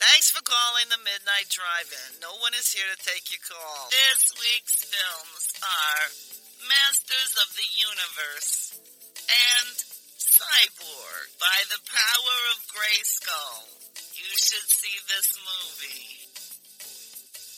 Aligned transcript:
Thanks 0.00 0.32
for 0.32 0.40
calling 0.40 0.88
the 0.88 0.96
Midnight 1.04 1.52
Drive-In. 1.52 2.16
No 2.24 2.32
one 2.40 2.56
is 2.56 2.72
here 2.72 2.88
to 2.88 2.96
take 3.04 3.28
your 3.28 3.44
call. 3.44 3.92
This 3.92 4.32
week's 4.40 4.88
films 4.88 5.52
are 5.60 6.08
Masters 6.64 7.36
of 7.44 7.52
the 7.52 7.68
Universe 7.76 8.80
and 9.28 9.76
Cyborg 10.16 11.28
by 11.36 11.60
the 11.68 11.84
power 11.84 12.38
of 12.56 12.64
Grayskull. 12.72 13.68
You 14.16 14.32
should 14.32 14.64
see 14.64 14.96
this 15.12 15.36
movie. 15.36 16.21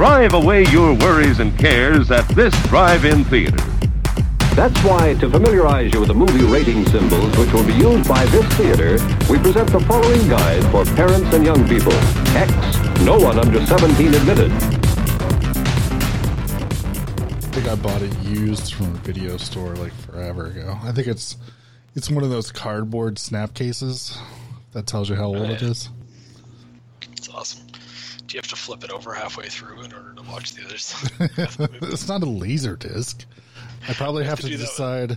Drive 0.00 0.32
away 0.32 0.64
your 0.68 0.94
worries 0.94 1.40
and 1.40 1.58
cares 1.58 2.10
at 2.10 2.26
this 2.28 2.54
drive-in 2.68 3.22
theater. 3.24 3.62
That's 4.56 4.82
why, 4.82 5.12
to 5.20 5.28
familiarize 5.28 5.92
you 5.92 6.00
with 6.00 6.08
the 6.08 6.14
movie 6.14 6.42
rating 6.46 6.86
symbols 6.86 7.36
which 7.36 7.52
will 7.52 7.66
be 7.66 7.74
used 7.74 8.08
by 8.08 8.24
this 8.24 8.46
theater, 8.54 8.92
we 9.30 9.38
present 9.38 9.70
the 9.70 9.80
following 9.80 10.26
guide 10.26 10.62
for 10.70 10.86
parents 10.96 11.30
and 11.34 11.44
young 11.44 11.68
people. 11.68 11.92
X, 12.34 12.50
no 13.02 13.18
one 13.18 13.38
under 13.38 13.66
17 13.66 14.14
admitted. 14.14 14.50
I 14.50 14.70
think 17.52 17.68
I 17.68 17.74
bought 17.74 18.00
it 18.00 18.16
used 18.20 18.72
from 18.72 18.94
a 18.94 18.98
video 19.00 19.36
store 19.36 19.76
like 19.76 19.92
forever 19.92 20.46
ago. 20.46 20.78
I 20.82 20.92
think 20.92 21.08
it's 21.08 21.36
it's 21.94 22.08
one 22.08 22.24
of 22.24 22.30
those 22.30 22.50
cardboard 22.50 23.18
snap 23.18 23.52
cases 23.52 24.16
that 24.72 24.86
tells 24.86 25.10
you 25.10 25.16
how 25.16 25.26
old 25.26 25.50
it 25.50 25.60
is. 25.60 25.90
It's 27.12 27.28
awesome. 27.28 27.69
Do 28.30 28.36
you 28.36 28.38
have 28.38 28.48
to 28.50 28.56
flip 28.56 28.84
it 28.84 28.92
over 28.92 29.12
halfway 29.12 29.48
through 29.48 29.82
in 29.82 29.92
order 29.92 30.12
to 30.14 30.22
watch 30.22 30.54
the 30.54 30.64
other 30.64 30.78
side? 30.78 31.10
it's 31.82 32.06
not 32.06 32.22
a 32.22 32.26
laser 32.26 32.76
disc. 32.76 33.24
I 33.88 33.92
probably 33.94 34.24
have, 34.24 34.38
to 34.38 34.48
to, 34.48 34.56
decide. 34.56 35.12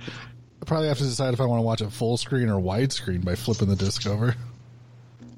I 0.61 0.66
probably 0.66 0.88
have 0.88 0.97
to 0.97 1.03
decide 1.03 1.36
if 1.36 1.39
I 1.39 1.45
want 1.45 1.59
to 1.59 1.64
watch 1.64 1.81
it 1.81 1.91
full 1.91 2.17
screen 2.17 2.50
or 2.50 2.59
widescreen 2.59 3.23
by 3.23 3.36
flipping 3.36 3.67
the 3.69 3.75
disc 3.75 4.08
over. 4.08 4.36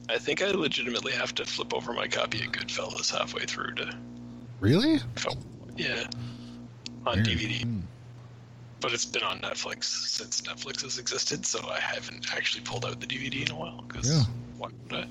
I 0.07 0.17
think 0.19 0.41
I 0.41 0.51
legitimately 0.51 1.11
have 1.11 1.35
to 1.35 1.43
flip 1.43 1.73
over 1.73 1.91
my 1.91 2.07
copy 2.07 2.45
of 2.45 2.53
Goodfellas 2.53 3.13
halfway 3.13 3.43
through 3.43 3.73
to. 3.75 3.93
Really? 4.61 4.99
Yeah. 5.75 6.05
On 7.05 7.15
Weird. 7.15 7.27
DVD. 7.27 7.61
Hmm. 7.63 7.79
But 8.79 8.93
it's 8.93 9.03
been 9.05 9.23
on 9.23 9.41
Netflix 9.41 9.83
since 9.85 10.39
Netflix 10.43 10.83
has 10.83 10.97
existed, 10.97 11.45
so 11.45 11.59
I 11.67 11.81
haven't 11.81 12.33
actually 12.33 12.61
pulled 12.63 12.85
out 12.85 13.01
the 13.01 13.07
DVD 13.07 13.45
in 13.45 13.51
a 13.51 13.55
while. 13.59 13.83
Because 13.85 14.07
Yeah. 14.09 14.23
why 14.57 14.69
would 14.89 14.93
I? 14.93 15.07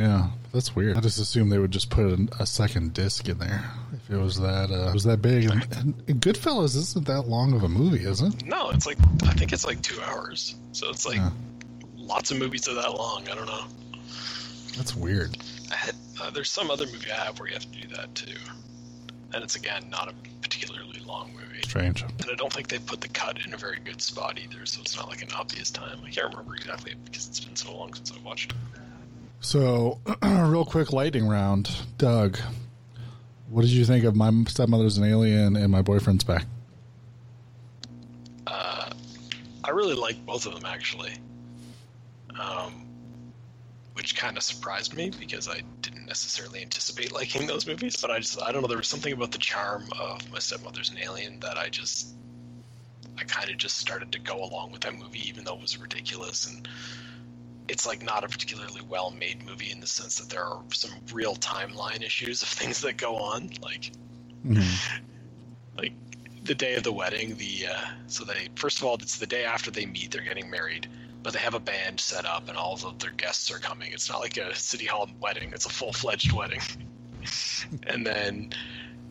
Yeah, 0.00 0.28
that's 0.52 0.74
weird. 0.74 0.96
I 0.96 1.00
just 1.00 1.18
assumed 1.18 1.52
they 1.52 1.58
would 1.58 1.70
just 1.70 1.90
put 1.90 2.06
a, 2.06 2.28
a 2.40 2.46
second 2.46 2.94
disc 2.94 3.28
in 3.28 3.36
there 3.38 3.70
if 3.92 4.10
it 4.10 4.16
was 4.16 4.40
that 4.40 4.70
uh, 4.70 4.90
was 4.94 5.04
that 5.04 5.20
big. 5.20 5.44
And, 5.50 5.62
and 6.08 6.20
Goodfellas 6.22 6.74
isn't 6.76 7.04
that 7.06 7.22
long 7.28 7.52
of 7.52 7.62
a 7.64 7.68
movie, 7.68 8.04
is 8.04 8.22
it? 8.22 8.44
No, 8.46 8.70
it's 8.70 8.86
like 8.86 8.96
I 9.24 9.32
think 9.34 9.52
it's 9.52 9.66
like 9.66 9.82
two 9.82 10.00
hours. 10.00 10.54
So 10.72 10.88
it's 10.88 11.04
like 11.06 11.16
Yeah. 11.18 11.30
lots 11.96 12.30
of 12.30 12.38
movies 12.38 12.66
are 12.66 12.74
that 12.74 12.94
long. 12.94 13.28
I 13.28 13.34
don't 13.34 13.46
know. 13.46 13.64
That's 14.76 14.96
weird. 14.96 15.36
I 15.70 15.74
had, 15.76 15.94
uh, 16.22 16.30
there's 16.30 16.50
some 16.50 16.70
other 16.70 16.86
movie 16.86 17.10
I 17.10 17.16
have 17.24 17.38
where 17.38 17.48
you 17.48 17.54
have 17.54 17.70
to 17.70 17.80
do 17.82 17.88
that 17.96 18.14
too, 18.14 18.38
and 19.34 19.44
it's 19.44 19.56
again 19.56 19.90
not 19.90 20.08
a 20.08 20.14
particularly 20.40 21.00
long 21.00 21.30
movie. 21.34 21.60
Strange. 21.62 22.02
And 22.02 22.26
I 22.30 22.34
don't 22.36 22.52
think 22.52 22.68
they 22.68 22.78
put 22.78 23.00
the 23.02 23.08
cut 23.08 23.44
in 23.44 23.52
a 23.52 23.56
very 23.58 23.78
good 23.84 24.00
spot 24.00 24.38
either, 24.42 24.64
so 24.64 24.80
it's 24.80 24.96
not 24.96 25.08
like 25.08 25.20
an 25.22 25.28
obvious 25.36 25.70
time. 25.70 26.00
I 26.04 26.10
can't 26.10 26.30
remember 26.30 26.54
exactly 26.56 26.94
because 27.04 27.28
it's 27.28 27.40
been 27.40 27.54
so 27.54 27.76
long 27.76 27.92
since 27.94 28.12
I 28.12 28.18
watched 28.22 28.52
it. 28.52 28.56
So, 29.40 30.00
real 30.22 30.64
quick 30.64 30.92
lightning 30.92 31.26
round. 31.26 31.70
Doug, 31.98 32.38
what 33.48 33.62
did 33.62 33.70
you 33.70 33.84
think 33.84 34.04
of 34.04 34.14
My 34.14 34.30
Stepmother's 34.46 34.98
an 34.98 35.04
Alien 35.04 35.56
and 35.56 35.70
My 35.72 35.82
Boyfriend's 35.82 36.24
Back? 36.24 36.46
I 39.70 39.72
really 39.72 39.94
like 39.94 40.26
both 40.26 40.46
of 40.46 40.54
them 40.54 40.64
actually, 40.64 41.12
um, 42.38 42.88
which 43.92 44.16
kind 44.16 44.36
of 44.36 44.42
surprised 44.42 44.96
me 44.96 45.10
because 45.10 45.48
I 45.48 45.62
didn't 45.80 46.06
necessarily 46.06 46.62
anticipate 46.62 47.12
liking 47.12 47.46
those 47.46 47.68
movies. 47.68 47.96
But 48.00 48.10
I 48.10 48.18
just 48.18 48.42
I 48.42 48.50
don't 48.50 48.62
know 48.62 48.68
there 48.68 48.78
was 48.78 48.88
something 48.88 49.12
about 49.12 49.30
the 49.30 49.38
charm 49.38 49.84
of 49.96 50.28
My 50.32 50.40
Stepmother's 50.40 50.90
an 50.90 50.98
Alien 50.98 51.38
that 51.40 51.56
I 51.56 51.68
just 51.68 52.08
I 53.16 53.22
kind 53.22 53.48
of 53.48 53.58
just 53.58 53.76
started 53.76 54.10
to 54.10 54.18
go 54.18 54.42
along 54.42 54.72
with 54.72 54.80
that 54.80 54.94
movie 54.94 55.28
even 55.28 55.44
though 55.44 55.54
it 55.54 55.62
was 55.62 55.78
ridiculous 55.78 56.48
and 56.48 56.66
it's 57.70 57.86
like 57.86 58.02
not 58.02 58.24
a 58.24 58.28
particularly 58.28 58.82
well 58.88 59.10
made 59.10 59.44
movie 59.44 59.70
in 59.70 59.80
the 59.80 59.86
sense 59.86 60.16
that 60.16 60.28
there 60.28 60.44
are 60.44 60.62
some 60.72 60.90
real 61.12 61.34
timeline 61.36 62.02
issues 62.02 62.42
of 62.42 62.48
things 62.60 62.80
that 62.80 62.96
go 62.96 63.16
on 63.16 63.50
like 63.62 63.92
like 65.76 65.92
the 66.44 66.54
day 66.54 66.74
of 66.74 66.82
the 66.82 66.92
wedding 66.92 67.36
the 67.36 67.66
uh, 67.70 67.86
so 68.06 68.24
they 68.24 68.48
first 68.54 68.78
of 68.78 68.84
all 68.84 68.94
it's 68.94 69.18
the 69.18 69.26
day 69.26 69.44
after 69.44 69.70
they 69.70 69.86
meet 69.86 70.10
they're 70.10 70.22
getting 70.22 70.50
married 70.50 70.88
but 71.22 71.32
they 71.32 71.38
have 71.38 71.54
a 71.54 71.60
band 71.60 72.00
set 72.00 72.24
up 72.24 72.48
and 72.48 72.56
all 72.56 72.74
of 72.74 72.98
their 72.98 73.10
guests 73.12 73.50
are 73.50 73.58
coming. 73.58 73.92
It's 73.92 74.08
not 74.08 74.20
like 74.20 74.36
a 74.36 74.54
city 74.54 74.86
hall 74.86 75.08
wedding 75.20 75.52
it's 75.54 75.66
a 75.66 75.70
full-fledged 75.70 76.32
wedding. 76.32 76.60
And 77.86 78.06
then 78.06 78.52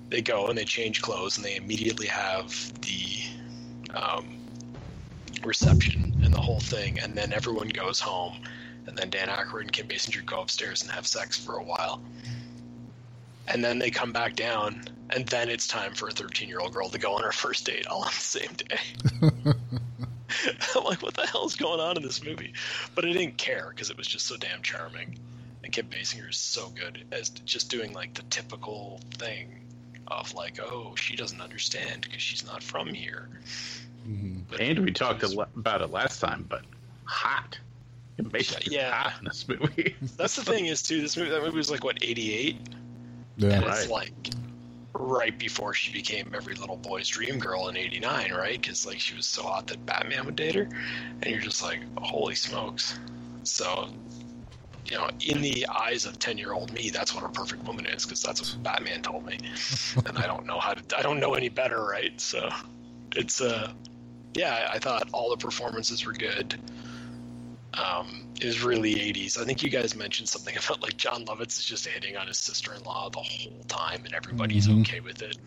they 0.10 0.24
go 0.24 0.48
and 0.48 0.58
they 0.58 0.66
change 0.66 1.04
clothes 1.04 1.38
and 1.38 1.46
they 1.46 1.56
immediately 1.56 2.08
have 2.08 2.50
the 2.82 3.22
um, 3.96 4.39
reception 5.46 6.20
and 6.24 6.34
the 6.34 6.42
whole 6.42 6.60
thing 6.60 7.00
and 7.00 7.16
then 7.16 7.34
everyone 7.34 7.70
goes 7.70 8.00
home 8.00 8.42
and 8.90 8.98
then 8.98 9.10
Dan 9.10 9.28
Aykroyd 9.28 9.62
and 9.62 9.72
Kim 9.72 9.88
Basinger 9.88 10.26
go 10.26 10.42
upstairs 10.42 10.82
and 10.82 10.92
have 10.92 11.06
sex 11.06 11.38
for 11.38 11.58
a 11.58 11.64
while. 11.64 12.02
And 13.48 13.64
then 13.64 13.78
they 13.78 13.92
come 13.92 14.12
back 14.12 14.36
down 14.36 14.84
and 15.12 15.28
then 15.28 15.50
it's 15.50 15.68
time 15.68 15.94
for 15.94 16.08
a 16.08 16.12
13 16.12 16.50
year 16.50 16.60
old 16.60 16.74
girl 16.74 16.90
to 16.90 16.98
go 16.98 17.14
on 17.14 17.24
her 17.24 17.32
first 17.32 17.66
date 17.66 17.88
all 17.88 18.04
on 18.04 18.08
the 18.08 18.14
same 18.14 18.52
day. 18.54 18.80
I'm 20.76 20.84
like 20.84 21.02
what 21.02 21.16
the 21.16 21.26
hell 21.28 21.46
is 21.46 21.56
going 21.56 21.80
on 21.80 21.98
in 21.98 22.04
this 22.04 22.24
movie? 22.24 22.54
But 22.96 23.06
i 23.06 23.12
didn't 23.12 23.38
care 23.38 23.70
because 23.70 23.90
it 23.90 23.98
was 23.98 24.08
just 24.08 24.26
so 24.26 24.38
damn 24.38 24.62
charming. 24.62 25.20
And 25.64 25.72
kim 25.72 25.88
basinger 25.88 26.30
is 26.30 26.38
so 26.38 26.70
good 26.70 27.06
as 27.12 27.30
just 27.30 27.70
doing 27.70 27.94
like 27.94 28.16
the 28.16 28.24
typical 28.24 29.02
thing 29.16 29.56
of 30.08 30.34
like 30.34 30.60
oh 30.60 30.96
she 30.96 31.16
doesn't 31.16 31.42
understand 31.42 32.02
because 32.02 32.22
she's 32.22 32.44
not 32.44 32.64
from 32.64 32.88
here 32.88 33.30
But 34.50 34.60
And 34.62 34.80
we 34.80 34.92
talked 34.92 35.24
a 35.24 35.28
lo- 35.28 35.48
about 35.56 35.82
it 35.82 35.92
last 35.92 36.20
time, 36.20 36.46
but 36.50 36.64
hot. 37.06 37.58
Basically, 38.32 38.76
Yeah. 38.76 38.92
hot 38.92 39.20
in 39.20 39.26
this 39.26 39.48
movie. 39.48 39.96
that's 40.18 40.36
the 40.36 40.44
thing 40.44 40.66
is 40.66 40.82
too 40.84 41.00
this 41.02 41.16
movie 41.16 41.30
that 41.30 41.42
movie 41.42 41.56
was 41.58 41.72
like 41.72 41.84
what 41.84 41.98
88 42.02 42.58
Yeah. 43.38 43.50
and 43.52 43.66
Right. 43.66 43.78
it's 43.78 43.90
like 43.90 44.14
right 44.94 45.38
before 45.38 45.74
she 45.74 45.94
became 45.94 46.32
every 46.36 46.56
little 46.56 46.76
boy's 46.76 47.08
dream 47.08 47.40
girl 47.40 47.70
in 47.70 47.78
89 47.78 48.34
right 48.34 48.60
because 48.60 48.86
like 48.86 49.00
she 49.00 49.16
was 49.16 49.26
so 49.26 49.44
hot 49.44 49.68
that 49.68 49.86
batman 49.86 50.26
would 50.26 50.36
date 50.36 50.56
her 50.56 50.64
and 51.22 51.26
you're 51.28 51.40
just 51.40 51.62
like 51.64 51.80
holy 52.00 52.36
smokes 52.36 53.00
so 53.44 53.88
you 54.86 54.98
know 54.98 55.08
in 55.26 55.42
the 55.42 55.66
eyes 55.68 56.06
of 56.06 56.20
10 56.20 56.38
year 56.38 56.52
old 56.52 56.74
me 56.74 56.90
that's 56.90 57.16
what 57.16 57.24
a 57.24 57.30
perfect 57.30 57.64
woman 57.64 57.86
is 57.86 58.04
because 58.04 58.22
that's 58.22 58.42
what 58.42 58.62
batman 58.64 59.02
told 59.02 59.26
me 59.26 59.38
and 60.08 60.18
i 60.18 60.28
don't 60.28 60.46
know 60.46 60.60
how 60.60 60.74
to 60.74 60.98
i 61.00 61.02
don't 61.02 61.20
know 61.22 61.36
any 61.36 61.48
better 61.50 61.86
right 61.86 62.20
so 62.20 62.50
it's 63.16 63.40
uh 63.40 63.72
yeah 64.36 64.70
i 64.74 64.80
thought 64.80 65.08
all 65.12 65.30
the 65.30 65.38
performances 65.38 66.06
were 66.06 66.14
good 66.14 66.60
um, 67.76 68.28
it 68.42 68.46
was 68.48 68.64
really 68.64 68.96
80s. 68.96 69.40
I 69.40 69.46
think 69.46 69.62
you 69.62 69.70
guys 69.70 69.96
mentioned 69.96 70.28
something 70.28 70.56
about 70.66 70.82
like 70.82 70.98
Jon 70.98 71.24
Lovitz 71.26 71.60
is 71.60 71.66
just 71.66 71.86
hitting 71.86 72.18
on 72.18 72.26
his 72.28 72.38
sister-in-law 72.40 73.12
the 73.12 73.20
whole 73.20 73.64
time, 73.68 74.04
and 74.06 74.14
everybody's 74.14 74.68
Mhm. 74.68 74.82
okay 74.82 75.00
with 75.02 75.22
it 75.22 75.38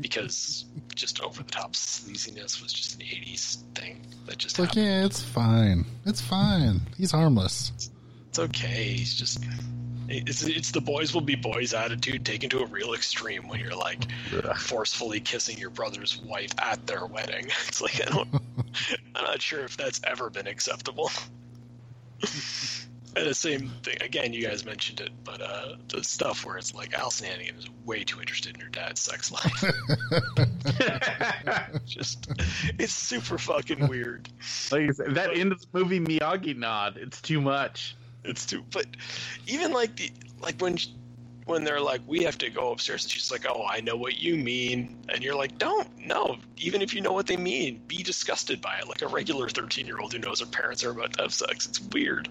because 0.00 0.64
just 0.96 1.20
over-the-top 1.20 1.74
sleaziness 1.74 2.60
was 2.60 2.72
just 2.72 2.96
an 2.96 3.02
80s 3.02 3.58
thing 3.76 4.04
that 4.26 4.38
just 4.38 4.58
like, 4.58 4.70
happened. 4.70 4.86
yeah, 4.86 5.04
it's 5.06 5.22
fine. 5.22 5.86
It's 6.04 6.20
fine. 6.20 6.80
He's 6.98 7.12
harmless. 7.12 7.70
It's 8.28 8.38
okay. 8.40 8.92
He's 8.94 9.14
just 9.14 9.38
it's 10.08 10.42
it's 10.42 10.70
the 10.70 10.80
boys 10.80 11.12
will 11.12 11.20
be 11.20 11.34
boys 11.34 11.74
attitude 11.74 12.24
taken 12.24 12.48
to 12.50 12.60
a 12.60 12.66
real 12.66 12.94
extreme 12.94 13.46
when 13.48 13.60
you're 13.60 13.74
like 13.74 14.04
forcefully 14.56 15.20
kissing 15.20 15.58
your 15.58 15.70
brother's 15.70 16.18
wife 16.18 16.52
at 16.58 16.86
their 16.86 17.06
wedding. 17.06 17.48
It's 17.68 17.82
like 17.82 18.00
I 18.00 18.10
don't 18.10 18.28
I'm 19.14 19.24
not 19.24 19.42
sure 19.42 19.60
if 19.64 19.76
that's 19.76 20.00
ever 20.04 20.30
been 20.30 20.46
acceptable. 20.46 21.10
and 23.16 23.26
the 23.26 23.34
same 23.34 23.70
thing 23.82 23.98
again, 24.00 24.32
you 24.32 24.42
guys 24.42 24.64
mentioned 24.64 25.00
it, 25.00 25.10
but 25.24 25.42
uh 25.42 25.76
the 25.88 26.02
stuff 26.02 26.46
where 26.46 26.56
it's 26.56 26.74
like 26.74 26.94
Alyson 26.94 27.26
Hannigan 27.26 27.56
is 27.56 27.66
way 27.84 28.04
too 28.04 28.20
interested 28.20 28.54
in 28.54 28.60
her 28.62 28.70
dad's 28.70 29.00
sex 29.00 29.30
life. 29.30 29.64
just 31.84 32.30
it's 32.78 32.94
super 32.94 33.36
fucking 33.36 33.88
weird. 33.88 34.30
Like 34.72 34.88
I 34.88 34.92
said, 34.92 35.14
that 35.16 35.36
end 35.36 35.52
of 35.52 35.60
the 35.60 35.66
movie 35.78 36.00
Miyagi 36.00 36.56
nod, 36.56 36.96
it's 36.96 37.20
too 37.20 37.40
much. 37.42 37.94
It's 38.24 38.44
too. 38.46 38.64
But 38.72 38.86
even 39.46 39.72
like 39.72 39.96
the 39.96 40.10
like 40.40 40.60
when 40.60 40.76
when 41.46 41.64
they're 41.64 41.80
like, 41.80 42.02
we 42.06 42.22
have 42.24 42.36
to 42.38 42.50
go 42.50 42.72
upstairs, 42.72 43.04
and 43.04 43.10
she's 43.10 43.30
like, 43.32 43.46
oh, 43.48 43.64
I 43.66 43.80
know 43.80 43.96
what 43.96 44.18
you 44.18 44.36
mean, 44.36 44.98
and 45.08 45.22
you're 45.24 45.34
like, 45.34 45.56
don't 45.56 45.88
no. 45.98 46.36
Even 46.58 46.82
if 46.82 46.92
you 46.94 47.00
know 47.00 47.12
what 47.12 47.26
they 47.26 47.36
mean, 47.38 47.80
be 47.86 48.02
disgusted 48.02 48.60
by 48.60 48.78
it, 48.78 48.88
like 48.88 49.00
a 49.02 49.08
regular 49.08 49.48
thirteen 49.48 49.86
year 49.86 49.98
old 49.98 50.12
who 50.12 50.18
knows 50.18 50.40
her 50.40 50.46
parents 50.46 50.84
are 50.84 50.90
about 50.90 51.14
to 51.14 51.22
have 51.22 51.32
sex. 51.32 51.66
It's 51.66 51.80
weird. 51.80 52.28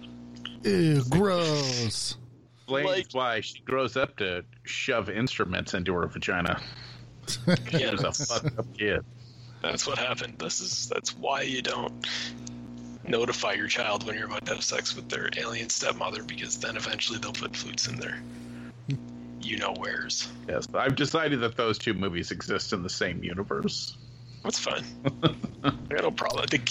Ew, 0.64 1.02
gross. 1.08 2.16
Explains 2.60 2.88
Like- 2.88 3.06
why 3.12 3.40
she 3.40 3.60
grows 3.60 3.96
up 3.96 4.16
to 4.18 4.44
shove 4.64 5.08
instruments 5.08 5.74
into 5.74 5.92
her 5.94 6.06
vagina. 6.06 6.60
She 7.28 7.38
Yeah, 7.78 7.90
was 7.92 8.00
a 8.00 8.04
that's, 8.04 8.24
fucked 8.26 8.58
up 8.58 8.66
kid. 8.78 9.04
that's 9.62 9.86
what 9.86 9.98
happened. 9.98 10.38
This 10.38 10.60
is 10.62 10.88
that's 10.88 11.14
why 11.16 11.42
you 11.42 11.60
don't 11.60 12.06
notify 13.08 13.52
your 13.52 13.68
child 13.68 14.06
when 14.06 14.16
you're 14.16 14.26
about 14.26 14.44
to 14.46 14.54
have 14.54 14.64
sex 14.64 14.94
with 14.94 15.08
their 15.08 15.28
alien 15.36 15.68
stepmother, 15.68 16.22
because 16.22 16.58
then 16.58 16.76
eventually 16.76 17.18
they'll 17.18 17.32
put 17.32 17.56
flutes 17.56 17.86
in 17.88 17.96
there. 17.96 18.20
You 19.40 19.58
know 19.58 19.74
where's. 19.78 20.28
Yes, 20.48 20.66
I've 20.74 20.96
decided 20.96 21.40
that 21.40 21.56
those 21.56 21.78
two 21.78 21.94
movies 21.94 22.30
exist 22.30 22.72
in 22.72 22.82
the 22.82 22.90
same 22.90 23.22
universe. 23.22 23.96
That's 24.42 24.58
fine. 24.58 24.84
I 25.62 25.70
got 25.70 26.02
no 26.02 26.10
problem. 26.10 26.42
I 26.42 26.46
think, 26.46 26.70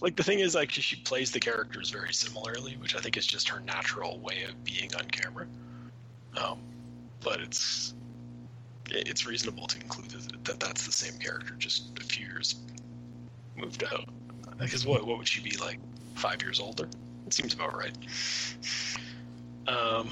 like 0.00 0.16
the 0.16 0.22
thing 0.22 0.40
is, 0.40 0.54
like 0.54 0.70
she 0.70 0.96
plays 0.96 1.30
the 1.30 1.40
characters 1.40 1.90
very 1.90 2.12
similarly, 2.12 2.76
which 2.80 2.96
I 2.96 3.00
think 3.00 3.16
is 3.16 3.26
just 3.26 3.48
her 3.48 3.60
natural 3.60 4.18
way 4.18 4.44
of 4.48 4.64
being 4.64 4.94
on 4.94 5.06
camera. 5.06 5.46
Um, 6.36 6.58
but 7.20 7.40
it's 7.40 7.94
it's 8.90 9.26
reasonable 9.26 9.66
to 9.66 9.78
conclude 9.78 10.10
that, 10.10 10.44
that 10.44 10.60
that's 10.60 10.86
the 10.86 10.92
same 10.92 11.18
character, 11.18 11.54
just 11.58 11.98
a 11.98 12.04
few 12.04 12.26
years 12.26 12.56
moved 13.56 13.84
out. 13.84 14.08
Because 14.58 14.86
what 14.86 15.06
what 15.06 15.18
would 15.18 15.28
she 15.28 15.40
be 15.40 15.56
like? 15.56 15.78
Five 16.14 16.42
years 16.42 16.60
older? 16.60 16.88
It 17.26 17.34
seems 17.34 17.54
about 17.54 17.76
right. 17.76 17.96
Um, 19.66 20.10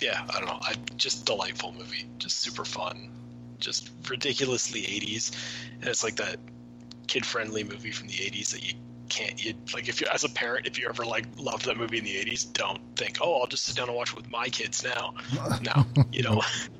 yeah, 0.00 0.24
I 0.30 0.38
don't 0.38 0.46
know. 0.46 0.58
I 0.60 0.74
just 0.96 1.26
delightful 1.26 1.72
movie, 1.72 2.06
just 2.18 2.40
super 2.40 2.64
fun, 2.64 3.10
just 3.58 3.90
ridiculously 4.08 4.82
80s, 4.82 5.32
and 5.80 5.88
it's 5.88 6.04
like 6.04 6.16
that 6.16 6.36
kid-friendly 7.06 7.64
movie 7.64 7.90
from 7.90 8.08
the 8.08 8.14
80s 8.14 8.50
that 8.50 8.62
you 8.62 8.74
can't 9.08 9.42
you 9.42 9.54
like 9.72 9.88
if 9.88 10.00
you 10.02 10.06
as 10.12 10.24
a 10.24 10.28
parent 10.28 10.66
if 10.66 10.78
you 10.78 10.86
ever 10.86 11.04
like 11.04 11.24
loved 11.38 11.64
that 11.64 11.78
movie 11.78 11.96
in 11.96 12.04
the 12.04 12.14
80s 12.14 12.52
don't 12.52 12.78
think 12.94 13.16
oh 13.22 13.40
i'll 13.40 13.46
just 13.46 13.64
sit 13.64 13.74
down 13.74 13.88
and 13.88 13.96
watch 13.96 14.10
it 14.10 14.16
with 14.16 14.30
my 14.30 14.48
kids 14.48 14.84
now 14.84 15.14
no 15.62 15.86
you 16.12 16.22
know 16.22 16.42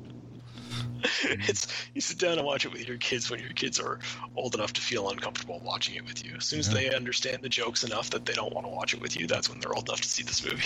Mm-hmm. 0.98 1.40
it's 1.48 1.66
you 1.94 2.00
sit 2.00 2.18
down 2.18 2.38
and 2.38 2.46
watch 2.46 2.64
it 2.64 2.72
with 2.72 2.86
your 2.86 2.96
kids 2.98 3.30
when 3.30 3.40
your 3.40 3.52
kids 3.52 3.78
are 3.78 3.98
old 4.36 4.54
enough 4.54 4.72
to 4.74 4.80
feel 4.80 5.08
uncomfortable 5.10 5.60
watching 5.64 5.94
it 5.94 6.04
with 6.04 6.24
you 6.24 6.34
as 6.36 6.44
soon 6.44 6.60
as 6.60 6.70
they 6.70 6.94
understand 6.94 7.42
the 7.42 7.48
jokes 7.48 7.84
enough 7.84 8.10
that 8.10 8.24
they 8.24 8.32
don't 8.32 8.52
want 8.52 8.66
to 8.66 8.72
watch 8.72 8.94
it 8.94 9.00
with 9.00 9.18
you 9.18 9.26
that's 9.26 9.48
when 9.48 9.60
they're 9.60 9.74
old 9.74 9.88
enough 9.88 10.00
to 10.00 10.08
see 10.08 10.22
this 10.22 10.44
movie 10.44 10.62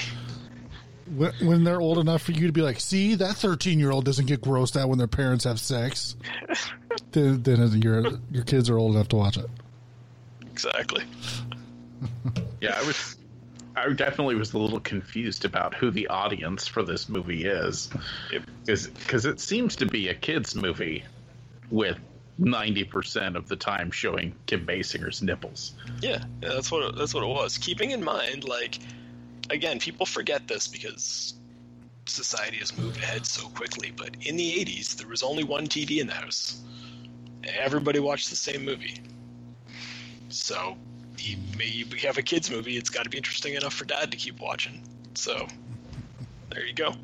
When, 1.17 1.33
when 1.43 1.65
they're 1.65 1.81
old 1.81 1.99
enough 1.99 2.23
for 2.23 2.33
you 2.33 2.47
to 2.47 2.53
be 2.53 2.63
like, 2.63 2.81
see, 2.81 3.17
that 3.17 3.35
13 3.35 3.79
year 3.79 3.91
old 3.91 4.05
doesn't 4.05 4.27
get 4.27 4.41
grossed 4.41 4.81
out 4.81 4.89
when 4.89 4.99
their 4.99 5.09
parents 5.09 5.45
have 5.45 5.61
sex. 5.61 6.17
then, 7.13 7.43
then 7.43 7.83
your 7.83 8.05
your 8.31 8.45
kids 8.45 8.71
are 8.71 8.79
old 8.79 8.95
enough 8.95 9.09
to 9.09 9.17
watch 9.17 9.37
it. 9.37 9.51
exactly 10.51 11.05
Yeah, 12.61 12.79
I 12.81 12.87
was. 12.87 13.17
I 13.75 13.89
definitely 13.93 14.35
was 14.35 14.53
a 14.53 14.59
little 14.59 14.81
confused 14.81 15.45
about 15.45 15.75
who 15.75 15.91
the 15.91 16.09
audience 16.09 16.67
for 16.67 16.83
this 16.83 17.09
movie 17.09 17.45
is, 17.45 17.89
because 18.67 19.25
it 19.25 19.41
seems 19.41 19.77
to 19.77 19.87
be 19.87 20.09
a 20.09 20.15
kids 20.15 20.55
movie 20.55 21.05
with 21.71 21.99
ninety 22.39 22.85
percent 22.85 23.37
of 23.37 23.49
the 23.49 23.57
time 23.57 23.91
showing 23.91 24.35
Kim 24.47 24.67
Basinger's 24.67 25.23
nipples. 25.23 25.73
Yeah, 26.01 26.23
yeah, 26.43 26.51
that's 26.51 26.71
what 26.71 26.83
it, 26.83 26.97
that's 26.97 27.15
what 27.15 27.23
it 27.25 27.29
was. 27.29 27.57
Keeping 27.59 27.93
in 27.93 28.05
mind, 28.05 28.45
like, 28.45 28.79
again, 29.51 29.79
people 29.79 30.07
forget 30.07 30.47
this 30.49 30.69
because 30.69 31.35
society 32.07 32.59
has 32.59 32.77
moved 32.77 32.99
ahead 32.99 33.25
so 33.25 33.49
quickly. 33.49 33.93
But 33.97 34.17
in 34.21 34.37
the 34.37 34.53
'80s, 34.53 34.97
there 34.97 35.09
was 35.09 35.23
only 35.23 35.45
one 35.45 35.67
TV 35.67 36.01
in 36.01 36.09
the 36.09 36.15
house. 36.15 36.61
Everybody 37.45 38.01
watched 38.01 38.31
the 38.31 38.37
same 38.37 38.65
movie. 38.65 39.03
So, 40.29 40.77
you, 41.19 41.37
you 41.59 41.87
have 42.07 42.19
a 42.19 42.23
kids 42.23 42.51
movie. 42.51 42.77
It's 42.77 42.91
got 42.91 43.05
to 43.05 43.11
be 43.11 43.17
interesting 43.17 43.55
enough 43.55 43.75
for 43.75 43.85
dad 43.85 44.11
to 44.11 44.17
keep 44.17 44.41
watching. 44.41 44.83
So, 45.15 45.47
there 46.51 46.67
you 46.67 46.75
go. 46.75 46.95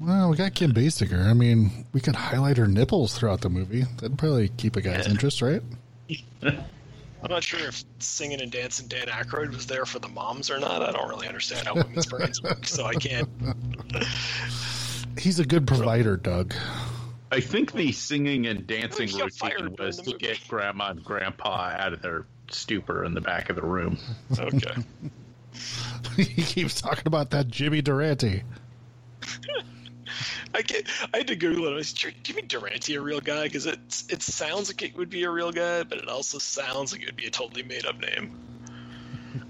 Well, 0.00 0.30
we 0.30 0.36
got 0.36 0.54
Kim 0.54 0.72
Basinger. 0.72 1.24
I 1.24 1.32
mean, 1.32 1.86
we 1.92 2.00
could 2.00 2.16
highlight 2.16 2.56
her 2.56 2.66
nipples 2.66 3.16
throughout 3.16 3.40
the 3.40 3.48
movie. 3.48 3.84
That'd 4.00 4.18
probably 4.18 4.48
keep 4.48 4.76
a 4.76 4.82
guy's 4.82 5.06
interest, 5.06 5.40
right? 5.40 5.62
I'm 6.42 7.30
not 7.30 7.42
sure 7.42 7.60
if 7.60 7.82
singing 8.00 8.42
and 8.42 8.52
dancing 8.52 8.86
Dan 8.86 9.06
Aykroyd 9.06 9.54
was 9.54 9.66
there 9.66 9.86
for 9.86 9.98
the 9.98 10.08
moms 10.08 10.50
or 10.50 10.60
not. 10.60 10.82
I 10.82 10.92
don't 10.92 11.08
really 11.08 11.26
understand 11.26 11.66
how 11.66 11.74
women's 11.74 12.04
brains 12.04 12.42
work, 12.42 12.66
so 12.66 12.84
I 12.84 12.94
can't. 12.94 13.28
He's 15.18 15.38
a 15.38 15.46
good 15.46 15.66
provider, 15.66 16.18
Doug. 16.18 16.54
I 17.34 17.40
think 17.40 17.72
the 17.72 17.90
singing 17.90 18.46
and 18.46 18.64
dancing 18.64 19.08
He 19.08 19.18
got 19.18 19.32
fired 19.32 19.62
routine 19.62 19.76
was 19.86 19.96
to 20.02 20.16
get 20.16 20.38
grandma 20.46 20.90
and 20.90 21.02
grandpa 21.02 21.74
out 21.76 21.92
of 21.92 22.00
their 22.00 22.26
stupor 22.48 23.02
in 23.02 23.12
the 23.12 23.20
back 23.20 23.50
of 23.50 23.56
the 23.56 23.62
room. 23.62 23.98
Okay. 24.38 24.74
he 26.16 26.42
keeps 26.42 26.80
talking 26.80 27.08
about 27.08 27.30
that 27.30 27.48
Jimmy 27.48 27.82
Durante. 27.82 28.44
I 30.54 30.62
get, 30.62 30.86
I 31.12 31.16
had 31.18 31.26
to 31.26 31.34
Google 31.34 31.66
it. 31.66 31.72
I 31.72 31.74
was 31.74 31.92
Jimmy 31.92 32.42
Durante 32.42 32.94
a 32.94 33.00
real 33.00 33.20
guy? 33.20 33.44
Because 33.44 33.66
it 33.66 33.80
it 34.08 34.22
sounds 34.22 34.68
like 34.68 34.82
it 34.82 34.96
would 34.96 35.10
be 35.10 35.24
a 35.24 35.30
real 35.30 35.50
guy, 35.50 35.82
but 35.82 35.98
it 35.98 36.08
also 36.08 36.38
sounds 36.38 36.92
like 36.92 37.02
it 37.02 37.06
would 37.06 37.16
be 37.16 37.26
a 37.26 37.30
totally 37.30 37.64
made 37.64 37.84
up 37.84 37.98
name. 37.98 38.38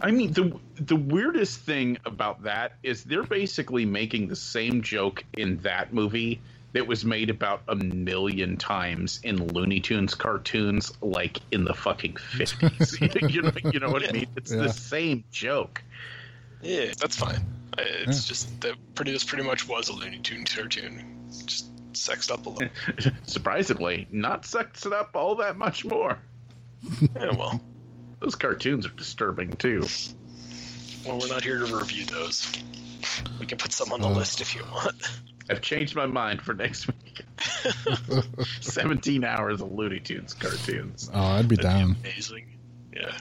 I 0.00 0.10
mean, 0.10 0.32
the 0.32 0.58
the 0.76 0.96
weirdest 0.96 1.60
thing 1.60 1.98
about 2.06 2.44
that 2.44 2.76
is 2.82 3.04
they're 3.04 3.24
basically 3.24 3.84
making 3.84 4.28
the 4.28 4.36
same 4.36 4.80
joke 4.80 5.22
in 5.34 5.58
that 5.58 5.92
movie 5.92 6.40
that 6.74 6.86
was 6.86 7.04
made 7.04 7.30
about 7.30 7.62
a 7.68 7.74
million 7.74 8.56
times 8.56 9.20
in 9.22 9.36
Looney 9.48 9.80
Tunes 9.80 10.14
cartoons, 10.14 10.92
like 11.00 11.38
in 11.50 11.64
the 11.64 11.72
fucking 11.74 12.16
fifties. 12.16 13.00
you 13.32 13.42
know, 13.42 13.52
you 13.72 13.80
know 13.80 13.90
what 13.90 14.06
I 14.08 14.12
mean? 14.12 14.26
It's 14.36 14.52
Yeah. 14.52 14.62
the 14.64 14.72
same 14.72 15.24
joke. 15.30 15.82
Yeah, 16.62 16.92
that's 16.98 17.16
fine. 17.16 17.40
It's 17.78 18.26
just 18.28 18.60
that 18.60 18.74
pretty. 18.94 19.12
This 19.12 19.24
pretty 19.24 19.44
much 19.44 19.66
was 19.68 19.88
a 19.88 19.92
Looney 19.92 20.18
Tunes 20.18 20.54
cartoon, 20.54 21.28
just 21.46 21.66
sexed 21.96 22.30
up 22.30 22.46
a 22.46 22.50
little. 22.50 22.68
Surprisingly, 23.24 24.06
not 24.12 24.44
sexed 24.46 24.86
up 24.86 25.10
all 25.16 25.34
that 25.36 25.56
much 25.56 25.84
more. 25.84 26.18
yeah, 27.16 27.34
well, 27.36 27.60
Those 28.20 28.34
cartoons 28.36 28.86
are 28.86 28.90
disturbing 28.90 29.52
too. 29.54 29.84
well, 31.06 31.18
we're 31.18 31.28
not 31.28 31.42
here 31.42 31.58
to 31.58 31.76
review 31.76 32.04
those. 32.06 32.52
We 33.40 33.46
can 33.46 33.58
put 33.58 33.72
some 33.72 33.92
on 33.92 34.00
the 34.00 34.08
Uh. 34.08 34.14
list 34.14 34.40
if 34.40 34.54
you 34.54 34.62
want. 34.72 34.94
I've 35.50 35.60
changed 35.60 35.94
my 35.94 36.06
mind 36.06 36.40
for 36.42 36.54
next 36.54 36.86
week. 36.86 37.22
Seventeen 38.60 39.24
hours 39.24 39.60
of 39.60 39.72
Looney 39.72 40.00
Tunes 40.00 40.32
cartoons. 40.34 41.10
Oh, 41.12 41.20
I'd 41.20 41.48
be 41.48 41.56
That'd 41.56 41.70
down. 41.70 41.92
be 41.94 42.08
amazing. 42.10 42.46
Yeah. 42.94 43.12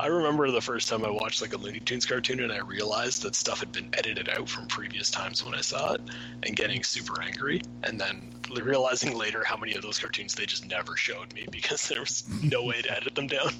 I 0.00 0.08
remember 0.08 0.50
the 0.50 0.60
first 0.60 0.88
time 0.88 1.04
I 1.04 1.10
watched 1.10 1.40
like 1.40 1.54
a 1.54 1.56
Looney 1.56 1.78
Tunes 1.78 2.04
cartoon 2.04 2.40
and 2.40 2.52
I 2.52 2.58
realized 2.58 3.22
that 3.22 3.36
stuff 3.36 3.60
had 3.60 3.70
been 3.70 3.88
edited 3.96 4.28
out 4.28 4.48
from 4.48 4.66
previous 4.66 5.10
times 5.12 5.44
when 5.44 5.54
I 5.54 5.60
saw 5.60 5.92
it 5.92 6.00
and 6.42 6.56
getting 6.56 6.82
super 6.82 7.22
angry 7.22 7.62
and 7.84 8.00
then 8.00 8.32
realizing 8.62 9.16
later 9.16 9.44
how 9.44 9.56
many 9.56 9.74
of 9.76 9.82
those 9.82 10.00
cartoons 10.00 10.34
they 10.34 10.44
just 10.44 10.66
never 10.66 10.96
showed 10.96 11.32
me 11.34 11.46
because 11.52 11.86
there 11.88 12.00
was 12.00 12.24
no 12.42 12.64
way 12.64 12.82
to 12.82 12.96
edit 12.96 13.14
them 13.14 13.28
down. 13.28 13.54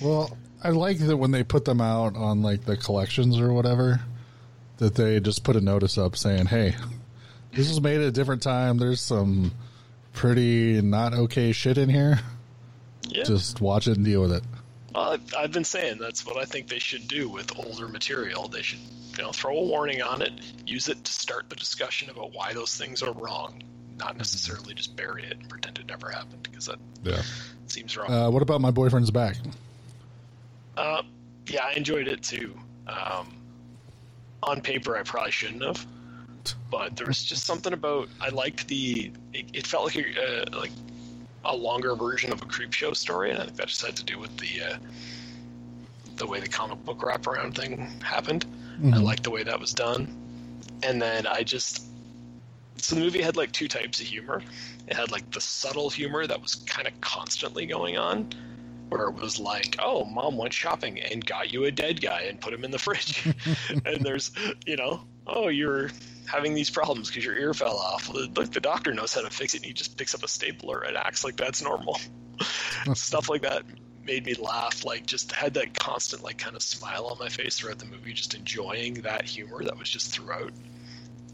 Well, 0.00 0.36
I 0.62 0.70
like 0.70 0.98
that 0.98 1.16
when 1.16 1.32
they 1.32 1.42
put 1.42 1.64
them 1.64 1.80
out 1.80 2.14
on 2.16 2.42
like 2.42 2.64
the 2.64 2.76
collections 2.76 3.40
or 3.40 3.52
whatever, 3.52 4.00
that 4.78 4.94
they 4.94 5.20
just 5.20 5.44
put 5.44 5.56
a 5.56 5.60
notice 5.60 5.96
up 5.98 6.16
saying, 6.16 6.46
"Hey, 6.46 6.74
this 7.52 7.68
was 7.68 7.80
made 7.80 8.00
at 8.00 8.06
a 8.06 8.12
different 8.12 8.42
time. 8.42 8.78
There's 8.78 9.00
some 9.00 9.52
pretty 10.12 10.80
not 10.82 11.14
okay 11.14 11.52
shit 11.52 11.78
in 11.78 11.88
here. 11.88 12.20
Yeah. 13.08 13.24
Just 13.24 13.60
watch 13.60 13.86
it 13.88 13.96
and 13.96 14.04
deal 14.04 14.22
with 14.22 14.32
it." 14.32 14.44
Well, 14.94 15.12
I've, 15.12 15.34
I've 15.36 15.52
been 15.52 15.64
saying 15.64 15.98
that's 15.98 16.24
what 16.26 16.36
I 16.38 16.44
think 16.44 16.68
they 16.68 16.78
should 16.78 17.06
do 17.08 17.28
with 17.28 17.56
older 17.58 17.86
material. 17.88 18.48
They 18.48 18.62
should, 18.62 18.78
you 19.16 19.22
know, 19.24 19.30
throw 19.32 19.56
a 19.58 19.64
warning 19.64 20.00
on 20.02 20.22
it, 20.22 20.32
use 20.66 20.88
it 20.88 21.04
to 21.04 21.12
start 21.12 21.48
the 21.50 21.56
discussion 21.56 22.08
about 22.10 22.32
why 22.32 22.52
those 22.54 22.74
things 22.76 23.02
are 23.02 23.12
wrong, 23.12 23.62
not 23.98 24.16
necessarily 24.16 24.72
just 24.74 24.96
bury 24.96 25.24
it 25.24 25.36
and 25.38 25.48
pretend 25.50 25.78
it 25.78 25.86
never 25.86 26.10
happened 26.10 26.42
because 26.50 26.66
that 26.66 26.78
Yeah. 27.04 27.20
seems 27.66 27.94
wrong. 27.96 28.10
Uh, 28.10 28.30
what 28.30 28.40
about 28.42 28.62
my 28.62 28.70
boyfriend's 28.70 29.10
back? 29.10 29.36
Uh, 30.78 31.02
yeah, 31.46 31.64
I 31.64 31.72
enjoyed 31.72 32.08
it 32.08 32.22
too. 32.22 32.54
Um, 32.86 33.36
on 34.46 34.60
paper, 34.60 34.96
I 34.96 35.02
probably 35.02 35.32
shouldn't 35.32 35.62
have, 35.62 35.84
but 36.70 36.96
there 36.96 37.06
was 37.06 37.22
just 37.22 37.44
something 37.44 37.72
about 37.72 38.08
I 38.20 38.28
liked 38.30 38.68
the. 38.68 39.10
It, 39.32 39.46
it 39.52 39.66
felt 39.66 39.94
like 39.94 40.06
a, 40.16 40.42
uh, 40.42 40.58
like 40.58 40.70
a 41.44 41.54
longer 41.54 41.94
version 41.94 42.32
of 42.32 42.42
a 42.42 42.46
creep 42.46 42.72
show 42.72 42.92
story, 42.92 43.30
and 43.30 43.38
I 43.38 43.44
think 43.44 43.56
that 43.56 43.68
just 43.68 43.84
had 43.84 43.96
to 43.96 44.04
do 44.04 44.18
with 44.18 44.36
the 44.38 44.62
uh, 44.62 44.76
the 46.16 46.26
way 46.26 46.40
the 46.40 46.48
comic 46.48 46.84
book 46.84 46.98
wraparound 47.00 47.54
thing 47.56 47.78
happened. 48.02 48.46
I 48.94 48.98
liked 48.98 49.22
the 49.22 49.30
way 49.30 49.42
that 49.42 49.58
was 49.58 49.72
done, 49.72 50.14
and 50.82 51.00
then 51.00 51.26
I 51.26 51.42
just 51.42 51.86
so 52.76 52.94
the 52.94 53.00
movie 53.00 53.22
had 53.22 53.36
like 53.36 53.52
two 53.52 53.68
types 53.68 54.00
of 54.00 54.06
humor. 54.06 54.42
It 54.86 54.94
had 54.96 55.10
like 55.10 55.30
the 55.30 55.40
subtle 55.40 55.90
humor 55.90 56.26
that 56.26 56.40
was 56.40 56.54
kind 56.54 56.86
of 56.86 57.00
constantly 57.00 57.66
going 57.66 57.96
on, 57.96 58.28
where 58.88 59.08
it 59.08 59.14
was 59.14 59.38
like, 59.38 59.76
"Oh, 59.78 60.04
mom 60.04 60.36
went 60.36 60.52
shopping 60.52 61.00
and 61.00 61.24
got 61.24 61.52
you 61.52 61.64
a 61.64 61.70
dead 61.70 62.00
guy 62.00 62.22
and 62.22 62.40
put 62.40 62.52
him 62.52 62.64
in 62.64 62.70
the 62.70 62.78
fridge," 62.78 63.26
and 63.84 64.04
there's, 64.04 64.32
you 64.66 64.76
know, 64.76 65.06
"Oh, 65.26 65.48
you're 65.48 65.90
having 66.26 66.54
these 66.54 66.70
problems 66.70 67.08
because 67.08 67.24
your 67.24 67.36
ear 67.36 67.54
fell 67.54 67.76
off." 67.76 68.08
Look, 68.08 68.52
the 68.52 68.60
doctor 68.60 68.92
knows 68.92 69.14
how 69.14 69.22
to 69.22 69.30
fix 69.30 69.54
it, 69.54 69.58
and 69.58 69.66
he 69.66 69.72
just 69.72 69.96
picks 69.96 70.14
up 70.14 70.22
a 70.22 70.28
stapler 70.28 70.80
and 70.80 70.96
acts 70.96 71.24
like 71.24 71.36
that's 71.36 71.62
normal. 71.62 72.00
Stuff 72.94 73.28
like 73.28 73.42
that 73.42 73.64
made 74.04 74.24
me 74.24 74.34
laugh. 74.34 74.84
Like, 74.84 75.06
just 75.06 75.32
had 75.32 75.54
that 75.54 75.78
constant 75.78 76.22
like 76.22 76.38
kind 76.38 76.56
of 76.56 76.62
smile 76.62 77.06
on 77.06 77.18
my 77.18 77.28
face 77.28 77.58
throughout 77.58 77.78
the 77.78 77.86
movie, 77.86 78.12
just 78.12 78.34
enjoying 78.34 78.94
that 79.02 79.24
humor 79.24 79.64
that 79.64 79.78
was 79.78 79.90
just 79.90 80.12
throughout 80.12 80.52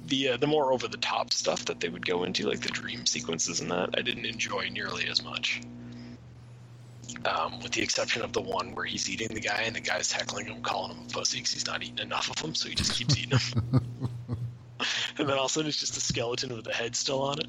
the 0.06 0.30
uh, 0.30 0.36
the 0.36 0.46
more 0.46 0.72
over 0.72 0.88
the 0.88 0.96
top 0.96 1.32
stuff 1.32 1.64
that 1.66 1.80
they 1.80 1.88
would 1.88 2.04
go 2.04 2.24
into, 2.24 2.48
like 2.48 2.60
the 2.60 2.68
dream 2.68 3.06
sequences 3.06 3.60
and 3.60 3.70
that, 3.70 3.90
I 3.96 4.02
didn't 4.02 4.26
enjoy 4.26 4.68
nearly 4.70 5.06
as 5.06 5.22
much. 5.22 5.60
Um, 7.24 7.60
with 7.60 7.72
the 7.72 7.82
exception 7.82 8.22
of 8.22 8.32
the 8.32 8.40
one 8.40 8.74
where 8.74 8.84
he's 8.84 9.08
eating 9.08 9.28
the 9.28 9.40
guy 9.40 9.62
and 9.62 9.76
the 9.76 9.80
guy's 9.80 10.10
heckling 10.10 10.46
him, 10.46 10.62
calling 10.62 10.96
him 10.96 11.04
a 11.06 11.12
pussy 11.12 11.38
because 11.38 11.52
he's 11.52 11.66
not 11.66 11.82
eating 11.82 11.98
enough 11.98 12.30
of 12.30 12.36
them, 12.36 12.54
so 12.54 12.68
he 12.68 12.74
just 12.74 12.94
keeps 12.94 13.16
eating 13.16 13.38
them. 13.38 13.86
and 15.18 15.28
then 15.28 15.36
all 15.36 15.44
of 15.44 15.50
a 15.50 15.52
sudden 15.52 15.68
it's 15.68 15.78
just 15.78 15.96
a 15.96 16.00
skeleton 16.00 16.54
with 16.54 16.66
a 16.66 16.72
head 16.72 16.96
still 16.96 17.22
on 17.22 17.38
it, 17.38 17.46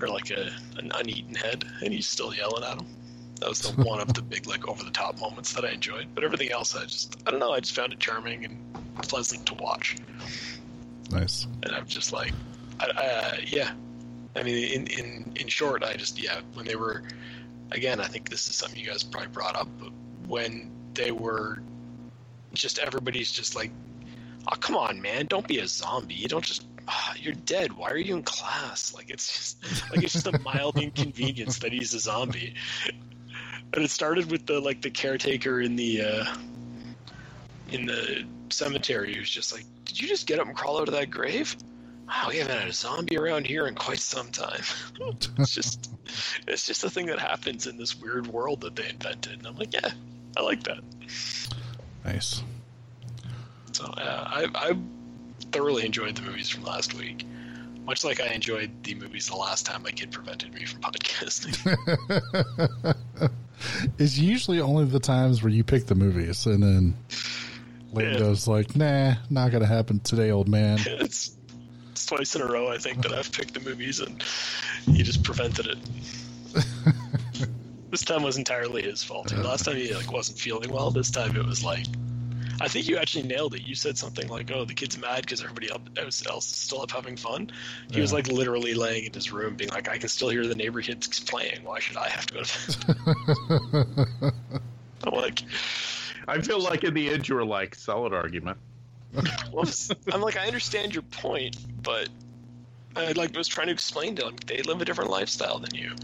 or 0.00 0.08
like 0.08 0.30
a 0.30 0.50
an 0.78 0.90
uneaten 0.94 1.34
head, 1.34 1.64
and 1.82 1.92
he's 1.92 2.08
still 2.08 2.34
yelling 2.34 2.64
at 2.64 2.78
him. 2.78 2.86
That 3.40 3.48
was 3.48 3.60
the 3.60 3.82
one 3.82 4.00
of 4.00 4.14
the 4.14 4.22
big 4.22 4.46
like 4.46 4.68
over 4.68 4.84
the 4.84 4.90
top 4.90 5.20
moments 5.20 5.52
that 5.52 5.64
I 5.64 5.70
enjoyed. 5.70 6.08
But 6.14 6.24
everything 6.24 6.50
else, 6.50 6.74
I 6.74 6.84
just 6.84 7.16
I 7.26 7.30
don't 7.30 7.40
know, 7.40 7.52
I 7.52 7.60
just 7.60 7.74
found 7.74 7.92
it 7.92 8.00
charming 8.00 8.44
and 8.44 8.58
pleasant 9.02 9.46
to 9.46 9.54
watch 9.54 9.96
Nice. 11.10 11.46
and 11.62 11.74
I'm 11.74 11.86
just 11.86 12.12
like, 12.12 12.32
I, 12.80 12.90
I, 12.94 13.44
yeah. 13.46 13.72
I 14.36 14.42
mean, 14.42 14.72
in, 14.72 14.86
in 14.86 15.32
in 15.36 15.48
short, 15.48 15.82
I 15.82 15.94
just 15.94 16.22
yeah. 16.22 16.40
When 16.54 16.66
they 16.66 16.76
were, 16.76 17.02
again, 17.72 18.00
I 18.00 18.06
think 18.06 18.28
this 18.28 18.48
is 18.48 18.54
something 18.56 18.78
you 18.78 18.86
guys 18.86 19.02
probably 19.02 19.28
brought 19.28 19.56
up, 19.56 19.68
but 19.78 19.90
when 20.26 20.70
they 20.94 21.10
were, 21.10 21.58
just 22.54 22.78
everybody's 22.78 23.30
just 23.30 23.54
like, 23.54 23.70
oh 24.50 24.56
come 24.56 24.76
on, 24.76 25.00
man, 25.00 25.26
don't 25.26 25.46
be 25.46 25.58
a 25.58 25.66
zombie. 25.66 26.14
You 26.14 26.28
don't 26.28 26.44
just. 26.44 26.66
ah, 26.88 27.14
you're 27.18 27.34
dead. 27.34 27.72
Why 27.72 27.90
are 27.90 27.98
you 27.98 28.16
in 28.16 28.22
class? 28.22 28.94
Like 28.94 29.10
it's 29.10 29.26
just 29.36 29.90
like 29.90 30.02
it's 30.02 30.14
just 30.14 30.26
a 30.26 30.38
mild 30.40 30.78
inconvenience 30.82 31.58
that 31.58 31.72
he's 31.72 31.94
a 31.94 32.00
zombie. 32.00 32.54
But 33.70 33.82
it 33.82 33.90
started 33.90 34.30
with 34.30 34.46
the 34.46 34.60
like 34.60 34.80
the 34.80 34.90
caretaker 34.90 35.60
in 35.60 35.76
the 35.76 36.02
uh, 36.02 36.34
in 37.70 37.86
the 37.86 38.24
cemetery 38.50 39.14
who's 39.14 39.28
just 39.30 39.52
like, 39.52 39.64
Did 39.84 40.00
you 40.00 40.08
just 40.08 40.26
get 40.26 40.38
up 40.38 40.46
and 40.46 40.56
crawl 40.56 40.80
out 40.80 40.88
of 40.88 40.94
that 40.94 41.10
grave? 41.10 41.54
Wow, 42.08 42.26
we 42.28 42.38
haven't 42.38 42.58
had 42.58 42.68
a 42.68 42.72
zombie 42.72 43.18
around 43.18 43.46
here 43.46 43.66
in 43.66 43.74
quite 43.74 43.98
some 44.00 44.30
time. 44.30 44.62
it's 45.38 45.54
just 45.54 45.90
it's 46.46 46.66
just 46.66 46.82
a 46.84 46.90
thing 46.90 47.06
that 47.06 47.18
happens 47.18 47.66
in 47.66 47.76
this 47.76 47.94
weird 47.94 48.26
world 48.26 48.62
that 48.62 48.74
they 48.76 48.88
invented. 48.88 49.34
And 49.38 49.46
I'm 49.46 49.56
like, 49.56 49.74
yeah, 49.74 49.90
I 50.36 50.40
like 50.42 50.62
that. 50.64 50.78
Nice. 52.04 52.42
So 53.72 53.84
uh, 53.84 54.24
I, 54.26 54.46
I 54.54 54.78
thoroughly 55.52 55.84
enjoyed 55.84 56.16
the 56.16 56.22
movies 56.22 56.48
from 56.48 56.64
last 56.64 56.94
week. 56.94 57.26
Much 57.84 58.04
like 58.04 58.20
I 58.20 58.26
enjoyed 58.28 58.70
the 58.84 58.94
movies 58.94 59.28
the 59.28 59.36
last 59.36 59.64
time 59.66 59.82
my 59.82 59.90
kid 59.90 60.10
prevented 60.10 60.52
me 60.54 60.64
from 60.64 60.80
podcasting. 60.82 61.54
It's 63.98 64.16
usually 64.16 64.60
only 64.60 64.84
the 64.84 65.00
times 65.00 65.42
where 65.42 65.50
you 65.50 65.64
pick 65.64 65.86
the 65.86 65.96
movies 65.96 66.46
and 66.46 66.62
then 66.62 66.94
Lane 67.92 68.14
Yeah. 68.14 68.34
like, 68.46 68.76
nah, 68.76 69.14
not 69.30 69.50
gonna 69.50 69.66
happen 69.66 69.98
today, 69.98 70.30
old 70.30 70.48
man. 70.48 70.78
it's, 70.86 71.36
it's 71.98 72.06
twice 72.06 72.34
in 72.36 72.42
a 72.42 72.46
row, 72.46 72.68
I 72.68 72.78
think, 72.78 73.02
that 73.02 73.12
I've 73.12 73.32
picked 73.32 73.54
the 73.54 73.60
movies 73.60 74.00
and 74.00 74.22
he 74.86 75.02
just 75.02 75.24
prevented 75.24 75.66
it. 75.66 75.78
this 77.90 78.02
time 78.02 78.22
was 78.22 78.38
entirely 78.38 78.82
his 78.82 79.02
fault. 79.02 79.32
And 79.32 79.42
last 79.42 79.64
time 79.64 79.76
he 79.76 79.92
like 79.94 80.12
wasn't 80.12 80.38
feeling 80.38 80.70
well. 80.70 80.90
This 80.90 81.10
time 81.10 81.36
it 81.36 81.44
was 81.44 81.64
like, 81.64 81.86
I 82.60 82.68
think 82.68 82.88
you 82.88 82.96
actually 82.96 83.26
nailed 83.26 83.54
it. 83.54 83.62
You 83.62 83.74
said 83.74 83.96
something 83.96 84.28
like, 84.28 84.50
"Oh, 84.50 84.64
the 84.64 84.74
kid's 84.74 84.98
mad 84.98 85.20
because 85.20 85.42
everybody 85.42 85.70
else 85.70 86.26
else 86.26 86.50
is 86.50 86.56
still 86.56 86.82
up 86.82 86.90
having 86.90 87.16
fun." 87.16 87.52
He 87.92 88.00
was 88.00 88.12
like 88.12 88.26
literally 88.26 88.74
laying 88.74 89.04
in 89.04 89.12
his 89.12 89.30
room, 89.30 89.54
being 89.54 89.70
like, 89.70 89.88
"I 89.88 89.96
can 89.96 90.08
still 90.08 90.28
hear 90.28 90.44
the 90.44 90.56
neighbor 90.56 90.82
kids 90.82 91.20
playing. 91.20 91.62
Why 91.62 91.78
should 91.78 91.96
I 91.96 92.08
have 92.08 92.26
to 92.26 92.34
go 92.34 92.42
to 92.42 92.86
bed?" 94.20 94.32
I'm 95.04 95.14
like, 95.14 95.42
I 96.26 96.40
feel 96.40 96.60
like 96.60 96.82
in 96.82 96.94
the 96.94 97.10
end 97.10 97.28
you 97.28 97.36
were 97.36 97.44
like, 97.44 97.76
solid 97.76 98.12
argument. 98.12 98.58
well, 99.52 99.64
I'm 100.12 100.20
like, 100.20 100.36
I 100.36 100.46
understand 100.46 100.94
your 100.94 101.02
point, 101.02 101.56
but 101.82 102.08
I 102.96 103.12
like 103.12 103.36
was 103.36 103.48
trying 103.48 103.68
to 103.68 103.72
explain 103.72 104.16
to 104.16 104.24
them 104.24 104.36
they 104.46 104.62
live 104.62 104.80
a 104.80 104.84
different 104.84 105.10
lifestyle 105.10 105.58
than 105.58 105.74
you. 105.74 105.94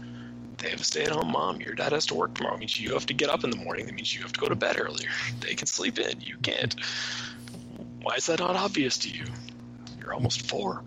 They 0.57 0.69
have 0.69 0.79
a 0.79 0.83
stay-at-home 0.83 1.31
mom. 1.31 1.61
Your 1.61 1.75
dad 1.75 1.91
has 1.91 2.05
to 2.07 2.15
work 2.15 2.33
tomorrow. 2.35 2.55
It 2.55 2.59
means 2.59 2.79
you 2.79 2.93
have 2.93 3.05
to 3.07 3.13
get 3.13 3.29
up 3.29 3.43
in 3.43 3.49
the 3.49 3.57
morning. 3.57 3.85
That 3.85 3.95
means 3.95 4.15
you 4.15 4.21
have 4.21 4.33
to 4.33 4.39
go 4.39 4.47
to 4.47 4.55
bed 4.55 4.79
earlier. 4.79 5.09
They 5.41 5.53
can 5.53 5.67
sleep 5.67 5.99
in. 5.99 6.21
You 6.21 6.37
can't. 6.37 6.75
Why 8.01 8.15
is 8.15 8.25
that 8.27 8.39
not 8.39 8.55
obvious 8.55 8.97
to 8.99 9.09
you? 9.09 9.25
You're 9.99 10.13
almost 10.13 10.49
four. 10.49 10.83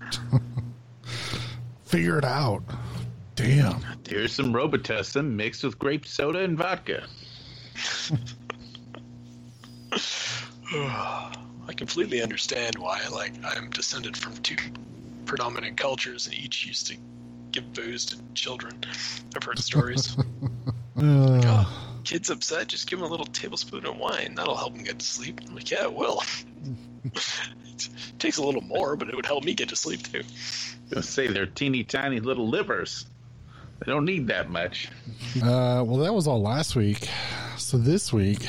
Figure 1.84 2.18
it 2.18 2.24
out. 2.24 2.62
Damn. 3.34 3.84
Here's 4.06 4.32
some 4.34 4.52
Robitussin 4.52 5.32
mixed 5.32 5.64
with 5.64 5.78
grape 5.78 6.06
soda 6.06 6.40
and 6.40 6.58
vodka. 6.58 7.04
I 10.72 11.72
completely 11.76 12.22
understand 12.22 12.76
why. 12.78 13.00
Like, 13.12 13.32
I'm 13.44 13.70
descended 13.70 14.16
from 14.16 14.36
two 14.38 14.56
predominant 15.26 15.76
cultures, 15.76 16.26
and 16.26 16.34
each 16.34 16.66
used 16.66 16.86
to 16.88 16.96
give 17.52 17.72
booze 17.72 18.06
to 18.06 18.18
children. 18.34 18.80
I've 19.36 19.42
heard 19.42 19.58
stories. 19.58 20.16
Uh, 20.98 21.40
Oh, 21.42 22.00
kid's 22.04 22.28
upset, 22.28 22.66
just 22.66 22.86
give 22.90 22.98
him 22.98 23.06
a 23.06 23.08
little 23.08 23.24
tablespoon 23.24 23.86
of 23.86 23.96
wine. 23.96 24.34
That'll 24.34 24.56
help 24.56 24.74
him 24.76 24.84
get 24.84 24.98
to 24.98 25.06
sleep. 25.06 25.40
I'm 25.46 25.54
like, 25.54 25.70
yeah, 25.70 25.84
it 25.84 25.94
will. 25.94 26.22
it 27.04 27.88
takes 28.18 28.36
a 28.36 28.42
little 28.42 28.60
more, 28.60 28.96
but 28.96 29.08
it 29.08 29.16
would 29.16 29.24
help 29.24 29.44
me 29.44 29.54
get 29.54 29.70
to 29.70 29.76
sleep 29.76 30.02
too. 30.12 30.22
Gonna 30.90 31.02
say 31.02 31.28
they're 31.28 31.46
teeny 31.46 31.84
tiny 31.84 32.20
little 32.20 32.48
livers. 32.48 33.06
They 33.78 33.90
don't 33.90 34.04
need 34.04 34.26
that 34.26 34.50
much. 34.50 34.88
Uh, 35.36 35.82
well, 35.86 35.96
that 35.98 36.12
was 36.12 36.26
all 36.26 36.42
last 36.42 36.76
week. 36.76 37.08
So 37.56 37.78
this 37.78 38.12
week, 38.12 38.46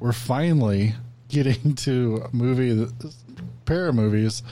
we're 0.00 0.12
finally 0.12 0.94
getting 1.28 1.74
to 1.74 2.22
a 2.30 2.34
movie, 2.36 2.72
that, 2.72 3.14
pair 3.64 3.88
of 3.88 3.94
movies 3.94 4.42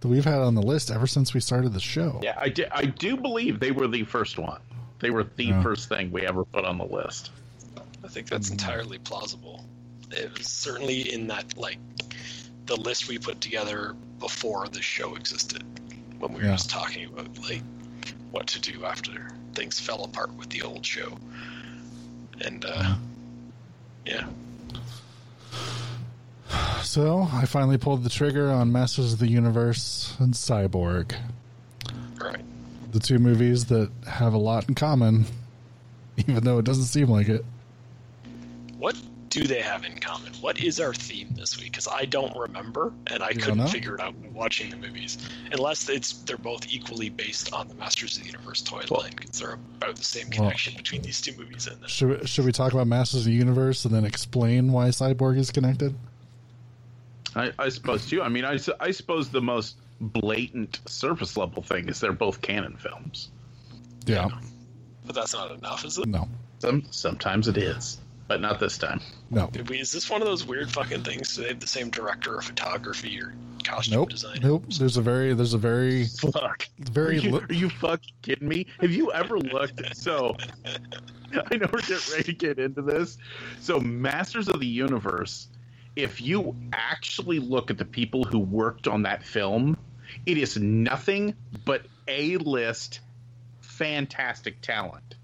that 0.00 0.08
we've 0.08 0.24
had 0.24 0.40
on 0.40 0.54
the 0.54 0.62
list 0.62 0.90
ever 0.90 1.06
since 1.06 1.32
we 1.34 1.40
started 1.40 1.72
the 1.72 1.80
show. 1.80 2.20
Yeah, 2.22 2.34
I 2.38 2.48
do, 2.48 2.64
I 2.72 2.86
do 2.86 3.16
believe 3.16 3.60
they 3.60 3.70
were 3.70 3.86
the 3.88 4.04
first 4.04 4.38
one. 4.38 4.60
They 5.00 5.10
were 5.10 5.24
the 5.36 5.44
Yeah. 5.46 5.62
first 5.62 5.88
thing 5.88 6.10
we 6.10 6.22
ever 6.26 6.44
put 6.44 6.64
on 6.64 6.78
the 6.78 6.84
list. 6.84 7.30
I 8.02 8.08
think 8.08 8.28
that's 8.28 8.50
entirely 8.50 8.98
plausible. 8.98 9.64
It 10.10 10.36
was 10.36 10.46
certainly 10.46 11.12
in 11.12 11.26
that 11.28 11.56
like 11.56 11.78
the 12.66 12.76
list 12.76 13.08
we 13.08 13.18
put 13.18 13.40
together 13.40 13.94
before 14.18 14.68
the 14.68 14.80
show 14.82 15.14
existed, 15.14 15.62
when 16.18 16.32
we 16.32 16.40
were 16.40 16.46
Yeah. 16.46 16.52
just 16.52 16.70
talking 16.70 17.06
about 17.06 17.38
like 17.48 17.62
what 18.30 18.46
to 18.48 18.60
do 18.60 18.84
after 18.84 19.30
things 19.54 19.78
fell 19.78 20.04
apart 20.04 20.32
with 20.34 20.48
the 20.50 20.62
old 20.62 20.84
show. 20.84 21.16
And 22.40 22.64
uh, 22.64 22.94
yeah, 24.04 24.26
So 26.82 27.28
I 27.32 27.44
finally 27.46 27.78
pulled 27.78 28.04
the 28.04 28.10
trigger 28.10 28.50
on 28.50 28.70
Masters 28.70 29.14
of 29.14 29.18
the 29.18 29.26
Universe 29.26 30.14
and 30.20 30.32
Cyborg, 30.32 31.14
right. 32.20 32.44
the 32.92 33.00
two 33.00 33.18
movies 33.18 33.64
that 33.66 33.90
have 34.06 34.32
a 34.32 34.38
lot 34.38 34.68
in 34.68 34.74
common, 34.74 35.26
even 36.16 36.44
though 36.44 36.58
it 36.58 36.64
doesn't 36.64 36.84
seem 36.84 37.08
like 37.08 37.28
it. 37.28 37.44
What 38.78 38.96
do 39.34 39.48
they 39.48 39.60
have 39.60 39.84
in 39.84 39.98
common? 39.98 40.32
What 40.34 40.62
is 40.62 40.78
our 40.78 40.94
theme 40.94 41.30
this 41.34 41.58
week? 41.58 41.72
Because 41.72 41.88
I 41.88 42.04
don't 42.04 42.36
remember, 42.36 42.92
and 43.08 43.20
I 43.20 43.32
don't 43.32 43.42
couldn't 43.42 43.66
figure 43.66 43.96
it 43.96 44.00
out 44.00 44.14
watching 44.32 44.70
the 44.70 44.76
movies. 44.76 45.18
Unless 45.50 45.88
it's 45.88 46.12
they're 46.12 46.36
both 46.36 46.72
equally 46.72 47.08
based 47.10 47.52
on 47.52 47.66
the 47.66 47.74
Masters 47.74 48.16
of 48.16 48.22
the 48.22 48.28
Universe 48.28 48.62
toy 48.62 48.84
line, 48.90 49.10
because 49.16 49.40
they're 49.40 49.54
about 49.54 49.96
the 49.96 50.04
same 50.04 50.30
connection 50.30 50.74
between 50.76 51.02
these 51.02 51.20
two 51.20 51.36
movies. 51.36 51.66
And 51.66 51.90
Should 51.90 52.20
we, 52.20 52.26
should 52.28 52.44
we 52.44 52.52
talk 52.52 52.72
about 52.72 52.86
Masters 52.86 53.22
of 53.22 53.26
the 53.26 53.32
Universe 53.32 53.84
and 53.84 53.92
then 53.92 54.04
explain 54.04 54.70
why 54.70 54.90
Cyborg 54.90 55.36
is 55.36 55.50
connected? 55.50 55.96
I, 57.34 57.50
I 57.58 57.70
suppose 57.70 58.06
too. 58.06 58.22
I 58.22 58.28
mean, 58.28 58.44
I, 58.44 58.56
I 58.78 58.92
suppose 58.92 59.30
the 59.30 59.42
most 59.42 59.76
blatant 60.00 60.78
surface 60.86 61.36
level 61.36 61.60
thing 61.60 61.88
is 61.88 61.98
they're 61.98 62.12
both 62.12 62.40
Cannon 62.40 62.76
films. 62.76 63.30
Yeah. 64.06 64.28
but 65.04 65.16
that's 65.16 65.34
not 65.34 65.50
enough, 65.50 65.84
is 65.84 65.98
it? 65.98 66.06
No. 66.06 66.28
Some 66.60 66.84
sometimes 66.92 67.48
it 67.48 67.56
is, 67.56 67.98
but 68.26 68.40
not 68.40 68.58
this 68.60 68.78
time. 68.78 69.00
No. 69.30 69.48
Did 69.48 69.68
we, 69.68 69.78
is 69.80 69.92
this 69.92 70.08
one 70.08 70.22
of 70.22 70.26
those 70.28 70.46
weird 70.46 70.70
fucking 70.72 71.02
things? 71.02 71.36
Do 71.36 71.42
they 71.42 71.48
have 71.48 71.60
the 71.60 71.66
same 71.66 71.90
director 71.90 72.36
of 72.38 72.44
photography 72.44 73.20
or 73.20 73.34
costume 73.64 73.94
Nope. 74.00 74.10
designer? 74.10 74.40
Nope. 74.42 74.64
There's 74.78 74.96
a 74.96 75.02
very 75.02 75.34
there's 75.34 75.54
a 75.54 75.58
very 75.58 76.06
Fuck. 76.06 76.68
very 76.78 77.18
Are 77.18 77.20
you, 77.20 77.30
li- 77.32 77.44
are 77.48 77.54
you 77.54 77.68
fucking 77.70 78.14
kidding 78.22 78.48
me? 78.48 78.66
Have 78.80 78.92
you 78.92 79.12
ever 79.12 79.38
looked? 79.38 79.96
So, 79.96 80.36
I 80.64 81.56
know 81.56 81.68
we're 81.72 81.80
getting 81.80 82.12
ready 82.12 82.22
to 82.24 82.32
get 82.32 82.58
into 82.58 82.82
this. 82.82 83.18
So, 83.60 83.78
Masters 83.80 84.48
of 84.48 84.60
the 84.60 84.66
Universe, 84.66 85.48
if 85.96 86.20
you 86.20 86.56
actually 86.72 87.38
look 87.40 87.70
at 87.70 87.78
the 87.78 87.84
people 87.84 88.24
who 88.24 88.38
worked 88.38 88.88
on 88.88 89.02
that 89.02 89.22
film, 89.22 89.76
It 90.26 90.38
is 90.38 90.56
nothing 90.56 91.34
but 91.64 91.86
A 92.08 92.36
list 92.38 93.00
fantastic 93.60 94.60
talent. 94.60 95.16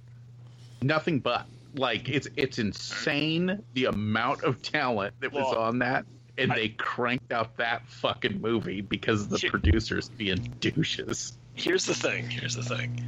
Nothing 0.83 1.21
but 1.21 1.47
like 1.77 2.09
it's 2.09 2.29
it's 2.37 2.59
insane 2.59 3.63
the 3.75 3.87
amount 3.87 4.43
of 4.43 4.61
talent 4.63 5.15
that 5.21 5.33
was 5.33 5.45
Well, 5.51 5.59
on 5.61 5.79
that, 5.81 6.05
and 6.39 6.53
I- 6.53 6.57
they 6.57 6.69
cranked 6.71 7.33
out 7.33 7.57
that 7.59 7.89
fucking 7.89 8.41
movie 8.41 8.81
because 8.81 9.29
the 9.29 9.39
Here- 9.39 9.51
producers 9.51 10.09
being 10.09 10.53
douches. 10.61 11.39
Here's 11.55 11.85
the 11.85 11.95
thing. 11.95 12.29
Here's 12.31 12.55
the 12.57 12.63
thing. 12.63 13.05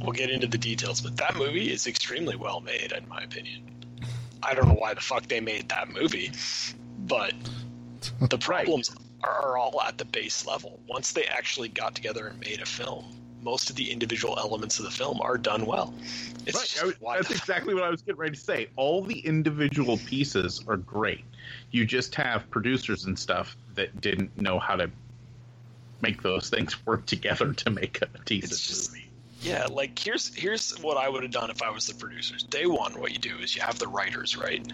We'll 0.00 0.12
get 0.12 0.30
into 0.30 0.46
the 0.46 0.58
details, 0.58 1.00
but 1.00 1.16
that 1.16 1.36
movie 1.36 1.70
is 1.72 1.86
extremely 1.86 2.36
well 2.36 2.60
made, 2.60 2.92
in 2.92 3.08
my 3.08 3.22
opinion. 3.22 3.70
I 4.42 4.52
don't 4.54 4.68
know 4.68 4.74
why 4.74 4.92
the 4.94 5.00
fuck 5.00 5.26
they 5.28 5.40
made 5.40 5.68
that 5.70 5.88
movie, 5.88 6.30
but 7.06 7.32
the 8.30 8.36
problems 8.38 8.94
are 9.22 9.56
all 9.56 9.80
at 9.80 9.96
the 9.96 10.04
base 10.04 10.44
level. 10.44 10.80
Once 10.86 11.12
they 11.12 11.24
actually 11.24 11.68
got 11.68 11.94
together 11.94 12.26
and 12.26 12.38
made 12.40 12.60
a 12.60 12.66
film, 12.66 13.06
most 13.44 13.70
of 13.70 13.76
the 13.76 13.90
individual 13.90 14.36
elements 14.38 14.78
of 14.78 14.84
the 14.84 14.90
film 14.90 15.20
are 15.20 15.36
done 15.36 15.66
well. 15.66 15.94
It's 16.46 16.82
Right, 16.82 16.94
I 17.08 17.16
that's 17.16 17.30
exactly 17.30 17.74
what 17.74 17.84
I 17.84 17.90
was 17.90 18.02
getting 18.02 18.18
ready 18.18 18.34
to 18.34 18.40
say. 18.40 18.68
All 18.76 19.02
the 19.02 19.18
individual 19.20 19.98
pieces 19.98 20.62
are 20.66 20.76
great. 20.76 21.24
You 21.70 21.84
just 21.84 22.14
have 22.14 22.50
producers 22.50 23.04
and 23.04 23.18
stuff 23.18 23.56
that 23.74 24.00
didn't 24.00 24.36
know 24.40 24.58
how 24.58 24.76
to 24.76 24.90
make 26.00 26.22
those 26.22 26.50
things 26.50 26.74
work 26.86 27.06
together 27.06 27.52
to 27.52 27.70
make 27.70 28.00
a 28.02 28.08
decent 28.24 28.52
just- 28.52 28.92
movie. 28.92 29.00
Yeah, 29.40 29.66
like 29.66 29.98
here's 29.98 30.34
here's 30.34 30.72
what 30.78 30.96
I 30.96 31.06
would 31.06 31.22
have 31.22 31.32
done 31.32 31.50
if 31.50 31.62
I 31.62 31.68
was 31.68 31.86
the 31.86 31.94
producers. 31.94 32.44
Day 32.44 32.64
one, 32.64 32.98
what 32.98 33.12
you 33.12 33.18
do 33.18 33.36
is 33.40 33.54
you 33.54 33.60
have 33.60 33.78
the 33.78 33.88
writers, 33.88 34.38
right? 34.38 34.66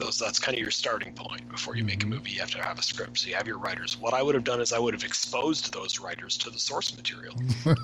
Those 0.00 0.18
that's 0.18 0.38
kind 0.38 0.56
of 0.56 0.60
your 0.60 0.70
starting 0.70 1.12
point 1.12 1.48
before 1.50 1.76
you 1.76 1.84
make 1.84 2.02
a 2.02 2.06
mm-hmm. 2.06 2.14
movie. 2.14 2.30
You 2.30 2.40
have 2.40 2.50
to 2.52 2.62
have 2.62 2.78
a 2.78 2.82
script, 2.82 3.18
so 3.18 3.28
you 3.28 3.34
have 3.34 3.46
your 3.46 3.58
writers. 3.58 3.98
What 3.98 4.14
I 4.14 4.22
would 4.22 4.34
have 4.34 4.44
done 4.44 4.60
is 4.60 4.72
I 4.72 4.78
would 4.78 4.94
have 4.94 5.04
exposed 5.04 5.72
those 5.72 6.00
writers 6.00 6.38
to 6.38 6.50
the 6.50 6.58
source 6.58 6.96
material 6.96 7.36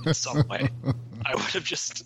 in 0.07 0.15
some 0.15 0.47
way. 0.49 0.69
I 1.27 1.35
would 1.35 1.45
have 1.45 1.65
just, 1.65 2.05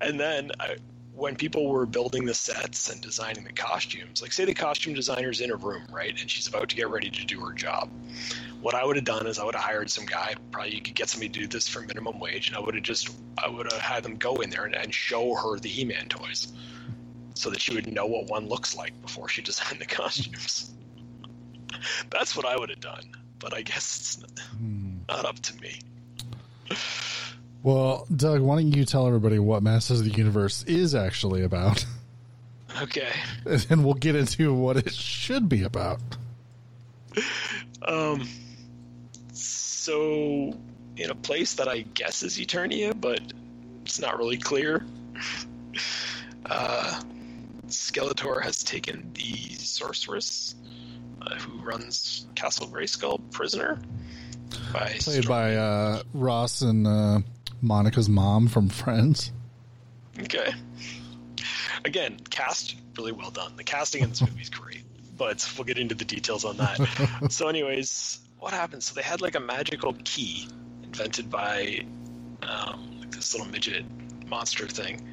and 0.00 0.20
then 0.20 0.52
I, 0.60 0.76
when 1.18 1.34
people 1.34 1.68
were 1.68 1.84
building 1.84 2.24
the 2.24 2.34
sets 2.34 2.90
and 2.90 3.00
designing 3.00 3.42
the 3.42 3.52
costumes, 3.52 4.22
like 4.22 4.32
say 4.32 4.44
the 4.44 4.54
costume 4.54 4.94
designer's 4.94 5.40
in 5.40 5.50
a 5.50 5.56
room, 5.56 5.84
right, 5.90 6.18
and 6.18 6.30
she's 6.30 6.46
about 6.46 6.68
to 6.68 6.76
get 6.76 6.88
ready 6.88 7.10
to 7.10 7.26
do 7.26 7.40
her 7.40 7.52
job. 7.52 7.90
What 8.60 8.76
I 8.76 8.84
would 8.84 8.96
have 8.96 9.04
done 9.04 9.26
is 9.26 9.38
I 9.38 9.44
would 9.44 9.56
have 9.56 9.64
hired 9.64 9.90
some 9.90 10.06
guy. 10.06 10.34
Probably 10.52 10.76
you 10.76 10.80
could 10.80 10.94
get 10.94 11.08
somebody 11.08 11.30
to 11.30 11.40
do 11.40 11.46
this 11.48 11.66
for 11.66 11.80
minimum 11.80 12.20
wage, 12.20 12.48
and 12.48 12.56
I 12.56 12.60
would 12.60 12.74
have 12.74 12.84
just 12.84 13.10
I 13.36 13.48
would 13.48 13.70
have 13.70 13.80
had 13.80 14.04
them 14.04 14.16
go 14.16 14.36
in 14.36 14.50
there 14.50 14.64
and, 14.64 14.76
and 14.76 14.94
show 14.94 15.34
her 15.34 15.58
the 15.58 15.68
He-Man 15.68 16.08
toys, 16.08 16.52
so 17.38 17.50
that 17.50 17.60
she 17.60 17.72
would 17.72 17.86
know 17.86 18.04
what 18.04 18.26
one 18.26 18.48
looks 18.48 18.76
like 18.76 19.00
before 19.00 19.28
she 19.28 19.42
designed 19.50 19.80
the 19.80 19.86
costumes. 19.86 20.72
That's 22.10 22.36
what 22.36 22.44
I 22.44 22.56
would 22.56 22.70
have 22.70 22.80
done, 22.80 23.12
but 23.38 23.54
I 23.54 23.62
guess 23.62 23.96
it's 23.96 24.24
not 25.08 25.24
up 25.24 25.38
to 25.40 25.56
me. 25.56 25.80
Well, 27.62 28.06
Doug, 28.14 28.40
why 28.40 28.56
don't 28.56 28.74
you 28.74 28.84
tell 28.84 29.06
everybody 29.06 29.38
what 29.38 29.62
Masters 29.62 30.00
of 30.00 30.06
the 30.06 30.12
Universe 30.12 30.64
is 30.64 30.94
actually 30.94 31.42
about? 31.42 31.84
Okay. 32.82 33.08
And 33.46 33.60
then 33.62 33.82
we'll 33.82 33.94
get 33.94 34.14
into 34.14 34.52
what 34.52 34.76
it 34.76 34.92
should 34.92 35.48
be 35.48 35.62
about. 35.62 36.00
Um. 37.82 38.28
So, 39.32 40.54
in 40.96 41.10
a 41.10 41.14
place 41.14 41.54
that 41.54 41.66
I 41.66 41.80
guess 41.80 42.22
is 42.22 42.36
Eternia, 42.38 42.94
but 43.00 43.20
it's 43.84 43.98
not 43.98 44.18
really 44.18 44.36
clear. 44.36 44.84
Uh, 46.46 47.00
Skeletor 47.68 48.42
has 48.42 48.62
taken 48.62 49.10
the 49.14 49.54
sorceress 49.54 50.54
uh, 51.22 51.34
who 51.36 51.60
runs 51.62 52.26
Castle 52.34 52.66
Grayskull 52.66 53.20
prisoner. 53.30 53.80
By 54.72 54.96
Played 54.98 55.24
Stro- 55.24 55.28
by 55.28 55.56
uh, 55.56 56.02
Ross 56.14 56.62
and 56.62 56.86
uh, 56.86 57.20
Monica's 57.60 58.08
mom 58.08 58.48
from 58.48 58.68
Friends. 58.68 59.30
Okay. 60.20 60.52
Again, 61.84 62.18
cast 62.30 62.76
really 62.96 63.12
well 63.12 63.30
done. 63.30 63.56
The 63.56 63.64
casting 63.64 64.02
in 64.02 64.08
this 64.10 64.20
movie 64.20 64.40
is 64.40 64.48
great, 64.48 64.82
but 65.16 65.48
we'll 65.56 65.64
get 65.64 65.78
into 65.78 65.94
the 65.94 66.04
details 66.04 66.44
on 66.44 66.56
that. 66.56 67.26
so, 67.30 67.48
anyways, 67.48 68.20
what 68.38 68.52
happened? 68.52 68.82
So 68.82 68.94
they 68.94 69.02
had 69.02 69.20
like 69.20 69.34
a 69.34 69.40
magical 69.40 69.94
key 70.04 70.48
invented 70.82 71.30
by 71.30 71.84
um, 72.42 72.98
like 73.00 73.10
this 73.10 73.34
little 73.34 73.50
midget 73.50 73.84
monster 74.26 74.66
thing. 74.66 75.06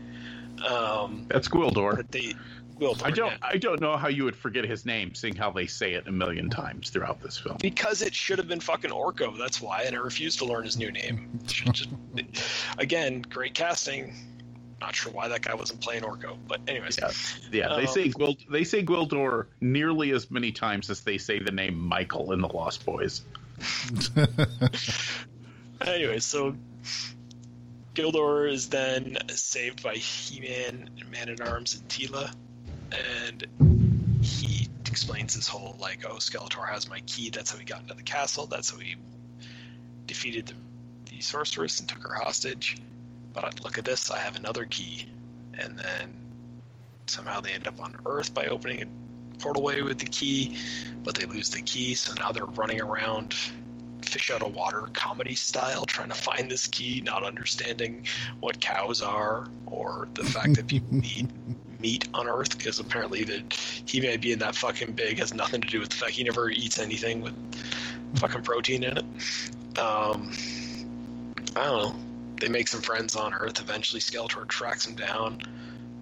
Um, 0.64 1.26
That's 1.30 1.48
Gwildor. 1.48 1.98
that 1.98 2.12
they 2.12 2.34
will. 2.78 2.96
I 3.04 3.12
don't. 3.12 3.34
I 3.42 3.58
don't 3.58 3.82
know 3.82 3.98
how 3.98 4.08
you 4.08 4.24
would 4.26 4.36
forget 4.36 4.66
his 4.66 4.86
name, 4.86 5.14
seeing 5.16 5.36
how 5.36 5.52
they 5.52 5.66
say 5.68 5.94
it 5.94 6.08
a 6.08 6.12
million 6.12 6.50
times 6.50 6.90
throughout 6.90 7.22
this 7.22 7.38
film. 7.38 7.58
because 7.62 8.02
it 8.02 8.14
should 8.14 8.38
have 8.38 8.48
been 8.48 8.60
fucking 8.60 8.92
Orko. 8.92 9.38
That's 9.38 9.62
why, 9.62 9.84
and 9.84 9.96
I 9.96 10.00
refused 10.00 10.40
to 10.40 10.46
learn 10.46 10.64
his 10.66 10.78
new 10.78 10.92
name. 10.92 11.40
Just, 11.46 11.90
again, 12.78 13.22
great 13.22 13.54
casting. 13.54 14.14
Not 14.82 14.94
sure 14.94 15.12
why 15.14 15.30
that 15.30 15.42
guy 15.42 15.56
wasn't 15.56 15.80
playing 15.82 16.04
Orko, 16.04 16.38
but 16.48 16.60
anyways. 16.68 16.98
Yeah, 17.00 17.12
yeah. 17.52 17.76
They 17.78 17.88
Um, 17.88 17.94
say 17.94 18.10
Gwild, 18.10 18.46
They 18.52 18.66
say 18.66 18.84
Gwildor 18.84 19.48
nearly 19.62 20.12
as 20.12 20.30
many 20.30 20.52
times 20.52 20.90
as 20.90 21.00
they 21.02 21.18
say 21.18 21.40
the 21.40 21.52
name 21.54 21.80
Michael 21.80 22.34
in 22.34 22.42
the 22.42 22.50
Lost 22.50 22.86
Boys. 22.86 23.22
Anyway, 25.86 26.20
so 26.20 26.56
Gwildor 27.96 28.52
is 28.52 28.68
then 28.68 29.18
saved 29.30 29.82
by 29.82 29.96
He-Man, 29.96 30.90
Man 31.10 31.30
at 31.30 31.40
Arms, 31.40 31.76
and 31.76 31.88
Teela, 31.88 32.34
and 32.92 34.22
he 34.22 34.68
explains 34.86 35.34
his 35.34 35.48
whole 35.48 35.78
like, 35.80 36.06
oh, 36.06 36.16
Skeletor 36.16 36.68
has 36.68 36.90
my 36.90 37.00
key. 37.02 37.30
That's 37.30 37.52
how 37.52 37.58
he 37.58 37.64
got 37.64 37.82
into 37.82 37.94
the 37.94 38.04
castle. 38.04 38.48
That's 38.48 38.70
how 38.70 38.78
he 38.78 38.96
defeated 40.08 40.48
the, 40.48 40.56
the 41.12 41.22
sorceress 41.22 41.80
and 41.80 41.88
took 41.88 42.04
her 42.04 42.14
hostage. 42.14 42.78
But 43.34 43.64
look 43.64 43.78
at 43.78 43.86
this, 43.86 44.12
I 44.12 44.20
have 44.20 44.36
another 44.36 44.66
key, 44.66 45.08
and 45.58 45.80
then 45.80 46.14
somehow 47.08 47.40
they 47.40 47.52
end 47.52 47.68
up 47.68 47.82
on 47.82 47.96
Earth 48.06 48.34
by 48.34 48.48
opening 48.48 48.82
a 48.82 49.40
portal 49.40 49.64
way 49.64 49.82
with 49.82 50.00
the 50.00 50.06
key, 50.06 50.58
but 51.04 51.16
they 51.16 51.26
lose 51.26 51.50
the 51.50 51.62
key, 51.62 51.96
so 51.96 52.14
now 52.14 52.32
they're 52.32 52.46
running 52.46 52.82
around 52.82 53.36
fish 54.10 54.32
out 54.32 54.42
of 54.42 54.56
water 54.56 54.88
comedy 54.94 55.36
style, 55.36 55.86
trying 55.86 56.10
to 56.10 56.16
find 56.16 56.50
this 56.50 56.68
key, 56.68 57.02
not 57.06 57.24
understanding 57.24 58.06
what 58.40 58.60
cows 58.60 59.02
are 59.02 59.48
or 59.66 60.08
the 60.14 60.24
fact 60.24 60.56
that 60.56 60.68
people 60.68 60.98
eat 61.04 61.28
meat 61.80 62.08
on 62.14 62.28
Earth 62.28 62.58
because 62.58 62.80
apparently 62.80 63.24
that 63.24 63.54
he 63.86 64.00
may 64.00 64.18
be 64.18 64.32
in 64.32 64.40
that 64.40 64.56
fucking 64.56 64.94
big 64.94 65.20
has 65.20 65.34
nothing 65.34 65.62
to 65.62 65.68
do 65.68 65.80
with 65.80 65.90
the 65.90 65.96
fact 65.96 66.12
he 66.12 66.24
never 66.24 66.50
eats 66.50 66.80
anything 66.80 67.22
with 67.22 67.36
fucking 68.16 68.42
protein 68.44 68.84
in 68.84 68.98
it. 68.98 69.06
Um, 69.78 70.32
I 71.56 71.64
don't 71.64 71.84
know. 71.84 71.96
They 72.40 72.50
make 72.50 72.68
some 72.68 72.82
friends 72.82 73.16
on 73.16 73.34
Earth. 73.34 73.60
Eventually, 73.60 74.02
Skeletor 74.02 74.48
tracks 74.48 74.86
him 74.86 74.96
down. 74.96 75.42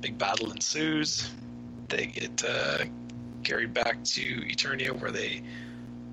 Big 0.01 0.17
battle 0.17 0.51
ensues. 0.51 1.29
They 1.89 2.07
get 2.07 2.43
uh, 2.47 2.85
carried 3.43 3.73
back 3.73 4.03
to 4.03 4.21
Eternia, 4.41 4.99
where 4.99 5.11
they 5.11 5.43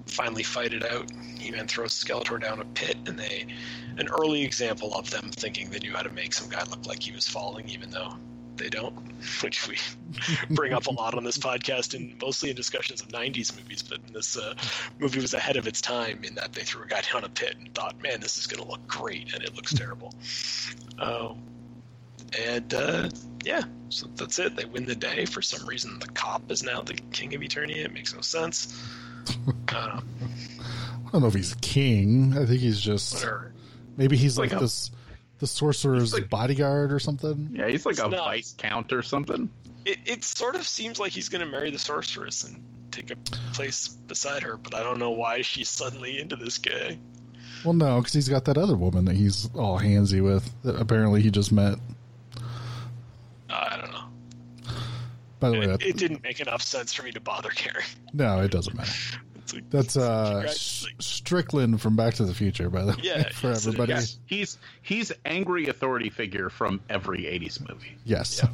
finally 0.06 0.42
fight 0.42 0.72
it 0.72 0.90
out. 0.90 1.10
He-Man 1.38 1.66
throws 1.66 1.92
Skeletor 1.92 2.40
down 2.40 2.60
a 2.60 2.64
pit, 2.64 2.96
and 3.06 3.18
they 3.18 3.46
an 3.96 4.08
early 4.08 4.42
example 4.42 4.94
of 4.94 5.10
them 5.10 5.30
thinking 5.32 5.70
they 5.70 5.78
knew 5.78 5.92
how 5.92 6.02
to 6.02 6.10
make 6.10 6.32
some 6.32 6.48
guy 6.48 6.62
look 6.64 6.86
like 6.86 7.02
he 7.02 7.12
was 7.12 7.28
falling, 7.28 7.68
even 7.68 7.90
though 7.90 8.14
they 8.56 8.68
don't, 8.68 8.94
which 9.42 9.66
we 9.66 9.76
bring 10.50 10.72
up 10.72 10.86
a 10.86 10.90
lot 10.90 11.14
on 11.14 11.24
this 11.24 11.38
podcast, 11.38 11.94
and 11.94 12.20
mostly 12.20 12.50
in 12.50 12.56
discussions 12.56 13.00
of 13.00 13.08
'90s 13.08 13.56
movies. 13.56 13.82
But 13.82 14.06
this 14.12 14.36
uh, 14.36 14.54
movie 14.98 15.20
was 15.20 15.34
ahead 15.34 15.56
of 15.56 15.66
its 15.66 15.80
time 15.80 16.22
in 16.24 16.34
that 16.36 16.52
they 16.52 16.62
threw 16.62 16.84
a 16.84 16.86
guy 16.86 17.02
down 17.12 17.24
a 17.24 17.28
pit 17.28 17.56
and 17.58 17.74
thought, 17.74 18.00
"Man, 18.02 18.20
this 18.20 18.38
is 18.38 18.46
going 18.46 18.62
to 18.62 18.68
look 18.68 18.86
great," 18.86 19.34
and 19.34 19.42
it 19.42 19.54
looks 19.56 19.74
terrible. 19.74 20.14
Um, 20.98 21.42
and 22.38 22.72
uh, 22.74 23.08
yeah, 23.44 23.62
so 23.88 24.06
that's 24.14 24.38
it. 24.38 24.56
They 24.56 24.64
win 24.64 24.84
the 24.84 24.94
day. 24.94 25.24
For 25.24 25.42
some 25.42 25.66
reason, 25.66 25.98
the 25.98 26.08
cop 26.08 26.50
is 26.50 26.62
now 26.62 26.82
the 26.82 26.94
king 26.94 27.34
of 27.34 27.40
Eternia. 27.40 27.84
It 27.84 27.92
makes 27.92 28.14
no 28.14 28.20
sense. 28.20 28.82
Um, 29.72 30.04
I 31.06 31.10
don't 31.12 31.22
know 31.22 31.28
if 31.28 31.34
he's 31.34 31.54
king. 31.60 32.34
I 32.36 32.44
think 32.46 32.60
he's 32.60 32.80
just 32.80 33.14
whatever. 33.14 33.52
maybe 33.96 34.16
he's 34.16 34.38
like, 34.38 34.50
Like 34.50 34.58
a- 34.60 34.64
this 34.64 34.90
the 35.38 35.46
sorcerer's 35.46 36.12
like- 36.12 36.28
bodyguard 36.30 36.92
or 36.92 36.98
something. 36.98 37.50
Yeah, 37.52 37.68
he's 37.68 37.86
like 37.86 37.94
It's 37.94 38.00
a 38.02 38.08
not- 38.08 38.24
vice 38.24 38.54
count 38.58 38.92
or 38.92 39.02
something. 39.02 39.48
It, 39.86 39.98
it 40.04 40.24
sort 40.24 40.56
of 40.56 40.66
seems 40.68 40.98
like 41.00 41.12
he's 41.12 41.28
going 41.30 41.40
to 41.44 41.50
marry 41.50 41.70
the 41.70 41.78
sorceress 41.78 42.44
and 42.44 42.62
take 42.90 43.10
a 43.10 43.16
place 43.54 43.88
beside 43.88 44.42
her, 44.42 44.56
but 44.58 44.74
I 44.74 44.82
don't 44.82 44.98
know 44.98 45.10
why 45.10 45.40
she's 45.42 45.70
suddenly 45.70 46.20
into 46.20 46.36
this 46.36 46.58
guy. 46.58 46.98
Well, 47.64 47.72
no, 47.74 47.98
because 47.98 48.12
he's 48.12 48.28
got 48.28 48.44
that 48.44 48.58
other 48.58 48.76
woman 48.76 49.06
that 49.06 49.16
he's 49.16 49.48
all 49.54 49.78
handsy 49.80 50.22
with 50.22 50.52
that 50.64 50.76
apparently 50.78 51.22
he 51.22 51.30
just 51.30 51.50
met. 51.52 51.78
I 53.48 53.76
don't 53.80 53.90
know. 53.90 54.72
By 55.40 55.50
the 55.50 55.58
way, 55.58 55.64
It, 55.64 55.68
that, 55.68 55.82
it 55.82 55.96
didn't 55.96 56.22
make 56.22 56.38
enough 56.40 56.62
sense 56.62 56.92
for 56.94 57.02
me 57.02 57.10
to 57.12 57.20
bother 57.20 57.48
caring. 57.50 57.86
no, 58.12 58.40
it 58.40 58.50
doesn't 58.50 58.76
matter. 58.76 58.92
Like, 59.52 59.68
That's 59.70 59.96
uh 59.96 60.46
Strickland 61.00 61.80
from 61.80 61.96
Back 61.96 62.14
to 62.14 62.24
the 62.24 62.34
Future, 62.34 62.70
by 62.70 62.82
the 62.84 62.92
way, 62.92 62.98
Yeah, 63.02 63.28
for 63.30 63.48
yes, 63.48 63.66
everybody. 63.66 63.92
is. 63.94 64.18
He's 64.26 64.58
he's 64.82 65.12
angry 65.24 65.66
authority 65.68 66.08
figure 66.10 66.50
from 66.50 66.80
every 66.88 67.22
'80s 67.22 67.66
movie. 67.68 67.96
Yes. 68.04 68.40
Yeah. 68.42 68.50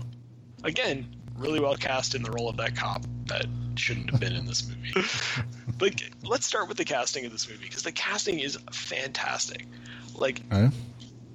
again, 0.64 1.14
really 1.36 1.60
well 1.60 1.76
cast 1.76 2.14
in 2.14 2.22
the 2.22 2.30
role 2.30 2.48
of 2.48 2.56
that 2.56 2.76
cop. 2.76 3.02
that 3.26 3.44
shouldn't 3.74 4.10
have 4.10 4.20
been 4.20 4.32
in 4.34 4.46
this 4.46 4.66
movie. 4.66 4.94
but 5.78 6.00
let's 6.22 6.46
start 6.46 6.66
with 6.68 6.78
the 6.78 6.84
casting 6.84 7.26
of 7.26 7.32
this 7.32 7.46
movie 7.48 7.64
because 7.64 7.82
the 7.82 7.92
casting 7.92 8.38
is 8.38 8.56
fantastic. 8.72 9.66
Like, 10.14 10.40
Right? 10.50 10.70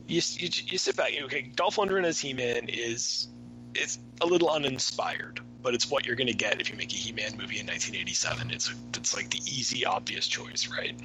you, 0.07 0.21
you, 0.37 0.49
you 0.65 0.77
sit 0.79 0.95
back. 0.97 1.11
Okay, 1.23 1.43
Dolph 1.55 1.75
Lundgren 1.75 2.03
as 2.03 2.19
He-Man 2.19 2.67
is 2.67 3.27
it's 3.75 3.99
a 4.21 4.25
little 4.25 4.49
uninspired, 4.49 5.39
but 5.61 5.73
it's 5.73 5.89
what 5.89 6.05
you're 6.05 6.15
going 6.15 6.27
to 6.27 6.33
get 6.33 6.59
if 6.61 6.69
you 6.69 6.75
make 6.77 6.91
a 6.91 6.95
He-Man 6.95 7.31
movie 7.37 7.59
in 7.59 7.67
1987. 7.67 8.51
It's 8.51 8.73
it's 8.95 9.15
like 9.15 9.29
the 9.29 9.39
easy, 9.39 9.85
obvious 9.85 10.27
choice, 10.27 10.67
right? 10.67 10.99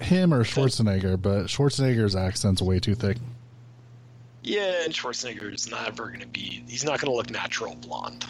Him 0.00 0.34
or 0.34 0.42
Schwarzenegger, 0.44 1.20
but 1.20 1.46
Schwarzenegger's 1.46 2.16
accent's 2.16 2.60
way 2.60 2.80
too 2.80 2.94
thick. 2.94 3.16
Yeah, 4.42 4.84
and 4.84 4.92
Schwarzenegger 4.92 5.54
is 5.54 5.70
never 5.70 6.08
going 6.08 6.20
to 6.20 6.26
be. 6.26 6.62
He's 6.68 6.84
not 6.84 7.00
going 7.00 7.10
to 7.10 7.16
look 7.16 7.30
natural 7.30 7.76
blonde, 7.76 8.26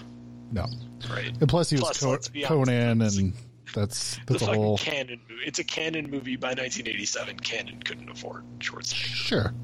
No. 0.53 0.67
right? 1.11 1.33
And 1.41 1.49
plus, 1.49 1.71
he 1.71 1.77
was 1.77 1.83
Plus, 1.85 2.01
Co- 2.01 2.11
let's 2.11 2.29
honest, 2.29 2.47
Conan, 2.47 3.03
and 3.03 3.33
that's 3.75 4.17
The 4.19 4.35
that's 4.35 4.43
a 4.43 4.47
whole. 4.47 4.79
Cannon 4.79 5.21
movie. 5.29 5.43
It's 5.45 5.59
a 5.59 5.65
Cannon 5.65 6.09
movie 6.11 6.37
by 6.37 6.49
1987. 6.49 7.41
Cannon 7.41 7.83
couldn't 7.83 8.09
afford 8.11 8.45
Schwarzenegger. 8.61 8.95
Sure. 8.95 9.55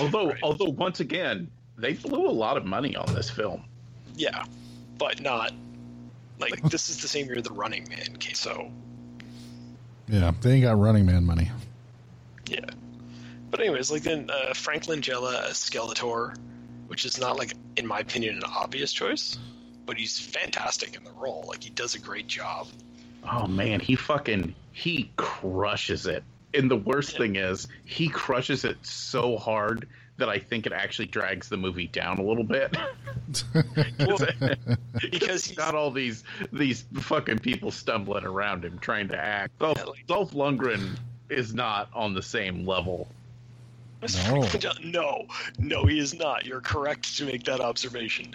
Although, 0.00 0.28
Right. 0.30 0.40
although 0.42 0.70
once 0.70 1.00
again, 1.00 1.50
they 1.78 1.94
blew 1.94 2.26
a 2.26 2.32
lot 2.32 2.56
of 2.56 2.64
money 2.64 2.96
on 2.96 3.14
this 3.14 3.30
film. 3.30 3.64
Yeah, 4.16 4.44
but 4.98 5.20
not 5.20 5.52
like 6.38 6.62
this 6.70 6.88
is 6.88 7.00
the 7.02 7.08
same 7.08 7.26
year 7.26 7.40
the 7.40 7.52
Running 7.52 7.88
Man 7.88 8.16
came. 8.18 8.34
So 8.34 8.70
Yeah, 10.08 10.32
they 10.40 10.52
ain't 10.54 10.62
got 10.64 10.78
Running 10.78 11.06
Man 11.06 11.24
money. 11.24 11.50
Yeah. 12.46 12.66
But 13.50 13.60
anyways, 13.60 13.90
like 13.90 14.02
then 14.02 14.30
uh, 14.30 14.54
Frank 14.54 14.84
Langella 14.84 15.48
as 15.48 15.56
Skeletor, 15.56 16.36
which 16.88 17.04
is 17.04 17.18
not 17.18 17.36
like, 17.36 17.54
in 17.76 17.86
my 17.86 18.00
opinion, 18.00 18.36
an 18.36 18.44
obvious 18.44 18.92
choice, 18.92 19.38
but 19.84 19.96
he's 19.96 20.18
fantastic 20.18 20.96
in 20.96 21.04
the 21.04 21.12
role. 21.12 21.44
Like 21.46 21.62
he 21.62 21.70
does 21.70 21.94
a 21.94 21.98
great 21.98 22.26
job. 22.26 22.68
Oh 23.28 23.46
man, 23.46 23.80
he 23.80 23.96
fucking 23.96 24.54
he 24.72 25.10
crushes 25.16 26.06
it. 26.06 26.22
And 26.54 26.70
the 26.70 26.76
worst 26.76 27.16
thing 27.16 27.36
is, 27.36 27.68
he 27.84 28.08
crushes 28.08 28.64
it 28.64 28.78
so 28.82 29.36
hard 29.36 29.88
that 30.18 30.28
I 30.28 30.38
think 30.38 30.66
it 30.66 30.72
actually 30.72 31.06
drags 31.06 31.48
the 31.48 31.56
movie 31.56 31.86
down 31.88 32.18
a 32.18 32.22
little 32.22 32.44
bit. 32.44 32.76
Because 35.00 35.44
He's 35.44 35.56
got 35.56 35.74
all 35.74 35.90
these 35.90 36.24
these 36.52 36.84
fucking 36.94 37.40
people 37.40 37.70
stumbling 37.70 38.24
around 38.24 38.64
him 38.64 38.78
trying 38.78 39.08
to 39.08 39.16
act. 39.16 39.58
Dolph, 39.58 39.84
Dolph 40.06 40.32
Lundgren 40.32 40.96
is 41.28 41.52
not 41.52 41.90
on 41.92 42.14
the 42.14 42.22
same 42.22 42.66
level. 42.66 43.08
No. 44.30 44.46
no, 44.84 45.26
no, 45.58 45.84
he 45.84 45.98
is 45.98 46.14
not. 46.14 46.44
You're 46.44 46.60
correct 46.60 47.16
to 47.16 47.24
make 47.24 47.44
that 47.44 47.60
observation. 47.60 48.34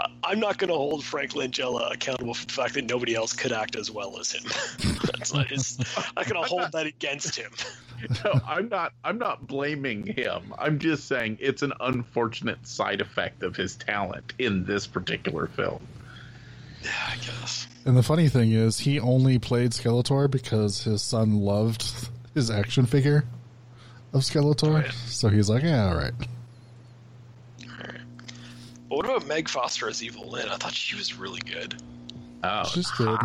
I- 0.00 0.10
I'm 0.24 0.40
not 0.40 0.58
going 0.58 0.68
to 0.68 0.74
hold 0.74 1.04
Frank 1.04 1.32
Langella 1.32 1.92
accountable 1.94 2.34
for 2.34 2.44
the 2.46 2.52
fact 2.52 2.74
that 2.74 2.84
nobody 2.84 3.14
else 3.14 3.32
could 3.32 3.52
act 3.52 3.76
as 3.76 3.90
well 3.90 4.18
as 4.18 4.32
him. 4.32 4.42
That's 5.04 5.32
not 5.32 5.46
his. 5.46 5.78
I'm 6.16 6.28
going 6.28 6.42
to 6.42 6.48
hold 6.48 6.72
that 6.72 6.86
against 6.86 7.36
him. 7.36 7.52
No, 8.24 8.38
I'm 8.46 8.68
not. 8.68 8.92
I'm 9.04 9.16
not 9.16 9.46
blaming 9.46 10.04
him. 10.06 10.52
I'm 10.58 10.78
just 10.78 11.08
saying 11.08 11.38
it's 11.40 11.62
an 11.62 11.72
unfortunate 11.80 12.66
side 12.66 13.00
effect 13.00 13.42
of 13.42 13.56
his 13.56 13.74
talent 13.74 14.34
in 14.38 14.66
this 14.66 14.86
particular 14.86 15.46
film. 15.46 15.80
Yeah, 16.84 16.90
I 17.08 17.16
guess. 17.16 17.66
And 17.86 17.96
the 17.96 18.02
funny 18.02 18.28
thing 18.28 18.52
is, 18.52 18.80
he 18.80 19.00
only 19.00 19.38
played 19.38 19.70
Skeletor 19.70 20.30
because 20.30 20.84
his 20.84 21.00
son 21.00 21.40
loved 21.40 22.10
his 22.34 22.50
action 22.50 22.84
figure 22.84 23.24
of 24.16 24.22
Skeletor. 24.22 24.82
Right. 24.82 24.92
So 25.06 25.28
he's 25.28 25.48
like, 25.48 25.62
yeah, 25.62 25.88
all 25.88 25.96
right. 25.96 26.12
Alright. 27.64 28.00
But 28.88 28.96
what 28.96 29.04
about 29.04 29.26
Meg 29.26 29.48
Foster 29.48 29.88
as 29.88 30.02
Evil 30.02 30.28
Lynn? 30.30 30.48
I 30.48 30.56
thought 30.56 30.74
she 30.74 30.96
was 30.96 31.14
really 31.14 31.40
good. 31.40 31.80
Oh, 32.42 32.64
She's 32.64 32.90
good. 32.92 33.18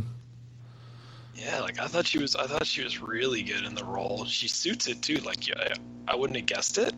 Yeah, 1.35 1.61
like 1.61 1.79
I 1.79 1.87
thought 1.87 2.05
she 2.05 2.19
was. 2.19 2.35
I 2.35 2.45
thought 2.45 2.67
she 2.67 2.83
was 2.83 3.01
really 3.01 3.41
good 3.41 3.63
in 3.63 3.73
the 3.73 3.83
role. 3.83 4.25
She 4.25 4.47
suits 4.47 4.87
it 4.87 5.01
too. 5.01 5.15
Like 5.15 5.47
yeah, 5.47 5.73
I 6.07 6.15
wouldn't 6.15 6.37
have 6.37 6.45
guessed 6.45 6.77
it, 6.77 6.93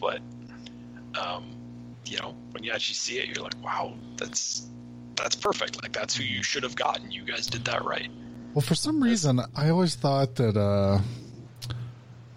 but 0.00 0.20
um, 1.20 1.54
you 2.04 2.18
know, 2.18 2.34
when 2.50 2.64
you 2.64 2.72
actually 2.72 2.94
see 2.94 3.18
it, 3.18 3.28
you're 3.28 3.44
like, 3.44 3.62
wow, 3.62 3.94
that's 4.16 4.66
that's 5.16 5.36
perfect. 5.36 5.80
Like 5.80 5.92
that's 5.92 6.16
who 6.16 6.24
you 6.24 6.42
should 6.42 6.64
have 6.64 6.74
gotten. 6.74 7.10
You 7.10 7.24
guys 7.24 7.46
did 7.46 7.64
that 7.66 7.84
right. 7.84 8.10
Well, 8.54 8.62
for 8.62 8.74
some 8.74 9.02
reason, 9.02 9.40
I 9.54 9.68
always 9.70 9.94
thought 9.94 10.34
that 10.36 10.56
uh, 10.56 11.00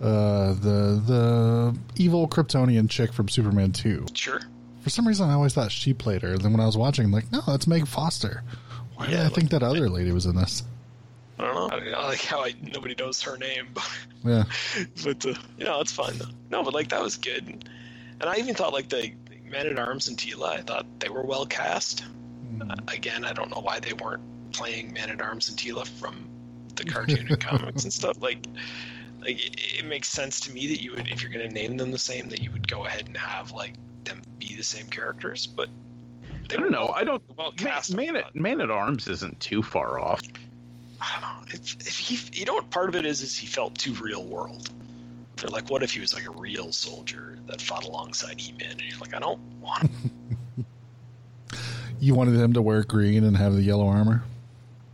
uh, 0.02 0.54
the 0.54 1.02
the 1.06 1.78
evil 1.96 2.28
Kryptonian 2.28 2.90
chick 2.90 3.14
from 3.14 3.30
Superman 3.30 3.72
Two. 3.72 4.06
Sure. 4.14 4.42
For 4.82 4.90
some 4.90 5.08
reason, 5.08 5.30
I 5.30 5.34
always 5.34 5.54
thought 5.54 5.72
she 5.72 5.94
played 5.94 6.22
her. 6.22 6.38
Then 6.38 6.52
when 6.52 6.60
I 6.62 6.66
was 6.66 6.78
watching, 6.78 7.06
I'm 7.06 7.12
like, 7.12 7.32
no, 7.32 7.42
that's 7.48 7.66
Meg 7.66 7.88
Foster. 7.88 8.44
Why 8.96 9.08
did 9.08 9.14
Yeah, 9.14 9.22
I 9.26 9.30
think 9.30 9.52
like- 9.52 9.62
that 9.62 9.64
other 9.64 9.90
lady 9.90 10.12
was 10.12 10.26
in 10.26 10.36
this? 10.36 10.64
I 11.40 11.46
don't 11.46 11.56
know. 11.56 11.78
I, 11.98 12.00
I 12.02 12.08
like 12.08 12.22
how 12.22 12.44
I 12.46 12.54
nobody 12.62 12.96
knows 12.98 13.22
her 13.24 13.36
name, 13.38 13.68
but 13.74 13.90
Yeah, 14.24 14.44
but 15.04 15.26
uh, 15.26 15.34
you 15.58 15.66
know, 15.66 15.82
it's 15.82 15.92
fine 15.92 16.18
though. 16.18 16.30
No, 16.50 16.64
but 16.64 16.74
like 16.74 16.90
that 16.90 17.02
was 17.02 17.18
good, 17.18 17.46
and 17.48 18.30
I 18.30 18.36
even 18.38 18.56
thought 18.56 18.72
like 18.74 18.88
the 18.90 19.12
Man 19.44 19.68
at 19.68 19.78
Arms 19.78 20.08
and 20.08 20.18
Teela, 20.18 20.48
I 20.50 20.62
thought 20.62 20.86
they 21.00 21.10
were 21.10 21.24
well 21.24 21.46
cast. 21.46 22.04
Uh, 22.62 22.76
again, 22.88 23.26
I 23.26 23.34
don't 23.34 23.50
know 23.50 23.60
why 23.62 23.80
they 23.82 23.92
weren't 23.94 24.24
playing 24.54 24.94
Man 24.94 25.10
at 25.10 25.20
Arms 25.22 25.50
and 25.50 25.58
Teela 25.58 25.86
from 25.86 26.30
the 26.76 26.86
cartoon 26.86 27.28
and 27.28 27.40
comics 27.40 27.84
and 27.84 27.92
stuff. 27.92 28.22
Like, 28.22 28.46
like 29.26 29.46
it, 29.46 29.80
it 29.80 29.86
makes 29.86 30.08
sense 30.08 30.42
to 30.42 30.52
me 30.52 30.68
that 30.68 30.82
you 30.82 30.92
would, 30.92 31.08
if 31.08 31.22
you're 31.22 31.32
going 31.32 31.48
to 31.48 31.54
name 31.54 31.78
them 31.78 31.92
the 31.92 31.98
same, 31.98 32.30
that 32.30 32.42
you 32.42 32.52
would 32.52 32.68
go 32.68 32.86
ahead 32.86 33.08
and 33.08 33.18
have 33.18 33.52
like 33.52 33.74
them 34.04 34.22
be 34.38 34.56
the 34.56 34.64
same 34.64 34.88
characters. 34.88 35.48
But 35.48 35.70
they 36.48 36.56
I 36.56 36.60
don't 36.60 36.72
know. 36.72 36.94
I 36.96 37.04
don't. 37.04 37.22
well 37.36 37.52
Man, 37.52 37.58
cast. 37.58 37.96
man, 37.96 38.16
at, 38.16 38.36
man 38.36 38.62
at 38.62 38.70
Arms 38.70 39.08
isn't 39.08 39.40
too 39.40 39.64
far 39.64 40.00
off. 40.00 40.22
I 41.02 41.20
don't 41.20 41.22
know. 41.22 41.54
If, 41.54 41.76
if 41.88 41.98
he, 41.98 42.40
you 42.40 42.46
know 42.46 42.54
what 42.54 42.70
part 42.70 42.90
of 42.90 42.96
it 42.96 43.06
is, 43.06 43.22
is 43.22 43.38
he 43.38 43.48
felt 43.48 43.78
too 43.78 43.94
real 43.96 44.24
world. 44.24 44.70
They're 45.38 45.50
like, 45.50 45.70
what 45.70 45.84
if 45.84 45.94
he 45.94 46.00
was 46.00 46.14
like 46.14 46.26
a 46.26 46.32
real 46.32 46.72
soldier 46.72 47.38
that 47.48 47.62
fought 47.62 47.84
alongside 47.84 48.40
He-Man? 48.40 48.72
And 48.72 48.82
you're 48.82 49.00
like, 49.00 49.14
I 49.14 49.20
don't 49.20 49.40
want 49.60 49.90
him. 49.90 50.38
you 52.00 52.16
wanted 52.16 52.36
him 52.36 52.54
to 52.54 52.62
wear 52.62 52.84
green 52.84 53.24
and 53.26 53.36
have 53.36 53.54
the 53.54 53.62
yellow 53.62 53.88
armor. 53.88 54.24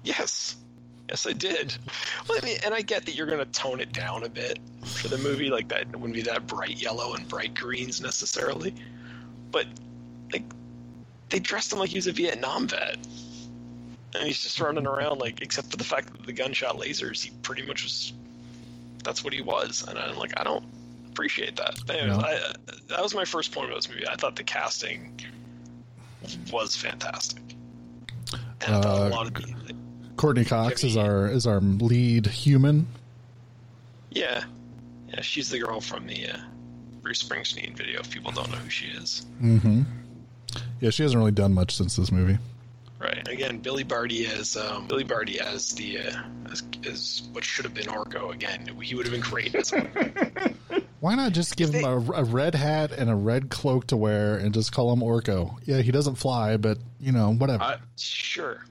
yes, 0.04 0.56
yes, 1.12 1.28
I 1.28 1.34
did. 1.34 1.78
Well, 2.28 2.40
I 2.42 2.46
mean, 2.46 2.58
and 2.66 2.74
I 2.74 2.82
get 2.82 3.06
that 3.06 3.16
you're 3.16 3.28
going 3.28 3.40
to 3.40 3.46
tone 3.46 3.80
it 3.80 3.92
down 3.92 4.24
a 4.24 4.30
bit 4.30 4.60
for 4.84 5.10
the 5.10 5.18
movie, 5.18 5.50
like 5.50 5.68
that 5.68 5.82
it 5.82 5.96
wouldn't 5.96 6.14
be 6.14 6.22
that 6.24 6.48
bright 6.48 6.82
yellow 6.82 7.14
and 7.14 7.28
bright 7.28 7.54
greens 7.54 8.02
necessarily, 8.02 8.74
but 9.52 9.68
like 10.32 10.44
they 11.30 11.40
dressed 11.40 11.72
him 11.72 11.80
like 11.80 11.90
he 11.90 11.98
was 11.98 12.08
a 12.08 12.12
Vietnam 12.12 12.68
vet. 12.68 12.98
And 14.14 14.26
he's 14.26 14.42
just 14.42 14.60
running 14.60 14.88
around 14.88 15.20
like, 15.20 15.42
except 15.42 15.72
for 15.72 15.78
the 15.78 15.86
fact 15.86 16.12
that 16.12 16.26
the 16.26 16.34
gunshot 16.34 16.78
lasers, 16.78 17.24
he 17.24 17.32
pretty 17.44 17.62
much 17.66 17.84
was. 17.84 18.14
That's 19.04 19.24
what 19.24 19.34
he 19.34 19.42
was, 19.42 19.84
and 19.88 19.98
I'm 19.98 20.16
like, 20.18 20.32
I 20.40 20.44
don't 20.44 20.64
appreciate 21.10 21.56
that. 21.56 21.80
Anyways, 21.90 22.18
No. 22.18 22.24
I, 22.24 22.34
uh, 22.36 22.54
that 22.90 23.02
was 23.02 23.16
my 23.16 23.26
first 23.26 23.52
point 23.52 23.68
about 23.68 23.78
this 23.78 23.90
movie. 23.90 24.08
I 24.08 24.16
thought 24.16 24.36
the 24.36 24.44
casting 24.44 25.20
was 26.52 26.76
fantastic, 26.76 27.42
and 28.32 28.76
I 28.76 28.82
thought 28.82 29.02
Uh, 29.02 29.08
a 29.08 29.10
lot 29.10 29.26
of 29.26 29.34
the, 29.34 29.74
Courteney 30.22 30.46
Cox 30.46 30.84
is 30.84 30.98
our 30.98 31.28
is 31.28 31.48
our 31.48 31.60
lead 31.60 32.28
human. 32.28 32.86
yeah, 34.12 34.44
yeah, 35.10 35.22
she's 35.22 35.50
the 35.50 35.58
girl 35.58 35.82
from 35.82 36.06
the 36.06 36.28
uh, 36.30 36.38
Bruce 37.02 37.24
Springsteen 37.24 37.76
video. 37.76 38.02
If 38.02 38.12
people 38.12 38.32
don't 38.32 38.52
know 38.52 38.58
who 38.58 38.70
she 38.70 38.86
is, 38.86 39.26
Mm-hmm. 39.42 39.82
Yeah, 40.80 40.92
she 40.92 41.02
hasn't 41.02 41.18
really 41.18 41.32
done 41.32 41.56
much 41.56 41.76
since 41.76 41.96
this 41.96 42.12
movie. 42.12 42.38
right? 43.00 43.28
Again, 43.28 43.58
Billy 43.58 43.84
Barty 43.84 44.28
as 44.28 44.56
um, 44.56 44.86
Billy 44.88 45.04
Barty 45.04 45.40
as 45.40 45.72
the 45.72 45.98
uh, 45.98 46.22
as, 46.52 46.62
as 46.88 47.24
what 47.32 47.44
should 47.44 47.66
have 47.66 47.74
been 47.74 47.88
Orko. 47.88 48.32
Again, 48.32 48.78
he 48.80 48.94
would 48.94 49.08
have 49.08 49.14
been 49.14 49.28
great 49.28 49.56
as 49.56 49.72
Why 51.00 51.16
not 51.16 51.32
just 51.32 51.58
give 51.58 51.74
him 51.74 51.84
a, 51.84 51.98
a 51.98 52.24
red 52.24 52.54
hat 52.54 52.92
and 52.92 53.10
a 53.10 53.16
red 53.16 53.50
cloak 53.50 53.88
to 53.88 53.98
wear 53.98 54.38
and 54.38 54.54
just 54.54 54.72
call 54.72 54.94
him 54.94 55.00
Orko? 55.00 55.58
Yeah, 55.66 55.82
he 55.82 55.90
doesn't 55.92 56.16
fly, 56.16 56.58
but 56.58 56.78
you 57.00 57.12
know, 57.12 57.34
whatever. 57.34 57.64
I, 57.64 57.78
sure. 57.98 58.64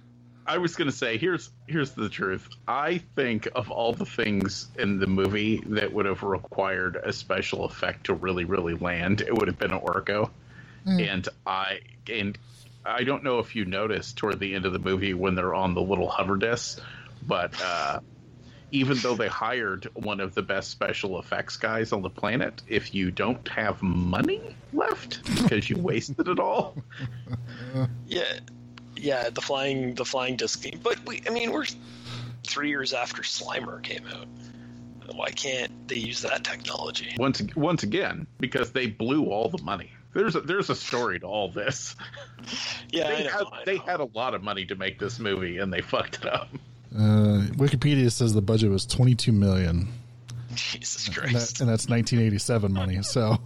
I 0.47 0.59
was 0.59 0.75
gonna 0.75 0.93
say 0.93 1.17
here's 1.19 1.51
here's 1.67 1.93
the 1.93 2.09
truth. 2.09 2.49
I 2.67 2.99
think 3.15 3.49
of 3.55 3.71
all 3.71 3.93
the 3.93 4.07
things 4.07 4.69
in 4.79 4.99
the 4.99 5.07
movie 5.07 5.63
that 5.67 5.93
would 5.93 6.07
have 6.07 6.23
required 6.23 6.97
a 6.97 7.13
special 7.13 7.65
effect 7.65 8.07
to 8.07 8.15
really 8.15 8.45
really 8.45 8.75
land, 8.75 9.21
it 9.21 9.33
would 9.33 9.49
have 9.49 9.59
been 9.59 9.73
an 9.73 9.81
Orko. 9.81 10.31
And 10.87 11.29
I 11.47 11.81
and 12.11 12.39
I 12.85 13.05
don't 13.05 13.23
know 13.23 13.39
if 13.39 13.55
you 13.55 13.65
noticed 13.65 14.17
toward 14.17 14.41
the 14.41 14.55
end 14.55 14.65
of 14.65 14.73
the 14.73 14.79
movie 14.79 15.15
when 15.15 15.35
they're 15.35 15.55
on 15.55 15.75
the 15.75 15.83
little 15.83 16.09
hover 16.09 16.37
disc, 16.37 16.81
but 17.27 17.53
uh, 17.63 18.01
even 18.73 18.97
though 18.99 19.15
they 19.15 19.29
hired 19.29 19.89
one 19.95 20.21
of 20.21 20.35
the 20.35 20.43
best 20.43 20.71
special 20.71 21.19
effects 21.19 21.57
guys 21.57 21.93
on 21.93 22.03
the 22.03 22.11
planet, 22.11 22.63
if 22.67 22.95
you 22.95 23.11
don't 23.11 23.47
have 23.49 23.83
money 23.83 24.41
left 24.73 25.23
because 25.25 25.69
you 25.69 25.77
wasted 25.77 26.29
it 26.29 26.39
all, 26.39 26.77
Yeah, 28.07 28.41
yeah, 29.01 29.31
the 29.31 29.41
flying 29.41 29.95
the 29.95 30.05
flying 30.05 30.37
disc 30.37 30.61
theme. 30.61 30.81
But 30.83 31.05
we, 31.07 31.23
I 31.27 31.31
mean, 31.31 31.53
we're 31.53 31.67
three 32.47 32.69
years 32.69 32.93
after 32.93 33.23
Slimer 33.23 33.83
came 33.83 34.07
out. 34.09 34.27
Why 35.15 35.31
can't 35.31 35.89
they 35.89 35.97
use 35.97 36.23
that 36.23 36.45
technology? 36.45 37.15
once 37.19 37.43
once 37.57 37.83
again 37.83 38.27
because 38.39 38.71
they 38.73 38.87
blew 38.87 39.27
all 39.27 39.49
the 39.49 39.63
money. 39.63 39.91
There's 40.15 40.35
a, 40.35 40.41
there's 40.41 40.71
a 40.71 40.75
story 40.75 41.21
to 41.21 41.27
all 41.27 41.51
this. 41.51 41.97
Yeah, 42.91 43.07
I 43.07 43.15
They, 43.15 43.25
know, 43.25 43.31
had, 43.31 43.43
I 43.53 43.65
they 43.67 43.77
had 43.77 44.01
a 44.01 44.09
lot 44.15 44.35
of 44.35 44.43
money 44.43 44.65
to 44.67 44.75
make 44.75 44.99
this 44.99 45.19
movie, 45.21 45.59
and 45.59 45.73
they 45.73 45.83
fucked 45.83 46.17
it 46.17 46.27
up. 46.27 46.49
Uh, 46.93 47.47
Wikipedia 47.55 48.11
says 48.11 48.33
the 48.35 48.41
budget 48.43 48.71
was 48.71 48.87
22 48.87 49.31
million, 49.31 49.89
Jesus 50.55 51.07
and, 51.07 51.17
Christ. 51.17 51.33
that, 51.59 51.61
and 51.61 51.69
that's 51.71 51.87
1987 51.89 52.73
money. 52.73 53.03
So 53.03 53.37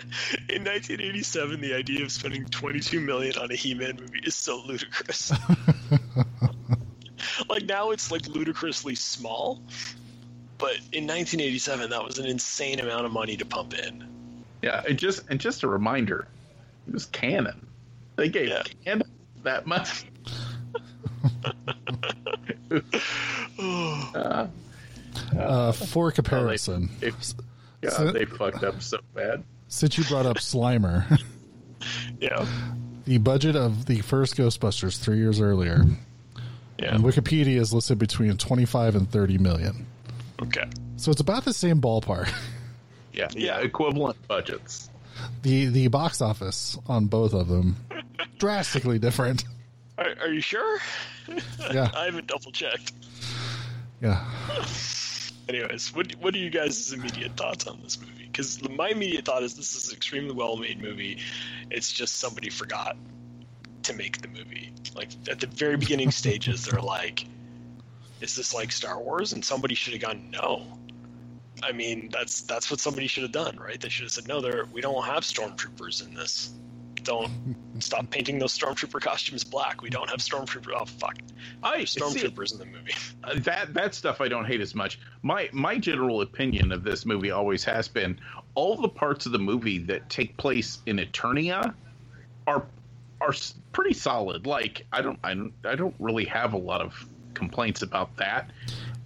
In 0.48 0.64
1987, 0.64 1.60
the 1.60 1.74
idea 1.74 2.02
of 2.04 2.12
spending 2.12 2.44
22 2.46 3.00
million 3.00 3.36
on 3.38 3.50
a 3.50 3.54
He-Man 3.54 3.96
movie 4.00 4.20
is 4.24 4.34
so 4.34 4.62
ludicrous. 4.66 5.30
like 7.48 7.64
now, 7.64 7.90
it's 7.90 8.10
like 8.10 8.26
ludicrously 8.28 8.94
small, 8.94 9.60
but 10.58 10.72
in 10.92 11.06
1987, 11.06 11.90
that 11.90 12.04
was 12.04 12.18
an 12.18 12.26
insane 12.26 12.80
amount 12.80 13.06
of 13.06 13.12
money 13.12 13.36
to 13.36 13.44
pump 13.44 13.74
in. 13.74 14.06
Yeah, 14.62 14.82
and 14.88 14.98
just 14.98 15.22
and 15.30 15.40
just 15.40 15.62
a 15.62 15.68
reminder, 15.68 16.26
it 16.86 16.92
was 16.92 17.06
Cannon. 17.06 17.66
They 18.16 18.28
gave 18.28 18.48
Yeah. 18.48 18.62
Cannon 18.84 19.10
that 19.42 19.66
much. 19.66 20.04
Uh, 23.58 24.46
uh, 25.36 25.72
for 25.72 26.10
comparison, 26.12 26.88
they, 27.00 27.10
God, 27.10 27.92
So- 27.92 28.12
they 28.12 28.24
fucked 28.24 28.62
up 28.64 28.80
so 28.80 28.98
bad. 29.14 29.42
Since 29.70 29.96
you 29.96 30.04
brought 30.04 30.26
up 30.26 30.36
Slimer, 30.36 31.18
Yeah, 32.20 32.46
the 33.06 33.16
budget 33.16 33.56
of 33.56 33.86
the 33.86 34.00
first 34.02 34.36
Ghostbusters 34.36 34.98
three 35.00 35.16
years 35.16 35.40
earlier, 35.40 35.82
yeah. 36.78 36.94
and 36.94 37.02
Wikipedia 37.02 37.56
is 37.56 37.72
listed 37.72 37.98
between 37.98 38.36
25 38.36 38.96
and 38.96 39.10
30 39.10 39.38
million. 39.38 39.86
Okay. 40.42 40.64
So 40.96 41.10
it's 41.10 41.20
about 41.22 41.46
the 41.46 41.54
same 41.54 41.80
ballpark. 41.80 42.28
Yeah, 43.14 43.28
Yeah. 43.34 43.58
yeah, 43.58 43.58
equivalent 43.60 44.16
budgets. 44.28 44.90
The 45.42 45.66
the 45.66 45.88
box 45.88 46.20
office 46.20 46.78
on 46.86 47.06
both 47.06 47.32
of 47.32 47.48
them 47.48 47.76
drastically 48.38 48.98
different. 48.98 49.44
Are, 49.98 50.14
are 50.20 50.28
you 50.32 50.40
sure? 50.40 50.78
Yeah, 51.72 51.90
I 51.96 52.04
haven't 52.06 52.26
double 52.26 52.52
checked. 52.52 52.92
yeah. 54.02 54.24
Anyways, 55.50 55.92
what 55.92 56.12
what 56.20 56.32
are 56.32 56.38
you 56.38 56.48
guys' 56.48 56.92
immediate 56.92 57.36
thoughts 57.36 57.66
on 57.66 57.80
this 57.82 58.00
movie? 58.00 58.28
Because 58.30 58.62
my 58.70 58.90
immediate 58.90 59.24
thought 59.24 59.42
is 59.42 59.56
this 59.56 59.74
is 59.74 59.88
an 59.88 59.96
extremely 59.96 60.32
well 60.32 60.56
made 60.56 60.80
movie. 60.80 61.18
It's 61.72 61.90
just 61.90 62.20
somebody 62.20 62.50
forgot 62.50 62.96
to 63.82 63.92
make 63.92 64.22
the 64.22 64.28
movie. 64.28 64.72
Like 64.94 65.08
at 65.28 65.40
the 65.40 65.48
very 65.48 65.76
beginning 65.76 66.12
stages, 66.12 66.66
they're 66.66 66.80
like, 66.80 67.26
"Is 68.20 68.36
this 68.36 68.54
like 68.54 68.70
Star 68.70 69.00
Wars?" 69.00 69.32
And 69.32 69.44
somebody 69.44 69.74
should 69.74 69.92
have 69.94 70.02
gone, 70.02 70.30
"No." 70.30 70.78
I 71.64 71.72
mean, 71.72 72.10
that's 72.12 72.42
that's 72.42 72.70
what 72.70 72.78
somebody 72.78 73.08
should 73.08 73.24
have 73.24 73.32
done, 73.32 73.56
right? 73.56 73.80
They 73.80 73.88
should 73.88 74.04
have 74.04 74.12
said, 74.12 74.28
"No, 74.28 74.40
there 74.40 74.66
we 74.66 74.80
don't 74.80 75.04
have 75.04 75.24
stormtroopers 75.24 76.06
in 76.06 76.14
this. 76.14 76.50
Don't 77.04 77.30
stop 77.78 78.10
painting 78.10 78.38
those 78.38 78.56
stormtrooper 78.56 79.00
costumes 79.00 79.44
black. 79.44 79.82
We 79.82 79.90
don't 79.90 80.08
have 80.10 80.20
stormtrooper. 80.20 80.72
Oh 80.78 80.84
fuck, 80.84 81.16
I 81.62 81.78
there's 81.78 81.90
see, 81.92 82.00
stormtroopers 82.00 82.52
in 82.52 82.58
the 82.58 82.66
movie." 82.66 82.94
uh, 83.24 83.34
that 83.40 83.74
that 83.74 83.94
stuff 83.94 84.20
I 84.20 84.28
don't 84.28 84.44
hate 84.44 84.60
as 84.60 84.74
much. 84.74 84.98
My 85.22 85.48
my 85.52 85.78
general 85.78 86.20
opinion 86.22 86.72
of 86.72 86.84
this 86.84 87.06
movie 87.06 87.30
always 87.30 87.64
has 87.64 87.88
been 87.88 88.18
all 88.54 88.76
the 88.76 88.88
parts 88.88 89.26
of 89.26 89.32
the 89.32 89.38
movie 89.38 89.78
that 89.78 90.08
take 90.10 90.36
place 90.36 90.78
in 90.86 90.98
Eternia 90.98 91.74
are 92.46 92.64
are 93.20 93.34
pretty 93.72 93.94
solid. 93.94 94.46
Like 94.46 94.86
I 94.92 95.00
don't 95.02 95.18
I 95.24 95.34
don't 95.34 95.52
I 95.64 95.74
don't 95.74 95.94
really 95.98 96.24
have 96.26 96.52
a 96.52 96.58
lot 96.58 96.80
of 96.80 96.94
complaints 97.34 97.82
about 97.82 98.16
that. 98.16 98.50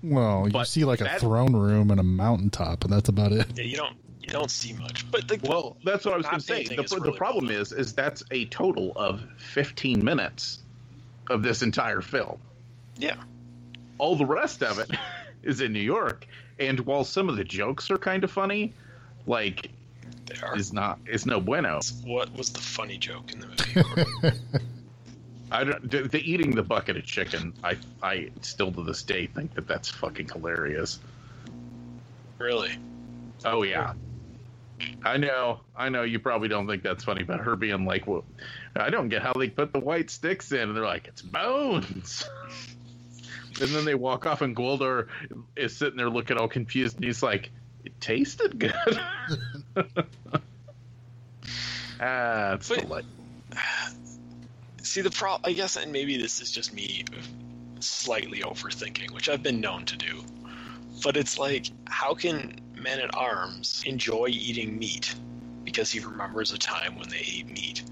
Well, 0.02 0.46
you 0.46 0.52
But 0.52 0.64
see 0.68 0.85
like 0.85 1.00
a 1.00 1.04
that- 1.04 1.20
throne 1.20 1.54
room 1.57 1.90
and 1.90 1.98
a 1.98 2.02
mountaintop, 2.04 2.85
and 2.85 2.92
that's 2.92 3.09
about 3.09 3.33
it. 3.33 3.46
Yeah, 3.57 3.64
you 3.64 3.76
don't 3.76 3.96
you 4.24 4.32
don't 4.32 4.50
see 4.50 4.72
much, 4.72 5.10
but 5.10 5.28
the, 5.28 5.38
Well, 5.42 5.76
that's 5.84 6.06
what 6.06 6.14
I 6.14 6.16
was 6.16 6.26
going 6.26 6.38
to 6.38 6.44
say. 6.44 6.64
The, 6.64 6.76
the 6.82 6.98
really 6.98 7.18
problem 7.18 7.46
done. 7.46 7.56
is 7.56 7.72
is 7.72 7.92
that's 7.92 8.22
a 8.30 8.46
total 8.46 8.92
of 8.96 9.22
15 9.37 10.02
minutes 10.02 10.60
of 11.28 11.42
this 11.42 11.62
entire 11.62 12.00
film. 12.00 12.38
yeah, 12.96 13.16
all 13.98 14.16
the 14.16 14.24
rest 14.24 14.62
of 14.62 14.78
it 14.78 14.90
is 15.42 15.60
in 15.60 15.72
New 15.72 15.80
York. 15.80 16.26
And 16.58 16.80
while 16.80 17.04
some 17.04 17.28
of 17.28 17.37
the 17.37 17.44
jokes 17.44 17.90
are 17.90 17.98
kind 17.98 18.24
of 18.24 18.30
funny, 18.30 18.72
like 19.26 19.70
they 20.26 20.40
are. 20.40 20.56
is 20.56 20.72
not 20.72 20.98
is 21.06 21.26
no 21.26 21.38
bueno. 21.38 21.80
What 22.04 22.34
was 22.34 22.50
the 22.50 22.60
funny 22.60 22.96
joke 22.96 23.30
in 23.30 23.40
the 23.40 23.46
movie? 23.48 24.38
I 25.50 25.64
don't 25.64 25.90
the, 25.90 26.08
the 26.08 26.18
eating 26.18 26.54
the 26.54 26.62
bucket 26.62 26.96
of 26.96 27.04
chicken. 27.04 27.52
I 27.62 27.76
I 28.02 28.30
still 28.40 28.72
to 28.72 28.82
this 28.84 29.02
day 29.02 29.26
think 29.26 29.54
that 29.54 29.68
that's 29.68 29.90
fucking 29.90 30.30
hilarious. 30.30 30.98
really? 32.38 32.78
Oh 33.44 33.64
yeah. 33.64 33.92
I 35.04 35.16
know, 35.18 35.60
I 35.76 35.88
know. 35.88 36.02
You 36.02 36.18
probably 36.18 36.48
don't 36.48 36.66
think 36.66 36.82
that's 36.82 37.04
funny, 37.04 37.22
but 37.22 37.40
her 37.40 37.56
being 37.56 37.84
like, 37.84 38.06
"Well, 38.06 38.24
I 38.74 38.90
don't 38.90 39.08
get 39.08 39.22
how 39.22 39.32
they 39.32 39.48
put 39.48 39.72
the 39.72 39.80
white 39.80 40.10
sticks 40.10 40.50
in," 40.52 40.60
and 40.60 40.76
they're 40.76 40.84
like, 40.84 41.06
"It's 41.08 41.22
bones." 41.22 42.28
and 43.60 43.70
then 43.70 43.84
they 43.84 43.94
walk 43.94 44.26
off, 44.26 44.42
and 44.42 44.56
Gwildor 44.56 45.08
is 45.56 45.76
sitting 45.76 45.96
there 45.96 46.10
looking 46.10 46.37
all 46.38 46.48
confused, 46.48 46.96
and 46.96 47.04
he's 47.04 47.22
like, 47.22 47.50
"It 47.84 48.00
tasted 48.00 48.58
good." 48.58 48.72
ah, 52.00 52.54
it's 52.54 52.68
But- 52.68 53.04
See 54.82 55.00
the 55.00 55.10
pro. 55.10 55.38
I 55.42 55.52
guess, 55.52 55.76
and 55.76 55.92
maybe 55.92 56.16
this 56.18 56.40
is 56.40 56.50
just 56.50 56.72
me 56.72 57.04
slightly 57.80 58.40
overthinking, 58.40 59.12
which 59.12 59.28
I've 59.28 59.42
been 59.42 59.60
known 59.60 59.87
to 59.87 59.96
do. 59.96 60.24
But 61.02 61.16
it's 61.16 61.38
like, 61.38 61.66
how 61.87 62.14
can 62.14 62.60
Men 62.85 63.01
at 63.01 63.14
Arms 63.16 63.83
enjoy 63.87 64.27
eating 64.29 64.79
meat 64.79 65.14
because 65.64 65.90
he 65.90 66.01
remembers 66.01 66.53
a 66.53 66.59
time 66.59 66.99
when 66.99 67.09
they 67.09 67.16
ate 67.27 67.49
meat, 67.49 67.83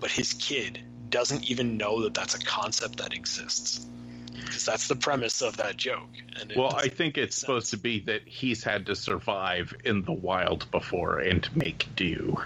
but 0.00 0.10
his 0.10 0.32
kid 0.32 0.80
doesn't 1.10 1.48
even 1.48 1.76
know 1.76 2.02
that 2.02 2.12
that's 2.12 2.34
a 2.34 2.40
concept 2.40 2.96
that 2.98 3.14
exists? 3.14 3.86
Because 4.34 4.64
that's 4.64 4.88
the 4.88 4.96
premise 4.96 5.42
of 5.42 5.56
that 5.58 5.76
joke. 5.76 6.08
And 6.40 6.52
Well, 6.56 6.74
I 6.74 6.88
think 6.88 7.16
it's 7.16 7.36
sense. 7.36 7.40
supposed 7.40 7.70
to 7.70 7.76
be 7.76 8.00
that 8.00 8.22
he's 8.26 8.64
had 8.64 8.86
to 8.86 8.96
survive 8.96 9.72
in 9.84 10.02
the 10.02 10.12
wild 10.12 10.68
before 10.72 11.20
and 11.20 11.48
make 11.54 11.86
do, 11.94 12.36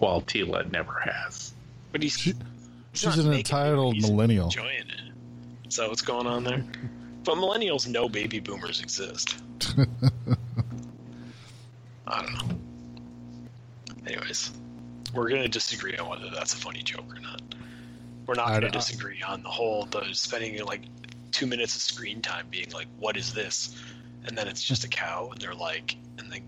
while 0.00 0.20
Teela 0.20 0.70
never 0.70 1.00
has. 1.00 1.54
But 1.92 2.02
he's 2.02 2.18
She- 2.18 2.34
she's 2.92 3.16
an 3.16 3.30
making 3.30 3.32
it, 3.32 3.38
entitled 3.38 3.96
millennial. 4.02 4.44
Enjoying 4.48 4.86
it. 4.88 5.68
Is 5.68 5.76
that 5.76 5.88
what's 5.88 6.02
going 6.02 6.26
on 6.26 6.44
there? 6.44 6.62
But 7.24 7.36
millennials 7.36 7.86
know 7.86 8.08
baby 8.08 8.40
boomers 8.40 8.80
exist. 8.80 9.36
I 12.06 12.22
don't 12.22 12.32
know. 12.34 12.56
Anyways, 14.06 14.50
we're 15.14 15.28
gonna 15.28 15.48
disagree 15.48 15.96
on 15.96 16.08
whether 16.08 16.30
that's 16.30 16.54
a 16.54 16.56
funny 16.56 16.82
joke 16.82 17.14
or 17.14 17.20
not. 17.20 17.42
We're 18.26 18.34
not 18.34 18.48
gonna 18.48 18.70
disagree 18.70 19.22
on 19.22 19.42
the 19.42 19.48
whole 19.48 19.86
the 19.86 20.12
spending 20.12 20.62
like 20.64 20.82
two 21.30 21.46
minutes 21.46 21.74
of 21.76 21.82
screen 21.82 22.20
time 22.22 22.46
being 22.50 22.70
like, 22.72 22.88
"What 22.98 23.16
is 23.16 23.32
this?" 23.32 23.76
And 24.24 24.36
then 24.36 24.48
it's 24.48 24.62
just 24.62 24.84
a 24.84 24.88
cow, 24.88 25.30
and 25.32 25.40
they're 25.40 25.54
like, 25.54 25.96
and 26.18 26.30
then 26.30 26.42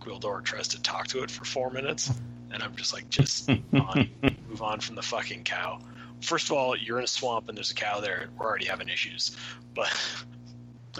Gwildor 0.00 0.42
tries 0.42 0.68
to 0.68 0.82
talk 0.82 1.08
to 1.08 1.22
it 1.22 1.30
for 1.30 1.44
four 1.44 1.70
minutes, 1.70 2.10
and 2.50 2.62
I'm 2.62 2.74
just 2.76 2.92
like, 2.92 3.08
just 3.10 3.48
move 3.72 3.74
on, 3.74 4.10
move 4.48 4.62
on 4.62 4.80
from 4.80 4.96
the 4.96 5.02
fucking 5.02 5.44
cow. 5.44 5.80
First 6.20 6.46
of 6.46 6.52
all, 6.52 6.76
you're 6.76 6.98
in 6.98 7.04
a 7.04 7.08
swamp 7.08 7.48
and 7.48 7.56
there's 7.56 7.70
a 7.70 7.74
cow 7.74 8.00
there. 8.00 8.28
We're 8.38 8.46
already 8.46 8.66
having 8.66 8.88
issues, 8.88 9.36
but 9.74 9.90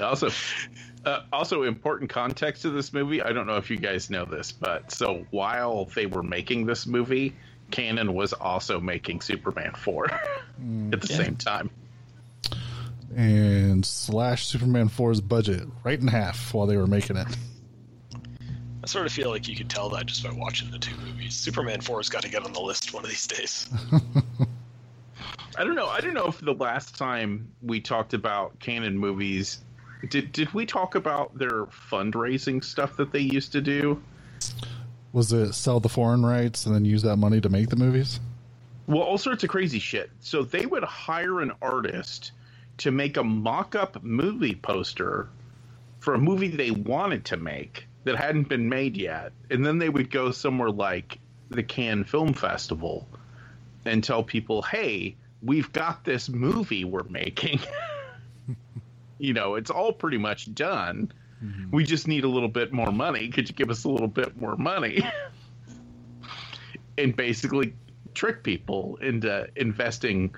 Also, 0.01 0.31
uh, 1.05 1.21
also 1.33 1.63
important 1.63 2.11
context 2.11 2.63
to 2.63 2.71
this 2.71 2.93
movie. 2.93 3.23
I 3.23 3.33
don't 3.33 3.47
know 3.47 3.57
if 3.57 3.71
you 3.71 3.77
guys 3.77 4.11
know 4.11 4.25
this, 4.25 4.53
but 4.53 4.91
so 4.93 5.27
while 5.31 5.87
they 5.95 6.07
were 6.07 6.23
making 6.23 6.67
this 6.67 6.87
movie, 6.87 7.35
Cannon 7.71 8.15
was 8.15 8.33
also 8.33 8.81
making 8.81 9.21
Superman 9.21 9.73
four 9.75 10.07
at 10.11 11.01
the 11.01 11.07
Yeah. 11.09 11.17
same 11.17 11.37
time. 11.37 11.71
and 13.17 13.85
slash 13.85 14.47
Superman 14.47 14.89
4's 14.89 15.21
budget 15.21 15.67
right 15.85 15.99
in 16.01 16.07
half 16.07 16.55
while 16.55 16.67
they 16.67 16.77
were 16.77 16.87
making 16.87 17.17
it. 17.17 17.27
I 18.83 18.87
sort 18.87 19.05
of 19.07 19.13
feel 19.13 19.31
like 19.31 19.49
you 19.49 19.57
could 19.57 19.69
tell 19.69 19.89
that 19.91 20.07
just 20.07 20.23
by 20.23 20.31
watching 20.33 20.71
the 20.71 20.79
two 20.79 20.97
movies. 20.97 21.35
Superman 21.35 21.81
4 21.81 21.99
has 21.99 22.09
got 22.09 22.23
to 22.23 22.29
get 22.31 22.45
on 22.45 22.53
the 22.53 22.61
list 22.61 22.95
one 22.95 23.05
of 23.05 23.11
these 23.11 23.27
days. 23.27 23.69
I 25.59 25.65
don't 25.65 25.75
know. 25.75 25.87
I 25.89 26.01
don't 26.01 26.15
know 26.15 26.27
if 26.27 26.39
the 26.41 26.55
last 26.55 26.97
time 26.97 27.51
we 27.63 27.81
talked 27.81 28.15
about 28.15 28.59
Cannon 28.61 28.97
movies, 28.97 29.59
did 30.09 30.33
did 30.33 30.53
we 30.55 30.67
talk 30.67 30.95
about 30.95 31.37
their 31.37 31.67
fundraising 31.67 32.63
stuff 32.63 32.97
that 32.97 33.13
they 33.13 33.21
used 33.21 33.53
to 33.53 33.61
do? 33.61 34.03
Was 35.13 35.33
it 35.33 35.53
sell 35.55 35.81
the 35.81 35.89
foreign 35.89 36.25
rights 36.25 36.67
and 36.67 36.75
then 36.75 36.85
use 36.85 37.03
that 37.03 37.17
money 37.17 37.41
to 37.41 37.49
make 37.49 37.69
the 37.69 37.77
movies? 37.77 38.21
Well, 38.87 39.03
all 39.03 39.19
sorts 39.19 39.45
of 39.45 39.51
crazy 39.51 39.79
shit. 39.79 40.11
So 40.21 40.43
they 40.43 40.67
would 40.67 40.85
hire 40.85 41.41
an 41.41 41.53
artist 41.61 42.33
to 42.79 42.91
make 42.91 43.17
a 43.17 43.25
mock-up 43.25 44.03
movie 44.03 44.55
poster 44.55 45.29
for 45.99 46.15
a 46.15 46.19
movie 46.19 46.49
they 46.49 46.71
wanted 46.71 47.27
to 47.27 47.37
make 47.37 47.87
that 48.05 48.17
hadn't 48.17 48.49
been 48.49 48.69
made 48.69 48.97
yet, 48.97 49.33
and 49.51 49.65
then 49.65 49.79
they 49.79 49.89
would 49.89 50.11
go 50.11 50.31
somewhere 50.31 50.71
like 50.71 51.19
the 51.51 51.63
Cannes 51.63 52.05
Film 52.05 52.33
Festival 52.33 53.07
and 53.85 54.03
tell 54.03 54.23
people, 54.23 54.63
"Hey, 54.63 55.17
we've 55.43 55.73
got 55.73 56.05
this 56.05 56.29
movie 56.29 56.85
we're 56.85 57.03
making. 57.05 57.61
you 59.21 59.33
know, 59.33 59.55
it's 59.55 59.71
all 59.71 59.93
pretty 59.93 60.19
much 60.19 60.53
done. 60.55 61.13
Mm-hmm. 61.45 61.71
We 61.71 61.85
just 61.85 62.09
need 62.09 62.25
a 62.25 62.29
little 62.29 62.49
bit 62.49 62.73
more 62.73 62.93
money. 62.93 63.29
Could 63.29 63.49
you 63.49 63.55
give 63.55 63.71
us 63.71 63.85
a 63.85 63.89
little 63.89 64.09
bit 64.09 64.41
more 64.41 64.57
money?" 64.57 65.03
and 66.99 67.17
basically 67.17 67.75
trick 68.15 68.43
people 68.43 68.99
into 69.01 69.47
investing 69.57 70.35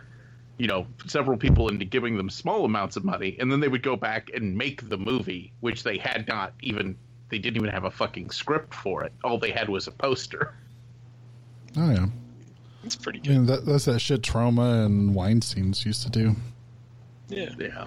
you 0.58 0.66
know 0.66 0.86
several 1.06 1.38
people 1.38 1.68
into 1.68 1.86
giving 1.86 2.18
them 2.18 2.28
small 2.28 2.66
amounts 2.66 2.96
of 2.96 3.04
money 3.04 3.36
and 3.40 3.50
then 3.50 3.58
they 3.60 3.66
would 3.66 3.82
go 3.82 3.96
back 3.96 4.30
and 4.34 4.56
make 4.56 4.86
the 4.90 4.98
movie 4.98 5.50
which 5.60 5.82
they 5.82 5.96
had 5.96 6.28
not 6.28 6.52
even 6.60 6.94
they 7.30 7.38
didn't 7.38 7.56
even 7.56 7.70
have 7.70 7.84
a 7.84 7.90
fucking 7.90 8.28
script 8.28 8.74
for 8.74 9.02
it 9.02 9.12
all 9.24 9.38
they 9.38 9.50
had 9.50 9.70
was 9.70 9.86
a 9.86 9.90
poster 9.90 10.54
Oh 11.76 11.90
yeah. 11.90 12.06
It's 12.84 12.96
pretty 12.96 13.20
I 13.24 13.28
mean, 13.28 13.46
that, 13.46 13.64
that's 13.64 13.84
that 13.84 14.00
shit 14.00 14.22
Troma 14.22 14.84
and 14.86 15.14
Weinstein's 15.14 15.86
used 15.86 16.02
to 16.02 16.10
do. 16.10 16.36
Yeah. 17.28 17.50
yeah 17.58 17.86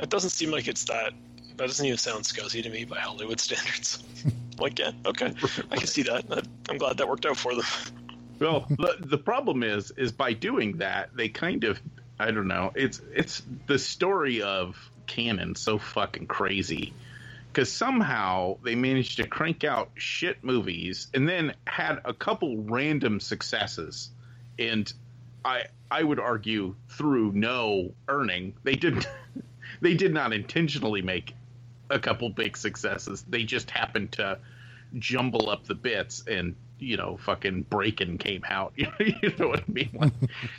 It 0.00 0.10
doesn't 0.10 0.30
seem 0.30 0.50
like 0.50 0.68
it's 0.68 0.84
that. 0.84 1.12
That 1.56 1.66
doesn't 1.68 1.86
even 1.86 1.96
sound 1.98 2.24
scuzzy 2.24 2.62
to 2.62 2.68
me 2.68 2.84
by 2.84 2.98
Hollywood 2.98 3.40
standards. 3.48 4.02
like, 4.58 4.78
yeah, 4.78 4.92
okay, 5.06 5.34
I 5.70 5.76
can 5.76 5.86
see 5.86 6.02
that. 6.02 6.24
I'm 6.68 6.78
glad 6.78 6.98
that 6.98 7.08
worked 7.08 7.26
out 7.26 7.36
for 7.36 7.54
them. 7.54 7.64
well 8.38 8.66
the, 8.68 8.96
the 9.00 9.18
problem 9.18 9.62
is 9.62 9.90
is 9.92 10.12
by 10.12 10.32
doing 10.32 10.76
that 10.76 11.08
they 11.16 11.26
kind 11.28 11.64
of 11.64 11.80
i 12.18 12.30
don't 12.30 12.48
know 12.48 12.70
it's 12.74 13.00
it's 13.14 13.42
the 13.66 13.78
story 13.78 14.42
of 14.42 14.76
Cannon 15.06 15.54
so 15.54 15.78
fucking 15.78 16.26
crazy 16.26 16.92
because 17.50 17.72
somehow 17.72 18.58
they 18.62 18.74
managed 18.74 19.16
to 19.16 19.26
crank 19.26 19.64
out 19.64 19.88
shit 19.94 20.42
movies 20.44 21.06
and 21.14 21.26
then 21.26 21.54
had 21.66 22.00
a 22.04 22.12
couple 22.12 22.58
random 22.58 23.20
successes 23.20 24.10
and 24.58 24.92
i 25.44 25.62
i 25.90 26.02
would 26.02 26.20
argue 26.20 26.74
through 26.90 27.32
no 27.32 27.90
earning 28.08 28.52
they 28.64 28.74
didn't 28.74 29.06
they 29.80 29.94
did 29.94 30.12
not 30.12 30.32
intentionally 30.32 31.02
make 31.02 31.34
a 31.90 31.98
couple 31.98 32.28
big 32.30 32.56
successes. 32.56 33.24
They 33.28 33.44
just 33.44 33.70
happened 33.70 34.12
to 34.12 34.38
jumble 34.98 35.50
up 35.50 35.64
the 35.66 35.74
bits 35.74 36.22
and 36.28 36.54
you 36.78 36.96
know 36.96 37.16
fucking 37.18 37.62
Breakin' 37.70 38.18
came 38.18 38.44
out. 38.48 38.72
You 38.76 39.32
know 39.38 39.48
what 39.48 39.60
i 39.60 39.72
mean? 39.72 39.90
Like, 39.94 40.12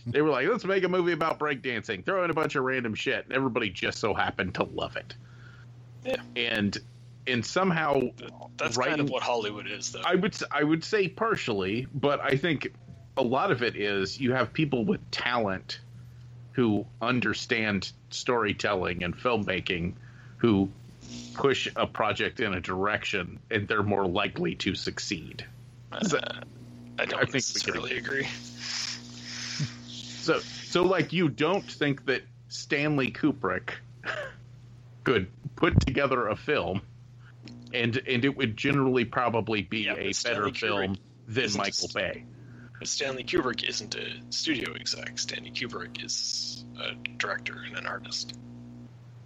they 0.06 0.22
were 0.22 0.30
like 0.30 0.48
let's 0.48 0.66
make 0.66 0.84
a 0.84 0.90
movie 0.90 1.12
about 1.14 1.40
breakdancing. 1.40 2.06
Throw 2.06 2.24
in 2.24 2.30
a 2.30 2.34
bunch 2.34 2.56
of 2.56 2.64
random 2.64 2.96
shit. 2.96 3.26
And 3.26 3.34
everybody 3.34 3.70
just 3.70 4.00
so 4.00 4.14
happened 4.14 4.56
to 4.56 4.64
love 4.64 4.96
it. 4.96 5.14
Yeah. 6.06 6.22
and 6.36 6.78
and 7.28 7.46
somehow 7.46 8.00
That's 8.58 8.78
writing, 8.78 8.94
kind 8.96 9.02
of 9.02 9.10
what 9.10 9.22
Hollywood 9.24 9.68
is, 9.68 9.92
though. 9.92 10.02
I 10.06 10.16
would 10.16 10.34
s- 10.34 10.44
I 10.50 10.64
would 10.64 10.84
say 10.84 11.10
partially, 11.10 11.86
but 11.94 12.22
I 12.22 12.38
think 12.38 12.74
a 13.18 13.22
lot 13.22 13.52
of 13.52 13.64
it 13.64 13.76
is 13.76 14.20
you 14.20 14.32
have 14.32 14.54
people 14.54 14.86
with 14.86 15.02
talent 15.12 15.80
who 16.58 16.84
understand 17.04 17.92
storytelling 18.10 19.04
and 19.04 19.16
filmmaking 19.16 19.94
who 20.38 20.68
push 21.36 21.68
a 21.76 21.86
project 21.86 22.40
in 22.40 22.52
a 22.56 22.60
direction 22.60 23.40
and 23.52 23.68
they're 23.68 23.84
more 23.84 24.08
likely 24.08 24.56
to 24.56 24.74
succeed. 24.74 25.46
Uh, 25.92 26.04
so, 26.04 26.18
I 26.98 27.06
don't 27.06 27.14
I 27.14 27.20
think 27.20 27.28
we 27.28 27.34
necessarily 27.34 27.90
can- 27.92 27.98
agree. 28.00 28.28
so 29.88 30.40
so 30.40 30.82
like 30.84 31.14
you 31.14 31.30
don't 31.30 31.64
think 31.72 32.08
that 32.08 32.24
Stanley 32.50 33.12
Kubrick 33.12 33.74
could 35.04 35.28
put 35.56 35.80
together 35.86 36.28
a 36.28 36.36
film 36.36 36.82
and 37.72 37.96
and 38.08 38.26
it 38.26 38.36
would 38.36 38.58
generally 38.58 39.06
probably 39.06 39.62
be 39.62 39.82
Yeah, 39.82 39.94
a 39.94 40.12
better 40.24 40.50
film 40.52 40.98
than 41.28 41.52
Michael 41.56 41.66
just- 41.88 41.94
Bay. 41.94 42.26
But 42.80 42.88
Stanley 42.88 43.24
Kubrick 43.24 43.68
isn't 43.68 43.96
a 43.96 44.22
studio 44.30 44.74
exec. 44.74 45.18
Stanley 45.18 45.52
Kubrick 45.52 46.04
is 46.04 46.64
a 46.80 46.94
director 47.18 47.56
and 47.66 47.78
an 47.78 47.88
artist. 47.88 48.38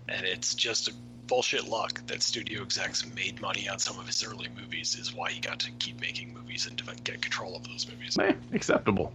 And 0.08 0.26
it's 0.26 0.56
just 0.56 0.88
a 0.88 0.94
bullshit 1.28 1.68
luck 1.68 2.06
that 2.08 2.22
studio 2.22 2.62
execs 2.62 3.06
made 3.16 3.40
money 3.42 3.70
on 3.70 3.80
some 3.80 4.00
of 4.00 4.06
his 4.06 4.24
early 4.24 4.50
movies 4.60 4.96
is 4.96 5.14
why 5.14 5.32
he 5.32 5.40
got 5.40 5.60
to 5.62 5.72
keep 5.80 6.00
making 6.00 6.34
movies 6.34 6.68
and 6.68 6.82
get 7.04 7.22
control 7.22 7.56
of 7.56 7.64
those 7.64 7.88
movies. 7.88 8.18
Eh, 8.20 8.34
acceptable. 8.54 9.14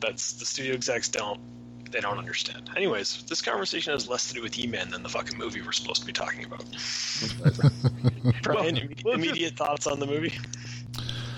That's 0.00 0.34
the 0.34 0.44
studio 0.44 0.74
execs 0.74 1.08
don't 1.08 1.40
they 1.90 2.00
don't 2.00 2.18
understand. 2.18 2.68
Anyways, 2.76 3.22
this 3.24 3.40
conversation 3.40 3.92
has 3.92 4.08
less 4.08 4.28
to 4.28 4.34
do 4.34 4.42
with 4.42 4.52
He-Man 4.52 4.90
than 4.90 5.02
the 5.04 5.08
fucking 5.08 5.38
movie 5.38 5.62
we're 5.62 5.70
supposed 5.72 6.00
to 6.00 6.06
be 6.06 6.12
talking 6.12 6.44
about. 6.44 6.64
Brian, 8.42 8.76
imme- 8.76 9.04
well, 9.04 9.16
just- 9.16 9.26
immediate 9.28 9.56
thoughts 9.56 9.86
on 9.86 10.00
the 10.00 10.06
movie? 10.06 10.34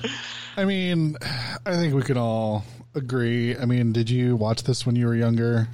I 0.58 0.64
mean, 0.64 1.16
I 1.64 1.76
think 1.76 1.94
we 1.94 2.02
can 2.02 2.16
all 2.18 2.64
agree. 2.96 3.56
I 3.56 3.64
mean, 3.64 3.92
did 3.92 4.10
you 4.10 4.34
watch 4.34 4.64
this 4.64 4.84
when 4.84 4.96
you 4.96 5.06
were 5.06 5.14
younger? 5.14 5.68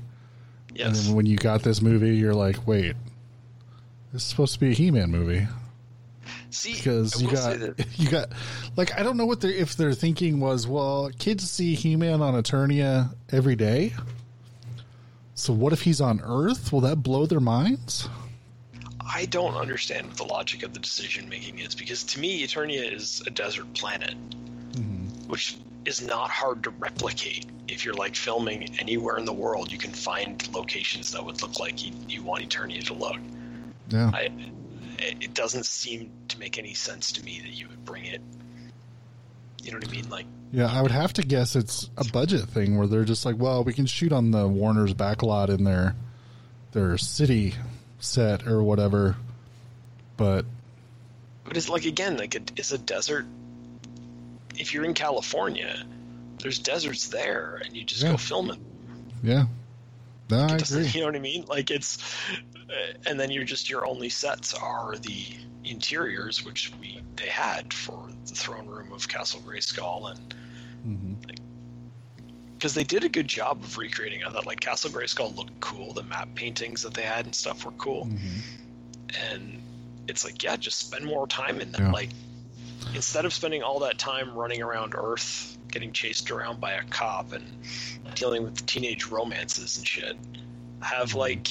And 0.68 0.78
Yes. 0.78 1.06
then 1.06 1.14
when 1.14 1.24
you 1.24 1.36
got 1.38 1.62
this 1.62 1.80
movie, 1.80 2.16
you're 2.16 2.34
like, 2.34 2.66
wait, 2.66 2.94
this 4.12 4.20
is 4.22 4.28
supposed 4.28 4.52
to 4.54 4.60
be 4.60 4.72
a 4.72 4.74
He-Man 4.74 5.10
movie 5.10 5.46
See, 6.50 6.74
because 6.74 7.22
you 7.22 7.30
got 7.30 7.58
you 7.98 8.10
got 8.10 8.28
like 8.76 8.92
I 8.98 9.02
don't 9.02 9.16
know 9.16 9.24
what 9.24 9.40
their 9.40 9.52
if 9.52 9.74
their 9.76 9.94
thinking 9.94 10.38
was. 10.38 10.66
Well, 10.66 11.10
kids 11.18 11.50
see 11.50 11.74
He-Man 11.74 12.20
on 12.20 12.34
Eternia 12.34 13.14
every 13.32 13.56
day. 13.56 13.94
So 15.34 15.52
what 15.54 15.72
if 15.72 15.80
he's 15.82 16.00
on 16.02 16.20
Earth? 16.22 16.72
Will 16.72 16.82
that 16.82 16.96
blow 16.96 17.24
their 17.24 17.40
minds? 17.40 18.08
I 19.00 19.24
don't 19.26 19.54
understand 19.54 20.08
what 20.08 20.16
the 20.16 20.24
logic 20.24 20.62
of 20.62 20.74
the 20.74 20.80
decision 20.80 21.28
making 21.28 21.58
is 21.58 21.74
because 21.74 22.04
to 22.04 22.20
me, 22.20 22.46
Eternia 22.46 22.92
is 22.92 23.22
a 23.26 23.30
desert 23.30 23.72
planet, 23.74 24.14
which 25.34 25.56
is 25.84 26.00
not 26.00 26.30
hard 26.30 26.62
to 26.62 26.70
replicate. 26.70 27.46
If 27.66 27.84
you're 27.84 27.94
like 27.94 28.14
filming 28.14 28.78
anywhere 28.78 29.18
in 29.18 29.24
the 29.24 29.32
world, 29.32 29.72
you 29.72 29.78
can 29.78 29.90
find 29.90 30.48
locations 30.54 31.10
that 31.10 31.24
would 31.24 31.42
look 31.42 31.58
like 31.58 31.84
you, 31.84 31.92
you 32.08 32.22
want 32.22 32.48
Eternia 32.48 32.84
to 32.84 32.94
look. 32.94 33.16
Yeah. 33.88 34.12
I, 34.14 34.30
it 35.00 35.34
doesn't 35.34 35.66
seem 35.66 36.12
to 36.28 36.38
make 36.38 36.56
any 36.56 36.72
sense 36.72 37.10
to 37.10 37.24
me 37.24 37.40
that 37.40 37.50
you 37.50 37.66
would 37.66 37.84
bring 37.84 38.04
it. 38.04 38.20
You 39.60 39.72
know 39.72 39.78
what 39.78 39.88
I 39.88 39.90
mean? 39.90 40.08
Like, 40.08 40.26
Yeah, 40.52 40.70
I 40.70 40.80
would 40.80 40.92
have 40.92 41.12
to 41.14 41.22
guess 41.22 41.56
it's 41.56 41.90
a 41.96 42.04
budget 42.04 42.42
thing 42.42 42.78
where 42.78 42.86
they're 42.86 43.02
just 43.02 43.26
like, 43.26 43.36
well, 43.36 43.64
we 43.64 43.72
can 43.72 43.86
shoot 43.86 44.12
on 44.12 44.30
the 44.30 44.46
Warner's 44.46 44.94
backlot 44.94 45.48
in 45.48 45.64
their 45.64 45.96
their 46.70 46.96
city 46.96 47.54
set 47.98 48.46
or 48.46 48.62
whatever, 48.62 49.16
but 50.16 50.46
but 51.44 51.56
it's 51.56 51.68
like 51.68 51.86
again, 51.86 52.18
like, 52.18 52.36
it, 52.36 52.52
is 52.56 52.70
a 52.70 52.78
desert. 52.78 53.26
If 54.56 54.72
you're 54.74 54.84
in 54.84 54.94
California, 54.94 55.84
there's 56.38 56.58
deserts 56.58 57.08
there, 57.08 57.60
and 57.64 57.76
you 57.76 57.84
just 57.84 58.02
Yeah. 58.02 58.12
go 58.12 58.16
film 58.16 58.50
it. 58.50 58.58
yeah, 59.22 59.46
no, 60.30 60.40
I 60.40 60.56
agree. 60.56 60.86
You 60.94 61.00
know 61.00 61.06
what 61.06 61.16
I 61.16 61.20
mean? 61.20 61.44
Like 61.46 61.70
it's, 61.70 61.98
uh, 62.68 62.92
and 63.06 63.18
then 63.18 63.30
you're 63.30 63.44
just 63.44 63.68
your 63.70 63.86
only 63.86 64.08
sets 64.08 64.52
are 64.54 64.96
the 64.96 65.26
interiors, 65.64 66.44
which 66.44 66.72
we 66.80 67.00
they 67.16 67.28
had 67.28 67.72
for 67.72 68.08
the 68.26 68.34
throne 68.34 68.66
room 68.66 68.92
of 68.92 69.08
Castle 69.08 69.40
Grayskull, 69.40 70.10
and 70.10 70.34
Mhm. 70.86 71.38
because 72.56 72.74
they 72.74 72.84
did 72.84 73.04
a 73.04 73.08
good 73.08 73.28
job 73.28 73.62
of 73.62 73.76
recreating. 73.78 74.24
I 74.24 74.30
thought 74.30 74.46
like 74.46 74.60
Castle 74.60 74.90
Grayskull 74.90 75.34
looked 75.36 75.58
cool. 75.60 75.92
The 75.94 76.02
map 76.02 76.28
paintings 76.34 76.82
that 76.82 76.94
they 76.94 77.02
had 77.02 77.24
and 77.26 77.34
stuff 77.34 77.64
were 77.64 77.72
cool, 77.72 78.08
and 79.30 79.62
it's 80.08 80.24
like 80.24 80.42
yeah, 80.42 80.56
just 80.56 80.78
spend 80.78 81.04
more 81.04 81.26
time 81.26 81.60
in 81.60 81.72
them. 81.72 81.86
Yeah. 81.86 81.92
Like 81.92 82.10
instead 82.94 83.24
of 83.24 83.32
spending 83.32 83.62
all 83.62 83.80
that 83.80 83.98
time 83.98 84.34
running 84.34 84.62
around 84.62 84.94
Earth, 84.96 85.56
getting 85.70 85.92
chased 85.92 86.30
around 86.30 86.60
by 86.60 86.72
a 86.72 86.84
cop 86.84 87.32
and 87.32 87.44
dealing 88.14 88.42
with 88.42 88.64
teenage 88.66 89.06
romances 89.06 89.76
and 89.78 89.86
shit, 89.86 90.16
have 90.80 91.14
like 91.14 91.48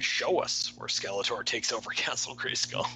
show 0.00 0.38
us 0.38 0.72
where 0.76 0.88
Skeletor 0.88 1.44
takes 1.44 1.72
over 1.72 1.90
Castle 1.94 2.34
Grayskull. 2.34 2.86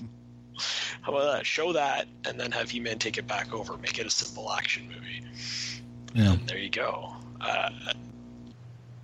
How 1.03 1.13
about 1.13 1.33
that? 1.33 1.47
Show 1.47 1.73
that, 1.73 2.07
and 2.25 2.39
then 2.39 2.53
have 2.53 2.71
He-Man 2.71 2.99
take 2.99 3.19
it 3.19 3.27
back 3.27 3.53
over. 3.53 3.77
Make 3.77 3.99
it 3.99 4.07
a 4.07 4.11
simple 4.11 4.51
action 4.53 4.89
movie. 4.89 5.23
Yeah. 6.15 6.33
And 6.33 6.49
there 6.49 6.59
you 6.59 6.71
go. 6.71 7.17
Uh, 7.41 7.71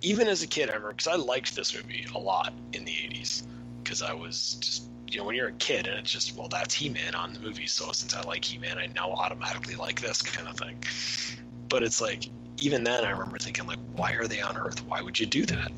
even 0.01 0.27
as 0.27 0.43
a 0.43 0.47
kid, 0.47 0.69
I 0.69 0.73
remember 0.73 0.93
because 0.93 1.07
I 1.07 1.15
liked 1.15 1.55
this 1.55 1.75
movie 1.75 2.07
a 2.15 2.17
lot 2.17 2.53
in 2.73 2.85
the 2.85 2.91
'80s 2.91 3.43
because 3.83 4.01
I 4.01 4.13
was 4.13 4.55
just 4.55 4.83
you 5.11 5.19
know 5.19 5.25
when 5.25 5.35
you're 5.35 5.49
a 5.49 5.53
kid 5.53 5.87
and 5.87 5.99
it's 5.99 6.11
just 6.11 6.35
well 6.35 6.47
that's 6.47 6.73
He-Man 6.73 7.15
on 7.15 7.33
the 7.33 7.39
movie, 7.39 7.67
so 7.67 7.91
since 7.91 8.15
I 8.15 8.21
like 8.21 8.43
He-Man, 8.45 8.77
I 8.77 8.87
now 8.87 9.11
automatically 9.11 9.75
like 9.75 9.99
this 10.01 10.21
kind 10.21 10.47
of 10.47 10.57
thing. 10.57 10.81
But 11.69 11.83
it's 11.83 12.01
like 12.01 12.29
even 12.59 12.83
then, 12.83 13.03
I 13.03 13.11
remember 13.11 13.37
thinking 13.39 13.65
like, 13.65 13.79
why 13.95 14.13
are 14.13 14.27
they 14.27 14.41
on 14.41 14.55
Earth? 14.57 14.85
Why 14.85 15.01
would 15.01 15.19
you 15.19 15.25
do 15.25 15.45
that? 15.47 15.71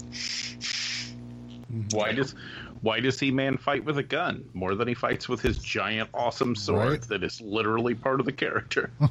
Why 1.92 2.12
does 2.12 2.36
why 2.82 3.00
does 3.00 3.20
He 3.20 3.32
Man 3.32 3.58
fight 3.58 3.84
with 3.86 3.98
a 3.98 4.04
gun 4.04 4.44
more 4.54 4.76
than 4.76 4.88
he 4.88 4.94
fights 4.94 5.28
with 5.30 5.42
his 5.42 5.58
giant 5.60 6.10
awesome 6.14 6.56
sword 6.56 6.90
Right. 6.90 7.02
that 7.04 7.24
is 7.24 7.40
literally 7.42 7.96
part 7.96 8.20
of 8.20 8.26
the 8.26 8.32
character? 8.34 8.92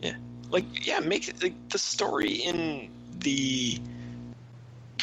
Yeah, 0.00 0.14
like 0.50 0.86
yeah, 0.86 1.00
make 1.00 1.28
it, 1.28 1.42
like 1.42 1.68
the 1.70 1.78
story 1.78 2.32
in 2.32 2.90
the 3.20 3.80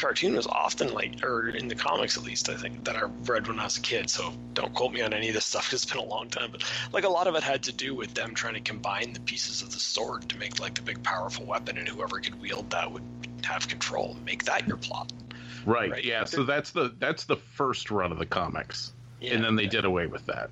cartoon 0.04 0.36
was 0.36 0.46
often 0.46 0.92
like, 0.92 1.24
or 1.24 1.48
in 1.48 1.66
the 1.66 1.74
comics 1.74 2.18
at 2.18 2.24
least, 2.24 2.50
I 2.50 2.56
think 2.56 2.84
that 2.84 2.94
I 2.94 3.04
read 3.24 3.48
when 3.48 3.58
I 3.58 3.64
was 3.64 3.78
a 3.78 3.80
kid. 3.80 4.10
So 4.10 4.34
don't 4.52 4.74
quote 4.74 4.92
me 4.92 5.00
on 5.00 5.14
any 5.14 5.28
of 5.28 5.34
this 5.34 5.46
stuff. 5.46 5.64
'cause 5.70 5.82
It's 5.82 5.90
been 5.90 6.02
a 6.02 6.04
long 6.04 6.28
time, 6.28 6.50
but 6.52 6.62
like 6.92 7.04
a 7.04 7.08
lot 7.08 7.26
of 7.26 7.34
it 7.36 7.42
had 7.42 7.62
to 7.64 7.72
do 7.72 7.94
with 7.94 8.12
them 8.12 8.34
trying 8.34 8.52
to 8.54 8.60
combine 8.60 9.14
the 9.14 9.20
pieces 9.20 9.62
of 9.62 9.72
the 9.72 9.78
sword 9.78 10.28
to 10.28 10.36
make 10.36 10.60
like 10.60 10.74
the 10.74 10.82
big 10.82 11.02
powerful 11.02 11.46
weapon, 11.46 11.78
and 11.78 11.88
whoever 11.88 12.20
could 12.20 12.38
wield 12.38 12.68
that 12.70 12.90
would 12.92 13.02
have 13.44 13.66
control. 13.66 14.14
Make 14.26 14.44
that 14.44 14.66
your 14.68 14.76
plot. 14.76 15.10
right. 15.64 15.90
Right. 15.90 16.04
Yeah. 16.04 16.24
So 16.24 16.44
that's 16.44 16.70
the 16.72 16.94
that's 16.98 17.24
the 17.24 17.36
first 17.36 17.90
run 17.90 18.12
of 18.12 18.18
the 18.18 18.26
comics, 18.26 18.92
Yeah. 19.22 19.32
and 19.34 19.42
then 19.44 19.56
they 19.56 19.66
did 19.66 19.86
away 19.86 20.06
with 20.06 20.26
that. 20.26 20.50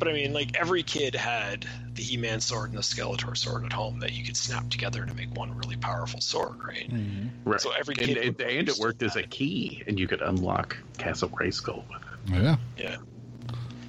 But 0.00 0.08
I 0.08 0.12
mean, 0.12 0.32
like 0.32 0.58
every 0.58 0.82
kid 0.82 1.14
had 1.14 1.66
the 1.92 2.02
He-Man 2.02 2.40
sword 2.40 2.70
and 2.70 2.78
the 2.78 2.82
Skeletor 2.82 3.36
sword 3.36 3.66
at 3.66 3.72
home 3.72 4.00
that 4.00 4.12
you 4.12 4.24
could 4.24 4.36
snap 4.36 4.70
together 4.70 5.04
to 5.04 5.14
make 5.14 5.30
one 5.34 5.54
really 5.56 5.76
powerful 5.76 6.22
sword, 6.22 6.64
right? 6.64 6.90
Mm-hmm. 6.90 7.28
Right. 7.48 7.60
So 7.60 7.70
every 7.78 7.94
and, 7.98 8.06
kid 8.06 8.16
and, 8.16 8.26
would 8.26 8.40
and 8.40 8.50
it 8.50 8.58
understand 8.60 8.82
worked 8.82 9.02
as 9.02 9.16
a 9.16 9.22
key, 9.24 9.84
and 9.86 10.00
you 10.00 10.08
could 10.08 10.22
unlock 10.22 10.76
Castle 10.96 11.28
Grayskull 11.28 11.84
with 11.88 12.00
it. 12.34 12.42
Yeah. 12.42 12.56
Yeah. 12.78 12.96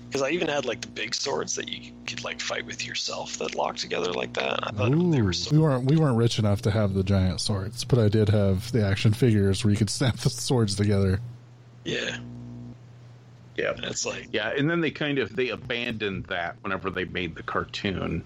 Because 0.07 0.21
I 0.21 0.31
even 0.31 0.49
had 0.49 0.65
like 0.65 0.81
the 0.81 0.89
big 0.89 1.15
swords 1.15 1.55
that 1.55 1.69
you 1.69 1.93
could 2.05 2.21
like 2.25 2.41
fight 2.41 2.65
with 2.65 2.85
yourself 2.85 3.37
that 3.37 3.55
locked 3.55 3.79
together 3.79 4.11
like 4.11 4.33
that. 4.33 4.59
I 4.67 4.71
thought 4.71 4.91
they 4.91 5.19
Ooh, 5.19 5.23
were 5.23 5.31
so 5.31 5.51
we 5.55 5.59
weren't 5.59 5.89
we 5.89 5.95
weren't 5.95 6.17
rich 6.17 6.37
enough 6.39 6.61
to 6.63 6.71
have 6.71 6.93
the 6.93 7.03
giant 7.03 7.39
swords, 7.39 7.85
but 7.85 7.97
I 7.97 8.09
did 8.09 8.27
have 8.27 8.69
the 8.73 8.85
action 8.85 9.13
figures 9.13 9.63
where 9.63 9.71
you 9.71 9.77
could 9.77 9.89
snap 9.89 10.17
the 10.17 10.29
swords 10.29 10.75
together. 10.75 11.21
yeah. 11.85 12.17
Yeah. 13.57 13.71
And 13.71 13.83
it's 13.85 14.05
like 14.05 14.29
Yeah, 14.31 14.49
and 14.55 14.69
then 14.69 14.81
they 14.81 14.91
kind 14.91 15.19
of 15.19 15.35
they 15.35 15.49
abandoned 15.49 16.25
that 16.25 16.55
whenever 16.61 16.89
they 16.89 17.05
made 17.05 17.35
the 17.35 17.43
cartoon, 17.43 18.23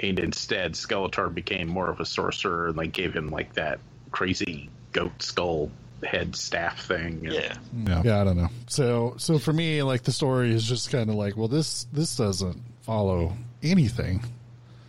and 0.00 0.18
instead 0.18 0.72
Skeletor 0.74 1.32
became 1.32 1.68
more 1.68 1.88
of 1.90 2.00
a 2.00 2.04
sorcerer, 2.06 2.68
and 2.68 2.78
they 2.78 2.86
gave 2.88 3.14
him 3.14 3.28
like 3.30 3.54
that 3.54 3.78
crazy 4.10 4.68
goat 4.92 5.22
skull 5.22 5.70
head 6.04 6.36
staff 6.36 6.80
thing. 6.86 7.22
and- 7.24 7.32
yeah. 7.32 7.54
Yeah. 7.86 8.02
yeah, 8.04 8.20
I 8.20 8.24
don't 8.24 8.36
know. 8.36 8.48
So 8.68 9.14
so 9.18 9.38
for 9.38 9.52
me, 9.52 9.82
like 9.82 10.02
the 10.02 10.12
story 10.12 10.52
is 10.52 10.64
just 10.64 10.90
kind 10.90 11.08
of 11.10 11.16
like, 11.16 11.36
well, 11.36 11.48
this 11.48 11.84
this 11.92 12.16
doesn't 12.16 12.62
follow 12.82 13.36
anything. 13.62 14.22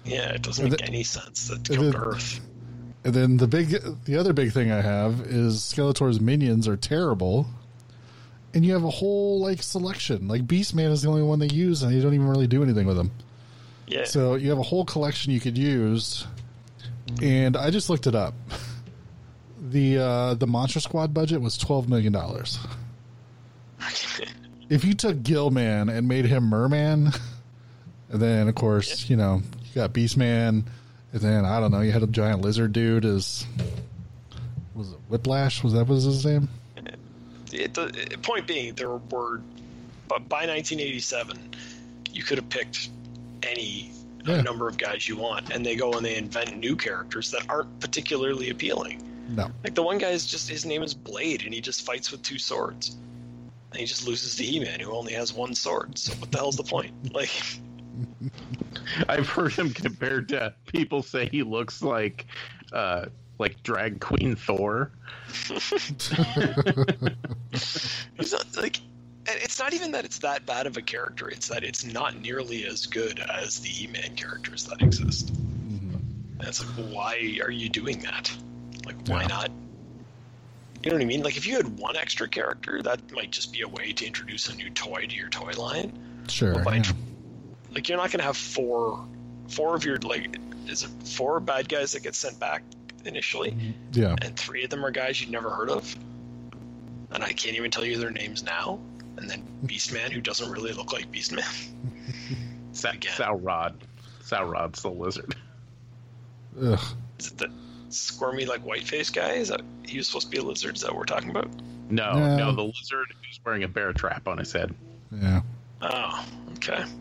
Yeah, 0.05 0.29
it 0.31 0.41
doesn't 0.41 0.63
And 0.65 0.71
make 0.71 0.79
the- 0.79 0.85
any 0.87 1.03
sense 1.03 1.47
that 1.49 1.63
to 1.65 1.73
and 1.73 1.81
come 1.81 1.85
the- 1.87 1.91
to 1.93 1.97
Earth. 1.99 2.39
And 3.03 3.13
then 3.13 3.37
the 3.37 3.47
big, 3.47 3.69
the 4.03 4.17
other 4.17 4.33
big 4.33 4.51
thing 4.51 4.69
I 4.69 4.81
have 4.81 5.21
is 5.21 5.59
Skeletor's 5.61 6.19
minions 6.19 6.67
are 6.67 6.75
terrible, 6.75 7.47
and 8.57 8.65
you 8.65 8.73
have 8.73 8.83
a 8.83 8.89
whole 8.89 9.39
like 9.39 9.61
selection. 9.61 10.27
Like 10.27 10.47
Beastman 10.47 10.91
is 10.91 11.03
the 11.03 11.09
only 11.09 11.21
one 11.21 11.37
they 11.37 11.47
use, 11.47 11.83
and 11.83 11.93
you 11.93 12.01
don't 12.01 12.15
even 12.15 12.27
really 12.27 12.47
do 12.47 12.63
anything 12.63 12.87
with 12.87 12.97
them. 12.97 13.11
Yeah. 13.85 14.05
So 14.05 14.33
you 14.33 14.49
have 14.49 14.57
a 14.57 14.63
whole 14.63 14.83
collection 14.83 15.31
you 15.31 15.39
could 15.39 15.55
use, 15.55 16.25
and 17.21 17.55
I 17.55 17.69
just 17.69 17.87
looked 17.87 18.07
it 18.07 18.15
up. 18.15 18.33
the 19.69 19.99
uh, 19.99 20.33
The 20.33 20.47
Monster 20.47 20.79
Squad 20.79 21.13
budget 21.13 21.39
was 21.39 21.55
twelve 21.55 21.87
million 21.87 22.11
dollars. 22.11 22.57
If 24.69 24.83
you 24.83 24.95
took 24.95 25.23
Gill-man 25.23 25.87
and 25.87 26.09
made 26.09 26.25
him 26.25 26.43
Merman, 26.43 27.13
and 28.09 28.21
then 28.21 28.49
of 28.49 28.55
course 28.55 29.09
you 29.09 29.15
know 29.15 29.41
you 29.63 29.75
got 29.75 29.93
Beastman, 29.93 30.65
and 31.13 31.21
then 31.21 31.45
I 31.45 31.61
don't 31.61 31.71
know 31.71 31.79
you 31.79 31.93
had 31.93 32.03
a 32.03 32.07
giant 32.07 32.41
lizard 32.41 32.73
dude 32.73 33.05
as 33.05 33.45
was 34.75 34.91
it 34.91 34.99
Whiplash? 35.07 35.63
Was 35.63 35.71
that 35.71 35.87
was 35.87 36.03
his 36.03 36.25
name? 36.25 36.49
It, 37.53 37.73
the 37.73 38.17
point 38.21 38.47
being, 38.47 38.73
there 38.75 38.89
were, 38.89 39.41
but 40.07 40.27
by 40.29 40.45
1987, 40.45 41.37
you 42.11 42.23
could 42.23 42.37
have 42.37 42.49
picked 42.49 42.89
any 43.43 43.91
Yeah. 44.25 44.41
number 44.41 44.67
of 44.67 44.77
guys 44.77 45.07
you 45.07 45.15
want, 45.15 45.51
and 45.51 45.65
they 45.65 45.75
go 45.75 45.93
and 45.93 46.05
they 46.05 46.15
invent 46.17 46.57
new 46.57 46.75
characters 46.75 47.31
that 47.31 47.45
aren't 47.49 47.79
particularly 47.79 48.49
appealing. 48.49 49.01
No. 49.29 49.49
Like 49.63 49.75
the 49.75 49.83
one 49.83 49.97
guy 49.97 50.09
is 50.09 50.25
just 50.25 50.49
his 50.49 50.65
name 50.65 50.83
is 50.83 50.93
Blade, 50.93 51.43
and 51.43 51.53
he 51.53 51.61
just 51.61 51.85
fights 51.85 52.11
with 52.11 52.21
two 52.23 52.37
swords, 52.39 52.97
and 53.71 53.79
he 53.79 53.85
just 53.85 54.05
loses 54.07 54.35
to 54.35 54.43
He-Man, 54.43 54.79
who 54.79 54.91
only 54.91 55.13
has 55.13 55.33
one 55.33 55.53
sword. 55.53 55.97
So 55.97 56.13
what 56.15 56.31
the 56.31 56.37
hell's 56.37 56.57
the 56.57 56.63
point? 56.63 56.93
Like, 57.13 57.31
I've 59.09 59.27
heard 59.27 59.53
him 59.53 59.71
compared 59.71 60.29
to 60.29 60.53
people 60.67 61.01
say 61.03 61.27
he 61.27 61.43
looks 61.43 61.81
like 61.81 62.25
uh 62.71 63.05
like 63.39 63.61
drag 63.63 63.99
queen 63.99 64.35
Thor. 64.35 64.91
he's 68.17 68.31
not 68.31 68.57
like. 68.57 68.79
It's 69.29 69.59
not 69.59 69.73
even 69.73 69.91
that 69.91 70.05
it's 70.05 70.19
that 70.19 70.45
bad 70.45 70.67
of 70.67 70.77
a 70.77 70.81
character; 70.81 71.27
it's 71.29 71.49
that 71.49 71.63
it's 71.63 71.83
not 71.85 72.19
nearly 72.19 72.65
as 72.65 72.85
good 72.85 73.19
as 73.19 73.59
the 73.59 73.83
E-Man 73.83 74.15
characters 74.15 74.65
that 74.65 74.81
exist. 74.81 75.29
And 76.39 76.47
it's 76.47 76.63
like, 76.63 76.87
why 76.93 77.15
are 77.43 77.51
you 77.51 77.67
doing 77.67 77.99
that? 77.99 78.31
Like, 78.85 78.95
why 79.07 79.21
Yeah. 79.21 79.27
not? 79.27 79.51
You 80.83 80.91
know 80.91 80.97
what 80.97 81.01
I 81.01 81.05
mean? 81.05 81.23
Like, 81.23 81.35
if 81.35 81.47
you 81.47 81.55
had 81.57 81.79
one 81.79 81.97
extra 81.97 82.27
character, 82.29 82.81
that 82.83 83.11
might 83.11 83.31
just 83.31 83.51
be 83.51 83.61
a 83.61 83.67
way 83.67 83.91
to 83.93 84.05
introduce 84.05 84.47
a 84.47 84.55
new 84.55 84.69
toy 84.69 85.07
to 85.07 85.15
your 85.15 85.29
toy 85.29 85.51
line. 85.57 85.91
Sure. 86.29 86.53
But 86.53 86.63
by 86.63 86.75
yeah. 86.75 86.91
like, 87.71 87.89
you're 87.89 87.97
not 87.97 88.11
going 88.11 88.19
to 88.19 88.25
have 88.25 88.37
four, 88.37 89.05
four 89.49 89.75
of 89.75 89.83
your 89.83 89.97
like, 89.97 90.37
is 90.67 90.83
it 90.83 90.89
four 91.03 91.39
bad 91.39 91.67
guys 91.67 91.93
that 91.93 92.03
get 92.03 92.13
sent 92.15 92.39
back 92.39 92.61
initially, 93.07 93.51
mm, 93.51 93.73
Yeah. 93.93 94.15
and 94.21 94.37
three 94.37 94.63
of 94.63 94.69
them 94.69 94.85
are 94.85 94.91
guys 94.91 95.19
you'd 95.21 95.31
never 95.31 95.49
heard 95.49 95.69
of, 95.69 95.95
and 97.11 97.23
I 97.23 97.33
can't 97.33 97.55
even 97.55 97.71
tell 97.71 97.85
you 97.85 97.97
their 97.97 98.11
names 98.11 98.43
now. 98.43 98.79
And 99.17 99.27
then 99.29 99.43
Beastman, 99.65 100.11
who 100.11 100.21
doesn't 100.21 100.51
really 100.51 100.73
look 100.73 100.93
like 100.93 101.11
Beastman. 101.11 101.43
Sa- 102.73 102.91
Again. 102.91 103.13
Sauron. 103.13 103.73
Sauron's 104.21 104.81
the 104.83 104.91
lizard. 104.91 105.35
Ugh. 106.61 106.79
Is 107.17 107.27
it 107.31 107.37
the 107.39 107.51
squirmy 107.89 108.45
like 108.45 108.61
white 108.63 108.83
face 108.83 109.09
guy? 109.09 109.31
Is 109.33 109.47
that 109.47 109.61
he 109.85 109.97
was 109.97 110.05
supposed 110.07 110.27
to 110.27 110.31
be 110.31 110.37
a 110.37 110.43
lizard? 110.43 110.75
Is 110.75 110.81
that 110.81 110.91
what 110.91 110.97
we're 110.99 111.05
talking 111.05 111.31
about? 111.31 111.49
No, 111.89 112.13
No. 112.13 112.35
no, 112.37 112.51
the 112.55 112.61
lizard 112.63 113.07
who's 113.25 113.39
wearing 113.45 113.63
a 113.63 113.67
bear 113.67 113.93
trap 113.93 114.27
on 114.27 114.37
his 114.37 114.51
head. 114.51 114.75
Yeah. 115.11 115.41
Oh, 115.81 116.25
okay. 116.57 116.83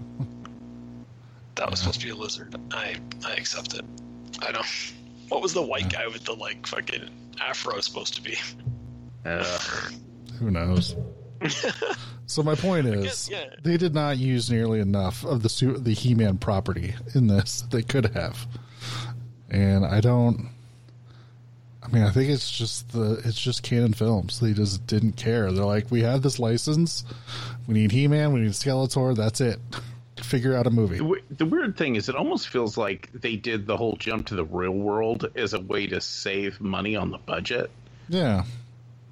That 1.56 1.70
was 1.70 1.80
supposed 1.80 2.00
to 2.00 2.06
be 2.06 2.12
a 2.12 2.14
lizard. 2.14 2.54
I 2.70 2.96
I 3.24 3.32
accept 3.32 3.72
it. 3.74 3.84
I 4.42 4.52
don't. 4.52 4.66
What 5.28 5.42
was 5.42 5.52
the 5.54 5.62
white 5.62 5.92
guy 5.92 6.06
with 6.06 6.24
the 6.24 6.34
like 6.34 6.66
fucking 6.66 7.10
afro 7.40 7.80
supposed 7.80 8.14
to 8.14 8.22
be? 8.22 8.36
Uh, 9.24 9.58
Who 10.38 10.50
knows? 10.50 10.94
so 12.26 12.42
my 12.42 12.54
point 12.54 12.86
is, 12.86 13.04
guess, 13.04 13.30
yeah. 13.30 13.54
they 13.62 13.76
did 13.76 13.94
not 13.94 14.18
use 14.18 14.50
nearly 14.50 14.80
enough 14.80 15.24
of 15.24 15.42
the 15.42 15.48
su- 15.48 15.78
the 15.78 15.92
He-Man 15.92 16.38
property 16.38 16.94
in 17.14 17.26
this 17.26 17.62
they 17.70 17.82
could 17.82 18.06
have, 18.14 18.46
and 19.50 19.84
I 19.84 20.00
don't. 20.00 20.48
I 21.82 21.88
mean, 21.88 22.02
I 22.02 22.10
think 22.10 22.30
it's 22.30 22.50
just 22.50 22.92
the 22.92 23.20
it's 23.24 23.40
just 23.40 23.62
Cannon 23.62 23.92
Films. 23.92 24.40
They 24.40 24.52
just 24.52 24.86
didn't 24.86 25.12
care. 25.12 25.52
They're 25.52 25.64
like, 25.64 25.90
we 25.90 26.02
have 26.02 26.22
this 26.22 26.38
license. 26.38 27.04
We 27.66 27.74
need 27.74 27.92
He-Man. 27.92 28.32
We 28.32 28.40
need 28.40 28.52
Skeletor. 28.52 29.14
That's 29.16 29.40
it. 29.40 29.58
Figure 30.22 30.56
out 30.56 30.66
a 30.66 30.70
movie. 30.70 30.98
the 30.98 31.20
the 31.36 31.44
weird 31.46 31.76
thing 31.76 31.96
is, 31.96 32.08
it 32.08 32.14
almost 32.16 32.48
feels 32.48 32.76
like 32.78 33.10
they 33.12 33.36
did 33.36 33.66
the 33.66 33.76
whole 33.76 33.96
jump 33.96 34.26
to 34.28 34.34
the 34.34 34.44
real 34.44 34.70
world 34.72 35.30
as 35.36 35.52
a 35.52 35.60
way 35.60 35.86
to 35.88 36.00
save 36.00 36.60
money 36.60 36.96
on 36.96 37.10
the 37.10 37.18
budget. 37.18 37.70
Yeah. 38.08 38.44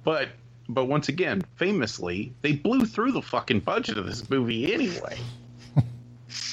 But 0.02 0.28
but 0.68 0.86
once 0.86 1.08
again, 1.08 1.42
famously, 1.56 2.32
they 2.40 2.52
blew 2.52 2.86
through 2.86 3.12
the 3.12 3.22
fucking 3.22 3.60
budget 3.60 3.98
of 3.98 4.06
this 4.06 4.28
movie 4.30 4.72
anyway. 4.72 5.18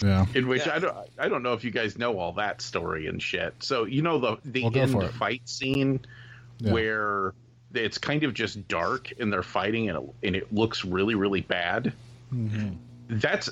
Yeah. 0.03 0.25
In 0.35 0.47
which 0.47 0.65
Yeah. 0.67 0.75
I 0.75 0.79
don't 0.79 0.95
I 1.17 1.27
don't 1.27 1.41
know 1.43 1.53
if 1.53 1.63
you 1.63 1.71
guys 1.71 1.97
know 1.97 2.19
all 2.19 2.33
that 2.33 2.61
story 2.61 3.07
and 3.07 3.21
shit. 3.21 3.53
So 3.59 3.85
you 3.85 4.01
know 4.03 4.19
the 4.19 4.37
the 4.45 4.61
Well, 4.63 4.71
go 4.71 4.81
end 4.81 5.11
fight 5.15 5.47
scene 5.49 6.01
Yeah. 6.59 6.71
where 6.73 7.33
it's 7.73 7.97
kind 7.97 8.23
of 8.23 8.33
just 8.33 8.67
dark 8.67 9.11
and 9.19 9.31
they're 9.33 9.41
fighting 9.43 9.89
and 9.89 9.97
it, 9.97 10.09
and 10.27 10.35
it 10.35 10.53
looks 10.53 10.85
really 10.85 11.15
really 11.15 11.41
bad. 11.41 11.93
Mm-hmm. 12.33 12.75
That's 13.09 13.49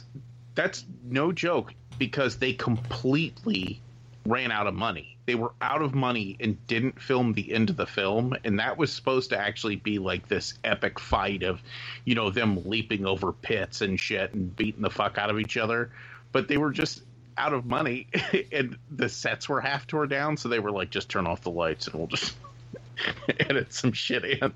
that's 0.56 0.86
no 1.04 1.32
joke 1.32 1.74
because 1.98 2.38
they 2.38 2.54
completely 2.54 3.82
ran 4.26 4.52
out 4.52 4.68
of 4.68 4.74
money. 4.74 5.18
They 5.26 5.36
were 5.36 5.52
out 5.62 5.82
of 5.82 5.94
money 5.94 6.38
and 6.40 6.66
didn't 6.68 7.00
film 7.00 7.34
the 7.34 7.54
end 7.54 7.70
of 7.70 7.78
the 7.78 7.86
film, 7.86 8.36
and 8.44 8.60
that 8.60 8.78
was 8.78 8.92
supposed 8.92 9.30
to 9.30 9.38
actually 9.38 9.76
be 9.76 10.00
like 10.00 10.28
this 10.28 10.56
epic 10.64 11.00
fight 11.00 11.44
of, 11.44 11.62
you 12.06 12.16
know, 12.16 12.30
them 12.30 12.64
leaping 12.68 13.06
over 13.06 13.32
pits 13.32 13.82
and 13.82 14.00
shit 14.00 14.34
and 14.34 14.56
beating 14.56 14.82
the 14.82 14.90
fuck 14.90 15.18
out 15.18 15.30
of 15.30 15.40
each 15.40 15.58
other. 15.58 15.92
But 16.32 16.48
they 16.48 16.58
were 16.58 16.72
just 16.72 17.04
out 17.38 17.54
of 17.54 17.66
money, 17.66 18.08
and 18.52 18.78
the 18.92 19.10
sets 19.10 19.48
were 19.48 19.62
half 19.62 19.88
tore 19.88 20.08
down, 20.08 20.38
so 20.38 20.50
they 20.50 20.60
were 20.60 20.72
like, 20.72 20.90
just 20.90 21.10
turn 21.10 21.28
off 21.28 21.42
the 21.42 21.52
lights 21.52 21.88
and 21.88 21.96
we'll 21.96 22.08
just 22.08 22.36
edit 23.40 23.72
some 23.74 23.92
shit 23.94 24.26
in. 24.26 24.54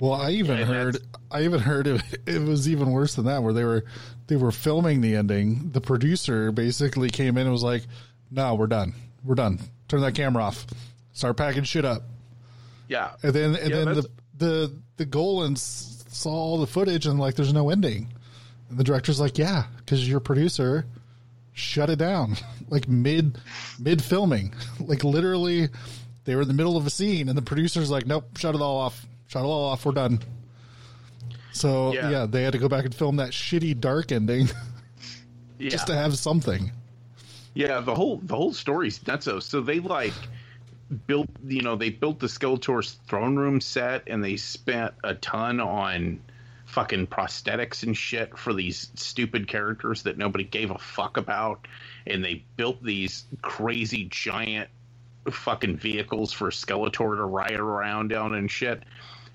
Well, 0.00 0.12
I 0.12 0.30
even 0.32 0.58
Yeah, 0.58 0.64
heard 0.64 0.98
I 1.30 1.42
even 1.44 1.60
heard 1.60 1.86
it, 1.86 2.02
it 2.26 2.42
was 2.42 2.68
even 2.68 2.90
worse 2.90 3.14
than 3.14 3.26
that 3.26 3.42
where 3.42 3.52
they 3.52 3.64
were 3.64 3.84
they 4.26 4.36
were 4.36 4.52
filming 4.52 5.00
the 5.00 5.16
ending. 5.16 5.70
The 5.72 5.80
producer 5.80 6.50
basically 6.52 7.10
came 7.10 7.36
in 7.36 7.42
and 7.44 7.52
was 7.52 7.62
like, 7.62 7.82
"No, 8.30 8.54
we're 8.54 8.66
done. 8.66 8.94
We're 9.24 9.34
done. 9.34 9.60
Turn 9.88 10.00
that 10.00 10.14
camera 10.14 10.44
off. 10.44 10.66
Start 11.12 11.36
packing 11.36 11.64
shit 11.64 11.84
up." 11.84 12.02
Yeah, 12.88 13.12
And 13.22 13.32
then 13.32 13.54
and 13.56 13.70
Yeah, 13.70 13.84
then 13.84 13.94
the 13.94 14.10
the 14.38 14.72
the 14.96 15.06
Golans 15.06 16.02
saw 16.12 16.30
all 16.30 16.58
the 16.58 16.66
footage 16.66 17.06
and 17.06 17.18
like 17.18 17.34
there's 17.34 17.52
no 17.52 17.70
ending. 17.70 18.12
And 18.68 18.78
the 18.78 18.84
director's 18.84 19.20
like, 19.20 19.38
"Yeah, 19.38 19.64
cuz 19.86 20.08
your 20.08 20.20
producer 20.20 20.86
shut 21.52 21.88
it 21.88 21.96
down 22.00 22.36
like 22.68 22.88
mid 22.88 23.38
mid 23.78 24.02
filming. 24.02 24.52
like 24.80 25.04
literally 25.04 25.68
they 26.24 26.34
were 26.34 26.42
in 26.42 26.48
the 26.48 26.54
middle 26.54 26.76
of 26.76 26.86
a 26.86 26.90
scene 26.90 27.28
and 27.28 27.36
the 27.38 27.42
producer's 27.42 27.90
like, 27.90 28.06
"Nope, 28.06 28.36
shut 28.38 28.54
it 28.54 28.60
all 28.60 28.78
off. 28.78 29.06
Shut 29.28 29.42
it 29.42 29.46
all 29.46 29.66
off. 29.66 29.84
We're 29.84 29.92
done." 29.92 30.20
So, 31.52 31.92
Yeah. 31.92 32.10
yeah, 32.10 32.26
they 32.26 32.42
had 32.42 32.52
to 32.52 32.58
go 32.58 32.68
back 32.68 32.84
and 32.84 32.94
film 32.94 33.16
that 33.16 33.30
shitty 33.30 33.80
dark 33.80 34.10
ending 34.10 34.48
yeah. 35.58 35.68
just 35.70 35.86
to 35.86 35.94
have 35.94 36.18
something. 36.18 36.72
Yeah, 37.54 37.80
the 37.80 37.94
whole 37.94 38.18
the 38.22 38.34
whole 38.34 38.52
story's 38.52 39.04
nuts. 39.06 39.26
though. 39.26 39.38
So 39.38 39.60
they 39.60 39.78
like 39.78 40.12
built, 41.06 41.28
you 41.46 41.62
know, 41.62 41.76
they 41.76 41.90
built 41.90 42.18
the 42.18 42.26
Skeletor's 42.26 42.98
throne 43.06 43.36
room 43.36 43.60
set, 43.60 44.02
and 44.08 44.22
they 44.22 44.36
spent 44.36 44.94
a 45.04 45.14
ton 45.14 45.60
on 45.60 46.20
fucking 46.66 47.06
prosthetics 47.06 47.84
and 47.84 47.96
shit 47.96 48.36
for 48.36 48.52
these 48.52 48.90
stupid 48.96 49.46
characters 49.46 50.02
that 50.02 50.18
nobody 50.18 50.42
gave 50.42 50.72
a 50.72 50.78
fuck 50.78 51.16
about, 51.16 51.68
and 52.06 52.24
they 52.24 52.44
built 52.56 52.82
these 52.82 53.24
crazy 53.42 54.08
giant 54.10 54.68
fucking 55.30 55.76
vehicles 55.76 56.32
for 56.32 56.50
Skeletor 56.50 57.16
to 57.16 57.24
ride 57.24 57.52
around 57.60 58.12
on 58.12 58.34
and 58.34 58.50
shit. 58.50 58.82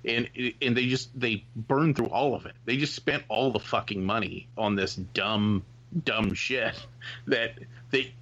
And 0.05 0.29
and 0.61 0.77
they 0.77 0.87
just 0.87 1.17
they 1.19 1.43
burned 1.55 1.97
through 1.97 2.07
all 2.07 2.35
of 2.35 2.45
it. 2.45 2.53
They 2.65 2.77
just 2.77 2.95
spent 2.95 3.23
all 3.27 3.51
the 3.51 3.59
fucking 3.59 4.03
money 4.03 4.47
on 4.57 4.75
this 4.75 4.95
dumb 4.95 5.63
dumb 6.05 6.33
shit 6.33 6.75
that 7.27 7.55
they 7.91 8.13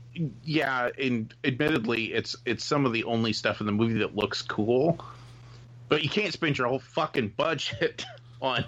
yeah, 0.44 0.90
and 1.00 1.34
admittedly 1.44 2.14
it's 2.14 2.36
it's 2.46 2.64
some 2.64 2.86
of 2.86 2.94
the 2.94 3.04
only 3.04 3.34
stuff 3.34 3.60
in 3.60 3.66
the 3.66 3.72
movie 3.72 4.00
that 4.00 4.16
looks 4.16 4.42
cool. 4.42 5.00
But 5.90 6.04
you 6.04 6.10
can't 6.10 6.34
spend 6.34 6.58
your 6.58 6.68
whole 6.68 6.80
fucking 6.80 7.30
budget 7.38 8.06
on 8.42 8.66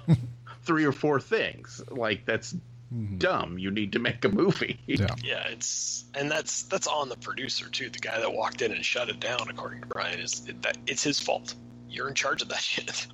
three 0.63 0.85
or 0.85 0.91
four 0.91 1.19
things. 1.19 1.81
Like 1.89 2.25
that's 2.25 2.53
mm-hmm. 2.93 3.17
dumb. 3.17 3.57
You 3.57 3.71
need 3.71 3.93
to 3.93 3.99
make 3.99 4.23
a 4.25 4.29
movie. 4.29 4.79
Yeah. 4.85 5.15
Yeah, 5.23 5.47
it's 5.47 6.05
and 6.15 6.29
that's 6.29 6.63
that's 6.63 6.87
on 6.87 7.09
the 7.09 7.17
producer 7.17 7.69
too. 7.69 7.89
The 7.89 7.99
guy 7.99 8.19
that 8.19 8.33
walked 8.33 8.61
in 8.61 8.71
and 8.71 8.85
shut 8.85 9.09
it 9.09 9.19
down, 9.19 9.47
according 9.49 9.81
to 9.81 9.87
Brian, 9.87 10.19
is 10.19 10.41
that 10.61 10.77
it's 10.87 11.03
his 11.03 11.19
fault. 11.19 11.55
You're 11.89 12.07
in 12.07 12.15
charge 12.15 12.41
of 12.41 12.49
that 12.49 12.61
shit. 12.61 13.07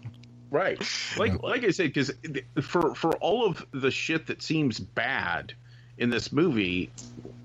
Right. 0.51 0.81
Like 1.17 1.41
like 1.41 1.63
I 1.63 1.71
said, 1.71 1.93
because 1.93 2.11
for 2.61 2.93
for 2.93 3.13
all 3.17 3.45
of 3.45 3.65
the 3.71 3.89
shit 3.89 4.27
that 4.27 4.41
seems 4.41 4.79
bad 4.79 5.53
in 5.97 6.09
this 6.09 6.33
movie, 6.33 6.91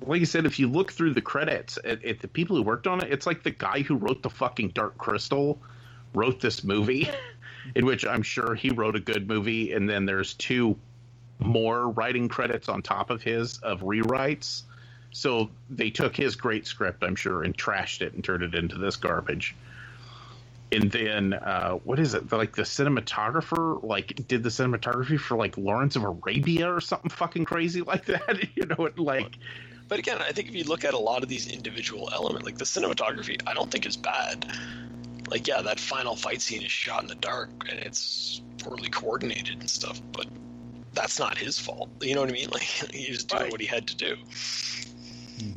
like 0.02 0.22
I 0.22 0.24
said, 0.24 0.44
if 0.44 0.58
you 0.58 0.66
look 0.66 0.90
through 0.90 1.14
the 1.14 1.20
credits 1.20 1.78
at, 1.84 2.04
at 2.04 2.18
the 2.18 2.26
people 2.26 2.56
who 2.56 2.62
worked 2.62 2.88
on 2.88 3.00
it, 3.00 3.12
it's 3.12 3.26
like 3.26 3.44
the 3.44 3.52
guy 3.52 3.82
who 3.82 3.94
wrote 3.94 4.24
the 4.24 4.30
fucking 4.30 4.70
Dark 4.70 4.98
Crystal 4.98 5.60
wrote 6.14 6.40
this 6.40 6.64
movie, 6.64 7.08
in 7.76 7.86
which 7.86 8.04
I'm 8.04 8.22
sure 8.22 8.56
he 8.56 8.70
wrote 8.70 8.96
a 8.96 9.00
good 9.00 9.28
movie, 9.28 9.72
and 9.72 9.88
then 9.88 10.04
there's 10.04 10.34
two 10.34 10.76
more 11.38 11.90
writing 11.90 12.28
credits 12.28 12.68
on 12.68 12.82
top 12.82 13.10
of 13.10 13.22
his 13.22 13.58
of 13.58 13.82
rewrites. 13.82 14.62
So 15.12 15.50
they 15.68 15.90
took 15.90 16.16
his 16.16 16.34
great 16.36 16.66
script, 16.66 17.02
I'm 17.02 17.16
sure, 17.16 17.42
and 17.42 17.56
trashed 17.56 18.02
it 18.02 18.14
and 18.14 18.22
turned 18.22 18.42
it 18.42 18.54
into 18.54 18.78
this 18.78 18.96
garbage. 18.96 19.54
And 20.72 20.90
then 20.92 21.32
uh, 21.34 21.72
what 21.84 21.98
is 21.98 22.14
it? 22.14 22.30
Like 22.32 22.54
the 22.54 22.62
cinematographer, 22.62 23.82
like 23.82 24.26
did 24.28 24.42
the 24.44 24.50
cinematography 24.50 25.18
for 25.18 25.36
like 25.36 25.58
Lawrence 25.58 25.96
of 25.96 26.04
Arabia 26.04 26.72
or 26.72 26.80
something 26.80 27.10
fucking 27.10 27.44
crazy 27.44 27.80
like 27.92 28.04
that. 28.06 28.38
You 28.54 28.66
know, 28.66 28.86
it 28.86 28.98
like 28.98 29.36
But 29.88 29.98
again, 29.98 30.18
I 30.20 30.30
think 30.32 30.48
if 30.48 30.54
you 30.54 30.64
look 30.64 30.84
at 30.84 30.94
a 30.94 30.98
lot 30.98 31.22
of 31.22 31.28
these 31.28 31.48
individual 31.52 32.08
elements, 32.12 32.44
like 32.46 32.58
the 32.58 32.64
cinematography, 32.64 33.40
I 33.46 33.54
don't 33.54 33.70
think 33.70 33.84
is 33.86 33.96
bad. 33.96 34.46
Like, 35.28 35.46
yeah, 35.48 35.62
that 35.62 35.78
final 35.80 36.14
fight 36.16 36.40
scene 36.42 36.62
is 36.62 36.70
shot 36.72 37.02
in 37.02 37.08
the 37.08 37.14
dark 37.16 37.50
and 37.68 37.78
it's 37.80 38.42
poorly 38.58 38.88
coordinated 38.90 39.58
and 39.60 39.70
stuff, 39.70 40.00
but 40.12 40.26
that's 40.92 41.18
not 41.18 41.38
his 41.38 41.58
fault. 41.58 41.88
You 42.00 42.14
know 42.14 42.20
what 42.20 42.30
I 42.30 42.32
mean? 42.32 42.48
Like, 42.52 42.62
he 42.62 43.10
was 43.10 43.24
doing 43.24 43.42
Right. 43.42 43.52
what 43.52 43.60
he 43.60 43.66
had 43.66 43.86
to 43.88 43.96
do. 43.96 44.16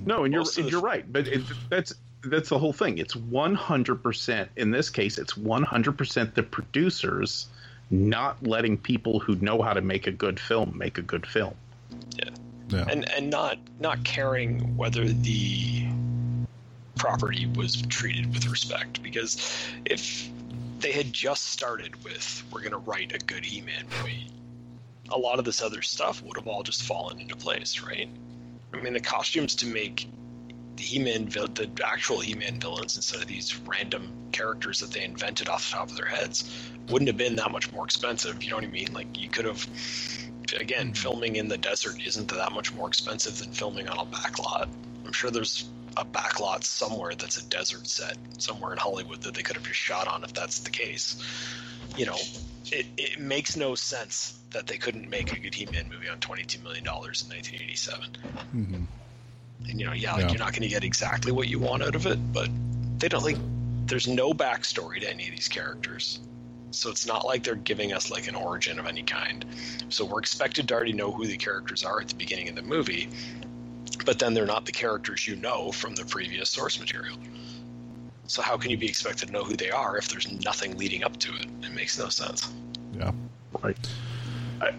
No, 0.05 0.23
and 0.23 0.33
you're 0.33 0.41
Most 0.41 0.57
of 0.57 0.65
the- 0.65 0.71
you're 0.71 0.81
right, 0.81 1.11
but 1.11 1.27
it, 1.27 1.41
that's 1.69 1.93
that's 2.25 2.49
the 2.49 2.57
whole 2.57 2.73
thing. 2.73 2.97
It's 2.97 3.15
100% 3.15 4.47
in 4.55 4.71
this 4.71 4.89
case. 4.89 5.17
It's 5.17 5.33
100% 5.33 6.33
the 6.33 6.43
producers 6.43 7.47
not 7.91 8.41
letting 8.45 8.77
people 8.77 9.19
who 9.19 9.35
know 9.35 9.61
how 9.61 9.73
to 9.73 9.81
make 9.81 10.07
a 10.07 10.11
good 10.11 10.39
film 10.39 10.75
make 10.77 10.97
a 10.97 11.01
good 11.01 11.25
film. 11.25 11.53
Yeah. 12.17 12.85
and 12.89 13.07
and 13.11 13.29
not 13.29 13.59
not 13.79 14.03
caring 14.03 14.75
whether 14.77 15.07
the 15.07 15.85
property 16.95 17.45
was 17.55 17.81
treated 17.83 18.33
with 18.33 18.47
respect 18.47 19.03
because 19.03 19.37
if 19.85 20.29
they 20.79 20.91
had 20.91 21.13
just 21.13 21.45
started 21.51 22.01
with 22.03 22.43
we're 22.51 22.61
going 22.61 22.71
to 22.71 22.77
write 22.77 23.13
a 23.13 23.19
good 23.19 23.45
he-man 23.45 23.85
movie 23.97 24.27
a 25.11 25.17
lot 25.17 25.37
of 25.37 25.45
this 25.45 25.61
other 25.61 25.81
stuff 25.81 26.23
would 26.23 26.37
have 26.37 26.47
all 26.47 26.63
just 26.63 26.83
fallen 26.83 27.19
into 27.19 27.35
place 27.35 27.81
right 27.81 28.09
i 28.73 28.77
mean 28.77 28.93
the 28.93 28.99
costumes 28.99 29.53
to 29.55 29.67
make 29.67 30.07
the 30.75 30.83
he-man 30.83 31.25
the 31.25 31.69
actual 31.85 32.19
he-man 32.19 32.59
villains 32.59 32.95
instead 32.95 33.21
of 33.21 33.27
these 33.27 33.57
random 33.59 34.11
characters 34.31 34.79
that 34.79 34.91
they 34.91 35.03
invented 35.03 35.47
off 35.47 35.69
the 35.69 35.75
top 35.75 35.89
of 35.89 35.95
their 35.95 36.05
heads 36.05 36.49
wouldn't 36.89 37.07
have 37.07 37.17
been 37.17 37.35
that 37.35 37.51
much 37.51 37.71
more 37.71 37.85
expensive 37.85 38.43
you 38.43 38.49
know 38.49 38.55
what 38.57 38.65
i 38.65 38.67
mean 38.67 38.91
like 38.93 39.17
you 39.17 39.29
could 39.29 39.45
have 39.45 39.67
again, 40.59 40.93
filming 40.93 41.35
in 41.35 41.47
the 41.47 41.57
desert 41.57 42.01
isn't 42.05 42.29
that 42.29 42.51
much 42.51 42.73
more 42.73 42.87
expensive 42.87 43.37
than 43.39 43.51
filming 43.51 43.87
on 43.87 43.97
a 43.97 44.09
backlot. 44.09 44.67
I'm 45.05 45.13
sure 45.13 45.31
there's 45.31 45.69
a 45.97 46.05
backlot 46.05 46.63
somewhere 46.63 47.13
that's 47.15 47.37
a 47.37 47.45
desert 47.45 47.87
set 47.87 48.17
somewhere 48.39 48.73
in 48.73 48.79
Hollywood 48.79 49.21
that 49.21 49.33
they 49.33 49.43
could 49.43 49.55
have 49.55 49.65
just 49.65 49.79
shot 49.79 50.07
on 50.07 50.23
if 50.23 50.33
that's 50.33 50.59
the 50.59 50.69
case. 50.69 51.21
You 51.95 52.07
know, 52.07 52.17
it, 52.71 52.87
it 52.97 53.19
makes 53.19 53.55
no 53.55 53.75
sense 53.75 54.37
that 54.51 54.67
they 54.67 54.77
couldn't 54.77 55.09
make 55.09 55.35
a 55.35 55.39
good 55.39 55.53
He-Man 55.53 55.89
movie 55.89 56.09
on 56.09 56.19
$22 56.19 56.63
million 56.63 56.85
in 56.85 56.93
1987. 56.93 58.17
Mhm. 58.53 58.87
And, 59.69 59.79
you 59.79 59.85
know, 59.85 59.93
yeah, 59.93 60.13
like 60.13 60.23
Yeah. 60.23 60.29
you're 60.29 60.39
not 60.39 60.51
going 60.51 60.63
to 60.63 60.67
get 60.67 60.83
exactly 60.83 61.31
what 61.31 61.47
you 61.47 61.59
want 61.59 61.83
out 61.83 61.95
of 61.95 62.05
it, 62.05 62.19
but 62.33 62.49
they 62.99 63.07
don't 63.07 63.23
like, 63.23 63.37
there's 63.85 64.07
no 64.07 64.33
backstory 64.33 64.99
to 65.01 65.09
any 65.09 65.27
of 65.27 65.35
these 65.35 65.47
characters. 65.47 66.19
So 66.71 66.89
it's 66.89 67.05
not 67.05 67.25
like 67.25 67.43
they're 67.43 67.55
giving 67.55 67.93
us 67.93 68.09
like 68.09 68.27
an 68.27 68.35
origin 68.35 68.79
of 68.79 68.87
any 68.87 69.03
kind. 69.03 69.45
So 69.89 70.05
we're 70.05 70.19
expected 70.19 70.67
to 70.67 70.73
already 70.73 70.93
know 70.93 71.11
who 71.11 71.27
the 71.27 71.37
characters 71.37 71.83
are 71.83 72.01
at 72.01 72.07
the 72.09 72.15
beginning 72.15 72.49
of 72.49 72.55
the 72.55 72.63
movie, 72.63 73.09
but 74.05 74.19
then 74.19 74.33
they're 74.33 74.45
not 74.45 74.65
the 74.65 74.71
characters 74.71 75.27
you 75.27 75.35
know 75.35 75.71
from 75.71 75.95
the 75.95 76.03
previous 76.05 76.49
source 76.49 76.79
material. 76.79 77.17
So 78.25 78.41
how 78.41 78.57
can 78.57 78.71
you 78.71 78.77
be 78.77 78.87
expected 78.87 79.27
to 79.27 79.33
know 79.33 79.43
who 79.43 79.55
they 79.55 79.69
are 79.69 79.97
if 79.97 80.07
there's 80.09 80.31
nothing 80.43 80.77
leading 80.77 81.03
up 81.03 81.17
to 81.17 81.35
it? 81.35 81.45
It 81.61 81.73
makes 81.73 81.99
no 81.99 82.09
sense. 82.09 82.51
Yeah. 82.97 83.11
Right. 83.61 83.77
I, 84.61 84.71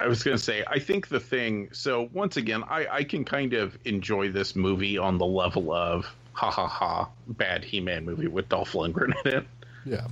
I 0.00 0.06
was 0.08 0.22
going 0.22 0.36
to 0.36 0.42
say, 0.42 0.64
I 0.66 0.78
think 0.78 1.08
the 1.08 1.20
thing. 1.20 1.68
So 1.72 2.08
once 2.12 2.36
again, 2.36 2.62
I, 2.68 2.86
I 2.90 3.04
can 3.04 3.24
kind 3.24 3.54
of 3.54 3.76
enjoy 3.84 4.30
this 4.30 4.54
movie 4.56 4.98
on 4.98 5.18
the 5.18 5.26
level 5.26 5.72
of 5.72 6.06
ha 6.32 6.50
ha 6.50 6.66
ha 6.66 7.08
bad 7.28 7.64
He 7.64 7.80
Man 7.80 8.04
movie 8.04 8.26
with 8.28 8.48
Dolph 8.48 8.72
Lundgren 8.72 9.12
in 9.24 9.32
it. 9.38 9.46
Yeah. 9.84 10.06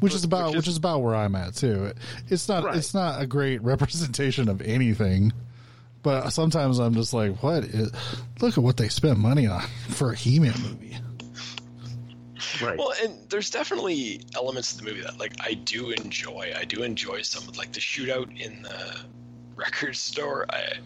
Which 0.00 0.14
is 0.14 0.24
about 0.24 0.48
Which 0.48 0.56
which 0.56 0.66
is- 0.68 0.72
is, 0.74 0.78
about 0.78 1.02
where 1.02 1.14
I'm 1.14 1.34
at 1.34 1.54
too. 1.54 1.92
It's 2.28 2.48
not 2.48 2.64
Right. 2.64 2.76
it's 2.76 2.92
not 2.94 3.20
a 3.22 3.26
great 3.26 3.62
representation 3.62 4.48
of 4.48 4.60
anything. 4.62 5.32
But 6.02 6.30
sometimes 6.30 6.78
I'm 6.78 6.94
just 6.94 7.12
like, 7.12 7.42
what 7.42 7.62
is 7.64 7.92
look 8.40 8.56
at 8.56 8.64
what 8.64 8.76
they 8.78 8.88
spent 8.88 9.18
money 9.18 9.46
on 9.46 9.62
for 9.90 10.12
a 10.12 10.16
He 10.16 10.40
Man 10.40 10.54
movie. 10.62 10.96
Right. 12.62 12.78
Well, 12.78 12.92
and 13.02 13.14
there's 13.30 13.50
definitely 13.50 14.22
elements 14.34 14.72
of 14.72 14.78
the 14.78 14.84
movie 14.84 15.02
that 15.02 15.18
like 15.18 15.34
I 15.40 15.54
do 15.54 15.90
enjoy. 15.90 16.52
I 16.56 16.64
do 16.64 16.82
enjoy 16.82 17.22
some 17.22 17.46
of 17.48 17.56
like 17.56 17.72
the 17.72 17.80
shootout 17.80 18.38
in 18.40 18.62
the 18.62 18.96
record 19.60 19.96
store 19.96 20.46
I, 20.50 20.78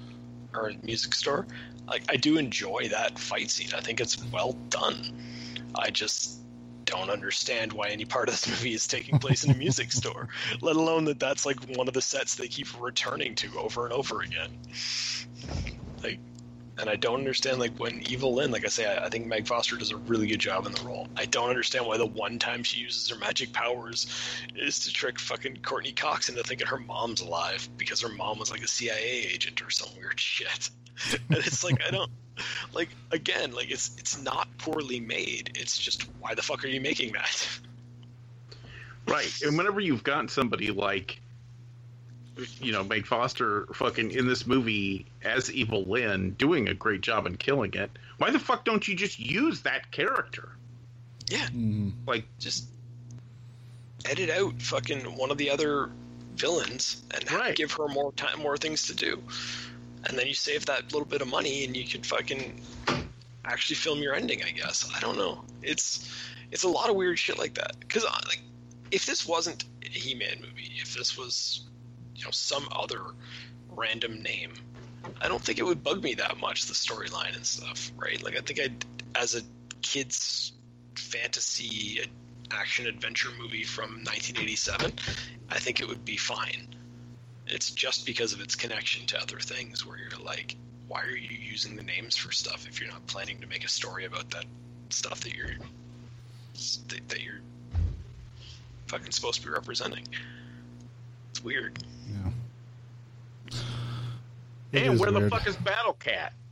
or 0.53 0.73
music 0.83 1.15
store. 1.15 1.47
Like 1.87 2.05
I 2.09 2.17
do 2.17 2.39
enjoy 2.39 2.89
that 2.91 3.19
fight 3.19 3.51
scene. 3.51 3.71
I 3.75 3.81
think 3.81 4.01
it's 4.01 4.23
well 4.33 4.53
done. 4.71 4.97
I 5.75 5.91
just 5.91 6.41
don't 6.85 7.11
understand 7.11 7.73
why 7.73 7.89
any 7.89 8.05
part 8.05 8.29
of 8.29 8.35
this 8.35 8.49
movie 8.49 8.75
is 8.75 8.87
taking 8.87 9.19
place 9.19 9.45
in 9.45 9.51
a 9.51 9.55
music 9.55 9.93
store, 10.01 10.29
let 10.61 10.77
alone 10.77 11.05
that 11.07 11.19
that's 11.19 11.47
like 11.47 11.59
one 11.77 11.89
of 11.89 11.95
the 11.95 12.03
sets 12.03 12.35
they 12.35 12.49
keep 12.49 12.69
returning 12.81 13.35
to 13.37 13.59
over 13.59 13.85
and 13.85 13.93
over 13.93 14.21
again. 14.21 14.51
Like 16.03 16.21
and 16.79 16.91
I 16.91 16.97
don't 16.97 17.19
understand 17.19 17.59
like 17.59 17.77
when 17.79 18.03
Evil 18.09 18.35
Lynn, 18.35 18.51
like 18.51 18.65
I 18.65 18.69
say, 18.69 18.87
I, 18.87 19.07
I 19.07 19.09
think 19.09 19.27
Meg 19.27 19.47
Foster 19.47 19.77
does 19.77 19.93
a 19.93 19.97
really 19.97 20.27
good 20.27 20.41
job 20.41 20.67
in 20.67 20.73
the 20.73 20.83
role. 20.83 21.09
I 21.17 21.27
don't 21.27 21.49
understand 21.49 21.87
why 21.87 21.97
the 21.97 22.07
one 22.07 22.39
time 22.39 22.63
she 22.63 22.81
uses 22.81 23.09
her 23.11 23.17
magic 23.17 23.53
powers 23.53 24.07
is 24.57 24.81
to 24.81 24.93
trick 24.93 25.19
fucking 25.19 25.59
Courteney 25.63 25.93
Cox 25.93 26.29
into 26.29 26.43
thinking 26.43 26.67
her 26.67 26.79
mom's 26.79 27.21
alive 27.21 27.69
because 27.77 28.01
her 28.01 28.09
mom 28.09 28.39
was 28.39 28.51
like 28.51 28.63
a 28.63 28.69
CIA 28.69 29.29
agent 29.33 29.63
or 29.63 29.71
some 29.71 29.89
weird 29.97 30.19
shit. 30.19 30.71
and 31.13 31.39
it's 31.39 31.65
like 31.65 31.83
I 31.87 31.91
don't 31.91 32.11
like 32.73 32.89
again, 33.11 33.53
like 33.53 33.71
it's 33.71 33.93
it's 33.99 34.21
not 34.21 34.49
poorly 34.59 35.01
made. 35.01 35.57
It's 35.57 35.79
just 35.79 36.03
why 36.21 36.35
the 36.35 36.43
fuck 36.43 36.65
are 36.65 36.69
you 36.69 36.81
making 36.81 37.13
that? 37.13 37.61
Right. 39.07 39.31
And 39.43 39.57
whenever 39.57 39.81
you've 39.81 40.03
got 40.03 40.31
somebody 40.31 40.71
like, 40.71 41.21
you 42.61 42.73
know, 42.73 42.83
Meg 42.83 43.07
Foster 43.07 43.67
fucking 43.75 44.11
in 44.11 44.27
this 44.27 44.47
movie 44.47 45.07
as 45.23 45.53
Evil 45.53 45.85
Lynn 45.85 46.33
doing 46.33 46.69
a 46.69 46.75
great 46.75 47.01
job 47.01 47.27
and 47.27 47.39
killing 47.39 47.73
it, 47.75 47.91
why 48.19 48.31
the 48.31 48.39
fuck 48.39 48.65
don't 48.65 48.87
you 48.87 48.95
just 48.95 49.19
use 49.19 49.63
that 49.63 49.91
character? 49.91 50.51
Yeah, 51.31 51.47
mm-hmm. 51.47 51.91
Like, 52.07 52.27
just 52.39 52.67
edit 54.05 54.31
out 54.31 54.61
fucking 54.61 55.17
one 55.17 55.31
of 55.31 55.39
the 55.39 55.51
other 55.51 55.91
villains 56.35 57.03
and 57.13 57.31
Right. 57.31 57.57
give 57.57 57.73
her 57.73 57.89
more 57.89 58.13
time, 58.13 58.41
more 58.41 58.57
things 58.57 58.89
to 58.89 58.95
do, 58.95 59.23
and 60.05 60.19
then 60.19 60.27
you 60.27 60.35
save 60.35 60.67
that 60.67 60.93
little 60.93 61.07
bit 61.07 61.23
of 61.23 61.29
money 61.29 61.65
and 61.65 61.77
you 61.77 61.87
could 61.87 62.05
fucking 62.05 62.61
actually 63.45 63.77
film 63.77 64.01
your 64.01 64.15
ending. 64.15 64.43
I 64.43 64.51
guess 64.51 64.91
I 64.95 65.01
don't 65.01 65.17
know. 65.17 65.45
It's 65.63 66.11
it's 66.51 66.65
a 66.65 66.69
lot 66.69 66.91
of 66.91 66.97
weird 66.97 67.19
shit 67.19 67.39
like 67.39 67.55
that. 67.55 67.79
Because 67.81 68.05
uh, 68.05 68.21
like, 68.27 68.41
if 68.91 69.07
this 69.07 69.27
wasn't 69.27 69.65
a 69.85 69.89
He-Man 69.89 70.39
movie, 70.41 70.73
if 70.81 70.95
this 70.95 71.17
was 71.17 71.63
you 72.15 72.25
know 72.25 72.31
some 72.31 72.67
other 72.73 73.01
random 73.71 74.23
name, 74.23 74.53
I 75.21 75.29
don't 75.29 75.43
think 75.43 75.59
it 75.59 75.65
would 75.65 75.83
bug 75.83 76.03
me 76.03 76.15
that 76.15 76.39
much 76.39 76.67
the 76.67 76.75
storyline 76.75 77.37
and 77.37 77.45
stuff, 77.45 77.91
right? 77.97 78.23
Like 78.23 78.37
I 78.37 78.41
think 78.41 78.61
I, 78.61 79.21
as 79.21 79.35
a 79.35 79.43
kid's 79.83 80.53
fantasy 80.95 82.01
action 82.51 82.87
adventure 82.87 83.31
movie 83.39 83.65
from 83.65 83.91
1987, 84.05 84.93
I 85.51 85.59
think 85.59 85.81
it 85.81 85.89
would 85.89 86.05
be 86.05 86.17
fine. 86.17 86.69
It's 87.47 87.71
just 87.71 88.07
because 88.07 88.33
of 88.33 88.41
its 88.41 88.55
connection 88.55 89.07
to 89.07 89.21
other 89.21 89.39
things 89.39 89.85
where 89.85 89.99
you're 89.99 90.25
like, 90.25 90.57
why 90.89 91.03
are 91.03 91.17
you 91.17 91.37
using 91.37 91.77
the 91.77 91.83
names 91.83 92.17
for 92.17 92.33
stuff 92.33 92.67
if 92.69 92.81
you're 92.81 92.91
not 92.91 93.07
planning 93.07 93.41
to 93.41 93.47
make 93.47 93.65
a 93.65 93.69
story 93.69 94.05
about 94.05 94.31
that 94.31 94.45
stuff 94.91 95.21
that 95.21 95.35
you're 95.35 95.49
that, 96.89 97.09
that 97.09 97.23
you're 97.23 97.41
fucking 98.87 99.13
supposed 99.13 99.41
to 99.41 99.47
be 99.47 99.53
representing? 99.53 100.07
It's 101.35 101.43
weird. 101.43 101.83
Yeah. 102.09 102.31
It 104.71 104.85
And 104.85 104.95
is 104.95 105.01
where 105.01 105.11
the 105.11 105.29
fuck 105.29 105.49
is 105.49 105.57
Battle 105.57 105.95
Cat? 105.95 106.33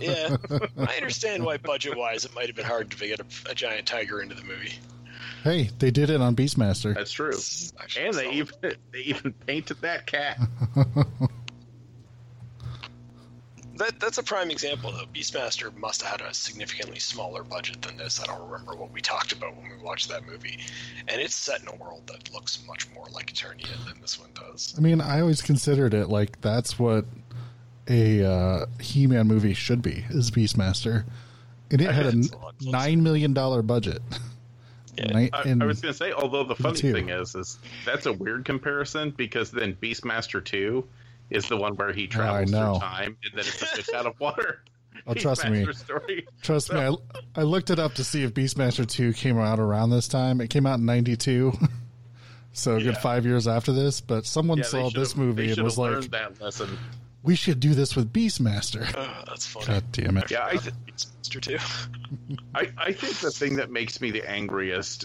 Yeah, 0.00 0.36
I 0.76 0.96
understand 0.96 1.44
why 1.44 1.58
budget-wise 1.58 2.24
it 2.24 2.34
might 2.34 2.48
have 2.48 2.56
been 2.56 2.64
hard 2.64 2.90
to 2.90 3.06
get 3.06 3.20
a, 3.20 3.24
a 3.48 3.54
giant 3.54 3.86
tiger 3.86 4.20
into 4.20 4.34
the 4.34 4.42
movie. 4.42 4.72
Hey, 5.44 5.70
they 5.78 5.92
did 5.92 6.10
it 6.10 6.20
on 6.20 6.34
Beastmaster. 6.34 6.92
That's 6.92 7.12
true. 7.12 7.30
And 7.96 8.12
they 8.12 8.24
solid. 8.24 8.34
even 8.34 8.54
they 8.90 8.98
even 8.98 9.32
painted 9.46 9.80
that 9.82 10.06
cat. 10.06 10.40
That, 13.76 14.00
that's 14.00 14.18
a 14.18 14.22
prime 14.22 14.50
example, 14.50 14.92
though. 14.92 15.04
Beastmaster 15.14 15.74
must 15.76 16.02
have 16.02 16.20
had 16.20 16.30
a 16.30 16.34
significantly 16.34 16.98
smaller 16.98 17.42
budget 17.42 17.82
than 17.82 17.96
this. 17.96 18.20
I 18.20 18.26
don't 18.26 18.48
remember 18.50 18.74
what 18.74 18.92
we 18.92 19.00
talked 19.00 19.32
about 19.32 19.56
when 19.56 19.68
we 19.68 19.82
watched 19.82 20.08
that 20.08 20.26
movie. 20.26 20.58
And 21.08 21.20
it's 21.20 21.34
set 21.34 21.60
in 21.62 21.68
a 21.68 21.74
world 21.74 22.06
that 22.06 22.32
looks 22.32 22.64
much 22.66 22.88
more 22.94 23.06
like 23.12 23.32
Eternia 23.32 23.84
than 23.86 24.00
this 24.00 24.18
one 24.18 24.30
does. 24.34 24.74
I 24.76 24.80
mean, 24.80 25.00
I 25.00 25.20
always 25.20 25.42
considered 25.42 25.94
it 25.94 26.08
like 26.08 26.40
that's 26.40 26.78
what 26.78 27.04
a 27.88 28.24
uh, 28.24 28.66
He-Man 28.80 29.26
movie 29.26 29.54
should 29.54 29.82
be 29.82 30.04
is 30.10 30.30
Beastmaster, 30.30 31.04
and 31.70 31.80
it 31.80 31.90
had 31.90 32.06
a 32.06 32.18
a 32.18 32.52
nine 32.70 33.02
million 33.02 33.32
dollar 33.32 33.62
budget. 33.62 34.02
Yeah. 34.96 35.16
I, 35.32 35.42
and- 35.44 35.62
I 35.62 35.66
was 35.66 35.80
going 35.80 35.92
to 35.92 35.98
say, 35.98 36.12
although 36.12 36.44
the 36.44 36.56
funny 36.56 36.78
too. 36.78 36.92
thing 36.92 37.10
is, 37.10 37.34
is 37.34 37.58
that's 37.84 38.06
a 38.06 38.12
weird 38.12 38.44
comparison 38.44 39.10
because 39.10 39.50
then 39.50 39.74
Beastmaster 39.74 40.44
Two 40.44 40.88
is 41.30 41.48
the 41.48 41.56
one 41.56 41.74
where 41.76 41.92
he 41.92 42.06
travels 42.06 42.50
know. 42.50 42.74
through 42.74 42.80
time 42.80 43.16
and 43.24 43.32
then 43.32 43.40
it's 43.40 43.62
a 43.62 43.66
fish 43.66 43.88
out 43.94 44.06
of 44.06 44.18
water. 44.20 44.62
Oh, 45.06 45.14
trust 45.14 45.48
me. 45.48 45.70
Story. 45.72 46.26
Trust 46.42 46.72
me, 46.72 46.80
I, 46.80 46.94
I 47.34 47.42
looked 47.42 47.70
it 47.70 47.78
up 47.78 47.94
to 47.94 48.04
see 48.04 48.22
if 48.22 48.34
Beastmaster 48.34 48.86
2 48.86 49.12
came 49.12 49.38
out 49.38 49.58
around 49.58 49.90
this 49.90 50.08
time. 50.08 50.40
It 50.40 50.50
came 50.50 50.66
out 50.66 50.78
in 50.78 50.86
92. 50.86 51.52
So 52.56 52.76
a 52.76 52.82
good 52.82 52.96
five 52.96 53.26
years 53.26 53.46
after 53.46 53.70
this, 53.74 54.00
but 54.00 54.24
someone 54.24 54.56
Yeah, 54.58 54.64
saw 54.64 54.88
this 54.88 55.14
movie 55.14 55.52
and 55.52 55.62
was 55.62 55.76
like, 55.76 56.10
that 56.10 56.40
lesson. 56.40 56.78
"We 57.22 57.36
should 57.36 57.60
do 57.60 57.74
this 57.74 57.94
with 57.94 58.10
Beastmaster." 58.10 58.90
Oh, 58.96 59.24
that's 59.26 59.46
funny. 59.46 59.66
God 59.66 59.84
damn 59.92 60.16
it! 60.16 60.30
Yeah, 60.30 60.46
I, 60.46 60.56
th- 60.56 60.74
Beastmaster 60.86 61.42
too. 61.42 61.58
I, 62.54 62.70
I 62.78 62.92
think 62.92 63.18
the 63.18 63.30
thing 63.30 63.56
that 63.56 63.70
makes 63.70 64.00
me 64.00 64.10
the 64.10 64.26
angriest 64.26 65.04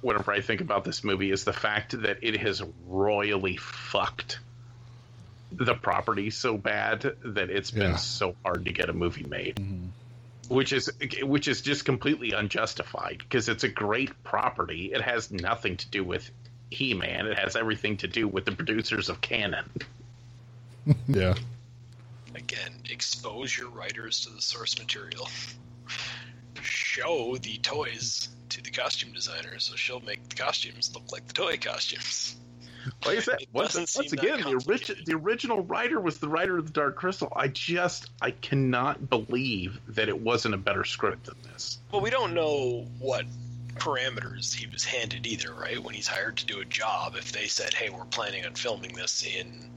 whenever 0.00 0.30
I 0.30 0.40
think 0.42 0.60
about 0.60 0.84
this 0.84 1.02
movie 1.02 1.32
is 1.32 1.42
the 1.42 1.52
fact 1.52 2.00
that 2.02 2.18
it 2.22 2.36
has 2.40 2.62
royally 2.86 3.56
fucked 3.56 4.38
the 5.56 5.74
property 5.74 6.30
so 6.30 6.56
bad 6.56 7.02
that 7.24 7.50
it's 7.50 7.70
been 7.70 7.90
Yeah. 7.92 7.96
so 7.96 8.34
hard 8.44 8.64
to 8.64 8.72
get 8.72 8.88
a 8.88 8.92
movie 8.92 9.24
made. 9.24 9.56
Mm-hmm. 9.56 9.86
Which 10.48 10.72
is 10.72 10.90
which 11.22 11.48
is 11.48 11.62
just 11.62 11.84
completely 11.84 12.32
unjustified 12.32 13.18
because 13.18 13.48
it's 13.48 13.64
a 13.64 13.68
great 13.68 14.22
property. 14.24 14.92
It 14.92 15.00
has 15.00 15.30
nothing 15.30 15.76
to 15.78 15.88
do 15.88 16.04
with 16.04 16.30
He-Man. 16.70 17.26
It 17.26 17.38
has 17.38 17.56
everything 17.56 17.96
to 17.98 18.08
do 18.08 18.28
with 18.28 18.44
the 18.44 18.52
producers 18.52 19.08
of 19.08 19.20
Cannon. 19.20 19.64
Yeah, 21.06 21.34
Again, 22.34 22.72
expose 22.90 23.56
your 23.56 23.70
writers 23.70 24.22
to 24.22 24.30
the 24.30 24.42
source 24.42 24.76
material. 24.76 25.28
Show 26.60 27.36
the 27.36 27.58
toys 27.58 28.28
to 28.48 28.62
the 28.62 28.70
costume 28.70 29.12
designer 29.12 29.58
so 29.60 29.76
she'll 29.76 30.00
make 30.00 30.28
the 30.28 30.34
costumes 30.34 30.90
look 30.94 31.12
like 31.12 31.26
the 31.28 31.34
toy 31.34 31.56
costumes. 31.56 32.36
Like 33.04 33.18
I 33.18 33.20
said, 33.20 33.42
It 33.42 33.48
once, 33.52 33.74
once 33.74 34.12
again, 34.12 34.40
the, 34.40 34.96
the 35.06 35.14
original 35.14 35.62
writer 35.62 36.00
was 36.00 36.18
the 36.18 36.28
writer 36.28 36.58
of 36.58 36.66
the 36.66 36.72
Dark 36.72 36.96
Crystal. 36.96 37.32
I 37.34 37.48
just, 37.48 38.10
I 38.20 38.30
cannot 38.32 39.08
believe 39.08 39.80
that 39.88 40.08
it 40.08 40.20
wasn't 40.20 40.54
a 40.54 40.58
better 40.58 40.84
script 40.84 41.26
than 41.26 41.36
this. 41.52 41.78
Well, 41.90 42.00
we 42.00 42.10
don't 42.10 42.34
know 42.34 42.86
what 42.98 43.24
parameters 43.74 44.54
he 44.54 44.66
was 44.66 44.84
handed 44.84 45.26
either, 45.26 45.52
right? 45.52 45.82
When 45.82 45.94
he's 45.94 46.06
hired 46.06 46.36
to 46.38 46.46
do 46.46 46.60
a 46.60 46.64
job, 46.64 47.16
if 47.16 47.32
they 47.32 47.46
said, 47.46 47.74
"Hey, 47.74 47.90
we're 47.90 48.04
planning 48.06 48.44
on 48.44 48.54
filming 48.54 48.94
this 48.94 49.24
in, 49.24 49.70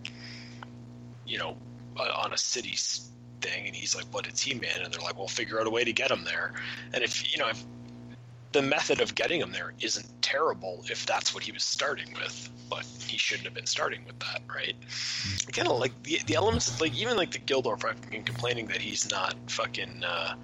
you 1.26 1.38
know, 1.38 1.58
uh, 1.98 2.22
on 2.24 2.34
a 2.34 2.38
city 2.38 2.76
thing," 3.42 3.68
and 3.68 3.76
he's 3.76 3.96
like, 3.96 4.06
"What? 4.14 4.28
it's 4.28 4.42
He-Man," 4.42 4.82
and 4.84 4.94
they're 4.94 5.02
like, 5.02 5.18
"We'll 5.18 5.28
figure 5.28 5.60
out 5.60 5.68
a 5.68 5.70
way 5.70 5.84
to 5.84 5.94
get 5.94 6.12
him 6.12 6.24
there." 6.24 6.54
And 6.94 7.04
if 7.04 7.32
you 7.32 7.38
know, 7.38 7.50
if 7.50 7.64
the 8.56 8.62
method 8.62 9.02
of 9.02 9.14
getting 9.16 9.42
him 9.42 9.52
there 9.52 9.74
isn't 9.82 10.08
terrible, 10.22 10.84
if 10.90 11.06
that's 11.06 11.34
what 11.34 11.44
he 11.44 11.52
was 11.52 11.62
starting 11.64 12.14
with, 12.14 12.50
but 12.70 12.86
he 13.06 13.18
shouldn't 13.18 13.46
have 13.46 13.54
been 13.54 13.66
starting 13.66 14.06
with 14.06 14.18
that, 14.20 14.42
right? 14.48 14.76
Kind 15.52 15.68
of 15.68 15.78
like 15.78 15.92
the 16.04 16.22
the 16.26 16.36
elements, 16.36 16.80
like 16.80 16.96
even 16.96 17.18
like 17.18 17.32
the 17.32 17.40
Gwildor 17.40 17.78
fucking 17.80 18.24
complaining 18.24 18.68
that 18.68 18.82
he's 18.82 19.12
not 19.12 19.36
fucking. 19.48 20.04
Uh, 20.04 20.36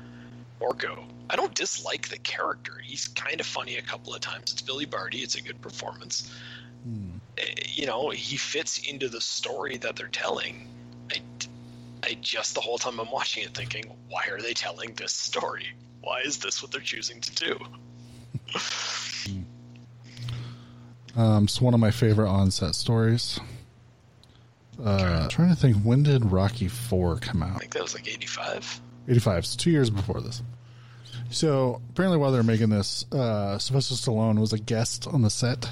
Orko. 0.59 1.03
I 1.29 1.35
don't 1.35 1.55
dislike 1.55 2.09
the 2.09 2.19
character. 2.19 2.73
He's 2.83 3.07
kind 3.07 3.39
of 3.39 3.47
funny 3.47 3.77
a 3.77 3.81
couple 3.81 4.13
of 4.13 4.21
times. 4.21 4.51
It's 4.51 4.61
Billy 4.61 4.85
Barty. 4.85 5.19
It's 5.19 5.35
a 5.35 5.41
good 5.41 5.59
performance. 5.59 6.31
Eh, 7.37 7.43
You 7.65 7.87
know, 7.87 8.09
he 8.09 8.37
fits 8.37 8.77
into 8.77 9.09
the 9.09 9.21
story 9.21 9.77
that 9.77 9.95
they're 9.95 10.07
telling. 10.07 10.67
I, 11.11 11.21
I 12.03 12.17
just 12.21 12.53
the 12.53 12.61
whole 12.61 12.77
time 12.77 12.99
I'm 12.99 13.09
watching 13.09 13.43
it 13.43 13.55
thinking, 13.55 13.85
why 14.07 14.27
are 14.29 14.39
they 14.41 14.53
telling 14.53 14.93
this 14.93 15.13
story? 15.13 15.65
Why 16.01 16.21
is 16.21 16.37
this 16.37 16.61
what 16.61 16.71
they're 16.71 16.81
choosing 16.81 17.21
to 17.21 17.31
do? 17.35 17.59
Um, 21.15 21.43
it's 21.45 21.61
one 21.61 21.73
of 21.73 21.79
my 21.79 21.91
favorite 21.91 22.29
onset 22.29 22.75
stories. 22.75 23.39
Uh, 24.83 25.27
trying 25.27 25.49
to 25.49 25.55
think, 25.55 25.77
when 25.77 26.03
did 26.03 26.25
Rocky 26.25 26.67
Four 26.67 27.17
come 27.17 27.43
I 27.43 27.49
out? 27.49 27.59
think 27.59 27.73
that 27.73 27.83
was 27.83 27.93
like 27.93 28.07
85. 28.07 28.81
85. 29.07 29.45
So 29.45 29.57
two 29.57 29.71
years 29.71 29.89
before 29.89 30.21
this. 30.21 30.41
So 31.29 31.81
apparently, 31.89 32.17
while 32.17 32.31
they're 32.31 32.43
making 32.43 32.69
this, 32.69 33.05
uh, 33.11 33.57
Sylvester 33.57 33.95
Stallone 33.95 34.39
was 34.39 34.53
a 34.53 34.57
guest 34.59 35.07
on 35.07 35.21
the 35.21 35.29
set. 35.29 35.69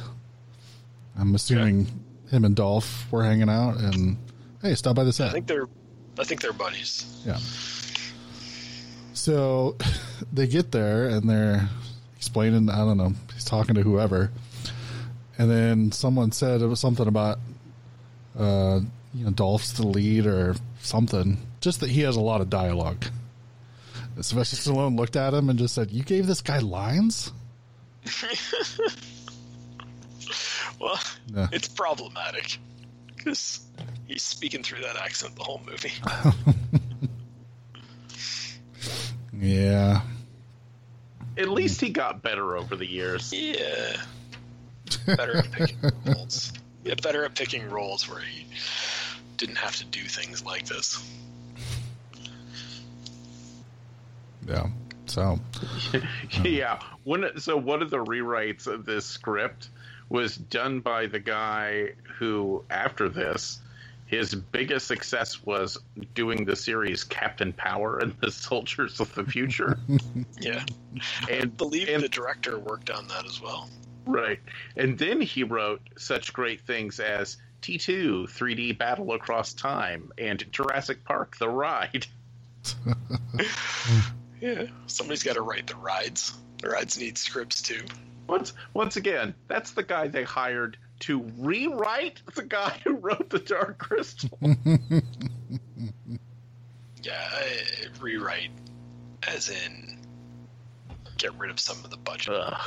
I'm 1.17 1.33
assuming 1.35 1.87
him 2.29 2.45
and 2.45 2.55
Dolph 2.55 3.11
were 3.11 3.23
hanging 3.23 3.49
out, 3.49 3.77
and 3.77 4.17
hey, 4.61 4.75
stop 4.75 4.95
by 4.95 5.03
the 5.03 5.11
set. 5.11 5.29
I 5.29 5.31
think 5.31 5.47
they're, 5.47 5.67
I 6.17 6.23
think 6.23 6.41
they're 6.41 6.53
buddies. 6.53 7.23
Yeah. 7.25 7.37
So 9.13 9.75
they 10.33 10.47
get 10.47 10.71
there 10.71 11.07
and 11.07 11.29
they're 11.29 11.67
explaining, 12.19 12.69
I 12.69 12.79
don't 12.79 12.97
know, 12.97 13.13
he's 13.33 13.45
talking 13.45 13.75
to 13.75 13.81
whoever. 13.81 14.29
And 15.37 15.49
then 15.49 15.91
someone 15.93 16.33
said 16.33 16.61
it 16.61 16.67
was 16.67 16.81
something 16.81 17.07
about, 17.07 17.39
uh, 18.37 18.81
you 19.13 19.23
know, 19.23 19.31
Dolph's 19.31 19.71
the 19.73 19.87
lead 19.87 20.25
or 20.27 20.55
something. 20.81 21.37
Just 21.61 21.79
that 21.79 21.89
he 21.89 22.01
has 22.01 22.17
a 22.17 22.21
lot 22.21 22.41
of 22.41 22.49
dialogue. 22.49 23.05
And 24.15 24.25
Sylvester 24.25 24.57
Stallone 24.57 24.97
looked 24.97 25.15
at 25.15 25.33
him 25.33 25.49
and 25.49 25.57
just 25.57 25.73
said, 25.75 25.91
You 25.91 26.03
gave 26.03 26.27
this 26.27 26.41
guy 26.41 26.59
lines? 26.59 27.31
Well, 30.79 30.97
Yeah. 31.35 31.47
it's 31.51 31.67
problematic 31.67 32.57
because 33.07 33.59
he's 34.07 34.23
speaking 34.23 34.63
through 34.63 34.79
that 34.83 34.95
accent 34.95 35.35
the 35.35 35.43
whole 35.43 35.61
movie. 35.65 35.91
Yeah. 39.33 40.01
At 41.39 41.45
hmm. 41.45 41.53
least 41.53 41.81
he 41.81 41.89
got 41.89 42.21
better 42.21 42.57
over 42.57 42.75
the 42.75 42.85
years. 42.85 43.33
Yeah. 43.33 43.95
Better 45.05 45.37
at 45.37 45.51
picking 45.51 45.77
roles. 46.05 46.53
Yeah, 46.83 46.95
better 47.01 47.25
at 47.25 47.35
picking 47.35 47.69
roles 47.69 48.07
where 48.09 48.19
he 48.19 48.45
didn't 49.37 49.57
have 49.57 49.75
to 49.77 49.85
do 49.85 50.01
things 50.01 50.43
like 50.43 50.65
this. 50.65 51.01
Yeah. 54.47 54.67
So, 55.05 55.39
hmm. 55.91 56.45
yeah. 56.45 56.79
One, 57.03 57.39
so 57.39 57.57
one 57.57 57.81
of 57.81 57.89
the 57.89 58.03
rewrites 58.03 58.67
of 58.67 58.85
this 58.85 59.05
script 59.05 59.69
was 60.09 60.35
done 60.35 60.81
by 60.81 61.07
the 61.07 61.19
guy 61.19 61.93
who, 62.17 62.63
after 62.69 63.09
this, 63.09 63.59
his 64.09 64.33
biggest 64.33 64.87
success 64.87 65.45
was 65.45 65.77
doing 66.15 66.43
the 66.43 66.55
series 66.55 67.03
Captain 67.03 67.53
Power 67.53 67.99
and 67.99 68.15
the 68.21 68.31
Soldiers 68.49 68.99
of 68.99 69.13
the 69.13 69.23
Future. 69.23 69.77
Yeah. 70.41 70.63
and 71.29 71.43
I 71.43 71.45
believe 71.45 71.89
and, 71.89 72.01
the 72.01 72.09
director 72.09 72.57
worked 72.57 72.89
on 72.89 73.07
that 73.09 73.25
as 73.25 73.39
well. 73.41 73.69
right. 74.05 74.39
And 74.75 74.97
then 74.97 75.21
he 75.21 75.43
wrote 75.43 75.81
such 75.97 76.33
great 76.33 76.61
things 76.61 76.99
as 76.99 77.37
T2, 77.61 78.23
3D 78.31 78.77
Battle 78.77 79.11
Across 79.13 79.53
Time, 79.53 80.11
and 80.17 80.43
Jurassic 80.51 81.03
Park: 81.03 81.37
The 81.37 81.49
Ride. 81.49 82.07
Yeah. 84.41 84.63
Somebody's 84.87 85.23
got 85.23 85.33
to 85.35 85.41
write 85.41 85.67
the 85.67 85.75
rides. 85.75 86.33
The 86.61 86.69
rides 86.69 86.97
need 86.97 87.17
scripts 87.17 87.61
too. 87.61 87.81
Once, 88.27 88.53
once 88.73 88.95
again, 88.95 89.35
that's 89.49 89.71
the 89.71 89.83
guy 89.83 90.07
they 90.07 90.23
hired 90.23 90.77
to 91.01 91.23
rewrite 91.37 92.21
the 92.35 92.43
guy 92.43 92.79
who 92.83 92.95
wrote 92.95 93.29
the 93.29 93.39
Dark 93.39 93.77
Crystal. 93.77 94.37
Yeah, 97.01 97.13
I- 97.31 98.01
rewrite 98.01 98.51
as 99.27 99.49
in 99.49 99.97
get 101.17 101.33
rid 101.37 101.49
of 101.49 101.59
some 101.59 101.77
of 101.85 101.91
the 101.91 101.97
budget. 101.97 102.33
Ugh. 102.33 102.61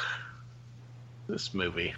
This 1.28 1.52
movie. 1.54 1.94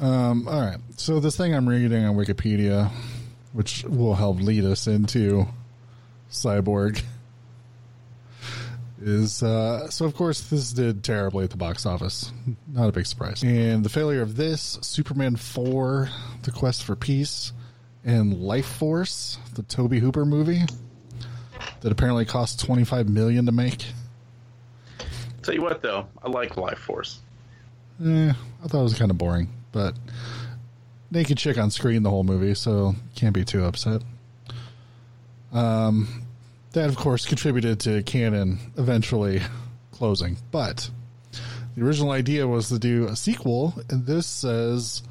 Um, 0.00 0.48
all 0.48 0.60
right. 0.60 0.78
So 0.96 1.20
this 1.20 1.36
thing 1.36 1.54
I'm 1.54 1.68
reading 1.68 2.04
on 2.04 2.16
Wikipedia, 2.16 2.90
which 3.52 3.84
will 3.84 4.14
help 4.14 4.40
lead 4.40 4.64
us 4.64 4.86
into 4.88 5.46
Cyborg, 6.30 7.02
is 9.04 9.42
uh, 9.42 9.88
so 9.90 10.06
of 10.06 10.14
course 10.14 10.40
this 10.40 10.72
did 10.72 11.04
terribly 11.04 11.44
at 11.44 11.50
the 11.50 11.56
box 11.56 11.84
office. 11.86 12.32
Not 12.66 12.88
a 12.88 12.92
big 12.92 13.06
surprise. 13.06 13.42
And 13.42 13.84
the 13.84 13.88
failure 13.90 14.22
of 14.22 14.36
this, 14.36 14.78
Superman 14.80 15.36
4, 15.36 16.08
The 16.42 16.50
Quest 16.50 16.84
for 16.84 16.96
Peace, 16.96 17.52
and 18.04 18.34
Lifeforce, 18.34 19.38
the 19.54 19.62
Tobe 19.62 19.94
Hooper 19.94 20.24
movie 20.24 20.62
that 21.80 21.92
apparently 21.92 22.24
cost 22.24 22.64
25 22.64 23.08
million 23.08 23.46
to 23.46 23.52
make. 23.52 23.86
Tell 25.42 25.54
you 25.54 25.62
what, 25.62 25.82
though, 25.82 26.06
I 26.22 26.28
like 26.30 26.54
Lifeforce. 26.54 27.18
Eh, 28.04 28.30
I 28.30 28.68
thought 28.68 28.80
it 28.80 28.82
was 28.82 28.98
kind 28.98 29.10
of 29.10 29.18
boring, 29.18 29.48
but 29.72 29.94
naked 31.10 31.38
chick 31.38 31.58
on 31.58 31.70
screen 31.70 32.02
the 32.02 32.10
whole 32.10 32.24
movie, 32.24 32.54
so 32.54 32.94
can't 33.14 33.34
be 33.34 33.44
too 33.44 33.64
upset. 33.64 34.02
Um, 35.52 36.23
that 36.74 36.88
of 36.88 36.96
course 36.96 37.24
contributed 37.24 37.80
to 37.80 38.02
Cannon 38.02 38.58
eventually 38.76 39.40
closing, 39.92 40.36
but 40.50 40.90
the 41.74 41.84
original 41.84 42.12
idea 42.12 42.46
was 42.46 42.68
to 42.68 42.78
do 42.78 43.06
a 43.08 43.16
sequel, 43.16 43.74
and 43.88 44.06
this 44.06 44.26
says 44.26 45.02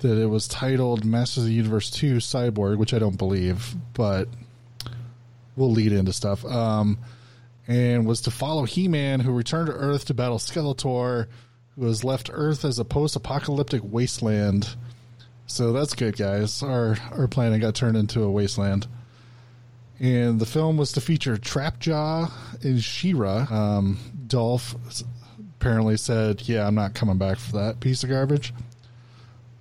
that 0.00 0.20
it 0.20 0.26
was 0.26 0.48
titled 0.48 1.04
Masters 1.04 1.44
of 1.44 1.48
the 1.48 1.54
Universe 1.54 1.90
2 1.90 2.16
Cyborg, 2.16 2.78
which 2.78 2.94
I 2.94 2.98
don't 2.98 3.18
believe, 3.18 3.74
but 3.92 4.28
we'll 5.56 5.70
lead 5.70 5.92
into 5.92 6.12
stuff. 6.12 6.44
Um, 6.44 6.98
and 7.66 8.06
was 8.06 8.22
to 8.22 8.30
follow 8.30 8.64
He 8.64 8.88
Man, 8.88 9.20
who 9.20 9.32
returned 9.32 9.66
to 9.66 9.74
Earth 9.74 10.06
to 10.06 10.14
battle 10.14 10.38
Skeletor, 10.38 11.26
who 11.76 11.86
has 11.86 12.02
left 12.02 12.30
Earth 12.32 12.64
as 12.64 12.78
a 12.78 12.84
post 12.84 13.16
apocalyptic 13.16 13.82
wasteland. 13.84 14.74
So 15.46 15.72
that's 15.72 15.94
good, 15.94 16.16
guys. 16.16 16.62
Our, 16.62 16.96
our 17.12 17.28
planet 17.28 17.60
got 17.60 17.74
turned 17.74 17.96
into 17.96 18.22
a 18.22 18.30
wasteland. 18.30 18.86
And 20.00 20.40
the 20.40 20.46
film 20.46 20.76
was 20.76 20.92
to 20.92 21.00
feature 21.00 21.36
Trapjaw 21.36 22.30
and 22.62 22.82
She-Ra. 22.82 23.46
Um, 23.50 23.98
Dolph 24.26 24.76
apparently 25.56 25.96
said, 25.96 26.46
Yeah, 26.48 26.66
I'm 26.66 26.76
not 26.76 26.94
coming 26.94 27.18
back 27.18 27.38
for 27.38 27.58
that 27.58 27.80
piece 27.80 28.04
of 28.04 28.10
garbage. 28.10 28.54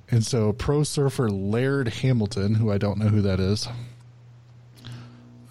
And 0.09 0.25
so 0.25 0.53
pro 0.53 0.83
surfer 0.83 1.29
Laird 1.29 1.87
Hamilton, 1.87 2.55
who 2.55 2.71
I 2.71 2.77
don't 2.77 2.99
know 2.99 3.07
who 3.07 3.21
that 3.23 3.39
is, 3.39 3.67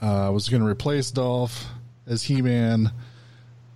uh, 0.01 0.31
was 0.33 0.49
going 0.49 0.63
to 0.63 0.69
replace 0.69 1.11
Dolph 1.11 1.67
as 2.07 2.23
He 2.23 2.41
Man. 2.41 2.93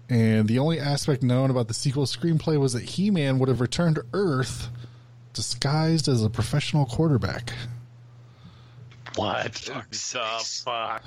And 0.09 0.49
the 0.49 0.59
only 0.59 0.81
aspect 0.81 1.23
known 1.23 1.51
about 1.51 1.69
the 1.69 1.75
sequel 1.75 2.07
screenplay 2.07 2.59
was 2.59 2.73
that 2.73 2.83
He 2.83 3.11
Man 3.11 3.39
would 3.39 3.49
have 3.49 3.61
returned 3.61 3.97
to 3.97 4.07
Earth 4.13 4.69
disguised 5.33 6.09
as 6.09 6.25
a 6.25 6.31
professional 6.31 6.87
quarterback. 6.87 7.53
What 9.17 9.53
the 9.53 9.83
fuck? 10.65 11.03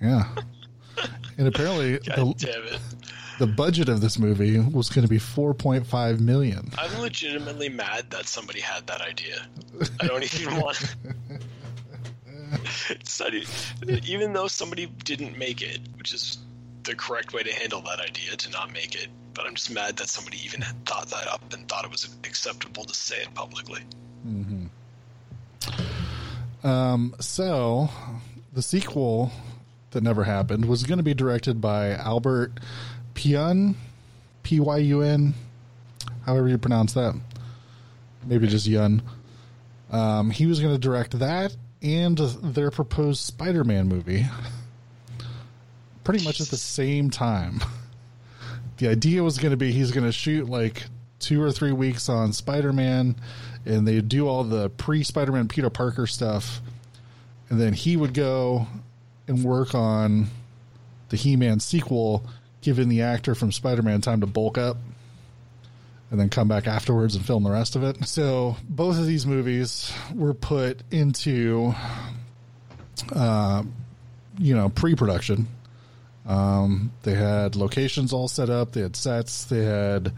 Yeah. 0.00 0.24
And 1.38 1.48
apparently, 1.48 1.98
God 2.06 2.38
the, 2.38 2.46
damn 2.46 2.64
it. 2.64 2.80
the 3.38 3.46
budget 3.46 3.88
of 3.88 4.00
this 4.00 4.18
movie 4.18 4.58
was 4.58 4.88
going 4.88 5.02
to 5.06 5.08
be 5.10 5.18
4.5 5.18 6.20
million. 6.20 6.70
I'm 6.78 7.00
legitimately 7.00 7.68
mad 7.68 8.10
that 8.10 8.26
somebody 8.26 8.60
had 8.60 8.86
that 8.86 9.00
idea. 9.00 9.46
I 10.00 10.06
don't 10.06 10.22
even 10.22 10.56
want. 10.60 10.94
It's 12.90 13.20
not 13.20 13.34
e- 13.34 13.46
even 14.06 14.32
though 14.32 14.46
somebody 14.46 14.86
didn't 14.86 15.36
make 15.36 15.60
it, 15.62 15.80
which 15.96 16.14
is 16.14 16.38
the 16.84 16.94
correct 16.94 17.32
way 17.32 17.42
to 17.42 17.52
handle 17.52 17.80
that 17.82 18.00
idea 18.00 18.36
to 18.36 18.50
not 18.50 18.72
make 18.72 18.94
it. 18.94 19.08
But 19.34 19.46
I'm 19.46 19.54
just 19.54 19.70
mad 19.70 19.96
that 19.96 20.08
somebody 20.08 20.38
even 20.44 20.62
thought 20.86 21.08
that 21.08 21.26
up 21.26 21.52
and 21.52 21.68
thought 21.68 21.84
it 21.84 21.90
was 21.90 22.08
acceptable 22.24 22.84
to 22.84 22.94
say 22.94 23.16
it 23.22 23.34
publicly. 23.34 23.80
Mm-hmm. 24.26 24.53
Um, 26.64 27.14
so 27.20 27.90
the 28.52 28.62
sequel 28.62 29.30
that 29.90 30.02
never 30.02 30.24
happened 30.24 30.64
was 30.64 30.82
going 30.82 30.96
to 30.98 31.04
be 31.04 31.14
directed 31.14 31.60
by 31.60 31.90
Albert 31.90 32.52
Pyun, 33.14 33.74
P 34.42 34.58
Y 34.58 34.78
U 34.78 35.02
N, 35.02 35.34
however 36.24 36.48
you 36.48 36.58
pronounce 36.58 36.94
that. 36.94 37.14
Maybe 38.26 38.48
just 38.48 38.66
Yun. 38.66 39.02
Um, 39.90 40.30
he 40.30 40.46
was 40.46 40.58
going 40.60 40.72
to 40.74 40.78
direct 40.80 41.18
that 41.18 41.54
and 41.82 42.16
their 42.18 42.70
proposed 42.70 43.20
Spider-Man 43.20 43.86
movie, 43.86 44.26
pretty 46.02 46.24
much 46.24 46.40
at 46.40 46.48
the 46.48 46.56
same 46.56 47.10
time. 47.10 47.60
The 48.78 48.88
idea 48.88 49.22
was 49.22 49.38
going 49.38 49.50
to 49.50 49.56
be 49.56 49.70
he's 49.70 49.92
going 49.92 50.06
to 50.06 50.12
shoot 50.12 50.48
like 50.48 50.84
two 51.18 51.40
or 51.42 51.52
three 51.52 51.72
weeks 51.72 52.08
on 52.08 52.32
Spider-Man, 52.32 53.14
and 53.66 53.86
they 53.86 54.00
do 54.00 54.28
all 54.28 54.44
the 54.44 54.70
pre-Spider-Man 54.70 55.48
Peter 55.48 55.70
Parker 55.70 56.06
stuff, 56.06 56.60
and 57.48 57.60
then 57.60 57.72
he 57.72 57.96
would 57.96 58.14
go 58.14 58.66
and 59.26 59.42
work 59.44 59.74
on 59.74 60.28
the 61.08 61.16
He-Man 61.16 61.60
sequel, 61.60 62.24
giving 62.60 62.88
the 62.88 63.02
actor 63.02 63.34
from 63.34 63.52
Spider-Man 63.52 64.00
time 64.00 64.20
to 64.20 64.26
bulk 64.26 64.58
up, 64.58 64.76
and 66.10 66.20
then 66.20 66.28
come 66.28 66.48
back 66.48 66.66
afterwards 66.66 67.16
and 67.16 67.24
film 67.24 67.42
the 67.42 67.50
rest 67.50 67.76
of 67.76 67.82
it. 67.82 68.04
So 68.06 68.56
both 68.68 68.98
of 68.98 69.06
these 69.06 69.26
movies 69.26 69.92
were 70.14 70.34
put 70.34 70.82
into, 70.90 71.74
uh, 73.14 73.62
you 74.38 74.54
know, 74.54 74.68
pre-production. 74.68 75.48
Um, 76.26 76.92
they 77.02 77.14
had 77.14 77.56
locations 77.56 78.12
all 78.12 78.28
set 78.28 78.48
up. 78.48 78.72
They 78.72 78.80
had 78.80 78.96
sets. 78.96 79.44
They 79.44 79.64
had 79.64 80.12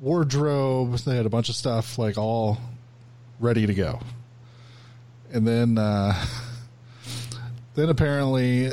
wardrobe. 0.00 0.96
They 0.98 1.16
had 1.16 1.26
a 1.26 1.30
bunch 1.30 1.48
of 1.48 1.54
stuff 1.54 1.98
like 1.98 2.18
all 2.18 2.58
ready 3.40 3.66
to 3.66 3.74
go. 3.74 4.00
And 5.32 5.46
then, 5.46 5.78
uh, 5.78 6.14
then 7.74 7.88
apparently 7.88 8.70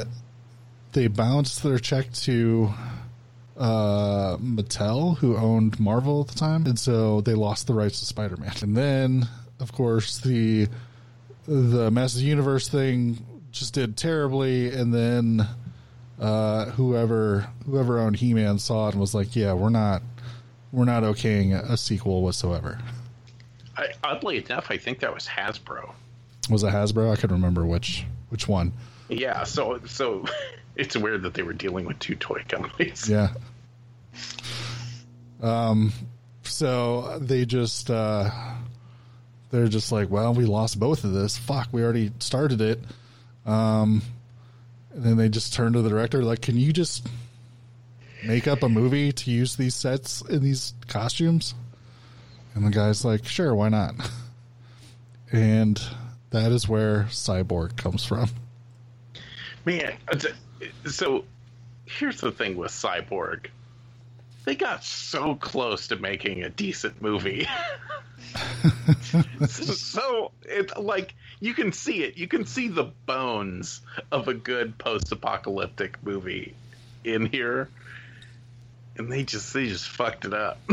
they 0.93 1.07
bounced 1.07 1.63
their 1.63 1.79
check 1.79 2.11
to 2.13 2.71
uh, 3.57 4.37
Mattel, 4.37 5.17
who 5.17 5.37
owned 5.37 5.79
Marvel 5.79 6.21
at 6.21 6.27
the 6.27 6.37
time, 6.37 6.65
and 6.65 6.79
so 6.79 7.21
they 7.21 7.33
lost 7.33 7.67
the 7.67 7.73
rights 7.73 7.99
to 7.99 8.05
Spider-Man. 8.05 8.53
And 8.61 8.75
then, 8.75 9.27
of 9.59 9.71
course, 9.71 10.17
the 10.19 10.67
the 11.47 11.91
Masters 11.91 12.23
Universe 12.23 12.69
thing 12.69 13.25
just 13.51 13.73
did 13.73 13.97
terribly, 13.97 14.73
and 14.73 14.93
then 14.93 15.47
uh, 16.19 16.65
whoever 16.71 17.47
whoever 17.65 17.99
owned 17.99 18.15
He-Man 18.15 18.59
saw 18.59 18.87
it 18.87 18.93
and 18.93 19.01
was 19.01 19.13
like, 19.13 19.35
"Yeah, 19.35 19.53
we're 19.53 19.69
not 19.69 20.01
we're 20.71 20.85
not 20.85 21.03
okaying 21.03 21.53
a 21.53 21.77
sequel 21.77 22.23
whatsoever." 22.23 22.79
Oddly 24.03 24.37
enough, 24.37 24.67
I 24.69 24.77
think 24.77 24.99
that 24.99 25.13
was 25.13 25.27
Hasbro. 25.27 25.93
Was 26.49 26.63
it 26.63 26.73
Hasbro? 26.73 27.11
I 27.11 27.15
couldn't 27.15 27.35
remember 27.35 27.65
which 27.65 28.05
which 28.29 28.47
one. 28.47 28.73
Yeah, 29.09 29.43
so 29.43 29.79
so 29.85 30.25
it's 30.75 30.95
weird 30.97 31.23
that 31.23 31.33
they 31.33 31.43
were 31.43 31.53
dealing 31.53 31.85
with 31.85 31.99
two 31.99 32.15
toy 32.15 32.43
companies. 32.47 33.09
Yeah. 33.09 33.29
Um, 35.41 35.91
so 36.43 37.17
they 37.19 37.45
just 37.45 37.89
uh, 37.89 38.29
they're 39.51 39.67
just 39.67 39.91
like, 39.91 40.09
well, 40.09 40.33
we 40.33 40.45
lost 40.45 40.79
both 40.79 41.03
of 41.03 41.13
this. 41.13 41.37
Fuck, 41.37 41.69
we 41.71 41.83
already 41.83 42.11
started 42.19 42.61
it. 42.61 42.79
Um, 43.45 44.01
and 44.93 45.03
then 45.03 45.17
they 45.17 45.29
just 45.29 45.53
turn 45.53 45.73
to 45.73 45.81
the 45.81 45.89
director, 45.89 46.23
like, 46.23 46.41
can 46.41 46.57
you 46.57 46.73
just 46.73 47.07
make 48.25 48.47
up 48.47 48.63
a 48.63 48.69
movie 48.69 49.11
to 49.11 49.31
use 49.31 49.55
these 49.55 49.75
sets 49.75 50.21
in 50.21 50.43
these 50.43 50.73
costumes? 50.87 51.53
And 52.53 52.65
the 52.65 52.69
guy's 52.69 53.05
like, 53.05 53.25
sure, 53.25 53.55
why 53.55 53.69
not? 53.69 53.95
And 55.31 55.81
that 56.31 56.51
is 56.51 56.67
where 56.67 57.03
Cyborg 57.03 57.77
comes 57.77 58.03
from. 58.05 58.29
Man, 59.63 59.93
so 60.85 61.23
here's 61.85 62.19
the 62.19 62.31
thing 62.31 62.57
with 62.57 62.71
Cyborg. 62.71 63.47
They 64.43 64.55
got 64.55 64.83
so 64.83 65.35
close 65.35 65.87
to 65.89 65.95
making 65.97 66.43
a 66.43 66.49
decent 66.49 67.01
movie. 67.01 67.47
so 69.47 70.31
it's 70.43 70.75
like 70.75 71.13
you 71.39 71.53
can 71.53 71.71
see 71.71 72.03
it. 72.03 72.17
You 72.17 72.27
can 72.27 72.45
see 72.45 72.67
the 72.67 72.91
bones 73.05 73.81
of 74.11 74.27
a 74.27 74.33
good 74.33 74.77
post-apocalyptic 74.77 76.03
movie 76.03 76.55
in 77.03 77.27
here. 77.27 77.69
And 79.01 79.11
they 79.11 79.23
just 79.23 79.51
they 79.51 79.67
just 79.67 79.89
fucked 79.89 80.25
it 80.25 80.33
up. 80.35 80.59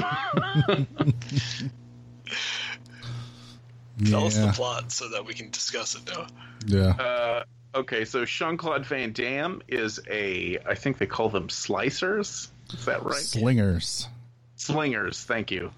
Tell 4.05 4.27
us 4.27 4.37
the 4.37 4.53
plot 4.55 4.93
so 4.93 5.09
that 5.09 5.25
we 5.25 5.33
can 5.33 5.49
discuss 5.49 5.95
it 5.95 6.03
now. 6.07 6.27
Yeah. 6.67 6.91
Uh, 6.91 7.45
okay, 7.75 8.05
so 8.05 8.27
Jean 8.27 8.59
Claude 8.59 8.85
Van 8.85 9.13
Damme 9.13 9.63
is 9.67 9.99
a, 10.11 10.59
I 10.67 10.75
think 10.75 10.99
they 10.99 11.07
call 11.07 11.31
them 11.31 11.49
slicers. 11.49 12.49
Is 12.71 12.85
that 12.85 13.03
right? 13.03 13.17
Slingers. 13.17 14.07
Slingers, 14.57 15.25
thank 15.25 15.51
you. 15.51 15.73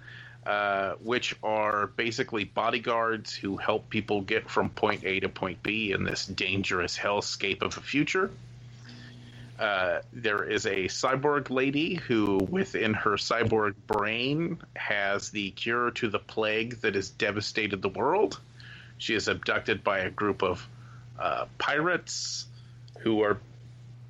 Uh, 0.44 0.94
which 0.94 1.36
are 1.44 1.86
basically 1.86 2.42
bodyguards 2.42 3.32
who 3.32 3.58
help 3.58 3.88
people 3.90 4.22
get 4.22 4.50
from 4.50 4.70
point 4.70 5.04
A 5.04 5.20
to 5.20 5.28
point 5.28 5.62
B 5.62 5.92
in 5.92 6.02
this 6.02 6.26
dangerous 6.26 6.98
hellscape 6.98 7.62
of 7.62 7.76
a 7.76 7.80
future. 7.80 8.32
Uh, 9.60 10.00
there 10.14 10.42
is 10.42 10.64
a 10.64 10.86
cyborg 10.86 11.50
lady 11.50 11.94
who, 11.94 12.38
within 12.38 12.94
her 12.94 13.12
cyborg 13.12 13.74
brain, 13.86 14.58
has 14.74 15.28
the 15.30 15.50
cure 15.50 15.90
to 15.90 16.08
the 16.08 16.18
plague 16.18 16.80
that 16.80 16.94
has 16.94 17.10
devastated 17.10 17.82
the 17.82 17.90
world. 17.90 18.40
She 18.96 19.14
is 19.14 19.28
abducted 19.28 19.84
by 19.84 19.98
a 19.98 20.10
group 20.10 20.42
of 20.42 20.66
uh, 21.18 21.44
pirates 21.58 22.46
who 23.00 23.22
are 23.22 23.38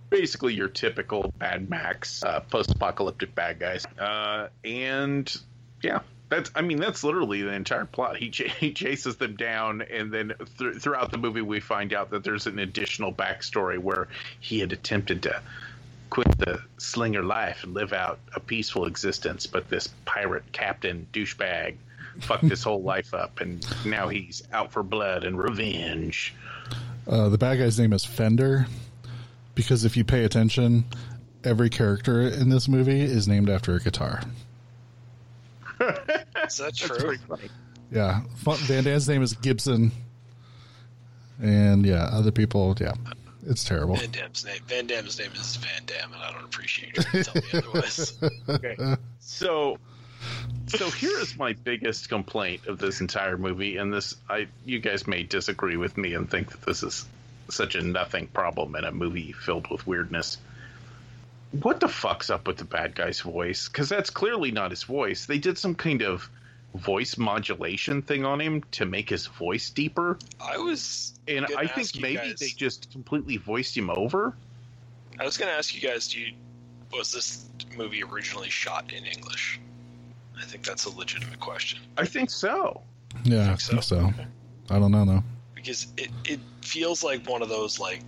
basically 0.09 0.55
your 0.55 0.68
typical 0.68 1.32
Mad 1.40 1.68
Max 1.68 2.22
uh, 2.22 2.40
post-apocalyptic 2.40 3.34
bad 3.34 3.59
guys. 3.59 3.84
Uh, 3.98 4.48
and 4.64 5.36
yeah, 5.82 6.01
that's 6.31 6.51
I 6.55 6.62
mean 6.62 6.78
that's 6.78 7.05
literally 7.05 7.43
the 7.43 7.53
entire 7.53 7.85
plot. 7.85 8.16
He, 8.16 8.31
ch- 8.31 8.51
he 8.59 8.72
chases 8.72 9.16
them 9.16 9.37
down, 9.37 9.83
and 9.83 10.11
then 10.12 10.33
th- 10.59 10.76
throughout 10.76 11.11
the 11.11 11.18
movie 11.18 11.43
we 11.43 11.61
find 11.61 11.93
out 11.93 12.11
that 12.11 12.24
there's 12.24 12.47
an 12.47 12.59
additional 12.59 13.12
backstory 13.12 13.78
where 13.78 14.09
he 14.41 14.61
had 14.61 14.72
attempted 14.72 15.24
to 15.24 15.43
quit 16.09 16.39
the 16.39 16.61
slinger 16.78 17.22
life 17.22 17.62
and 17.64 17.74
live 17.74 17.93
out 17.93 18.18
a 18.35 18.41
peaceful 18.41 18.87
existence, 18.87 19.47
but 19.47 19.68
this 19.68 19.89
pirate 20.05 20.45
captain 20.53 21.07
douchebag 21.12 21.76
fucked 22.20 22.45
his 22.45 22.62
whole 22.62 22.83
life 22.83 23.14
up, 23.14 23.41
and 23.41 23.64
now 23.85 24.09
he's 24.09 24.43
out 24.53 24.72
for 24.72 24.83
blood 24.83 25.24
and 25.24 25.39
revenge. 25.39 26.35
Uh, 27.07 27.28
the 27.28 27.39
bad 27.39 27.59
guy's 27.59 27.78
name 27.78 27.93
is 27.93 28.05
Fender 28.05 28.66
because 29.55 29.85
if 29.85 29.97
you 29.97 30.05
pay 30.05 30.24
attention, 30.24 30.85
every 31.45 31.70
character 31.70 32.22
in 32.22 32.51
this 32.51 32.68
movie 32.68 33.01
is 33.01 33.26
named 33.28 33.49
after 33.49 33.74
a 33.74 33.81
guitar. 33.81 34.20
Is 36.51 36.59
that 36.59 36.74
true? 36.74 36.96
pretty 36.96 37.22
funny. 37.24 37.48
Yeah, 37.92 38.22
Van 38.44 38.84
Damme's 38.84 39.09
name 39.09 39.22
is 39.22 39.32
Gibson, 39.34 39.90
and 41.42 41.84
yeah, 41.84 42.09
other 42.12 42.30
people. 42.30 42.76
Yeah, 42.80 42.92
it's 43.46 43.64
terrible. 43.64 43.96
Van 43.96 44.11
Damme's 44.11 44.44
name. 44.44 44.61
Van 44.66 44.86
Damme's 44.86 45.18
name 45.18 45.32
is 45.32 45.57
Van 45.57 45.82
Damme, 45.86 46.12
and 46.12 46.22
I 46.22 46.32
don't 46.32 46.44
appreciate 46.44 46.96
you 46.96 47.03
trying 47.03 47.24
to 47.24 47.34
me 47.34 47.42
otherwise. 47.55 48.18
Okay. 48.48 48.76
So 49.20 49.78
so 50.66 50.90
here 50.90 51.18
is 51.18 51.36
my 51.36 51.53
biggest 51.53 52.09
complaint 52.09 52.66
of 52.66 52.78
this 52.78 53.01
entire 53.01 53.38
movie 53.38 53.76
and 53.76 53.92
this 53.92 54.16
I 54.28 54.48
you 54.64 54.78
guys 54.78 55.07
may 55.07 55.22
disagree 55.22 55.76
with 55.76 55.96
me 55.96 56.14
and 56.14 56.30
think 56.30 56.51
that 56.51 56.62
this 56.62 56.82
is 56.82 57.07
such 57.48 57.74
a 57.74 57.82
nothing 57.82 58.26
problem 58.26 58.76
in 58.76 58.84
a 58.84 58.92
movie 58.92 59.32
filled 59.32 59.70
with 59.70 59.86
weirdness. 59.86 60.36
What 61.53 61.80
the 61.80 61.88
fuck's 61.88 62.30
up 62.30 62.46
with 62.46 62.59
the 62.59 62.64
bad 62.64 62.94
guy's 62.94 63.20
voice? 63.20 63.68
Cuz 63.68 63.88
that's 63.88 64.11
clearly 64.11 64.51
not 64.51 64.70
his 64.70 64.84
voice. 64.84 65.26
They 65.26 65.38
did 65.38 65.59
some 65.59 65.74
kind 65.74 66.03
of 66.03 66.28
voice 66.75 67.16
modulation 67.18 68.01
thing 68.03 68.25
on 68.25 68.41
him 68.41 68.62
to 68.71 68.87
make 68.87 69.09
his 69.11 69.27
voice 69.27 69.71
deeper 69.71 70.18
I 70.41 70.57
was 70.57 71.18
and 71.27 71.47
I 71.57 71.64
ask 71.64 71.75
think 71.75 71.95
you 71.97 72.01
maybe 72.03 72.16
guys- 72.31 72.39
they 72.39 72.49
just 72.49 72.91
completely 72.93 73.37
voiced 73.39 73.77
him 73.77 73.91
over. 73.91 74.37
I 75.18 75.25
was 75.25 75.37
going 75.37 75.51
to 75.51 75.57
ask 75.59 75.75
you 75.75 75.81
guys, 75.87 76.09
do 76.09 76.21
you 76.21 76.33
was 76.93 77.12
this 77.12 77.45
movie 77.77 78.03
originally 78.03 78.49
shot 78.51 78.93
in 78.93 79.05
English? 79.05 79.61
I 80.41 80.45
think 80.45 80.64
that's 80.64 80.87
a 80.87 80.91
legitimate 80.91 81.39
question 81.41 81.79
I 81.99 82.05
think 82.07 82.31
so. 82.31 82.81
Yeah, 83.25 83.43
I 83.43 83.47
Think 83.57 83.61
think 83.61 83.83
so? 83.83 83.97
so. 83.99 84.07
Okay. 84.07 84.27
I 84.71 84.79
don't 84.79 84.93
know 84.93 85.05
though. 85.05 85.25
because 85.55 85.89
it 85.97 86.11
it 86.25 86.41
feels 86.62 87.03
like 87.05 87.29
one 87.29 87.43
of 87.43 87.49
those 87.49 87.79
like 87.81 88.01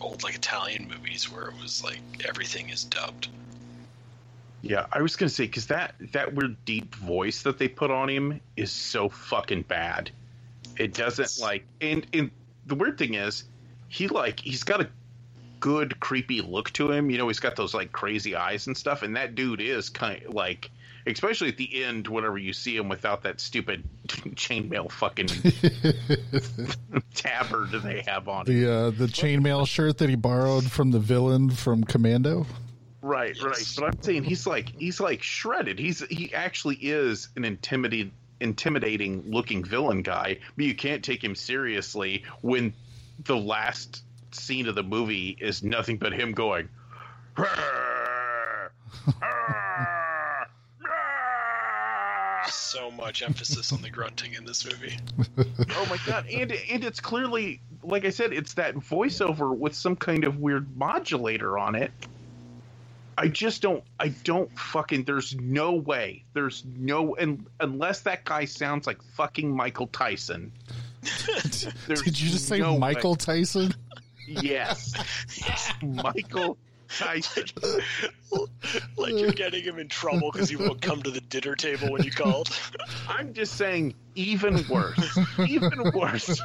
old 0.00 0.22
like 0.22 0.34
Italian 0.36 0.88
movies 0.88 1.30
where 1.30 1.48
it 1.48 1.54
was 1.60 1.82
like 1.84 1.98
everything 2.26 2.68
is 2.70 2.84
dubbed. 2.84 3.28
Yeah, 4.64 4.86
I 4.90 5.02
was 5.02 5.14
gonna 5.16 5.28
say 5.28 5.44
because 5.44 5.66
that 5.66 5.94
that 6.12 6.34
weird 6.34 6.56
deep 6.64 6.94
voice 6.94 7.42
that 7.42 7.58
they 7.58 7.68
put 7.68 7.90
on 7.90 8.08
him 8.08 8.40
is 8.56 8.72
so 8.72 9.10
fucking 9.10 9.62
bad. 9.62 10.10
It 10.78 10.94
doesn't 10.94 11.38
like, 11.38 11.66
and 11.82 12.06
and 12.14 12.30
the 12.66 12.74
weird 12.74 12.96
thing 12.96 13.12
is, 13.14 13.44
he 13.88 14.08
like 14.08 14.40
he's 14.40 14.62
got 14.64 14.80
a 14.80 14.88
good 15.60 16.00
creepy 16.00 16.40
look 16.40 16.70
to 16.72 16.90
him. 16.90 17.10
You 17.10 17.18
know, 17.18 17.28
he's 17.28 17.40
got 17.40 17.56
those 17.56 17.74
like 17.74 17.92
crazy 17.92 18.34
eyes 18.34 18.66
and 18.66 18.76
stuff, 18.76 19.02
and 19.02 19.16
that 19.16 19.34
dude 19.34 19.60
is 19.60 19.90
kind 19.90 20.22
of 20.24 20.32
like, 20.32 20.70
especially 21.06 21.48
at 21.48 21.58
the 21.58 21.84
end, 21.84 22.08
whenever 22.08 22.38
you 22.38 22.54
see 22.54 22.74
him 22.74 22.88
without 22.88 23.22
that 23.24 23.40
stupid 23.40 23.84
chainmail 24.08 24.90
fucking 24.90 25.26
tabard 27.14 27.70
that 27.70 27.82
they 27.82 28.02
have 28.06 28.28
on. 28.28 28.46
him. 28.46 28.54
The 28.54 28.72
uh, 28.72 28.90
the 28.90 29.06
chainmail 29.06 29.66
shirt 29.66 29.98
that 29.98 30.08
he 30.08 30.16
borrowed 30.16 30.64
from 30.70 30.90
the 30.90 31.00
villain 31.00 31.50
from 31.50 31.84
Commando. 31.84 32.46
Right, 33.04 33.36
right. 33.42 33.74
But 33.76 33.84
I'm 33.84 34.02
saying 34.02 34.24
he's 34.24 34.46
like 34.46 34.70
he's 34.78 34.98
like 34.98 35.22
shredded. 35.22 35.78
He's 35.78 36.00
he 36.06 36.32
actually 36.32 36.76
is 36.76 37.28
an 37.36 37.44
intimidating 37.44 38.12
intimidating 38.40 39.24
looking 39.30 39.62
villain 39.62 40.00
guy, 40.00 40.38
but 40.56 40.64
you 40.64 40.74
can't 40.74 41.04
take 41.04 41.22
him 41.22 41.34
seriously 41.34 42.24
when 42.40 42.72
the 43.22 43.36
last 43.36 44.02
scene 44.30 44.68
of 44.68 44.74
the 44.74 44.82
movie 44.82 45.36
is 45.38 45.62
nothing 45.62 45.98
but 45.98 46.14
him 46.14 46.32
going 46.32 46.70
So 52.48 52.90
much 52.90 53.22
emphasis 53.22 53.70
on 53.72 53.82
the 53.82 53.90
grunting 53.90 54.32
in 54.32 54.46
this 54.46 54.64
movie. 54.64 54.96
oh 55.76 55.86
my 55.90 55.98
god 56.06 56.26
and 56.28 56.52
and 56.52 56.84
it's 56.84 57.00
clearly 57.00 57.60
like 57.82 58.04
i 58.04 58.10
said 58.10 58.32
it's 58.32 58.54
that 58.54 58.74
voiceover 58.74 59.54
with 59.54 59.74
some 59.74 59.94
kind 59.94 60.24
of 60.24 60.38
weird 60.38 60.76
modulator 60.76 61.58
on 61.58 61.74
it 61.74 61.92
i 63.16 63.28
just 63.28 63.62
don't 63.62 63.84
i 63.98 64.08
don't 64.08 64.50
fucking 64.58 65.04
there's 65.04 65.34
no 65.36 65.74
way 65.74 66.24
there's 66.32 66.64
no 66.76 67.14
and 67.16 67.46
unless 67.60 68.00
that 68.00 68.24
guy 68.24 68.44
sounds 68.44 68.86
like 68.86 69.02
fucking 69.02 69.54
michael 69.54 69.86
tyson 69.88 70.52
Did 71.86 72.18
you 72.18 72.30
just 72.30 72.48
say 72.48 72.60
no 72.60 72.72
way. 72.72 72.78
Michael 72.78 73.14
Tyson? 73.14 73.74
yes 74.26 74.94
michael 75.82 76.56
tyson 76.88 77.44
like 78.96 79.12
you're 79.12 79.32
getting 79.32 79.62
him 79.62 79.78
in 79.78 79.88
trouble 79.88 80.30
because 80.32 80.48
he 80.48 80.56
won't 80.56 80.80
come 80.80 81.02
to 81.02 81.10
the 81.10 81.20
dinner 81.20 81.54
table 81.54 81.90
when 81.92 82.02
you 82.02 82.10
called. 82.10 82.48
i'm 83.08 83.34
just 83.34 83.54
saying 83.56 83.94
even 84.14 84.64
worse 84.68 85.18
even 85.46 85.90
worse 85.92 86.40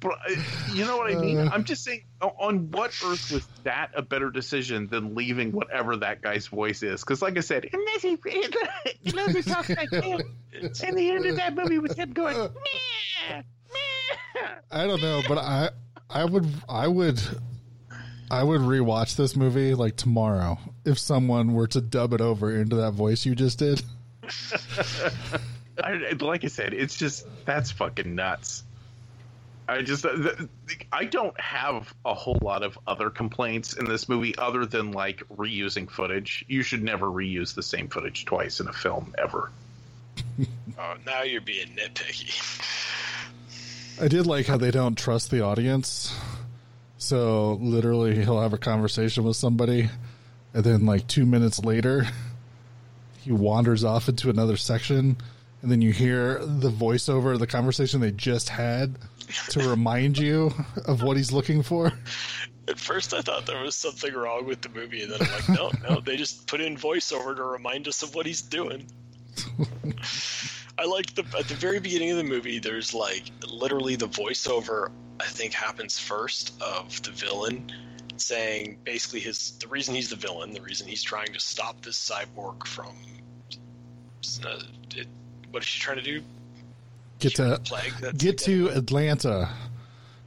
But 0.00 0.12
uh, 0.12 0.34
you 0.72 0.86
know 0.86 0.96
what 0.96 1.14
I 1.14 1.18
mean? 1.18 1.38
I'm 1.38 1.64
just 1.64 1.84
saying, 1.84 2.04
on 2.22 2.70
what 2.70 2.90
earth 3.04 3.30
was 3.30 3.46
that 3.64 3.90
a 3.94 4.02
better 4.02 4.30
decision 4.30 4.86
than 4.88 5.14
leaving 5.14 5.52
whatever 5.52 5.96
that 5.98 6.22
guy's 6.22 6.46
voice 6.46 6.82
is? 6.82 7.00
Because, 7.00 7.20
like 7.20 7.36
I 7.36 7.40
said, 7.40 7.68
unless 7.72 8.02
he, 8.02 8.18
you 9.02 9.12
know, 9.12 9.26
he 9.26 9.42
talks 9.42 9.68
like 9.68 9.90
him, 9.90 10.20
and 10.52 10.72
the 10.96 11.10
end 11.10 11.26
of 11.26 11.36
that 11.36 11.54
movie 11.54 11.78
was 11.78 11.92
him 11.92 12.12
going, 12.12 12.36
meh, 12.36 12.48
meh. 13.30 13.42
I 14.70 14.86
don't 14.86 15.02
know, 15.02 15.22
but 15.28 15.38
I 15.38 15.70
I 16.08 16.24
would 16.24 16.46
I 16.68 16.88
would 16.88 17.20
I 18.30 18.42
would 18.42 18.60
rewatch 18.60 19.16
this 19.16 19.36
movie 19.36 19.74
like 19.74 19.96
tomorrow 19.96 20.58
if 20.84 20.98
someone 20.98 21.52
were 21.52 21.66
to 21.68 21.80
dub 21.80 22.12
it 22.12 22.20
over 22.20 22.56
into 22.56 22.76
that 22.76 22.92
voice 22.92 23.26
you 23.26 23.34
just 23.34 23.58
did. 23.58 23.82
I, 25.82 26.12
like 26.20 26.44
I 26.44 26.48
said, 26.48 26.74
it's 26.74 26.96
just 26.96 27.26
that's 27.44 27.70
fucking 27.70 28.14
nuts. 28.14 28.64
I 29.70 29.82
just 29.82 30.02
th- 30.02 30.16
th- 30.16 30.48
I 30.92 31.04
don't 31.04 31.38
have 31.40 31.94
a 32.04 32.12
whole 32.12 32.38
lot 32.42 32.64
of 32.64 32.76
other 32.88 33.08
complaints 33.08 33.74
in 33.74 33.84
this 33.84 34.08
movie 34.08 34.36
other 34.36 34.66
than 34.66 34.90
like 34.90 35.22
reusing 35.36 35.88
footage. 35.88 36.44
You 36.48 36.62
should 36.62 36.82
never 36.82 37.06
reuse 37.06 37.54
the 37.54 37.62
same 37.62 37.86
footage 37.86 38.24
twice 38.24 38.58
in 38.58 38.66
a 38.66 38.72
film 38.72 39.14
ever. 39.18 39.50
Oh, 40.78 40.94
now 41.04 41.22
you're 41.22 41.42
being 41.42 41.76
nitpicky. 41.76 42.32
I 44.00 44.08
did 44.08 44.26
like 44.26 44.46
how 44.46 44.56
they 44.56 44.70
don't 44.70 44.96
trust 44.96 45.30
the 45.30 45.42
audience. 45.42 46.16
So 46.96 47.58
literally 47.60 48.16
he'll 48.24 48.40
have 48.40 48.54
a 48.54 48.58
conversation 48.58 49.24
with 49.24 49.36
somebody 49.36 49.90
and 50.54 50.64
then 50.64 50.86
like 50.86 51.06
2 51.06 51.26
minutes 51.26 51.62
later 51.62 52.06
he 53.20 53.32
wanders 53.32 53.84
off 53.84 54.08
into 54.08 54.30
another 54.30 54.56
section 54.56 55.18
and 55.60 55.70
then 55.70 55.82
you 55.82 55.92
hear 55.92 56.38
the 56.38 56.70
voiceover 56.70 57.34
of 57.34 57.40
the 57.40 57.46
conversation 57.46 58.00
they 58.00 58.10
just 58.10 58.48
had 58.48 58.94
to 59.50 59.68
remind 59.68 60.18
you 60.18 60.52
of 60.86 61.02
what 61.02 61.16
he's 61.16 61.32
looking 61.32 61.62
for. 61.62 61.92
At 62.68 62.78
first, 62.78 63.14
I 63.14 63.20
thought 63.20 63.46
there 63.46 63.62
was 63.62 63.74
something 63.74 64.14
wrong 64.14 64.46
with 64.46 64.60
the 64.60 64.68
movie, 64.68 65.02
and 65.02 65.12
then 65.12 65.22
I'm 65.22 65.32
like, 65.32 65.48
no, 65.48 65.70
no, 65.88 66.00
they 66.00 66.16
just 66.16 66.46
put 66.46 66.60
in 66.60 66.76
voiceover 66.76 67.34
to 67.34 67.42
remind 67.42 67.88
us 67.88 68.02
of 68.02 68.14
what 68.14 68.26
he's 68.26 68.42
doing. 68.42 68.86
I 70.78 70.84
like 70.84 71.14
the 71.14 71.24
at 71.38 71.48
the 71.48 71.54
very 71.54 71.78
beginning 71.80 72.10
of 72.10 72.16
the 72.16 72.24
movie. 72.24 72.58
There's 72.58 72.94
like 72.94 73.24
literally 73.46 73.96
the 73.96 74.08
voiceover. 74.08 74.90
I 75.20 75.26
think 75.26 75.52
happens 75.52 75.98
first 75.98 76.54
of 76.62 77.02
the 77.02 77.10
villain 77.10 77.70
saying 78.16 78.78
basically 78.84 79.20
his 79.20 79.58
the 79.58 79.68
reason 79.68 79.94
he's 79.94 80.08
the 80.08 80.16
villain, 80.16 80.52
the 80.52 80.62
reason 80.62 80.88
he's 80.88 81.02
trying 81.02 81.32
to 81.32 81.40
stop 81.40 81.82
this 81.82 81.98
cyborg 82.10 82.66
from 82.66 82.94
uh, 84.44 84.60
it, 84.96 85.08
what 85.50 85.62
is 85.62 85.68
she 85.68 85.80
trying 85.80 85.96
to 85.96 86.02
do? 86.02 86.22
Get 87.20 87.34
to 87.36 87.44
the 87.44 87.58
plague 87.60 87.92
that's 88.00 88.16
get 88.22 88.38
to 88.38 88.68
Atlanta. 88.70 89.50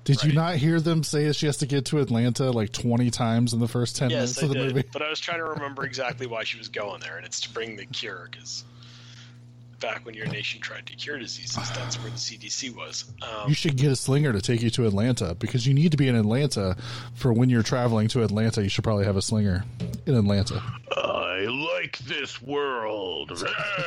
Did 0.05 0.21
you 0.23 0.33
not 0.33 0.55
hear 0.57 0.81
them 0.81 1.01
say 1.03 1.31
she 1.31 1.45
has 1.45 1.57
to 1.57 1.65
get 1.65 1.85
to 1.85 1.99
Atlanta 1.99 2.51
like 2.51 2.73
20 2.73 3.09
times 3.09 3.53
in 3.53 3.59
the 3.61 3.69
first 3.69 3.95
10 3.95 4.09
Yes, 4.09 4.17
minutes 4.35 4.39
I 4.39 4.41
of 4.43 4.49
the 4.49 4.55
did, 4.55 4.75
movie? 4.75 4.89
but 4.91 5.01
I 5.01 5.09
was 5.09 5.19
trying 5.21 5.37
to 5.37 5.45
remember 5.45 5.85
exactly 5.85 6.27
why 6.27 6.43
she 6.43 6.57
was 6.57 6.67
going 6.67 6.99
there, 6.99 7.15
and 7.15 7.25
it's 7.25 7.39
to 7.41 7.49
bring 7.53 7.77
the 7.77 7.85
cure 7.85 8.27
because 8.29 8.65
back 9.79 10.05
when 10.05 10.13
your 10.15 10.25
nation 10.27 10.61
tried 10.61 10.85
to 10.87 10.95
cure 10.95 11.17
diseases. 11.19 11.55
That's 11.75 11.97
where 12.01 12.09
the 12.09 12.17
CDC 12.17 12.73
was. 12.75 13.05
Um, 13.21 13.49
You 13.49 13.53
should 13.53 13.75
get 13.77 13.91
a 13.91 13.95
slinger 13.97 14.31
to 14.33 14.41
take 14.41 14.61
you 14.61 14.69
to 14.71 14.85
Atlanta 14.87 15.35
because 15.35 15.65
you 15.67 15.73
need 15.73 15.91
to 15.91 15.97
be 15.97 16.07
in 16.07 16.15
Atlanta 16.15 16.75
for 17.15 17.33
when 17.33 17.49
you're 17.49 17.63
traveling 17.63 18.07
to 18.09 18.23
Atlanta. 18.23 18.61
You 18.63 18.69
should 18.69 18.83
probably 18.85 19.03
have 19.05 19.17
a 19.17 19.21
slinger 19.21 19.65
in 20.05 20.15
Atlanta. 20.15 20.61
I 21.43 21.47
like 21.47 21.97
this 21.99 22.41
world. 22.41 23.31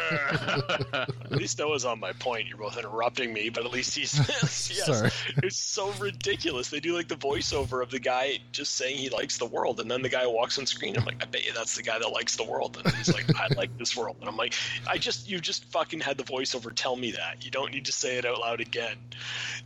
At 0.92 1.30
least 1.30 1.58
Noah's 1.58 1.84
on 1.84 2.00
my 2.00 2.12
point. 2.12 2.48
You're 2.48 2.58
both 2.58 2.76
interrupting 2.76 3.32
me, 3.32 3.48
but 3.48 3.64
at 3.64 3.72
least 3.72 3.96
he's 3.96 4.18
yes. 4.42 4.84
Sorry. 4.84 5.10
It's 5.42 5.56
so 5.56 5.90
ridiculous. 5.92 6.68
They 6.68 6.80
do 6.80 6.94
like 6.94 7.08
the 7.08 7.16
voiceover 7.16 7.82
of 7.82 7.90
the 7.90 7.98
guy 7.98 8.38
just 8.52 8.74
saying 8.74 8.98
he 8.98 9.08
likes 9.08 9.38
the 9.38 9.46
world, 9.46 9.80
and 9.80 9.90
then 9.90 10.02
the 10.02 10.08
guy 10.08 10.26
walks 10.26 10.58
on 10.58 10.66
screen. 10.66 10.96
I'm 10.96 11.04
like, 11.04 11.22
I 11.22 11.26
bet 11.26 11.46
you 11.46 11.52
that's 11.52 11.76
the 11.76 11.82
guy 11.82 11.98
that 11.98 12.08
likes 12.10 12.36
the 12.36 12.44
world, 12.44 12.80
and 12.82 12.94
he's 12.94 13.12
like, 13.12 13.34
I 13.36 13.48
like 13.56 13.76
this 13.78 13.96
world, 13.96 14.16
and 14.20 14.28
I'm 14.28 14.36
like, 14.36 14.54
I 14.86 14.98
just 14.98 15.28
you 15.28 15.40
just 15.40 15.64
fucking 15.66 16.00
had 16.00 16.18
the 16.18 16.24
voiceover 16.24 16.72
tell 16.74 16.96
me 16.96 17.12
that. 17.12 17.44
You 17.44 17.50
don't 17.50 17.72
need 17.72 17.86
to 17.86 17.92
say 17.92 18.18
it 18.18 18.24
out 18.24 18.40
loud 18.40 18.60
again. 18.60 18.96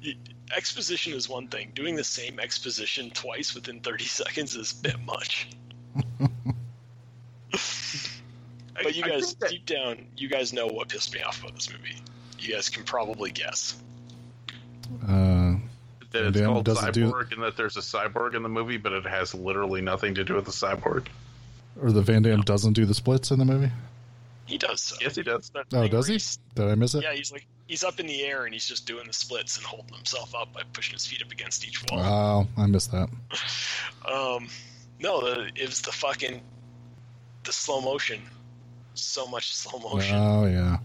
You, 0.00 0.14
exposition 0.56 1.12
is 1.12 1.28
one 1.28 1.48
thing. 1.48 1.72
Doing 1.74 1.96
the 1.96 2.04
same 2.04 2.38
exposition 2.38 3.10
twice 3.10 3.54
within 3.54 3.80
30 3.80 4.04
seconds 4.04 4.54
is 4.54 4.72
a 4.72 4.82
bit 4.82 5.00
much. 5.00 5.48
But 8.82 8.94
you 8.96 9.04
I 9.04 9.08
guys, 9.10 9.34
that- 9.34 9.50
deep 9.50 9.66
down, 9.66 10.06
you 10.16 10.28
guys 10.28 10.52
know 10.52 10.66
what 10.66 10.88
pissed 10.88 11.12
me 11.14 11.22
off 11.22 11.40
about 11.40 11.54
this 11.54 11.70
movie. 11.70 11.96
You 12.38 12.54
guys 12.54 12.68
can 12.68 12.84
probably 12.84 13.30
guess. 13.30 13.76
Uh, 15.06 15.54
that 16.12 16.26
it's 16.26 16.36
Van 16.38 16.46
called 16.46 16.64
doesn't 16.64 16.92
do- 16.92 17.10
Cyborg 17.12 17.32
and 17.32 17.42
that 17.42 17.56
there's 17.56 17.76
a 17.76 17.80
cyborg 17.80 18.34
in 18.34 18.42
the 18.42 18.48
movie, 18.48 18.76
but 18.76 18.92
it 18.92 19.04
has 19.06 19.34
literally 19.34 19.80
nothing 19.80 20.14
to 20.16 20.24
do 20.24 20.34
with 20.34 20.44
the 20.46 20.50
cyborg. 20.50 21.06
or 21.80 21.92
the 21.92 22.02
Van 22.02 22.22
Damme 22.22 22.40
doesn't 22.42 22.72
do 22.72 22.84
the 22.84 22.94
splits 22.94 23.30
in 23.30 23.38
the 23.38 23.44
movie. 23.44 23.70
He 24.46 24.58
does. 24.58 24.80
So. 24.80 24.96
Yes, 25.00 25.14
he 25.14 25.22
does. 25.22 25.50
That 25.50 25.66
Oh, 25.72 25.86
does 25.86 26.08
he? 26.08 26.18
Did 26.56 26.66
I 26.68 26.74
miss 26.74 26.94
it? 26.96 27.04
Yeah, 27.04 27.12
he's 27.14 27.30
like 27.30 27.46
he's 27.68 27.84
up 27.84 28.00
in 28.00 28.06
the 28.08 28.22
air 28.24 28.44
and 28.44 28.52
he's 28.52 28.66
just 28.66 28.84
doing 28.86 29.06
the 29.06 29.12
splits 29.12 29.56
and 29.56 29.64
holding 29.64 29.94
himself 29.94 30.34
up 30.34 30.52
by 30.52 30.62
pushing 30.72 30.94
his 30.94 31.06
feet 31.06 31.22
up 31.22 31.30
against 31.30 31.64
each 31.64 31.80
wall. 31.88 32.00
Wow, 32.00 32.48
I 32.56 32.66
missed 32.66 32.90
that. 32.92 33.08
Um, 34.10 34.48
no, 34.98 35.20
the, 35.20 35.50
it 35.54 35.66
was 35.68 35.82
the 35.82 35.92
fucking 35.92 36.40
the 37.44 37.52
slow 37.52 37.80
motion. 37.82 38.22
So 38.94 39.26
much 39.26 39.54
slow 39.54 39.78
motion. 39.78 40.16
Oh 40.16 40.46
yeah. 40.46 40.78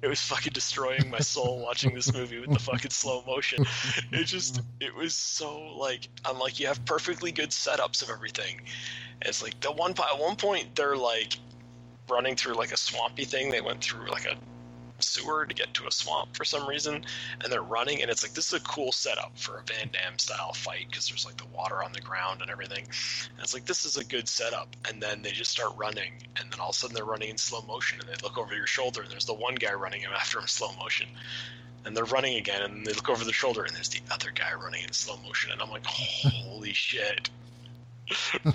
It 0.00 0.06
was 0.06 0.20
fucking 0.20 0.52
destroying 0.52 1.10
my 1.10 1.18
soul 1.18 1.60
watching 1.60 1.94
this 1.94 2.12
movie 2.12 2.38
with 2.38 2.50
the 2.50 2.58
fucking 2.58 2.92
slow 2.92 3.22
motion. 3.26 3.66
It 4.12 4.24
just, 4.24 4.62
it 4.80 4.94
was 4.94 5.14
so 5.14 5.58
like, 5.76 6.08
I'm 6.24 6.38
like, 6.38 6.60
you 6.60 6.68
have 6.68 6.82
perfectly 6.84 7.32
good 7.32 7.50
setups 7.50 8.02
of 8.02 8.08
everything. 8.08 8.60
And 9.20 9.28
it's 9.28 9.42
like 9.42 9.60
the 9.60 9.72
one 9.72 9.90
at 9.90 10.18
one 10.18 10.36
point 10.36 10.74
they're 10.76 10.96
like 10.96 11.36
running 12.08 12.36
through 12.36 12.54
like 12.54 12.72
a 12.72 12.76
swampy 12.76 13.24
thing. 13.24 13.50
They 13.50 13.60
went 13.60 13.82
through 13.82 14.08
like 14.08 14.24
a 14.24 14.36
sewer 15.00 15.46
to 15.46 15.54
get 15.54 15.74
to 15.74 15.86
a 15.86 15.90
swamp 15.90 16.36
for 16.36 16.44
some 16.44 16.68
reason, 16.68 17.04
and 17.42 17.52
they're 17.52 17.62
running. 17.62 18.02
And 18.02 18.10
it's 18.10 18.22
like 18.22 18.34
this 18.34 18.52
is 18.52 18.60
a 18.60 18.64
cool 18.64 18.92
setup 18.92 19.38
for 19.38 19.58
a 19.58 19.62
Van 19.62 19.90
Damme 19.92 20.18
style 20.18 20.52
fight 20.52 20.86
because 20.90 21.08
there's 21.08 21.24
like 21.24 21.36
the 21.36 21.46
water 21.46 21.82
on 21.82 21.92
the 21.92 22.00
ground 22.00 22.42
and 22.42 22.50
everything. 22.50 22.84
And 22.84 23.40
it's 23.40 23.54
like 23.54 23.66
this 23.66 23.84
is 23.84 23.96
a 23.96 24.04
good 24.04 24.28
setup. 24.28 24.68
And 24.88 25.02
then 25.02 25.22
they 25.22 25.30
just 25.30 25.50
start 25.50 25.72
running, 25.76 26.12
and 26.36 26.50
then 26.50 26.60
all 26.60 26.70
of 26.70 26.74
a 26.74 26.78
sudden 26.78 26.94
they're 26.94 27.04
running 27.04 27.30
in 27.30 27.38
slow 27.38 27.62
motion, 27.62 28.00
and 28.00 28.08
they 28.08 28.22
look 28.22 28.38
over 28.38 28.54
your 28.54 28.66
shoulder, 28.66 29.02
and 29.02 29.10
there's 29.10 29.26
the 29.26 29.34
one 29.34 29.54
guy 29.54 29.72
running 29.74 30.00
him 30.00 30.12
after 30.14 30.38
him 30.38 30.46
slow 30.46 30.72
motion. 30.78 31.08
And 31.84 31.96
they're 31.96 32.04
running 32.04 32.36
again, 32.36 32.62
and 32.62 32.84
they 32.84 32.92
look 32.92 33.08
over 33.08 33.24
the 33.24 33.32
shoulder, 33.32 33.62
and 33.64 33.74
there's 33.74 33.88
the 33.88 34.00
other 34.10 34.32
guy 34.34 34.52
running 34.54 34.82
in 34.82 34.92
slow 34.92 35.16
motion, 35.18 35.52
and 35.52 35.62
I'm 35.62 35.70
like, 35.70 35.86
holy 35.86 36.72
shit! 36.72 37.30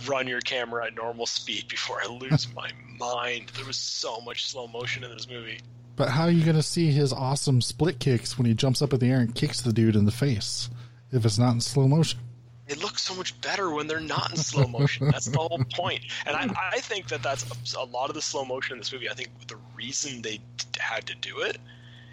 Run 0.08 0.28
your 0.28 0.42
camera 0.42 0.88
at 0.88 0.96
normal 0.96 1.26
speed 1.26 1.68
before 1.68 2.02
I 2.02 2.08
lose 2.08 2.48
my 2.56 2.70
mind. 2.98 3.52
There 3.56 3.66
was 3.66 3.78
so 3.78 4.22
much 4.22 4.46
slow 4.46 4.68
motion 4.68 5.04
in 5.04 5.12
this 5.12 5.30
movie. 5.30 5.60
But 6.02 6.10
how 6.10 6.24
are 6.24 6.32
you 6.32 6.44
going 6.44 6.56
to 6.56 6.64
see 6.64 6.90
his 6.90 7.14
awesome 7.14 7.62
split 7.62 8.00
kicks 8.00 8.36
when 8.36 8.48
he 8.48 8.56
jumps 8.56 8.82
up 8.82 8.92
in 8.92 9.00
the 9.00 9.12
air 9.12 9.20
and 9.20 9.36
kicks 9.36 9.62
the 9.62 9.72
dude 9.72 9.96
in 9.96 10.06
the 10.06 10.12
face 10.12 10.68
if 11.12 11.24
it's 11.28 11.38
not 11.38 11.54
in 11.54 11.62
slow 11.62 11.88
motion? 11.88 12.20
it 12.68 12.82
looks 12.82 13.04
so 13.04 13.14
much 13.14 13.40
better 13.42 13.70
when 13.70 13.86
they're 13.86 14.00
not 14.00 14.32
in 14.32 14.38
slow 14.38 14.66
motion. 14.66 15.10
That's 15.12 15.28
the 15.28 15.38
whole 15.38 15.64
point. 15.72 16.02
And 16.26 16.36
I, 16.36 16.50
I 16.74 16.80
think 16.80 17.10
that 17.10 17.22
that's 17.22 17.46
a, 17.76 17.84
lot 17.84 18.10
of 18.10 18.16
the 18.16 18.22
slow 18.24 18.44
motion 18.44 18.74
in 18.74 18.80
this 18.80 18.92
movie. 18.92 19.12
I 19.12 19.14
think 19.14 19.30
the 19.48 19.58
reason 19.76 20.24
they 20.24 20.38
d- 20.38 20.66
had 20.80 21.06
to 21.06 21.16
do 21.16 21.42
it 21.42 21.60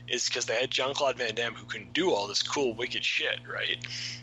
is 0.06 0.28
because 0.28 0.44
they 0.44 0.56
had 0.56 0.70
Jean 0.70 0.92
Claude 0.92 1.16
Van 1.16 1.34
Damme 1.34 1.54
who 1.54 1.64
can 1.64 1.88
do 1.94 2.12
all 2.12 2.26
this 2.26 2.42
cool, 2.42 2.74
wicked 2.74 3.02
shit, 3.02 3.40
right? 3.50 3.78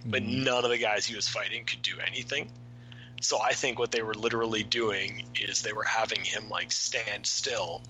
But 0.05 0.21
mm-hmm. 0.21 0.43
none 0.43 0.63
of 0.63 0.69
the 0.69 0.77
guys 0.77 1.07
he 1.07 1.15
was 1.15 1.27
fighting 1.27 1.65
could 1.65 1.81
do 1.81 1.95
anything. 2.05 2.51
So 3.19 3.41
I 3.41 3.53
think 3.53 3.79
what 3.79 3.89
they 3.89 4.03
were 4.03 4.13
literally 4.13 4.61
doing 4.61 5.25
is 5.33 5.63
they 5.63 5.73
were 5.73 5.83
having 5.83 6.23
him 6.23 6.49
like 6.49 6.71
stand 6.71 7.25
still, 7.25 7.81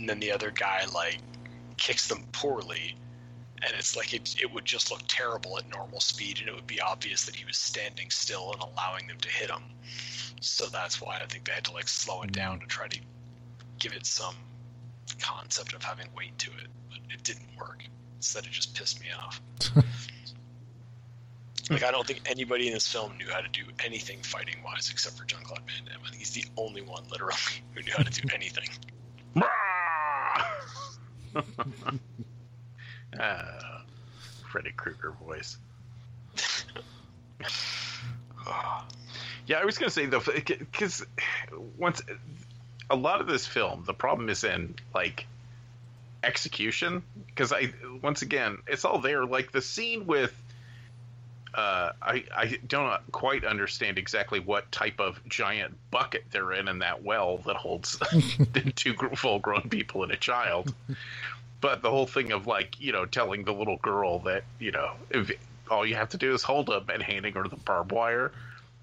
and 0.00 0.08
then 0.08 0.18
the 0.18 0.32
other 0.32 0.50
guy 0.50 0.84
like 0.94 1.18
kicks 1.76 2.08
them 2.08 2.24
poorly, 2.32 2.96
and 3.62 3.72
it's 3.78 3.94
like 3.94 4.14
it, 4.14 4.34
it 4.40 4.52
would 4.52 4.64
just 4.64 4.90
look 4.90 5.02
terrible 5.06 5.58
at 5.58 5.68
normal 5.68 6.00
speed 6.00 6.38
and 6.40 6.48
it 6.48 6.54
would 6.54 6.66
be 6.66 6.80
obvious 6.80 7.26
that 7.26 7.36
he 7.36 7.44
was 7.44 7.58
standing 7.58 8.08
still 8.10 8.52
and 8.52 8.62
allowing 8.62 9.06
them 9.06 9.18
to 9.18 9.28
hit 9.28 9.50
him. 9.50 9.62
So 10.40 10.66
that's 10.66 11.02
why 11.02 11.20
i 11.22 11.26
think 11.26 11.44
they 11.44 11.52
had 11.52 11.64
to 11.64 11.72
like 11.72 11.86
slow 11.86 12.22
it 12.22 12.32
down 12.32 12.60
to 12.60 12.66
try 12.66 12.88
to 12.88 12.98
give 13.78 13.92
it 13.92 14.06
some 14.06 14.34
concept 15.20 15.74
of 15.74 15.82
having 15.82 16.06
weight 16.16 16.36
to 16.38 16.50
it. 16.50 16.68
But 16.88 16.98
it 17.10 17.22
didn't 17.22 17.48
work. 17.58 17.84
Instead 18.16 18.46
it 18.46 18.52
just 18.52 18.74
pissed 18.74 19.00
me 19.00 19.08
off. 19.16 19.40
Like 21.68 21.84
i 21.84 21.92
don't 21.92 22.04
think 22.04 22.22
anybody 22.26 22.66
in 22.66 22.74
this 22.74 22.88
film 22.88 23.16
knew 23.16 23.30
how 23.30 23.40
to 23.40 23.48
do 23.48 23.62
anything 23.84 24.18
fighting 24.22 24.56
wise 24.64 24.90
except 24.90 25.16
for 25.16 25.24
jean 25.24 25.38
claude 25.44 25.60
van 25.68 25.84
damme. 25.84 26.00
I 26.04 26.08
think 26.08 26.18
he's 26.18 26.32
the 26.32 26.44
only 26.56 26.82
one 26.82 27.04
literally 27.12 27.36
who 27.74 27.82
knew 27.82 27.92
how 27.96 28.02
to 28.02 28.10
do 28.10 28.26
anything 28.34 28.68
Ah, 33.18 33.82
Freddy 34.52 34.70
Krueger 34.70 35.10
voice. 35.10 35.56
yeah, 39.46 39.56
I 39.56 39.64
was 39.64 39.78
going 39.78 39.88
to 39.88 39.94
say 39.94 40.06
though, 40.06 40.20
because 40.20 41.04
once 41.76 42.02
a 42.88 42.94
lot 42.96 43.20
of 43.20 43.26
this 43.26 43.46
film, 43.46 43.82
the 43.84 43.94
problem 43.94 44.28
is 44.28 44.44
in 44.44 44.74
like 44.94 45.26
execution. 46.22 47.02
Because 47.26 47.52
I 47.52 47.72
once 48.02 48.22
again, 48.22 48.58
it's 48.66 48.84
all 48.84 49.00
there. 49.00 49.24
Like 49.24 49.52
the 49.52 49.62
scene 49.62 50.06
with. 50.06 50.32
Uh, 51.54 51.92
I 52.00 52.24
I 52.34 52.58
don't 52.66 53.00
quite 53.12 53.44
understand 53.44 53.98
exactly 53.98 54.40
what 54.40 54.70
type 54.70 55.00
of 55.00 55.20
giant 55.28 55.76
bucket 55.90 56.24
they're 56.30 56.52
in 56.52 56.68
in 56.68 56.78
that 56.80 57.02
well 57.02 57.38
that 57.46 57.56
holds 57.56 57.98
two 58.76 58.94
full 58.94 59.38
grown 59.38 59.68
people 59.68 60.02
and 60.02 60.12
a 60.12 60.16
child. 60.16 60.74
But 61.60 61.82
the 61.82 61.90
whole 61.90 62.06
thing 62.06 62.32
of 62.32 62.46
like 62.46 62.80
you 62.80 62.92
know 62.92 63.06
telling 63.06 63.44
the 63.44 63.52
little 63.52 63.78
girl 63.78 64.20
that 64.20 64.44
you 64.58 64.70
know 64.70 64.92
if 65.10 65.30
all 65.70 65.86
you 65.86 65.94
have 65.94 66.10
to 66.10 66.16
do 66.18 66.34
is 66.34 66.42
hold 66.42 66.66
them 66.66 66.86
and 66.92 67.02
handing 67.02 67.34
her 67.34 67.46
the 67.46 67.56
barbed 67.56 67.92
wire 67.92 68.32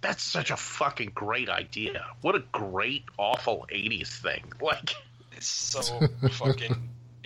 that's 0.01 0.23
such 0.23 0.51
a 0.51 0.57
fucking 0.57 1.11
great 1.15 1.49
idea. 1.49 2.05
What 2.21 2.35
a 2.35 2.43
great 2.51 3.03
awful 3.17 3.65
80s 3.71 4.07
thing. 4.07 4.43
Like 4.61 4.95
it's 5.35 5.47
so 5.47 6.07
fucking 6.31 6.75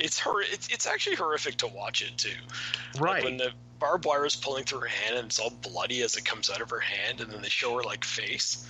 it's 0.01 0.19
her 0.19 0.41
it's, 0.41 0.67
it's 0.69 0.87
actually 0.87 1.15
horrific 1.15 1.57
to 1.57 1.67
watch 1.67 2.01
it 2.01 2.17
too. 2.17 2.29
Like, 2.95 3.03
right. 3.03 3.23
when 3.23 3.37
the 3.37 3.51
barbed 3.79 4.05
wire 4.05 4.25
is 4.25 4.35
pulling 4.35 4.63
through 4.63 4.81
her 4.81 4.87
hand 4.87 5.17
and 5.17 5.25
it's 5.27 5.39
all 5.39 5.49
bloody 5.49 6.01
as 6.01 6.15
it 6.15 6.25
comes 6.25 6.49
out 6.49 6.61
of 6.61 6.69
her 6.69 6.79
hand 6.79 7.21
and 7.21 7.31
then 7.31 7.41
they 7.41 7.49
show 7.49 7.75
her 7.77 7.83
like 7.83 8.03
face. 8.03 8.67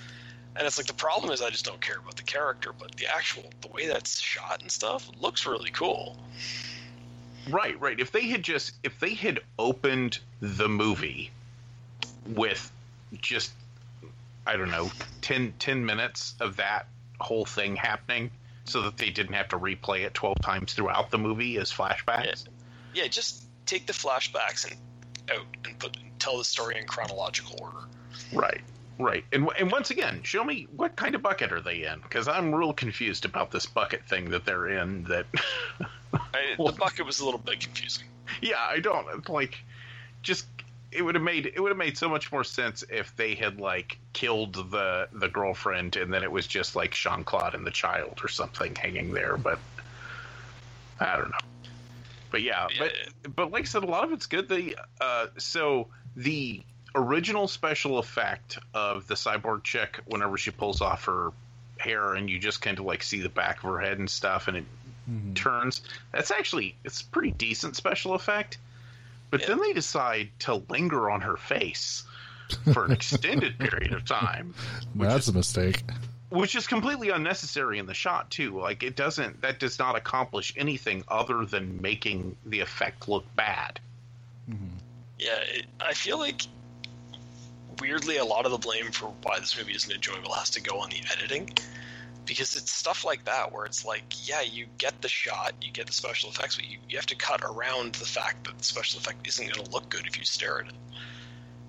And 0.54 0.66
it's 0.66 0.78
like 0.78 0.86
the 0.86 0.94
problem 0.94 1.32
is 1.32 1.40
i 1.40 1.50
just 1.50 1.64
don't 1.64 1.80
care 1.80 1.98
about 1.98 2.16
the 2.16 2.22
character 2.22 2.72
but 2.78 2.94
the 2.96 3.06
actual 3.06 3.44
the 3.62 3.68
way 3.68 3.86
that's 3.86 4.20
shot 4.20 4.60
and 4.62 4.70
stuff 4.70 5.10
looks 5.20 5.46
really 5.46 5.70
cool. 5.70 6.16
Right 7.50 7.80
right. 7.80 7.98
If 7.98 8.12
they 8.12 8.28
had 8.28 8.42
just 8.42 8.72
if 8.82 9.00
they 9.00 9.14
had 9.14 9.40
opened 9.58 10.18
the 10.40 10.68
movie 10.68 11.30
with 12.26 12.70
just 13.20 13.52
i 14.46 14.56
don't 14.56 14.70
know 14.70 14.90
10 15.22 15.54
10 15.58 15.84
minutes 15.84 16.34
of 16.40 16.56
that 16.56 16.86
whole 17.20 17.44
thing 17.44 17.76
happening 17.76 18.30
so 18.64 18.82
that 18.82 18.96
they 18.96 19.10
didn't 19.10 19.34
have 19.34 19.48
to 19.48 19.58
replay 19.58 20.04
it 20.04 20.14
12 20.14 20.36
times 20.42 20.72
throughout 20.72 21.10
the 21.10 21.18
movie 21.18 21.56
as 21.58 21.72
flashbacks 21.72 22.44
yeah 22.94 23.06
just 23.06 23.44
take 23.66 23.86
the 23.86 23.92
flashbacks 23.92 24.70
and 24.70 24.76
out 25.30 25.46
and 25.64 25.78
put 25.78 25.96
tell 26.18 26.38
the 26.38 26.44
story 26.44 26.78
in 26.78 26.86
chronological 26.86 27.56
order 27.60 27.86
Right, 28.32 28.60
right. 28.98 29.24
And 29.32 29.48
and 29.58 29.70
once 29.70 29.90
again, 29.90 30.22
show 30.22 30.42
me 30.42 30.66
what 30.76 30.96
kind 30.96 31.14
of 31.14 31.22
bucket 31.22 31.52
are 31.52 31.60
they 31.60 31.84
in? 31.84 32.00
Because 32.00 32.28
I'm 32.28 32.54
real 32.54 32.72
confused 32.72 33.24
about 33.24 33.50
this 33.50 33.66
bucket 33.66 34.06
thing 34.06 34.30
that 34.30 34.46
they're 34.46 34.68
in. 34.68 35.04
That 35.04 35.26
I, 36.14 36.54
the 36.56 36.72
bucket 36.78 37.04
was 37.04 37.20
a 37.20 37.24
little 37.24 37.40
bit 37.40 37.60
confusing 37.60 38.06
yeah, 38.40 38.60
I 38.68 38.80
don't 38.80 39.28
like. 39.28 39.58
Just 40.22 40.46
it 40.92 41.02
would 41.02 41.14
have 41.14 41.24
made 41.24 41.46
it 41.46 41.60
would 41.60 41.70
have 41.70 41.78
made 41.78 41.96
so 41.96 42.08
much 42.08 42.30
more 42.30 42.44
sense 42.44 42.84
if 42.90 43.14
they 43.16 43.34
had 43.34 43.60
like 43.60 43.98
killed 44.12 44.54
the 44.70 45.08
the 45.12 45.28
girlfriend 45.28 45.96
and 45.96 46.12
then 46.12 46.22
it 46.22 46.30
was 46.30 46.46
just 46.46 46.76
like 46.76 46.92
Jean 46.92 47.24
Claude 47.24 47.54
and 47.54 47.66
the 47.66 47.70
child 47.70 48.20
or 48.22 48.28
something 48.28 48.74
hanging 48.74 49.12
there. 49.12 49.36
But 49.36 49.58
I 51.00 51.16
don't 51.16 51.30
know. 51.30 51.38
But 52.30 52.42
yeah, 52.42 52.66
but 52.78 52.92
but 53.36 53.50
like 53.50 53.64
I 53.64 53.66
said, 53.66 53.84
a 53.84 53.86
lot 53.86 54.04
of 54.04 54.12
it's 54.12 54.26
good. 54.26 54.48
The 54.48 54.76
uh, 55.00 55.26
so 55.36 55.88
the 56.16 56.62
original 56.94 57.48
special 57.48 57.98
effect 57.98 58.58
of 58.74 59.06
the 59.06 59.14
cyborg 59.14 59.64
chick 59.64 60.00
whenever 60.06 60.36
she 60.36 60.50
pulls 60.50 60.80
off 60.80 61.04
her 61.04 61.30
hair 61.78 62.14
and 62.14 62.30
you 62.30 62.38
just 62.38 62.62
kind 62.62 62.78
of 62.78 62.84
like 62.84 63.02
see 63.02 63.20
the 63.20 63.28
back 63.28 63.58
of 63.58 63.64
her 63.64 63.80
head 63.80 63.98
and 63.98 64.08
stuff, 64.08 64.48
and 64.48 64.56
it 64.56 64.64
turns. 65.34 65.82
That's 66.12 66.30
actually 66.30 66.74
it's 66.84 67.02
pretty 67.02 67.32
decent 67.32 67.76
special 67.76 68.14
effect. 68.14 68.58
But 69.32 69.46
then 69.46 69.60
they 69.60 69.72
decide 69.72 70.28
to 70.40 70.56
linger 70.68 71.10
on 71.10 71.22
her 71.22 71.36
face 71.36 72.04
for 72.72 72.84
an 72.84 72.92
extended 72.92 73.58
period 73.58 73.92
of 73.94 74.04
time, 74.04 74.54
That's 74.94 75.26
a 75.28 75.32
mistake. 75.32 75.82
which 76.28 76.54
is 76.54 76.66
completely 76.66 77.08
unnecessary 77.08 77.78
in 77.78 77.86
the 77.86 77.94
shot 77.94 78.30
too. 78.30 78.60
Like 78.60 78.82
it 78.82 78.94
doesn't 78.94 79.40
that 79.40 79.58
does 79.58 79.78
not 79.78 79.96
accomplish 79.96 80.52
anything 80.56 81.02
other 81.08 81.46
than 81.46 81.80
making 81.80 82.36
the 82.44 82.60
effect 82.60 83.08
look 83.08 83.24
bad. 83.34 83.80
Mm-hmm. 84.50 84.66
Yeah, 85.18 85.38
it, 85.48 85.64
I 85.80 85.94
feel 85.94 86.18
like 86.18 86.42
weirdly 87.80 88.18
a 88.18 88.24
lot 88.24 88.44
of 88.44 88.52
the 88.52 88.58
blame 88.58 88.90
for 88.92 89.12
why 89.22 89.38
this 89.40 89.56
movie 89.56 89.72
isn't 89.72 89.90
enjoyable 89.90 90.32
has 90.34 90.50
to 90.50 90.60
go 90.60 90.78
on 90.78 90.90
the 90.90 91.02
editing 91.10 91.48
because 92.24 92.56
it's 92.56 92.72
stuff 92.72 93.04
like 93.04 93.24
that 93.24 93.52
where 93.52 93.64
it's 93.64 93.84
like 93.84 94.04
yeah 94.28 94.40
you 94.40 94.66
get 94.78 95.00
the 95.02 95.08
shot 95.08 95.52
you 95.60 95.72
get 95.72 95.86
the 95.86 95.92
special 95.92 96.30
effects 96.30 96.56
but 96.56 96.66
you, 96.66 96.78
you 96.88 96.96
have 96.96 97.06
to 97.06 97.16
cut 97.16 97.42
around 97.42 97.94
the 97.94 98.04
fact 98.04 98.44
that 98.44 98.56
the 98.56 98.64
special 98.64 99.00
effect 99.00 99.26
isn't 99.26 99.52
going 99.52 99.64
to 99.64 99.70
look 99.72 99.88
good 99.88 100.06
if 100.06 100.18
you 100.18 100.24
stare 100.24 100.60
at 100.60 100.68
it. 100.68 100.74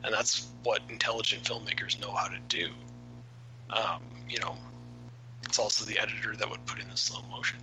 And 0.04 0.14
that's 0.14 0.47
what 0.64 0.82
intelligent 0.89 1.43
filmmakers 1.43 1.99
know 2.01 2.12
how 2.12 2.28
to 2.28 2.38
do. 2.49 2.68
Um, 3.70 4.01
you 4.30 4.39
know 4.39 4.56
it's 5.43 5.60
also 5.60 5.86
the 5.86 5.99
editor 5.99 6.36
that 6.36 6.49
would 6.49 6.66
put 6.66 6.80
in 6.80 6.89
the 6.89 6.97
slow 6.97 7.22
motion. 7.30 7.60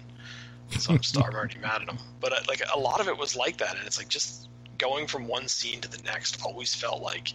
So 0.79 0.95
I'm, 0.95 1.03
still, 1.03 1.25
I'm 1.27 1.35
already 1.35 1.59
mad 1.59 1.83
at 1.83 1.89
him 1.89 1.99
but 2.21 2.33
uh, 2.33 2.41
like 2.49 2.63
a 2.73 2.79
lot 2.79 3.01
of 3.01 3.09
it 3.09 3.17
was 3.17 3.37
like 3.37 3.59
that 3.59 3.77
and 3.77 3.87
it's 3.87 3.99
like 3.99 4.09
just 4.09 4.49
going 4.79 5.07
from 5.07 5.27
one 5.27 5.47
scene 5.47 5.81
to 5.83 5.89
the 5.89 6.03
next 6.05 6.43
always 6.43 6.75
felt 6.75 7.03
like 7.03 7.35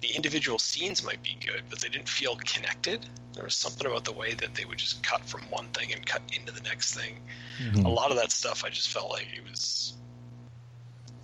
the 0.00 0.08
individual 0.08 0.58
scenes 0.58 1.04
might 1.04 1.22
be 1.22 1.36
good, 1.44 1.62
but 1.68 1.78
they 1.80 1.88
didn't 1.88 2.08
feel 2.08 2.36
connected. 2.36 3.06
There 3.34 3.44
was 3.44 3.54
something 3.54 3.86
about 3.86 4.04
the 4.04 4.12
way 4.12 4.34
that 4.34 4.54
they 4.54 4.64
would 4.64 4.78
just 4.78 5.02
cut 5.02 5.24
from 5.26 5.42
one 5.50 5.68
thing 5.68 5.92
and 5.92 6.04
cut 6.04 6.22
into 6.34 6.52
the 6.52 6.62
next 6.62 6.94
thing. 6.94 7.16
Mm-hmm. 7.62 7.84
A 7.84 7.88
lot 7.88 8.10
of 8.10 8.16
that 8.16 8.32
stuff, 8.32 8.64
I 8.64 8.70
just 8.70 8.88
felt 8.88 9.10
like 9.10 9.26
it 9.34 9.48
was. 9.48 9.94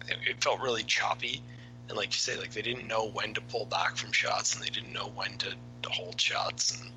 It, 0.08 0.18
it 0.28 0.44
felt 0.44 0.60
really 0.60 0.82
choppy, 0.82 1.42
and 1.88 1.96
like 1.96 2.08
you 2.08 2.18
say, 2.18 2.36
like 2.38 2.52
they 2.52 2.62
didn't 2.62 2.86
know 2.86 3.08
when 3.08 3.32
to 3.34 3.40
pull 3.40 3.64
back 3.64 3.96
from 3.96 4.12
shots, 4.12 4.54
and 4.54 4.62
they 4.62 4.68
didn't 4.68 4.92
know 4.92 5.10
when 5.14 5.36
to, 5.38 5.54
to 5.82 5.88
hold 5.88 6.20
shots, 6.20 6.80
and 6.80 6.90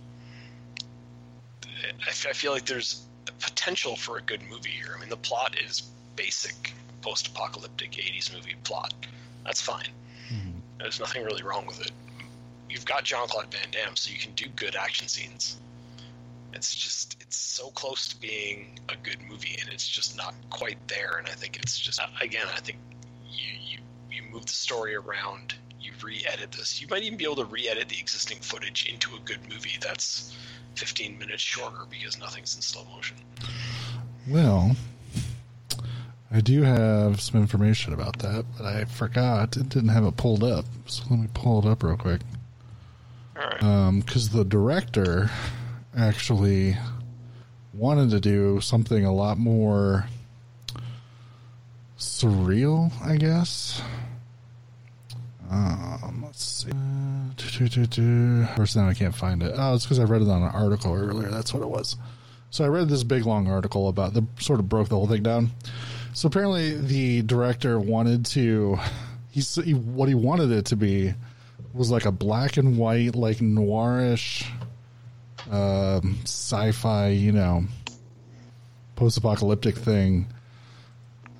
I, 2.05 2.09
f- 2.09 2.27
I 2.29 2.33
feel 2.33 2.51
like 2.51 2.65
there's 2.65 3.03
a 3.27 3.31
potential 3.31 3.95
for 3.95 4.17
a 4.17 4.21
good 4.21 4.41
movie 4.49 4.69
here. 4.69 4.93
I 4.95 4.99
mean, 4.99 5.09
the 5.09 5.17
plot 5.17 5.55
is 5.59 5.83
basic 6.15 6.73
post-apocalyptic 7.01 7.91
'80s 7.93 8.33
movie 8.33 8.55
plot. 8.63 8.93
That's 9.45 9.61
fine. 9.61 9.87
There's 10.79 10.99
nothing 10.99 11.23
really 11.23 11.43
wrong 11.43 11.65
with 11.65 11.81
it. 11.81 11.91
You've 12.69 12.85
got 12.85 13.03
Jean 13.03 13.27
Claude 13.27 13.51
Van 13.51 13.71
Damme, 13.71 13.95
so 13.95 14.11
you 14.11 14.19
can 14.19 14.33
do 14.33 14.47
good 14.55 14.75
action 14.75 15.07
scenes. 15.07 15.57
It's 16.53 16.73
just 16.73 17.17
it's 17.21 17.37
so 17.37 17.69
close 17.69 18.07
to 18.09 18.19
being 18.19 18.79
a 18.89 18.95
good 18.95 19.17
movie, 19.29 19.57
and 19.59 19.69
it's 19.71 19.87
just 19.87 20.15
not 20.15 20.33
quite 20.49 20.77
there. 20.87 21.17
And 21.17 21.27
I 21.27 21.31
think 21.31 21.57
it's 21.57 21.77
just 21.77 21.99
uh, 21.99 22.07
again, 22.21 22.47
I 22.55 22.59
think 22.59 22.77
you 23.29 23.53
you 23.61 23.77
you 24.11 24.23
move 24.31 24.45
the 24.45 24.53
story 24.53 24.95
around, 24.95 25.55
you 25.79 25.91
re-edit 26.03 26.51
this. 26.51 26.81
You 26.81 26.87
might 26.89 27.03
even 27.03 27.17
be 27.17 27.25
able 27.25 27.37
to 27.37 27.45
re-edit 27.45 27.89
the 27.89 27.99
existing 27.99 28.39
footage 28.39 28.87
into 28.91 29.15
a 29.15 29.19
good 29.19 29.39
movie 29.49 29.77
that's 29.81 30.35
15 30.75 31.17
minutes 31.17 31.41
shorter 31.41 31.85
because 31.89 32.19
nothing's 32.19 32.55
in 32.55 32.61
slow 32.61 32.85
motion. 32.95 33.17
Well, 34.27 34.75
I 36.31 36.41
do 36.41 36.61
have 36.61 37.19
some 37.21 37.41
information 37.41 37.93
about 37.93 38.19
that, 38.19 38.45
but 38.57 38.65
I 38.65 38.85
forgot. 38.85 39.57
It 39.57 39.69
didn't 39.69 39.89
have 39.89 40.05
it 40.05 40.15
pulled 40.15 40.43
up. 40.43 40.65
So 40.85 41.03
let 41.09 41.19
me 41.19 41.27
pull 41.33 41.59
it 41.59 41.65
up 41.65 41.81
real 41.81 41.97
quick. 41.97 42.21
All 43.35 43.47
right. 43.47 43.99
Because 43.99 44.29
the 44.29 44.45
director 44.45 45.31
actually 45.97 46.77
wanted 47.73 48.11
to 48.11 48.19
do 48.19 48.61
something 48.61 49.05
a 49.05 49.13
lot 49.13 49.39
more 49.39 50.07
surreal, 51.97 52.91
I 53.03 53.17
guess. 53.17 53.81
Um, 55.49 56.21
let's 56.23 56.43
see. 56.43 56.69
Course, 58.55 58.75
now 58.75 58.87
I 58.87 58.93
can't 58.93 59.15
find 59.15 59.41
it. 59.41 59.53
Oh, 59.55 59.73
it's 59.73 59.85
because 59.85 59.97
I 59.97 60.03
read 60.03 60.21
it 60.21 60.29
on 60.29 60.43
an 60.43 60.49
article 60.49 60.93
earlier. 60.93 61.29
That's 61.29 61.55
what 61.55 61.63
it 61.63 61.69
was. 61.69 61.95
So 62.51 62.63
I 62.63 62.67
read 62.67 62.87
this 62.87 63.03
big 63.03 63.25
long 63.25 63.47
article 63.47 63.89
about 63.89 64.13
the 64.13 64.25
sort 64.39 64.59
of 64.59 64.69
broke 64.69 64.89
the 64.89 64.95
whole 64.95 65.07
thing 65.07 65.23
down. 65.23 65.51
So 66.13 66.27
apparently, 66.27 66.75
the 66.75 67.21
director 67.21 67.79
wanted 67.79 68.25
to. 68.27 68.77
He, 69.31 69.73
what 69.73 70.09
he 70.09 70.15
wanted 70.15 70.51
it 70.51 70.65
to 70.65 70.75
be 70.75 71.13
was 71.73 71.91
like 71.91 72.05
a 72.05 72.11
black 72.11 72.57
and 72.57 72.77
white, 72.77 73.15
like 73.15 73.37
noirish, 73.37 74.45
um, 75.51 76.17
sci-fi, 76.23 77.09
you 77.09 77.31
know, 77.31 77.63
post-apocalyptic 78.95 79.77
thing, 79.77 80.27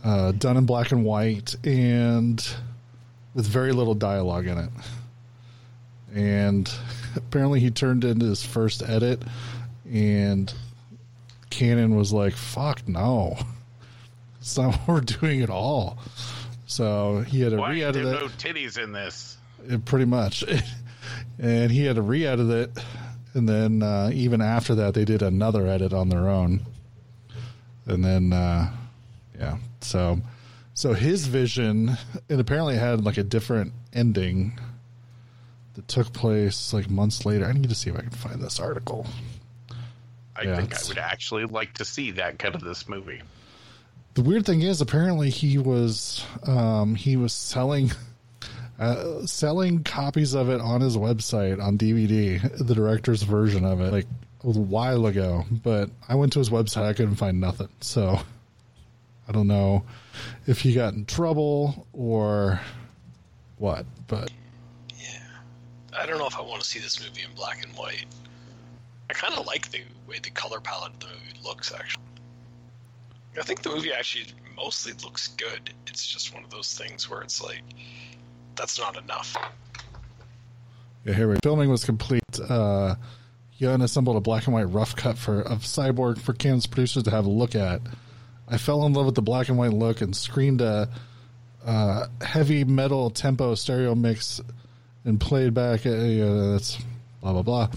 uh, 0.04 0.32
done 0.34 0.56
in 0.56 0.66
black 0.66 0.92
and 0.92 1.04
white 1.04 1.56
and 1.66 2.48
with 3.34 3.46
very 3.46 3.72
little 3.72 3.96
dialogue 3.96 4.48
in 4.48 4.58
it. 4.60 4.70
And 6.14 6.72
apparently, 7.16 7.60
he 7.60 7.72
turned 7.72 8.04
into 8.04 8.28
his 8.28 8.46
first 8.46 8.84
edit, 8.88 9.22
and 9.92 10.54
Cannon 11.50 11.96
was 11.96 12.14
like, 12.14 12.34
"Fuck 12.34 12.88
no." 12.88 13.38
It's 14.40 14.58
not 14.58 14.76
what 14.76 14.88
we're 14.88 15.02
doing 15.02 15.42
at 15.42 15.50
all. 15.50 15.98
So 16.66 17.22
he 17.28 17.42
had 17.42 17.52
to 17.52 17.58
Why 17.58 17.72
re-edit 17.72 18.04
there 18.04 18.14
it. 18.16 18.22
no 18.22 18.28
titties 18.28 18.82
in 18.82 18.92
this? 18.92 19.38
It- 19.68 19.86
pretty 19.86 20.06
much. 20.06 20.44
and 21.40 21.72
he 21.72 21.86
had 21.86 21.96
to 21.96 22.02
re-edit 22.02 22.50
it, 22.50 22.84
and 23.34 23.48
then 23.50 23.82
uh, 23.84 24.12
even 24.14 24.42
after 24.42 24.76
that, 24.76 24.94
they 24.94 25.06
did 25.06 25.22
another 25.22 25.68
edit 25.68 25.94
on 25.94 26.10
their 26.10 26.30
own. 26.30 26.62
And 27.86 28.04
then, 28.06 28.32
uh, 28.34 28.72
yeah, 29.38 29.58
so 29.82 30.20
so 30.76 30.94
his 30.94 31.26
vision, 31.28 31.98
it 32.30 32.40
apparently 32.40 32.78
had 32.78 33.04
like 33.04 33.18
a 33.18 33.24
different 33.24 33.74
ending 33.94 34.60
that 35.74 35.88
took 35.88 36.14
place 36.14 36.72
like 36.74 36.90
months 36.90 37.26
later. 37.26 37.46
I 37.46 37.54
need 37.54 37.70
to 37.70 37.76
see 37.76 37.90
if 37.90 37.98
I 37.98 38.02
can 38.02 38.12
find 38.12 38.42
this 38.42 38.60
article. 38.60 39.08
I 40.36 40.44
Yeah, 40.44 40.56
think 40.58 40.74
I 40.76 40.88
would 40.88 40.98
actually 41.00 41.46
like 41.46 41.74
to 41.76 41.86
see 41.86 42.12
that 42.12 42.38
cut 42.40 42.54
of 42.56 42.62
this 42.62 42.88
movie. 42.88 43.22
The 44.16 44.22
weird 44.22 44.46
thing 44.46 44.62
is, 44.62 44.82
apparently 44.82 45.30
he 45.30 45.58
was 45.58 46.26
um, 46.46 46.96
he 46.96 47.16
was 47.16 47.32
selling 47.32 47.92
uh, 48.80 49.26
selling 49.26 49.84
copies 49.84 50.34
of 50.34 50.50
it 50.50 50.62
on 50.62 50.82
his 50.82 50.98
website 50.98 51.62
on 51.62 51.78
DVD, 51.78 52.42
the 52.66 52.76
director's 52.76 53.24
version 53.24 53.66
of 53.66 53.82
it, 53.82 53.92
like 53.92 54.08
a 54.44 54.50
while 54.50 55.06
ago. 55.06 55.46
But 55.52 55.90
I 56.08 56.16
went 56.16 56.34
to 56.34 56.40
his 56.40 56.50
website, 56.50 56.84
I 56.84 56.94
couldn't 56.94 57.16
find 57.16 57.40
nothing. 57.40 57.70
So 57.82 58.20
I 59.28 59.32
don't 59.32 59.48
know 59.48 59.84
if 60.48 60.62
he 60.62 60.74
got 60.74 60.94
in 60.94 61.06
trouble 61.06 61.88
or 61.94 62.60
what. 63.58 63.86
But 64.08 64.32
yeah, 64.98 65.22
I 65.98 66.06
don't 66.06 66.18
know 66.18 66.28
if 66.28 66.36
I 66.38 66.42
want 66.42 66.62
to 66.62 66.68
see 66.68 66.80
this 66.80 67.00
movie 67.06 67.22
in 67.22 67.34
black 67.36 67.64
and 67.64 67.74
white. 67.76 68.06
I 69.10 69.14
kind 69.14 69.34
of 69.36 69.46
like 69.46 69.70
the 69.72 69.82
way 70.08 70.20
the 70.22 70.30
color 70.32 70.60
palette 70.60 70.94
of 70.94 71.00
the 71.00 71.08
movie 71.08 71.40
looks, 71.44 71.74
actually. 71.74 72.04
I 73.38 73.44
think 73.44 73.62
the 73.62 73.70
movie 73.70 73.94
actually 73.94 74.26
mostly 74.56 74.94
looks 75.04 75.30
good. 75.30 75.72
It's 75.88 76.06
just 76.06 76.34
one 76.34 76.44
of 76.44 76.50
those 76.50 76.78
things 76.78 77.10
where 77.10 77.22
it's 77.22 77.42
like, 77.42 77.62
that's 78.56 78.80
not 78.80 78.98
enough. 78.98 79.36
Yeah, 81.06 81.14
here 81.14 81.30
we 81.30 81.38
Filming 81.44 81.70
was 81.70 81.86
complete. 81.86 82.24
Uh, 82.50 82.96
Pyun 83.60 83.84
assembled 83.84 84.18
a 84.18 84.22
black 84.22 84.46
and 84.46 84.54
white 84.54 84.70
rough 84.70 84.96
cut 84.96 85.18
for 85.18 85.42
of 85.42 85.60
Cyborg 85.60 86.20
for 86.20 86.34
Cannon's 86.34 86.68
producers 86.68 87.04
to 87.04 87.12
have 87.12 87.26
a 87.26 87.30
look 87.30 87.56
at. 87.56 87.82
I 88.48 88.58
fell 88.58 88.86
in 88.86 88.94
love 88.94 89.06
with 89.06 89.16
the 89.16 89.22
black 89.22 89.50
and 89.50 89.58
white 89.58 89.74
look 89.74 90.02
and 90.02 90.16
screened 90.16 90.62
a 90.62 90.90
uh, 91.66 92.08
heavy 92.22 92.64
metal 92.64 93.10
tempo 93.10 93.56
stereo 93.56 93.96
mix 93.96 94.42
and 95.06 95.20
played 95.20 95.54
back. 95.54 95.86
Uh, 95.86 96.52
that's 96.52 96.78
blah 97.22 97.42
blah 97.42 97.70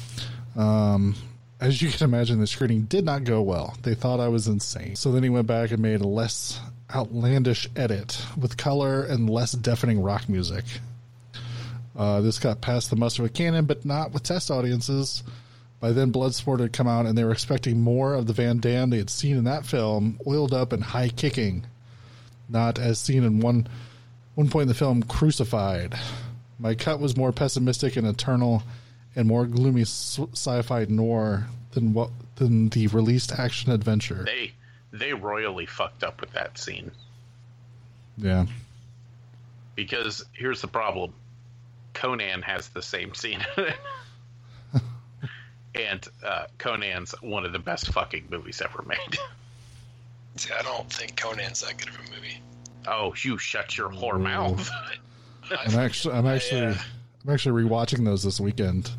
blah. 0.54 0.62
Um, 0.62 1.14
as 1.62 1.80
you 1.80 1.90
can 1.90 2.04
imagine, 2.04 2.40
the 2.40 2.46
screening 2.48 2.82
did 2.82 3.04
not 3.04 3.22
go 3.22 3.40
well. 3.40 3.76
They 3.82 3.94
thought 3.94 4.18
I 4.18 4.26
was 4.26 4.48
insane. 4.48 4.96
So 4.96 5.12
then 5.12 5.22
he 5.22 5.28
went 5.28 5.46
back 5.46 5.70
and 5.70 5.80
made 5.80 6.00
a 6.00 6.08
less 6.08 6.60
outlandish 6.92 7.68
edit 7.76 8.20
with 8.36 8.56
color 8.56 9.04
and 9.04 9.30
less 9.30 9.52
deafening 9.52 10.02
rock 10.02 10.28
music. 10.28 10.64
Uh, 11.96 12.20
this 12.20 12.40
got 12.40 12.60
past 12.60 12.90
the 12.90 12.96
muster 12.96 13.22
with 13.22 13.32
Cannon, 13.32 13.66
but 13.66 13.84
not 13.84 14.10
with 14.10 14.24
test 14.24 14.50
audiences. 14.50 15.22
By 15.78 15.92
then, 15.92 16.12
Bloodsport 16.12 16.58
had 16.58 16.72
come 16.72 16.88
out, 16.88 17.06
and 17.06 17.16
they 17.16 17.22
were 17.22 17.32
expecting 17.32 17.80
more 17.80 18.14
of 18.14 18.26
the 18.26 18.32
Van 18.32 18.58
Damme 18.58 18.90
they 18.90 18.98
had 18.98 19.10
seen 19.10 19.36
in 19.36 19.44
that 19.44 19.64
film, 19.64 20.18
oiled 20.26 20.52
up 20.52 20.72
and 20.72 20.82
high 20.82 21.10
kicking, 21.10 21.64
not 22.48 22.78
as 22.78 22.98
seen 22.98 23.22
in 23.22 23.38
one 23.38 23.68
one 24.34 24.48
point 24.48 24.62
in 24.62 24.68
the 24.68 24.74
film, 24.74 25.04
crucified. 25.04 25.94
My 26.58 26.74
cut 26.74 26.98
was 26.98 27.16
more 27.16 27.32
pessimistic 27.32 27.96
and 27.96 28.06
eternal, 28.06 28.64
and 29.14 29.28
more 29.28 29.46
gloomy 29.46 29.82
sci-fi 29.82 30.86
noir 30.88 31.46
than 31.72 31.92
what 31.92 32.10
than 32.36 32.68
the 32.70 32.86
released 32.88 33.32
action 33.32 33.72
adventure. 33.72 34.24
They 34.24 34.52
they 34.92 35.14
royally 35.14 35.66
fucked 35.66 36.04
up 36.04 36.20
with 36.20 36.32
that 36.32 36.58
scene 36.58 36.90
Yeah, 38.18 38.46
because 39.74 40.24
here's 40.32 40.60
the 40.60 40.68
problem: 40.68 41.12
Conan 41.94 42.42
has 42.42 42.68
the 42.68 42.82
same 42.82 43.14
scene, 43.14 43.44
and 45.74 46.06
uh, 46.24 46.44
Conan's 46.58 47.14
one 47.20 47.44
of 47.44 47.52
the 47.52 47.58
best 47.58 47.92
fucking 47.92 48.26
movies 48.30 48.62
ever 48.62 48.82
made. 48.82 48.98
See, 50.36 50.50
I 50.58 50.62
don't 50.62 50.90
think 50.90 51.16
Conan's 51.16 51.60
that 51.60 51.76
good 51.76 51.88
of 51.88 51.96
a 51.96 52.10
movie. 52.14 52.40
Oh, 52.86 53.14
you 53.22 53.38
shut 53.38 53.76
your 53.76 53.90
whore 53.90 54.20
mouth. 54.20 54.68
I'm 55.50 55.78
actually, 55.78 56.14
I'm 56.14 56.26
actually, 56.26 56.66
uh, 56.66 56.74
I'm 57.24 57.32
actually 57.32 57.62
rewatching 57.62 58.04
those 58.04 58.22
this 58.22 58.40
weekend. 58.40 58.90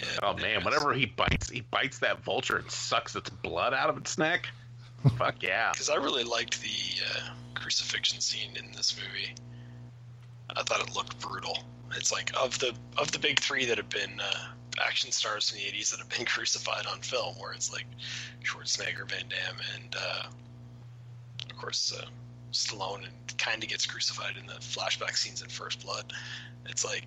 Yeah, 0.00 0.18
oh 0.22 0.34
man, 0.34 0.64
whenever 0.64 0.92
he 0.92 1.06
bites, 1.06 1.50
he 1.50 1.60
bites 1.60 1.98
that 1.98 2.22
vulture 2.24 2.56
and 2.56 2.70
sucks 2.70 3.14
its 3.14 3.30
blood 3.30 3.74
out 3.74 3.90
of 3.90 3.98
its 3.98 4.16
neck. 4.16 4.48
Fuck 5.18 5.42
yeah. 5.42 5.72
because 5.72 5.88
I 5.88 5.96
really 5.96 6.24
liked 6.24 6.60
the 6.62 6.68
uh, 7.06 7.30
crucifixion 7.54 8.20
scene 8.20 8.56
in 8.56 8.72
this 8.72 8.96
movie. 8.96 9.34
I 10.56 10.62
thought 10.62 10.80
it 10.80 10.94
looked 10.94 11.18
brutal. 11.20 11.58
It's 11.96 12.12
like 12.12 12.32
of 12.38 12.58
the 12.58 12.74
of 12.96 13.10
the 13.12 13.18
big 13.18 13.40
three 13.40 13.66
that 13.66 13.78
have 13.78 13.88
been 13.88 14.20
uh, 14.20 14.46
action 14.84 15.10
stars 15.12 15.52
in 15.52 15.58
the 15.58 15.64
'80s 15.64 15.90
that 15.90 16.00
have 16.00 16.08
been 16.08 16.24
crucified 16.26 16.86
on 16.86 17.00
film, 17.00 17.38
where 17.38 17.52
it's 17.52 17.72
like 17.72 17.86
Schwarzenegger, 18.42 19.08
Van 19.08 19.28
Damme, 19.28 19.60
and 19.74 19.96
uh, 19.96 20.22
of 21.50 21.56
course 21.56 21.94
uh, 21.98 22.06
Stallone, 22.52 23.04
and 23.04 23.38
kind 23.38 23.62
of 23.62 23.68
gets 23.68 23.86
crucified 23.86 24.36
in 24.36 24.46
the 24.46 24.54
flashback 24.54 25.16
scenes 25.16 25.42
in 25.42 25.48
First 25.48 25.84
Blood. 25.84 26.12
It's 26.66 26.84
like 26.84 27.06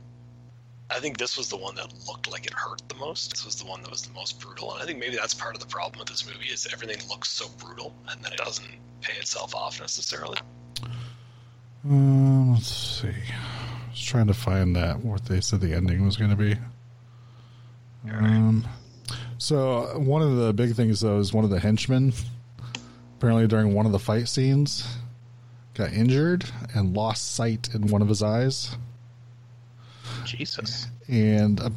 I 0.89 0.99
think 0.99 1.17
this 1.17 1.37
was 1.37 1.49
the 1.49 1.57
one 1.57 1.75
that 1.75 1.93
looked 2.07 2.29
like 2.31 2.45
it 2.45 2.53
hurt 2.53 2.81
the 2.87 2.95
most. 2.95 3.31
This 3.31 3.45
was 3.45 3.55
the 3.55 3.65
one 3.65 3.81
that 3.81 3.89
was 3.89 4.03
the 4.03 4.13
most 4.13 4.39
brutal, 4.39 4.73
and 4.73 4.83
I 4.83 4.85
think 4.85 4.99
maybe 4.99 5.15
that's 5.15 5.33
part 5.33 5.55
of 5.55 5.61
the 5.61 5.67
problem 5.67 5.99
with 5.99 6.09
this 6.09 6.25
movie 6.25 6.47
is 6.47 6.67
everything 6.71 6.97
looks 7.09 7.29
so 7.29 7.47
brutal, 7.57 7.95
and 8.09 8.23
then 8.23 8.33
it 8.33 8.37
doesn't 8.37 8.67
pay 9.01 9.17
itself 9.19 9.55
off 9.55 9.79
necessarily. 9.79 10.37
Um, 11.85 12.53
let's 12.53 12.67
see. 12.67 13.07
I 13.07 13.89
was 13.89 14.01
trying 14.01 14.27
to 14.27 14.33
find 14.33 14.75
that 14.75 14.99
what 14.99 15.25
they 15.25 15.41
said 15.41 15.61
the 15.61 15.73
ending 15.73 16.05
was 16.05 16.15
going 16.15 16.29
to 16.29 16.37
be. 16.37 16.55
Um, 18.11 18.67
so 19.37 19.97
one 19.97 20.21
of 20.21 20.35
the 20.35 20.53
big 20.53 20.75
things 20.75 21.01
though 21.01 21.19
is 21.19 21.33
one 21.33 21.43
of 21.43 21.49
the 21.49 21.59
henchmen 21.59 22.13
apparently 23.17 23.47
during 23.47 23.73
one 23.73 23.85
of 23.85 23.93
the 23.93 23.99
fight 23.99 24.27
scenes 24.27 24.85
got 25.73 25.93
injured 25.93 26.43
and 26.75 26.93
lost 26.93 27.35
sight 27.35 27.73
in 27.73 27.87
one 27.87 28.01
of 28.01 28.09
his 28.09 28.21
eyes. 28.21 28.75
Jesus. 30.25 30.87
And 31.07 31.59
uh, 31.59 31.69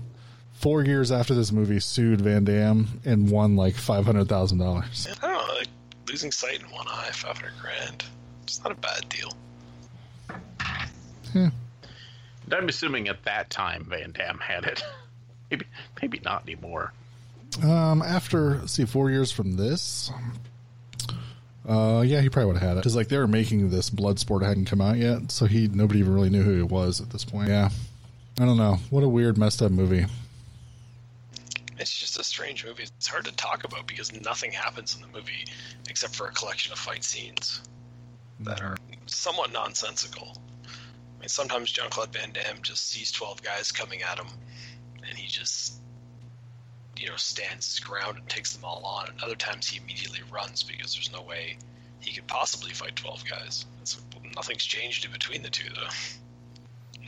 four 0.54 0.84
years 0.84 1.12
after 1.12 1.34
this 1.34 1.52
movie, 1.52 1.80
sued 1.80 2.20
Van 2.20 2.44
Damme 2.44 3.00
and 3.04 3.30
won 3.30 3.56
like 3.56 3.74
five 3.74 4.04
hundred 4.06 4.28
thousand 4.28 4.58
dollars. 4.58 5.08
I 5.22 5.26
don't 5.26 5.32
know, 5.32 5.54
like 5.54 5.68
losing 6.08 6.32
sight 6.32 6.60
in 6.60 6.70
one 6.70 6.86
eye, 6.88 7.10
five 7.12 7.38
hundred 7.38 7.54
grand. 7.60 8.04
It's 8.44 8.62
not 8.62 8.72
a 8.72 8.76
bad 8.76 9.08
deal. 9.08 9.32
And 11.34 12.54
I'm 12.54 12.68
assuming 12.68 13.08
at 13.08 13.24
that 13.24 13.50
time 13.50 13.84
Van 13.90 14.12
Damme 14.12 14.38
had 14.38 14.64
it. 14.64 14.82
maybe, 15.50 15.66
maybe 16.00 16.20
not 16.24 16.44
anymore. 16.44 16.92
Um, 17.62 18.02
after 18.02 18.58
let's 18.58 18.72
see, 18.72 18.84
four 18.84 19.10
years 19.10 19.32
from 19.32 19.56
this, 19.56 20.10
uh, 21.68 22.02
yeah, 22.06 22.20
he 22.20 22.28
probably 22.28 22.46
would 22.52 22.58
have 22.58 22.68
had 22.68 22.76
it 22.76 22.80
because 22.80 22.96
like 22.96 23.08
they 23.08 23.18
were 23.18 23.26
making 23.26 23.70
this 23.70 23.90
Bloodsport 23.90 24.42
hadn't 24.42 24.66
come 24.66 24.80
out 24.80 24.96
yet, 24.96 25.30
so 25.32 25.46
he 25.46 25.68
nobody 25.68 26.00
even 26.00 26.14
really 26.14 26.30
knew 26.30 26.42
who 26.42 26.56
he 26.56 26.62
was 26.62 27.00
at 27.00 27.10
this 27.10 27.24
point. 27.24 27.48
Yeah, 27.48 27.70
I 28.38 28.44
don't 28.44 28.58
know. 28.58 28.78
What 28.90 29.02
a 29.02 29.08
weird, 29.08 29.38
messed 29.38 29.62
up 29.62 29.72
movie. 29.72 30.04
It's 31.78 31.96
just 31.96 32.18
a 32.18 32.24
strange 32.24 32.66
movie. 32.66 32.82
It's 32.82 33.06
hard 33.06 33.24
to 33.24 33.32
talk 33.34 33.64
about 33.64 33.86
because 33.86 34.12
nothing 34.20 34.52
happens 34.52 34.94
in 34.94 35.00
the 35.00 35.08
movie 35.08 35.46
except 35.88 36.14
for 36.14 36.26
a 36.26 36.32
collection 36.32 36.72
of 36.72 36.78
fight 36.78 37.02
scenes 37.02 37.62
that 38.40 38.60
are 38.60 38.76
somewhat 39.06 39.52
nonsensical. 39.52 40.36
I 40.66 41.20
mean, 41.20 41.28
sometimes 41.28 41.72
Jean 41.72 41.88
Claude 41.88 42.12
Van 42.12 42.30
Damme 42.32 42.60
just 42.60 42.90
sees 42.90 43.10
12 43.10 43.42
guys 43.42 43.72
coming 43.72 44.02
at 44.02 44.18
him 44.18 44.28
and 45.08 45.16
he 45.16 45.26
just, 45.28 45.80
you 46.98 47.08
know, 47.08 47.16
stands 47.16 47.66
his 47.66 47.80
ground 47.80 48.18
and 48.18 48.28
takes 48.28 48.54
them 48.54 48.64
all 48.64 48.84
on. 48.84 49.08
And 49.08 49.22
other 49.22 49.36
times 49.36 49.66
he 49.66 49.80
immediately 49.80 50.20
runs 50.30 50.62
because 50.62 50.94
there's 50.94 51.12
no 51.12 51.22
way 51.22 51.56
he 52.00 52.14
could 52.14 52.26
possibly 52.26 52.72
fight 52.72 52.96
12 52.96 53.24
guys. 53.24 53.64
It's, 53.80 53.98
nothing's 54.34 54.64
changed 54.64 55.06
in 55.06 55.12
between 55.12 55.42
the 55.42 55.50
two, 55.50 55.70
though. 55.74 57.06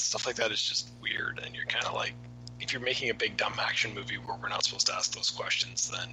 Stuff 0.00 0.26
like 0.26 0.36
that 0.36 0.52
is 0.52 0.62
just 0.62 0.90
weird, 1.02 1.40
and 1.44 1.54
you're 1.54 1.66
kind 1.66 1.84
of 1.84 1.94
like, 1.94 2.14
if 2.60 2.72
you're 2.72 2.82
making 2.82 3.10
a 3.10 3.14
big 3.14 3.36
dumb 3.36 3.54
action 3.60 3.94
movie 3.94 4.16
where 4.16 4.36
we're 4.40 4.48
not 4.48 4.64
supposed 4.64 4.86
to 4.86 4.94
ask 4.94 5.14
those 5.14 5.30
questions, 5.30 5.90
then 5.90 6.08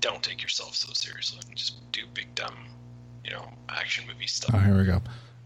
don't 0.00 0.22
take 0.22 0.42
yourself 0.42 0.74
so 0.74 0.92
seriously. 0.92 1.40
Just 1.54 1.90
do 1.92 2.02
big 2.14 2.34
dumb, 2.34 2.54
you 3.24 3.30
know, 3.30 3.48
action 3.68 4.06
movie 4.06 4.26
stuff. 4.26 4.54
Oh, 4.54 4.58
here 4.58 4.76
we 4.76 4.84
go. 4.84 5.00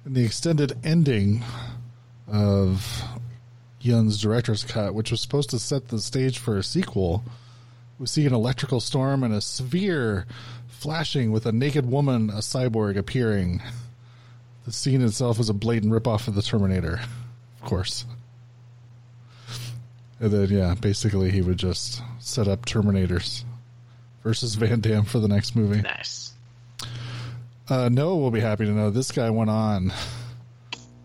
In 0.07 0.15
the 0.15 0.25
extended 0.25 0.79
ending 0.85 1.43
of 2.27 3.03
Pyun's 3.83 4.21
director's 4.21 4.65
cut, 4.65 4.95
which 4.95 5.11
was 5.11 5.21
supposed 5.21 5.51
to 5.51 5.59
set 5.59 5.89
the 5.89 6.01
stage 6.01 6.39
for 6.39 6.57
a 6.57 6.63
sequel, 6.63 7.25
we 7.99 8.07
see 8.07 8.27
an 8.27 8.35
electrical 8.35 8.81
storm 8.81 9.23
and 9.23 9.35
a 9.35 9.41
sphere 9.41 10.27
flashing 10.69 11.33
with 11.33 11.47
a 11.47 11.53
naked 11.53 11.85
woman, 11.85 12.31
a 12.31 12.39
cyborg, 12.39 12.97
appearing. 12.97 13.61
The 14.65 14.73
scene 14.73 15.03
itself 15.03 15.39
is 15.39 15.49
a 15.49 15.55
blatant 15.55 15.93
ripoff 15.93 16.29
of 16.29 16.35
the 16.35 16.43
Terminator, 16.43 17.01
of 17.63 17.69
course. 17.69 18.05
And 20.21 20.31
then, 20.31 20.49
yeah, 20.51 20.75
basically 20.75 21.31
he 21.31 21.41
would 21.41 21.57
just 21.59 22.03
set 22.19 22.47
up 22.47 22.67
Terminators 22.67 23.45
versus 24.23 24.55
Van 24.55 24.81
Damme 24.81 25.05
for 25.05 25.19
the 25.19 25.29
next 25.29 25.57
movie. 25.57 25.81
Nice. 25.81 26.33
Uh, 27.69 27.89
Noah 27.89 28.17
will 28.17 28.31
be 28.31 28.41
happy 28.41 28.65
to 28.67 28.73
know 28.73 28.91
this 28.91 29.13
guy 29.13 29.31
went 29.31 29.49
on 29.49 29.93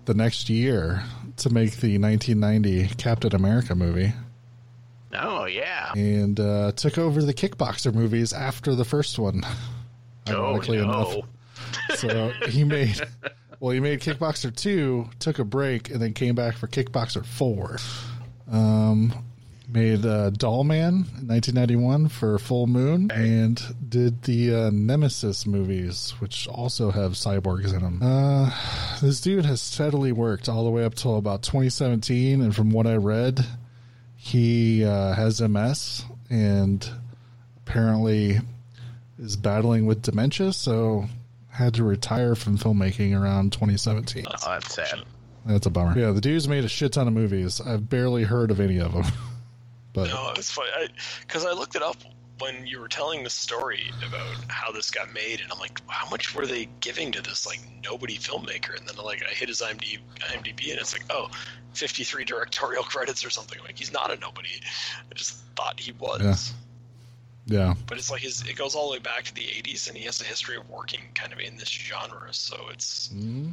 the 0.06 0.14
next 0.14 0.50
year 0.50 1.04
to 1.38 1.50
make 1.50 1.72
the 1.78 1.98
1990 1.98 2.88
Captain 2.96 3.36
America 3.36 3.76
movie 3.76 4.14
Oh 5.14 5.46
yeah. 5.46 5.94
and 5.94 6.40
uh, 6.40 6.72
took 6.74 6.98
over 6.98 7.22
the 7.22 7.34
Kickboxer 7.34 7.94
movies 7.94 8.34
after 8.34 8.76
the 8.76 8.86
first 8.86 9.18
one. 9.20 9.44
Oh 10.28 10.32
Ironically 10.34 10.78
enough, 10.80 11.16
So 11.96 12.30
he 12.50 12.64
made, 12.64 13.00
well, 13.60 13.72
he 13.72 13.80
made 13.80 14.02
Kickboxer 14.02 14.56
2, 14.56 15.10
took 15.20 15.40
a 15.40 15.46
break, 15.46 15.90
and 15.90 16.02
then 16.02 16.14
came 16.14 16.36
back 16.36 16.58
for 16.58 16.68
Kickboxer 16.68 17.26
4. 17.26 17.78
Um, 18.52 19.14
made 19.68 20.06
uh, 20.06 20.30
Dollman 20.32 21.06
in 21.20 21.28
1991 21.28 22.10
for 22.10 22.38
Full 22.38 22.68
Moon, 22.68 23.12
and 23.12 23.62
did 23.90 24.24
the 24.24 24.54
uh, 24.54 24.70
Nemesis 24.72 25.46
movies, 25.46 26.14
which 26.20 26.48
also 26.48 26.92
have 26.92 27.14
cyborgs 27.14 27.74
in 27.74 27.82
them. 27.82 28.00
Uh, 28.02 28.52
this 29.02 29.22
dude 29.22 29.46
has 29.46 29.62
steadily 29.62 30.12
worked 30.12 30.48
all 30.50 30.64
the 30.64 30.70
way 30.70 30.84
up 30.84 30.96
till 30.96 31.18
about 31.18 31.44
2017, 31.44 32.42
and 32.42 32.56
from 32.56 32.70
what 32.70 32.88
I 32.88 32.96
read, 32.96 33.46
he 34.16 34.84
uh, 34.84 35.14
has 35.14 35.42
MS 35.42 36.06
and 36.30 36.88
apparently 37.58 38.40
is 39.20 39.36
battling 39.36 39.86
with 39.86 40.02
dementia, 40.02 40.54
so 40.54 41.06
had 41.56 41.74
to 41.76 41.84
retire 41.84 42.36
from 42.36 42.58
filmmaking 42.58 43.20
around 43.20 43.54
2017. 43.54 44.26
Oh, 44.28 44.32
that's 44.46 44.76
sad. 44.76 45.04
That's 45.46 45.66
a 45.66 45.70
bummer. 45.70 45.98
Yeah, 45.98 46.12
the 46.12 46.22
dude's 46.22 46.48
made 46.48 46.66
a 46.66 46.68
shit 46.68 46.94
ton 46.94 47.08
of 47.08 47.14
movies. 47.14 47.62
I've 47.62 47.88
barely 47.90 48.24
heard 48.24 48.52
of 48.52 48.60
any 48.60 48.80
of 48.80 48.94
them. 48.94 49.06
But 49.94 50.10
No, 50.10 50.34
it's 50.36 50.52
funny 50.52 50.68
because 51.22 51.46
I, 51.46 51.54
looked 51.54 51.78
it 51.78 51.82
up 51.82 51.96
when 52.40 52.68
you 52.68 52.82
were 52.82 52.90
telling 52.90 53.24
the 53.24 53.30
story 53.30 53.90
about 54.06 54.36
how 54.50 54.70
this 54.74 54.92
got 54.92 55.14
made, 55.14 55.40
and 55.40 55.50
I'm 55.50 55.58
like, 55.58 55.80
how 55.88 56.10
much 56.10 56.36
were 56.36 56.46
they 56.46 56.68
giving 56.82 57.14
to 57.14 57.22
this 57.22 57.48
like 57.48 57.62
nobody 57.82 58.18
filmmaker? 58.18 58.78
And 58.78 58.86
then 58.86 58.98
like 58.98 59.24
I 59.24 59.34
hit 59.34 59.48
his 59.48 59.62
IMDb, 59.62 60.00
IMDb 60.20 60.72
and 60.72 60.82
it's 60.82 60.92
like, 60.92 61.06
oh, 61.10 61.30
53 61.76 62.26
directorial 62.26 62.84
credits 62.94 63.26
or 63.26 63.30
something. 63.30 63.58
Like 63.64 63.80
he's 63.80 63.94
not 63.94 64.12
a 64.12 64.20
nobody. 64.20 64.50
I 65.10 65.14
just 65.14 65.38
thought 65.56 65.80
he 65.80 65.94
was. 65.94 66.22
Yeah. 66.22 66.56
Yeah, 67.48 67.76
But 67.86 67.98
it's 68.00 68.10
like 68.10 68.22
his 68.22 68.42
it 68.42 68.56
goes 68.56 68.74
all 68.74 68.90
the 68.90 68.94
way 68.94 69.00
back 69.00 69.24
to 69.26 69.36
the 69.36 69.42
80s, 69.42 69.88
and 69.88 69.96
he 69.96 70.06
has 70.06 70.20
a 70.20 70.24
history 70.24 70.58
of 70.58 70.68
working 70.70 71.02
kind 71.14 71.32
of 71.32 71.40
in 71.40 71.58
this 71.58 71.70
genre. 71.70 72.34
So 72.34 72.58
it's 72.72 73.10
mm-hmm. 73.10 73.52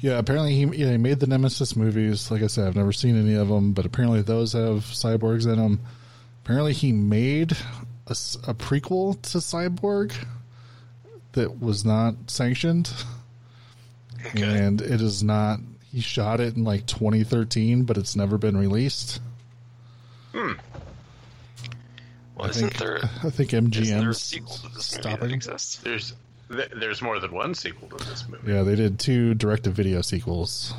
yeah. 0.00 0.18
Apparently, 0.18 0.54
he, 0.54 0.64
yeah, 0.64 0.90
he 0.90 0.96
made 0.96 1.20
the 1.20 1.28
Nemesis 1.28 1.76
movies. 1.76 2.30
Like 2.30 2.42
I 2.42 2.48
said, 2.48 2.66
I've 2.66 2.76
never 2.76 2.92
seen 2.92 3.16
any 3.16 3.34
of 3.34 3.48
them, 3.48 3.72
but 3.72 3.86
apparently 3.86 4.22
those 4.22 4.54
have 4.54 4.84
cyborgs 4.84 5.44
in 5.44 5.58
them. 5.58 5.80
Apparently, 6.44 6.72
he 6.72 6.90
made 6.90 7.56
a 8.08 8.54
prequel 8.54 9.20
to 9.22 9.38
Cyborg 9.38 10.12
that 11.32 11.60
was 11.60 11.84
not 11.84 12.14
sanctioned, 12.26 12.92
okay. 14.26 14.42
and 14.42 14.80
it 14.80 15.00
is 15.00 15.22
not. 15.22 15.60
He 15.92 16.00
shot 16.00 16.40
it 16.40 16.56
in 16.56 16.64
like 16.64 16.86
2013, 16.86 17.84
but 17.84 17.96
it's 17.96 18.16
never 18.16 18.38
been 18.38 18.56
released. 18.56 19.20
Hmm. 20.32 20.52
Well, 22.42 22.48
I 22.48 22.50
isn't 22.50 22.68
think, 22.70 22.78
there 22.78 22.98
I 23.24 23.30
think 23.30 23.52
isn't 23.54 23.70
there 23.92 24.10
a 24.10 24.12
MGM 24.12 24.14
sequel 24.16 24.56
to 24.56 24.62
this 24.74 24.92
movie 24.96 25.02
that 25.02 25.10
stopping. 25.16 25.30
exists? 25.30 25.76
There's 25.76 26.14
th- 26.50 26.70
there's 26.76 27.00
more 27.02 27.18
than 27.18 27.32
one 27.32 27.54
sequel 27.54 27.88
to 27.88 28.04
this 28.04 28.28
movie. 28.28 28.52
Yeah, 28.52 28.62
they 28.62 28.74
did 28.76 28.98
two 28.98 29.34
direct-to-video 29.34 30.02
sequels. 30.02 30.74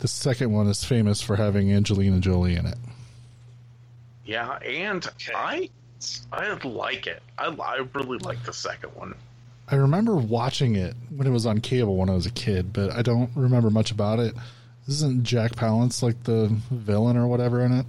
The 0.00 0.08
second 0.08 0.52
one 0.52 0.66
is 0.68 0.82
famous 0.84 1.20
for 1.20 1.36
having 1.36 1.72
Angelina 1.72 2.20
Jolie 2.20 2.56
in 2.56 2.66
it. 2.66 2.78
Yeah, 4.24 4.52
and 4.58 5.04
Okay. 5.06 5.32
I 5.34 5.70
I 6.32 6.52
like 6.66 7.06
it. 7.06 7.22
I 7.38 7.46
I 7.46 7.86
really 7.94 8.18
like 8.18 8.42
the 8.44 8.52
second 8.52 8.94
one. 8.94 9.14
I 9.68 9.76
remember 9.76 10.16
watching 10.16 10.74
it 10.76 10.94
when 11.14 11.26
it 11.26 11.30
was 11.30 11.46
on 11.46 11.60
cable 11.60 11.96
when 11.96 12.08
I 12.10 12.14
was 12.14 12.26
a 12.26 12.30
kid, 12.30 12.72
but 12.72 12.90
I 12.90 13.02
don't 13.02 13.30
remember 13.36 13.70
much 13.70 13.90
about 13.90 14.18
it. 14.18 14.34
Isn't 14.88 15.22
Jack 15.22 15.52
Palance 15.52 16.02
like 16.02 16.24
the 16.24 16.48
villain 16.70 17.16
or 17.16 17.26
whatever 17.28 17.60
in 17.64 17.72
it? 17.72 17.86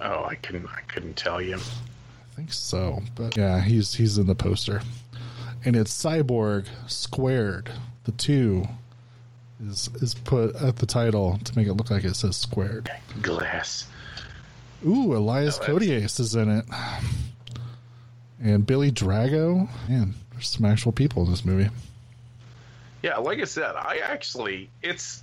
Oh, 0.00 0.24
I 0.24 0.34
couldn't 0.36 0.66
I 0.66 0.80
couldn't 0.88 1.16
tell 1.16 1.40
you. 1.40 1.56
I 1.56 2.36
think 2.36 2.52
so, 2.52 3.02
but 3.14 3.36
yeah, 3.36 3.60
he's 3.60 3.94
he's 3.94 4.18
in 4.18 4.26
the 4.26 4.34
poster, 4.34 4.82
and 5.64 5.74
it's 5.74 5.92
Cyborg 5.92 6.66
squared. 6.86 7.70
The 8.04 8.12
two 8.12 8.68
is 9.64 9.88
is 9.96 10.14
put 10.14 10.54
at 10.56 10.76
the 10.76 10.86
title 10.86 11.38
to 11.44 11.56
make 11.56 11.66
it 11.66 11.74
look 11.74 11.90
like 11.90 12.04
it 12.04 12.14
says 12.14 12.36
squared. 12.36 12.90
Glass. 13.22 13.86
Ooh, 14.86 15.16
Elias 15.16 15.58
Koteas 15.58 16.20
is 16.20 16.34
in 16.34 16.50
it, 16.50 16.66
and 18.42 18.66
Billy 18.66 18.92
Drago. 18.92 19.68
Man, 19.88 20.14
there's 20.32 20.48
some 20.48 20.66
actual 20.66 20.92
people 20.92 21.24
in 21.24 21.30
this 21.30 21.44
movie. 21.44 21.70
Yeah, 23.02 23.16
like 23.16 23.40
I 23.40 23.44
said, 23.44 23.74
I 23.76 24.00
actually 24.02 24.68
it's 24.82 25.22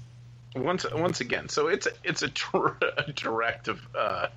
once 0.55 0.85
once 0.91 1.21
again. 1.21 1.49
So 1.49 1.67
it's 1.67 1.87
it's 2.03 2.23
a, 2.23 2.29
dir- 2.29 2.77
a 2.97 3.11
direct 3.11 3.69
uh, 3.95 4.27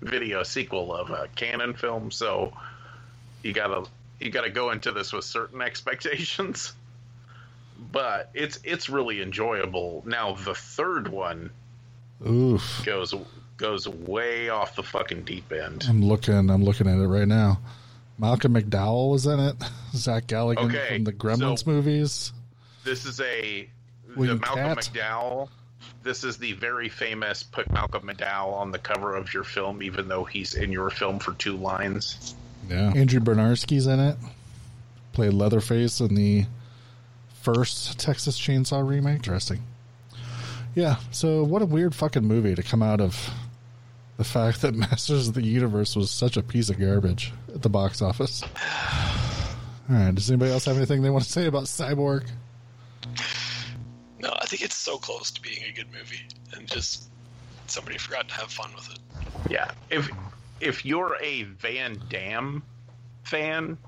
video 0.00 0.42
sequel 0.42 0.94
of 0.94 1.10
a 1.10 1.28
Cannon 1.36 1.74
film. 1.74 2.10
So 2.10 2.52
you 3.42 3.52
gotta 3.52 3.84
you 4.20 4.30
gotta 4.30 4.50
go 4.50 4.70
into 4.70 4.92
this 4.92 5.12
with 5.12 5.24
certain 5.24 5.60
expectations. 5.62 6.72
But 7.92 8.30
it's 8.34 8.58
it's 8.64 8.88
really 8.88 9.20
enjoyable. 9.20 10.02
Now 10.06 10.32
the 10.34 10.54
third 10.54 11.08
one 11.08 11.50
Oof. 12.26 12.82
goes 12.84 13.14
goes 13.56 13.88
way 13.88 14.48
off 14.48 14.76
the 14.76 14.82
fucking 14.82 15.22
deep 15.24 15.52
end. 15.52 15.84
I'm 15.88 16.02
looking. 16.02 16.50
I'm 16.50 16.64
looking 16.64 16.86
at 16.88 16.98
it 16.98 17.06
right 17.06 17.28
now. 17.28 17.60
Malcolm 18.18 18.54
McDowell 18.54 19.10
was 19.10 19.26
in 19.26 19.40
it. 19.40 19.56
Zach 19.94 20.26
Galligan 20.26 20.66
Okay, 20.72 20.94
from 20.94 21.04
the 21.04 21.12
Gremlins 21.12 21.64
so- 21.64 21.70
movies. 21.70 22.32
This 22.84 23.06
is 23.06 23.18
a 23.20 23.68
the 24.16 24.24
Malcolm 24.36 24.40
Catt. 24.40 24.78
McDowell. 24.78 25.48
This 26.04 26.22
is 26.22 26.36
the 26.36 26.52
very 26.52 26.90
famous 26.90 27.42
put 27.42 27.72
Malcolm 27.72 28.02
McDowell 28.06 28.52
on 28.52 28.70
the 28.70 28.78
cover 28.78 29.16
of 29.16 29.32
your 29.32 29.42
film, 29.42 29.82
even 29.82 30.06
though 30.06 30.24
he's 30.24 30.54
in 30.54 30.70
your 30.70 30.90
film 30.90 31.18
for 31.18 31.32
two 31.32 31.56
lines. 31.56 32.34
Yeah. 32.68 32.92
Andrew 32.94 33.20
Bryniarski's 33.20 33.86
in 33.86 33.98
it. 33.98 34.16
Played 35.14 35.32
Leatherface 35.32 36.00
in 36.00 36.14
the 36.14 36.44
first 37.42 37.98
Texas 37.98 38.38
Chainsaw 38.38 38.86
remake. 38.86 39.16
Interesting. 39.16 39.62
Yeah. 40.74 40.96
So 41.10 41.42
what 41.42 41.62
a 41.62 41.66
weird 41.66 41.94
fucking 41.94 42.24
movie 42.24 42.54
to 42.54 42.62
come 42.62 42.82
out 42.82 43.00
of 43.00 43.30
the 44.18 44.24
fact 44.24 44.60
that 44.60 44.74
Masters 44.74 45.28
of 45.28 45.34
the 45.34 45.42
Universe 45.42 45.96
was 45.96 46.10
such 46.10 46.36
a 46.36 46.42
piece 46.42 46.68
of 46.68 46.78
garbage 46.78 47.32
at 47.54 47.62
the 47.62 47.70
box 47.70 48.02
office. 48.02 48.42
All 49.88 49.96
right. 49.96 50.14
Does 50.14 50.30
anybody 50.30 50.52
else 50.52 50.66
have 50.66 50.76
anything 50.76 51.00
they 51.00 51.08
want 51.10 51.24
to 51.24 51.32
say 51.32 51.46
about 51.46 51.64
Cyborg? 51.64 52.28
No, 54.44 54.46
I 54.46 54.46
think 54.46 54.62
it's 54.62 54.76
so 54.76 54.98
close 54.98 55.30
to 55.30 55.40
being 55.40 55.62
a 55.64 55.72
good 55.72 55.92
movie, 55.92 56.20
and 56.54 56.66
just 56.66 57.08
somebody 57.66 57.98
forgot 57.98 58.28
to 58.28 58.34
have 58.34 58.50
fun 58.50 58.70
with 58.74 58.90
it. 58.90 58.98
Yeah, 59.48 59.70
if 59.90 60.10
if 60.60 60.84
you're 60.84 61.16
a 61.22 61.44
Van 61.44 62.00
Damme 62.08 62.62
fan, 63.22 63.78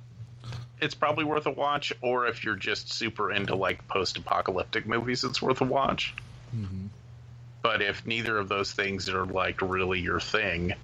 it's 0.81 0.95
probably 0.95 1.25
worth 1.25 1.47
a 1.47 1.51
watch. 1.51 1.93
Or 2.01 2.27
if 2.27 2.45
you're 2.45 2.57
just 2.57 2.93
super 2.93 3.33
into 3.33 3.55
like 3.55 3.87
post-apocalyptic 3.89 4.87
movies, 4.87 5.25
it's 5.25 5.43
worth 5.43 5.61
a 5.61 5.65
watch. 5.65 6.15
Mm-hmm. 6.55 6.87
But 7.63 7.83
if 7.83 8.07
neither 8.07 8.39
of 8.39 8.49
those 8.49 8.73
things 8.73 9.09
are 9.09 9.27
like 9.27 9.61
really 9.61 10.01
your 10.01 10.21
thing, 10.21 10.75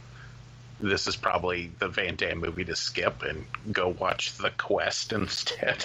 this 0.80 1.06
is 1.06 1.16
probably 1.16 1.70
the 1.78 1.88
Van 1.88 2.16
Damme 2.16 2.40
movie 2.40 2.64
to 2.64 2.74
skip 2.74 3.22
and 3.22 3.46
go 3.70 3.88
watch 3.88 4.36
The 4.36 4.50
Quest 4.50 5.12
instead. 5.12 5.84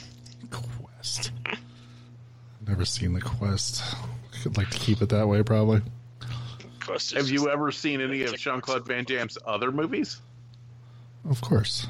Quest. 0.50 1.30
Never 2.70 2.84
seen 2.84 3.12
the 3.14 3.20
Quest. 3.20 3.82
I'd 4.46 4.56
like 4.56 4.70
to 4.70 4.78
keep 4.78 5.02
it 5.02 5.08
that 5.08 5.26
way, 5.26 5.42
probably. 5.42 5.82
Quest 6.84 7.14
Have 7.14 7.28
you 7.28 7.50
ever 7.50 7.72
seen 7.72 8.00
any 8.00 8.22
of 8.22 8.36
Jean 8.38 8.60
Claude 8.60 8.86
Van 8.86 9.02
Damme's 9.04 9.36
other 9.44 9.72
movies? 9.72 10.20
Of 11.28 11.40
course. 11.40 11.88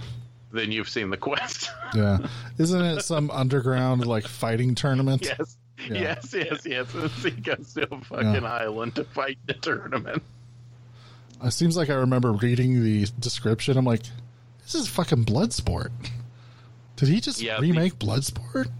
Then 0.53 0.73
you've 0.73 0.89
seen 0.89 1.11
The 1.11 1.17
Quest. 1.19 1.71
Yeah. 1.95 2.19
Isn't 2.57 2.81
it 2.83 3.03
some 3.03 3.31
underground 3.33 4.07
like 4.07 4.27
fighting 4.27 4.75
tournament? 4.75 5.23
yes. 5.27 5.57
Yeah. 5.89 5.95
Yes, 6.01 6.35
yes, 6.35 6.67
yes. 6.67 6.93
He 7.23 7.31
goes 7.31 7.75
to 7.75 7.93
a 7.93 8.01
fucking 8.05 8.35
Yeah. 8.43 8.53
island 8.53 8.95
to 8.97 9.05
fight 9.05 9.39
in 9.49 9.55
a 9.57 9.59
tournament. 9.59 10.23
Uh, 11.43 11.49
it 11.49 11.51
seems 11.53 11.77
like 11.77 11.91
I 11.91 11.95
remember 11.95 12.33
reading 12.33 12.83
the 12.83 13.07
description. 13.19 13.77
I'm 13.77 13.85
like, 13.85 14.03
this 14.63 14.75
is 14.75 14.89
fucking 14.89 15.25
Bloodsport. 15.27 15.91
Did 16.97 17.09
he 17.09 17.21
just 17.21 17.41
Yeah, 17.43 17.57
the- 17.57 17.63
remake 17.63 17.99
Bloodsport? 17.99 18.71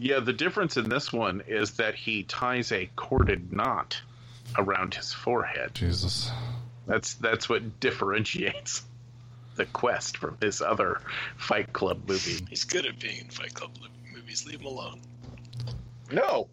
Yeah, 0.00 0.20
the 0.20 0.32
difference 0.32 0.78
in 0.78 0.88
this 0.88 1.12
one 1.12 1.42
is 1.46 1.72
that 1.72 1.94
he 1.94 2.22
ties 2.22 2.72
a 2.72 2.88
corded 2.96 3.52
knot 3.52 4.00
around 4.56 4.94
his 4.94 5.12
forehead. 5.12 5.74
Jesus. 5.74 6.30
That's 6.86 7.14
that's 7.14 7.50
what 7.50 7.80
differentiates 7.80 8.82
the 9.56 9.66
quest 9.66 10.16
from 10.16 10.38
his 10.40 10.62
other 10.62 11.02
Fight 11.36 11.74
Club 11.74 12.08
movie. 12.08 12.44
He's 12.48 12.64
good 12.64 12.86
at 12.86 12.98
being 12.98 13.18
in 13.18 13.28
Fight 13.28 13.52
Club 13.52 13.72
movies. 14.14 14.46
Leave 14.46 14.60
him 14.60 14.66
alone. 14.66 15.00
No, 16.10 16.48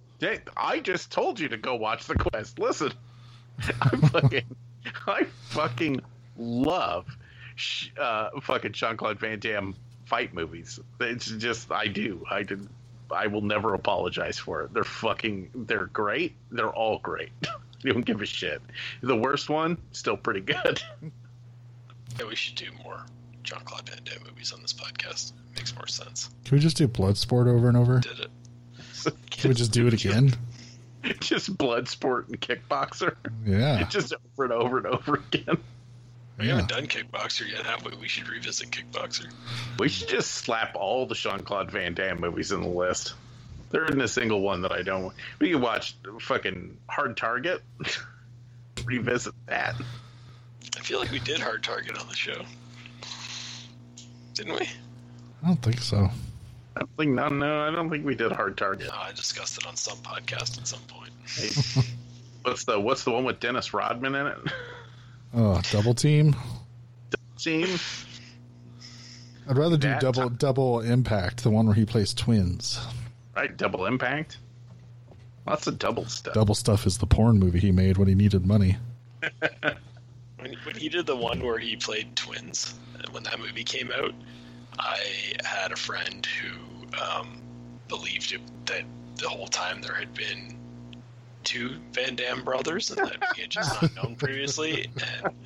I 0.57 0.79
just 0.79 1.09
told 1.11 1.39
you 1.39 1.47
to 1.47 1.57
go 1.57 1.75
watch 1.75 2.05
the 2.05 2.15
quest. 2.15 2.59
Listen, 2.59 2.91
I 3.81 3.95
fucking, 3.95 4.45
I 5.07 5.23
fucking 5.51 6.01
love 6.37 7.07
sh- 7.55 7.91
uh, 7.97 8.29
fucking 8.41 8.73
Jean 8.73 8.97
Claude 8.97 9.19
Van 9.19 9.39
Damme 9.39 9.73
fight 10.05 10.33
movies. 10.33 10.79
It's 10.99 11.27
just 11.27 11.71
I 11.71 11.87
do. 11.87 12.25
I 12.29 12.43
did. 12.43 12.67
I 13.11 13.27
will 13.27 13.41
never 13.41 13.73
apologize 13.73 14.38
for 14.38 14.63
it. 14.63 14.73
They're 14.73 14.84
fucking. 14.84 15.51
They're 15.53 15.88
great. 15.88 16.35
They're 16.51 16.73
all 16.73 16.99
great. 16.99 17.31
you 17.84 17.93
don't 17.93 18.05
give 18.05 18.21
a 18.21 18.25
shit. 18.25 18.61
The 19.01 19.15
worst 19.15 19.49
one, 19.49 19.77
still 19.91 20.17
pretty 20.17 20.41
good. 20.41 20.81
Yeah, 22.19 22.25
we 22.25 22.35
should 22.35 22.55
do 22.55 22.65
more 22.84 23.05
Jean 23.43 23.59
Claude 23.59 23.88
Van 23.88 23.99
Damme 24.03 24.23
movies 24.27 24.51
on 24.51 24.61
this 24.61 24.73
podcast. 24.73 25.34
Makes 25.55 25.75
more 25.75 25.85
sense. 25.88 26.29
Can 26.45 26.55
we 26.55 26.59
just 26.59 26.77
do 26.77 26.88
Bloodsport 26.88 27.47
over 27.47 27.67
and 27.67 27.77
over? 27.77 27.99
Did 27.99 28.19
it? 28.19 29.13
Can 29.29 29.49
we 29.49 29.55
just 29.55 29.71
do 29.71 29.88
it 29.88 29.93
again? 29.93 30.34
just 31.19 31.55
blood 31.57 31.88
sport 31.88 32.27
and 32.27 32.39
kickboxer. 32.41 33.15
Yeah. 33.45 33.84
Just 33.84 34.13
over 34.13 34.43
and 34.43 34.53
over 34.53 34.77
and 34.77 34.88
over 34.88 35.15
again. 35.31 35.57
We 36.38 36.45
Yeah. 36.47 36.51
haven't 36.61 36.69
done 36.69 36.88
Kickboxer 36.88 37.49
yet, 37.49 37.65
have 37.65 37.84
we? 37.84 37.95
We 37.97 38.07
should 38.07 38.30
revisit 38.30 38.69
Kickboxer. 38.72 39.31
We 39.80 39.89
should 39.89 40.07
just 40.07 40.31
slap 40.31 40.76
all 40.76 41.05
the 41.07 41.15
Jean 41.15 41.39
Claude 41.39 41.72
Van 41.72 41.93
Damme 41.93 42.19
movies 42.19 42.51
in 42.51 42.61
the 42.61 42.68
list. 42.68 43.14
There 43.72 43.84
isn't 43.85 43.99
a 43.99 44.07
single 44.07 44.41
one 44.41 44.61
that 44.61 44.72
I 44.72 44.81
don't. 44.84 45.14
We 45.39 45.51
could 45.51 45.61
watch 45.61 45.95
fucking 46.22 46.77
Hard 46.89 47.18
Target. 47.18 47.64
Revisit 48.85 49.34
that. 49.47 49.76
I 50.77 50.80
feel 50.81 50.99
like 50.99 51.11
we 51.11 51.19
did 51.19 51.39
Hard 51.39 51.64
Target 51.64 51.97
on 51.99 52.07
the 52.07 52.15
show. 52.15 52.45
Didn't 54.35 54.53
we? 54.59 54.68
I 55.43 55.47
don't 55.47 55.61
think 55.61 55.80
so. 55.81 56.09
I 56.76 56.80
don't 56.81 56.97
think 56.97 57.11
no, 57.14 57.27
no. 57.30 57.68
I 57.68 57.72
don't 57.72 57.89
think 57.89 58.05
we 58.05 58.14
did 58.15 58.31
Hard 58.31 58.55
Target. 58.57 58.88
No, 58.89 58.93
I 58.99 59.11
discussed 59.11 59.57
it 59.57 59.65
on 59.65 59.76
some 59.76 59.97
podcast 59.97 60.59
at 60.59 60.68
some 60.68 60.81
point. 60.81 61.11
Hey, 61.26 61.49
what's 62.43 62.64
the 62.65 62.80
What's 62.80 63.03
the 63.03 63.11
one 63.11 63.23
with 63.26 63.39
Dennis 63.39 63.73
Rodman 63.73 64.14
in 64.15 64.27
it? 64.27 64.38
Oh, 65.39 65.61
double 65.72 65.93
team. 65.93 66.35
Double 67.11 67.38
team. 67.38 67.80
I'd 69.47 69.57
rather 69.57 69.77
do 69.77 69.88
That- 69.88 70.01
double 70.01 70.30
double 70.30 70.80
impact, 70.81 71.43
the 71.43 71.51
one 71.51 71.68
where 71.68 71.76
he 71.76 71.85
plays 71.85 72.14
twins. 72.14 72.80
Right, 73.35 73.55
Double 73.55 73.85
Impact. 73.85 74.38
Lots 75.45 75.68
of 75.68 75.77
double 75.77 76.05
stuff. 76.07 76.34
Double 76.34 76.55
stuff 76.55 76.88
is 76.88 76.97
the 76.97 77.05
porn 77.05 77.38
movie 77.38 77.59
he 77.59 77.72
made 77.72 77.97
when 77.97 78.07
he 78.07 78.15
needed 78.15 78.45
money. 78.45 78.77
When, 80.39 80.53
when 80.65 80.76
he 80.76 80.88
did 80.88 81.07
the 81.07 81.15
one 81.15 81.41
where 81.43 81.57
he 81.57 81.76
played 81.76 82.15
twins, 82.15 82.76
when 83.09 83.23
that 83.23 83.39
movie 83.39 83.64
came 83.64 83.91
out, 83.91 84.14
I 84.77 84.99
had 85.43 85.72
a 85.72 85.76
friend 85.76 86.23
who 86.27 86.88
um, 87.01 87.41
believed 87.88 88.31
it, 88.34 88.41
that 88.68 88.84
the 89.15 89.27
whole 89.27 89.47
time 89.47 89.81
there 89.81 89.95
had 89.95 90.14
been 90.14 90.56
two 91.47 91.77
Van 91.93 92.15
Damme 92.15 92.43
brothers, 92.43 92.91
and 92.91 92.99
that 92.99 93.17
he 93.35 93.41
had 93.41 93.49
just 93.59 93.81
not 93.81 93.95
known 93.95 94.15
previously. 94.15 94.87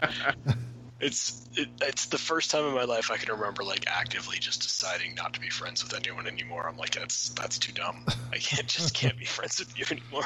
And 0.02 0.56
it's 1.00 1.48
it, 1.56 1.70
it's 1.82 2.06
the 2.08 2.18
first 2.18 2.52
time 2.52 2.66
in 2.66 2.74
my 2.74 2.84
life 2.84 3.10
I 3.12 3.18
can 3.18 3.34
remember 3.34 3.64
like 3.64 3.86
actively 3.88 4.38
just 4.38 4.62
deciding 4.62 5.16
not 5.16 5.34
to 5.34 5.40
be 5.40 5.50
friends 5.50 5.84
with 5.84 5.94
anyone 5.96 6.28
anymore. 6.28 6.68
I'm 6.68 6.78
like, 6.78 6.92
that's 6.94 7.30
that's 7.30 7.58
too 7.58 7.72
dumb. 7.72 8.06
I 8.34 8.38
can't 8.38 8.68
just 8.68 8.94
can't 8.94 9.18
be 9.18 9.26
friends 9.26 9.60
with 9.60 9.78
you 9.80 9.86
anymore. 9.92 10.26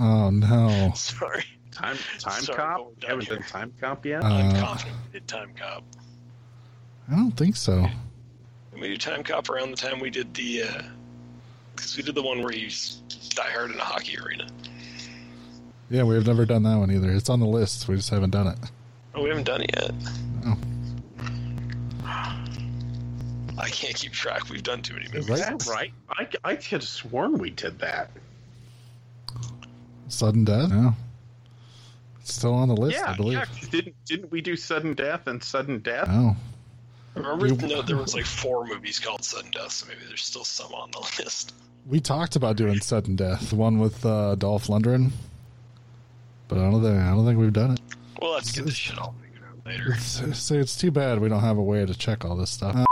Oh 0.00 0.30
no. 0.30 0.92
Sorry. 0.94 1.44
Time 1.72 1.96
Time 2.18 2.42
Sorry, 2.42 2.56
Cop. 2.56 2.78
You 3.02 3.08
haven't 3.08 3.26
here. 3.26 3.36
done 3.36 3.46
Time 3.46 3.72
Cop 3.80 4.06
yet. 4.06 4.24
I'm 4.24 4.54
Uh, 4.56 4.60
confident 4.60 4.96
we 5.06 5.18
did 5.20 5.28
Time 5.28 5.50
Cop. 5.56 5.84
I 7.10 7.14
don't 7.16 7.32
think 7.32 7.56
so. 7.56 7.86
And 8.72 8.80
we 8.80 8.88
did 8.88 9.00
Time 9.00 9.22
Cop 9.22 9.48
around 9.50 9.70
the 9.70 9.76
time 9.76 10.00
we 10.00 10.10
did 10.10 10.32
the, 10.34 10.62
Uh, 10.62 10.82
because 11.76 11.96
we 11.96 12.02
did 12.02 12.14
the 12.14 12.22
one 12.22 12.42
where 12.42 12.52
he's 12.52 12.96
die 13.34 13.50
hard 13.50 13.70
in 13.70 13.78
a 13.78 13.84
hockey 13.84 14.18
arena. 14.18 14.46
Yeah, 15.90 16.02
we've 16.02 16.26
never 16.26 16.44
done 16.44 16.62
that 16.64 16.76
one 16.76 16.90
either. 16.90 17.10
It's 17.12 17.30
on 17.30 17.40
the 17.40 17.46
list. 17.46 17.88
We 17.88 17.96
just 17.96 18.10
haven't 18.10 18.30
done 18.30 18.46
it. 18.48 18.58
Oh, 19.14 19.22
we 19.22 19.28
haven't 19.30 19.44
done 19.44 19.62
it 19.62 19.70
yet. 19.74 19.92
No. 20.44 20.56
I 23.58 23.68
can't 23.70 23.94
keep 23.94 24.12
track. 24.12 24.48
We've 24.50 24.62
done 24.62 24.82
too 24.82 24.94
many 24.94 25.06
movies. 25.06 25.28
Right? 25.28 25.38
Is 25.40 25.46
that 25.46 25.66
right? 25.66 25.92
I, 26.10 26.28
I 26.44 26.54
could 26.56 26.82
have 26.82 26.84
sworn 26.84 27.38
we 27.38 27.50
did 27.50 27.78
that. 27.80 28.10
Sudden 30.08 30.44
death? 30.44 30.70
No. 30.70 30.94
It's 32.20 32.34
still 32.34 32.54
on 32.54 32.68
the 32.68 32.76
list, 32.76 32.96
yeah, 32.98 33.10
I 33.12 33.16
believe. 33.16 33.38
yeah. 33.38 33.44
Didn't 33.70 33.94
didn't 34.04 34.30
we 34.30 34.40
do 34.40 34.56
sudden 34.56 34.94
death 34.94 35.26
and 35.26 35.42
sudden 35.42 35.80
death? 35.80 36.06
Oh. 36.08 36.36
I 37.16 37.20
remember 37.20 37.46
We- 37.54 37.68
no, 37.74 37.82
there 37.82 37.96
was 37.96 38.14
like 38.14 38.26
four 38.26 38.64
movies 38.66 38.98
called 38.98 39.24
Sudden 39.24 39.50
Death, 39.50 39.72
so 39.72 39.86
maybe 39.86 40.00
there's 40.06 40.24
still 40.24 40.44
some 40.44 40.72
on 40.72 40.90
the 40.92 41.00
list. 41.22 41.54
We 41.86 42.00
talked 42.00 42.36
about 42.36 42.56
doing 42.56 42.80
sudden 42.80 43.16
death, 43.16 43.50
the 43.50 43.56
one 43.56 43.78
with 43.80 44.04
uh, 44.06 44.34
Dolph 44.36 44.66
Lundgren, 44.68 45.10
but 46.48 46.58
I 46.58 46.70
don't 46.70 46.82
think 46.82 46.96
I 46.96 47.10
don't 47.10 47.24
think 47.24 47.38
we've 47.38 47.52
done 47.52 47.72
it. 47.72 47.80
Well, 48.20 48.32
let's 48.32 48.50
get 48.50 48.64
this 48.64 48.74
shit 48.74 48.98
all 48.98 49.14
figured 49.22 49.48
out 49.48 49.66
later. 49.66 49.92
It's, 50.28 50.38
so 50.38 50.54
it's 50.54 50.76
too 50.76 50.90
bad 50.90 51.20
we 51.20 51.28
don't 51.28 51.40
have 51.40 51.58
a 51.58 51.62
way 51.62 51.84
to 51.86 51.94
check 51.94 52.24
all 52.24 52.36
this 52.36 52.50
stuff. 52.50 52.84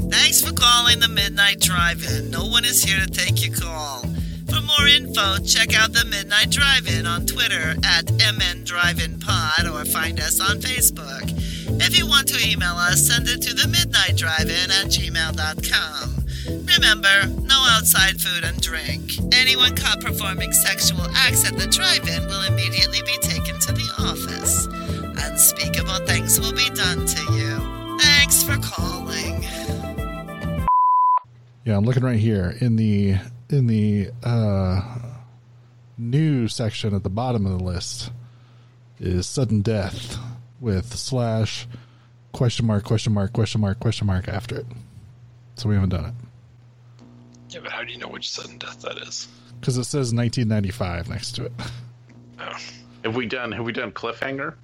Thanks 0.00 0.42
for 0.42 0.52
calling 0.52 1.00
the 1.00 1.08
Midnight 1.08 1.60
Drive-In. 1.60 2.30
No 2.30 2.46
one 2.46 2.64
is 2.64 2.82
here 2.82 2.98
to 2.98 3.06
take 3.06 3.46
your 3.46 3.54
call. 3.54 4.00
For 4.00 4.60
more 4.60 4.86
info, 4.88 5.38
check 5.44 5.74
out 5.74 5.92
the 5.92 6.04
Midnight 6.04 6.50
Drive-In 6.50 7.06
on 7.06 7.26
Twitter 7.26 7.74
at 7.84 8.10
MN 8.12 8.64
Drive-In 8.64 9.20
Pod 9.20 9.66
or 9.66 9.84
find 9.84 10.18
us 10.20 10.40
on 10.40 10.58
Facebook. 10.58 11.22
If 11.80 11.96
you 11.96 12.06
want 12.06 12.28
to 12.28 12.48
email 12.48 12.74
us, 12.74 13.06
send 13.06 13.28
it 13.28 13.42
to 13.42 13.54
the 13.54 13.68
Midnight 13.68 14.16
Drive-In 14.16 14.70
at 14.70 14.86
gmail.com. 14.86 16.21
Remember, 16.52 17.26
no 17.42 17.64
outside 17.70 18.20
food 18.20 18.44
and 18.44 18.60
drink. 18.60 19.18
Anyone 19.32 19.74
caught 19.74 20.00
performing 20.00 20.52
sexual 20.52 21.06
acts 21.14 21.46
at 21.46 21.56
the 21.56 21.66
drive-in 21.66 22.26
will 22.26 22.44
immediately 22.44 23.00
be 23.02 23.16
taken 23.22 23.58
to 23.58 23.72
the 23.72 23.88
office. 23.98 24.66
Unspeakable 25.24 26.06
things 26.06 26.38
will 26.38 26.52
be 26.52 26.68
done 26.70 27.06
to 27.06 27.32
you. 27.32 27.98
Thanks 27.98 28.42
for 28.42 28.56
calling. 28.58 29.42
Yeah, 31.64 31.76
I'm 31.76 31.84
looking 31.84 32.02
right 32.02 32.18
here 32.18 32.56
in 32.60 32.76
the 32.76 33.16
in 33.48 33.66
the 33.66 34.10
uh, 34.22 34.98
new 35.96 36.48
section 36.48 36.94
at 36.94 37.02
the 37.02 37.10
bottom 37.10 37.46
of 37.46 37.58
the 37.58 37.64
list 37.64 38.10
is 38.98 39.26
sudden 39.26 39.62
death 39.62 40.18
with 40.60 40.94
slash 40.96 41.66
question 42.32 42.66
mark 42.66 42.84
question 42.84 43.12
mark 43.12 43.32
question 43.32 43.60
mark 43.60 43.80
question 43.80 44.06
mark 44.06 44.28
after 44.28 44.58
it. 44.58 44.66
So 45.54 45.68
we 45.68 45.74
haven't 45.74 45.90
done 45.90 46.06
it 46.06 46.14
Yeah, 47.52 47.60
but 47.62 47.72
how 47.72 47.84
do 47.84 47.92
you 47.92 47.98
know 47.98 48.08
which 48.08 48.30
sudden 48.30 48.58
death 48.58 48.82
that 48.82 48.98
is? 48.98 49.28
because 49.60 49.76
it 49.78 49.84
says 49.84 50.12
1995 50.12 51.08
next 51.08 51.32
to 51.36 51.44
it. 51.44 51.52
Oh, 52.40 52.56
Have 53.04 53.14
we 53.14 53.26
done? 53.26 53.52
Have 53.52 53.64
we 53.64 53.72
done 53.72 53.92
cliffhanger? 53.92 54.54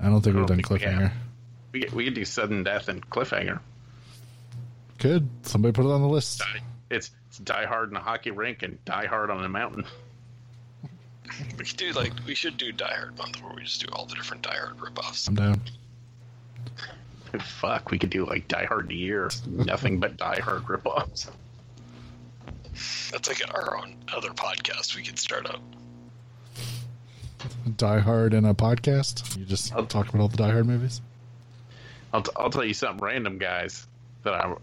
I 0.00 0.06
don't 0.06 0.22
think 0.22 0.34
I 0.36 0.38
we've 0.38 0.48
done 0.48 0.56
think 0.56 0.70
we 0.70 0.80
have. 0.80 0.94
cliffhanger. 0.94 1.12
We 1.72 1.88
we 1.92 2.04
could 2.06 2.14
do 2.14 2.24
sudden 2.24 2.62
death 2.64 2.88
and 2.88 3.08
cliffhanger. 3.10 3.60
Good. 4.98 5.28
Somebody 5.42 5.72
put 5.72 5.84
it 5.84 5.90
on 5.90 6.00
the 6.00 6.08
list. 6.08 6.42
It's, 6.90 7.10
it's 7.28 7.38
Die 7.38 7.66
Hard 7.66 7.90
in 7.90 7.96
a 7.96 8.00
hockey 8.00 8.30
rink 8.30 8.62
and 8.62 8.82
Die 8.86 9.06
Hard 9.06 9.30
on 9.30 9.44
a 9.44 9.48
mountain. 9.48 9.84
we 11.58 11.64
could 11.64 11.76
do 11.76 11.92
like 11.92 12.12
we 12.26 12.34
should 12.34 12.56
do 12.56 12.72
Die 12.72 12.94
Hard 12.94 13.16
month 13.18 13.42
where 13.42 13.52
we 13.54 13.62
just 13.62 13.84
do 13.84 13.92
all 13.92 14.06
the 14.06 14.14
different 14.14 14.42
Die 14.42 14.56
Hard 14.56 14.78
ripoffs. 14.78 15.28
I'm 15.28 15.34
down. 15.34 15.60
Fuck, 17.42 17.90
we 17.90 17.98
could 17.98 18.10
do 18.10 18.26
like 18.26 18.48
Die 18.48 18.64
Hard 18.64 18.90
a 18.90 18.94
year. 18.94 19.30
Nothing 19.46 20.00
but 20.00 20.16
Die 20.16 20.40
Hard 20.40 20.62
ripoffs. 20.64 21.30
That's 23.10 23.28
like 23.28 23.42
our 23.54 23.78
own 23.78 23.96
other 24.12 24.30
podcast 24.30 24.96
we 24.96 25.02
could 25.02 25.18
start 25.18 25.46
up. 25.46 25.60
Die 27.76 27.98
Hard 27.98 28.34
in 28.34 28.44
a 28.44 28.54
podcast. 28.54 29.36
You 29.36 29.44
just 29.44 29.74
I'll- 29.74 29.86
talk 29.86 30.08
about 30.08 30.20
all 30.22 30.28
the 30.28 30.36
Die 30.36 30.50
Hard 30.50 30.66
movies. 30.66 31.00
I'll, 32.12 32.22
t- 32.22 32.32
I'll 32.36 32.50
tell 32.50 32.64
you 32.64 32.74
something 32.74 33.04
random, 33.04 33.38
guys, 33.38 33.86
that 34.24 34.34
I'm 34.34 34.56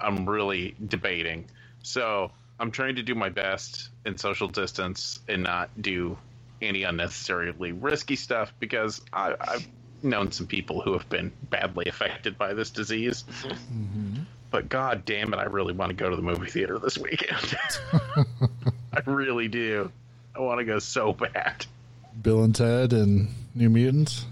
I'm 0.00 0.28
really 0.28 0.74
debating. 0.86 1.44
So 1.82 2.30
I'm 2.58 2.70
trying 2.70 2.96
to 2.96 3.02
do 3.02 3.14
my 3.14 3.28
best 3.28 3.90
in 4.06 4.16
social 4.16 4.48
distance 4.48 5.20
and 5.28 5.42
not 5.42 5.70
do 5.80 6.16
any 6.62 6.82
unnecessarily 6.84 7.72
risky 7.72 8.16
stuff 8.16 8.52
because 8.58 9.00
I, 9.12 9.34
I've 9.40 9.66
known 10.04 10.32
some 10.32 10.46
people 10.46 10.80
who 10.80 10.92
have 10.92 11.08
been 11.08 11.32
badly 11.50 11.86
affected 11.86 12.38
by 12.38 12.54
this 12.54 12.70
disease. 12.70 13.24
Mm-hmm. 13.42 14.22
But 14.50 14.68
god 14.68 15.04
damn 15.04 15.32
it, 15.34 15.38
I 15.38 15.44
really 15.44 15.72
want 15.72 15.90
to 15.90 15.96
go 15.96 16.08
to 16.08 16.16
the 16.16 16.22
movie 16.22 16.50
theater 16.50 16.78
this 16.78 16.96
weekend. 16.96 17.56
I 18.92 19.00
really 19.06 19.48
do. 19.48 19.90
I 20.34 20.40
want 20.40 20.58
to 20.60 20.64
go 20.64 20.78
so 20.78 21.12
bad. 21.12 21.66
Bill 22.20 22.44
and 22.44 22.54
Ted 22.54 22.92
and 22.92 23.28
New 23.54 23.68
Mutants. 23.68 24.26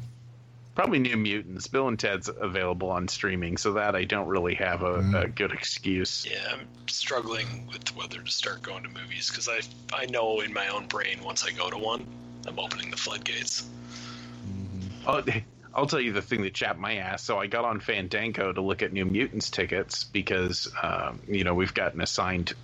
Probably 0.75 1.01
New 1.01 1.17
Mutants. 1.17 1.67
Bill 1.67 1.89
and 1.89 1.99
Ted's 1.99 2.29
available 2.29 2.91
on 2.91 3.09
streaming, 3.09 3.57
so 3.57 3.75
that 3.75 3.95
I 3.95 4.05
don't 4.05 4.29
really 4.29 4.55
have 4.55 4.83
a, 4.83 4.99
mm. 4.99 5.25
a 5.25 5.29
good 5.29 5.53
excuse. 5.53 6.27
Yeah, 6.27 6.53
I'm 6.53 6.67
struggling 6.87 7.67
with 7.67 7.95
whether 7.95 8.23
to 8.23 8.31
start 8.31 8.63
going 8.63 8.85
to 8.85 8.89
movies 8.89 9.29
because 9.29 9.49
I 9.49 9.61
I 9.95 10.07
know 10.07 10.41
in 10.41 10.53
my 10.53 10.69
own 10.69 10.87
brain 10.87 11.23
once 11.23 11.45
I 11.45 11.51
go 11.51 11.69
to 11.69 11.77
one, 11.77 12.07
I'm 12.47 12.59
opening 12.59 12.91
the 12.91 12.97
floodgates. 12.97 13.69
Oh, 15.07 15.23
I'll 15.75 15.87
tell 15.87 16.01
you 16.01 16.13
the 16.13 16.23
thing 16.23 16.43
that 16.43 16.55
chapped 16.55 16.79
my 16.79 16.97
ass. 16.97 17.23
So 17.23 17.39
I 17.39 17.47
got 17.47 17.65
on 17.65 17.81
Fandango 17.81 18.53
to 18.53 18.61
look 18.61 18.83
at 18.83 18.93
New 18.93 19.05
Mutants 19.05 19.51
tickets 19.51 20.05
because, 20.05 20.71
um, 20.83 21.21
you 21.29 21.45
know, 21.45 21.55
we've 21.55 21.75
got 21.75 21.95
an 21.95 22.01
assigned 22.01 22.55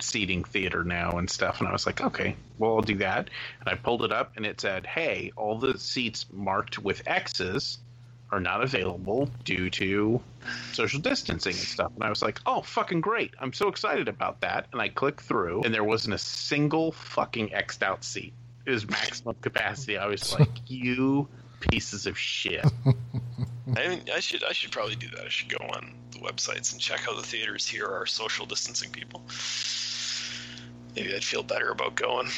seating 0.00 0.44
theater 0.44 0.84
now 0.84 1.18
and 1.18 1.28
stuff. 1.28 1.60
And 1.60 1.68
I 1.68 1.72
was 1.72 1.86
like, 1.86 2.00
okay, 2.00 2.36
well, 2.58 2.76
I'll 2.76 2.82
do 2.82 2.96
that. 2.96 3.28
And 3.60 3.68
I 3.68 3.74
pulled 3.74 4.02
it 4.04 4.12
up 4.12 4.32
and 4.36 4.46
it 4.46 4.60
said, 4.60 4.86
hey, 4.86 5.32
all 5.36 5.58
the 5.58 5.78
seats 5.78 6.26
marked 6.32 6.78
with 6.78 7.06
X's 7.06 7.78
are 8.32 8.40
not 8.40 8.62
available 8.62 9.28
due 9.44 9.70
to 9.70 10.20
social 10.72 11.00
distancing 11.00 11.52
and 11.52 11.60
stuff. 11.60 11.92
And 11.94 12.04
I 12.04 12.08
was 12.08 12.22
like, 12.22 12.38
oh, 12.46 12.62
fucking 12.62 13.00
great. 13.00 13.34
I'm 13.40 13.52
so 13.52 13.68
excited 13.68 14.08
about 14.08 14.40
that. 14.42 14.68
And 14.72 14.80
I 14.80 14.88
clicked 14.88 15.20
through 15.20 15.62
and 15.64 15.74
there 15.74 15.84
wasn't 15.84 16.14
a 16.14 16.18
single 16.18 16.92
fucking 16.92 17.52
X'd 17.52 17.82
out 17.82 18.04
seat. 18.04 18.32
It 18.66 18.70
was 18.70 18.88
maximum 18.88 19.34
capacity. 19.40 19.98
I 19.98 20.06
was 20.06 20.38
like, 20.38 20.50
you 20.68 21.28
pieces 21.60 22.06
of 22.06 22.18
shit. 22.18 22.64
I 23.76 23.88
mean, 23.88 24.02
I 24.12 24.20
should 24.20 24.42
I 24.42 24.52
should 24.52 24.72
probably 24.72 24.96
do 24.96 25.08
that. 25.10 25.26
I 25.26 25.28
should 25.28 25.48
go 25.48 25.64
on 25.64 25.94
the 26.10 26.18
websites 26.18 26.72
and 26.72 26.80
check 26.80 27.00
how 27.00 27.14
the 27.14 27.22
theaters 27.22 27.66
here 27.66 27.86
are 27.86 28.06
social 28.06 28.46
distancing 28.46 28.90
people. 28.90 29.22
Maybe 30.96 31.14
I'd 31.14 31.24
feel 31.24 31.42
better 31.42 31.70
about 31.70 31.94
going. 31.94 32.30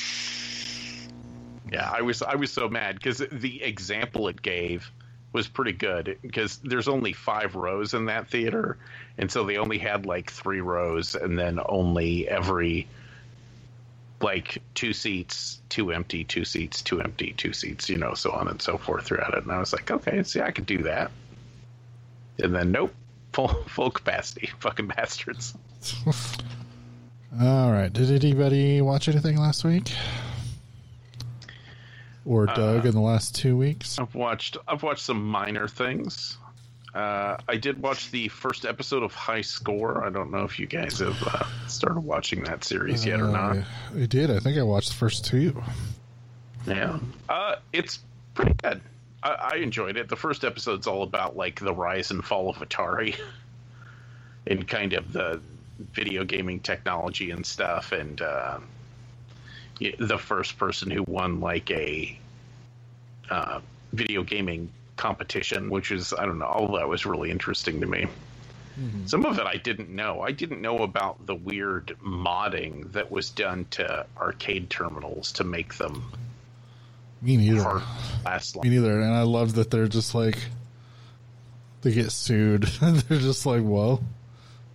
Yeah, 1.72 1.90
I 1.90 2.02
was 2.02 2.20
I 2.22 2.34
was 2.34 2.52
so 2.52 2.68
mad 2.68 2.96
because 2.96 3.18
the 3.18 3.62
example 3.62 4.28
it 4.28 4.42
gave 4.42 4.90
was 5.32 5.48
pretty 5.48 5.72
good 5.72 6.18
because 6.20 6.58
there's 6.58 6.88
only 6.88 7.14
five 7.14 7.54
rows 7.54 7.94
in 7.94 8.06
that 8.06 8.28
theater, 8.28 8.76
and 9.16 9.30
so 9.30 9.44
they 9.44 9.56
only 9.56 9.78
had 9.78 10.04
like 10.04 10.30
three 10.30 10.60
rows, 10.60 11.14
and 11.14 11.38
then 11.38 11.58
only 11.64 12.28
every 12.28 12.86
like 14.22 14.62
two 14.74 14.92
seats, 14.92 15.60
two 15.68 15.92
empty, 15.92 16.24
two 16.24 16.44
seats, 16.44 16.82
two 16.82 17.00
empty, 17.00 17.34
two 17.36 17.52
seats, 17.52 17.88
you 17.88 17.98
know, 17.98 18.14
so 18.14 18.30
on 18.30 18.48
and 18.48 18.60
so 18.60 18.78
forth 18.78 19.06
throughout 19.06 19.34
it. 19.34 19.42
And 19.42 19.52
I 19.52 19.58
was 19.58 19.72
like, 19.72 19.90
okay, 19.90 20.22
see, 20.22 20.40
I 20.40 20.50
could 20.50 20.66
do 20.66 20.82
that. 20.84 21.10
And 22.38 22.54
then 22.54 22.72
nope, 22.72 22.94
full 23.32 23.48
full 23.66 23.90
capacity, 23.90 24.50
fucking 24.60 24.88
bastards. 24.88 25.54
All 27.40 27.72
right. 27.72 27.92
Did 27.92 28.10
anybody 28.10 28.80
watch 28.82 29.08
anything 29.08 29.38
last 29.38 29.64
week? 29.64 29.90
Or 32.24 32.46
Doug 32.46 32.84
uh, 32.84 32.88
in 32.88 32.94
the 32.94 33.00
last 33.00 33.34
two 33.34 33.56
weeks? 33.56 33.98
I've 33.98 34.14
watched 34.14 34.56
I've 34.68 34.82
watched 34.82 35.02
some 35.04 35.24
minor 35.26 35.66
things. 35.66 36.36
Uh, 36.94 37.38
I 37.48 37.56
did 37.56 37.80
watch 37.80 38.10
the 38.10 38.28
first 38.28 38.66
episode 38.66 39.02
of 39.02 39.14
High 39.14 39.40
Score. 39.40 40.04
I 40.04 40.10
don't 40.10 40.30
know 40.30 40.44
if 40.44 40.58
you 40.58 40.66
guys 40.66 40.98
have 40.98 41.22
uh, 41.22 41.44
started 41.66 42.00
watching 42.00 42.44
that 42.44 42.64
series 42.64 43.06
yet 43.06 43.18
or 43.20 43.28
not. 43.28 43.56
Uh, 43.58 43.62
I 43.96 44.06
did. 44.06 44.30
I 44.30 44.38
think 44.40 44.58
I 44.58 44.62
watched 44.62 44.90
the 44.90 44.96
first 44.96 45.24
two. 45.24 45.62
Yeah, 46.66 46.98
uh, 47.30 47.56
it's 47.72 48.00
pretty 48.34 48.52
good. 48.62 48.82
I, 49.22 49.52
I 49.54 49.56
enjoyed 49.56 49.96
it. 49.96 50.10
The 50.10 50.16
first 50.16 50.44
episode's 50.44 50.86
all 50.86 51.02
about 51.02 51.34
like 51.34 51.60
the 51.60 51.72
rise 51.72 52.10
and 52.10 52.22
fall 52.22 52.50
of 52.50 52.56
Atari, 52.56 53.18
and 54.46 54.68
kind 54.68 54.92
of 54.92 55.14
the 55.14 55.40
video 55.94 56.24
gaming 56.24 56.60
technology 56.60 57.30
and 57.30 57.44
stuff, 57.46 57.92
and 57.92 58.20
uh, 58.20 58.58
the 59.98 60.18
first 60.18 60.58
person 60.58 60.90
who 60.90 61.04
won 61.04 61.40
like 61.40 61.70
a 61.70 62.18
uh, 63.30 63.60
video 63.94 64.22
gaming 64.22 64.70
competition, 64.96 65.70
which 65.70 65.90
is 65.90 66.12
I 66.12 66.26
don't 66.26 66.38
know, 66.38 66.46
all 66.46 66.76
that 66.76 66.88
was 66.88 67.06
really 67.06 67.30
interesting 67.30 67.80
to 67.80 67.86
me. 67.86 68.06
Mm-hmm. 68.80 69.06
Some 69.06 69.24
of 69.26 69.38
it 69.38 69.46
I 69.46 69.56
didn't 69.56 69.90
know. 69.90 70.20
I 70.20 70.32
didn't 70.32 70.62
know 70.62 70.78
about 70.78 71.26
the 71.26 71.34
weird 71.34 71.96
modding 72.02 72.90
that 72.92 73.10
was 73.10 73.30
done 73.30 73.66
to 73.72 74.06
arcade 74.16 74.70
terminals 74.70 75.32
to 75.32 75.44
make 75.44 75.74
them 75.74 76.10
Me 77.20 77.36
neither. 77.36 77.82
last. 78.24 78.62
Me 78.62 78.70
neither. 78.70 79.00
And 79.00 79.12
I 79.12 79.22
love 79.22 79.54
that 79.56 79.70
they're 79.70 79.88
just 79.88 80.14
like, 80.14 80.38
they 81.82 81.92
get 81.92 82.12
sued. 82.12 82.62
they're 82.82 83.18
just 83.18 83.44
like, 83.44 83.62
well, 83.62 84.02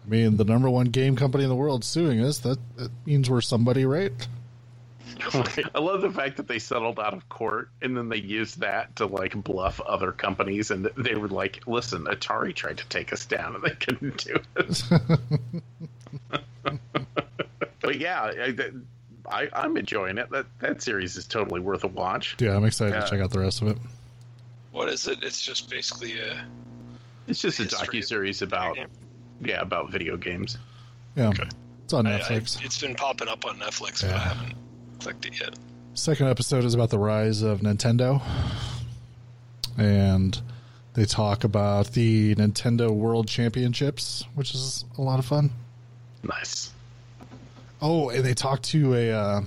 I 0.06 0.10
mean, 0.10 0.38
the 0.38 0.45
number 0.45 0.69
one 0.69 0.85
game 0.88 1.15
company 1.15 1.44
in 1.44 1.49
the 1.49 1.56
world 1.56 1.84
suing 1.84 2.22
us. 2.22 2.38
That, 2.39 2.60
that 2.77 2.91
means 3.06 3.30
we're 3.30 3.41
somebody, 3.41 3.85
right? 3.85 4.14
I 5.76 5.80
love 5.80 6.02
the 6.02 6.12
fact 6.12 6.38
that 6.38 6.48
they 6.48 6.60
settled 6.60 7.00
out 7.00 7.14
of 7.14 7.28
court 7.30 7.70
and 7.82 7.96
then 7.98 8.10
they 8.10 8.18
used 8.18 8.60
that 8.62 8.96
to 8.98 9.06
like 9.06 9.34
bluff 9.44 9.80
other 9.82 10.12
companies 10.12 10.72
and 10.72 10.86
they 10.98 11.16
were 11.16 11.28
like, 11.28 11.66
"Listen, 11.68 12.06
Atari 12.06 12.54
tried 12.54 12.78
to 12.80 12.88
take 12.88 13.12
us 13.14 13.26
down 13.26 13.56
and 13.56 13.64
they 13.64 13.72
couldn't 13.72 14.24
do 14.26 14.36
it." 14.58 14.84
but 17.82 18.00
yeah, 18.00 18.22
I, 18.24 18.56
I, 19.30 19.50
I'm 19.54 19.78
enjoying 19.78 20.18
it. 20.18 20.30
That 20.30 20.46
that 20.60 20.82
series 20.82 21.16
is 21.18 21.26
totally 21.26 21.60
worth 21.60 21.84
a 21.84 21.88
watch. 21.88 22.36
Yeah, 22.40 22.56
I'm 22.56 22.66
excited 22.66 22.94
Yeah. 22.94 23.02
to 23.02 23.10
check 23.10 23.22
out 23.22 23.32
the 23.32 23.40
rest 23.40 23.62
of 23.62 23.70
it. 23.70 23.78
What 24.72 24.90
is 24.90 25.08
it? 25.08 25.24
It's 25.24 25.42
just 25.42 25.70
basically 25.70 26.20
a 26.20 26.46
It's 27.28 27.42
just 27.42 27.60
a 27.60 27.64
docu 27.64 28.04
series 28.04 28.42
about 28.42 28.78
yeah 29.42 29.62
about 29.62 29.92
video 29.92 30.18
games. 30.18 30.58
Yeah, 31.16 31.30
Okay. 31.30 31.48
it's 31.84 31.94
on 31.94 32.06
I- 32.08 32.18
I- 32.18 32.20
Netflix. 32.20 32.64
it's 32.64 32.80
been 32.80 32.96
popping 32.96 33.28
up 33.28 33.46
on 33.46 33.58
Netflix, 33.60 34.02
but 34.02 34.12
I 34.12 34.18
haven't 34.20 34.56
clicked 34.99 35.26
it 35.26 35.40
yet. 35.40 35.56
Second 35.94 36.28
episode 36.28 36.64
is 36.64 36.74
about 36.74 36.90
the 36.90 36.99
rise 36.99 37.41
of 37.41 37.61
Nintendo, 37.61 38.22
and 39.78 40.40
they 40.94 41.06
talk 41.06 41.44
about 41.44 41.94
the 41.94 42.36
Nintendo 42.36 42.90
World 42.90 43.28
Championships, 43.28 44.26
which 44.36 44.53
is 44.53 44.86
a 44.98 45.02
lot 45.02 45.19
of 45.19 45.26
fun. 45.26 45.52
Nice. 46.24 46.72
Oh, 47.82 48.10
and 48.10 48.24
they 48.24 48.34
talk 48.34 48.61
to 48.64 48.95
a 48.95 49.11
uh, 49.11 49.41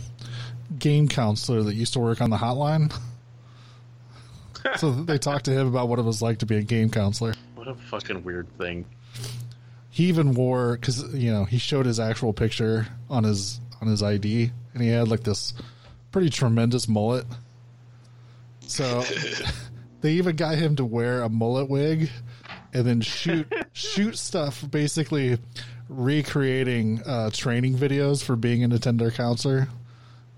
game 0.78 1.08
counselor 1.08 1.62
that 1.62 1.74
used 1.74 1.92
to 1.94 1.98
work 1.98 2.20
on 2.20 2.30
the 2.30 2.36
hotline. 2.36 2.92
so 4.76 4.90
they 4.90 5.18
talked 5.18 5.46
to 5.46 5.52
him 5.52 5.66
about 5.66 5.88
what 5.88 5.98
it 5.98 6.04
was 6.04 6.22
like 6.22 6.38
to 6.38 6.46
be 6.46 6.56
a 6.56 6.62
game 6.62 6.90
counselor. 6.90 7.34
What 7.54 7.68
a 7.68 7.74
fucking 7.74 8.22
weird 8.22 8.46
thing. 8.58 8.84
He 9.90 10.04
even 10.04 10.34
wore 10.34 10.76
because 10.76 11.12
you 11.14 11.32
know 11.32 11.44
he 11.44 11.58
showed 11.58 11.86
his 11.86 11.98
actual 11.98 12.32
picture 12.32 12.86
on 13.08 13.24
his 13.24 13.60
on 13.80 13.88
his 13.88 14.02
ID, 14.02 14.50
and 14.74 14.82
he 14.82 14.88
had 14.88 15.08
like 15.08 15.22
this 15.22 15.54
pretty 16.12 16.30
tremendous 16.30 16.88
mullet. 16.88 17.26
So 18.66 19.04
they 20.00 20.12
even 20.12 20.36
got 20.36 20.56
him 20.56 20.76
to 20.76 20.84
wear 20.84 21.22
a 21.22 21.28
mullet 21.28 21.68
wig 21.68 22.10
and 22.72 22.86
then 22.86 23.00
shoot 23.00 23.52
shoot 23.72 24.16
stuff 24.16 24.64
basically 24.70 25.38
recreating 25.88 27.02
uh, 27.04 27.30
training 27.30 27.74
videos 27.74 28.22
for 28.22 28.36
being 28.36 28.64
a 28.64 28.68
Nintendo 28.68 29.12
counselor. 29.12 29.68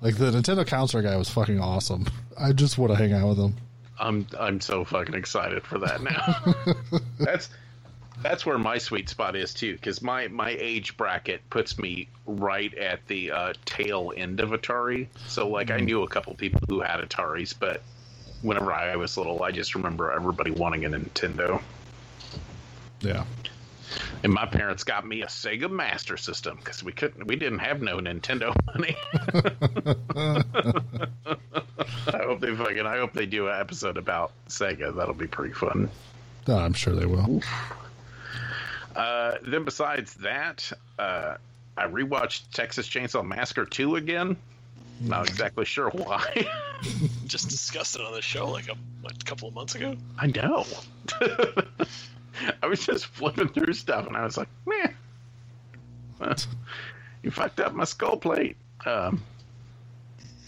Like 0.01 0.17
the 0.17 0.31
Nintendo 0.31 0.67
counselor 0.67 1.03
guy 1.03 1.17
was 1.17 1.29
fucking 1.29 1.61
awesome. 1.61 2.07
I 2.39 2.53
just 2.53 2.79
want 2.79 2.93
to 2.93 2.97
hang 2.97 3.13
out 3.13 3.29
with 3.29 3.39
him. 3.39 3.55
I'm 3.99 4.27
I'm 4.39 4.61
so 4.61 4.85
fucking 4.85 5.15
excited 5.15 5.65
for 5.65 5.79
that 5.79 6.03
now. 6.03 6.99
that's 7.19 7.51
that's 8.23 8.47
where 8.47 8.59
my 8.59 8.79
sweet 8.79 9.09
spot 9.09 9.37
is 9.37 9.53
too, 9.55 9.75
because 9.75 10.03
my 10.03 10.29
my 10.29 10.57
age 10.59 10.97
bracket 10.97 11.49
puts 11.51 11.79
me 11.79 12.09
right 12.27 12.73
at 12.75 13.07
the 13.07 13.31
uh, 13.31 13.53
tail 13.65 14.13
end 14.17 14.41
of 14.41 14.51
Atari. 14.51 15.09
So 15.27 15.49
like 15.49 15.71
I 15.71 15.79
knew 15.79 16.03
a 16.03 16.09
couple 16.09 16.35
people 16.35 16.61
who 16.69 16.81
had 16.81 17.01
Ataris, 17.01 17.55
but 17.59 17.83
whenever 18.43 18.73
I 18.73 18.97
was 18.97 19.17
little, 19.17 19.43
I 19.43 19.51
just 19.51 19.75
remember 19.75 20.13
everybody 20.13 20.51
wanting 20.51 20.85
a 20.85 20.91
Nintendo. 20.91 21.61
Yeah. 23.01 23.25
And 24.23 24.33
my 24.33 24.47
parents 24.47 24.85
got 24.85 25.07
me 25.07 25.23
a 25.23 25.27
Sega 25.27 25.71
Master 25.71 26.17
System 26.17 26.57
because 26.57 26.83
we 26.83 26.93
couldn't, 26.93 27.27
we 27.27 27.37
didn't 27.37 27.59
have 27.59 27.83
no 27.83 27.99
Nintendo 27.99 28.55
money. 28.75 28.97
I 32.07 32.23
hope 32.25 32.41
they 32.41 32.55
fucking, 32.55 32.87
I 32.87 32.99
hope 32.99 33.13
they 33.13 33.27
do 33.27 33.49
an 33.49 33.61
episode 33.61 33.97
about 33.97 34.33
Sega. 34.49 34.95
That'll 34.95 35.15
be 35.15 35.27
pretty 35.27 35.53
fun. 35.53 35.91
Oh, 36.49 36.57
I'm 36.57 36.73
sure 36.73 36.95
they 36.95 37.07
will. 37.07 37.43
Uh, 38.95 39.39
then 39.43 39.65
besides 39.65 40.15
that, 40.15 40.71
uh, 40.99 41.37
I 41.77 41.87
rewatched 41.87 42.51
Texas 42.53 42.89
Chainsaw 42.89 43.27
Massacre 43.27 43.65
2 43.65 43.97
again. 43.97 44.37
Not 45.01 45.29
exactly 45.29 45.65
sure 45.65 45.91
why. 45.91 46.47
Just 47.27 47.49
discussed 47.49 47.97
it 47.97 48.03
on 48.03 48.13
the 48.13 48.23
show 48.23 48.49
like 48.49 48.69
a, 48.69 48.75
what, 49.01 49.21
a 49.21 49.25
couple 49.25 49.49
of 49.49 49.55
months 49.55 49.75
ago. 49.75 49.97
I 50.19 50.27
know. 50.29 50.65
I 52.63 52.67
was 52.67 52.85
just 52.85 53.07
flipping 53.07 53.49
through 53.49 53.75
stuff 53.75 54.07
and 54.07 54.17
I 54.17 54.25
was 54.25 54.37
like, 54.37 54.49
man, 54.67 54.95
you 57.23 57.31
fucked 57.31 57.61
up 57.61 57.75
my 57.75 57.85
skull 57.85 58.17
plate. 58.17 58.57
Um, 58.87 59.23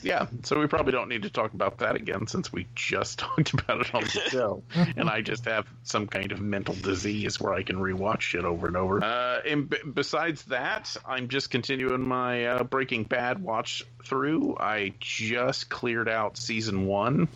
yeah, 0.04 0.26
so 0.42 0.60
we 0.60 0.66
probably 0.66 0.92
don't 0.92 1.08
need 1.08 1.22
to 1.22 1.30
talk 1.30 1.54
about 1.54 1.78
that 1.78 1.96
again 1.96 2.26
since 2.26 2.52
we 2.52 2.66
just 2.74 3.18
talked 3.20 3.52
about 3.54 3.80
it 3.80 3.94
on 3.94 4.02
the 4.02 4.08
show. 4.28 4.62
and 4.74 5.08
I 5.08 5.20
just 5.22 5.46
have 5.46 5.66
some 5.82 6.06
kind 6.06 6.30
of 6.32 6.40
mental 6.40 6.74
disease 6.74 7.40
where 7.40 7.54
I 7.54 7.62
can 7.62 7.76
rewatch 7.76 8.20
shit 8.20 8.44
over 8.44 8.66
and 8.66 8.76
over. 8.76 9.02
Uh, 9.02 9.40
and 9.46 9.68
b- 9.70 9.78
besides 9.92 10.42
that, 10.44 10.96
I'm 11.06 11.28
just 11.28 11.50
continuing 11.50 12.06
my 12.06 12.44
uh, 12.46 12.64
Breaking 12.64 13.04
Bad 13.04 13.42
watch 13.42 13.82
through. 14.04 14.56
I 14.60 14.92
just 15.00 15.68
cleared 15.70 16.08
out 16.08 16.36
season 16.36 16.86
one 16.86 17.26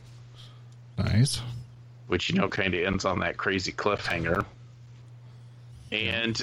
Nice. 0.99 1.41
which 2.09 2.29
you 2.31 2.37
know 2.37 2.49
kind 2.49 2.75
of 2.75 2.85
ends 2.85 3.05
on 3.05 3.21
that 3.21 3.37
crazy 3.37 3.73
cliffhanger. 3.73 4.45
And 5.91 6.41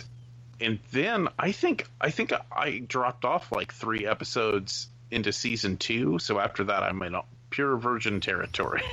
and 0.60 0.80
then 0.92 1.28
I 1.38 1.52
think 1.52 1.88
I 2.00 2.10
think 2.12 2.34
I 2.52 2.80
dropped 2.80 3.26
off 3.26 3.52
like 3.52 3.74
three 3.74 4.08
episodes 4.08 4.88
into 5.12 5.32
season 5.32 5.78
two. 5.78 6.20
So 6.20 6.40
after 6.40 6.64
that, 6.66 6.84
I'm 6.84 7.02
in 7.02 7.16
pure 7.50 7.78
virgin 7.78 8.20
territory. 8.20 8.84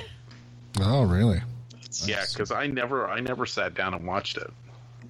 Oh, 0.80 1.02
really? 1.02 1.38
That's, 1.70 2.08
yeah, 2.08 2.24
because 2.26 2.50
I 2.50 2.66
never 2.66 3.06
I 3.06 3.20
never 3.20 3.44
sat 3.44 3.74
down 3.74 3.92
and 3.92 4.06
watched 4.06 4.38
it. 4.38 4.50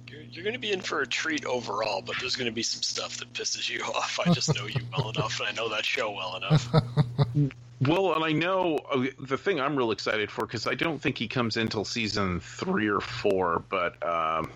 You're, 0.09 0.23
you're 0.23 0.43
going 0.43 0.55
to 0.55 0.59
be 0.59 0.73
in 0.73 0.81
for 0.81 0.99
a 0.99 1.07
treat 1.07 1.45
overall, 1.45 2.01
but 2.01 2.17
there's 2.19 2.35
going 2.35 2.47
to 2.47 2.51
be 2.51 2.63
some 2.63 2.81
stuff 2.81 3.15
that 3.19 3.31
pisses 3.31 3.69
you 3.69 3.81
off. 3.95 4.19
I 4.19 4.33
just 4.33 4.53
know 4.53 4.65
you 4.65 4.81
well 4.91 5.11
enough, 5.11 5.39
and 5.39 5.47
I 5.47 5.53
know 5.53 5.69
that 5.69 5.85
show 5.85 6.11
well 6.11 6.35
enough. 6.35 6.67
Well, 7.87 8.13
and 8.13 8.23
I 8.23 8.31
know 8.31 8.77
uh, 8.91 9.05
the 9.19 9.37
thing 9.37 9.59
I'm 9.59 9.75
real 9.75 9.91
excited 9.91 10.31
for 10.31 10.45
because 10.45 10.67
I 10.67 10.73
don't 10.75 11.01
think 11.01 11.17
he 11.17 11.27
comes 11.27 11.57
in 11.57 11.67
till 11.67 11.83
season 11.83 12.39
three 12.39 12.87
or 12.87 13.01
four. 13.01 13.63
But 13.69 14.01
um, 14.03 14.51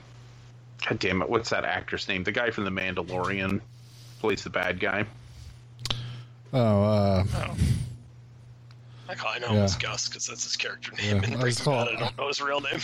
God 0.88 1.00
damn 1.00 1.22
it, 1.22 1.30
what's 1.30 1.50
that 1.50 1.66
actor's 1.66 2.08
name? 2.08 2.24
The 2.24 2.32
guy 2.32 2.52
from 2.52 2.64
The 2.64 2.70
Mandalorian 2.70 3.62
plays 4.20 4.44
the 4.44 4.50
bad 4.50 4.80
guy. 4.80 5.06
Oh, 6.54 6.84
uh, 6.84 7.24
I, 9.10 9.16
call, 9.16 9.32
I 9.32 9.40
know 9.40 9.50
him 9.50 9.64
as 9.64 9.76
Gus 9.76 10.08
because 10.08 10.28
that's 10.28 10.44
his 10.44 10.56
character 10.56 10.92
name 10.94 11.18
Yeah, 11.22 11.28
in 11.28 11.34
I 11.34 11.44
was 11.44 11.58
Breaking 11.60 11.64
call- 11.64 11.86
Bad. 11.86 11.96
I 11.96 12.00
don't 12.00 12.18
know 12.18 12.28
his 12.28 12.42
real 12.42 12.62
name. 12.62 12.80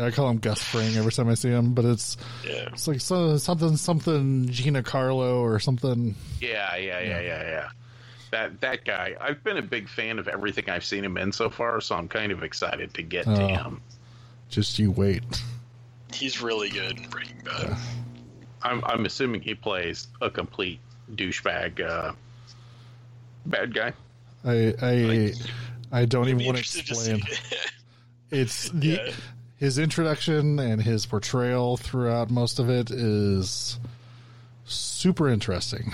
I 0.00 0.10
call 0.12 0.30
him 0.30 0.38
Gus 0.38 0.62
Fring 0.62 0.96
every 0.96 1.10
time 1.12 1.28
I 1.28 1.34
see 1.34 1.48
him, 1.48 1.74
but 1.74 1.84
it's 1.84 2.16
Yeah. 2.44 2.68
it's 2.72 2.86
like 2.86 3.00
so, 3.00 3.36
something 3.36 3.76
something 3.76 4.48
Giancarlo 4.48 5.40
or 5.40 5.58
something. 5.58 6.14
Yeah, 6.40 6.76
yeah, 6.76 7.00
yeah, 7.00 7.20
yeah, 7.20 7.42
yeah. 7.42 7.68
That 8.30 8.60
that 8.60 8.84
guy. 8.84 9.16
I've 9.20 9.42
been 9.42 9.56
a 9.56 9.62
big 9.62 9.88
fan 9.88 10.18
of 10.20 10.28
everything 10.28 10.68
I've 10.70 10.84
seen 10.84 11.04
him 11.04 11.16
in 11.16 11.32
so 11.32 11.50
far, 11.50 11.80
so 11.80 11.96
I'm 11.96 12.06
kind 12.08 12.30
of 12.30 12.42
excited 12.44 12.94
to 12.94 13.02
get 13.02 13.24
to 13.24 13.42
Oh. 13.42 13.46
him. 13.48 13.80
Just 14.50 14.78
you 14.78 14.90
wait. 14.92 15.24
He's 16.14 16.40
really 16.40 16.68
good 16.70 16.98
in 16.98 17.08
Breaking 17.08 17.40
Bad. 17.44 17.76
I'm 18.62 18.84
I'm 18.84 19.04
assuming 19.06 19.40
he 19.42 19.54
plays 19.54 20.06
a 20.20 20.30
complete 20.30 20.78
douchebag 21.14 21.80
uh, 21.80 22.12
bad 23.48 23.74
guy. 23.74 23.92
I 24.44 24.74
I 24.80 25.32
I 25.90 26.04
don't 26.04 26.28
even 26.28 26.44
want 26.44 26.58
to 26.58 26.78
interested 26.78 26.86
to 26.86 26.92
explain. 26.92 27.22
It's 28.30 28.68
the 28.70 28.86
Yeah. 29.06 29.12
his 29.56 29.78
introduction 29.78 30.58
and 30.58 30.82
his 30.82 31.06
portrayal 31.06 31.76
throughout 31.78 32.30
most 32.30 32.58
of 32.58 32.68
it 32.68 32.90
is 32.90 33.78
super 34.66 35.28
interesting. 35.30 35.90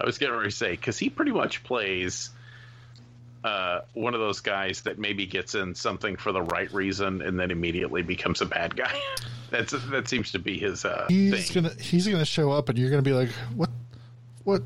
I 0.00 0.06
was 0.06 0.16
getting 0.18 0.34
ready 0.34 0.48
to 0.50 0.56
say 0.56 0.70
because 0.70 0.98
he 0.98 1.10
pretty 1.10 1.32
much 1.32 1.62
plays 1.64 2.30
uh, 3.44 3.80
one 3.92 4.14
of 4.14 4.20
those 4.20 4.40
guys 4.40 4.82
that 4.82 4.98
maybe 4.98 5.26
gets 5.26 5.54
in 5.54 5.74
something 5.74 6.16
for 6.16 6.32
the 6.32 6.42
right 6.42 6.72
reason 6.72 7.20
and 7.22 7.38
then 7.38 7.50
immediately 7.50 8.00
becomes 8.02 8.40
a 8.40 8.46
bad 8.46 8.74
guy. 8.74 8.98
That's 9.50 9.72
that 9.90 10.08
seems 10.08 10.32
to 10.32 10.38
be 10.38 10.58
his 10.58 10.84
uh, 10.86 11.04
He's 11.10 11.50
thing. 11.50 11.62
gonna 11.64 11.74
he's 11.78 12.08
gonna 12.08 12.24
show 12.24 12.50
up 12.52 12.70
and 12.70 12.78
you're 12.78 12.88
gonna 12.88 13.02
be 13.02 13.12
like, 13.12 13.28
what, 13.54 13.68
what, 14.44 14.62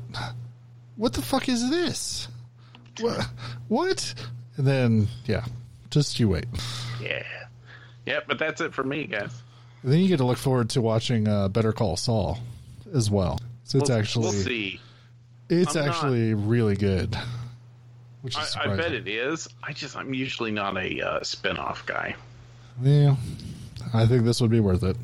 what 0.97 1.13
the 1.13 1.21
fuck 1.21 1.47
is 1.47 1.69
this? 1.69 2.27
What, 2.99 3.27
what? 3.69 4.13
And 4.57 4.67
then 4.67 5.07
yeah, 5.25 5.45
just 5.91 6.19
you 6.19 6.27
wait. 6.29 6.45
Yeah, 7.01 7.23
yeah, 8.05 8.19
but 8.27 8.39
that's 8.39 8.59
it 8.61 8.73
for 8.73 8.83
me, 8.83 9.05
guys. 9.05 9.31
And 9.83 9.93
then 9.93 9.99
you 9.99 10.07
get 10.07 10.17
to 10.17 10.25
look 10.25 10.37
forward 10.39 10.71
to 10.71 10.81
watching 10.81 11.27
uh, 11.27 11.47
Better 11.47 11.71
Call 11.71 11.95
Saul 11.95 12.39
as 12.93 13.09
well. 13.09 13.39
So 13.63 13.77
it's 13.79 13.89
We'll- 13.89 13.99
actually 13.99 14.23
we'll 14.23 14.31
see. 14.33 14.79
it's 15.49 15.75
I'm 15.75 15.85
not- 15.85 15.95
actually 15.95 16.33
really 16.33 16.75
good. 16.75 17.15
Which 18.23 18.37
is 18.37 18.55
I, 18.55 18.73
I 18.73 18.75
bet 18.75 18.93
it 18.93 19.07
is. 19.07 19.47
I 19.63 19.71
just 19.73 19.95
I'm 19.95 20.13
usually 20.13 20.51
not 20.51 20.75
a 20.75 21.01
uh, 21.01 21.23
spin-off 21.23 21.85
guy. 21.85 22.15
Yeah, 22.81 23.15
I 23.93 24.05
think 24.07 24.25
this 24.25 24.41
would 24.41 24.49
be 24.51 24.59
worth 24.59 24.83
it. 24.83 24.97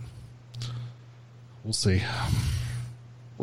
We'll 1.63 1.73
see. 1.73 2.01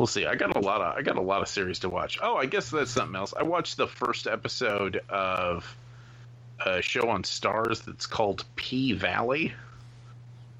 We'll 0.01 0.07
see. 0.07 0.25
I 0.25 0.33
got 0.33 0.55
a 0.55 0.59
lot 0.59 0.81
of 0.81 0.97
I 0.97 1.03
got 1.03 1.17
a 1.17 1.21
lot 1.21 1.43
of 1.43 1.47
series 1.47 1.77
to 1.81 1.89
watch. 1.89 2.17
Oh, 2.23 2.35
I 2.35 2.47
guess 2.47 2.71
that's 2.71 2.89
something 2.89 3.15
else. 3.15 3.35
I 3.39 3.43
watched 3.43 3.77
the 3.77 3.85
first 3.85 4.25
episode 4.25 4.99
of 5.09 5.77
a 6.65 6.81
show 6.81 7.07
on 7.07 7.21
Starz 7.21 7.85
that's 7.85 8.07
called 8.07 8.43
P 8.55 8.93
Valley, 8.93 9.53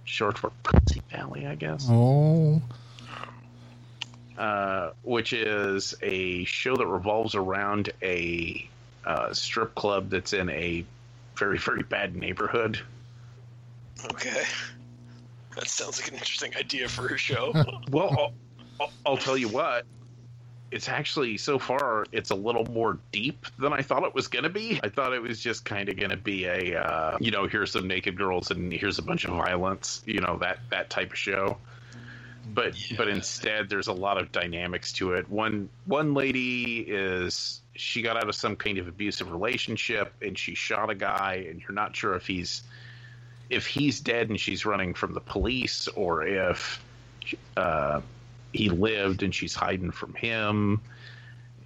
short 0.04 0.38
for 0.38 0.52
Pussy 0.62 1.02
Valley, 1.10 1.48
I 1.48 1.56
guess. 1.56 1.88
Oh, 1.90 2.62
Uh, 4.38 4.92
which 5.02 5.34
is 5.34 5.96
a 6.04 6.44
show 6.44 6.76
that 6.76 6.86
revolves 6.86 7.34
around 7.34 7.90
a 8.04 8.70
uh, 9.04 9.34
strip 9.34 9.74
club 9.74 10.12
that's 10.12 10.34
in 10.34 10.52
a 10.52 10.86
very 11.36 11.58
very 11.58 11.82
bad 11.82 12.16
neighborhood. 12.16 12.80
Okay. 14.06 14.44
That 15.56 15.68
sounds 15.68 16.00
like 16.00 16.10
an 16.10 16.14
interesting 16.14 16.56
idea 16.56 16.88
for 16.88 17.08
a 17.08 17.18
show. 17.18 17.54
Well, 17.90 18.34
I'll, 19.06 19.18
tell 19.18 19.38
you 19.38 19.48
what. 19.50 19.86
it's 20.72 20.88
actually 20.88 21.38
so 21.38 21.60
far 21.60 22.06
it's 22.12 22.30
a 22.30 22.36
little 22.36 22.66
more 22.66 22.98
deep 23.12 23.46
than 23.60 23.74
I 23.74 23.82
thought 23.82 24.04
it 24.04 24.16
was 24.16 24.28
going 24.28 24.44
to 24.44 24.50
be. 24.50 24.80
I 24.84 24.90
thought 24.90 25.14
it 25.14 25.22
was 25.22 25.40
just 25.40 25.66
kind 25.66 25.90
of 25.90 25.98
going 25.98 26.12
to 26.12 26.18
be 26.18 26.46
a 26.46 26.80
uh, 26.80 27.18
you 27.20 27.32
know 27.32 27.48
here's 27.48 27.72
some 27.72 27.88
naked 27.88 28.18
girls 28.18 28.52
and 28.52 28.72
here's 28.72 28.98
a 28.98 29.02
bunch 29.02 29.26
of 29.26 29.32
violence, 29.32 30.02
you 30.06 30.22
know 30.22 30.38
that 30.42 30.60
that 30.70 30.90
type 30.90 31.12
of 31.12 31.18
show. 31.18 31.58
But 32.54 32.90
Yeah. 32.90 32.98
but 32.98 33.08
instead 33.08 33.70
there's 33.70 33.88
a 33.88 33.94
lot 33.94 34.18
of 34.18 34.32
dynamics 34.32 34.94
to 34.94 35.14
it. 35.14 35.30
One 35.30 35.70
one 35.86 36.14
lady 36.14 36.80
is 36.80 37.62
she 37.76 38.02
got 38.02 38.18
out 38.18 38.30
of 38.30 38.36
some 38.36 38.56
kind 38.56 38.78
of 38.78 38.88
abusive 38.88 39.32
relationship 39.32 40.14
and 40.22 40.38
she 40.38 40.56
shot 40.56 40.90
a 40.90 40.96
guy 40.96 41.46
and 41.50 41.62
you're 41.62 41.72
not 41.74 41.96
sure 41.96 42.16
if 42.16 42.26
he's 42.28 42.64
if 43.50 43.68
he's 43.68 44.00
dead 44.00 44.30
and 44.30 44.40
she's 44.40 44.66
running 44.66 44.94
from 44.94 45.14
the 45.14 45.20
police 45.20 45.88
or 45.90 46.26
if 46.26 46.82
uh, 47.58 48.02
he 48.54 48.70
lived 48.70 49.24
and 49.24 49.34
she's 49.34 49.56
hiding 49.56 49.92
from 49.92 50.14
him. 50.14 50.82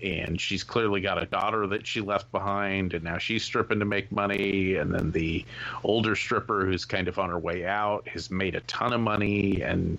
And 0.03 0.39
she's 0.39 0.63
clearly 0.63 1.01
got 1.01 1.21
a 1.21 1.25
daughter 1.25 1.67
that 1.67 1.87
she 1.87 2.01
left 2.01 2.31
behind 2.31 2.93
and 2.93 3.03
now 3.03 3.17
she's 3.17 3.43
stripping 3.43 3.79
to 3.79 3.85
make 3.85 4.11
money. 4.11 4.75
And 4.75 4.93
then 4.93 5.11
the 5.11 5.45
older 5.83 6.15
stripper 6.15 6.65
who's 6.65 6.85
kind 6.85 7.07
of 7.07 7.17
on 7.17 7.29
her 7.29 7.39
way 7.39 7.65
out 7.65 8.07
has 8.07 8.29
made 8.29 8.55
a 8.55 8.61
ton 8.61 8.93
of 8.93 9.01
money 9.01 9.61
and 9.61 9.97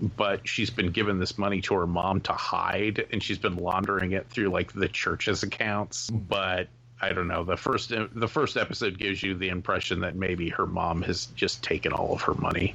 but 0.00 0.46
she's 0.46 0.70
been 0.70 0.92
given 0.92 1.18
this 1.18 1.38
money 1.38 1.60
to 1.60 1.74
her 1.74 1.86
mom 1.86 2.20
to 2.20 2.32
hide 2.32 3.04
and 3.12 3.20
she's 3.22 3.38
been 3.38 3.56
laundering 3.56 4.12
it 4.12 4.28
through 4.30 4.48
like 4.48 4.72
the 4.72 4.88
church's 4.88 5.42
accounts. 5.42 6.08
But 6.10 6.68
I 7.00 7.12
don't 7.12 7.28
know. 7.28 7.44
The 7.44 7.56
first 7.56 7.92
the 8.12 8.28
first 8.28 8.56
episode 8.56 8.98
gives 8.98 9.22
you 9.22 9.34
the 9.34 9.48
impression 9.48 10.00
that 10.00 10.16
maybe 10.16 10.48
her 10.50 10.66
mom 10.66 11.02
has 11.02 11.26
just 11.26 11.62
taken 11.62 11.92
all 11.92 12.12
of 12.12 12.22
her 12.22 12.34
money, 12.34 12.74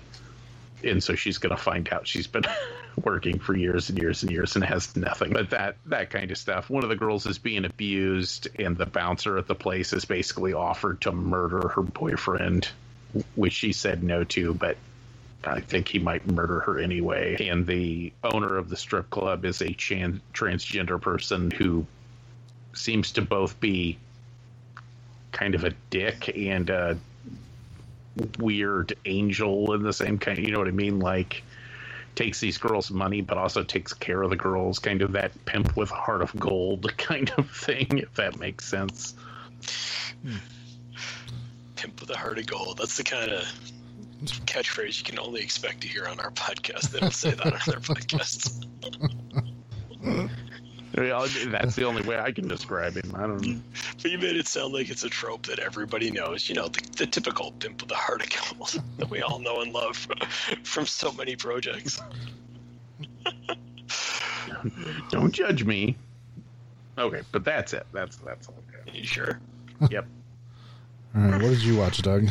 and 0.83 1.03
so 1.03 1.15
she's 1.15 1.37
going 1.37 1.55
to 1.55 1.61
find 1.61 1.87
out 1.91 2.07
she's 2.07 2.27
been 2.27 2.43
working 3.03 3.39
for 3.39 3.55
years 3.55 3.89
and 3.89 3.97
years 3.97 4.23
and 4.23 4.31
years 4.31 4.55
and 4.55 4.63
has 4.63 4.95
nothing. 4.95 5.33
But 5.33 5.51
that 5.51 5.77
that 5.87 6.09
kind 6.09 6.31
of 6.31 6.37
stuff. 6.37 6.69
One 6.69 6.83
of 6.83 6.89
the 6.89 6.95
girls 6.95 7.25
is 7.25 7.37
being 7.37 7.65
abused, 7.65 8.47
and 8.59 8.77
the 8.77 8.85
bouncer 8.85 9.37
at 9.37 9.47
the 9.47 9.55
place 9.55 9.93
is 9.93 10.05
basically 10.05 10.53
offered 10.53 11.01
to 11.01 11.11
murder 11.11 11.69
her 11.69 11.81
boyfriend, 11.81 12.69
which 13.35 13.53
she 13.53 13.73
said 13.73 14.03
no 14.03 14.23
to, 14.25 14.53
but. 14.53 14.77
I 15.45 15.59
think 15.59 15.89
he 15.89 15.99
might 15.99 16.25
murder 16.25 16.61
her 16.61 16.79
anyway. 16.79 17.49
And 17.49 17.67
the 17.67 18.13
owner 18.23 18.55
of 18.55 18.69
the 18.69 18.77
strip 18.77 19.09
club 19.09 19.43
is 19.43 19.61
a 19.61 19.73
chan- 19.73 20.21
transgender 20.33 21.01
person 21.01 21.51
who 21.51 21.85
seems 22.71 23.11
to 23.11 23.21
both 23.21 23.59
be 23.59 23.97
kind 25.33 25.55
of 25.55 25.65
a 25.65 25.71
dick 25.89 26.31
and 26.37 26.69
a 26.69 26.97
weird 28.39 28.93
angel 29.05 29.73
in 29.73 29.83
the 29.83 29.93
same 29.93 30.17
kind. 30.17 30.37
You 30.37 30.51
know 30.51 30.59
what 30.59 30.67
I 30.67 30.71
mean? 30.71 30.99
Like 30.99 31.43
takes 32.15 32.39
these 32.39 32.57
girls' 32.57 32.91
money, 32.91 33.21
but 33.21 33.37
also 33.37 33.63
takes 33.63 33.93
care 33.93 34.21
of 34.21 34.29
the 34.29 34.35
girls. 34.35 34.79
Kind 34.79 35.01
of 35.01 35.13
that 35.13 35.31
pimp 35.45 35.75
with 35.75 35.89
heart 35.89 36.21
of 36.21 36.37
gold 36.39 36.95
kind 36.97 37.31
of 37.37 37.49
thing, 37.49 37.99
if 37.99 38.13
that 38.15 38.39
makes 38.39 38.65
sense. 38.65 39.15
Pimp 41.75 41.99
with 41.99 42.09
a 42.09 42.17
heart 42.17 42.37
of 42.37 42.45
gold. 42.45 42.77
That's 42.77 42.97
the 42.97 43.03
kind 43.03 43.31
of 43.31 43.43
catchphrase 44.45 44.99
you 44.99 45.03
can 45.03 45.19
only 45.19 45.41
expect 45.41 45.81
to 45.81 45.87
hear 45.87 46.07
on 46.07 46.19
our 46.19 46.31
podcast. 46.31 46.91
They 46.91 46.99
don't 46.99 47.13
say 47.13 47.31
that 47.31 47.45
on 47.45 47.51
their 47.65 47.79
podcasts. 47.79 48.65
Well, 50.95 51.27
That's 51.47 51.75
the 51.75 51.85
only 51.85 52.03
way 52.03 52.19
I 52.19 52.31
can 52.31 52.47
describe 52.47 52.95
him. 52.95 53.13
I 53.15 53.21
don't 53.21 53.41
know. 53.41 53.61
But 54.01 54.11
you 54.11 54.17
made 54.19 54.35
it 54.35 54.47
sound 54.47 54.73
like 54.73 54.89
it's 54.89 55.03
a 55.03 55.09
trope 55.09 55.47
that 55.47 55.59
everybody 55.59 56.11
knows. 56.11 56.47
You 56.47 56.55
know, 56.55 56.67
the, 56.67 56.81
the 56.97 57.07
typical 57.07 57.51
pimp 57.53 57.81
with 57.81 57.91
a 57.91 57.95
heart 57.95 58.21
of 58.21 58.57
gold 58.57 58.83
that 58.97 59.09
we 59.09 59.21
all 59.21 59.39
know 59.39 59.61
and 59.61 59.73
love 59.73 59.97
from 60.63 60.85
so 60.85 61.11
many 61.11 61.35
projects. 61.35 61.99
Don't 65.09 65.31
judge 65.31 65.63
me. 65.63 65.97
Okay, 66.97 67.21
but 67.31 67.43
that's 67.43 67.73
it. 67.73 67.87
That's 67.91 68.17
that's 68.17 68.47
all. 68.47 68.55
I 68.71 68.91
Are 68.91 68.95
you 68.95 69.05
sure? 69.05 69.39
Yep. 69.89 70.05
All 71.15 71.21
right, 71.21 71.41
what 71.41 71.49
did 71.49 71.63
you 71.63 71.77
watch, 71.77 72.01
Doug? 72.01 72.29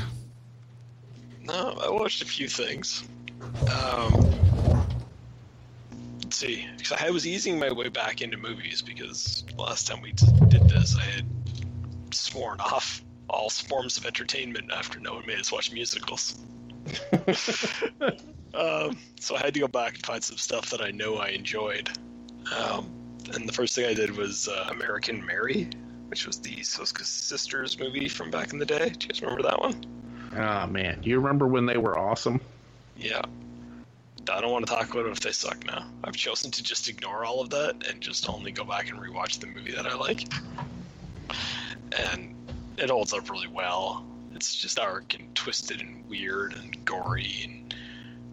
No, 1.45 1.79
I 1.83 1.91
watched 1.91 2.23
a 2.23 2.25
few 2.25 2.49
things. 2.49 3.05
Um, 3.71 4.13
let's 4.13 4.72
see, 6.43 6.67
because 6.77 6.93
I 6.93 7.11
was 7.11 7.27
easing 7.27 7.59
my 7.59 7.73
way 7.73 7.89
back 7.89 8.21
into 8.21 8.37
movies 8.37 8.83
because 8.83 9.45
last 9.57 9.87
time 9.87 10.03
we 10.03 10.13
did 10.13 10.69
this, 10.69 10.97
I 10.97 11.03
had 11.03 11.27
sworn 12.13 12.61
off 12.61 13.03
all 13.31 13.49
forms 13.49 13.97
of 13.97 14.07
entertainment 14.07 14.71
after 14.73 14.99
no 14.99 15.15
one 15.15 15.27
made 15.27 15.39
us 15.39 15.53
watch 15.53 15.73
musicals. 15.73 16.41
um, 18.55 18.99
so 19.21 19.37
I 19.37 19.39
had 19.39 19.55
to 19.55 19.61
go 19.61 19.69
back 19.69 19.95
and 19.95 20.05
find 20.05 20.23
some 20.23 20.37
stuff 20.37 20.71
that 20.71 20.83
I 20.83 20.91
know 20.91 21.17
I 21.17 21.29
enjoyed. 21.29 21.89
Um, 22.57 22.91
and 23.35 23.49
the 23.49 23.53
first 23.53 23.77
thing 23.77 23.87
I 23.87 23.95
did 23.95 24.17
was 24.17 24.49
uh, 24.49 24.69
American 24.71 25.25
Mary, 25.25 25.71
which 26.09 26.27
was 26.27 26.41
the 26.41 26.57
Soska 26.57 27.05
Sisters 27.05 27.79
movie 27.79 28.09
from 28.09 28.33
back 28.33 28.53
in 28.53 28.59
the 28.59 28.67
day. 28.67 28.89
Do 28.89 29.07
you 29.07 29.09
guys 29.13 29.23
remember 29.23 29.43
that 29.45 29.61
one? 29.61 29.81
Ah 30.35 30.67
man, 30.67 31.01
do 31.03 31.09
you 31.09 31.21
remember 31.21 31.47
when 31.47 31.67
they 31.67 31.77
were 31.77 31.97
awesome? 31.97 32.41
Yeah. 32.97 33.23
I 34.31 34.41
don't 34.41 34.53
want 34.53 34.67
to 34.67 34.73
talk 34.73 34.93
about 34.93 35.07
it 35.07 35.11
if 35.11 35.21
they 35.21 35.33
suck 35.33 35.67
now. 35.67 35.85
I've 36.05 36.17
chosen 36.17 36.51
to 36.53 36.63
just 36.63 36.89
ignore 36.89 37.25
all 37.25 37.41
of 37.41 37.51
that 37.51 37.87
and 37.89 38.01
just 38.01 38.29
only 38.29 38.53
go 38.53 38.65
back 38.65 38.91
and 38.91 38.99
rewatch 38.99 39.41
the 39.41 39.47
movie 39.47 39.73
that 39.73 39.87
I 39.87 39.95
like. 39.95 40.33
And 42.09 42.35
it 42.79 42.91
holds 42.91 43.13
up 43.13 43.29
really 43.31 43.49
well. 43.49 44.05
It's 44.35 44.55
just 44.55 44.77
dark 44.77 45.15
and 45.15 45.35
twisted 45.35 45.81
and 45.81 46.09
weird 46.09 46.55
and 46.55 46.85
gory 46.85 47.43
and 47.45 47.75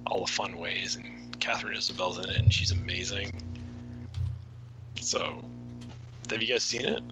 all 0.05 0.25
the 0.25 0.31
fun 0.31 0.57
ways. 0.57 0.95
And 0.95 1.39
Katharine 1.39 1.75
Isabelle's 1.75 2.19
in 2.19 2.29
it 2.29 2.37
and 2.37 2.53
she's 2.53 2.71
amazing. 2.71 3.31
So, 5.01 5.43
have 6.29 6.41
you 6.41 6.47
guys 6.47 6.63
seen 6.63 6.85
it? 6.85 7.03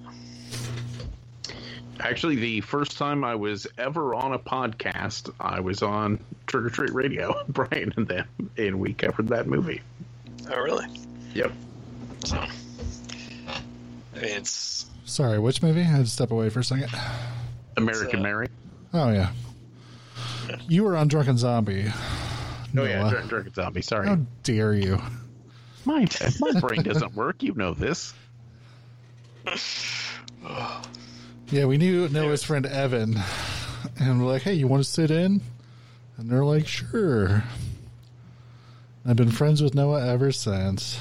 Actually, 2.00 2.36
the 2.36 2.62
first 2.62 2.98
time 2.98 3.24
I 3.24 3.36
was 3.36 3.66
ever 3.78 4.14
on 4.14 4.34
a 4.34 4.40
podcast, 4.40 5.32
I 5.40 5.60
was 5.60 5.82
on 5.82 6.20
Trick 6.46 6.66
or 6.66 6.70
Treat 6.70 6.94
Radio, 6.94 7.44
Brian 7.50 7.94
and 7.98 8.08
them, 8.08 8.28
and 8.58 8.80
we 8.80 8.94
covered 8.94 9.30
that 9.30 9.48
movie. 9.48 9.82
Oh, 10.50 10.60
really? 10.60 10.86
Yep. 11.34 11.52
So, 12.26 12.46
it's 14.16 14.86
Sorry, 15.06 15.40
which 15.40 15.64
movie? 15.64 15.82
I 15.82 15.86
had 15.86 16.06
to 16.06 16.12
step 16.12 16.32
away 16.32 16.50
for 16.50 16.60
a 16.60 16.64
second. 16.64 16.90
American 17.78 18.20
uh, 18.20 18.24
Mary. 18.24 18.48
Oh 18.94 19.12
yeah, 19.12 19.30
you 20.68 20.84
were 20.84 20.98
on 20.98 21.08
Drunken 21.08 21.38
Zombie. 21.38 21.86
Oh 21.88 22.84
yeah, 22.84 23.02
Noah. 23.02 23.10
Drunk, 23.12 23.30
Drunk 23.30 23.56
Zombie. 23.56 23.82
Sorry, 23.82 24.08
How 24.08 24.20
dare 24.44 24.74
you? 24.74 25.02
my 25.86 26.06
my 26.40 26.60
brain 26.60 26.84
doesn't 26.84 27.16
work. 27.16 27.42
You 27.42 27.54
know 27.54 27.74
this. 27.74 28.14
Yeah, 31.50 31.66
we 31.66 31.78
knew 31.78 32.08
Noah's 32.10 32.44
friend 32.44 32.66
Evan, 32.66 33.18
and 34.00 34.20
we're 34.22 34.28
like, 34.32 34.42
"Hey, 34.42 34.54
you 34.54 34.68
want 34.68 34.84
to 34.84 34.90
sit 34.90 35.12
in?" 35.12 35.42
And 36.18 36.30
they're 36.30 36.44
like, 36.46 36.68
"Sure." 36.68 37.44
I've 39.06 39.16
been 39.16 39.32
friends 39.32 39.64
with 39.64 39.74
Noah 39.74 40.06
ever 40.06 40.34
since. 40.34 41.00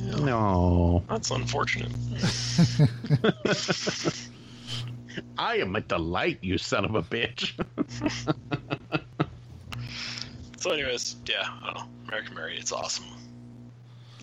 No, 0.00 1.02
that's 1.08 1.30
unfortunate. 1.32 1.88
I 5.38 5.56
am 5.56 5.74
a 5.74 5.80
delight, 5.80 6.38
you 6.42 6.58
son 6.58 6.84
of 6.84 6.94
a 6.94 7.02
bitch. 7.02 7.52
So, 10.58 10.70
anyways, 10.72 11.16
yeah, 11.26 11.44
I 11.62 11.66
don't 11.66 11.74
know. 11.76 11.84
American 12.08 12.34
Mary, 12.34 12.56
it's 12.58 12.72
awesome. 12.72 13.04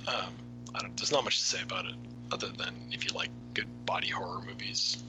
Um, 0.08 0.34
I 0.76 0.80
don't, 0.80 0.98
there's 0.98 1.12
not 1.12 1.24
much 1.24 1.38
to 1.40 1.46
say 1.46 1.62
about 1.62 1.86
it, 1.86 1.94
other 2.34 2.48
than 2.48 2.74
if 2.92 3.06
you 3.06 3.12
like 3.16 3.30
good 3.54 3.68
body 3.86 4.10
horror 4.10 4.42
movies, 4.42 5.04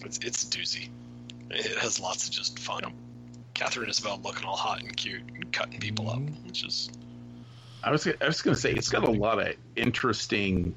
it's 0.00 0.18
it's 0.18 0.42
a 0.42 0.46
doozy. 0.46 0.88
It 1.50 1.78
has 1.78 2.00
lots 2.00 2.26
of 2.26 2.32
just 2.32 2.58
fun. 2.58 2.92
Katharine 3.52 3.90
Isabelle 3.90 4.18
looking 4.24 4.46
all 4.46 4.56
hot 4.56 4.80
and 4.80 4.96
cute 4.96 5.22
and 5.22 5.52
cutting 5.52 5.78
people 5.78 6.08
up, 6.08 6.22
which 6.46 6.64
is 6.64 6.90
I 7.84 7.90
was 7.90 8.06
I 8.06 8.26
was 8.26 8.40
going 8.40 8.54
to 8.54 8.60
say 8.60 8.72
it's 8.72 8.88
got 8.88 9.06
a 9.06 9.10
lot 9.10 9.46
of 9.46 9.54
interesting 9.76 10.74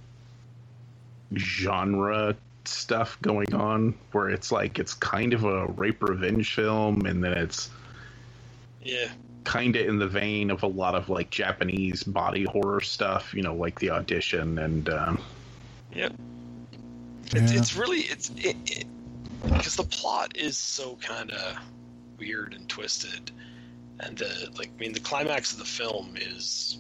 genre 1.35 2.35
stuff 2.65 3.17
going 3.21 3.53
on 3.53 3.93
where 4.11 4.29
it's 4.29 4.51
like 4.51 4.77
it's 4.77 4.93
kind 4.93 5.33
of 5.33 5.45
a 5.45 5.67
rape 5.67 6.03
revenge 6.03 6.53
film 6.53 7.05
and 7.05 7.23
then 7.23 7.33
it's 7.33 7.69
yeah, 8.83 9.09
kind 9.45 9.75
of 9.75 9.87
in 9.87 9.99
the 9.99 10.07
vein 10.07 10.51
of 10.51 10.63
a 10.63 10.67
lot 10.67 10.95
of 10.95 11.07
like 11.09 11.29
Japanese 11.29 12.03
body 12.03 12.43
horror 12.43 12.81
stuff, 12.81 13.33
you 13.33 13.41
know, 13.41 13.55
like 13.55 13.79
the 13.79 13.91
audition 13.91 14.59
and 14.59 14.89
um, 14.89 15.21
yeah. 15.95 16.09
It's, 17.27 17.51
Yeah. 17.51 17.59
it's 17.59 17.75
really 17.75 18.01
it's 18.01 18.29
it, 18.37 18.55
it 18.65 18.85
because 19.43 19.75
the 19.75 19.83
plot 19.83 20.35
is 20.37 20.57
so 20.57 20.95
kind 20.97 21.31
of 21.31 21.57
weird 22.19 22.53
and 22.53 22.67
twisted, 22.69 23.31
and 23.99 24.17
the 24.17 24.49
like. 24.57 24.69
I 24.75 24.79
mean, 24.79 24.93
the 24.93 24.99
climax 24.99 25.53
of 25.53 25.59
the 25.59 25.65
film 25.65 26.15
is 26.17 26.79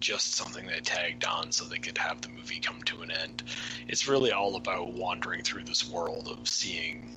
just 0.00 0.34
something 0.34 0.66
they 0.66 0.80
tagged 0.80 1.24
on 1.24 1.50
so 1.50 1.64
they 1.64 1.78
could 1.78 1.96
have 1.96 2.20
the 2.20 2.28
movie 2.28 2.60
come 2.60 2.82
to 2.82 3.02
an 3.02 3.10
end. 3.10 3.42
It's 3.88 4.06
really 4.06 4.32
all 4.32 4.56
about 4.56 4.92
wandering 4.92 5.42
through 5.42 5.64
this 5.64 5.88
world 5.88 6.28
of 6.28 6.48
seeing 6.48 7.10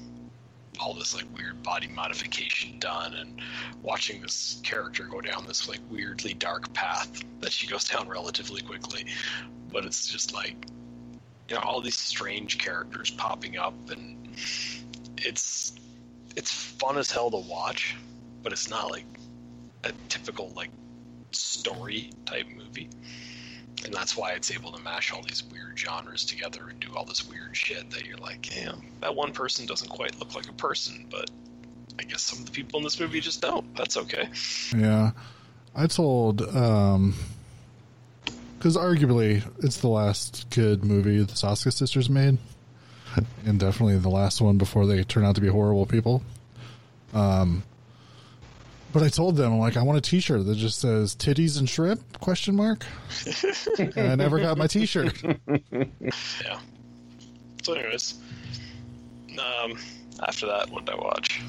all 0.80 0.94
this 0.94 1.16
like 1.16 1.26
weird 1.36 1.62
body 1.64 1.88
modification 1.88 2.80
done 2.80 3.14
and 3.16 3.42
watching 3.82 4.22
this 4.22 4.62
character 4.64 5.06
go 5.06 5.22
down 5.22 5.46
this 5.48 5.68
like 5.68 5.80
weirdly 5.90 6.34
dark 6.34 6.72
path 6.74 7.24
that 7.40 7.52
she 7.52 7.68
goes 7.68 7.86
down 7.86 8.08
relatively 8.08 8.62
quickly 8.62 9.06
but 9.72 9.86
it's 9.86 10.08
just 10.08 10.34
like 10.34 10.68
you 11.50 11.56
know 11.56 11.62
all 11.62 11.82
these 11.82 11.98
strange 11.98 12.58
characters 12.58 13.10
popping 13.12 13.58
up, 13.58 13.74
and 13.90 14.18
it's 15.18 15.74
it's 16.36 16.52
fun 16.52 16.98
as 16.98 17.10
hell 17.10 17.32
to 17.32 17.38
watch, 17.38 17.96
but 18.44 18.52
it's 18.52 18.70
not 18.70 18.92
like 18.92 19.06
a 19.84 19.92
typical 20.10 20.52
like 20.56 20.70
story 21.32 22.12
type 22.26 22.48
movie. 22.56 22.90
And 23.86 23.94
that's 23.94 24.18
why 24.18 24.32
it's 24.32 24.52
able 24.52 24.72
to 24.72 24.82
mash 24.82 25.14
all 25.14 25.22
these 25.22 25.44
weird 25.52 25.78
genres 25.78 26.26
together 26.26 26.68
and 26.70 26.80
do 26.80 26.96
all 26.96 27.06
this 27.06 27.28
weird 27.30 27.56
shit 27.56 27.90
that 27.92 28.06
you're 28.06 28.18
like, 28.18 28.50
damn, 28.50 28.82
that 29.02 29.16
one 29.16 29.32
person 29.32 29.66
doesn't 29.66 29.90
quite 29.90 30.18
look 30.20 30.34
like 30.36 30.50
a 30.50 30.54
person, 30.54 31.06
but 31.10 31.30
I 32.00 32.04
guess 32.04 32.24
some 32.24 32.40
of 32.40 32.46
the 32.46 32.52
people 32.52 32.80
in 32.80 32.84
this 32.84 33.00
movie 33.00 33.20
just 33.20 33.42
don't. 33.42 33.76
That's 33.76 33.98
okay. 33.98 34.30
Yeah. 34.76 35.12
I 35.76 35.86
told, 35.86 36.42
um, 36.42 37.14
because 38.68 38.84
arguably 38.84 39.42
it's 39.64 39.78
the 39.78 39.88
last 39.88 40.50
good 40.50 40.84
movie 40.84 41.20
the 41.20 41.32
Soska 41.32 41.72
sisters 41.72 42.10
made, 42.10 42.38
and 43.46 43.58
definitely 43.58 43.98
the 43.98 44.10
last 44.10 44.42
one 44.42 44.58
before 44.58 44.86
they 44.86 45.06
turn 45.06 45.24
out 45.24 45.36
to 45.36 45.42
be 45.42 45.48
horrible 45.48 45.86
people. 45.86 46.22
Um, 47.14 47.64
but 48.92 49.04
I 49.04 49.08
told 49.08 49.38
them, 49.38 49.54
I'm 49.54 49.60
like, 49.60 49.78
I 49.78 49.84
want 49.84 49.98
a 49.98 50.02
T-shirt 50.02 50.46
that 50.46 50.56
just 50.58 50.82
says 50.82 51.16
"titties 51.16 51.58
and 51.58 51.70
shrimp?" 51.70 52.20
question 52.20 52.58
mark. 52.58 52.86
and 53.80 53.98
I 53.98 54.16
never 54.16 54.38
got 54.38 54.58
my 54.58 54.68
T-shirt. 54.68 55.16
Yeah. 55.24 56.60
So, 57.64 57.74
anyways, 57.74 58.16
um, 59.32 59.80
after 60.28 60.46
that, 60.48 60.70
what 60.72 60.86
did 60.86 60.96
I 60.96 60.98
watch? 60.98 61.42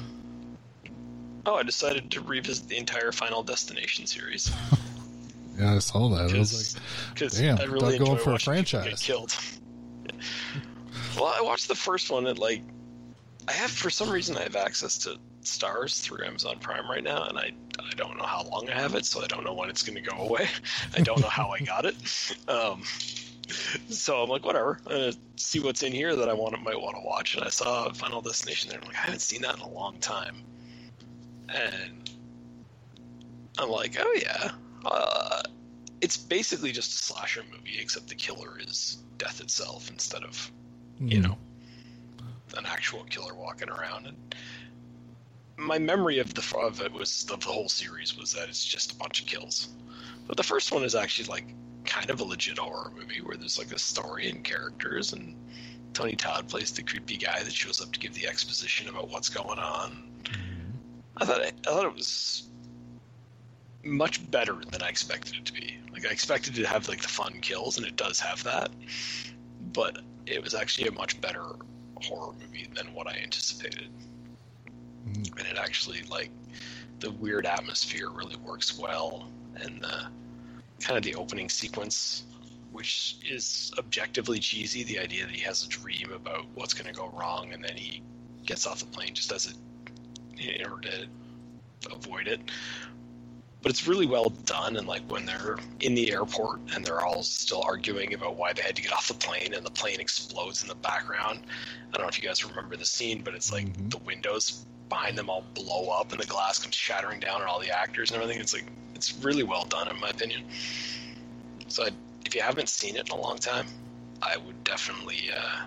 Oh, 1.45 1.55
I 1.55 1.63
decided 1.63 2.11
to 2.11 2.21
revisit 2.21 2.69
the 2.69 2.77
entire 2.77 3.11
Final 3.11 3.43
Destination 3.43 4.05
series 4.05 4.49
Yeah, 5.59 5.75
I 5.75 5.79
saw 5.79 6.07
that. 6.09 6.33
I 6.33 6.39
was 6.39 6.79
like, 7.15 7.31
damn, 7.31 7.59
I 7.59 7.65
really 7.65 7.97
going 7.97 8.17
for 8.17 8.33
a 8.33 8.39
franchise. 8.39 8.85
get 8.85 8.99
killed. 8.99 9.35
well, 11.17 11.33
I 11.37 11.41
watched 11.41 11.67
the 11.67 11.75
first 11.75 12.09
one. 12.09 12.27
And 12.27 12.39
like, 12.39 12.63
I 13.47 13.51
have 13.51 13.69
for 13.69 13.89
some 13.89 14.09
reason 14.09 14.37
I 14.37 14.43
have 14.43 14.55
access 14.55 14.97
to 14.99 15.17
Starz 15.43 16.01
through 16.01 16.25
Amazon 16.25 16.59
Prime 16.59 16.89
right 16.89 17.03
now, 17.03 17.23
and 17.23 17.37
I 17.37 17.51
I 17.79 17.93
don't 17.95 18.17
know 18.17 18.25
how 18.25 18.43
long 18.43 18.69
I 18.69 18.73
have 18.73 18.95
it, 18.95 19.05
so 19.05 19.21
I 19.21 19.27
don't 19.27 19.43
know 19.43 19.53
when 19.53 19.69
it's 19.69 19.83
going 19.83 20.01
to 20.01 20.09
go 20.09 20.17
away. 20.17 20.47
I 20.95 21.01
don't 21.01 21.19
know 21.19 21.29
how 21.29 21.49
I 21.49 21.59
got 21.59 21.85
it. 21.85 21.95
Um, 22.47 22.83
so 23.89 24.21
I'm 24.21 24.29
like, 24.29 24.45
whatever. 24.45 24.79
I'm 24.85 24.91
gonna 24.91 25.13
see 25.35 25.59
what's 25.59 25.83
in 25.83 25.91
here 25.91 26.15
that 26.15 26.29
I 26.29 26.33
want 26.33 26.61
might 26.61 26.79
want 26.79 26.95
to 26.95 27.01
watch. 27.03 27.35
And 27.35 27.43
I 27.43 27.49
saw 27.49 27.91
Final 27.91 28.21
Destination 28.21 28.69
there. 28.69 28.79
I'm 28.79 28.87
like, 28.87 28.95
I 28.95 29.01
haven't 29.01 29.21
seen 29.21 29.41
that 29.41 29.55
in 29.55 29.61
a 29.61 29.69
long 29.69 29.99
time. 29.99 30.43
And 31.49 32.09
I'm 33.57 33.69
like, 33.69 33.97
oh 33.99 34.15
yeah. 34.21 34.51
Uh, 34.85 35.41
it's 36.01 36.17
basically 36.17 36.71
just 36.71 36.93
a 36.93 36.97
slasher 36.97 37.43
movie, 37.51 37.77
except 37.79 38.07
the 38.07 38.15
killer 38.15 38.59
is 38.59 39.03
death 39.17 39.41
itself 39.41 39.89
instead 39.89 40.23
of, 40.23 40.51
you 40.99 41.19
Mhm. 41.19 41.23
know, 41.23 41.37
an 42.57 42.65
actual 42.65 43.03
killer 43.05 43.35
walking 43.35 43.69
around. 43.69 44.07
And 44.07 44.35
my 45.57 45.77
memory 45.77 46.19
of 46.19 46.33
the 46.33 46.57
of 46.57 46.81
it 46.81 46.91
was 46.91 47.25
of 47.29 47.41
the 47.41 47.51
whole 47.51 47.69
series 47.69 48.15
was 48.15 48.31
that 48.33 48.49
it's 48.49 48.63
just 48.65 48.93
a 48.93 48.95
bunch 48.95 49.21
of 49.21 49.27
kills. 49.27 49.69
But 50.27 50.37
the 50.37 50.43
first 50.43 50.71
one 50.71 50.83
is 50.83 50.95
actually 50.95 51.27
like 51.27 51.53
kind 51.85 52.09
of 52.09 52.21
a 52.21 52.23
legit 52.23 52.57
horror 52.57 52.91
movie 52.95 53.21
where 53.21 53.35
there's 53.35 53.57
like 53.57 53.71
a 53.71 53.79
story 53.79 54.29
and 54.29 54.43
characters 54.43 55.13
and 55.13 55.35
Tony 55.93 56.15
Todd 56.15 56.47
plays 56.47 56.71
the 56.71 56.83
creepy 56.83 57.17
guy 57.17 57.43
that 57.43 57.51
shows 57.51 57.81
up 57.81 57.91
to 57.91 57.99
give 57.99 58.13
the 58.13 58.27
exposition 58.27 58.87
about 58.87 59.09
what's 59.09 59.29
going 59.29 59.59
on. 59.59 60.11
I 61.17 61.25
thought 61.25 61.41
it, 61.41 61.55
I 61.67 61.71
thought 61.71 61.85
it 61.85 61.95
was 61.95 62.43
much 63.83 64.29
better 64.29 64.57
than 64.71 64.81
I 64.81 64.89
expected 64.89 65.35
it 65.35 65.45
to 65.45 65.53
be. 65.53 65.77
Like 65.91 66.05
I 66.05 66.11
expected 66.11 66.57
it 66.57 66.61
to 66.61 66.67
have 66.67 66.87
like 66.87 67.01
the 67.01 67.07
fun 67.07 67.39
kills, 67.41 67.77
and 67.77 67.85
it 67.85 67.95
does 67.95 68.19
have 68.19 68.43
that, 68.43 68.71
but 69.73 69.99
it 70.25 70.43
was 70.43 70.53
actually 70.53 70.87
a 70.87 70.91
much 70.91 71.19
better 71.21 71.43
horror 72.01 72.33
movie 72.39 72.69
than 72.73 72.93
what 72.93 73.07
I 73.07 73.17
anticipated. 73.17 73.89
Mm-hmm. 75.07 75.37
And 75.37 75.47
it 75.47 75.57
actually 75.57 76.01
like 76.03 76.29
the 76.99 77.11
weird 77.11 77.45
atmosphere 77.45 78.09
really 78.09 78.35
works 78.37 78.77
well, 78.77 79.29
and 79.55 79.81
the 79.81 80.07
kind 80.79 80.97
of 80.97 81.03
the 81.03 81.15
opening 81.15 81.49
sequence, 81.49 82.23
which 82.71 83.17
is 83.29 83.71
objectively 83.77 84.39
cheesy. 84.39 84.83
The 84.83 84.99
idea 84.99 85.25
that 85.25 85.35
he 85.35 85.41
has 85.41 85.63
a 85.63 85.67
dream 85.67 86.11
about 86.13 86.45
what's 86.53 86.73
going 86.73 86.93
to 86.93 86.97
go 86.97 87.09
wrong, 87.09 87.53
and 87.53 87.63
then 87.63 87.75
he 87.75 88.01
gets 88.45 88.67
off 88.67 88.79
the 88.79 88.85
plane 88.85 89.13
just 89.13 89.31
as 89.31 89.47
it 89.47 89.55
in 90.39 90.65
order 90.69 90.89
to 91.81 91.93
avoid 91.93 92.27
it. 92.27 92.41
But 93.61 93.71
it's 93.71 93.87
really 93.87 94.05
well 94.05 94.29
done, 94.29 94.77
and 94.77 94.87
like 94.87 95.01
when 95.11 95.25
they're 95.25 95.57
in 95.81 95.93
the 95.93 96.11
airport 96.13 96.61
and 96.73 96.85
they're 96.85 97.03
all 97.03 97.23
still 97.23 97.61
arguing 97.61 98.13
about 98.13 98.37
why 98.37 98.53
they 98.53 98.61
had 98.61 98.75
to 98.77 98.81
get 98.81 98.93
off 98.93 99.09
the 99.09 99.13
plane, 99.15 99.53
and 99.53 99.65
the 99.65 99.71
plane 99.71 99.99
explodes 99.99 100.61
in 100.61 100.69
the 100.69 100.75
background. 100.75 101.41
I 101.93 101.97
don't 101.97 102.03
know 102.05 102.09
if 102.09 102.21
you 102.21 102.27
guys 102.27 102.45
remember 102.45 102.77
the 102.77 102.85
scene, 102.85 103.21
but 103.21 103.33
it's 103.33 103.51
like 103.51 103.65
Mhm. 103.65 103.91
the 103.91 103.97
windows 103.97 104.65
behind 104.87 105.17
them 105.17 105.29
all 105.29 105.43
blow 105.53 105.89
up, 105.89 106.11
and 106.13 106.21
the 106.21 106.25
glass 106.25 106.57
comes 106.59 106.75
shattering 106.75 107.19
down 107.19 107.41
on 107.41 107.47
all 107.47 107.59
the 107.59 107.69
actors 107.69 108.11
and 108.11 108.21
everything. 108.21 108.41
It's 108.41 108.53
like 108.53 108.65
it's 108.95 109.13
really 109.15 109.43
well 109.43 109.65
done, 109.65 109.87
in 109.89 109.99
my 109.99 110.09
opinion. 110.09 110.45
So 111.67 111.83
I, 111.83 111.89
if 112.25 112.33
you 112.35 112.41
haven't 112.41 112.69
seen 112.69 112.95
it 112.95 113.07
in 113.07 113.11
a 113.11 113.21
long 113.21 113.37
time, 113.37 113.67
I 114.21 114.37
would 114.37 114.63
definitely, 114.63 115.31
uh, 115.31 115.65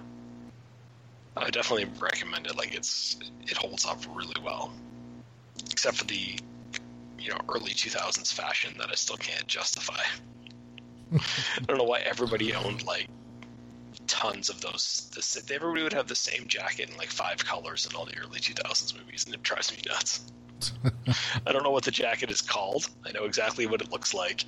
I 1.37 1.45
would 1.45 1.55
definitely 1.55 1.91
recommend 2.01 2.47
it. 2.47 2.57
Like 2.57 2.75
it's, 2.75 3.17
it 3.43 3.57
holds 3.57 3.85
up 3.87 4.01
really 4.15 4.41
well, 4.43 4.73
except 5.71 5.97
for 5.99 6.05
the, 6.05 6.39
you 7.19 7.31
know, 7.31 7.39
early 7.49 7.73
2000s 7.73 8.33
fashion 8.33 8.75
that 8.79 8.89
I 8.91 8.95
still 8.95 9.17
can't 9.17 9.47
justify. 9.47 10.03
I 11.15 11.65
don't 11.67 11.79
know 11.79 11.85
why 11.85 12.01
everybody 12.01 12.55
owned 12.55 12.85
like 12.85 13.09
tons 14.07 14.49
of 14.49 14.61
those. 14.61 15.11
This, 15.15 15.37
everybody 15.51 15.83
would 15.83 15.93
have 15.93 16.09
the 16.09 16.15
same 16.15 16.47
jacket 16.47 16.91
in 16.91 16.97
like 16.97 17.11
five 17.11 17.45
colors 17.45 17.87
in 17.87 17.97
all 17.97 18.05
the 18.05 18.19
early 18.19 18.41
2000s 18.41 18.99
movies, 18.99 19.25
and 19.25 19.35
it 19.35 19.43
drives 19.43 19.73
me 19.73 19.79
nuts. 19.87 20.21
I 21.47 21.53
don't 21.53 21.63
know 21.63 21.71
what 21.71 21.85
the 21.85 21.91
jacket 21.91 22.31
is 22.31 22.41
called. 22.41 22.89
I 23.05 23.13
know 23.13 23.25
exactly 23.25 23.67
what 23.67 23.81
it 23.81 23.91
looks 23.91 24.15
like, 24.15 24.45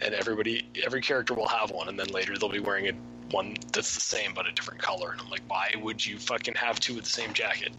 and 0.00 0.14
everybody, 0.14 0.68
every 0.84 1.00
character 1.00 1.34
will 1.34 1.48
have 1.48 1.70
one, 1.70 1.88
and 1.88 1.98
then 1.98 2.08
later 2.08 2.36
they'll 2.38 2.48
be 2.48 2.60
wearing 2.60 2.88
a 2.88 2.92
one 3.30 3.56
that's 3.72 3.94
the 3.94 4.00
same 4.00 4.34
but 4.34 4.46
a 4.46 4.52
different 4.52 4.80
color. 4.80 5.12
And 5.12 5.20
I'm 5.20 5.30
like, 5.30 5.42
why 5.48 5.74
would 5.80 6.04
you 6.04 6.18
fucking 6.18 6.54
have 6.54 6.78
two 6.78 6.98
of 6.98 7.04
the 7.04 7.10
same 7.10 7.32
jacket? 7.32 7.72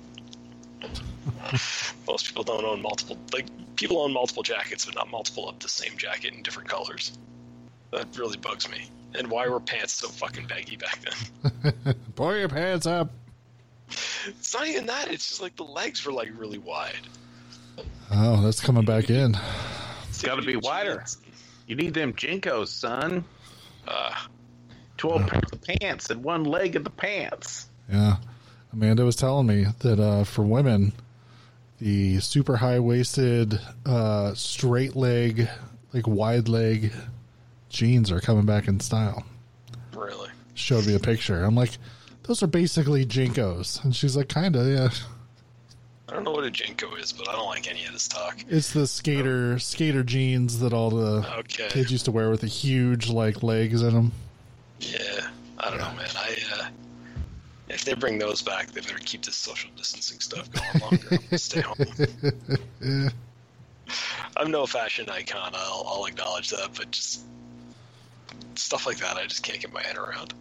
Most 2.07 2.27
people 2.27 2.43
don't 2.43 2.65
own 2.65 2.81
multiple. 2.81 3.17
Like 3.33 3.45
people 3.75 3.99
own 3.99 4.13
multiple 4.13 4.43
jackets, 4.43 4.85
but 4.85 4.95
not 4.95 5.09
multiple 5.09 5.49
of 5.49 5.59
the 5.59 5.69
same 5.69 5.97
jacket 5.97 6.33
in 6.33 6.43
different 6.43 6.69
colors. 6.69 7.17
That 7.91 8.07
really 8.17 8.37
bugs 8.37 8.69
me. 8.69 8.89
And 9.17 9.29
why 9.29 9.47
were 9.47 9.59
pants 9.59 9.93
so 9.93 10.09
fucking 10.09 10.47
baggy 10.47 10.75
back 10.75 10.99
then? 11.01 11.95
Pull 12.15 12.37
your 12.37 12.49
pants 12.49 12.85
up. 12.85 13.11
It's 14.27 14.53
not 14.53 14.67
even 14.67 14.87
that. 14.87 15.11
It's 15.11 15.29
just 15.29 15.41
like 15.41 15.55
the 15.55 15.63
legs 15.63 16.05
were 16.05 16.11
like 16.11 16.29
really 16.37 16.57
wide. 16.57 17.07
Oh, 18.11 18.41
that's 18.41 18.59
coming 18.59 18.85
back 18.85 19.09
in. 19.09 19.37
It's 20.09 20.21
got 20.21 20.35
to 20.35 20.41
be 20.41 20.55
wider. 20.55 21.05
You 21.67 21.75
need 21.75 21.93
them 21.93 22.13
JNCOs, 22.13 22.67
son. 22.67 23.23
Uh, 23.87 24.13
Twelve 24.97 25.27
pairs 25.27 25.51
of 25.51 25.61
pants 25.61 26.09
and 26.09 26.23
one 26.23 26.45
leg 26.45 26.75
of 26.75 26.83
the 26.83 26.89
pants. 26.89 27.67
Yeah. 27.91 28.15
Amanda 28.75 29.05
was 29.05 29.15
telling 29.15 29.47
me 29.47 29.65
that 29.79 29.99
uh, 29.99 30.23
for 30.25 30.41
women, 30.43 30.91
the 31.79 32.19
super 32.19 32.57
high 32.57 32.79
waisted, 32.79 33.59
uh, 33.85 34.33
straight 34.33 34.95
leg, 34.95 35.47
like 35.93 36.05
wide 36.07 36.47
leg 36.49 36.91
jeans 37.69 38.11
are 38.11 38.19
coming 38.19 38.45
back 38.45 38.67
in 38.67 38.79
style. 38.79 39.25
really. 39.93 40.29
Showed 40.55 40.87
me 40.87 40.95
a 40.95 40.99
picture. 40.99 41.43
I'm 41.43 41.55
like, 41.55 41.71
those 42.23 42.41
are 42.43 42.47
basically 42.47 43.05
JNCOs. 43.05 43.83
And 43.83 43.95
she's 43.95 44.15
like, 44.15 44.29
kinda, 44.29 44.63
yeah. 44.69 44.89
I 46.07 46.13
don't 46.13 46.23
know 46.23 46.31
what 46.31 46.45
a 46.45 46.51
JNCO 46.51 46.99
is, 47.01 47.11
but 47.11 47.27
I 47.27 47.33
don't 47.33 47.47
like 47.47 47.69
any 47.69 47.85
of 47.85 47.91
this 47.93 48.07
talk. 48.07 48.37
It's 48.47 48.71
the 48.71 48.87
skater 48.87 49.57
skater 49.59 50.03
jeans 50.03 50.59
that 50.59 50.71
all 50.71 50.89
the 50.91 51.25
Okay. 51.39 51.67
kids 51.69 51.91
used 51.91 52.05
to 52.05 52.11
wear 52.11 52.29
with 52.29 52.41
the 52.41 52.47
huge 52.47 53.09
like 53.09 53.41
legs 53.43 53.81
in 53.81 53.93
them. 53.93 54.11
Yeah, 54.79 55.27
I 55.59 55.69
don't 55.69 55.79
know, 55.79 55.91
man. 55.93 56.07
I 56.15 56.35
uh, 56.59 56.67
if 57.69 57.85
they 57.85 57.93
bring 57.93 58.17
those 58.17 58.41
back, 58.41 58.67
they 58.67 58.81
better 58.81 58.97
keep 58.99 59.23
this 59.23 59.35
social 59.35 59.69
distancing 59.75 60.19
stuff 60.19 60.49
going 60.51 60.81
longer. 60.81 61.37
Stay 61.37 61.61
home. 61.61 61.77
I'm 64.37 64.51
no 64.51 64.65
fashion 64.65 65.09
icon. 65.09 65.51
I'll, 65.53 65.85
I'll 65.87 66.05
acknowledge 66.05 66.49
that, 66.49 66.69
but 66.75 66.91
just 66.91 67.21
stuff 68.55 68.85
like 68.85 68.97
that, 68.97 69.17
I 69.17 69.25
just 69.25 69.43
can't 69.43 69.59
get 69.59 69.71
my 69.73 69.81
head 69.81 69.97
around. 69.97 70.33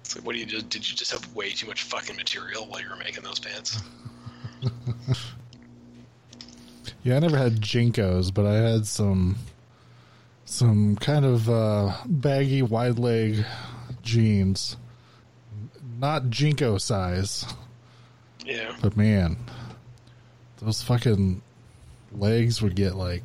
It's 0.00 0.16
like, 0.16 0.24
what 0.26 0.32
do 0.32 0.38
you 0.38 0.46
do? 0.46 0.60
Did 0.60 0.88
you 0.88 0.96
just 0.96 1.12
have 1.12 1.34
way 1.34 1.50
too 1.50 1.66
much 1.66 1.82
fucking 1.82 2.16
material 2.16 2.66
while 2.66 2.80
you 2.80 2.88
were 2.88 2.96
making 2.96 3.22
those 3.22 3.38
pants? 3.38 3.82
Yeah, 7.04 7.16
I 7.16 7.18
never 7.18 7.36
had 7.36 7.60
JNCOs, 7.60 8.32
but 8.32 8.46
I 8.46 8.54
had 8.54 8.86
some 8.86 9.36
some 10.46 10.96
kind 10.96 11.26
of 11.26 11.50
uh, 11.50 11.92
baggy 12.06 12.62
wide 12.62 12.98
leg 12.98 13.44
jeans. 14.02 14.78
Not 16.04 16.24
JNCO 16.24 16.78
size, 16.82 17.46
Yeah, 18.44 18.76
but 18.82 18.94
man, 18.94 19.38
those 20.58 20.82
fucking 20.82 21.40
legs 22.12 22.60
would 22.60 22.76
get 22.76 22.94
like 22.94 23.22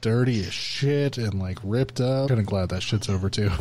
dirty 0.00 0.40
as 0.40 0.52
shit 0.52 1.16
and 1.16 1.38
like 1.38 1.60
ripped 1.62 2.00
up. 2.00 2.26
Kind 2.30 2.40
of 2.40 2.46
glad 2.46 2.70
that 2.70 2.82
shit's 2.82 3.08
over 3.08 3.30
too. 3.30 3.52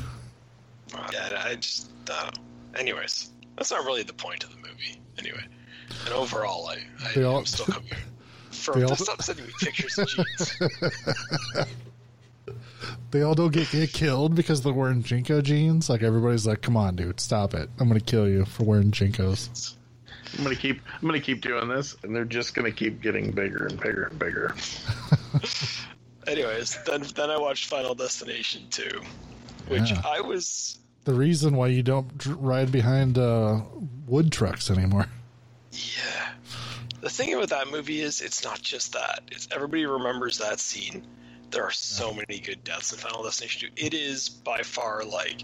Yeah, 1.14 1.40
I 1.46 1.54
just. 1.58 1.92
Uh, 2.10 2.32
anyways, 2.76 3.30
that's 3.56 3.70
not 3.70 3.86
really 3.86 4.02
the 4.02 4.14
point 4.14 4.44
of 4.44 4.50
the 4.50 4.58
movie. 4.58 5.00
Anyway, 5.20 5.44
and 6.06 6.14
overall, 6.16 6.68
I, 6.68 6.80
I 7.16 7.22
all- 7.22 7.38
am 7.38 7.46
still 7.46 7.68
coming. 7.68 7.92
For 8.50 8.84
all- 8.86 8.96
stop 8.96 9.22
sending 9.22 9.46
me 9.46 9.52
pictures 9.60 10.00
of 10.00 10.08
jeans. 10.08 10.60
They 13.12 13.22
all 13.22 13.36
don't 13.36 13.52
get, 13.54 13.70
get 13.72 13.92
killed 13.92 14.36
because 14.36 14.62
they're 14.62 14.74
wearing 14.74 15.04
JNCO 15.04 15.44
jeans. 15.44 15.90
Like 15.90 16.04
everybody's 16.04 16.46
like, 16.48 16.62
"Come 16.62 16.78
on, 16.78 16.96
dude, 16.96 17.20
stop 17.20 17.54
it! 17.54 17.70
I'm 17.80 17.88
gonna 17.88 18.00
kill 18.00 18.28
you 18.28 18.46
for 18.46 18.64
wearing 18.64 18.92
JNCOs." 18.92 19.76
I'm 20.38 20.44
gonna 20.44 20.56
keep. 20.56 20.80
I'm 21.02 21.08
gonna 21.08 21.20
keep 21.20 21.42
doing 21.42 21.68
this, 21.68 21.96
and 22.04 22.16
they're 22.16 22.24
just 22.26 22.54
gonna 22.54 22.72
keep 22.72 23.02
getting 23.02 23.32
bigger 23.32 23.66
and 23.66 23.80
bigger 23.80 24.04
and 24.06 24.20
bigger. 24.20 24.56
Anyways, 26.28 26.78
then 26.86 27.04
then 27.16 27.30
I 27.32 27.38
watched 27.38 27.66
Final 27.66 27.96
Destination 27.96 28.64
2, 28.70 29.02
which 29.68 29.90
Yeah. 29.92 30.02
I 30.06 30.22
was 30.22 30.78
The 31.06 31.14
reason 31.14 31.56
why 31.56 31.68
you 31.68 31.82
don't 31.82 32.12
ride 32.38 32.72
behind 32.72 33.18
uh, 33.18 33.62
wood 34.06 34.32
trucks 34.32 34.70
anymore. 34.70 35.08
yeah. 35.72 36.30
The 37.02 37.10
thing 37.10 37.34
about 37.34 37.50
that 37.50 37.72
movie 37.72 38.02
is 38.02 38.22
it's 38.22 38.44
not 38.44 38.62
just 38.62 38.94
that. 38.94 39.22
It's 39.32 39.48
everybody 39.52 39.86
remembers 39.86 40.38
that 40.40 40.60
scene. 40.60 41.08
There 41.52 41.64
are 41.64 41.72
so 41.72 42.14
many 42.14 42.40
good 42.40 42.64
deaths 42.64 42.92
in 42.92 43.00
Final 43.00 43.24
Destination 43.24 43.70
2. 43.76 43.86
It 43.86 43.94
is 43.94 44.30
by 44.30 44.62
far 44.62 45.04
like 45.04 45.44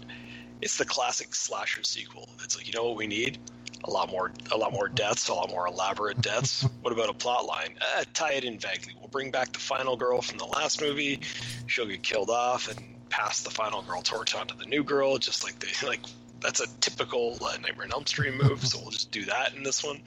it's 0.62 0.78
the 0.78 0.84
classic 0.84 1.34
slasher 1.34 1.82
sequel. 1.82 2.28
It's 2.42 2.56
like, 2.56 2.66
you 2.66 2.72
know 2.72 2.84
what 2.84 2.96
we 2.96 3.06
need? 3.06 3.38
A 3.84 3.90
lot 3.90 4.10
more 4.10 4.32
a 4.50 4.56
lot 4.56 4.72
more 4.72 4.88
deaths, 4.88 5.28
a 5.28 5.34
lot 5.34 5.50
more 5.50 5.66
elaborate 5.66 6.20
deaths. 6.20 6.62
what 6.80 6.92
about 6.92 7.08
a 7.08 7.14
plot 7.14 7.44
line? 7.44 7.76
Uh, 7.96 8.04
tie 8.14 8.32
it 8.32 8.44
in 8.44 8.58
vaguely. 8.58 8.94
We'll 8.98 9.08
bring 9.08 9.30
back 9.30 9.52
the 9.52 9.58
final 9.58 9.96
girl 9.96 10.22
from 10.22 10.38
the 10.38 10.46
last 10.46 10.80
movie. 10.80 11.20
She'll 11.66 11.86
get 11.86 12.02
killed 12.02 12.30
off 12.30 12.68
and 12.68 12.96
pass 13.10 13.42
the 13.42 13.50
final 13.50 13.82
girl 13.82 14.02
torch 14.02 14.34
on 14.34 14.46
to 14.48 14.56
the 14.56 14.66
new 14.66 14.82
girl, 14.82 15.18
just 15.18 15.44
like 15.44 15.58
they 15.58 15.72
like 15.86 16.00
that's 16.40 16.60
a 16.60 16.66
typical 16.80 17.38
uh, 17.42 17.56
Nightmare 17.60 17.86
on 17.86 17.92
Elm 17.92 18.06
Street 18.06 18.34
move. 18.34 18.66
so 18.66 18.78
we'll 18.80 18.90
just 18.90 19.10
do 19.10 19.24
that 19.26 19.54
in 19.54 19.62
this 19.62 19.82
one, 19.82 20.02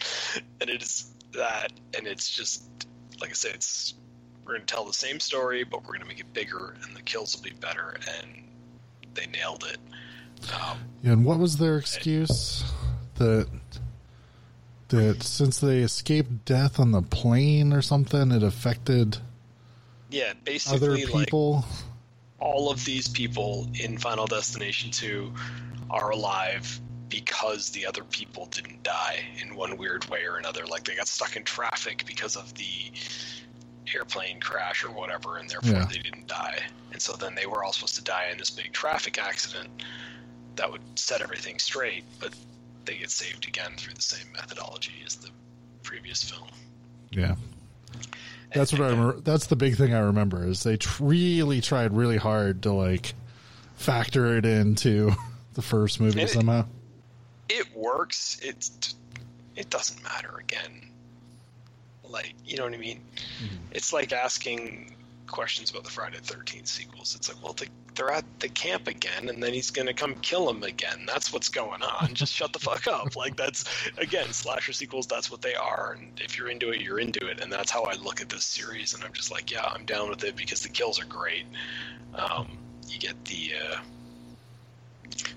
and 0.62 0.70
it 0.70 0.82
is 0.82 1.12
that, 1.34 1.72
and 1.98 2.08
it's 2.08 2.30
just 2.30 2.64
like 3.22 3.30
I 3.30 3.34
said, 3.34 3.56
it's 3.56 3.94
we're 4.50 4.56
gonna 4.56 4.66
tell 4.66 4.86
the 4.86 4.94
same 4.94 5.20
story, 5.20 5.64
but 5.64 5.86
we're 5.86 5.94
gonna 5.94 6.06
make 6.06 6.20
it 6.20 6.34
bigger, 6.34 6.76
and 6.84 6.96
the 6.96 7.04
kills 7.04 7.36
will 7.36 7.44
be 7.44 7.52
better, 7.52 7.98
and 8.18 8.44
they 9.14 9.28
nailed 9.28 9.64
it. 9.64 9.78
Um, 10.54 10.80
Yeah, 11.04 11.12
and 11.12 11.24
what 11.24 11.38
was 11.38 11.58
their 11.58 11.78
excuse? 11.78 12.64
That 13.16 13.48
that 14.88 15.22
since 15.22 15.60
they 15.60 15.80
escaped 15.80 16.46
death 16.46 16.80
on 16.80 16.92
the 16.92 17.04
plane 17.04 17.74
or 17.74 17.84
something, 17.84 18.32
it 18.32 18.42
affected 18.42 19.20
yeah, 20.10 20.34
other 20.68 20.96
basically, 20.96 21.06
like 21.06 21.34
all 22.40 22.72
of 22.72 22.84
these 22.86 23.08
people 23.08 23.70
in 23.76 24.00
Final 24.00 24.26
Destination 24.26 24.90
2 24.90 25.32
are 25.92 26.10
alive 26.10 26.80
because 27.10 27.70
the 27.72 27.86
other 27.86 28.04
people 28.04 28.48
didn't 28.48 28.82
die 28.82 29.20
in 29.42 29.56
one 29.56 29.78
weird 29.78 30.06
way 30.06 30.24
or 30.26 30.38
another. 30.38 30.66
Like 30.66 30.86
they 30.86 30.96
got 30.96 31.08
stuck 31.08 31.36
in 31.36 31.44
traffic 31.44 32.06
because 32.08 32.36
of 32.36 32.54
the 32.56 32.92
airplane 33.96 34.40
crash 34.40 34.84
or 34.84 34.92
whatever, 34.92 35.38
and 35.38 35.50
therefore 35.50 35.72
Yeah. 35.80 35.86
they 35.86 35.98
didn't 36.00 36.28
die. 36.28 36.60
And 36.92 37.02
so 37.02 37.14
then 37.14 37.36
they 37.36 37.46
were 37.46 37.64
all 37.64 37.74
supposed 37.74 37.96
to 37.96 38.04
die 38.04 38.30
in 38.32 38.38
this 38.38 38.50
big 38.50 38.72
traffic 38.74 39.18
accident 39.18 39.70
that 40.56 40.72
would 40.72 40.82
set 40.96 41.22
everything 41.22 41.60
straight, 41.60 42.04
but 42.20 42.34
they 42.86 42.98
get 42.98 43.12
saved 43.12 43.48
again 43.48 43.74
through 43.78 43.94
the 43.94 44.02
same 44.02 44.32
methodology 44.34 44.94
as 45.06 45.16
the 45.16 45.30
previous 45.84 46.24
film. 46.24 46.48
Yeah, 47.12 47.36
that's 48.54 48.72
what 48.72 48.82
I 48.82 48.88
uh, 48.88 48.92
remember. 48.92 49.20
That's 49.22 49.48
the 49.48 49.56
big 49.56 49.76
thing 49.76 49.94
I 49.94 50.00
remember 50.00 50.46
is 50.46 50.64
they 50.64 50.78
tr- 50.78 51.04
really 51.04 51.62
tried 51.62 51.94
really 51.96 52.18
hard 52.18 52.64
to 52.64 52.74
like 52.74 53.14
factor 53.76 54.36
it 54.38 54.46
into 54.46 55.12
the 55.54 55.62
first 55.62 56.00
movie 56.00 56.22
it- 56.22 56.30
somehow. 56.30 56.66
it 57.48 57.68
works. 57.76 58.40
It's 58.44 58.96
it 59.56 59.70
doesn't 59.70 60.02
matter 60.04 60.38
again. 60.40 60.89
Like 62.10 62.34
you 62.46 62.58
know 62.58 62.64
what 62.64 62.74
I 62.74 62.78
mean? 62.78 63.02
It's 63.72 63.94
like 63.94 64.12
asking 64.12 64.96
questions 65.28 65.70
about 65.70 65.84
the 65.84 65.92
Friday 65.92 66.18
the 66.18 66.24
Thirteenth 66.24 66.68
sequels. 66.68 67.16
It's 67.16 67.30
like, 67.30 67.42
well, 67.44 67.54
they, 67.54 67.68
they're 67.96 68.12
at 68.12 68.26
the 68.40 68.50
camp 68.50 68.88
again, 68.88 69.30
and 69.30 69.42
then 69.42 69.54
he's 69.54 69.72
gonna 69.72 69.94
come 69.94 70.16
kill 70.16 70.50
him 70.50 70.64
again. 70.64 71.06
That's 71.06 71.32
what's 71.32 71.50
going 71.50 71.82
on. 71.82 72.14
Just 72.14 72.34
shut 72.34 72.54
the 72.54 72.60
fuck 72.60 72.88
up. 72.88 73.16
Like 73.16 73.36
that's 73.36 73.66
again, 73.98 74.32
slasher 74.34 74.74
sequels. 74.74 75.08
That's 75.08 75.32
what 75.32 75.42
they 75.42 75.56
are. 75.56 75.98
And 75.98 76.20
if 76.20 76.38
you're 76.38 76.50
into 76.50 76.72
it, 76.72 76.82
you're 76.82 77.00
into 77.00 77.28
it. 77.28 77.40
And 77.40 77.52
that's 77.52 77.72
how 77.72 77.84
I 77.84 77.94
look 77.96 78.22
at 78.22 78.30
this 78.30 78.44
series. 78.44 78.94
And 78.94 79.04
I'm 79.04 79.14
just 79.14 79.32
like, 79.32 79.52
yeah, 79.52 79.66
I'm 79.66 79.86
down 79.86 80.10
with 80.10 80.24
it 80.24 80.36
because 80.36 80.64
the 80.64 80.70
kills 80.70 81.00
are 81.00 81.06
great. 81.06 81.46
Um, 82.16 82.58
you 82.88 83.00
get 83.00 83.24
the. 83.26 83.54
Uh, 83.56 83.80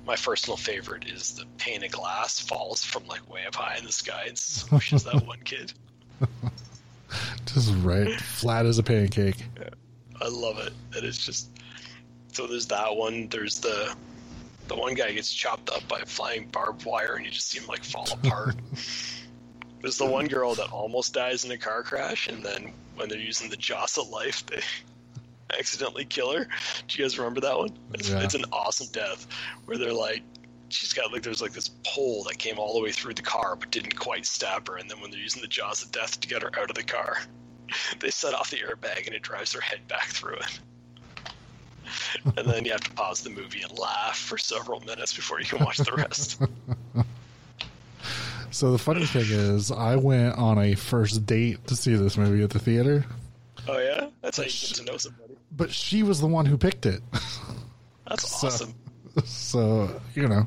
my 0.06 0.16
personal 0.16 0.56
favorite 0.56 1.06
is 1.08 1.34
the 1.34 1.44
pane 1.58 1.84
of 1.84 1.90
glass 1.90 2.40
falls 2.40 2.84
from 2.84 3.06
like 3.06 3.28
way 3.32 3.44
up 3.46 3.54
high 3.54 3.76
in 3.76 3.84
the 3.84 3.92
sky 3.92 4.24
and 4.26 4.36
smushes 4.36 5.04
that 5.04 5.26
one 5.26 5.40
kid. 5.44 5.72
Just 7.46 7.72
right, 7.82 8.10
flat 8.20 8.64
as 8.66 8.78
a 8.78 8.82
pancake. 8.82 9.36
I 10.20 10.28
love 10.28 10.58
it. 10.58 10.72
It's 10.94 11.18
just 11.18 11.50
so 12.32 12.46
there's 12.46 12.66
that 12.68 12.94
one. 12.96 13.28
There's 13.28 13.60
the 13.60 13.94
the 14.68 14.76
one 14.76 14.94
guy 14.94 15.12
gets 15.12 15.30
chopped 15.32 15.68
up 15.70 15.86
by 15.88 16.00
flying 16.06 16.46
barbed 16.48 16.84
wire 16.86 17.14
and 17.16 17.24
you 17.26 17.30
just 17.32 17.48
see 17.48 17.58
him 17.58 17.66
like 17.66 17.84
fall 17.84 18.06
apart. 18.12 18.54
there's 19.82 19.98
the 19.98 20.06
one 20.06 20.26
girl 20.28 20.54
that 20.54 20.70
almost 20.70 21.12
dies 21.12 21.44
in 21.44 21.50
a 21.50 21.58
car 21.58 21.82
crash 21.82 22.28
and 22.28 22.42
then 22.42 22.72
when 22.94 23.08
they're 23.08 23.18
using 23.18 23.50
the 23.50 23.56
jaws 23.56 23.98
of 23.98 24.08
life 24.08 24.46
they 24.46 24.62
accidentally 25.58 26.04
kill 26.04 26.32
her. 26.32 26.44
Do 26.86 26.98
you 26.98 27.04
guys 27.04 27.18
remember 27.18 27.40
that 27.42 27.58
one? 27.58 27.70
It's, 27.92 28.08
Yeah. 28.08 28.20
it's 28.20 28.34
an 28.34 28.44
awesome 28.52 28.86
death 28.92 29.26
where 29.66 29.76
they're 29.76 29.92
like 29.92 30.22
she's 30.72 30.92
got 30.92 31.12
like 31.12 31.22
there's 31.22 31.42
like 31.42 31.52
this 31.52 31.70
pole 31.84 32.24
that 32.24 32.38
came 32.38 32.58
all 32.58 32.74
the 32.74 32.80
way 32.80 32.90
through 32.92 33.14
the 33.14 33.22
car 33.22 33.56
but 33.56 33.70
didn't 33.70 33.96
quite 33.98 34.24
stab 34.26 34.66
her 34.68 34.76
and 34.76 34.90
then 34.90 35.00
when 35.00 35.10
they're 35.10 35.20
using 35.20 35.42
the 35.42 35.48
jaws 35.48 35.82
of 35.82 35.90
death 35.92 36.18
to 36.20 36.28
get 36.28 36.42
her 36.42 36.50
out 36.58 36.68
of 36.70 36.76
the 36.76 36.82
car 36.82 37.16
they 38.00 38.10
set 38.10 38.34
off 38.34 38.50
the 38.50 38.56
airbag 38.58 39.06
and 39.06 39.14
it 39.14 39.22
drives 39.22 39.52
her 39.52 39.60
head 39.60 39.86
back 39.88 40.06
through 40.08 40.34
it. 40.36 40.60
And 42.38 42.48
then 42.48 42.64
you 42.64 42.70
have 42.70 42.80
to 42.82 42.90
pause 42.92 43.22
the 43.22 43.28
movie 43.30 43.60
and 43.62 43.76
laugh 43.78 44.16
for 44.16 44.38
several 44.38 44.80
minutes 44.80 45.14
before 45.14 45.40
you 45.40 45.46
can 45.46 45.62
watch 45.64 45.76
the 45.78 45.92
rest. 45.92 46.40
So 48.50 48.70
the 48.70 48.78
funny 48.78 49.06
thing 49.06 49.24
is, 49.28 49.70
I 49.70 49.96
went 49.96 50.36
on 50.36 50.58
a 50.58 50.74
first 50.74 51.24
date 51.24 51.66
to 51.68 51.76
see 51.76 51.94
this 51.96 52.18
movie 52.18 52.42
at 52.44 52.50
the 52.50 52.58
theater, 52.58 53.04
oh 53.66 53.78
yeah? 53.78 54.08
That's 54.20 54.36
how 54.36 54.42
you 54.42 54.50
get 54.50 54.74
to 54.76 54.84
know 54.84 54.96
somebody. 54.98 55.34
but 55.56 55.70
she 55.70 56.02
was 56.02 56.20
the 56.20 56.26
one 56.26 56.44
who 56.44 56.58
picked 56.58 56.84
it. 56.84 57.00
that's 58.06 58.28
So- 58.40 58.46
awesome. 58.48 58.74
so 59.24 60.00
you 60.14 60.28
know, 60.28 60.46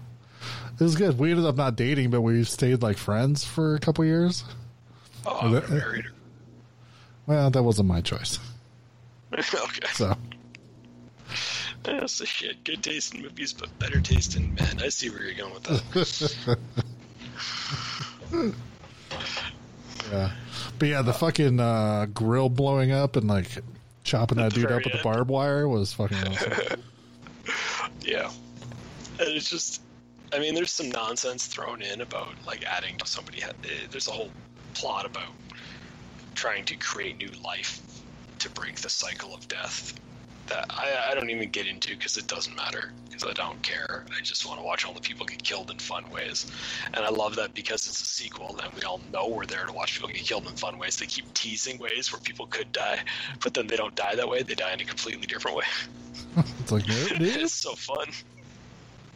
it 0.80 0.84
was 0.84 0.96
good. 0.96 1.18
We 1.18 1.32
ended 1.32 1.46
up 1.46 1.56
not 1.56 1.76
dating, 1.76 2.10
but 2.12 2.22
we 2.22 2.44
stayed 2.44 2.82
like 2.82 2.98
friends 2.98 3.44
for 3.46 3.76
a 3.76 3.80
couple 3.80 4.04
years. 4.06 4.44
oh 5.26 5.50
that- 5.50 5.70
eh, 5.70 5.74
married 5.74 6.06
Well, 7.28 7.50
that 7.50 7.64
wasn't 7.64 7.88
my 7.88 8.02
choice. 8.02 8.40
okay 9.34 9.88
So 9.94 10.12
eh, 10.12 10.16
that's 12.00 12.18
the 12.20 12.26
shit 12.26 12.64
good 12.64 12.82
taste 12.84 13.14
in 13.16 13.22
movies 13.24 13.54
but 13.54 13.78
better 13.80 14.00
taste 14.00 14.36
in 14.36 14.54
men 14.56 14.80
I 14.82 14.90
see 14.90 15.10
where 15.10 15.24
you're 15.24 15.34
going 15.34 15.54
with 15.54 15.64
that 15.64 16.58
yeah, 20.12 20.32
but 20.80 20.88
yeah, 20.88 21.02
the 21.02 21.12
uh, 21.12 21.14
fucking 21.14 21.60
uh, 21.60 22.06
grill 22.14 22.50
blowing 22.50 22.92
up 22.92 23.16
and 23.16 23.28
like 23.28 23.48
chopping 24.04 24.38
that 24.38 24.54
dude 24.54 24.72
up 24.72 24.84
with 24.84 24.94
the 24.94 25.00
barbed 25.04 25.30
wire 25.30 25.68
was 25.68 25.94
fucking 25.94 26.18
awesome. 26.28 26.82
Yeah. 28.02 28.30
And 29.20 29.30
it's 29.30 29.50
just, 29.50 29.82
I 30.34 30.40
mean, 30.40 30.56
there's 30.56 30.72
some 30.72 30.90
nonsense 30.90 31.48
thrown 31.48 31.82
in 31.82 32.02
about 32.02 32.36
like 32.46 32.64
adding 32.66 32.96
somebody. 33.06 33.42
Had, 33.42 33.54
eh, 33.64 33.88
there's 33.92 34.08
a 34.08 34.12
whole 34.12 34.32
plot 34.74 35.06
about 35.06 35.34
trying 36.36 36.66
to 36.66 36.76
create 36.78 37.18
new 37.20 37.32
life 37.44 37.82
to 38.40 38.50
break 38.52 38.76
the 38.82 38.90
cycle 38.90 39.34
of 39.34 39.48
death 39.48 39.94
that 40.48 40.66
I, 40.70 41.12
I 41.12 41.16
don't 41.16 41.30
even 41.30 41.50
get 41.50 41.68
into 41.68 41.90
because 41.90 42.18
it 42.18 42.28
doesn't 42.28 42.56
matter 42.56 42.92
because 43.10 43.30
I 43.30 43.34
don't 43.34 43.62
care. 43.64 44.06
I 44.10 44.24
just 44.24 44.46
want 44.46 44.60
to 44.60 44.66
watch 44.66 44.86
all 44.86 44.94
the 44.94 45.02
people 45.02 45.26
get 45.26 45.44
killed 45.44 45.72
in 45.72 45.78
fun 45.78 46.04
ways, 46.12 46.52
and 46.94 47.06
I 47.06 47.10
love 47.10 47.36
that 47.38 47.54
because 47.54 47.88
it's 47.88 48.02
a 48.02 48.06
sequel 48.06 48.60
and 48.64 48.74
we 48.76 48.82
all 48.82 49.02
know 49.12 49.30
we're 49.30 49.46
there 49.46 49.66
to 49.66 49.74
watch 49.74 49.96
people 49.96 50.10
get 50.10 50.24
killed 50.24 50.48
in 50.48 50.56
fun 50.56 50.78
ways. 50.78 50.98
They 50.98 51.06
keep 51.06 51.34
teasing 51.34 51.80
ways 51.80 52.12
where 52.12 52.20
people 52.20 52.46
could 52.48 52.72
die, 52.72 53.00
but 53.44 53.54
then 53.54 53.68
they 53.68 53.78
don't 53.78 53.96
die 53.96 54.16
that 54.16 54.28
way. 54.28 54.44
They 54.44 54.56
die 54.56 54.74
in 54.74 54.82
a 54.82 54.86
completely 54.86 55.28
different 55.28 55.58
way. 55.58 55.66
It's 56.60 56.72
like 56.72 56.88
nope. 56.90 57.22
It's 57.22 57.54
so 57.54 57.76
fun. 57.76 58.08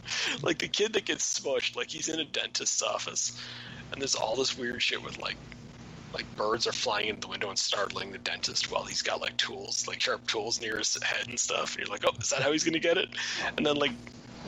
Like 0.42 0.58
the 0.58 0.68
kid 0.68 0.92
that 0.94 1.04
gets 1.06 1.40
smushed, 1.40 1.76
like 1.76 1.90
he's 1.90 2.08
in 2.08 2.20
a 2.20 2.24
dentist's 2.24 2.82
office, 2.82 3.38
and 3.92 4.00
there's 4.00 4.14
all 4.14 4.36
this 4.36 4.56
weird 4.56 4.82
shit 4.82 5.02
with 5.02 5.18
like, 5.18 5.36
like 6.12 6.24
birds 6.36 6.66
are 6.66 6.72
flying 6.72 7.08
into 7.08 7.22
the 7.22 7.28
window 7.28 7.48
and 7.48 7.58
startling 7.58 8.10
the 8.10 8.18
dentist 8.18 8.70
while 8.70 8.84
he's 8.84 9.02
got 9.02 9.20
like 9.20 9.36
tools, 9.36 9.86
like 9.86 10.00
sharp 10.00 10.26
tools 10.26 10.60
near 10.60 10.78
his 10.78 10.96
head 11.02 11.28
and 11.28 11.38
stuff. 11.38 11.76
And 11.76 11.86
you're 11.86 11.92
like, 11.92 12.04
oh, 12.06 12.12
is 12.20 12.30
that 12.30 12.42
how 12.42 12.52
he's 12.52 12.64
gonna 12.64 12.78
get 12.78 12.96
it? 12.96 13.08
And 13.56 13.66
then 13.66 13.76
like 13.76 13.92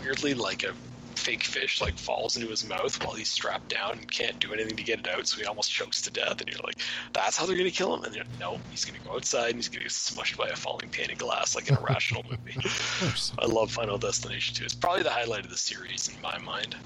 weirdly, 0.02 0.34
like 0.34 0.64
a 0.64 0.72
fake 1.18 1.44
fish 1.44 1.80
like 1.80 1.96
falls 1.96 2.36
into 2.36 2.48
his 2.48 2.66
mouth 2.66 3.02
while 3.04 3.14
he's 3.14 3.28
strapped 3.28 3.68
down 3.68 3.92
and 3.92 4.10
can't 4.10 4.38
do 4.38 4.52
anything 4.52 4.76
to 4.76 4.82
get 4.82 5.00
it 5.00 5.08
out, 5.08 5.26
so 5.26 5.38
he 5.38 5.44
almost 5.44 5.70
chokes 5.70 6.00
to 6.02 6.10
death. 6.10 6.40
And 6.40 6.48
you're 6.48 6.60
like, 6.64 6.78
that's 7.12 7.36
how 7.36 7.46
they're 7.46 7.56
gonna 7.56 7.70
kill 7.70 7.94
him. 7.94 8.04
And 8.04 8.14
you're, 8.14 8.24
no, 8.40 8.58
he's 8.70 8.84
gonna 8.84 8.98
go 9.04 9.14
outside 9.14 9.50
and 9.50 9.56
he's 9.56 9.68
gonna 9.68 9.84
get 9.84 9.92
smushed 9.92 10.36
by 10.36 10.48
a 10.48 10.56
falling 10.56 10.88
pane 10.88 11.10
of 11.10 11.18
glass 11.18 11.54
like 11.54 11.70
an 11.70 11.76
irrational 11.78 12.24
movie. 12.30 12.56
I 13.38 13.46
love 13.46 13.70
Final 13.70 13.98
Destination 13.98 14.54
2. 14.54 14.64
It's 14.64 14.74
probably 14.74 15.02
the 15.02 15.10
highlight 15.10 15.44
of 15.44 15.50
the 15.50 15.56
series 15.56 16.08
in 16.08 16.20
my 16.22 16.38
mind. 16.38 16.76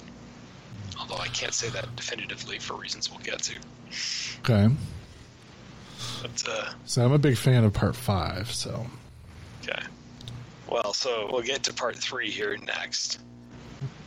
Although 0.99 1.17
I 1.17 1.29
can't 1.29 1.53
say 1.53 1.69
that 1.71 1.95
definitively 1.97 2.59
for 2.59 2.75
reasons 2.75 3.11
we'll 3.11 3.21
get 3.21 3.41
to. 3.43 3.55
Okay. 4.41 4.75
But 6.23 6.45
uh, 6.49 6.71
So 6.85 7.05
I'm 7.05 7.13
a 7.13 7.19
big 7.19 7.37
fan 7.37 7.65
of 7.65 7.73
part 7.73 7.97
five. 7.97 8.51
So 8.51 8.87
Okay. 9.63 9.83
Well, 10.69 10.93
so 10.93 11.29
we'll 11.31 11.43
get 11.43 11.63
to 11.65 11.73
part 11.73 11.97
three 11.97 12.31
here 12.31 12.57
next, 12.57 13.21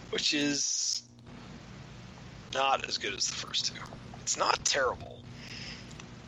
which 0.10 0.34
is 0.34 1.04
not 2.54 2.88
as 2.88 2.98
good 2.98 3.14
as 3.14 3.28
the 3.28 3.36
first 3.36 3.68
two. 3.68 3.82
It's 4.22 4.38
not 4.38 4.64
terrible, 4.66 5.20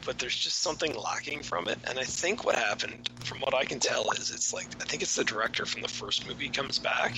but 0.06 0.20
there's 0.20 0.36
just 0.36 0.60
something 0.60 0.96
lacking 0.96 1.42
from 1.44 1.68
it. 1.68 1.80
And 1.88 2.00
I 2.00 2.04
think 2.04 2.46
what 2.46 2.56
happened, 2.56 3.10
from 3.24 3.40
what 3.40 3.54
I 3.54 3.66
can 3.66 3.80
tell, 3.80 4.12
is 4.12 4.32
it's 4.32 4.54
like 4.54 4.68
I 4.82 4.86
think 4.86 5.02
it's 5.02 5.16
the 5.16 5.24
director 5.24 5.66
from 5.66 5.82
the 5.82 5.88
first 5.88 6.28
movie 6.28 6.50
comes 6.50 6.80
back, 6.80 7.18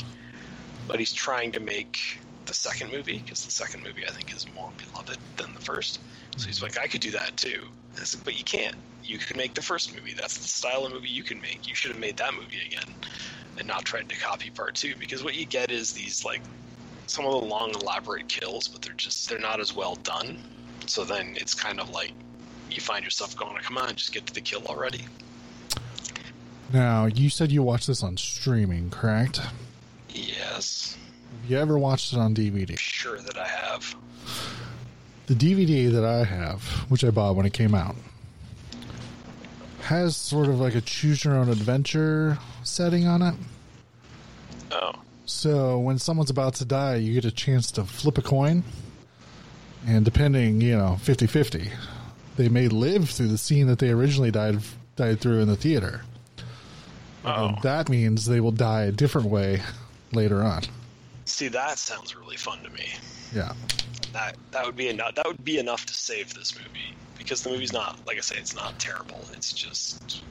but 0.88 1.00
he's 1.00 1.14
trying 1.14 1.52
to 1.54 1.60
make 1.60 2.20
the 2.46 2.54
second 2.54 2.92
movie 2.92 3.20
because 3.20 3.46
the 3.46 3.52
second 3.52 3.84
movie 3.84 4.06
I 4.06 4.12
think 4.12 4.36
is 4.36 4.46
more 4.54 4.72
beloved 4.78 5.18
than 5.38 5.54
the 5.54 5.62
first. 5.62 6.00
So 6.38 6.48
he's 6.48 6.58
mm-hmm. 6.58 6.66
like, 6.66 6.80
I 6.80 6.88
could 6.88 7.02
do 7.02 7.12
that 7.12 7.38
too. 7.38 7.64
Said, 7.96 8.22
but 8.24 8.38
you 8.38 8.44
can't. 8.44 8.76
You 9.04 9.18
could 9.18 9.38
make 9.38 9.54
the 9.54 9.62
first 9.62 9.96
movie. 9.96 10.14
That's 10.14 10.38
the 10.38 10.48
style 10.48 10.86
of 10.86 10.92
movie 10.92 11.10
you 11.10 11.24
can 11.24 11.40
make. 11.42 11.68
You 11.68 11.76
should 11.76 11.92
have 11.92 12.00
made 12.00 12.18
that 12.18 12.34
movie 12.34 12.60
again, 12.66 12.94
and 13.58 13.68
not 13.68 13.86
trying 13.86 14.08
to 14.08 14.16
copy 14.18 14.50
part 14.50 14.76
two. 14.76 14.94
Because 15.00 15.24
what 15.24 15.36
you 15.36 15.46
get 15.46 15.72
is 15.72 15.94
these 15.94 16.24
like 16.26 16.42
some 17.08 17.26
of 17.26 17.32
the 17.42 17.48
long 17.48 17.72
elaborate 17.76 18.28
kills, 18.28 18.68
but 18.68 18.82
they're 18.82 18.94
just 18.94 19.30
they're 19.30 19.40
not 19.40 19.60
as 19.60 19.76
well 19.76 19.96
done. 19.96 20.38
So 20.86 21.04
then 21.04 21.36
it's 21.40 21.54
kind 21.54 21.80
of 21.80 21.90
like 21.90 22.12
you 22.70 22.82
find 22.82 23.04
yourself 23.04 23.36
going, 23.38 23.56
"Come 23.58 23.78
on, 23.78 23.96
just 23.96 24.14
get 24.14 24.26
to 24.28 24.34
the 24.34 24.42
kill 24.42 24.64
already." 24.66 25.06
now 26.72 27.06
you 27.06 27.30
said 27.30 27.52
you 27.52 27.62
watched 27.62 27.86
this 27.88 28.02
on 28.02 28.18
streaming, 28.18 28.90
correct? 28.90 29.40
Yes, 30.10 30.98
Have 31.42 31.52
you 31.52 31.58
ever 31.60 31.78
watched 31.78 32.14
it 32.14 32.20
on 32.20 32.34
DVD? 32.36 32.78
sure 32.80 33.20
that 33.20 33.38
I 33.38 33.48
have. 33.48 33.96
The 35.28 35.36
DVD 35.36 35.92
that 35.92 36.04
I 36.04 36.24
have, 36.24 36.64
which 36.90 37.04
I 37.04 37.10
bought 37.12 37.36
when 37.36 37.46
it 37.46 37.54
came 37.54 37.74
out, 37.76 37.96
has 39.84 40.16
sort 40.16 40.48
of 40.48 40.60
like 40.60 40.76
a 40.76 40.82
choose 40.82 41.24
your 41.24 41.36
own 41.36 41.50
adventure 41.50 42.38
setting 42.64 43.08
on 43.08 43.22
it. 43.22 43.36
Oh, 44.72 44.94
So 45.26 45.80
when 45.80 46.00
someone's 46.00 46.30
about 46.30 46.56
to 46.56 46.66
die, 46.66 46.96
you 46.96 47.14
get 47.14 47.26
a 47.26 47.32
chance 47.32 47.72
to 47.72 47.84
flip 47.84 48.18
a 48.18 48.22
coin. 48.22 48.64
And 49.86 50.06
depending, 50.06 50.62
you 50.62 50.78
know, 50.78 50.98
50 51.02 51.28
50, 51.28 51.70
they 52.38 52.50
may 52.50 52.68
live 52.68 53.10
through 53.10 53.28
the 53.28 53.38
scene 53.38 53.68
that 53.68 53.80
they 53.80 53.90
originally 53.90 54.32
died 54.32 54.60
died 54.96 55.20
through 55.20 55.40
in 55.42 55.48
the 55.48 55.56
theater. 55.58 56.04
oh. 57.26 57.56
That 57.64 57.90
means 57.90 58.26
they 58.26 58.40
will 58.40 58.52
die 58.52 58.84
a 58.84 58.92
different 58.92 59.28
way 59.30 59.62
later 60.12 60.44
on. 60.44 60.64
See, 61.26 61.48
that 61.50 61.78
sounds 61.78 62.16
really 62.16 62.38
fun 62.38 62.62
to 62.64 62.70
me. 62.70 62.94
Yeah. 63.34 63.54
That 64.14 64.36
that 64.52 64.66
would 64.66 64.76
be 64.76 64.90
enough. 64.90 65.16
That 65.16 65.26
would 65.28 65.44
be 65.44 65.58
enough 65.58 65.86
to 65.88 65.94
save 65.94 66.34
this 66.34 66.56
movie 66.56 66.96
because 67.18 67.42
the 67.44 67.50
movie's 67.50 67.74
not, 67.74 68.00
like 68.06 68.18
I 68.18 68.22
say, 68.22 68.36
it's 68.38 68.56
not 68.56 68.78
terrible. 68.80 69.20
It's 69.34 69.52
just 69.52 70.22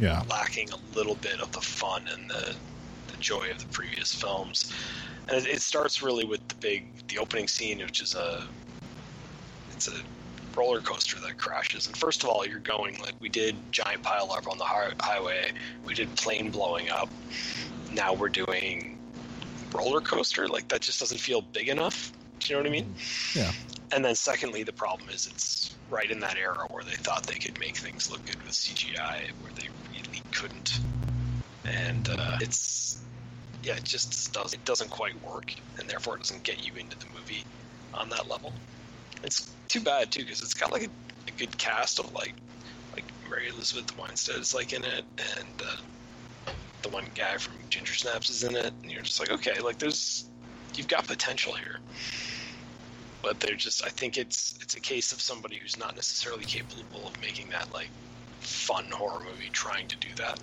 Yeah. 0.00 0.22
lacking 0.30 0.68
a 0.70 0.96
little 0.96 1.16
bit 1.16 1.40
of 1.40 1.52
the 1.52 1.60
fun 1.60 2.02
and 2.12 2.30
the, 2.30 2.54
the 3.08 3.16
joy 3.18 3.50
of 3.52 3.58
the 3.58 3.66
previous 3.66 4.14
films. 4.14 4.72
And 5.28 5.36
it, 5.36 5.46
it 5.46 5.60
starts 5.62 6.02
really 6.02 6.24
with 6.24 6.46
the 6.48 6.54
big, 6.56 6.84
the 7.08 7.18
opening 7.18 7.48
scene, 7.48 7.78
which 7.78 8.00
is 8.00 8.14
a, 8.14 8.44
it's 9.72 9.88
a 9.88 9.92
roller 10.56 10.80
coaster 10.80 11.18
that 11.20 11.38
crashes. 11.38 11.86
And 11.86 11.96
first 11.96 12.24
of 12.24 12.30
all, 12.30 12.46
you're 12.46 12.58
going 12.60 12.98
like 13.00 13.14
we 13.20 13.28
did 13.28 13.56
giant 13.72 14.02
pile 14.02 14.30
up 14.36 14.46
on 14.50 14.58
the 14.58 14.64
highway, 14.64 15.52
we 15.86 15.94
did 15.94 16.14
plane 16.16 16.50
blowing 16.50 16.88
up. 16.90 17.10
Now 17.92 18.14
we're 18.14 18.28
doing 18.28 18.98
roller 19.74 20.00
coaster. 20.00 20.48
Like 20.48 20.68
that 20.68 20.80
just 20.80 21.00
doesn't 21.00 21.20
feel 21.20 21.42
big 21.52 21.68
enough. 21.68 22.12
Do 22.40 22.52
you 22.52 22.56
know 22.56 22.62
what 22.62 22.68
I 22.68 22.72
mean? 22.72 22.84
Mm-hmm. 22.84 23.38
Yeah. 23.38 23.52
And 23.92 24.04
then 24.04 24.14
secondly, 24.14 24.62
the 24.62 24.72
problem 24.72 25.10
is 25.10 25.26
it's 25.26 25.76
right 25.88 26.10
in 26.10 26.20
that 26.20 26.36
era 26.36 26.66
where 26.70 26.84
they 26.84 26.96
thought 26.96 27.26
they 27.26 27.38
could 27.38 27.58
make 27.58 27.76
things 27.76 28.10
look 28.10 28.24
good 28.24 28.42
with 28.42 28.52
CGI, 28.52 29.30
where 29.40 29.52
they 29.56 29.68
really 29.90 30.22
couldn't. 30.32 30.78
And 31.64 32.08
uh, 32.08 32.36
it's 32.40 33.02
yeah, 33.62 33.74
it 33.74 33.84
just 33.84 34.32
does 34.32 34.54
it 34.54 34.64
doesn't 34.64 34.90
quite 34.90 35.20
work, 35.22 35.54
and 35.78 35.88
therefore 35.88 36.16
it 36.16 36.22
doesn't 36.22 36.44
get 36.44 36.64
you 36.64 36.72
into 36.78 36.98
the 36.98 37.06
movie 37.14 37.44
on 37.94 38.08
that 38.10 38.28
level. 38.28 38.54
It's 39.24 39.56
too 39.68 39.80
bad 39.80 40.10
too 40.10 40.20
because 40.20 40.40
it's 40.40 40.54
got 40.54 40.72
like 40.72 40.84
a, 40.84 40.90
a 41.28 41.32
good 41.36 41.56
cast 41.58 41.98
of 41.98 42.12
like 42.12 42.34
like 42.94 43.12
Mary 43.28 43.48
Elizabeth 43.48 43.96
Winstead 43.98 44.36
is 44.36 44.54
like 44.54 44.72
in 44.72 44.84
it, 44.84 45.04
and 45.18 45.62
uh, 45.62 46.52
the 46.82 46.88
one 46.90 47.06
guy 47.14 47.36
from 47.38 47.54
Ginger 47.68 47.94
Snaps 47.94 48.30
is 48.30 48.44
in 48.44 48.56
it, 48.56 48.72
and 48.82 48.92
you're 48.92 49.02
just 49.02 49.18
like 49.18 49.30
okay, 49.30 49.60
like 49.60 49.78
there's 49.78 50.30
you've 50.76 50.88
got 50.88 51.06
potential 51.06 51.52
here 51.52 51.80
but 53.22 53.40
they're 53.40 53.54
just 53.54 53.84
I 53.84 53.88
think 53.88 54.16
it's 54.16 54.54
it's 54.60 54.74
a 54.74 54.80
case 54.80 55.12
of 55.12 55.20
somebody 55.20 55.56
who's 55.56 55.78
not 55.78 55.94
necessarily 55.94 56.44
capable 56.44 57.06
of 57.06 57.20
making 57.20 57.50
that 57.50 57.72
like 57.72 57.88
fun 58.40 58.86
horror 58.90 59.20
movie 59.20 59.50
trying 59.52 59.88
to 59.88 59.96
do 59.96 60.08
that. 60.16 60.40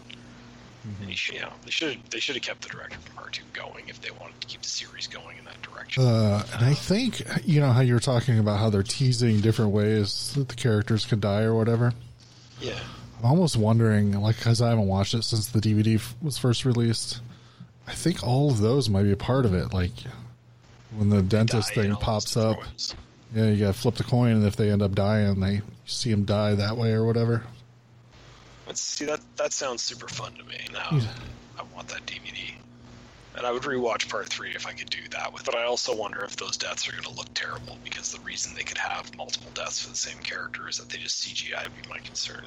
And 1.02 1.10
you 1.10 1.18
should, 1.18 1.36
you 1.36 1.42
know, 1.42 1.52
they 1.66 1.70
should 1.72 2.00
they 2.12 2.20
should 2.20 2.36
have 2.36 2.44
kept 2.44 2.62
the 2.62 2.70
director 2.70 2.98
from 3.00 3.16
part 3.16 3.34
two 3.34 3.44
going 3.52 3.90
if 3.90 4.00
they 4.02 4.10
wanted 4.12 4.40
to 4.40 4.48
keep 4.48 4.62
the 4.62 4.70
series 4.70 5.06
going 5.08 5.38
in 5.38 5.44
that 5.44 5.62
direction. 5.62 6.02
Uh, 6.04 6.46
and 6.54 6.66
I 6.66 6.74
think, 6.74 7.22
you 7.46 7.60
know, 7.60 7.74
how 7.74 7.82
you 7.82 7.94
were 7.94 8.00
talking 8.00 8.40
about 8.40 8.60
how 8.60 8.70
they're 8.70 8.84
teasing 8.84 9.42
different 9.42 9.72
ways 9.72 10.34
that 10.36 10.48
the 10.48 10.56
characters 10.56 11.06
could 11.06 11.20
die 11.20 11.42
or 11.42 11.54
whatever. 11.56 11.92
yeah, 12.62 12.80
I'm 13.20 13.26
almost 13.26 13.58
wondering, 13.58 14.14
like, 14.14 14.38
because 14.38 14.62
I 14.62 14.70
haven't 14.70 14.88
watched 14.88 15.14
it 15.14 15.24
since 15.26 15.48
the 15.50 15.60
DVD 15.60 15.96
f- 15.96 16.16
was 16.22 16.38
first 16.38 16.64
released. 16.64 17.20
I 17.86 17.92
think 17.94 18.26
all 18.26 18.50
of 18.50 18.60
those 18.60 18.90
might 18.90 19.04
be 19.04 19.12
a 19.12 19.18
part 19.18 19.46
of 19.46 19.54
it. 19.54 19.74
Like, 19.74 19.92
when 20.96 21.10
the 21.10 21.22
dentist 21.22 21.74
thing 21.74 21.96
pops 21.96 22.38
up, 22.38 22.58
yeah, 23.36 23.50
you 23.50 23.66
got 23.66 23.74
to 23.74 23.80
flip 23.80 23.96
the 23.96 24.04
coin, 24.04 24.32
and 24.32 24.46
if 24.46 24.56
they 24.56 24.70
end 24.72 24.82
up 24.82 24.96
dying, 24.96 25.40
they 25.40 25.62
see 25.86 26.12
them 26.12 26.24
die 26.24 26.56
that 26.56 26.78
way 26.78 26.92
or 26.94 27.06
whatever. 27.06 27.44
But 28.66 28.78
see 28.78 29.06
that 29.06 29.22
that 29.38 29.54
sounds 29.54 29.82
super 29.82 30.08
fun 30.08 30.34
to 30.36 30.44
me. 30.44 30.60
Now 30.74 30.90
Yeah. 30.92 31.08
I 31.58 31.64
want 31.76 31.88
that 31.90 32.06
DVD. 32.06 32.54
And 33.36 33.46
I 33.46 33.52
would 33.52 33.62
rewatch 33.64 34.10
part 34.10 34.28
three 34.28 34.56
if 34.56 34.66
I 34.66 34.74
could 34.74 34.90
do 34.90 35.08
that 35.12 35.32
with. 35.32 35.46
But 35.46 35.56
I 35.56 35.64
also 35.64 35.96
wonder 35.96 36.24
if 36.26 36.36
those 36.38 36.58
deaths 36.58 36.88
are 36.90 36.92
going 36.92 37.04
to 37.04 37.12
look 37.12 37.32
terrible 37.36 37.78
because 37.84 38.12
the 38.12 38.20
reason 38.22 38.56
they 38.56 38.64
could 38.64 38.80
have 38.80 39.16
multiple 39.16 39.52
deaths 39.54 39.80
for 39.84 39.90
the 39.92 39.96
same 39.96 40.18
character 40.20 40.68
is 40.68 40.80
that 40.80 40.90
they 40.90 40.98
just 40.98 41.24
CGI 41.24 41.64
would 41.64 41.82
be 41.82 41.88
my 41.88 42.00
concern. 42.00 42.46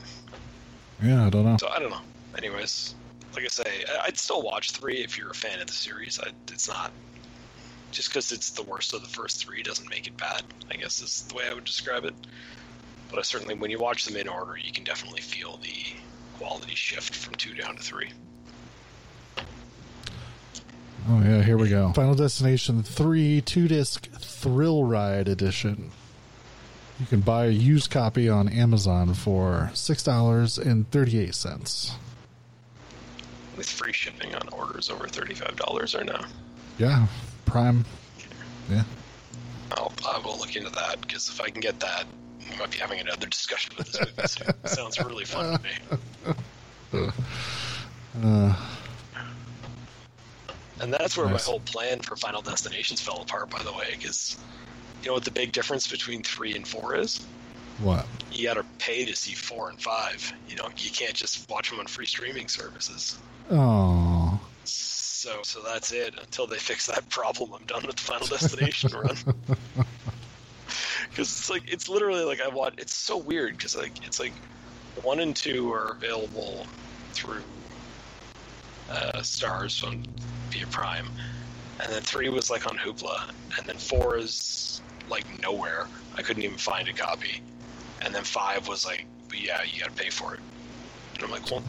Yeah, 1.00 1.26
I 1.26 1.30
don't 1.30 1.44
know. 1.44 1.56
So 1.60 1.68
I 1.68 1.78
don't 1.78 1.90
know. 1.90 2.00
Anyways, 2.36 2.96
like 3.34 3.44
I 3.44 3.48
say, 3.48 3.84
I'd 4.02 4.18
still 4.18 4.42
watch 4.42 4.72
three 4.72 4.96
if 4.98 5.16
you're 5.16 5.30
a 5.30 5.34
fan 5.34 5.60
of 5.60 5.68
the 5.68 5.72
series. 5.72 6.18
I, 6.18 6.30
it's 6.48 6.68
not 6.68 6.90
just 7.90 8.08
because 8.08 8.32
it's 8.32 8.50
the 8.50 8.62
worst 8.62 8.94
of 8.94 9.02
the 9.02 9.08
first 9.08 9.44
three 9.44 9.62
doesn't 9.62 9.88
make 9.88 10.06
it 10.06 10.16
bad. 10.16 10.42
I 10.70 10.76
guess 10.76 11.02
is 11.02 11.22
the 11.22 11.34
way 11.34 11.44
I 11.50 11.54
would 11.54 11.64
describe 11.64 12.04
it. 12.04 12.14
But 13.10 13.18
I 13.18 13.22
certainly, 13.22 13.54
when 13.54 13.70
you 13.70 13.78
watch 13.78 14.04
them 14.04 14.16
in 14.16 14.28
order, 14.28 14.56
you 14.56 14.72
can 14.72 14.84
definitely 14.84 15.20
feel 15.20 15.58
the 15.58 15.84
quality 16.38 16.74
shift 16.74 17.14
from 17.14 17.34
two 17.34 17.54
down 17.54 17.76
to 17.76 17.82
three. 17.82 18.10
Oh 21.08 21.20
yeah, 21.22 21.42
here 21.42 21.58
we 21.58 21.68
go. 21.68 21.92
Final 21.92 22.14
Destination 22.14 22.82
3 22.82 23.40
two-disc 23.40 24.08
Thrill 24.20 24.84
Ride 24.84 25.28
edition. 25.28 25.90
You 27.00 27.06
can 27.06 27.20
buy 27.20 27.46
a 27.46 27.50
used 27.50 27.90
copy 27.90 28.28
on 28.28 28.48
Amazon 28.48 29.14
for 29.14 29.70
$6.38. 29.72 31.92
With 33.56 33.68
free 33.68 33.92
shipping 33.92 34.34
on 34.34 34.48
orders 34.52 34.90
over 34.90 35.08
thirty-five 35.08 35.56
dollars 35.56 35.94
or 35.94 36.04
no? 36.04 36.18
Yeah, 36.78 37.06
Prime. 37.50 37.84
Yeah. 38.70 38.84
I'll 39.72 39.92
I 40.08 40.20
will 40.24 40.38
look 40.38 40.54
into 40.56 40.70
that 40.70 41.00
because 41.00 41.28
if 41.28 41.40
I 41.40 41.50
can 41.50 41.60
get 41.60 41.80
that, 41.80 42.04
we 42.50 42.56
might 42.58 42.70
be 42.70 42.78
having 42.78 43.00
another 43.00 43.26
discussion 43.26 43.72
with 43.76 43.86
this 43.88 44.00
movie. 44.00 44.28
soon. 44.28 44.48
It 44.48 44.68
sounds 44.68 44.98
really 45.00 45.24
fun 45.24 45.58
to 45.58 45.62
me. 45.64 47.10
Uh, 48.22 48.54
And 50.80 50.92
that's 50.92 51.16
where 51.16 51.26
Nice. 51.26 51.46
my 51.46 51.52
whole 51.52 51.60
plan 51.60 52.00
for 52.00 52.16
Final 52.16 52.42
Destinations 52.42 53.00
fell 53.00 53.22
apart, 53.22 53.48
by 53.50 53.62
the 53.62 53.72
way, 53.72 53.86
because 53.92 54.36
you 55.02 55.08
know 55.08 55.14
what 55.14 55.24
the 55.24 55.30
big 55.30 55.52
difference 55.52 55.86
between 55.86 56.22
three 56.22 56.54
and 56.56 56.66
four 56.66 56.96
is? 56.96 57.26
what? 57.78 58.06
You 58.30 58.46
got 58.46 58.54
to 58.54 58.64
pay 58.78 59.04
to 59.06 59.14
see 59.16 59.32
four 59.34 59.70
and 59.70 59.80
five. 59.80 60.32
You 60.48 60.56
know, 60.56 60.68
you 60.76 60.90
can't 60.90 61.14
just 61.14 61.48
watch 61.48 61.70
them 61.70 61.78
on 61.80 61.86
free 61.86 62.06
streaming 62.06 62.48
services. 62.48 63.18
Oh. 63.50 64.40
So, 65.20 65.40
so 65.42 65.60
that's 65.60 65.92
it. 65.92 66.14
Until 66.18 66.46
they 66.46 66.56
fix 66.56 66.86
that 66.86 67.06
problem, 67.10 67.52
I'm 67.52 67.66
done 67.66 67.86
with 67.86 67.96
the 67.96 68.02
Final 68.02 68.26
Destination 68.26 68.90
run. 68.92 69.16
Because 71.10 71.28
it's 71.28 71.50
like 71.50 71.64
it's 71.66 71.88
literally 71.88 72.24
like 72.24 72.40
I 72.40 72.48
want. 72.48 72.74
It's 72.78 72.94
so 72.94 73.16
weird 73.16 73.56
because 73.56 73.76
like 73.76 74.06
it's 74.06 74.20
like 74.20 74.32
one 75.02 75.18
and 75.18 75.34
two 75.34 75.72
are 75.72 75.96
available 75.96 76.66
through 77.12 77.42
uh, 78.88 79.18
Starz 79.18 79.84
on 79.84 80.04
via 80.50 80.66
Prime, 80.68 81.08
and 81.80 81.92
then 81.92 82.00
three 82.02 82.28
was 82.28 82.48
like 82.48 82.66
on 82.66 82.78
Hoopla, 82.78 83.30
and 83.58 83.66
then 83.66 83.76
four 83.76 84.16
is 84.16 84.80
like 85.08 85.24
nowhere. 85.42 85.86
I 86.16 86.22
couldn't 86.22 86.44
even 86.44 86.58
find 86.58 86.86
a 86.86 86.92
copy, 86.92 87.40
and 88.02 88.14
then 88.14 88.22
five 88.22 88.68
was 88.68 88.86
like, 88.86 89.04
yeah, 89.34 89.62
you 89.64 89.80
gotta 89.80 89.92
pay 89.92 90.10
for 90.10 90.34
it. 90.34 90.40
And 91.14 91.24
I'm 91.24 91.30
like, 91.30 91.50
well, 91.50 91.64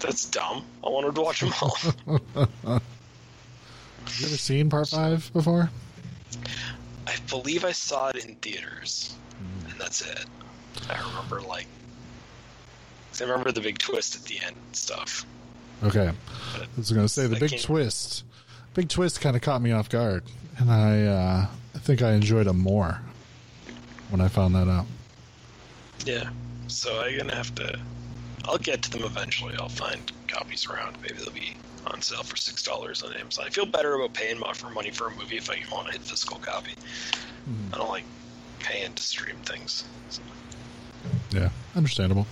that's 0.00 0.24
dumb. 0.26 0.64
I 0.84 0.88
wanted 0.88 1.14
to 1.14 1.20
watch 1.20 1.40
them 1.40 1.52
all. 1.60 1.76
Have 2.64 2.82
You 4.18 4.26
ever 4.26 4.36
seen 4.36 4.70
part 4.70 4.88
five 4.88 5.30
before? 5.32 5.70
I 7.06 7.14
believe 7.28 7.64
I 7.64 7.72
saw 7.72 8.08
it 8.08 8.24
in 8.24 8.34
theaters, 8.36 9.14
and 9.68 9.78
that's 9.80 10.00
it. 10.02 10.24
I 10.88 10.98
remember 11.08 11.40
like, 11.42 11.66
I 13.20 13.24
remember 13.24 13.52
the 13.52 13.60
big 13.60 13.78
twist 13.78 14.16
at 14.16 14.22
the 14.24 14.38
end 14.44 14.56
and 14.66 14.76
stuff. 14.76 15.26
Okay. 15.82 16.08
I 16.54 16.66
was 16.76 16.90
going 16.92 17.04
to 17.04 17.08
say 17.12 17.26
the 17.26 17.36
I 17.36 17.40
big 17.40 17.50
can't- 17.50 17.62
twist. 17.62 18.24
Big 18.74 18.88
twist 18.88 19.20
kind 19.20 19.34
of 19.34 19.42
caught 19.42 19.60
me 19.60 19.72
off 19.72 19.88
guard, 19.88 20.22
and 20.58 20.70
I 20.70 21.02
uh, 21.04 21.46
I 21.74 21.78
think 21.78 22.02
I 22.02 22.12
enjoyed 22.12 22.46
it 22.46 22.52
more 22.52 23.00
when 24.10 24.20
I 24.20 24.28
found 24.28 24.54
that 24.54 24.68
out. 24.68 24.86
Yeah. 26.06 26.30
So 26.68 27.00
I'm 27.00 27.18
gonna 27.18 27.34
have 27.34 27.52
to. 27.56 27.80
I'll 28.48 28.58
get 28.58 28.82
to 28.82 28.90
them 28.90 29.02
eventually. 29.04 29.54
I'll 29.58 29.68
find 29.68 30.00
copies 30.28 30.66
around. 30.66 30.96
Maybe 31.02 31.18
they'll 31.18 31.32
be 31.32 31.52
on 31.86 32.00
sale 32.02 32.22
for 32.22 32.36
six 32.36 32.62
dollars 32.62 33.02
on 33.02 33.12
Amazon. 33.14 33.44
I 33.46 33.50
feel 33.50 33.66
better 33.66 33.94
about 33.94 34.14
paying 34.14 34.40
for 34.54 34.70
money 34.70 34.90
for 34.90 35.08
a 35.08 35.16
movie 35.16 35.36
if 35.36 35.50
I 35.50 35.56
want 35.72 35.94
a 35.94 35.98
physical 36.00 36.38
copy. 36.38 36.72
Hmm. 37.44 37.74
I 37.74 37.78
don't 37.78 37.88
like 37.88 38.04
paying 38.60 38.92
to 38.94 39.02
stream 39.02 39.36
things. 39.44 39.84
So, 40.08 40.22
Yeah, 41.30 41.50
understandable. 41.74 42.26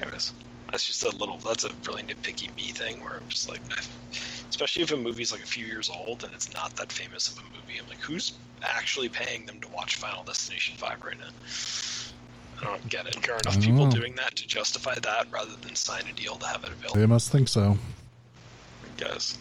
anyways, 0.00 0.32
that's 0.70 0.86
just 0.86 1.02
a 1.04 1.16
little. 1.16 1.38
That's 1.38 1.64
a 1.64 1.70
really 1.86 2.02
nitpicky 2.02 2.54
me 2.56 2.64
thing 2.72 3.00
where 3.00 3.14
I'm 3.14 3.28
just 3.28 3.48
like, 3.48 3.60
especially 4.50 4.82
if 4.82 4.92
a 4.92 4.96
movie's 4.96 5.32
like 5.32 5.42
a 5.42 5.46
few 5.46 5.66
years 5.66 5.90
old 5.90 6.24
and 6.24 6.32
it's 6.34 6.52
not 6.52 6.76
that 6.76 6.92
famous 6.92 7.28
of 7.28 7.38
a 7.38 7.42
movie. 7.56 7.78
I'm 7.80 7.88
like, 7.88 8.00
who's 8.00 8.32
actually 8.62 9.08
paying 9.08 9.46
them 9.46 9.58
to 9.60 9.68
watch 9.74 9.96
Final 9.96 10.22
Destination 10.24 10.76
Five 10.76 10.98
right 11.04 11.16
now? 11.18 11.30
I 12.60 12.64
don't 12.64 12.88
get 12.88 13.06
it. 13.06 13.16
There 13.22 13.34
Are 13.34 13.38
enough 13.38 13.60
people 13.60 13.86
know. 13.86 13.90
doing 13.90 14.14
that 14.16 14.36
to 14.36 14.46
justify 14.46 14.94
that 14.96 15.26
rather 15.30 15.54
than 15.62 15.74
sign 15.74 16.02
a 16.08 16.12
deal 16.12 16.36
to 16.36 16.46
have 16.46 16.62
it 16.64 16.70
available? 16.70 17.00
They 17.00 17.06
must 17.06 17.30
think 17.30 17.48
so. 17.48 17.78
Guys, 18.96 19.38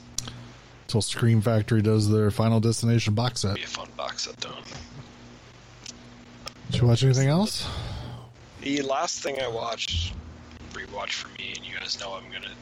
Until 0.83 1.01
Scream 1.01 1.41
Factory 1.41 1.81
does 1.81 2.09
their 2.09 2.31
Final 2.31 2.59
Destination 2.59 3.13
box 3.13 3.41
set. 3.41 3.55
be 3.55 3.63
a 3.63 3.67
fun 3.67 3.89
box 3.97 4.23
set 4.23 4.37
though. 4.37 4.55
Did 6.71 6.81
you 6.81 6.87
watch 6.87 7.03
anything 7.03 7.27
else? 7.27 7.67
The 8.61 8.81
last 8.83 9.21
thing 9.21 9.39
I 9.41 9.47
watched, 9.47 10.13
rewatch 10.73 11.11
for 11.13 11.27
me, 11.39 11.53
and 11.55 11.65
you 11.65 11.77
guys 11.79 11.99
know 11.99 12.13
I'm 12.13 12.31
gonna 12.31 12.53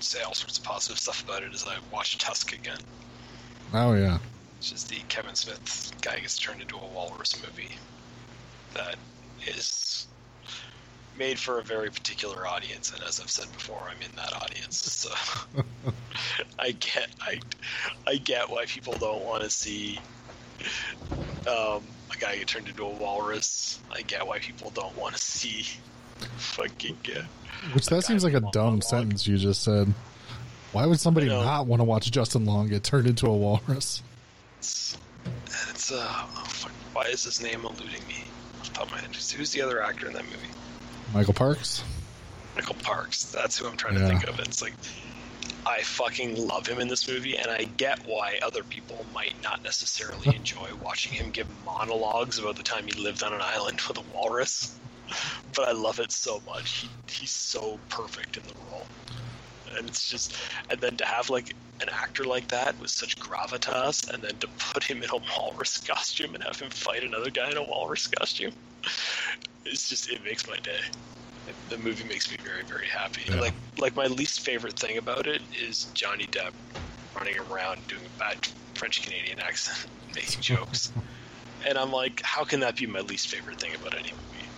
say 0.00 0.20
all 0.22 0.34
sorts 0.34 0.58
of 0.58 0.64
positive 0.64 0.98
stuff 0.98 1.22
about 1.24 1.42
it, 1.42 1.52
is 1.54 1.64
I 1.66 1.76
watched 1.92 2.20
Tusk 2.20 2.52
again. 2.52 2.78
Oh 3.72 3.94
yeah, 3.94 4.18
It's 4.58 4.70
just 4.70 4.88
the 4.88 4.98
Kevin 5.08 5.34
Smith 5.34 5.92
guy 6.02 6.18
gets 6.20 6.38
turned 6.38 6.60
into 6.60 6.76
a 6.76 6.86
walrus 6.86 7.40
movie 7.42 7.74
that 8.74 8.96
is 9.48 10.06
made 11.16 11.38
for 11.38 11.58
a 11.58 11.62
very 11.62 11.90
particular 11.90 12.46
audience, 12.46 12.92
and 12.92 13.02
as 13.04 13.20
I've 13.20 13.30
said 13.30 13.50
before, 13.52 13.82
I'm 13.88 14.00
in 14.02 14.14
that 14.16 14.34
audience. 14.34 14.76
So 14.76 15.10
I 16.58 16.72
get 16.72 17.08
I 17.20 17.40
I 18.06 18.16
get 18.16 18.50
why 18.50 18.66
people 18.66 18.94
don't 18.94 19.24
want 19.24 19.42
to 19.42 19.50
see 19.50 19.98
um, 21.46 21.82
a 22.12 22.16
guy 22.18 22.36
get 22.36 22.48
turned 22.48 22.68
into 22.68 22.84
a 22.84 22.90
walrus. 22.90 23.80
I 23.92 24.02
get 24.02 24.26
why 24.26 24.38
people 24.38 24.70
don't 24.74 24.96
want 24.96 25.14
to 25.14 25.20
see 25.20 25.66
fucking 26.36 26.98
uh, 27.16 27.22
which 27.72 27.86
that 27.86 28.04
seems 28.04 28.24
like 28.24 28.34
a 28.34 28.40
dumb 28.52 28.80
sentence 28.80 29.26
you 29.26 29.36
just 29.36 29.62
said. 29.62 29.92
Why 30.72 30.86
would 30.86 30.98
somebody 30.98 31.28
not 31.28 31.66
want 31.66 31.80
to 31.80 31.84
watch 31.84 32.10
Justin 32.10 32.44
Long 32.44 32.68
get 32.68 32.82
turned 32.82 33.06
into 33.06 33.26
a 33.26 33.36
walrus? 33.36 34.02
It's, 34.58 34.98
it's 35.70 35.92
uh, 35.92 36.04
oh, 36.10 36.44
fuck, 36.48 36.72
why 36.92 37.04
is 37.04 37.22
his 37.22 37.40
name 37.40 37.60
eluding 37.60 38.06
me 38.08 38.24
the 38.74 38.80
top 38.80 38.86
of 38.88 38.92
my 38.92 39.00
head? 39.00 39.14
Who's 39.14 39.52
the 39.52 39.62
other 39.62 39.82
actor 39.82 40.06
in 40.06 40.12
that 40.14 40.24
movie? 40.24 40.48
Michael 41.12 41.34
Parks. 41.34 41.82
Michael 42.56 42.76
Parks. 42.76 43.24
That's 43.32 43.58
who 43.58 43.66
I'm 43.66 43.76
trying 43.76 43.94
to 43.94 44.06
think 44.06 44.26
of. 44.28 44.38
It's 44.40 44.62
like 44.62 44.74
I 45.66 45.82
fucking 45.82 46.46
love 46.46 46.66
him 46.66 46.80
in 46.80 46.88
this 46.88 47.08
movie, 47.08 47.36
and 47.36 47.50
I 47.50 47.64
get 47.64 48.06
why 48.06 48.38
other 48.42 48.62
people 48.62 49.04
might 49.14 49.34
not 49.42 49.62
necessarily 49.64 50.34
enjoy 50.36 50.68
watching 50.82 51.12
him 51.12 51.30
give 51.30 51.48
monologues 51.64 52.38
about 52.38 52.56
the 52.56 52.62
time 52.62 52.86
he 52.86 52.92
lived 52.92 53.22
on 53.22 53.32
an 53.32 53.40
island 53.42 53.80
with 53.88 53.98
a 53.98 54.02
walrus. 54.14 54.78
But 55.54 55.68
I 55.68 55.72
love 55.72 56.00
it 56.00 56.10
so 56.10 56.40
much. 56.46 56.80
He, 56.80 56.88
he's 57.08 57.30
so 57.30 57.78
perfect 57.88 58.36
in 58.36 58.42
the 58.44 58.54
role, 58.70 58.86
and 59.78 59.88
it's 59.88 60.08
just, 60.08 60.36
and 60.70 60.80
then 60.80 60.96
to 60.96 61.04
have 61.06 61.30
like 61.30 61.54
an 61.80 61.88
actor 62.02 62.24
like 62.24 62.48
that 62.48 62.78
with 62.80 62.90
such 62.90 63.18
gravitas, 63.18 64.12
and 64.12 64.22
then 64.22 64.36
to 64.38 64.48
put 64.72 64.84
him 64.84 65.02
in 65.02 65.10
a 65.10 65.18
walrus 65.40 65.78
costume 65.86 66.34
and 66.34 66.44
have 66.44 66.58
him 66.58 66.70
fight 66.70 67.02
another 67.04 67.30
guy 67.30 67.50
in 67.50 67.56
a 67.56 67.62
walrus 67.62 68.06
costume, 68.06 68.52
it's 69.64 69.88
just 69.88 70.10
it 70.10 70.22
makes 70.24 70.46
my 70.48 70.56
day. 70.62 71.52
The 71.68 71.78
movie 71.78 72.04
makes 72.04 72.30
me 72.30 72.38
very 72.42 72.62
very 72.68 72.86
happy. 72.86 73.22
Yeah. 73.28 73.40
like 73.40 73.54
like 73.78 73.96
my 73.96 74.06
least 74.06 74.40
favorite 74.40 74.78
thing 74.78 74.98
about 74.98 75.26
it 75.26 75.42
is 75.60 75.86
johnny 75.94 76.26
depp 76.26 76.52
running 77.16 77.38
around 77.38 77.86
doing 77.88 78.06
a 78.06 78.18
bad 78.18 78.36
french 78.74 79.02
canadian 79.02 79.38
accent 79.40 79.90
making 80.14 80.40
jokes. 80.42 80.92
And 81.66 81.78
i'm 81.78 81.90
like 81.90 82.20
how 82.24 82.44
can 82.44 82.60
that 82.60 82.76
be 82.76 82.86
my 82.86 83.00
least 83.00 83.28
favorite 83.28 83.58
thing 83.58 83.74
about 83.74 83.94
any 83.94 84.12
movie? 84.12 84.48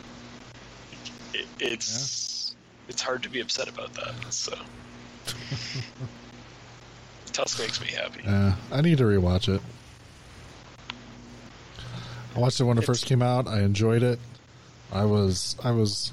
It, 1.35 1.47
it's 1.61 2.57
it's 2.89 3.03
hard 3.03 3.23
to 3.25 3.31
be 3.31 3.41
upset 3.41 3.69
about 3.69 3.93
that 3.95 4.33
so 4.33 4.53
tusk 7.33 7.59
makes 7.59 7.81
me 7.81 7.89
happy 7.89 8.21
Yeah, 8.25 8.55
I 8.73 8.81
need 8.81 8.99
to 8.99 9.05
rewatch 9.05 9.55
it. 9.55 9.61
I 12.35 12.39
watched 12.39 12.61
it 12.61 12.65
when 12.65 12.77
it 12.77 12.83
It's- 12.83 12.87
first 12.99 13.07
came 13.07 13.23
out. 13.23 13.47
I 13.49 13.61
enjoyed 13.63 14.03
it. 14.03 14.19
I 14.93 15.05
was 15.05 15.57
I 15.65 15.71
was 15.73 16.13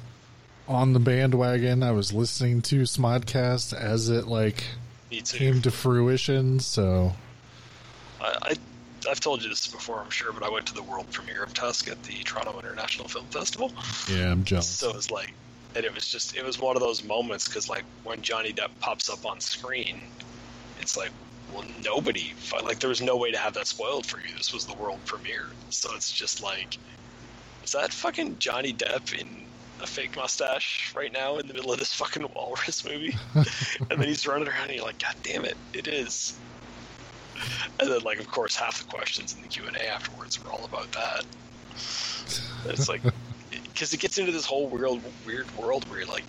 on 0.68 0.94
the 0.94 0.99
bandwagon. 0.99 1.84
I 1.84 1.91
was 1.91 2.14
listening 2.14 2.61
to 2.64 2.81
Smodcast 2.84 3.73
as 3.73 4.10
it 4.10 4.27
like 4.27 4.64
came 5.26 5.61
to 5.61 5.72
fruition. 5.72 6.60
So 6.60 7.14
I, 8.22 8.35
I 8.41 8.56
I've 9.10 9.19
told 9.19 9.44
you 9.44 9.49
this 9.49 9.68
before, 9.68 9.99
I'm 9.99 10.10
sure, 10.10 10.31
but 10.31 10.44
I 10.44 10.49
went 10.49 10.65
to 10.68 10.73
the 10.73 10.81
world 10.84 11.11
premiere 11.11 11.44
of 11.44 11.53
Tusk 11.53 11.90
at 11.90 12.02
the 12.03 12.23
Toronto 12.23 12.57
International 12.57 13.07
Film 13.10 13.26
Festival. 13.26 13.73
yeah, 14.10 14.31
I'm 14.31 14.45
jealous. 14.45 14.69
So 14.69 14.90
it 14.91 14.95
was 14.95 15.11
like, 15.11 15.34
and 15.76 15.86
it 15.86 15.94
was 15.94 16.08
just, 16.08 16.36
it 16.36 16.45
was 16.45 16.60
one 16.60 16.76
of 16.76 16.82
those 16.82 17.04
moments 17.04 17.48
because 17.48 17.70
like 17.70 17.84
when 18.04 18.22
Johnny 18.22 18.54
Depp 18.54 18.70
pops 18.80 19.10
up 19.10 19.26
on 19.26 19.40
screen, 19.40 20.02
it's 20.80 20.98
like, 20.98 21.12
well, 21.54 21.66
nobody, 21.84 22.34
like 22.64 22.80
there 22.80 22.90
was 22.90 23.02
no 23.02 23.16
way 23.16 23.32
to 23.32 23.38
have 23.38 23.54
that 23.54 23.68
spoiled 23.68 24.06
for 24.06 24.20
you. 24.20 24.36
This 24.36 24.54
was 24.54 24.66
the 24.66 24.76
world 24.76 25.00
premiere, 25.06 25.48
so 25.70 25.94
it's 25.95 26.12
just 26.12 26.41
like, 26.41 26.78
is 27.64 27.72
that 27.72 27.94
fucking 27.94 28.38
Johnny 28.40 28.74
Depp 28.74 29.14
in 29.20 29.28
a 29.82 29.88
fake 29.88 30.16
mustache 30.16 30.94
right 30.95 31.12
now 31.12 31.38
in 31.38 31.48
the 31.48 31.54
middle 31.54 31.72
of 31.72 31.80
this 31.80 31.94
fucking 31.94 32.28
walrus 32.36 32.84
movie? 32.86 33.16
and 33.36 33.45
then 34.00 34.04
he's 34.04 34.26
running 34.28 34.48
around 34.48 34.68
and 34.68 34.76
you're 34.76 34.86
like, 34.86 35.00
God 35.00 35.16
damn 35.24 35.45
it, 35.45 35.58
it 35.74 35.88
is. 35.88 36.38
And 37.80 37.91
then, 37.91 38.02
like, 38.02 38.20
of 38.20 38.30
course, 38.30 38.56
half 38.56 38.80
the 38.80 38.86
questions 38.86 39.36
in 39.36 39.41
the 39.41 39.48
Q 39.48 39.66
and 39.68 39.76
A 39.76 39.88
afterwards 39.88 40.44
were 40.44 40.52
all 40.52 40.64
about 40.66 40.91
that. 40.94 41.26
It's 42.66 42.88
like, 42.88 43.02
because 43.74 43.94
it 43.94 44.00
gets 44.00 44.18
into 44.18 44.32
this 44.32 44.45
whole 44.45 44.68
weird, 44.68 45.02
weird 45.26 45.58
world 45.58 45.88
where 45.90 46.00
you're 46.00 46.08
like, 46.08 46.24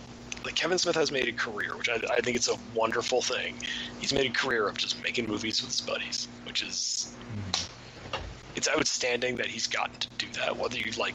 like 0.44 0.54
Kevin 0.54 0.78
Smith 0.78 0.96
has 0.96 1.10
made 1.10 1.28
a 1.28 1.32
career, 1.32 1.76
which 1.76 1.88
I, 1.88 1.94
I 2.10 2.20
think 2.20 2.36
it's 2.36 2.48
a 2.48 2.56
wonderful 2.74 3.22
thing. 3.22 3.54
He's 4.00 4.12
made 4.12 4.26
a 4.26 4.32
career 4.32 4.68
of 4.68 4.76
just 4.76 5.02
making 5.02 5.26
movies 5.26 5.62
with 5.62 5.70
his 5.70 5.80
buddies, 5.80 6.28
which 6.46 6.62
is 6.62 7.14
mm-hmm. 7.20 8.18
it's 8.56 8.68
outstanding 8.68 9.36
that 9.36 9.46
he's 9.46 9.66
gotten 9.66 9.98
to 10.00 10.08
do 10.18 10.26
that. 10.40 10.56
Whether 10.56 10.78
you 10.78 10.92
like, 10.98 11.14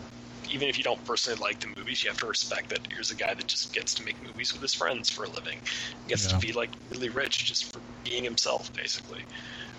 even 0.52 0.68
if 0.68 0.78
you 0.78 0.84
don't 0.84 1.04
personally 1.06 1.40
like 1.40 1.60
the 1.60 1.68
movies, 1.78 2.04
you 2.04 2.10
have 2.10 2.20
to 2.20 2.26
respect 2.28 2.70
that 2.70 2.80
here's 2.92 3.12
a 3.12 3.16
guy 3.16 3.34
that 3.34 3.48
just 3.48 3.74
gets 3.74 3.94
to 3.96 4.04
make 4.04 4.16
movies 4.26 4.52
with 4.52 4.62
his 4.62 4.74
friends 4.74 5.10
for 5.10 5.26
a 5.26 5.30
living, 5.30 5.60
gets 6.08 6.26
Yeah. 6.26 6.38
to 6.38 6.46
be 6.46 6.52
like 6.54 6.70
really 6.92 7.10
rich 7.10 7.46
just 7.46 7.72
for 7.72 7.82
being 8.04 8.24
himself, 8.24 8.74
basically. 8.76 9.22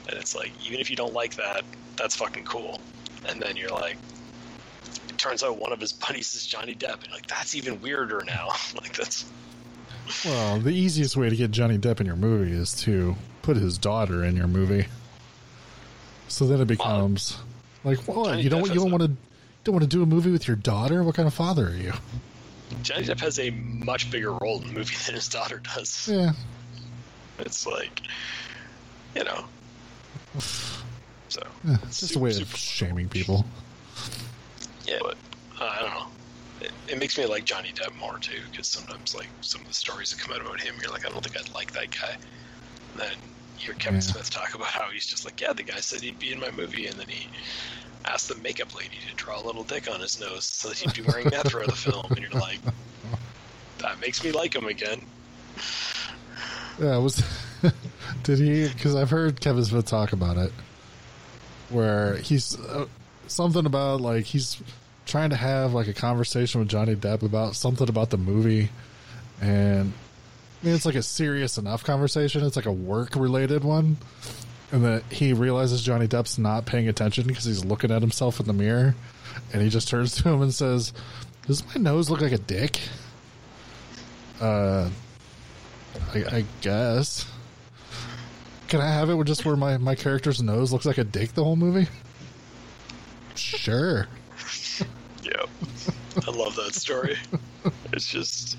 And 0.08 0.18
it's 0.18 0.34
like, 0.34 0.52
even 0.64 0.80
if 0.80 0.90
you 0.90 0.96
don't 0.96 1.12
like 1.12 1.34
that, 1.36 1.64
that's 1.96 2.16
fucking 2.16 2.44
cool. 2.44 2.80
And 3.28 3.40
then 3.40 3.56
you're 3.56 3.70
like, 3.70 3.96
turns 5.20 5.42
out 5.42 5.58
one 5.58 5.72
of 5.72 5.80
his 5.80 5.92
buddies 5.92 6.34
is 6.34 6.46
Johnny 6.46 6.74
Depp, 6.74 7.04
and 7.04 7.12
like 7.12 7.26
that's 7.26 7.54
even 7.54 7.80
weirder 7.80 8.22
now. 8.26 8.48
like 8.80 8.96
that's 8.96 9.24
Well, 10.24 10.58
the 10.58 10.70
easiest 10.70 11.16
way 11.16 11.28
to 11.30 11.36
get 11.36 11.50
Johnny 11.50 11.78
Depp 11.78 12.00
in 12.00 12.06
your 12.06 12.16
movie 12.16 12.52
is 12.52 12.72
to 12.82 13.14
put 13.42 13.56
his 13.56 13.78
daughter 13.78 14.24
in 14.24 14.36
your 14.36 14.48
movie. 14.48 14.86
So 16.28 16.46
then 16.46 16.60
it 16.60 16.66
becomes 16.68 17.38
like, 17.84 18.06
well, 18.08 18.26
Johnny 18.26 18.42
you 18.42 18.50
don't 18.50 18.64
Depp 18.64 18.68
you 18.74 18.80
don't 18.80 18.90
want 18.90 19.02
to 19.02 19.10
don't 19.64 19.74
want 19.74 19.82
to 19.82 19.88
do 19.88 20.02
a 20.02 20.06
movie 20.06 20.30
with 20.30 20.48
your 20.48 20.56
daughter. 20.56 21.02
What 21.02 21.14
kind 21.14 21.28
of 21.28 21.34
father 21.34 21.68
are 21.68 21.76
you? 21.76 21.92
Johnny 22.82 23.04
Depp 23.04 23.20
has 23.20 23.38
a 23.38 23.50
much 23.50 24.10
bigger 24.10 24.32
role 24.32 24.60
in 24.62 24.68
the 24.68 24.72
movie 24.72 24.94
than 25.06 25.14
his 25.14 25.28
daughter 25.28 25.58
does. 25.74 26.08
Yeah, 26.10 26.32
It's 27.40 27.66
like, 27.66 28.00
you 29.14 29.24
know. 29.24 29.44
So 31.28 31.42
yeah, 31.64 31.76
it's 31.84 32.00
just 32.00 32.16
a 32.16 32.18
way 32.18 32.30
of 32.30 32.56
shaming 32.56 33.08
people. 33.08 33.44
Yeah, 34.86 34.98
but 35.00 35.16
uh, 35.60 35.64
I 35.64 35.80
don't 35.80 35.90
know. 35.90 36.06
It, 36.60 36.72
it 36.88 36.98
makes 36.98 37.16
me 37.16 37.26
like 37.26 37.44
Johnny 37.44 37.72
Depp 37.74 37.98
more 37.98 38.18
too, 38.18 38.40
because 38.50 38.66
sometimes 38.66 39.14
like 39.14 39.28
some 39.40 39.60
of 39.62 39.68
the 39.68 39.74
stories 39.74 40.10
that 40.10 40.20
come 40.20 40.34
out 40.34 40.40
about 40.40 40.60
him, 40.60 40.74
you're 40.80 40.90
like, 40.90 41.06
I 41.06 41.10
don't 41.10 41.24
think 41.24 41.38
I'd 41.38 41.54
like 41.54 41.72
that 41.72 41.90
guy. 41.90 42.16
And 42.92 43.00
then 43.00 43.12
hear 43.56 43.74
Kevin 43.74 43.96
Yeah. 43.96 44.00
Smith 44.12 44.30
talk 44.30 44.54
about 44.54 44.68
how 44.68 44.88
he's 44.90 45.06
just 45.06 45.24
like, 45.24 45.40
yeah, 45.40 45.52
the 45.52 45.62
guy 45.62 45.80
said 45.80 46.00
he'd 46.00 46.18
be 46.18 46.32
in 46.32 46.40
my 46.40 46.50
movie, 46.50 46.86
and 46.86 46.98
then 46.98 47.08
he 47.08 47.28
asked 48.06 48.28
the 48.28 48.36
makeup 48.36 48.74
lady 48.74 48.96
to 49.08 49.14
draw 49.16 49.40
a 49.40 49.44
little 49.44 49.64
dick 49.64 49.90
on 49.90 50.00
his 50.00 50.20
nose 50.20 50.44
so 50.44 50.68
that 50.68 50.78
he'd 50.78 50.92
be 50.94 51.02
wearing 51.02 51.28
that 51.30 51.46
throughout 51.48 51.66
the 51.68 51.76
film, 51.76 52.06
and 52.10 52.18
you're 52.18 52.40
like, 52.40 52.58
that 53.78 54.00
makes 54.00 54.22
me 54.24 54.32
like 54.32 54.54
him 54.54 54.66
again. 54.66 55.00
Yeah, 56.80 56.96
it 56.96 57.00
was. 57.00 57.22
did 58.22 58.38
he? 58.38 58.68
Because 58.68 58.94
I've 58.94 59.10
heard 59.10 59.40
Kevin 59.40 59.64
Smith 59.64 59.84
talk 59.84 60.12
about 60.12 60.38
it, 60.38 60.52
where 61.68 62.16
he's 62.16 62.58
uh, 62.58 62.86
something 63.30 63.66
about 63.66 64.00
like 64.00 64.24
he's 64.24 64.60
trying 65.06 65.30
to 65.30 65.36
have 65.36 65.72
like 65.72 65.88
a 65.88 65.92
conversation 65.92 66.60
with 66.60 66.68
Johnny 66.68 66.94
Depp 66.94 67.22
about 67.22 67.56
something 67.56 67.88
about 67.88 68.10
the 68.10 68.16
movie, 68.18 68.70
and 69.40 69.92
I 70.62 70.66
mean 70.66 70.74
it's 70.74 70.86
like 70.86 70.94
a 70.94 71.02
serious 71.02 71.58
enough 71.58 71.84
conversation. 71.84 72.44
It's 72.44 72.56
like 72.56 72.66
a 72.66 72.72
work 72.72 73.16
related 73.16 73.64
one, 73.64 73.96
and 74.72 74.84
that 74.84 75.04
he 75.10 75.32
realizes 75.32 75.82
Johnny 75.82 76.06
Depp's 76.08 76.38
not 76.38 76.66
paying 76.66 76.88
attention 76.88 77.26
because 77.26 77.44
he's 77.44 77.64
looking 77.64 77.90
at 77.90 78.02
himself 78.02 78.40
in 78.40 78.46
the 78.46 78.52
mirror, 78.52 78.94
and 79.52 79.62
he 79.62 79.68
just 79.68 79.88
turns 79.88 80.14
to 80.22 80.28
him 80.28 80.42
and 80.42 80.54
says, 80.54 80.92
"Does 81.46 81.64
my 81.66 81.80
nose 81.80 82.10
look 82.10 82.20
like 82.20 82.32
a 82.32 82.38
dick?" 82.38 82.80
Uh. 84.40 84.90
I, 86.14 86.18
I 86.18 86.44
guess. 86.60 87.26
Can 88.68 88.80
I 88.80 88.86
have 88.86 89.10
it 89.10 89.14
with 89.14 89.26
just 89.26 89.44
where 89.44 89.56
my, 89.56 89.76
my 89.78 89.94
character's 89.94 90.42
nose 90.42 90.72
looks 90.72 90.86
like 90.86 90.98
a 90.98 91.04
dick 91.04 91.32
the 91.34 91.42
whole 91.44 91.56
movie? 91.56 91.88
Sure. 93.40 94.06
Yep. 95.22 95.48
I 96.26 96.30
love 96.30 96.56
that 96.56 96.74
story. 96.74 97.16
It's 97.92 98.06
just. 98.06 98.56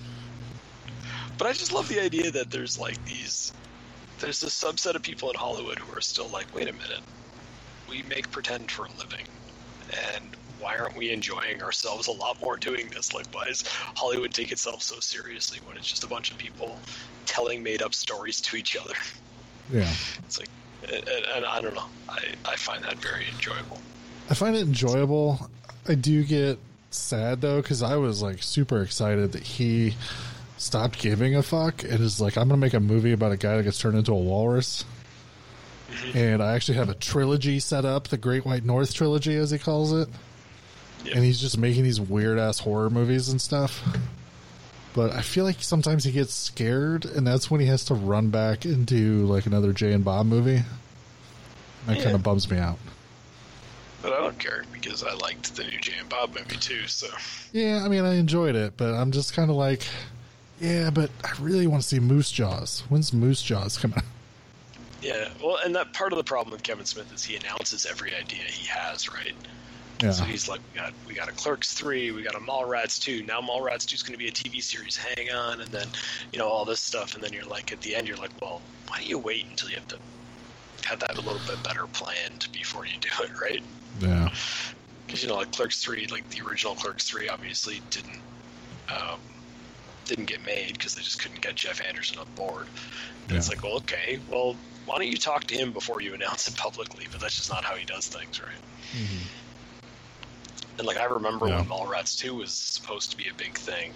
But 1.38 1.48
I 1.48 1.53
just 1.53 1.72
love 1.72 1.88
the 1.88 1.99
idea 1.99 2.32
that 2.32 2.52
there's 2.52 2.78
like 2.80 3.03
these. 3.06 3.53
There's 4.20 4.44
a 4.44 4.48
subset 4.48 4.95
of 4.95 5.02
people 5.02 5.30
in 5.30 5.36
Hollywood 5.36 5.80
who 5.80 5.98
are 5.98 6.02
still 6.02 6.30
like, 6.30 6.53
wait 6.53 6.70
a 6.70 6.74
minute. 6.74 7.02
We 7.90 8.03
make 8.03 8.30
pretend 8.32 8.70
for 8.70 8.86
a 8.86 8.90
living. 8.98 9.26
And 10.14 10.36
why 10.60 10.78
aren't 10.78 10.95
we 10.95 11.12
enjoying 11.12 11.62
ourselves 11.64 12.08
a 12.08 12.12
lot 12.12 12.40
more 12.41 12.58
doing 12.58 12.88
this? 12.94 13.14
Like, 13.14 13.26
why 13.34 13.45
does 13.45 13.64
Hollywood 13.95 14.34
take 14.34 14.52
itself 14.52 14.84
so 14.84 14.99
seriously 14.99 15.60
when 15.66 15.78
it's 15.78 15.88
just 15.88 16.03
a 16.03 16.08
bunch 16.08 16.32
of 16.32 16.38
people 16.38 16.78
telling 17.26 17.64
made 17.64 17.82
up 17.82 17.94
stories 17.94 18.40
to 18.41 18.58
each 18.58 18.76
other? 18.78 18.94
Yeah. 19.72 19.90
It's 20.20 20.40
like. 20.40 20.49
And, 20.84 21.03
and, 21.08 21.26
and 21.38 21.45
I 21.45 21.62
don't 21.62 21.74
know. 21.74 21.90
I, 22.10 22.52
I 22.52 22.56
find 22.56 22.84
that 22.84 23.02
very 23.02 23.26
enjoyable. 23.34 23.82
I 24.32 24.34
find 24.34 24.56
it 24.56 24.62
enjoyable. 24.62 25.49
I 25.88 25.95
do 25.95 26.24
get 26.24 26.58
sad 26.90 27.41
though 27.41 27.62
because 27.62 27.84
I 27.84 27.98
was 27.98 28.22
like 28.22 28.41
super 28.41 28.82
excited 28.82 29.34
that 29.34 29.44
he 29.44 29.95
stopped 30.58 30.99
giving 30.99 31.36
a 31.36 31.44
fuck 31.44 31.84
and 31.84 31.99
is 31.99 32.22
like, 32.22 32.38
I'm 32.38 32.48
gonna 32.48 32.58
make 32.58 32.74
a 32.74 32.80
movie 32.80 33.12
about 33.12 33.34
a 33.34 33.38
guy 33.38 33.58
that 33.58 33.64
gets 33.64 33.78
turned 33.78 33.98
into 33.98 34.14
a 34.14 34.16
walrus. 34.18 34.86
Mm-hmm. 35.91 36.18
And 36.18 36.41
I 36.41 36.53
actually 36.53 36.78
have 36.78 36.88
a 36.88 36.94
trilogy 36.94 37.60
set 37.60 37.84
up, 37.84 38.08
the 38.08 38.18
Great 38.18 38.45
White 38.45 38.64
North 38.64 38.94
trilogy, 38.94 39.36
as 39.36 39.52
he 39.52 39.58
calls 39.58 39.91
it. 39.91 40.08
Yeah. 41.03 41.16
And 41.16 41.26
he's 41.26 41.41
just 41.41 41.58
making 41.58 41.84
these 41.84 41.99
weird 41.99 42.40
ass 42.40 42.60
horror 42.60 42.90
movies 42.90 43.28
and 43.28 43.41
stuff. 43.41 43.84
But 44.94 45.12
I 45.12 45.22
feel 45.22 45.44
like 45.44 45.62
sometimes 45.62 46.06
he 46.06 46.12
gets 46.14 46.34
scared, 46.34 47.03
and 47.03 47.28
that's 47.28 47.52
when 47.52 47.60
he 47.60 47.68
has 47.68 47.84
to 47.86 47.94
run 47.94 48.30
back 48.30 48.66
into 48.66 49.26
like 49.26 49.45
another 49.45 49.74
Jay 49.74 49.91
and 49.91 50.06
Bob 50.06 50.28
movie. 50.28 50.62
That 51.88 51.98
Yeah. 51.98 52.03
kind 52.03 52.16
of 52.16 52.24
bums 52.24 52.49
me 52.49 52.58
out. 52.58 52.78
But 54.02 54.14
I 54.14 54.19
don't 54.19 54.38
care 54.40 54.64
because 54.72 55.03
I 55.03 55.14
liked 55.14 55.56
the 55.56 55.64
new 55.64 55.80
and 55.99 56.10
Bob 56.10 56.36
movie 56.36 56.57
too. 56.57 56.88
So 56.88 57.07
Yeah, 57.52 57.84
I 57.84 57.88
mean, 57.88 58.03
I 58.03 58.15
enjoyed 58.15 58.56
it, 58.56 58.73
but 58.78 58.94
I'm 58.94 59.11
just 59.11 59.34
kind 59.34 59.49
of 59.49 59.56
like, 59.56 59.84
yeah, 60.60 60.90
but 60.90 61.11
I 61.23 61.32
really 61.40 61.68
want 61.68 61.84
to 61.84 61.88
see 61.88 61.99
Moose 61.99 62.32
Jaws. 62.32 62.84
When's 62.90 63.14
Moose 63.14 63.41
Jaws 63.41 63.78
coming 63.78 63.98
out? 63.98 64.03
yeah, 65.02 65.30
well, 65.44 65.57
and 65.64 65.76
that 65.76 65.94
part 65.94 66.14
of 66.14 66.18
the 66.18 66.23
problem 66.23 66.52
with 66.52 66.64
Kevin 66.64 66.86
Smith 66.86 67.14
is 67.14 67.23
he 67.23 67.36
announces 67.36 67.86
every 67.86 68.15
idea 68.15 68.44
he 68.44 68.68
has, 68.68 69.10
right? 69.10 69.34
Yeah, 70.02 70.11
So 70.11 70.23
he's 70.23 70.49
like, 70.49 70.61
we 70.73 70.80
got 70.80 70.94
we 71.07 71.14
got 71.14 71.30
a 71.30 71.32
Clerks 71.32 71.73
three, 71.73 72.10
we 72.11 72.23
got 72.23 72.34
a 72.34 72.40
Mallrats 72.40 72.99
two. 72.99 73.23
Now 73.23 73.40
Mallrats 73.40 73.86
two 73.86 73.94
is 73.94 74.02
going 74.02 74.14
to 74.14 74.18
be 74.18 74.28
a 74.28 74.32
TV 74.32 74.61
series. 74.64 74.98
Hang 74.98 75.30
on, 75.32 75.61
and 75.61 75.69
then 75.72 75.88
you 76.32 76.40
know 76.40 76.48
all 76.48 76.65
this 76.65 76.80
stuff, 76.80 77.14
and 77.14 77.23
then 77.23 77.34
you're 77.34 77.45
like, 77.45 77.72
at 77.72 77.82
the 77.82 77.95
end, 77.95 78.07
you're 78.07 78.18
like, 78.18 78.32
well, 78.41 78.61
why 78.88 78.99
do 78.99 79.06
you 79.06 79.19
wait 79.19 79.45
until 79.48 79.69
you 79.69 79.76
have 79.76 79.88
to 79.90 79.98
have 80.86 80.99
that 80.99 81.18
a 81.18 81.22
little 81.22 81.41
bit 81.48 81.61
better 81.64 81.86
planned 81.94 82.48
before 82.52 82.86
you 82.88 82.94
do 82.99 83.10
it, 83.23 83.30
right? 83.40 83.61
Yeah, 84.00 84.30
because 85.06 85.22
you 85.22 85.30
know 85.30 85.36
like 85.38 85.52
Clerks 85.52 85.84
three, 85.84 86.08
like 86.12 86.28
the 86.30 86.42
original 86.48 86.76
Clerks 86.76 87.06
three, 87.06 87.30
obviously 87.30 87.82
didn't 87.90 88.22
um, 88.90 89.20
didn't 90.06 90.26
get 90.26 90.46
made 90.46 90.74
because 90.74 90.94
they 90.94 91.02
just 91.02 91.22
couldn't 91.22 91.42
get 91.42 91.56
Jeff 91.56 91.82
Anderson 91.88 92.20
on 92.20 92.26
board. 92.36 92.70
And 93.30 93.38
it's 93.38 93.50
like, 93.50 93.64
well, 93.64 93.78
okay, 93.78 94.20
well, 94.28 94.58
why 94.86 94.98
don't 94.98 95.08
you 95.08 95.18
talk 95.18 95.44
to 95.46 95.56
him 95.56 95.72
before 95.72 96.02
you 96.02 96.14
announce 96.14 96.48
it 96.48 96.56
publicly? 96.58 97.08
But 97.12 97.22
that's 97.22 97.38
just 97.38 97.50
not 97.50 97.64
how 97.64 97.76
he 97.76 97.86
does 97.86 98.08
things, 98.08 98.40
right? 98.42 98.60
And 100.78 100.88
like 100.88 100.98
I 100.98 101.06
remember 101.06 101.48
Yeah. 101.48 101.58
when 101.58 101.68
Mallrats 101.68 102.18
two 102.18 102.36
was 102.36 102.54
supposed 102.54 103.12
to 103.12 103.18
be 103.18 103.28
a 103.30 103.34
big 103.38 103.58
thing, 103.58 103.94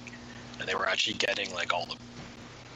and 0.59 0.67
they 0.69 0.75
were 0.75 0.87
actually 0.87 1.17
getting 1.17 1.51
like 1.53 1.73
all 1.73 1.85
the 1.87 1.97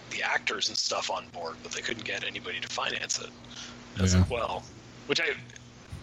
the 0.09 0.23
actors 0.23 0.69
and 0.69 0.77
stuff 0.77 1.11
on 1.11 1.27
board, 1.33 1.57
but 1.61 1.71
they 1.71 1.81
couldn't 1.81 2.03
get 2.03 2.23
anybody 2.23 2.59
to 2.59 2.67
finance 2.67 3.19
it. 3.19 3.29
I 3.97 4.01
was 4.01 4.13
Yeah. 4.13 4.21
like, 4.21 4.31
well, 4.31 4.65
which 5.05 5.21
I 5.21 5.29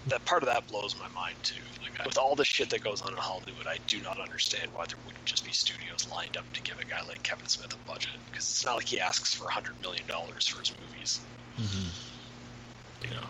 that 0.06 0.24
part 0.24 0.42
of 0.42 0.48
that 0.48 0.66
blows 0.68 0.94
my 0.98 1.08
mind 1.08 1.36
too. 1.42 1.62
Like 1.82 2.04
with 2.06 2.18
all 2.18 2.34
the 2.36 2.44
shit 2.44 2.70
that 2.70 2.82
goes 2.82 3.02
on 3.02 3.10
in 3.12 3.18
Hollywood, 3.18 3.66
I 3.66 3.78
do 3.86 4.00
not 4.02 4.20
understand 4.20 4.70
why 4.74 4.84
there 4.86 4.98
wouldn't 5.06 5.24
just 5.24 5.44
be 5.44 5.52
studios 5.52 6.06
lined 6.10 6.36
up 6.36 6.50
to 6.52 6.62
give 6.62 6.78
a 6.78 6.84
guy 6.84 7.00
like 7.08 7.22
Kevin 7.22 7.46
Smith 7.46 7.74
a 7.74 7.90
budget 7.90 8.12
because 8.30 8.44
it's 8.50 8.64
not 8.64 8.76
like 8.76 8.86
he 8.86 9.00
asks 9.00 9.34
for 9.34 9.48
hundred 9.48 9.80
million 9.82 10.06
dollars 10.06 10.46
for 10.46 10.60
his 10.60 10.72
movies. 10.80 11.20
Mm-hmm. 11.58 13.08
You 13.08 13.10
know, 13.16 13.26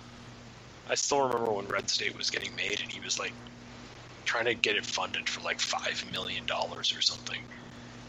I 0.88 0.94
still 0.94 1.26
remember 1.26 1.50
when 1.52 1.66
Red 1.66 1.88
State 1.88 2.16
was 2.16 2.30
getting 2.30 2.54
made, 2.56 2.80
and 2.80 2.90
he 2.90 3.00
was 3.00 3.18
like 3.18 3.32
trying 4.24 4.46
to 4.46 4.54
get 4.54 4.76
it 4.76 4.84
funded 4.84 5.28
for 5.28 5.40
like 5.42 5.60
five 5.60 6.04
million 6.12 6.44
dollars 6.46 6.94
or 6.96 7.00
something. 7.00 7.40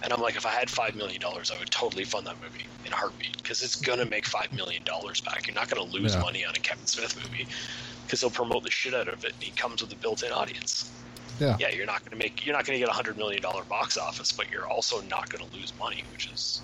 And 0.04 0.14
I'm 0.14 0.22
like, 0.22 0.36
if 0.36 0.46
I 0.46 0.52
had 0.52 0.70
five 0.70 0.96
million 0.96 1.20
dollars, 1.20 1.52
I 1.52 1.58
would 1.60 1.72
totally 1.72 2.04
fund 2.04 2.28
that 2.28 2.36
movie 2.44 2.66
in 2.86 2.94
a 2.94 2.96
heartbeat 2.96 3.38
because 3.38 3.64
it's 3.64 3.76
gonna 3.76 4.06
make 4.06 4.26
five 4.26 4.52
million 4.54 4.84
dollars 4.84 5.22
back. 5.22 5.48
You're 5.48 5.56
not 5.56 5.70
gonna 5.70 5.90
lose 5.90 6.14
Yeah. 6.14 6.22
money 6.22 6.46
on 6.46 6.54
a 6.56 6.60
Kevin 6.60 6.86
Smith 6.86 7.16
movie 7.24 7.48
because 8.08 8.22
he'll 8.22 8.30
promote 8.30 8.64
the 8.64 8.72
shit 8.72 8.94
out 8.94 9.10
of 9.10 9.24
it, 9.26 9.34
and 9.34 9.44
he 9.44 9.52
comes 9.52 9.82
with 9.82 9.92
a 9.92 9.96
built-in 9.98 10.32
audience. 10.32 10.90
yeah, 11.40 11.58
Yeah, 11.60 11.70
you're 11.70 11.86
not 11.86 12.04
gonna 12.04 12.16
make, 12.16 12.46
you're 12.46 12.56
not 12.56 12.66
gonna 12.66 12.80
get 12.80 12.88
a 12.88 12.94
hundred 12.94 13.18
million 13.18 13.42
dollar 13.42 13.64
box 13.66 13.98
office, 13.98 14.32
but 14.32 14.50
you're 14.50 14.68
also 14.68 15.02
not 15.02 15.30
gonna 15.30 15.50
lose 15.54 15.74
money, 15.78 16.04
which 16.12 16.28
is. 16.32 16.62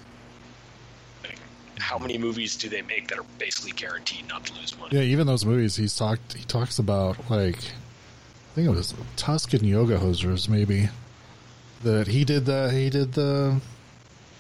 Like, 1.23 1.37
how 1.77 1.97
many 1.97 2.17
movies 2.17 2.55
do 2.55 2.69
they 2.69 2.81
make 2.81 3.09
that 3.09 3.19
are 3.19 3.25
basically 3.37 3.71
guaranteed 3.71 4.27
not 4.27 4.45
to 4.45 4.53
lose 4.53 4.77
money? 4.79 4.95
yeah. 4.95 5.03
Even 5.03 5.27
those 5.27 5.45
movies, 5.45 5.75
he's 5.75 5.95
talked. 5.95 6.33
He 6.33 6.45
talks 6.45 6.79
about 6.79 7.29
like, 7.29 7.57
I 7.57 8.55
think 8.55 8.67
it 8.67 8.71
was 8.71 8.93
Tusk 9.17 9.53
and 9.53 9.63
Yoga 9.63 9.97
Hosers, 9.97 10.47
maybe. 10.47 10.89
That 11.83 12.07
he 12.07 12.23
did 12.23 12.45
the 12.45 12.71
he 12.71 12.89
did 12.89 13.13
the 13.13 13.59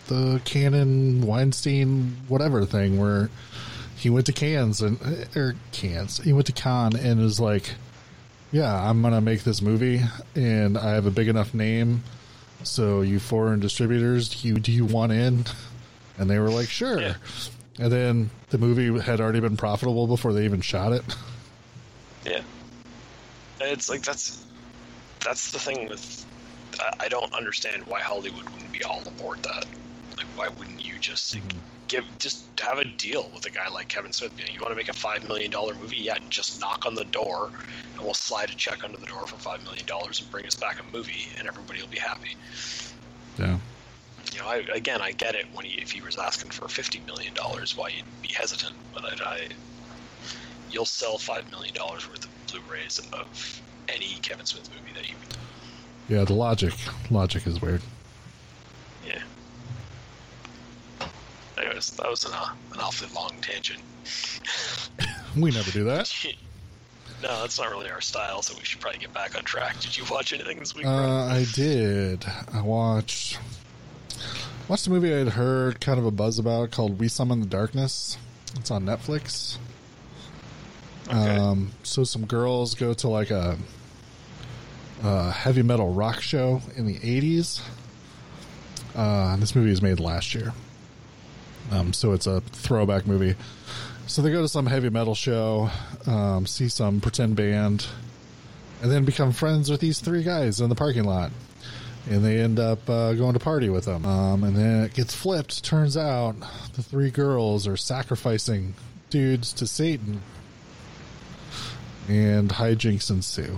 the 0.07 0.41
Canon 0.45 1.21
Weinstein 1.21 2.15
whatever 2.29 2.65
thing 2.65 2.97
where 2.97 3.29
he 4.03 4.09
went 4.09 4.25
to 4.27 4.33
Cannes 4.33 4.81
and 4.81 4.99
uh, 5.01 5.39
or 5.39 5.55
Cannes 5.71 6.17
he 6.23 6.33
went 6.33 6.45
to 6.47 6.51
Cannes 6.53 6.95
and 6.95 7.19
was 7.19 7.39
like, 7.39 7.71
yeah, 8.51 8.73
I'm 8.89 9.01
gonna 9.01 9.21
make 9.21 9.43
this 9.43 9.61
movie 9.61 10.01
and 10.35 10.77
I 10.77 10.91
have 10.91 11.05
a 11.05 11.11
big 11.11 11.27
enough 11.27 11.53
name, 11.53 12.03
so 12.63 13.01
you 13.01 13.19
foreign 13.19 13.59
distributors, 13.59 14.29
do 14.29 14.47
you 14.47 14.55
do 14.59 14.71
you 14.71 14.85
want 14.85 15.11
in? 15.11 15.45
And 16.17 16.29
they 16.29 16.37
were 16.37 16.49
like, 16.49 16.69
sure. 16.69 17.01
Yeah. 17.01 17.15
And 17.79 17.91
then 17.91 18.29
the 18.49 18.59
movie 18.59 18.99
had 19.01 19.19
already 19.19 19.39
been 19.39 19.57
profitable 19.57 20.05
before 20.05 20.31
they 20.33 20.45
even 20.45 20.61
shot 20.61 20.91
it. 20.93 21.03
Yeah, 22.25 22.41
it's 23.59 23.89
like 23.89 24.03
that's 24.03 24.45
that's 25.25 25.51
the 25.51 25.59
thing 25.59 25.89
with 25.89 26.25
I- 26.99 27.07
don't 27.07 27.33
understand 27.33 27.83
why 27.87 27.99
Hollywood 28.01 28.43
wouldn't 28.49 28.71
be 28.71 28.83
all 28.83 29.01
aboard 29.05 29.41
that. 29.43 29.65
Like, 30.17 30.25
why 30.35 30.47
wouldn't 30.49 30.85
you 30.85 30.97
just 30.99 31.35
like, 31.35 31.43
give 31.87 32.05
just 32.19 32.45
have 32.59 32.77
a 32.79 32.85
deal 32.85 33.29
with 33.33 33.45
a 33.45 33.49
guy 33.49 33.67
like 33.69 33.87
Kevin 33.87 34.11
Smith? 34.11 34.33
You, 34.37 34.45
know, 34.45 34.51
you 34.53 34.59
want 34.59 34.71
to 34.71 34.75
make 34.75 34.89
a 34.89 34.93
five 34.93 35.27
million 35.27 35.51
dollar 35.51 35.75
movie? 35.75 35.97
Yeah, 35.97 36.17
just 36.29 36.59
knock 36.59 36.85
on 36.85 36.95
the 36.95 37.05
door, 37.05 37.51
and 37.95 38.03
we'll 38.03 38.13
slide 38.13 38.49
a 38.49 38.55
check 38.55 38.83
under 38.83 38.97
the 38.97 39.05
door 39.05 39.25
for 39.27 39.37
five 39.37 39.63
million 39.63 39.85
dollars 39.85 40.19
and 40.21 40.29
bring 40.31 40.45
us 40.45 40.55
back 40.55 40.79
a 40.79 40.95
movie, 40.95 41.27
and 41.37 41.47
everybody 41.47 41.81
will 41.81 41.89
be 41.89 41.99
happy. 41.99 42.35
Yeah. 43.37 43.57
You 44.31 44.39
know, 44.39 44.47
I, 44.47 44.55
again, 44.73 45.01
I 45.01 45.11
get 45.11 45.35
it 45.35 45.45
when 45.53 45.65
he 45.65 45.79
if 45.81 45.91
he 45.91 46.01
was 46.01 46.17
asking 46.17 46.51
for 46.51 46.67
fifty 46.67 47.01
million 47.05 47.33
dollars, 47.33 47.77
why 47.77 47.89
you'd 47.89 48.05
be 48.21 48.29
hesitant, 48.33 48.75
but 48.93 49.05
I, 49.05 49.29
I 49.29 49.47
you'll 50.71 50.85
sell 50.85 51.17
five 51.17 51.49
million 51.51 51.73
dollars 51.75 52.09
worth 52.09 52.25
of 52.25 52.29
Blu-rays 52.47 52.99
of 53.11 53.61
any 53.89 54.15
Kevin 54.21 54.45
Smith 54.45 54.69
movie 54.71 54.93
that 54.93 55.09
you 55.09 55.15
Yeah, 56.09 56.23
the 56.23 56.33
logic 56.33 56.73
logic 57.11 57.45
is 57.47 57.61
weird. 57.61 57.81
yeah. 59.05 59.21
Anyways, 61.57 61.91
that 61.91 62.09
was 62.09 62.25
an, 62.25 62.31
uh, 62.33 62.49
an 62.73 62.79
awfully 62.79 63.09
long 63.13 63.31
tangent. 63.41 63.81
We 65.35 65.49
never 65.49 65.71
do 65.71 65.85
that. 65.85 66.13
no, 67.23 67.41
that's 67.41 67.57
not 67.57 67.71
really 67.71 67.89
our 67.89 68.01
style, 68.01 68.43
so 68.43 68.55
we 68.55 68.63
should 68.63 68.79
probably 68.79 68.99
get 68.99 69.13
back 69.13 69.35
on 69.35 69.43
track. 69.43 69.79
Did 69.79 69.97
you 69.97 70.03
watch 70.11 70.31
anything 70.31 70.59
this 70.59 70.75
week? 70.75 70.85
Uh, 70.85 71.25
I 71.25 71.45
did. 71.53 72.23
I 72.53 72.61
watched 72.61 73.39
watched 74.67 74.87
a 74.87 74.89
movie 74.89 75.13
I'd 75.13 75.29
heard 75.29 75.81
kind 75.81 75.99
of 75.99 76.05
a 76.05 76.11
buzz 76.11 76.39
about 76.39 76.71
called 76.71 76.99
We 76.99 77.07
Summon 77.07 77.39
the 77.39 77.45
Darkness. 77.45 78.17
It's 78.55 78.69
on 78.69 78.85
Netflix. 78.85 79.57
Okay. 81.07 81.17
Um, 81.17 81.71
so 81.83 82.03
some 82.03 82.25
girls 82.25 82.75
go 82.75 82.93
to 82.93 83.07
like 83.07 83.31
a, 83.31 83.57
a 85.03 85.31
heavy 85.31 85.63
metal 85.63 85.93
rock 85.93 86.21
show 86.21 86.61
in 86.77 86.85
the 86.85 86.99
'80s. 86.99 87.61
Uh, 88.95 89.35
this 89.37 89.55
movie 89.55 89.71
was 89.71 89.81
made 89.81 89.99
last 89.99 90.35
year, 90.35 90.53
um, 91.71 91.93
so 91.93 92.13
it's 92.13 92.27
a 92.27 92.41
throwback 92.41 93.07
movie. 93.07 93.35
So 94.07 94.21
they 94.21 94.31
go 94.31 94.41
to 94.41 94.47
some 94.47 94.65
heavy 94.65 94.89
metal 94.89 95.15
show, 95.15 95.69
um, 96.05 96.45
see 96.45 96.67
some 96.67 96.99
pretend 96.99 97.35
band, 97.35 97.87
and 98.81 98.91
then 98.91 99.05
become 99.05 99.31
friends 99.31 99.71
with 99.71 99.79
these 99.79 99.99
three 99.99 100.23
guys 100.23 100.59
in 100.59 100.69
the 100.69 100.75
parking 100.75 101.05
lot. 101.05 101.31
And 102.09 102.23
they 102.23 102.39
end 102.39 102.59
up 102.59 102.89
uh, 102.89 103.13
going 103.13 103.33
to 103.33 103.39
party 103.39 103.69
with 103.69 103.85
them. 103.85 104.05
Um, 104.05 104.43
and 104.43 104.57
then 104.57 104.83
it 104.83 104.93
gets 104.93 105.15
flipped. 105.15 105.63
Turns 105.63 105.95
out 105.95 106.35
the 106.73 106.83
three 106.83 107.09
girls 107.09 107.65
are 107.65 107.77
sacrificing 107.77 108.73
dudes 109.09 109.53
to 109.53 109.65
Satan 109.65 110.21
and 112.09 112.49
hijinks 112.49 113.09
ensue. 113.09 113.57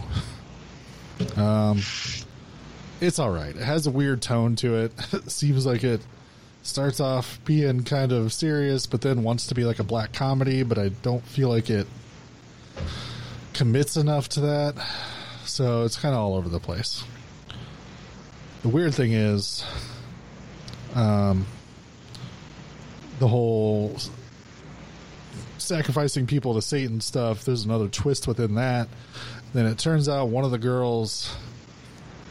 Um, 1.35 1.81
it's 3.01 3.17
all 3.17 3.31
right. 3.31 3.55
It 3.55 3.63
has 3.63 3.87
a 3.87 3.91
weird 3.91 4.21
tone 4.21 4.55
to 4.57 4.75
it. 4.75 4.93
it. 5.11 5.31
Seems 5.31 5.65
like 5.65 5.83
it 5.83 6.01
starts 6.65 6.99
off 6.99 7.39
being 7.45 7.83
kind 7.83 8.11
of 8.11 8.33
serious, 8.33 8.85
but 8.85 9.01
then 9.01 9.23
wants 9.23 9.47
to 9.47 9.55
be 9.55 9.63
like 9.63 9.79
a 9.79 9.83
black 9.83 10.13
comedy. 10.13 10.63
But 10.63 10.77
I 10.77 10.89
don't 10.89 11.25
feel 11.25 11.49
like 11.49 11.69
it 11.69 11.87
commits 13.53 13.95
enough 13.97 14.29
to 14.29 14.41
that. 14.41 14.75
So 15.45 15.83
it's 15.83 15.97
kind 15.97 16.13
of 16.15 16.21
all 16.21 16.35
over 16.35 16.49
the 16.49 16.59
place. 16.59 17.03
The 18.63 18.69
weird 18.69 18.95
thing 18.95 19.13
is, 19.13 19.63
um, 20.95 21.45
the 23.19 23.27
whole 23.27 23.95
sacrificing 25.57 26.25
people 26.25 26.55
to 26.55 26.61
Satan 26.61 26.99
stuff, 26.99 27.45
there's 27.45 27.63
another 27.63 27.87
twist 27.87 28.27
within 28.27 28.55
that. 28.55 28.87
Then 29.53 29.65
it 29.67 29.77
turns 29.77 30.09
out 30.09 30.29
one 30.29 30.43
of 30.43 30.51
the 30.51 30.57
girls, 30.57 31.33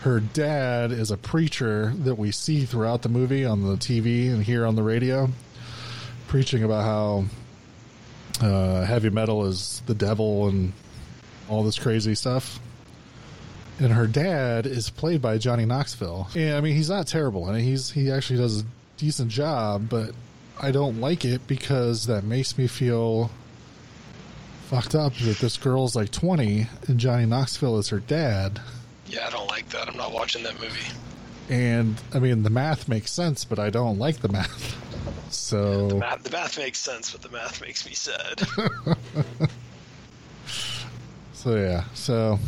her 0.05 0.21
dad 0.21 0.93
is 0.93 1.11
a 1.11 1.17
preacher 1.17 1.95
that 2.01 2.17
we 2.17 2.31
see 2.31 2.67
throughout 2.67 3.01
the 3.01 3.09
movie 3.09 3.43
on 3.43 3.63
the 3.63 3.75
TV 3.77 4.31
and 4.31 4.45
here 4.45 4.67
on 4.67 4.75
the 4.75 4.83
radio, 4.83 5.31
preaching 6.29 6.63
about 6.63 6.85
how 6.85 8.47
uh, 8.47 8.85
heavy 8.85 9.09
metal 9.09 9.47
is 9.47 9.81
the 9.87 9.95
devil 9.95 10.49
and 10.49 10.75
all 11.49 11.63
this 11.63 11.79
crazy 11.79 12.15
stuff. 12.15 12.61
And 13.79 13.95
her 13.95 14.07
dad 14.07 14.67
is 14.67 14.91
played 14.91 15.23
by 15.23 15.39
Johnny 15.39 15.65
Knoxville. 15.65 16.29
And 16.37 16.55
I 16.55 16.61
mean, 16.61 16.77
he's 16.77 16.91
not 16.91 17.07
terrible, 17.07 17.49
and 17.49 17.59
he's 17.59 17.91
he 17.91 18.11
actually 18.11 18.41
does 18.41 18.61
a 18.61 18.65
decent 18.99 19.31
job, 19.31 19.89
but 19.89 20.11
I 20.61 20.71
don't 20.71 21.01
like 21.01 21.25
it 21.25 21.47
because 21.47 22.09
that 22.09 22.25
makes 22.25 22.59
me 22.59 22.67
feel 22.67 23.31
fucked 24.67 24.95
up 24.95 25.15
that 25.15 25.39
this 25.39 25.57
girl's 25.57 25.97
like 25.97 26.11
20 26.11 26.67
and 26.89 27.01
Johnny 27.01 27.25
Knoxville 27.25 27.79
is 27.79 27.89
her 27.89 28.01
dad. 28.01 28.61
Yeah, 29.07 29.27
I 29.27 29.31
don't 29.31 29.49
like 29.49 29.69
that. 29.71 29.89
I'm 29.89 29.97
not 29.97 30.13
watching 30.13 30.43
that 30.45 30.61
movie. 30.61 30.87
And 31.49 32.01
I 32.13 32.19
mean, 32.19 32.43
the 32.43 32.51
math 32.51 32.89
makes 32.89 33.13
sense, 33.13 33.45
but 33.45 33.59
I 33.59 33.71
don't 33.71 33.99
like 33.99 34.19
the 34.19 34.29
math. 34.29 34.81
So, 35.31 35.89
The 35.89 35.95
math, 35.97 36.23
the 36.23 36.31
math 36.31 36.59
makes 36.59 36.79
sense, 36.79 37.11
but 37.11 37.21
the 37.23 37.29
math 37.29 37.61
makes 37.61 37.85
me 37.85 37.93
sad. 37.93 38.41
so 41.33 41.57
yeah. 41.57 41.85
So, 41.95 42.39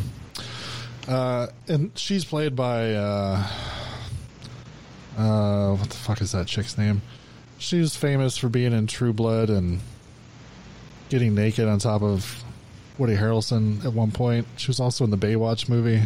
uh, 1.07 1.47
and 1.67 1.91
she's 1.95 2.23
played 2.23 2.55
by, 2.55 2.93
uh, 2.93 3.45
uh, 5.17 5.75
what 5.75 5.89
the 5.89 5.97
fuck 5.97 6.21
is 6.21 6.31
that 6.31 6.47
chick's 6.47 6.77
name? 6.77 7.01
She 7.57 7.79
was 7.79 7.97
famous 7.97 8.37
for 8.37 8.47
being 8.47 8.71
in 8.71 8.87
True 8.87 9.11
Blood 9.11 9.49
and 9.49 9.81
getting 11.09 11.35
naked 11.35 11.67
on 11.67 11.79
top 11.79 12.01
of 12.01 12.41
Woody 12.97 13.15
Harrelson 13.17 13.83
at 13.85 13.91
one 13.91 14.11
point. 14.11 14.47
She 14.55 14.67
was 14.67 14.79
also 14.79 15.03
in 15.03 15.11
the 15.11 15.17
Baywatch 15.17 15.67
movie. 15.67 16.03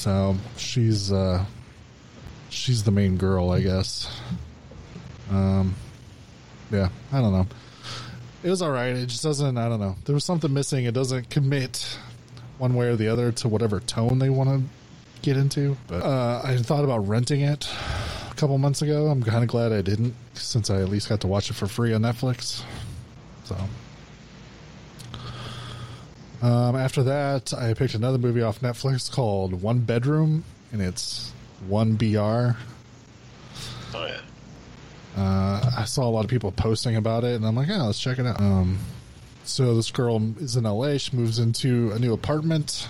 So 0.00 0.34
she's 0.56 1.12
uh 1.12 1.44
she's 2.48 2.84
the 2.84 2.90
main 2.90 3.18
girl, 3.18 3.50
I 3.50 3.60
guess. 3.60 4.10
Um 5.30 5.74
yeah, 6.70 6.88
I 7.12 7.20
don't 7.20 7.32
know. 7.34 7.46
It 8.42 8.48
was 8.48 8.62
alright. 8.62 8.96
It 8.96 9.08
just 9.08 9.22
doesn't 9.22 9.58
I 9.58 9.68
don't 9.68 9.78
know. 9.78 9.96
There 10.06 10.14
was 10.14 10.24
something 10.24 10.50
missing. 10.54 10.86
It 10.86 10.94
doesn't 10.94 11.28
commit 11.28 11.98
one 12.56 12.76
way 12.76 12.88
or 12.88 12.96
the 12.96 13.08
other 13.08 13.30
to 13.30 13.48
whatever 13.48 13.78
tone 13.80 14.18
they 14.18 14.30
want 14.30 14.48
to 14.48 14.62
get 15.20 15.36
into. 15.36 15.76
But 15.86 16.02
uh 16.02 16.40
I 16.44 16.56
thought 16.56 16.84
about 16.84 17.06
renting 17.06 17.42
it 17.42 17.68
a 18.30 18.34
couple 18.36 18.56
months 18.56 18.80
ago. 18.80 19.08
I'm 19.08 19.22
kind 19.22 19.42
of 19.42 19.50
glad 19.50 19.70
I 19.70 19.82
didn't 19.82 20.14
since 20.32 20.70
I 20.70 20.80
at 20.80 20.88
least 20.88 21.10
got 21.10 21.20
to 21.20 21.26
watch 21.26 21.50
it 21.50 21.56
for 21.56 21.66
free 21.66 21.92
on 21.92 22.00
Netflix. 22.00 22.62
So 23.44 23.54
um, 26.42 26.76
after 26.76 27.02
that, 27.04 27.52
I 27.54 27.74
picked 27.74 27.94
another 27.94 28.18
movie 28.18 28.42
off 28.42 28.60
Netflix 28.60 29.10
called 29.10 29.60
One 29.60 29.80
Bedroom, 29.80 30.44
and 30.72 30.80
it's 30.80 31.32
one 31.66 31.94
BR. 31.94 32.06
oh 32.16 32.54
yeah. 33.94 34.20
Uh, 35.16 35.70
I 35.78 35.84
saw 35.84 36.04
a 36.04 36.10
lot 36.10 36.24
of 36.24 36.30
people 36.30 36.52
posting 36.52 36.96
about 36.96 37.24
it, 37.24 37.34
and 37.34 37.46
I'm 37.46 37.56
like, 37.56 37.68
yeah, 37.68 37.82
let's 37.82 38.00
check 38.00 38.18
it 38.18 38.26
out. 38.26 38.40
Um, 38.40 38.78
so 39.44 39.74
this 39.74 39.90
girl 39.90 40.22
is 40.38 40.56
in 40.56 40.64
LA. 40.64 40.98
She 40.98 41.16
moves 41.16 41.38
into 41.38 41.90
a 41.92 41.98
new 41.98 42.12
apartment. 42.12 42.88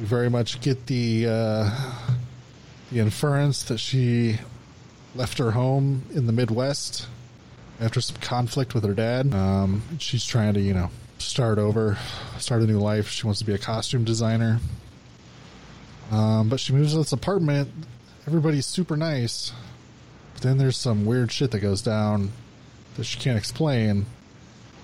We 0.00 0.06
very 0.06 0.30
much 0.30 0.60
get 0.60 0.86
the 0.86 1.26
uh, 1.28 1.92
the 2.90 3.00
inference 3.00 3.64
that 3.64 3.78
she 3.78 4.38
left 5.14 5.38
her 5.38 5.52
home 5.52 6.04
in 6.12 6.26
the 6.26 6.32
Midwest 6.32 7.06
after 7.80 8.00
some 8.00 8.16
conflict 8.18 8.74
with 8.74 8.84
her 8.84 8.94
dad. 8.94 9.32
Um, 9.34 9.82
she's 9.98 10.24
trying 10.24 10.54
to, 10.54 10.60
you 10.60 10.74
know, 10.74 10.90
start 11.18 11.58
over, 11.58 11.98
start 12.38 12.62
a 12.62 12.66
new 12.66 12.78
life. 12.78 13.08
She 13.08 13.26
wants 13.26 13.40
to 13.40 13.46
be 13.46 13.54
a 13.54 13.58
costume 13.58 14.04
designer. 14.04 14.60
Um, 16.10 16.48
but 16.48 16.60
she 16.60 16.72
moves 16.72 16.92
to 16.92 16.98
this 16.98 17.12
apartment. 17.12 17.70
Everybody's 18.26 18.66
super 18.66 18.96
nice. 18.96 19.52
But 20.34 20.42
then 20.42 20.58
there's 20.58 20.76
some 20.76 21.04
weird 21.04 21.32
shit 21.32 21.50
that 21.52 21.60
goes 21.60 21.82
down 21.82 22.30
that 22.96 23.04
she 23.04 23.18
can't 23.18 23.38
explain. 23.38 24.06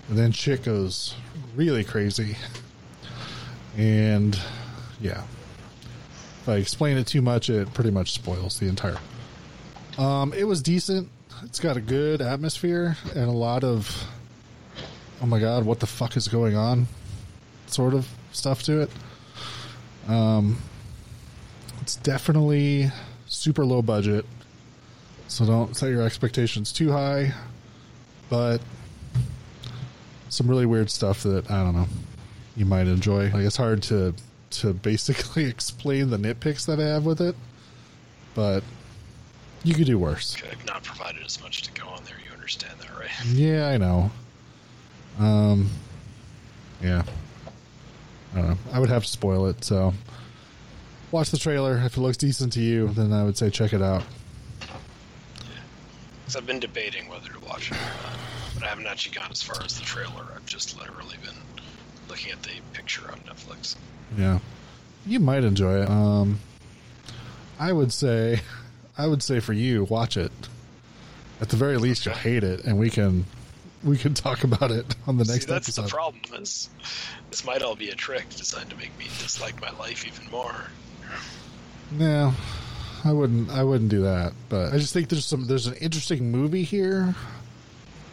And 0.08 0.18
then 0.18 0.32
shit 0.32 0.64
goes 0.64 1.14
really 1.54 1.84
crazy. 1.84 2.36
And 3.76 4.38
yeah. 5.00 5.22
If 6.42 6.48
I 6.48 6.56
explain 6.56 6.98
it 6.98 7.06
too 7.06 7.22
much, 7.22 7.50
it 7.50 7.72
pretty 7.72 7.90
much 7.92 8.12
spoils 8.12 8.58
the 8.58 8.66
entire. 8.66 8.98
Um, 9.96 10.32
it 10.32 10.44
was 10.44 10.60
decent. 10.60 11.08
It's 11.44 11.60
got 11.60 11.76
a 11.76 11.80
good 11.80 12.20
atmosphere 12.20 12.96
and 13.14 13.28
a 13.28 13.32
lot 13.32 13.62
of 13.62 14.06
oh 15.22 15.26
my 15.26 15.38
god, 15.38 15.64
what 15.64 15.80
the 15.80 15.86
fuck 15.86 16.16
is 16.16 16.28
going 16.28 16.56
on? 16.56 16.86
Sort 17.66 17.94
of 17.94 18.08
stuff 18.32 18.62
to 18.64 18.80
it. 18.80 18.90
Um, 20.08 20.58
it's 21.80 21.96
definitely 21.96 22.90
super 23.26 23.64
low 23.64 23.82
budget, 23.82 24.26
so 25.28 25.46
don't 25.46 25.76
set 25.76 25.90
your 25.90 26.02
expectations 26.02 26.72
too 26.72 26.90
high. 26.90 27.32
But 28.28 28.60
some 30.28 30.48
really 30.48 30.66
weird 30.66 30.90
stuff 30.90 31.22
that 31.22 31.50
I 31.50 31.62
don't 31.62 31.74
know 31.74 31.86
you 32.56 32.64
might 32.64 32.86
enjoy. 32.86 33.30
Like 33.30 33.44
it's 33.44 33.56
hard 33.56 33.82
to 33.84 34.14
to 34.50 34.72
basically 34.74 35.44
explain 35.48 36.10
the 36.10 36.16
nitpicks 36.16 36.66
that 36.66 36.80
I 36.80 36.88
have 36.88 37.04
with 37.04 37.20
it, 37.20 37.36
but 38.34 38.62
you 39.62 39.74
could 39.74 39.86
do 39.86 39.98
worse. 39.98 40.36
Okay, 40.36 40.48
I've 40.50 40.66
not 40.66 40.82
provided 40.82 41.24
as 41.24 41.40
much 41.40 41.62
to 41.62 41.72
go 41.80 41.88
on 41.88 42.02
there. 42.04 42.16
You 42.26 42.32
understand 42.32 42.74
that, 42.80 42.98
right? 42.98 43.10
Yeah, 43.26 43.68
I 43.68 43.76
know. 43.76 44.10
Um, 45.22 45.70
yeah. 46.82 47.04
I 48.34 48.36
don't 48.36 48.50
know. 48.50 48.58
I 48.72 48.78
would 48.80 48.88
have 48.88 49.04
to 49.04 49.10
spoil 49.10 49.46
it, 49.46 49.62
so 49.64 49.92
watch 51.12 51.30
the 51.30 51.38
trailer. 51.38 51.76
If 51.78 51.96
it 51.96 52.00
looks 52.00 52.16
decent 52.16 52.52
to 52.54 52.60
you, 52.60 52.88
then 52.88 53.12
I 53.12 53.22
would 53.22 53.36
say 53.36 53.50
check 53.50 53.72
it 53.72 53.82
out. 53.82 54.02
Because 56.20 56.36
I've 56.36 56.46
been 56.46 56.60
debating 56.60 57.08
whether 57.08 57.28
to 57.28 57.40
watch 57.40 57.70
it 57.70 57.76
or 57.76 58.02
not, 58.02 58.18
but 58.54 58.62
I 58.64 58.66
haven't 58.68 58.86
actually 58.86 59.14
gone 59.14 59.30
as 59.30 59.42
far 59.42 59.62
as 59.62 59.78
the 59.78 59.84
trailer. 59.84 60.26
I've 60.34 60.46
just 60.46 60.78
literally 60.78 61.16
been 61.22 61.36
looking 62.08 62.32
at 62.32 62.42
the 62.42 62.52
picture 62.72 63.08
on 63.10 63.18
Netflix. 63.20 63.76
Yeah, 64.18 64.40
you 65.06 65.20
might 65.20 65.44
enjoy 65.44 65.82
it. 65.82 65.90
Um, 65.90 66.40
I 67.60 67.72
would 67.72 67.92
say, 67.92 68.40
I 68.98 69.06
would 69.06 69.22
say 69.22 69.40
for 69.40 69.52
you, 69.52 69.84
watch 69.84 70.16
it. 70.16 70.32
At 71.40 71.48
the 71.50 71.56
very 71.56 71.76
least, 71.76 72.06
you'll 72.06 72.14
hate 72.14 72.44
it, 72.44 72.64
and 72.64 72.78
we 72.78 72.88
can 72.88 73.26
we 73.84 73.96
can 73.96 74.14
talk 74.14 74.44
about 74.44 74.70
it 74.70 74.94
on 75.06 75.16
the 75.18 75.24
next 75.24 75.46
See, 75.46 75.52
that's 75.52 75.68
episode. 75.68 75.82
the 75.82 75.88
problem. 75.88 76.42
Is 76.42 76.68
this 77.30 77.44
might 77.44 77.62
all 77.62 77.74
be 77.74 77.90
a 77.90 77.94
trick 77.94 78.28
designed 78.30 78.70
to 78.70 78.76
make 78.76 78.96
me 78.98 79.06
dislike 79.18 79.60
my 79.60 79.70
life 79.78 80.06
even 80.06 80.30
more. 80.30 80.54
No, 81.90 82.32
I 83.04 83.12
wouldn't. 83.12 83.50
I 83.50 83.64
wouldn't 83.64 83.90
do 83.90 84.02
that. 84.02 84.32
But 84.48 84.72
I 84.72 84.78
just 84.78 84.92
think 84.92 85.08
there's 85.08 85.26
some. 85.26 85.46
There's 85.46 85.66
an 85.66 85.74
interesting 85.74 86.30
movie 86.30 86.62
here, 86.62 87.14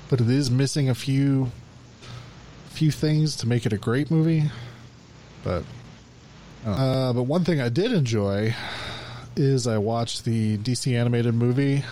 but 0.10 0.20
it 0.22 0.30
is 0.30 0.50
missing 0.52 0.90
a 0.90 0.96
few, 0.96 1.52
few 2.70 2.92
things 2.92 3.36
to 3.38 3.48
make 3.48 3.66
it 3.66 3.74
a 3.74 3.78
great 3.78 4.10
movie. 4.12 4.50
But, 5.44 5.64
uh, 6.66 7.14
but 7.14 7.24
one 7.24 7.46
thing 7.46 7.62
I 7.62 7.70
did 7.70 7.94
enjoy 7.94 8.54
is 9.38 9.68
I 9.68 9.78
watched 9.78 10.26
the 10.26 10.58
DC 10.58 10.94
animated 11.00 11.34
movie, 11.34 11.86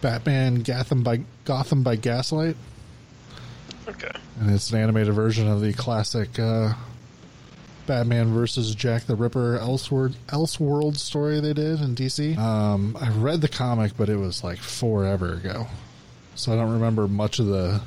Batman 0.00 0.62
Gotham 0.62 1.04
by 1.04 1.20
Gotham 1.44 1.84
by 1.84 1.94
Gaslight. 1.94 2.56
Okay. 3.88 4.10
and 4.40 4.50
it's 4.50 4.70
an 4.70 4.78
animated 4.80 5.14
version 5.14 5.48
of 5.48 5.60
the 5.60 5.72
classic 5.72 6.38
uh, 6.38 6.72
Batman 7.86 8.34
versus 8.34 8.74
Jack 8.74 9.04
the 9.04 9.14
Ripper 9.14 9.58
Elseworld, 9.58 10.14
Elseworld 10.28 10.96
story 10.96 11.38
they 11.40 11.52
did 11.52 11.80
in 11.80 11.94
DC. 11.94 12.36
Um, 12.36 12.96
I 13.00 13.10
read 13.10 13.40
the 13.40 13.48
comic, 13.48 13.96
but 13.96 14.08
it 14.08 14.16
was 14.16 14.42
like 14.42 14.58
forever 14.58 15.34
ago, 15.34 15.68
so 16.34 16.52
I 16.52 16.56
don't 16.56 16.72
remember 16.72 17.06
much 17.06 17.38
of 17.38 17.46
the 17.46 17.80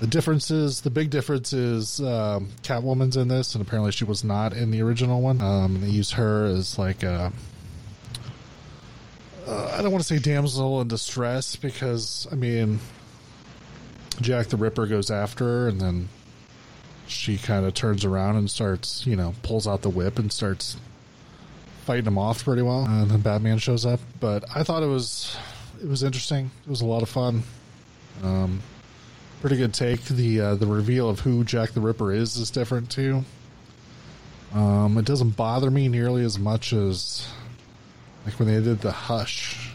the 0.00 0.06
differences. 0.06 0.80
The 0.82 0.90
big 0.90 1.10
difference 1.10 1.52
is 1.52 2.00
um, 2.00 2.48
Catwoman's 2.62 3.16
in 3.16 3.28
this, 3.28 3.54
and 3.54 3.66
apparently 3.66 3.92
she 3.92 4.04
was 4.04 4.24
not 4.24 4.52
in 4.52 4.70
the 4.70 4.82
original 4.82 5.22
one. 5.22 5.40
Um, 5.40 5.80
they 5.80 5.88
use 5.88 6.10
her 6.12 6.44
as 6.46 6.78
like 6.78 7.02
a. 7.02 7.32
Uh, 9.46 9.70
I 9.78 9.82
don't 9.82 9.92
want 9.92 10.02
to 10.04 10.08
say 10.08 10.18
damsel 10.18 10.80
in 10.80 10.88
distress 10.88 11.54
because 11.54 12.26
I 12.32 12.34
mean 12.34 12.80
Jack 14.20 14.48
the 14.48 14.56
Ripper 14.56 14.86
goes 14.86 15.10
after 15.10 15.44
her, 15.44 15.68
and 15.68 15.80
then 15.80 16.08
she 17.06 17.38
kind 17.38 17.64
of 17.64 17.74
turns 17.74 18.04
around 18.04 18.36
and 18.36 18.50
starts, 18.50 19.06
you 19.06 19.16
know, 19.16 19.34
pulls 19.42 19.66
out 19.66 19.82
the 19.82 19.90
whip 19.90 20.18
and 20.18 20.32
starts 20.32 20.76
fighting 21.84 22.06
him 22.06 22.18
off 22.18 22.44
pretty 22.44 22.62
well. 22.62 22.84
And 22.84 23.10
then 23.10 23.20
Batman 23.20 23.58
shows 23.58 23.86
up. 23.86 24.00
But 24.20 24.44
I 24.54 24.62
thought 24.62 24.82
it 24.82 24.88
was 24.88 25.36
it 25.80 25.88
was 25.88 26.02
interesting. 26.02 26.50
It 26.66 26.70
was 26.70 26.80
a 26.80 26.86
lot 26.86 27.02
of 27.02 27.08
fun. 27.08 27.42
Um, 28.22 28.62
pretty 29.40 29.56
good 29.56 29.74
take. 29.74 30.02
The 30.04 30.40
uh, 30.40 30.54
the 30.56 30.66
reveal 30.66 31.08
of 31.08 31.20
who 31.20 31.44
Jack 31.44 31.70
the 31.70 31.80
Ripper 31.80 32.12
is 32.12 32.36
is 32.36 32.50
different 32.50 32.90
too. 32.90 33.24
Um, 34.52 34.96
it 34.98 35.04
doesn't 35.04 35.36
bother 35.36 35.70
me 35.70 35.88
nearly 35.88 36.24
as 36.24 36.38
much 36.38 36.72
as 36.72 37.28
like 38.24 38.38
when 38.38 38.48
they 38.48 38.62
did 38.62 38.80
the 38.80 38.92
Hush 38.92 39.70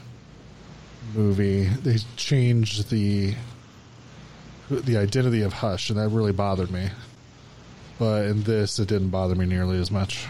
movie. 1.14 1.66
They 1.66 1.98
changed 2.18 2.90
the 2.90 3.36
the 4.72 4.98
identity 4.98 5.42
of 5.42 5.54
Hush, 5.54 5.90
and 5.90 6.00
that 6.00 6.10
really 6.10 6.32
bothered 6.32 6.72
me. 6.72 6.90
But 8.00 8.26
in 8.26 8.44
this, 8.44 8.80
it 8.80 8.88
didn't 8.88 9.10
bother 9.10 9.36
me 9.36 9.46
nearly 9.46 9.80
as 9.80 9.92
much. 9.92 10.26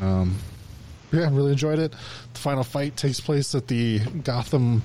Um, 0.00 0.36
yeah, 1.12 1.22
I 1.22 1.30
really 1.30 1.52
enjoyed 1.52 1.78
it. 1.78 1.92
The 2.32 2.38
final 2.38 2.64
fight 2.64 2.96
takes 2.96 3.20
place 3.20 3.54
at 3.54 3.68
the 3.68 4.00
Gotham 4.00 4.82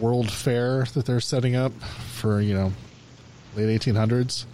World 0.00 0.30
Fair 0.30 0.84
that 0.94 1.04
they're 1.06 1.20
setting 1.20 1.56
up 1.56 1.72
for 1.82 2.40
you 2.40 2.54
know 2.54 2.72
late 3.56 3.80
1800s, 3.80 4.44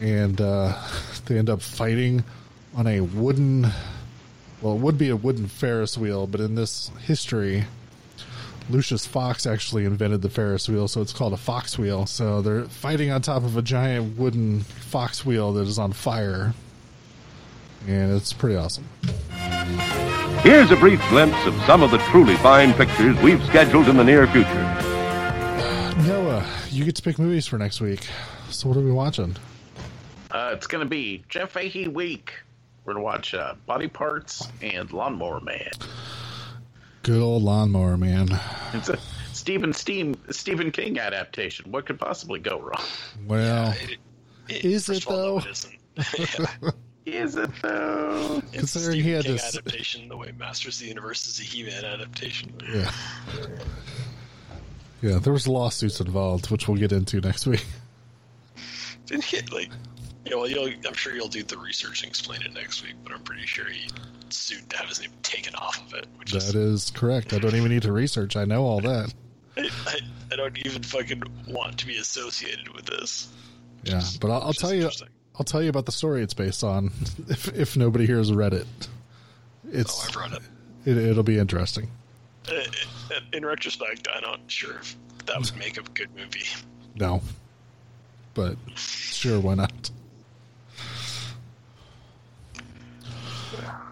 and 0.00 0.40
uh, 0.40 0.76
they 1.26 1.38
end 1.38 1.50
up 1.50 1.60
fighting 1.60 2.24
on 2.74 2.86
a 2.86 3.00
wooden. 3.00 3.66
Well, 4.60 4.74
it 4.74 4.80
would 4.80 4.98
be 4.98 5.10
a 5.10 5.16
wooden 5.16 5.46
Ferris 5.46 5.96
wheel, 5.96 6.26
but 6.26 6.40
in 6.40 6.56
this 6.56 6.90
history, 7.02 7.64
Lucius 8.70 9.06
Fox 9.06 9.46
actually 9.46 9.84
invented 9.86 10.20
the 10.20 10.28
Ferris 10.28 10.68
wheel, 10.68 10.88
so 10.88 11.00
it's 11.00 11.12
called 11.12 11.32
a 11.32 11.38
fox 11.38 11.78
wheel. 11.78 12.04
So 12.06 12.42
they're 12.42 12.64
fighting 12.64 13.10
on 13.10 13.22
top 13.22 13.44
of 13.44 13.56
a 13.56 13.62
giant 13.62 14.18
wooden 14.18 14.60
fox 14.60 15.24
wheel 15.24 15.52
that 15.54 15.66
is 15.66 15.78
on 15.78 15.92
fire. 15.92 16.52
And 17.86 18.14
it's 18.14 18.32
pretty 18.32 18.56
awesome. 18.56 18.84
Here's 20.42 20.70
a 20.70 20.76
brief 20.76 21.00
glimpse 21.08 21.44
of 21.46 21.54
some 21.62 21.82
of 21.82 21.90
the 21.90 21.98
truly 21.98 22.36
fine 22.36 22.74
pictures 22.74 23.16
we've 23.22 23.42
scheduled 23.46 23.88
in 23.88 23.96
the 23.96 24.04
near 24.04 24.26
future. 24.26 24.64
Noah, 26.06 26.46
you 26.70 26.84
get 26.84 26.96
to 26.96 27.02
pick 27.02 27.18
movies 27.18 27.46
for 27.46 27.58
next 27.58 27.80
week. 27.80 28.06
So 28.50 28.68
what 28.68 28.76
are 28.76 28.82
we 28.82 28.92
watching? 28.92 29.36
Uh, 30.30 30.52
it's 30.54 30.66
going 30.66 30.84
to 30.84 30.88
be 30.88 31.24
Jeff 31.28 31.52
Fahey 31.52 31.88
week. 31.88 32.34
We're 32.84 32.94
going 32.94 33.02
to 33.02 33.04
watch 33.04 33.34
uh, 33.34 33.54
Body 33.66 33.88
Parts 33.88 34.48
and 34.62 34.92
Lawnmower 34.92 35.40
Man. 35.40 35.70
Good 37.08 37.22
old 37.22 37.42
lawnmower 37.42 37.96
man. 37.96 38.28
It's 38.74 38.90
a 38.90 38.98
Stephen 39.32 39.72
Steam, 39.72 40.14
Stephen 40.28 40.70
King 40.70 40.98
adaptation. 40.98 41.70
What 41.72 41.86
could 41.86 41.98
possibly 41.98 42.38
go 42.38 42.60
wrong? 42.60 42.84
Well, 43.26 43.72
It- 43.80 43.98
it- 44.50 44.64
Is 44.66 44.90
it, 44.90 45.06
of 45.06 45.08
all, 45.08 45.16
no, 45.16 45.40
though? 45.40 45.46
it 45.46 45.46
isn't. 45.46 46.74
Is 47.06 47.36
it 47.36 47.50
though? 47.62 48.42
It's 48.52 48.56
a 48.56 48.58
Considering 48.58 48.92
Stephen 48.92 49.04
he 49.08 49.10
had 49.14 49.24
King 49.24 49.32
this- 49.32 49.56
adaptation, 49.56 50.08
the 50.08 50.18
way 50.18 50.32
Masters 50.38 50.74
of 50.76 50.80
the 50.82 50.88
Universe 50.88 51.26
is 51.28 51.40
a 51.40 51.44
He-Man 51.44 51.82
adaptation. 51.82 52.52
yeah. 52.70 52.90
Yeah, 55.00 55.18
there 55.18 55.32
was 55.32 55.48
lawsuits 55.48 56.00
involved, 56.00 56.50
which 56.50 56.68
we'll 56.68 56.76
get 56.76 56.92
into 56.92 57.22
next 57.22 57.46
week. 57.46 57.64
Didn't 59.06 59.24
he 59.24 59.40
like? 59.50 59.70
You 60.28 60.36
know, 60.36 60.44
you'll, 60.44 60.70
I'm 60.86 60.92
sure 60.94 61.14
you'll 61.14 61.28
do 61.28 61.42
the 61.42 61.56
research 61.56 62.02
and 62.02 62.10
explain 62.10 62.42
it 62.42 62.52
next 62.52 62.82
week, 62.84 62.94
but 63.02 63.12
I'm 63.14 63.22
pretty 63.22 63.46
sure 63.46 63.64
he 63.64 63.88
sued 64.28 64.68
to 64.68 64.76
have 64.76 64.88
his 64.88 65.00
name 65.00 65.10
taken 65.22 65.54
off 65.54 65.80
of 65.86 65.94
it, 65.94 66.06
which 66.18 66.32
That 66.32 66.42
is 66.42 66.54
is 66.54 66.90
correct. 66.90 67.32
I 67.32 67.38
don't 67.38 67.54
even 67.54 67.70
need 67.70 67.82
to 67.82 67.92
research. 67.92 68.36
I 68.36 68.44
know 68.44 68.64
all 68.64 68.80
that. 68.80 69.14
I, 69.56 69.70
I, 69.86 70.00
I 70.32 70.36
don't 70.36 70.58
even 70.66 70.82
fucking 70.82 71.22
want 71.46 71.78
to 71.78 71.86
be 71.86 71.96
associated 71.96 72.68
with 72.74 72.84
this. 72.84 73.28
Yeah, 73.84 74.02
but 74.20 74.30
I'll, 74.30 74.42
I'll 74.42 74.52
tell 74.52 74.74
you, 74.74 74.90
I'll 75.36 75.44
tell 75.44 75.62
you 75.62 75.70
about 75.70 75.86
the 75.86 75.92
story 75.92 76.22
it's 76.22 76.34
based 76.34 76.62
on. 76.62 76.90
If 77.28 77.48
if 77.56 77.76
nobody 77.76 78.04
here 78.06 78.18
has 78.18 78.30
read 78.32 78.52
it, 78.52 78.66
Oh, 78.80 79.70
it's 79.72 80.08
I've 80.08 80.16
read 80.16 80.32
it. 80.32 80.42
it, 80.84 80.98
it'll 80.98 81.22
be 81.22 81.38
interesting. 81.38 81.88
Uh, 82.50 82.60
In 83.32 83.46
retrospect, 83.46 84.08
I'm 84.14 84.22
not 84.22 84.40
sure 84.48 84.74
if 84.76 84.94
that 85.26 85.38
would 85.40 85.56
make 85.56 85.78
a 85.78 85.82
good 85.94 86.10
movie. 86.14 86.44
No, 86.96 87.22
but 88.34 88.56
sure, 88.74 89.38
why 89.38 89.54
not? 89.54 89.90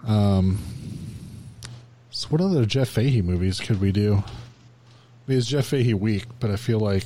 Um, 0.06 0.58
so 2.10 2.28
what 2.28 2.40
other 2.40 2.64
Jeff 2.64 2.88
Fahey 2.88 3.22
movies 3.22 3.60
could 3.60 3.80
we 3.80 3.92
do? 3.92 4.14
I 4.16 4.22
mean, 5.26 5.38
it's 5.38 5.46
Jeff 5.46 5.66
Fahey 5.66 5.94
week, 5.94 6.24
but 6.40 6.50
I 6.50 6.56
feel 6.56 6.78
like 6.78 7.04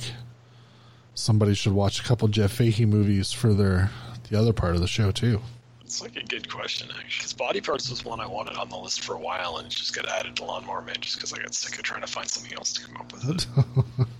somebody 1.15 1.53
should 1.53 1.73
watch 1.73 1.99
a 1.99 2.03
couple 2.03 2.27
Jeff 2.27 2.51
Fahey 2.51 2.85
movies 2.85 3.31
for 3.31 3.53
their 3.53 3.91
the 4.29 4.39
other 4.39 4.53
part 4.53 4.75
of 4.75 4.81
the 4.81 4.87
show 4.87 5.11
too. 5.11 5.41
It's 5.81 6.01
like 6.01 6.15
a 6.15 6.23
good 6.23 6.49
question, 6.49 6.87
actually. 6.97 7.17
Because 7.17 7.33
Body 7.33 7.59
Parts 7.59 7.89
was 7.89 8.05
one 8.05 8.21
I 8.21 8.25
wanted 8.27 8.55
on 8.55 8.69
the 8.69 8.77
list 8.77 9.01
for 9.01 9.13
a 9.15 9.19
while, 9.19 9.57
and 9.57 9.67
it 9.67 9.71
just 9.71 9.93
got 9.93 10.07
added 10.07 10.37
to 10.37 10.45
Lawnmower 10.45 10.81
Man 10.81 10.95
just 11.01 11.17
because 11.17 11.33
I 11.33 11.39
got 11.39 11.53
sick 11.53 11.77
of 11.77 11.83
trying 11.83 11.99
to 11.99 12.07
find 12.07 12.29
something 12.29 12.53
else 12.53 12.71
to 12.73 12.85
come 12.85 12.95
up 12.97 13.11
with 13.11 13.29
it. 13.29 13.47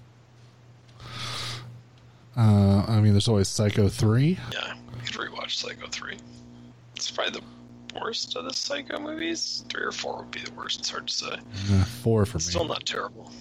Uh, 2.36 2.86
I 2.88 3.02
mean, 3.02 3.12
there's 3.12 3.28
always 3.28 3.50
Psycho 3.50 3.90
three. 3.90 4.40
Yeah, 4.54 4.74
I 4.94 5.06
could 5.06 5.16
rewatch 5.16 5.58
Psycho 5.58 5.88
3. 5.88 6.18
It's 6.96 7.12
probably 7.12 7.40
the 7.42 7.46
worst 8.00 8.36
of 8.36 8.46
the 8.46 8.54
Psycho 8.54 9.00
movies. 9.00 9.64
Three 9.70 9.84
or 9.84 9.92
four 9.92 10.18
would 10.20 10.32
be 10.32 10.42
the 10.42 10.52
worst. 10.54 10.80
It's 10.80 10.90
hard 10.90 11.08
to 11.08 11.14
say. 11.14 11.34
Uh, 11.72 11.84
four 11.86 12.26
for 12.26 12.38
me. 12.38 12.44
Still 12.44 12.66
not 12.66 12.86
terrible. 12.86 13.32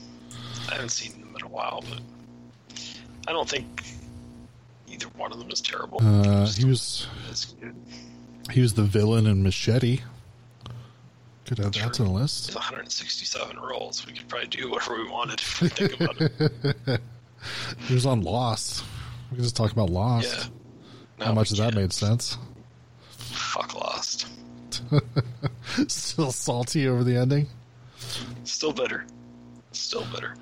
I 0.68 0.74
haven't 0.74 0.90
seen 0.90 1.12
them 1.20 1.34
in 1.36 1.42
a 1.42 1.48
while, 1.48 1.82
but 1.88 2.00
I 3.28 3.32
don't 3.32 3.48
think 3.48 3.84
either 4.88 5.06
one 5.16 5.32
of 5.32 5.38
them 5.38 5.50
is 5.50 5.60
terrible. 5.60 6.00
Uh, 6.02 6.46
he 6.46 6.64
was 6.64 7.06
he 8.50 8.60
was 8.60 8.74
the 8.74 8.82
villain 8.84 9.26
in 9.26 9.42
Machete. 9.42 10.00
Could 11.46 11.60
add 11.60 11.74
that 11.74 11.94
to 11.94 12.04
the 12.04 12.10
list. 12.10 12.46
There's 12.46 12.54
167 12.54 13.58
roles. 13.58 14.06
We 14.06 14.12
could 14.12 14.28
probably 14.28 14.46
do 14.48 14.70
whatever 14.70 14.96
we 15.02 15.08
wanted 15.08 15.40
if 15.40 15.60
we 15.60 15.68
think 15.68 16.00
about 16.00 16.20
it. 16.20 17.00
He 17.88 17.94
was 17.94 18.04
on 18.04 18.20
Lost. 18.20 18.84
We 19.30 19.36
can 19.36 19.44
just 19.44 19.56
talk 19.56 19.72
about 19.72 19.88
Lost. 19.88 20.50
Yeah. 21.18 21.24
How 21.24 21.32
much 21.32 21.50
of 21.50 21.56
that 21.56 21.74
made 21.74 21.90
sense? 21.90 22.36
Fuck 23.08 23.74
Lost. 23.74 23.89
Still 25.88 26.32
salty 26.32 26.88
over 26.88 27.04
the 27.04 27.16
ending. 27.16 27.46
Still 28.44 28.72
bitter. 28.72 29.04
Still 29.72 30.04
bitter. 30.12 30.34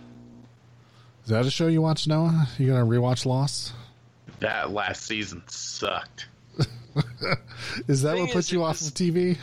Is 1.24 1.30
that 1.30 1.44
a 1.46 1.50
show 1.50 1.66
you 1.66 1.82
watch, 1.82 2.06
Noah? 2.06 2.48
You 2.58 2.68
gonna 2.68 2.86
rewatch 2.86 3.26
Lost? 3.26 3.72
That 4.40 4.70
last 4.70 5.02
season 5.04 5.42
sucked. 5.48 6.26
Is 7.88 8.02
that 8.02 8.14
what 8.14 8.20
what 8.20 8.28
is, 8.30 8.34
puts 8.34 8.52
you 8.52 8.62
off 8.62 8.80
was- 8.80 8.88
of 8.88 8.94
TV? 8.94 9.36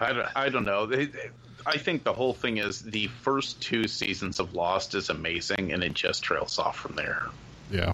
I 0.00 0.12
don't, 0.12 0.28
I 0.36 0.48
don't 0.48 0.64
know. 0.64 0.86
They- 0.86 1.06
they- 1.06 1.30
I 1.66 1.76
think 1.76 2.02
the 2.04 2.12
whole 2.14 2.32
thing 2.32 2.58
is 2.58 2.80
the 2.82 3.08
first 3.08 3.60
two 3.60 3.88
seasons 3.88 4.38
of 4.40 4.54
Lost 4.54 4.94
is 4.94 5.10
amazing, 5.10 5.72
and 5.72 5.82
it 5.84 5.92
just 5.92 6.22
trails 6.22 6.58
off 6.58 6.78
from 6.78 6.94
there. 6.94 7.26
Yeah. 7.70 7.92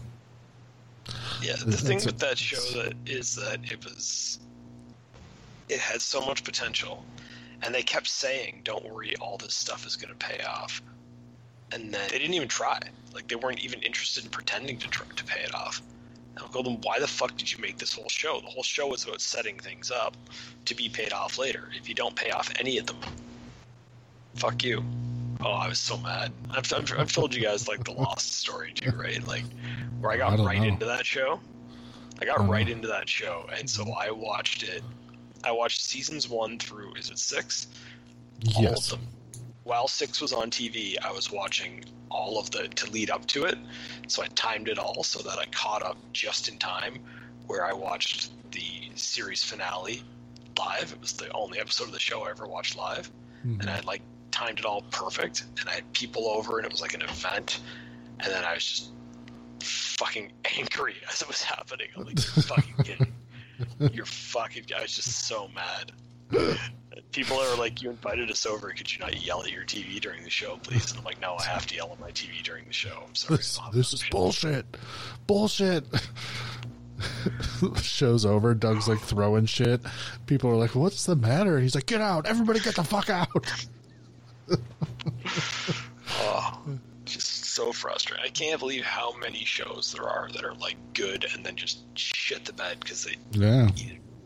Yeah, 1.42 1.56
the 1.56 1.68
It's- 1.68 1.80
thing 1.82 1.96
it's 1.96 2.06
with 2.06 2.18
that 2.20 2.38
show 2.38 2.60
that 2.82 2.94
is 3.06 3.34
that 3.36 3.60
it 3.64 3.84
was 3.84 4.38
it 5.68 5.78
had 5.80 6.00
so 6.00 6.20
much 6.20 6.44
potential 6.44 7.04
and 7.62 7.74
they 7.74 7.82
kept 7.82 8.06
saying, 8.06 8.60
Don't 8.64 8.84
worry, 8.84 9.16
all 9.16 9.38
this 9.38 9.54
stuff 9.54 9.86
is 9.86 9.96
gonna 9.96 10.14
pay 10.14 10.42
off. 10.44 10.82
And 11.72 11.92
then 11.92 12.08
they 12.10 12.18
didn't 12.18 12.34
even 12.34 12.48
try. 12.48 12.78
Like 13.12 13.28
they 13.28 13.36
weren't 13.36 13.60
even 13.60 13.80
interested 13.82 14.24
in 14.24 14.30
pretending 14.30 14.78
to 14.78 14.88
try, 14.88 15.06
to 15.14 15.24
pay 15.24 15.40
it 15.40 15.54
off. 15.54 15.80
And 16.34 16.44
I'll 16.44 16.50
go, 16.50 16.62
then 16.62 16.78
why 16.82 16.98
the 16.98 17.06
fuck 17.06 17.36
did 17.36 17.50
you 17.52 17.58
make 17.58 17.78
this 17.78 17.94
whole 17.94 18.08
show? 18.08 18.40
The 18.40 18.48
whole 18.48 18.64
show 18.64 18.92
is 18.92 19.04
about 19.04 19.20
setting 19.20 19.58
things 19.58 19.90
up 19.90 20.16
to 20.64 20.74
be 20.74 20.88
paid 20.88 21.12
off 21.12 21.38
later. 21.38 21.70
If 21.76 21.88
you 21.88 21.94
don't 21.94 22.16
pay 22.16 22.30
off 22.30 22.52
any 22.58 22.78
of 22.78 22.86
them, 22.86 22.98
fuck 24.34 24.64
you. 24.64 24.84
Oh, 25.44 25.52
I 25.52 25.68
was 25.68 25.78
so 25.78 25.96
mad. 25.98 26.32
I've, 26.50 26.72
I've, 26.72 26.92
I've 26.98 27.12
told 27.12 27.34
you 27.34 27.42
guys 27.42 27.68
like 27.68 27.84
the 27.84 27.92
Lost 27.92 28.34
story 28.34 28.72
too, 28.72 28.90
right? 28.96 29.24
Like 29.26 29.44
where 30.00 30.10
I 30.12 30.14
I 30.14 30.18
got 30.18 30.36
don't 30.36 30.46
right 30.46 30.60
know. 30.60 30.64
into 30.68 30.86
that 30.86 31.06
show. 31.06 31.40
I 32.20 32.24
got 32.24 32.38
don't 32.38 32.48
right 32.48 32.68
into 32.68 32.88
that 32.88 33.08
show, 33.08 33.48
and 33.56 33.68
so 33.68 33.92
I 33.92 34.10
watched 34.10 34.62
it. 34.62 34.82
I 35.44 35.52
watched 35.52 35.82
seasons 35.82 36.28
one 36.28 36.58
through 36.58 36.94
is 36.94 37.10
it 37.10 37.18
six? 37.18 37.68
All 38.56 38.66
of 38.66 38.88
them. 38.88 39.00
while 39.62 39.88
six 39.88 40.20
was 40.20 40.32
on 40.32 40.50
TV, 40.50 40.96
I 41.02 41.12
was 41.12 41.30
watching 41.30 41.84
all 42.10 42.38
of 42.38 42.50
the 42.50 42.68
to 42.68 42.90
lead 42.90 43.10
up 43.10 43.26
to 43.26 43.44
it. 43.44 43.58
So 44.08 44.22
I 44.22 44.26
timed 44.34 44.68
it 44.68 44.78
all 44.78 45.02
so 45.02 45.22
that 45.22 45.38
I 45.38 45.46
caught 45.46 45.82
up 45.82 45.96
just 46.12 46.48
in 46.48 46.58
time. 46.58 46.98
Where 47.46 47.66
I 47.66 47.72
watched 47.74 48.30
the 48.52 48.90
series 48.94 49.42
finale 49.42 50.02
live. 50.58 50.92
It 50.92 51.00
was 51.00 51.12
the 51.12 51.30
only 51.32 51.58
episode 51.58 51.84
of 51.84 51.92
the 51.92 52.00
show 52.00 52.22
I 52.24 52.30
ever 52.30 52.46
watched 52.46 52.76
live, 52.76 53.10
mm-hmm. 53.46 53.60
and 53.60 53.68
I 53.68 53.80
like 53.80 54.02
timed 54.30 54.58
it 54.58 54.64
all 54.64 54.82
perfect. 54.90 55.44
And 55.60 55.68
I 55.68 55.74
had 55.74 55.92
people 55.92 56.28
over, 56.28 56.58
and 56.58 56.66
it 56.66 56.72
was 56.72 56.80
like 56.80 56.94
an 56.94 57.02
event. 57.02 57.60
And 58.20 58.32
then 58.32 58.44
I 58.44 58.54
was 58.54 58.64
just 58.64 58.90
fucking 59.60 60.32
angry 60.58 60.96
as 61.10 61.22
it 61.22 61.28
was 61.28 61.42
happening. 61.42 61.88
I'm 61.96 62.04
like, 62.04 62.18
fucking 62.20 62.74
kidding. 62.84 63.12
You're 63.92 64.06
fucking. 64.06 64.64
I 64.76 64.82
was 64.82 64.94
just 64.94 65.26
so 65.28 65.48
mad. 65.48 65.92
People 67.12 67.36
are 67.38 67.56
like, 67.56 67.82
"You 67.82 67.90
invited 67.90 68.30
us 68.30 68.46
over. 68.46 68.70
Could 68.72 68.92
you 68.92 68.98
not 68.98 69.24
yell 69.24 69.42
at 69.42 69.50
your 69.50 69.64
TV 69.64 70.00
during 70.00 70.22
the 70.24 70.30
show, 70.30 70.58
please?" 70.62 70.90
And 70.90 70.98
I'm 70.98 71.04
like, 71.04 71.20
"No, 71.20 71.36
I 71.36 71.44
have 71.44 71.66
to 71.68 71.74
yell 71.74 71.90
at 71.92 72.00
my 72.00 72.10
TV 72.10 72.42
during 72.42 72.64
the 72.66 72.72
show. 72.72 73.04
I'm 73.06 73.14
sorry." 73.14 73.36
This, 73.38 73.60
this 73.72 73.92
is 73.92 74.00
shit." 74.00 74.10
bullshit. 74.10 74.66
Bullshit. 75.26 75.84
Show's 77.82 78.24
over. 78.24 78.54
Doug's 78.54 78.88
like 78.88 79.00
throwing 79.00 79.46
shit. 79.46 79.80
People 80.26 80.50
are 80.50 80.56
like, 80.56 80.74
"What's 80.74 81.06
the 81.06 81.16
matter?" 81.16 81.60
He's 81.60 81.74
like, 81.74 81.86
"Get 81.86 82.00
out! 82.00 82.26
Everybody, 82.26 82.60
get 82.60 82.76
the 82.76 82.84
fuck 82.84 83.10
out!" 83.10 83.46
Oh, 86.16 86.62
so 87.54 87.72
frustrating. 87.72 88.24
I 88.24 88.30
can't 88.30 88.58
believe 88.58 88.84
how 88.84 89.16
many 89.16 89.44
shows 89.44 89.92
there 89.96 90.08
are 90.08 90.28
that 90.32 90.44
are 90.44 90.54
like 90.54 90.76
good 90.92 91.24
and 91.32 91.44
then 91.46 91.54
just 91.56 91.84
shit 91.96 92.44
the 92.44 92.52
bed 92.52 92.80
because 92.80 93.04
they 93.04 93.16
Yeah. 93.32 93.68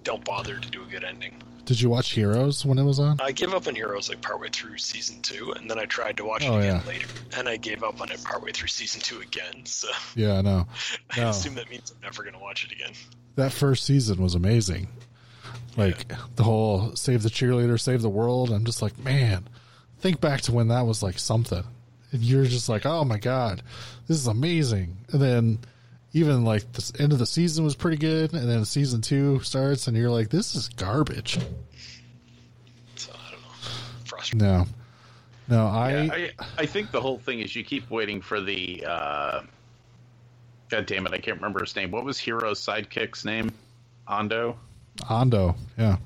don't 0.02 0.24
bother 0.24 0.58
to 0.58 0.70
do 0.70 0.82
a 0.82 0.86
good 0.86 1.04
ending. 1.04 1.42
Did 1.66 1.78
you 1.82 1.90
watch 1.90 2.12
Heroes 2.12 2.64
when 2.64 2.78
it 2.78 2.84
was 2.84 2.98
on? 2.98 3.20
I 3.20 3.30
gave 3.32 3.52
up 3.52 3.66
on 3.66 3.74
Heroes 3.74 4.08
like 4.08 4.22
partway 4.22 4.48
through 4.50 4.78
season 4.78 5.20
two, 5.20 5.52
and 5.52 5.70
then 5.70 5.78
I 5.78 5.84
tried 5.84 6.16
to 6.16 6.24
watch 6.24 6.42
it 6.42 6.48
Oh, 6.48 6.56
again 6.58 6.80
yeah. 6.82 6.88
later, 6.88 7.06
and 7.36 7.46
I 7.46 7.58
gave 7.58 7.82
up 7.84 8.00
on 8.00 8.10
it 8.10 8.24
partway 8.24 8.52
through 8.52 8.68
season 8.68 9.02
two 9.02 9.20
again. 9.20 9.66
So 9.66 9.88
Yeah, 10.16 10.38
I 10.38 10.40
know. 10.40 10.66
I 11.10 11.20
assume 11.28 11.54
that 11.56 11.68
means 11.68 11.90
I'm 11.94 12.00
never 12.00 12.22
going 12.22 12.32
to 12.32 12.40
watch 12.40 12.64
it 12.64 12.72
again. 12.72 12.92
That 13.36 13.52
first 13.52 13.84
season 13.84 14.22
was 14.22 14.34
amazing. 14.34 14.88
Like 15.76 16.10
the 16.36 16.42
whole 16.44 16.96
save 16.96 17.22
the 17.22 17.28
cheerleader, 17.28 17.78
save 17.78 18.00
the 18.00 18.08
world. 18.08 18.50
I'm 18.50 18.64
just 18.64 18.80
like, 18.80 18.98
man, 18.98 19.46
think 19.98 20.20
back 20.22 20.40
to 20.42 20.52
when 20.52 20.68
that 20.68 20.86
was 20.86 21.02
like 21.02 21.18
something. 21.18 21.64
And 22.12 22.22
you're 22.22 22.44
just 22.44 22.68
like, 22.68 22.86
oh 22.86 23.04
my 23.04 23.18
god, 23.18 23.62
this 24.06 24.16
is 24.16 24.26
amazing. 24.26 24.96
And 25.12 25.20
then 25.20 25.58
even 26.12 26.44
like 26.44 26.70
the 26.72 26.92
end 26.98 27.12
of 27.12 27.18
the 27.18 27.26
season 27.26 27.64
was 27.64 27.74
pretty 27.74 27.98
good, 27.98 28.32
and 28.32 28.48
then 28.48 28.64
season 28.64 29.00
two 29.00 29.40
starts, 29.40 29.88
and 29.88 29.96
you're 29.96 30.10
like, 30.10 30.30
this 30.30 30.54
is 30.54 30.68
garbage. 30.68 31.38
So 32.96 33.12
I 33.12 33.30
don't 33.30 33.40
know. 33.40 33.48
Frustrating. 34.04 34.46
No, 34.46 34.66
no, 35.48 35.66
I, 35.66 36.02
Yeah, 36.02 36.12
I, 36.12 36.30
I 36.58 36.66
think 36.66 36.90
the 36.90 37.00
whole 37.00 37.18
thing 37.18 37.40
is 37.40 37.54
you 37.54 37.64
keep 37.64 37.90
waiting 37.90 38.20
for 38.20 38.40
the. 38.40 38.84
Uh, 38.86 39.42
God 40.70 40.86
damn 40.86 41.06
it! 41.06 41.12
I 41.12 41.18
can't 41.18 41.38
remember 41.38 41.60
his 41.60 41.74
name. 41.76 41.90
What 41.90 42.04
was 42.04 42.18
Hiro's 42.18 42.60
sidekick's 42.64 43.24
name? 43.24 43.50
Ando. 44.06 44.56
Ando, 45.02 45.54
yeah, 45.78 45.96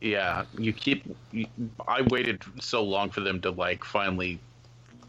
Yeah, 0.00 0.44
you 0.58 0.72
keep. 0.72 1.04
You, 1.30 1.46
I 1.86 2.02
waited 2.02 2.42
so 2.60 2.82
long 2.82 3.10
for 3.10 3.20
them 3.20 3.40
to 3.42 3.50
like 3.50 3.84
finally 3.84 4.40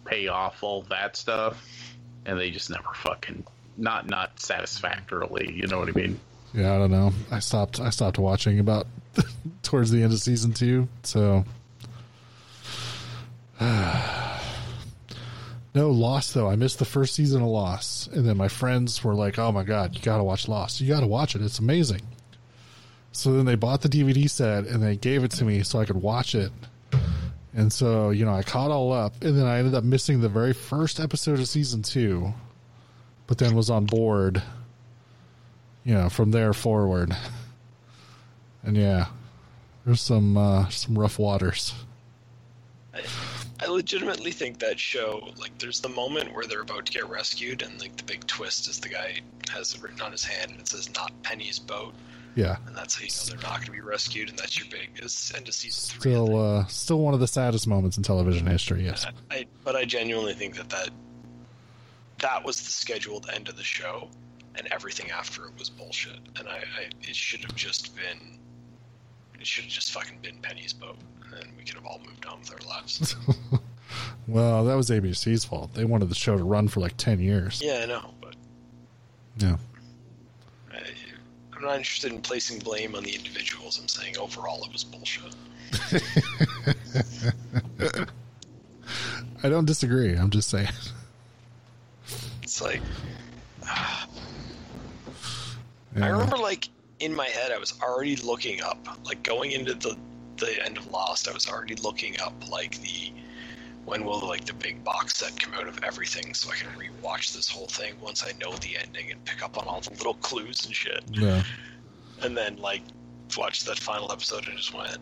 pay 0.05 0.27
off 0.27 0.63
all 0.63 0.81
that 0.83 1.15
stuff, 1.15 1.95
and 2.25 2.39
they 2.39 2.51
just 2.51 2.69
never 2.69 2.93
fucking 2.95 3.43
not 3.77 4.07
not 4.07 4.39
satisfactorily. 4.39 5.51
You 5.53 5.67
know 5.67 5.79
what 5.79 5.89
I 5.89 5.91
mean? 5.91 6.19
yeah. 6.53 6.73
I 6.75 6.77
don't 6.77 6.91
know. 6.91 7.11
I 7.31 7.39
stopped. 7.39 7.79
I 7.79 7.89
stopped 7.89 8.19
watching 8.19 8.59
about 8.59 8.87
towards 9.63 9.91
the 9.91 10.03
end 10.03 10.13
of 10.13 10.19
season 10.19 10.53
two. 10.53 10.87
So. 11.03 11.45
No, 15.75 15.89
Lost 15.89 16.35
though. 16.35 16.47
I 16.47 16.55
missed 16.55 16.77
the 16.77 16.85
first 16.85 17.15
season 17.15 17.41
of 17.41 17.47
Lost, 17.47 18.07
and 18.09 18.27
then 18.27 18.37
my 18.37 18.47
friends 18.47 19.03
were 19.03 19.15
like, 19.15 19.39
"Oh 19.39 19.51
my 19.51 19.63
god, 19.63 19.95
you 19.95 20.01
got 20.01 20.17
to 20.17 20.23
watch 20.23 20.47
Lost. 20.47 20.79
You 20.79 20.87
got 20.87 20.99
to 20.99 21.07
watch 21.07 21.35
it. 21.35 21.41
It's 21.41 21.57
amazing." 21.57 22.01
So 23.11 23.33
then 23.33 23.45
they 23.45 23.55
bought 23.55 23.81
the 23.81 23.89
DVD 23.89 24.29
set 24.29 24.65
and 24.65 24.83
they 24.83 24.95
gave 24.95 25.23
it 25.23 25.31
to 25.31 25.45
me 25.45 25.63
so 25.63 25.79
I 25.79 25.85
could 25.85 26.01
watch 26.01 26.35
it. 26.35 26.51
And 27.55 27.71
so 27.71 28.09
you 28.09 28.25
know, 28.25 28.33
I 28.33 28.43
caught 28.43 28.71
all 28.71 28.91
up, 28.91 29.23
and 29.23 29.37
then 29.37 29.45
I 29.45 29.59
ended 29.59 29.75
up 29.75 29.83
missing 29.83 30.21
the 30.21 30.29
very 30.29 30.53
first 30.53 30.99
episode 30.99 31.39
of 31.39 31.47
season 31.47 31.83
two, 31.83 32.33
but 33.27 33.37
then 33.37 33.55
was 33.55 33.69
on 33.69 33.85
board. 33.85 34.41
You 35.83 35.95
know, 35.95 36.09
from 36.09 36.31
there 36.31 36.53
forward, 36.53 37.15
and 38.63 38.77
yeah, 38.77 39.07
there's 39.85 40.01
some 40.01 40.37
uh, 40.37 40.69
some 40.69 40.97
rough 40.97 41.19
waters. 41.19 41.73
I 43.59 43.67
legitimately 43.67 44.31
think 44.31 44.59
that 44.59 44.79
show, 44.79 45.29
like, 45.37 45.57
there's 45.57 45.79
the 45.79 45.89
moment 45.89 46.33
where 46.33 46.45
they're 46.45 46.61
about 46.61 46.85
to 46.85 46.91
get 46.91 47.09
rescued, 47.09 47.61
and 47.61 47.79
like 47.79 47.95
the 47.95 48.03
big 48.03 48.27
twist 48.27 48.67
is 48.67 48.79
the 48.79 48.89
guy 48.89 49.19
has 49.51 49.73
it 49.73 49.81
written 49.81 50.01
on 50.01 50.11
his 50.11 50.23
hand, 50.23 50.51
and 50.51 50.59
it 50.59 50.67
says 50.67 50.93
"Not 50.93 51.11
Penny's 51.23 51.59
boat," 51.59 51.93
Yeah, 52.35 52.57
and 52.67 52.75
that's 52.75 52.95
how 52.95 53.01
you 53.03 53.09
know 53.09 53.39
they're 53.41 53.49
not 53.49 53.57
going 53.57 53.65
to 53.67 53.71
be 53.71 53.81
rescued, 53.81 54.29
and 54.29 54.37
that's 54.39 54.57
your 54.57 54.67
big 54.69 54.99
is 55.03 55.31
end 55.35 55.47
of 55.47 55.53
season 55.53 55.99
three. 55.99 56.11
Still 56.13 56.39
uh, 56.41 56.65
still 56.65 56.99
one 56.99 57.13
of 57.13 57.19
the 57.19 57.27
saddest 57.27 57.67
moments 57.67 57.97
in 57.97 58.03
television 58.03 58.45
history. 58.47 58.83
Yes. 58.85 59.05
I, 59.29 59.45
but 59.63 59.75
I 59.75 59.85
genuinely 59.85 60.33
think 60.33 60.55
that, 60.55 60.69
that 60.69 60.89
that 62.19 62.43
was 62.43 62.57
the 62.61 62.71
scheduled 62.71 63.29
end 63.33 63.49
of 63.49 63.57
the 63.57 63.63
show, 63.63 64.09
and 64.55 64.67
everything 64.71 65.11
after 65.11 65.45
it 65.45 65.51
was 65.59 65.69
bullshit. 65.69 66.19
And 66.39 66.47
I, 66.47 66.57
I 66.57 66.89
it 67.01 67.15
should 67.15 67.41
have 67.41 67.55
just 67.55 67.95
been, 67.95 68.39
it 69.39 69.45
should 69.45 69.65
have 69.65 69.73
just 69.73 69.91
fucking 69.91 70.19
been 70.21 70.37
Penny's 70.41 70.73
boat, 70.73 70.97
and 71.37 71.49
we 71.57 71.63
could 71.63 71.75
have 71.75 71.85
all 71.85 71.99
moved 72.05 72.25
on 72.25 72.39
with 72.39 72.51
our 72.51 72.67
lives. 72.67 73.15
Well, 74.27 74.63
that 74.65 74.75
was 74.75 74.89
ABC's 74.89 75.45
fault. 75.45 75.73
They 75.75 75.85
wanted 75.85 76.09
the 76.09 76.15
show 76.15 76.35
to 76.35 76.43
run 76.43 76.67
for 76.67 76.79
like 76.79 76.97
10 76.97 77.19
years. 77.19 77.61
yeah, 77.63 77.81
I 77.83 77.85
know, 77.85 78.13
but 78.21 78.35
Yeah. 79.37 79.57
I, 81.63 81.67
I'm 81.67 81.71
not 81.71 81.77
interested 81.77 82.11
in 82.11 82.21
placing 82.21 82.59
blame 82.59 82.95
on 82.95 83.03
the 83.03 83.15
individuals. 83.15 83.79
I'm 83.79 83.87
saying 83.87 84.17
overall 84.17 84.63
it 84.65 84.71
was 84.71 84.83
bullshit. 84.83 85.33
I 89.43 89.49
don't 89.49 89.65
disagree. 89.65 90.15
I'm 90.15 90.29
just 90.29 90.49
saying. 90.49 90.69
It's 92.41 92.61
like 92.61 92.81
I 93.65 94.05
Yeah. 95.95 96.07
remember, 96.07 96.37
like 96.37 96.69
in 96.99 97.15
my 97.15 97.27
head, 97.27 97.51
I 97.51 97.57
was 97.57 97.73
already 97.81 98.15
looking 98.17 98.61
up, 98.61 98.77
like 99.05 99.23
going 99.23 99.51
into 99.51 99.73
the 99.73 99.97
the 100.37 100.63
end 100.65 100.77
of 100.77 100.87
Lost. 100.87 101.27
I 101.27 101.33
was 101.33 101.47
already 101.47 101.75
looking 101.75 102.19
up, 102.19 102.33
like 102.49 102.81
the 102.81 103.11
when 103.85 104.05
will 104.05 104.19
like 104.27 104.45
the 104.45 104.53
big 104.53 104.83
box 104.83 105.17
set 105.17 105.39
come 105.39 105.53
out 105.53 105.67
of 105.67 105.83
everything, 105.83 106.33
so 106.33 106.51
I 106.51 106.55
can 106.55 106.69
rewatch 106.77 107.33
this 107.33 107.49
whole 107.49 107.67
thing 107.67 107.93
once 108.01 108.23
I 108.23 108.31
know 108.39 108.53
the 108.57 108.77
ending 108.77 109.11
and 109.11 109.23
pick 109.25 109.43
up 109.43 109.57
on 109.57 109.67
all 109.67 109.81
the 109.81 109.91
little 109.91 110.15
clues 110.15 110.65
and 110.65 110.73
shit. 110.75 111.03
Yeah. 111.11 111.43
And 112.21 112.37
then 112.37 112.57
like 112.57 112.81
watch 113.37 113.63
that 113.65 113.79
final 113.79 114.11
episode 114.11 114.47
and 114.47 114.57
just 114.57 114.73
went, 114.73 114.97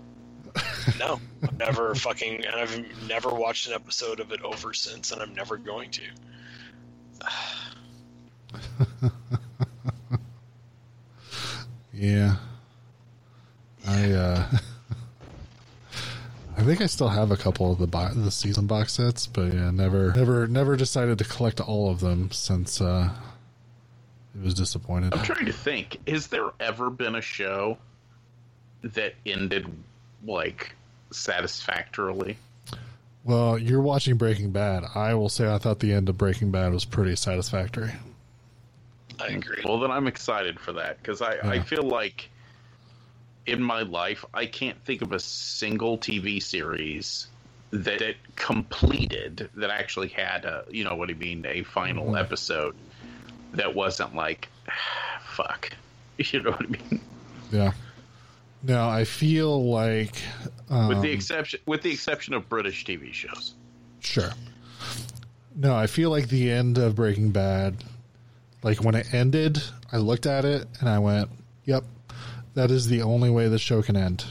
no, 0.99 1.20
I've 1.44 1.58
never 1.58 1.95
fucking, 2.08 2.45
and 2.45 2.56
I've 2.56 3.08
never 3.08 3.30
watched 3.30 3.68
an 3.68 3.74
episode 3.74 4.20
of 4.20 4.32
it 4.32 4.41
over 4.41 4.74
since, 4.74 5.12
and 5.12 5.22
I'm 5.22 5.34
never 5.34 5.58
going 5.58 5.91
to. 5.91 6.03
Yeah. 11.94 12.38
I 13.88 14.12
uh 14.12 14.49
I 16.62 16.64
think 16.64 16.80
I 16.80 16.86
still 16.86 17.10
have 17.10 17.32
a 17.32 17.38
couple 17.38 17.72
of 17.72 17.80
the 17.80 17.88
bo- 17.88 18.14
the 18.14 18.30
season 18.30 18.68
box 18.68 18.94
sets, 18.94 19.26
but 19.26 19.52
yeah, 19.52 19.72
never 19.72 20.14
never 20.14 20.46
never 20.46 20.76
decided 20.76 21.18
to 21.18 21.24
collect 21.24 21.60
all 21.60 21.90
of 21.90 22.02
them 22.02 22.30
since 22.30 22.80
uh 22.80 23.10
it 24.36 24.44
was 24.44 24.54
disappointed. 24.54 25.12
I'm 25.16 25.24
trying 25.24 25.48
to 25.48 25.54
think. 25.54 25.98
Has 26.08 26.28
there 26.28 26.52
ever 26.60 26.92
been 26.92 27.16
a 27.16 27.22
show 27.22 27.80
that 28.84 29.16
ended 29.26 29.66
like 30.24 30.76
satisfactorily? 31.10 32.38
Well, 33.24 33.58
you're 33.58 33.82
watching 33.82 34.18
Breaking 34.18 34.52
Bad. 34.52 34.84
I 34.94 35.16
will 35.16 35.30
say 35.30 35.52
I 35.52 35.58
thought 35.58 35.80
the 35.80 35.94
end 35.94 36.10
of 36.10 36.18
Breaking 36.20 36.52
Bad 36.52 36.74
was 36.74 36.86
pretty 36.86 37.16
satisfactory. 37.16 37.92
I 39.20 39.30
agree. 39.30 39.64
Well, 39.66 39.80
then 39.80 39.90
I'm 39.90 40.06
excited 40.06 40.60
for 40.60 40.74
that 40.74 41.02
because 41.02 41.24
I, 41.24 41.38
I 41.44 41.60
feel 41.62 41.84
like 41.84 42.30
in 43.46 43.62
my 43.62 43.82
life 43.82 44.24
I 44.34 44.46
can't 44.46 44.82
think 44.86 45.02
of 45.02 45.12
a 45.12 45.20
single 45.20 45.98
TV 45.98 46.42
series 46.42 47.28
that 47.72 48.02
it 48.02 48.18
completed 48.36 49.50
that 49.56 49.70
actually 49.70 50.10
had 50.10 50.46
a 50.46 50.66
you 50.70 50.84
know 50.84 50.96
what 50.96 51.10
I 51.10 51.14
mean 51.14 51.46
a 51.48 51.64
final 51.64 52.08
Mhm. 52.12 52.20
episode 52.20 52.76
that 53.54 53.74
wasn't 53.76 54.16
like 54.16 54.50
fuck 55.24 55.72
you 56.18 56.42
know 56.44 56.52
what 56.52 56.66
I 56.66 56.68
mean 56.68 57.02
Yeah. 57.52 57.72
Now 58.64 58.90
I 58.90 59.06
feel 59.06 59.70
like 59.72 60.16
um, 60.70 60.88
with 60.90 61.02
the 61.02 61.12
exception 61.12 61.60
with 61.66 61.82
the 61.82 61.92
exception 61.92 62.34
of 62.36 62.48
British 62.48 62.86
TV 62.86 63.12
shows. 63.14 63.54
Sure. 64.02 64.30
No, 65.56 65.76
I 65.76 65.88
feel 65.88 66.10
like 66.12 66.30
the 66.30 66.50
end 66.52 66.78
of 66.78 66.96
Breaking 66.96 67.32
Bad, 67.32 67.84
like 68.64 68.84
when 68.84 68.96
it 68.96 69.14
ended, 69.14 69.62
I 69.92 69.98
looked 69.98 70.26
at 70.26 70.46
it 70.46 70.66
and 70.80 70.88
I 70.88 71.00
went, 71.00 71.30
"Yep, 71.66 71.84
that 72.53 72.72
is 72.72 72.88
the 72.88 73.02
only 73.02 73.30
way 73.30 73.48
the 73.48 73.60
show 73.60 73.82
can 73.82 73.95
end." 73.95 74.26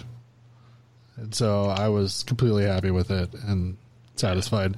And 1.16 1.34
so 1.34 1.64
I 1.64 1.88
was 1.88 2.22
completely 2.22 2.64
happy 2.64 2.90
with 2.90 3.10
it, 3.10 3.32
and 3.34 3.76
satisfied. 4.20 4.76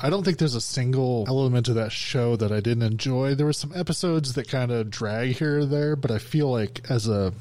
I 0.00 0.10
don't 0.10 0.24
think 0.24 0.38
there's 0.38 0.54
a 0.54 0.60
single 0.60 1.24
element 1.28 1.68
of 1.68 1.74
that 1.76 1.92
show 1.92 2.36
that 2.36 2.50
I 2.50 2.60
didn't 2.60 2.82
enjoy. 2.82 3.34
There 3.34 3.46
were 3.46 3.52
some 3.52 3.72
episodes 3.74 4.32
that 4.32 4.48
kind 4.48 4.72
of 4.72 4.90
drag 4.90 5.36
here 5.36 5.60
or 5.60 5.66
there, 5.66 5.94
but 5.94 6.10
I 6.10 6.18
feel 6.18 6.50
like 6.50 6.90
as 6.90 7.06
a 7.06 7.32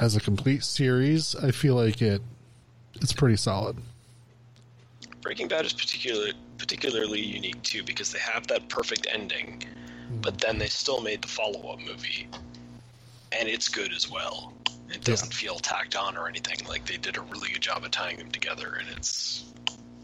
as 0.00 0.16
a 0.16 0.20
complete 0.20 0.64
series, 0.64 1.34
I 1.36 1.50
feel 1.50 1.74
like 1.74 2.02
it 2.02 2.20
it's 3.00 3.12
pretty 3.12 3.36
solid. 3.36 3.76
Breaking 5.22 5.48
Bad 5.48 5.64
is 5.64 5.72
particular, 5.72 6.32
particularly 6.58 7.20
unique 7.20 7.62
too 7.62 7.82
because 7.82 8.12
they 8.12 8.18
have 8.18 8.46
that 8.48 8.68
perfect 8.68 9.06
ending, 9.10 9.64
but 10.20 10.38
then 10.38 10.58
they 10.58 10.68
still 10.68 11.00
made 11.00 11.22
the 11.22 11.28
follow 11.28 11.72
up 11.72 11.80
movie, 11.80 12.28
and 13.32 13.48
it's 13.48 13.68
good 13.68 13.92
as 13.92 14.10
well. 14.10 14.52
It 14.90 15.04
doesn't 15.04 15.34
feel 15.34 15.58
tacked 15.58 15.96
on 15.96 16.16
or 16.16 16.28
anything. 16.28 16.66
Like 16.66 16.86
they 16.86 16.96
did 16.96 17.16
a 17.16 17.20
really 17.22 17.50
good 17.52 17.60
job 17.60 17.84
of 17.84 17.90
tying 17.90 18.16
them 18.16 18.30
together, 18.30 18.78
and 18.80 18.88
it's 18.96 19.52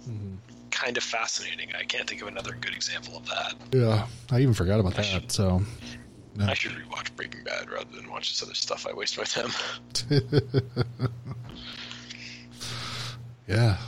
mm-hmm. 0.06 0.34
kind 0.70 0.96
of 0.96 1.02
fascinating. 1.02 1.70
I 1.78 1.84
can't 1.84 2.08
think 2.08 2.20
of 2.20 2.28
another 2.28 2.56
good 2.60 2.74
example 2.74 3.16
of 3.16 3.26
that. 3.26 3.54
Yeah, 3.72 4.06
I 4.30 4.40
even 4.40 4.52
forgot 4.54 4.80
about 4.80 4.92
I 4.94 4.96
that. 4.96 5.04
should- 5.06 5.32
So, 5.32 5.62
Yeah. 6.38 6.50
I 6.50 6.54
should 6.54 6.72
rewatch 6.72 7.14
Breaking 7.16 7.44
Bad 7.44 7.70
rather 7.70 7.94
than 7.94 8.10
watch 8.10 8.28
this 8.30 8.42
other 8.42 8.54
stuff. 8.54 8.86
I 8.86 8.92
waste 8.92 9.16
my 9.16 9.24
time. 9.24 9.50
yeah, 13.48 13.78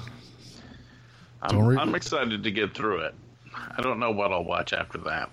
I'm, 1.42 1.58
re- 1.66 1.76
I'm 1.76 1.94
excited 1.94 2.42
to 2.42 2.50
get 2.50 2.74
through 2.74 3.00
it. 3.00 3.14
I 3.76 3.82
don't 3.82 3.98
know 3.98 4.10
what 4.12 4.32
I'll 4.32 4.44
watch 4.44 4.72
after 4.72 4.98
that. 4.98 5.30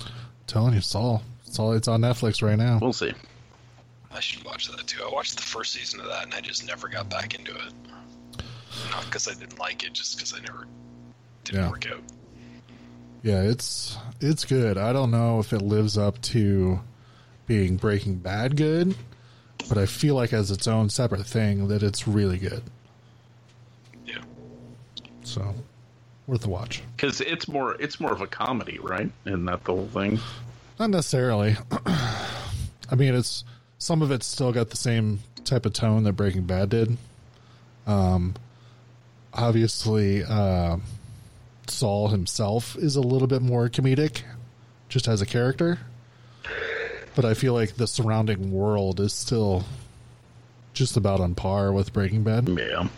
I'm 0.00 0.12
telling 0.46 0.74
you, 0.74 0.80
Saul. 0.80 1.22
Saul, 1.54 1.72
it's 1.72 1.88
on 1.88 2.00
Netflix 2.00 2.42
right 2.42 2.58
now. 2.58 2.78
We'll 2.82 2.92
see. 2.92 3.12
I 4.12 4.20
should 4.20 4.44
watch 4.44 4.68
that 4.68 4.86
too. 4.86 5.02
I 5.04 5.10
watched 5.12 5.36
the 5.36 5.42
first 5.42 5.72
season 5.72 6.00
of 6.00 6.06
that, 6.06 6.24
and 6.24 6.34
I 6.34 6.40
just 6.40 6.66
never 6.66 6.88
got 6.88 7.08
back 7.08 7.34
into 7.38 7.52
it. 7.52 7.72
Not 8.90 9.04
because 9.06 9.28
I 9.28 9.34
didn't 9.34 9.58
like 9.58 9.84
it, 9.84 9.92
just 9.92 10.16
because 10.16 10.34
I 10.34 10.40
never 10.40 10.66
didn't 11.44 11.60
Yeah. 11.62 11.70
work 11.70 11.86
out. 11.90 12.02
Yeah, 13.22 13.40
it's 13.42 13.96
it's 14.20 14.44
good. 14.44 14.76
I 14.76 14.92
don't 14.92 15.10
know 15.10 15.38
if 15.40 15.52
it 15.52 15.62
lives 15.62 15.96
up 15.96 16.20
to 16.22 16.80
being 17.46 17.76
Breaking 17.76 18.16
Bad 18.16 18.56
good, 18.56 18.94
but 19.68 19.78
I 19.78 19.86
feel 19.86 20.14
like 20.14 20.32
as 20.32 20.50
its 20.50 20.66
own 20.66 20.90
separate 20.90 21.24
thing 21.26 21.68
that 21.68 21.82
it's 21.82 22.06
really 22.06 22.38
good. 22.38 22.62
Yeah. 24.06 24.22
So, 25.22 25.54
worth 26.26 26.44
a 26.44 26.48
watch. 26.48 26.82
Because 26.96 27.20
it's 27.20 27.48
more 27.48 27.74
it's 27.80 27.98
more 28.00 28.12
of 28.12 28.20
a 28.20 28.26
comedy, 28.26 28.78
right? 28.82 29.10
Isn't 29.24 29.44
that 29.46 29.64
the 29.64 29.72
whole 29.72 29.86
thing? 29.88 30.18
Not 30.78 30.90
necessarily. 30.90 31.56
I 31.86 32.94
mean, 32.96 33.14
it's 33.14 33.44
some 33.78 34.02
of 34.02 34.10
it's 34.10 34.26
still 34.26 34.52
got 34.52 34.70
the 34.70 34.76
same 34.76 35.20
type 35.44 35.66
of 35.66 35.72
tone 35.72 36.04
that 36.04 36.14
Breaking 36.14 36.42
Bad 36.42 36.70
did. 36.70 36.96
Um, 37.86 38.34
obviously, 39.32 40.24
uh, 40.24 40.78
Saul 41.66 42.08
himself 42.08 42.76
is 42.76 42.96
a 42.96 43.00
little 43.00 43.28
bit 43.28 43.42
more 43.42 43.68
comedic, 43.68 44.22
just 44.88 45.08
as 45.08 45.22
a 45.22 45.26
character. 45.26 45.78
But 47.14 47.24
I 47.24 47.34
feel 47.34 47.52
like 47.54 47.76
the 47.76 47.86
surrounding 47.86 48.50
world 48.50 48.98
is 49.00 49.12
still 49.12 49.64
just 50.72 50.96
about 50.96 51.20
on 51.20 51.34
par 51.34 51.72
with 51.72 51.92
Breaking 51.92 52.24
Bad. 52.24 52.48
Yeah. 52.48 52.88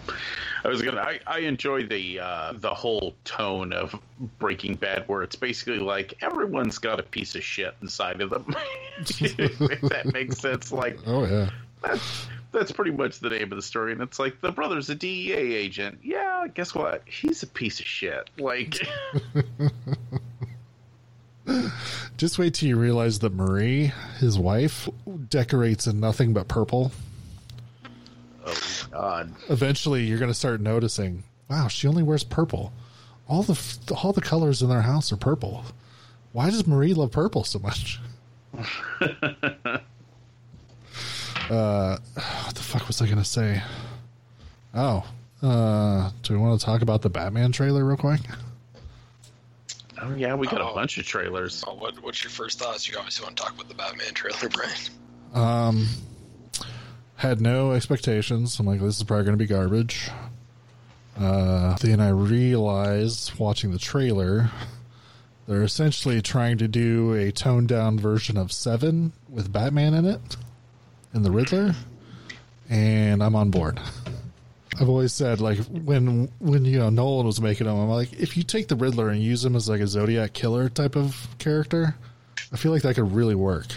I 0.67 0.69
was 0.69 0.83
gonna. 0.83 1.01
I, 1.01 1.21
I 1.29 1.39
enjoy 1.41 1.85
the 1.87 2.19
uh, 2.19 2.53
the 2.57 2.75
whole 2.75 3.15
tone 3.25 3.73
of 3.73 3.95
Breaking 4.41 4.75
Bad, 4.75 5.05
where 5.07 5.23
it's 5.23 5.37
basically 5.37 5.79
like 5.79 6.15
everyone's 6.23 6.79
got 6.79 6.99
a 6.99 7.05
piece 7.05 7.37
of 7.37 7.45
shit 7.45 7.77
inside 7.83 8.21
of 8.21 8.31
them. 8.31 8.53
if 8.99 9.81
that 9.83 10.11
makes 10.13 10.39
sense. 10.39 10.73
Like 10.73 10.99
Oh 11.07 11.25
yeah, 11.25 11.51
that's 11.83 12.27
that's 12.51 12.73
pretty 12.73 12.91
much 12.91 13.21
the 13.21 13.31
name 13.31 13.53
of 13.53 13.57
the 13.57 13.63
story, 13.63 13.93
and 13.93 14.01
it's 14.01 14.19
like 14.19 14.41
the 14.41 14.51
brother's 14.51 14.91
a 14.91 14.97
DEA 14.97 15.35
agent. 15.35 16.01
Yeah, 16.03 16.47
guess 16.53 16.75
what? 16.75 17.03
He's 17.05 17.45
a 17.45 17.47
piece 17.47 17.79
of 17.79 17.87
shit. 17.87 18.29
Like, 18.37 18.89
just 22.17 22.41
wait 22.41 22.55
till 22.55 22.69
you 22.69 22.77
realize 22.77 23.21
that 23.21 23.33
Marie, 23.33 23.93
his 24.19 24.37
wife, 24.37 24.89
decorates 25.29 25.87
in 25.87 26.01
nothing 26.01 26.33
but 26.33 26.49
purple. 26.49 26.91
oh 28.45 28.86
god. 29.01 29.33
eventually 29.49 30.05
you're 30.05 30.19
going 30.19 30.31
to 30.31 30.35
start 30.35 30.61
noticing 30.61 31.23
wow 31.51 31.69
she 31.69 31.87
only 31.89 32.03
wears 32.03 32.25
purple 32.25 32.73
all 33.29 33.43
the 33.43 33.59
all 34.03 34.13
the 34.13 34.21
colors 34.21 34.63
in 34.63 34.69
their 34.69 34.83
house 34.83 35.13
are 35.13 35.17
purple 35.17 35.65
why 36.33 36.51
does 36.51 36.67
marie 36.67 36.95
love 36.95 37.11
purple 37.13 37.45
so 37.45 37.59
much 37.59 37.99
uh 41.51 41.97
what 42.45 42.55
the 42.55 42.63
fuck 42.63 42.87
was 42.87 43.01
i 43.03 43.07
going 43.07 43.19
to 43.19 43.25
say 43.25 43.63
oh 44.75 45.05
uh 45.43 46.11
do 46.23 46.33
we 46.33 46.39
want 46.39 46.59
to 46.59 46.65
talk 46.65 46.83
about 46.83 47.03
the 47.03 47.11
batman 47.11 47.53
trailer 47.53 47.85
real 47.85 47.97
quick 47.97 48.21
Oh 50.03 50.15
yeah, 50.15 50.35
we 50.35 50.47
got 50.47 50.61
a 50.61 50.65
Oh. 50.69 50.75
bunch 50.75 50.99
of 50.99 51.07
trailers. 51.07 51.65
Oh, 51.67 51.73
what, 51.75 51.95
what's 52.03 52.23
your 52.23 52.31
first 52.31 52.59
thoughts? 52.59 52.87
You 52.87 52.99
obviously 52.99 53.25
want 53.25 53.35
to 53.35 53.43
talk 53.43 53.55
about 53.55 53.67
the 53.69 53.75
Batman 53.75 54.13
trailer, 54.13 54.51
Brian. 54.51 54.77
um 55.33 55.89
had 57.17 57.41
no 57.41 57.73
expectations. 57.73 58.59
I'm 58.59 58.67
like 58.67 58.81
this 58.81 58.99
is 58.99 59.03
probably 59.03 59.25
going 59.25 59.39
to 59.39 59.43
be 59.43 59.49
garbage. 59.49 60.11
Uh 61.19 61.77
then 61.77 62.01
i 62.01 62.09
realized 62.11 63.39
watching 63.39 63.71
the 63.71 63.79
trailer 63.79 64.51
they're 65.49 65.63
essentially 65.63 66.21
trying 66.21 66.59
to 66.59 66.69
do 66.69 67.15
a 67.15 67.33
toned 67.33 67.69
down 67.69 67.99
version 67.99 68.37
of 68.37 68.53
seven 68.53 69.13
with 69.29 69.51
batman 69.51 69.95
in 69.95 70.05
it 70.05 70.37
and 71.15 71.25
the 71.25 71.31
riddler 71.31 71.75
and 72.69 73.23
i'm 73.23 73.35
on 73.35 73.51
board. 73.51 73.81
I've 74.79 74.91
always 74.91 75.15
said 75.15 75.41
like 75.41 75.57
when 75.69 76.31
when 76.39 76.67
you 76.67 76.79
know 76.81 76.91
nolan 76.91 77.25
was 77.27 77.41
making 77.41 77.67
them 77.67 77.79
i'm 77.79 77.89
like 77.89 78.13
if 78.13 78.37
you 78.37 78.43
take 78.43 78.69
the 78.69 78.77
riddler 78.77 79.09
and 79.09 79.23
use 79.23 79.43
him 79.43 79.57
as 79.57 79.71
like 79.71 79.81
a 79.81 79.87
zodiac 79.87 80.35
killer 80.35 80.69
type 80.69 80.97
of 80.97 81.29
character 81.39 81.95
i 82.53 82.57
feel 82.59 82.73
like 82.73 82.83
that 82.83 82.95
could 82.95 83.11
really 83.13 83.35
work 83.35 83.69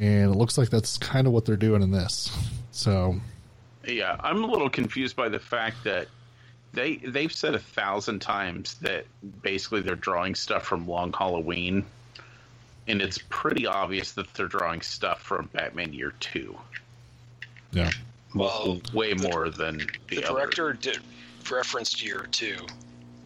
and 0.00 0.32
it 0.32 0.36
looks 0.36 0.56
like 0.58 0.70
that's 0.70 0.98
kind 0.98 1.26
of 1.26 1.32
what 1.32 1.44
they're 1.44 1.56
doing 1.56 1.82
in 1.82 1.90
this. 1.90 2.36
So 2.72 3.16
Yeah, 3.86 4.16
I'm 4.20 4.42
a 4.44 4.46
little 4.46 4.70
confused 4.70 5.16
by 5.16 5.28
the 5.28 5.38
fact 5.38 5.84
that 5.84 6.08
they 6.72 6.96
they've 6.96 7.32
said 7.32 7.54
a 7.54 7.58
thousand 7.58 8.20
times 8.20 8.74
that 8.80 9.06
basically 9.42 9.80
they're 9.80 9.94
drawing 9.94 10.34
stuff 10.34 10.64
from 10.64 10.88
Long 10.88 11.12
Halloween, 11.12 11.84
and 12.88 13.00
it's 13.00 13.18
pretty 13.28 13.66
obvious 13.66 14.12
that 14.12 14.32
they're 14.34 14.48
drawing 14.48 14.80
stuff 14.80 15.22
from 15.22 15.48
Batman 15.52 15.92
Year 15.92 16.12
Two. 16.20 16.56
yeah, 17.72 17.90
Well, 18.34 18.80
way 18.92 19.14
more 19.14 19.50
than 19.50 19.78
the, 20.08 20.16
the 20.16 20.24
other. 20.24 20.40
director 20.40 20.72
did 20.72 20.98
referenced 21.50 22.02
year 22.02 22.26
two 22.32 22.56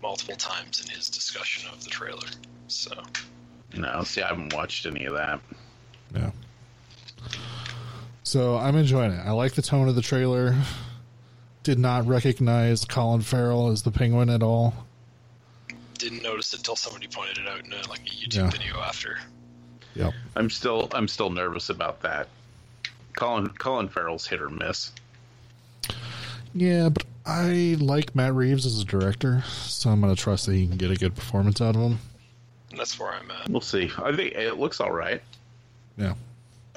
multiple 0.02 0.36
times 0.36 0.80
in 0.84 0.90
his 0.90 1.08
discussion 1.08 1.68
of 1.72 1.82
the 1.84 1.90
trailer. 1.90 2.26
So 2.66 2.92
No, 3.76 4.02
see, 4.04 4.20
I 4.22 4.28
haven't 4.28 4.52
watched 4.52 4.84
any 4.86 5.06
of 5.06 5.14
that. 5.14 5.40
yeah. 6.14 6.30
So 8.22 8.56
I'm 8.56 8.76
enjoying 8.76 9.12
it. 9.12 9.20
I 9.24 9.30
like 9.32 9.52
the 9.52 9.62
tone 9.62 9.88
of 9.88 9.94
the 9.94 10.02
trailer. 10.02 10.54
Did 11.62 11.78
not 11.78 12.06
recognize 12.06 12.84
Colin 12.84 13.20
Farrell 13.22 13.68
as 13.70 13.82
the 13.82 13.90
Penguin 13.90 14.30
at 14.30 14.42
all. 14.42 14.74
didn't 15.98 16.22
notice 16.22 16.52
it 16.54 16.58
until 16.58 16.76
somebody 16.76 17.08
pointed 17.08 17.38
it 17.38 17.48
out 17.48 17.64
in 17.64 17.72
a, 17.72 17.88
like 17.88 18.00
a 18.00 18.10
YouTube 18.10 18.34
Yeah. 18.36 18.50
video 18.50 18.78
after. 18.80 19.18
Yep. 19.96 20.12
I'm 20.36 20.48
still 20.48 20.88
I'm 20.92 21.08
still 21.08 21.28
nervous 21.30 21.70
about 21.70 22.02
that. 22.02 22.28
Colin 23.16 23.48
Colin 23.48 23.88
Farrell's 23.88 24.26
hit 24.26 24.40
or 24.40 24.48
miss. 24.48 24.92
Yeah, 26.54 26.88
but 26.88 27.04
I 27.26 27.76
like 27.80 28.14
Matt 28.14 28.32
Reeves 28.34 28.64
as 28.64 28.80
a 28.80 28.84
director, 28.84 29.42
so 29.46 29.90
I'm 29.90 30.00
going 30.00 30.14
to 30.14 30.20
trust 30.20 30.46
that 30.46 30.54
he 30.54 30.66
can 30.66 30.76
get 30.76 30.90
a 30.90 30.96
good 30.96 31.14
performance 31.14 31.60
out 31.60 31.74
of 31.76 31.82
him. 31.82 31.98
That's 32.76 32.98
where 32.98 33.10
I'm 33.12 33.30
at. 33.30 33.48
We'll 33.50 33.60
see. 33.60 33.90
I 33.98 34.14
think 34.16 34.32
it 34.34 34.58
looks 34.58 34.80
all 34.80 34.90
right. 34.92 35.20
Yeah. 35.98 36.14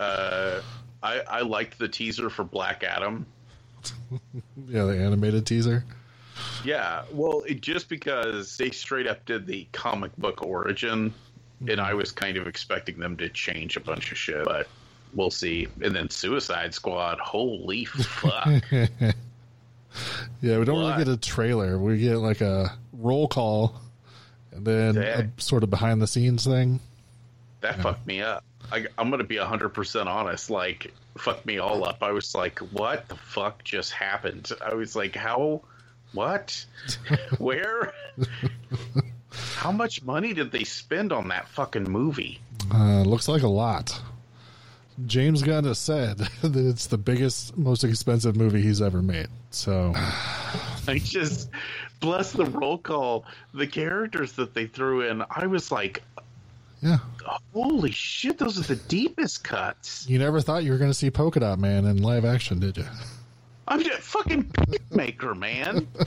Uh, 0.01 0.61
I 1.03 1.21
I 1.27 1.41
liked 1.41 1.77
the 1.79 1.87
teaser 1.87 2.29
for 2.29 2.43
Black 2.43 2.83
Adam. 2.83 3.25
Yeah, 4.69 4.83
the 4.85 4.97
animated 4.97 5.45
teaser. 5.45 5.83
Yeah, 6.63 7.03
well, 7.11 7.43
it, 7.47 7.61
just 7.61 7.89
because 7.89 8.55
they 8.57 8.69
straight 8.71 9.07
up 9.07 9.25
did 9.25 9.45
the 9.47 9.67
comic 9.71 10.15
book 10.17 10.43
origin, 10.43 11.13
and 11.67 11.79
I 11.79 11.93
was 11.93 12.11
kind 12.11 12.37
of 12.37 12.45
expecting 12.47 12.99
them 12.99 13.17
to 13.17 13.29
change 13.29 13.77
a 13.77 13.79
bunch 13.79 14.11
of 14.11 14.17
shit, 14.17 14.43
but 14.45 14.67
we'll 15.13 15.31
see. 15.31 15.67
And 15.81 15.95
then 15.95 16.09
Suicide 16.09 16.73
Squad, 16.73 17.19
holy 17.19 17.85
fuck! 17.85 18.63
Yeah, 18.71 20.59
we 20.59 20.65
don't 20.65 20.75
What? 20.75 20.91
really 20.93 20.97
get 21.05 21.07
a 21.07 21.17
trailer. 21.17 21.77
We 21.77 21.97
get 21.97 22.17
like 22.17 22.41
a 22.41 22.77
roll 22.93 23.27
call 23.27 23.81
and 24.51 24.65
then 24.65 24.95
Yeah. 24.95 25.21
a 25.37 25.41
sort 25.41 25.63
of 25.63 25.69
behind 25.69 26.01
the 26.01 26.07
scenes 26.07 26.45
thing. 26.45 26.79
that 27.61 27.81
fucked 27.81 28.05
me 28.07 28.21
up. 28.21 28.43
I, 28.71 28.85
I'm 28.97 29.09
gonna 29.09 29.23
be 29.23 29.37
hundred 29.37 29.69
percent 29.69 30.07
honest. 30.07 30.49
Like, 30.49 30.93
fuck 31.17 31.45
me 31.45 31.57
all 31.57 31.83
up. 31.85 32.01
I 32.01 32.11
was 32.11 32.33
like, 32.33 32.59
"What 32.59 33.07
the 33.07 33.15
fuck 33.15 33.63
just 33.63 33.91
happened?" 33.91 34.49
I 34.63 34.73
was 34.73 34.95
like, 34.95 35.15
"How? 35.15 35.61
What? 36.13 36.65
Where? 37.37 37.93
How 39.31 39.71
much 39.71 40.03
money 40.03 40.33
did 40.33 40.51
they 40.51 40.63
spend 40.63 41.11
on 41.11 41.29
that 41.29 41.47
fucking 41.49 41.89
movie?" 41.89 42.39
Uh, 42.73 43.01
looks 43.01 43.27
like 43.27 43.43
a 43.43 43.47
lot. 43.47 44.01
James 45.05 45.41
Gunn 45.41 45.63
has 45.63 45.79
said 45.79 46.17
that 46.41 46.55
it's 46.55 46.87
the 46.87 46.97
biggest, 46.97 47.57
most 47.57 47.83
expensive 47.83 48.35
movie 48.35 48.61
he's 48.61 48.81
ever 48.81 49.01
made. 49.01 49.27
So 49.49 49.93
I 49.95 50.99
just 51.03 51.49
bless 51.99 52.31
the 52.31 52.45
roll 52.45 52.77
call, 52.77 53.25
the 53.53 53.67
characters 53.67 54.33
that 54.33 54.53
they 54.53 54.67
threw 54.67 55.01
in. 55.07 55.23
I 55.29 55.47
was 55.47 55.71
like, 55.71 56.03
Yeah. 56.81 56.97
holy 57.53 57.91
shit, 57.91 58.37
those 58.37 58.57
are 58.59 58.63
the 58.63 58.81
deepest 58.87 59.43
cuts. 59.43 60.09
You 60.09 60.17
never 60.17 60.41
thought 60.41 60.63
you 60.63 60.71
were 60.71 60.77
going 60.77 60.89
to 60.89 60.95
see 60.95 61.11
Polka 61.11 61.39
Dot 61.39 61.59
Man 61.59 61.85
in 61.85 62.01
live 62.01 62.25
action, 62.25 62.59
did 62.59 62.77
you? 62.77 62.85
I'm 63.67 63.83
just 63.83 64.01
fucking 64.01 64.51
maker, 64.89 65.35
man. 65.35 65.87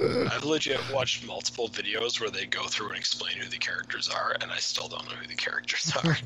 I've 0.00 0.44
legit 0.44 0.80
watched 0.92 1.26
multiple 1.26 1.68
videos 1.68 2.20
where 2.20 2.30
they 2.30 2.46
go 2.46 2.66
through 2.66 2.88
and 2.88 2.96
explain 2.96 3.36
who 3.36 3.48
the 3.50 3.58
characters 3.58 4.08
are, 4.08 4.34
and 4.40 4.50
I 4.50 4.56
still 4.56 4.88
don't 4.88 5.04
know 5.06 5.14
who 5.14 5.26
the 5.26 5.34
characters 5.34 5.92
are. 6.04 6.16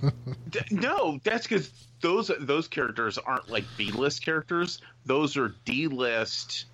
No, 0.70 1.18
that's 1.24 1.47
because 1.47 1.70
those 2.00 2.31
those 2.39 2.68
characters 2.68 3.18
aren't 3.18 3.50
like 3.50 3.64
B 3.76 3.90
list 3.90 4.24
characters. 4.24 4.81
Those 5.05 5.36
are 5.36 5.55
D 5.64 5.89
list 5.89 6.66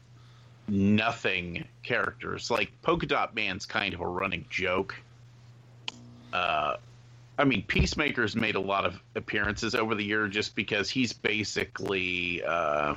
nothing 0.68 1.66
characters. 1.82 2.50
Like 2.50 2.70
Polka 2.82 3.06
Dot 3.06 3.34
Man's 3.34 3.64
kind 3.64 3.94
of 3.94 4.00
a 4.00 4.06
running 4.06 4.44
joke. 4.50 4.94
Uh, 6.32 6.76
I 7.38 7.44
mean, 7.44 7.62
Peacemaker's 7.62 8.36
made 8.36 8.54
a 8.54 8.60
lot 8.60 8.84
of 8.84 9.00
appearances 9.14 9.74
over 9.74 9.94
the 9.94 10.04
year 10.04 10.28
just 10.28 10.54
because 10.54 10.90
he's 10.90 11.12
basically 11.12 12.42
uh, 12.44 12.94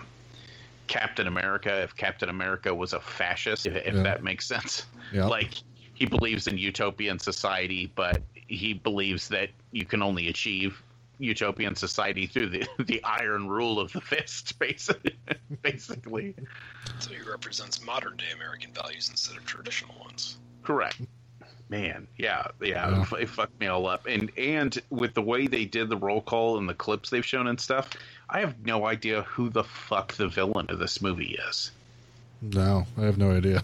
Captain 0.87 1.27
America. 1.27 1.81
If 1.83 1.95
Captain 1.95 2.29
America 2.29 2.73
was 2.73 2.93
a 2.93 2.99
fascist, 2.99 3.65
if, 3.65 3.75
if 3.75 3.93
Yeah. 3.95 4.03
that 4.03 4.23
makes 4.23 4.45
sense. 4.45 4.85
Yeah. 5.13 5.25
Like 5.27 5.53
he 5.93 6.05
believes 6.05 6.47
in 6.47 6.57
utopian 6.57 7.19
society, 7.19 7.91
but 7.95 8.21
he 8.47 8.73
believes 8.73 9.27
that 9.29 9.49
you 9.71 9.85
can 9.85 10.01
only 10.03 10.27
achieve 10.27 10.81
utopian 11.19 11.75
society 11.75 12.25
through 12.27 12.49
the 12.49 12.67
the 12.79 13.01
iron 13.03 13.47
rule 13.47 13.79
of 13.79 13.93
the 13.93 14.01
fist, 14.01 14.57
basically. 14.59 15.15
basically, 15.61 16.35
so 16.99 17.11
he 17.11 17.21
represents 17.21 17.81
modern 17.85 18.17
day 18.17 18.25
American 18.35 18.73
values 18.73 19.09
instead 19.09 19.37
of 19.37 19.45
traditional 19.45 19.97
ones. 19.99 20.37
correct. 20.63 20.99
Man, 21.73 22.07
yeah, 22.19 22.45
yeah, 22.61 22.67
Yeah. 22.67 23.01
It, 23.13 23.21
it 23.23 23.29
fucked 23.29 23.59
me 23.59 23.65
all 23.65 23.87
up. 23.87 24.05
And 24.05 24.31
and 24.37 24.79
with 24.91 25.15
the 25.15 25.23
way 25.23 25.47
they 25.47 25.65
did 25.65 25.89
the 25.89 25.97
roll 25.97 26.21
call 26.21 26.59
and 26.59 26.69
the 26.69 26.75
clips 26.75 27.09
they've 27.09 27.25
shown 27.25 27.47
and 27.47 27.59
stuff, 27.59 27.89
I 28.29 28.41
have 28.41 28.63
no 28.63 28.85
idea 28.85 29.23
who 29.23 29.49
the 29.49 29.63
fuck 29.63 30.13
the 30.13 30.27
villain 30.27 30.67
of 30.69 30.77
this 30.77 31.01
movie 31.01 31.35
is. 31.49 31.71
No, 32.43 32.85
I 32.95 33.05
have 33.05 33.17
no 33.17 33.31
idea. 33.31 33.63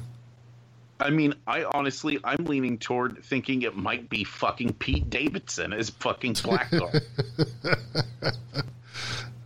I 0.99 1.11
mean, 1.11 1.35
I 1.45 1.65
honestly, 1.65 2.19
I'm 2.23 2.45
leaning 2.45 2.79
toward 2.79 3.23
thinking 3.23 3.61
it 3.61 3.75
might 3.75 4.09
be 4.09 4.23
fucking 4.23 4.73
Pete 4.73 5.07
Davidson 5.11 5.71
as 5.71 5.91
fucking 5.91 6.33
Blackguard. 6.33 7.03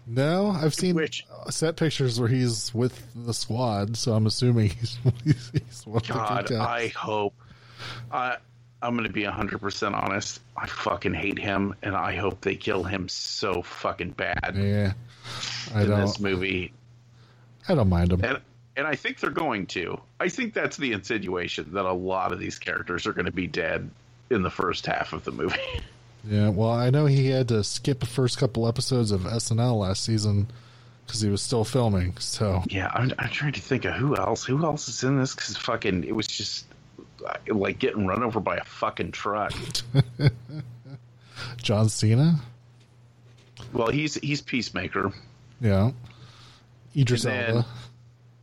No, 0.06 0.50
I've 0.52 0.76
seen 0.76 0.96
Which- 0.96 1.26
set 1.50 1.76
pictures 1.76 2.20
where 2.20 2.30
he's 2.30 2.74
with 2.74 3.04
the 3.16 3.34
squad, 3.34 3.98
so 3.98 4.14
I'm 4.14 4.28
assuming 4.28 4.70
he's 4.70 4.98
he's, 5.24 5.52
he's 5.68 5.88
one 5.88 5.98
of 5.98 6.08
the 6.08 6.14
God, 6.14 6.52
I 6.52 6.88
hope. 6.90 7.34
I 8.12 8.38
I'm 8.84 8.96
gonna 8.96 9.10
be 9.10 9.24
hundred 9.24 9.60
percent 9.62 9.96
honest. 9.96 10.42
I 10.58 10.68
fucking 10.68 11.14
hate 11.14 11.40
him, 11.40 11.74
and 11.82 11.96
I 11.96 12.16
hope 12.16 12.42
they 12.42 12.56
kill 12.56 12.84
him 12.84 13.08
so 13.10 13.62
fucking 13.64 14.12
bad 14.12 14.56
Yeah, 14.56 14.94
I 15.74 15.84
in 15.84 15.90
this 15.90 16.18
don't. 16.18 16.22
movie. 16.22 16.74
I 17.68 17.76
don't 17.76 17.90
mind 17.90 18.12
him. 18.12 18.24
And 18.24 18.40
and 18.76 18.86
I 18.88 18.96
think 18.96 19.20
they're 19.20 19.30
going 19.30 19.68
to. 19.68 20.00
I 20.20 20.30
think 20.30 20.54
that's 20.54 20.78
the 20.78 20.92
insinuation 20.94 21.74
that 21.74 21.86
a 21.86 21.94
lot 21.94 22.32
of 22.32 22.40
these 22.40 22.60
characters 22.60 23.08
are 23.08 23.14
going 23.14 23.26
to 23.28 23.32
be 23.32 23.48
dead 23.48 23.90
in 24.30 24.42
the 24.42 24.50
first 24.50 24.86
half 24.86 25.14
of 25.14 25.24
the 25.24 25.32
movie. 25.32 25.56
Yeah, 26.26 26.50
well, 26.52 26.70
I 26.72 26.90
know 26.90 27.06
he 27.06 27.28
had 27.28 27.50
to 27.50 27.66
skip 27.66 28.00
the 28.00 28.06
first 28.06 28.38
couple 28.38 28.66
episodes 28.66 29.12
of 29.12 29.24
SNL 29.24 29.78
last 29.82 30.06
season 30.06 30.48
because 31.06 31.20
he 31.20 31.30
was 31.30 31.42
still 31.42 31.66
filming. 31.66 32.16
So 32.18 32.64
yeah, 32.70 32.90
I'm, 32.94 33.12
I'm 33.20 33.28
trying 33.30 33.52
to 33.52 33.60
think 33.60 33.84
of 33.84 33.96
who 33.96 34.16
else. 34.16 34.46
Who 34.46 34.64
else 34.64 34.88
is 34.88 35.04
in 35.04 35.18
this? 35.20 35.36
Because 35.36 35.58
fucking, 35.58 36.06
it 36.06 36.16
was 36.16 36.28
just 36.28 36.66
like 37.48 37.80
getting 37.80 38.06
run 38.08 38.24
over 38.24 38.40
by 38.40 38.58
a 38.58 38.64
fucking 38.64 39.12
truck. 39.12 39.54
John 41.58 41.90
Cena, 41.90 42.40
well, 43.72 43.88
he's 43.90 44.16
he's 44.16 44.42
Peacemaker. 44.42 45.12
yeah, 45.62 45.92
Idris 46.96 47.24
then- 47.24 47.50
Elba. 47.50 47.66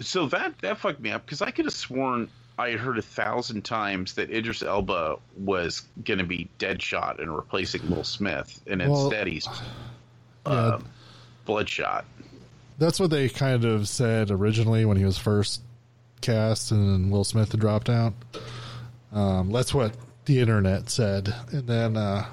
So 0.00 0.26
that 0.28 0.58
that 0.60 0.78
fucked 0.78 1.00
me 1.00 1.10
up 1.10 1.24
because 1.26 1.42
I 1.42 1.50
could 1.50 1.66
have 1.66 1.74
sworn 1.74 2.28
I 2.58 2.72
heard 2.72 2.98
a 2.98 3.02
thousand 3.02 3.62
times 3.64 4.14
that 4.14 4.30
Idris 4.30 4.62
Elba 4.62 5.16
was 5.36 5.82
going 6.04 6.18
to 6.18 6.24
be 6.24 6.48
Deadshot 6.58 7.20
and 7.20 7.34
replacing 7.34 7.88
Will 7.90 8.04
Smith, 8.04 8.60
and 8.66 8.80
Well, 8.80 9.04
instead 9.04 9.26
he's 9.26 9.46
Yeah, 10.46 10.50
uh, 10.52 10.80
Bloodshot. 11.44 12.04
that's 12.78 12.98
what 12.98 13.10
they 13.10 13.28
kind 13.28 13.64
of 13.66 13.88
said 13.88 14.30
originally 14.30 14.84
when 14.86 14.96
he 14.96 15.04
was 15.04 15.18
first 15.18 15.60
cast, 16.22 16.70
and 16.70 17.10
Will 17.12 17.24
Smith 17.24 17.50
had 17.52 17.60
dropped 17.60 17.88
out. 17.90 18.14
Um, 19.12 19.50
that's 19.52 19.74
what 19.74 19.94
the 20.26 20.38
internet 20.40 20.88
said, 20.90 21.34
and 21.52 21.66
then 21.66 21.96
uh, 21.96 22.26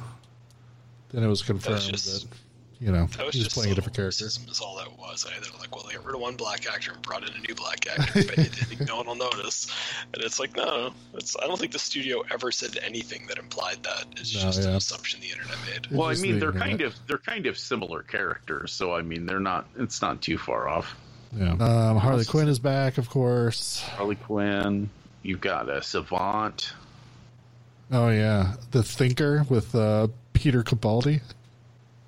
then 1.10 1.24
it 1.24 1.28
was 1.28 1.42
confirmed 1.42 1.82
just- 1.82 2.30
that 2.30 2.38
you 2.80 2.92
know 2.92 3.08
That 3.18 3.26
was 3.26 3.34
he 3.36 3.44
was 3.44 3.52
playing 3.52 3.72
a 3.72 3.76
different 3.76 3.96
character. 3.96 4.26
racism 4.26 4.48
Is 4.52 4.62
all 4.62 4.78
that 4.78 5.00
was. 5.00 5.26
I 5.26 5.32
they're 5.40 5.50
like, 5.60 5.76
well, 5.76 5.84
they 5.88 5.96
got 5.96 6.06
rid 6.06 6.14
of 6.14 6.22
one 6.22 6.36
black 6.36 6.68
actor 6.72 6.92
and 6.92 7.02
brought 7.02 7.28
in 7.28 7.34
a 7.36 7.40
new 7.40 7.56
black 7.56 7.88
actor, 7.88 8.24
but 8.24 8.80
no 8.88 8.98
one 8.98 9.08
will 9.08 9.16
notice. 9.16 9.66
And 10.14 10.22
it's 10.24 10.40
like, 10.40 10.56
no, 10.56 10.94
it's. 11.16 11.36
I 11.42 11.48
don't 11.48 11.60
think 11.60 11.72
the 11.72 11.80
studio 11.80 12.22
ever 12.32 12.52
said 12.52 12.78
anything 12.84 13.26
that 13.30 13.40
implied 13.40 13.82
that. 13.82 14.06
It's 14.18 14.36
No, 14.36 14.42
just 14.42 14.60
an 14.64 14.76
assumption 14.76 15.22
the 15.22 15.32
internet 15.32 15.58
made. 15.66 15.86
It's 15.86 15.90
Well, 15.92 16.08
I 16.08 16.14
mean, 16.14 16.34
the 16.36 16.40
they're 16.42 16.50
internet. 16.50 16.68
kind 16.68 16.82
of 16.82 16.96
they're 17.08 17.18
kind 17.18 17.48
of 17.48 17.58
similar 17.58 18.04
characters, 18.04 18.72
so 18.74 18.94
I 18.94 19.02
mean, 19.02 19.26
they're 19.26 19.40
not. 19.40 19.66
It's 19.80 20.04
not 20.04 20.22
too 20.22 20.38
far 20.38 20.68
off. 20.70 20.96
Yeah. 21.36 21.54
Um, 21.54 21.98
Harley 21.98 22.26
Quinn 22.26 22.48
is 22.48 22.60
back, 22.60 23.00
of 23.00 23.10
course. 23.10 23.82
Harley 23.82 24.16
Quinn. 24.18 24.92
You've 25.28 25.42
got 25.42 25.68
a 25.70 25.84
Savant. 25.84 26.72
Oh 27.92 28.08
yeah, 28.10 28.54
the 28.72 28.82
Thinker 28.82 29.44
with 29.50 29.76
uh, 29.76 30.08
Peter 30.32 30.64
Capaldi. 30.64 31.20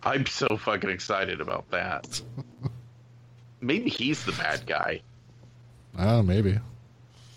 I'm 0.04 0.26
so 0.26 0.56
fucking 0.56 0.90
excited 0.90 1.42
about 1.42 1.70
that. 1.72 2.22
Maybe 3.60 3.90
he's 3.90 4.24
the 4.24 4.32
bad 4.32 4.66
guy. 4.66 5.02
Oh, 5.98 6.24
maybe. 6.24 6.60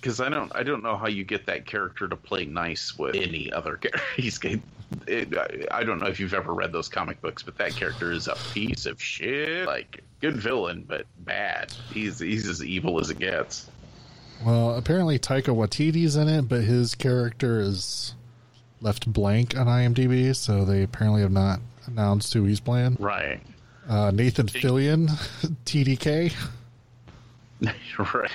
because 0.01 0.21
I 0.21 0.29
don't 0.29 0.55
I 0.55 0.63
don't 0.63 0.85
know 0.85 0.97
how 0.97 1.09
you 1.09 1.25
get 1.25 1.47
that 1.47 1.67
character 1.67 2.07
to 2.07 2.15
play 2.15 2.45
nice 2.45 2.97
with 2.97 3.17
any 3.17 3.53
other 3.53 3.75
character. 3.77 4.01
He's 4.17 4.39
it, 5.09 5.37
I- 5.37 5.67
I 5.81 5.83
don't 5.83 5.99
know 5.99 6.07
if 6.07 6.21
you've 6.21 6.35
ever 6.35 6.53
read 6.55 6.71
those 6.71 6.89
comic 6.89 7.21
books, 7.21 7.43
but 7.43 7.57
that 7.59 7.75
character 7.75 8.13
is 8.13 8.29
a 8.29 8.37
piece 8.55 8.87
of 8.87 9.03
shit. 9.03 9.67
Like 9.67 10.05
good 10.21 10.37
villain, 10.37 10.85
but 10.87 11.07
bad. 11.25 11.73
He's 11.93 12.21
he's 12.21 12.47
as 12.47 12.63
evil 12.63 13.01
as 13.01 13.11
it 13.11 13.19
gets. 13.19 13.69
Well, 14.45 14.75
apparently 14.75 15.19
Taika 15.19 15.55
Waititi's 15.55 16.17
in 16.17 16.29
it, 16.29 16.49
but 16.49 16.63
his 16.63 16.95
character 16.95 17.61
is 17.61 18.15
left 18.81 19.11
blank 19.13 19.57
on 19.57 19.67
IMDb, 19.67 20.35
so 20.35 20.65
they 20.65 20.83
apparently 20.83 21.23
have 21.23 21.33
not 21.33 21.61
announced 21.87 22.33
who 22.35 22.45
he's 22.45 22.61
playing. 22.61 22.97
Right. 22.99 23.41
Uh, 23.89 24.11
Nathan 24.13 24.47
Fillion, 24.47 25.09
TDK. 25.65 26.35
right. 28.15 28.31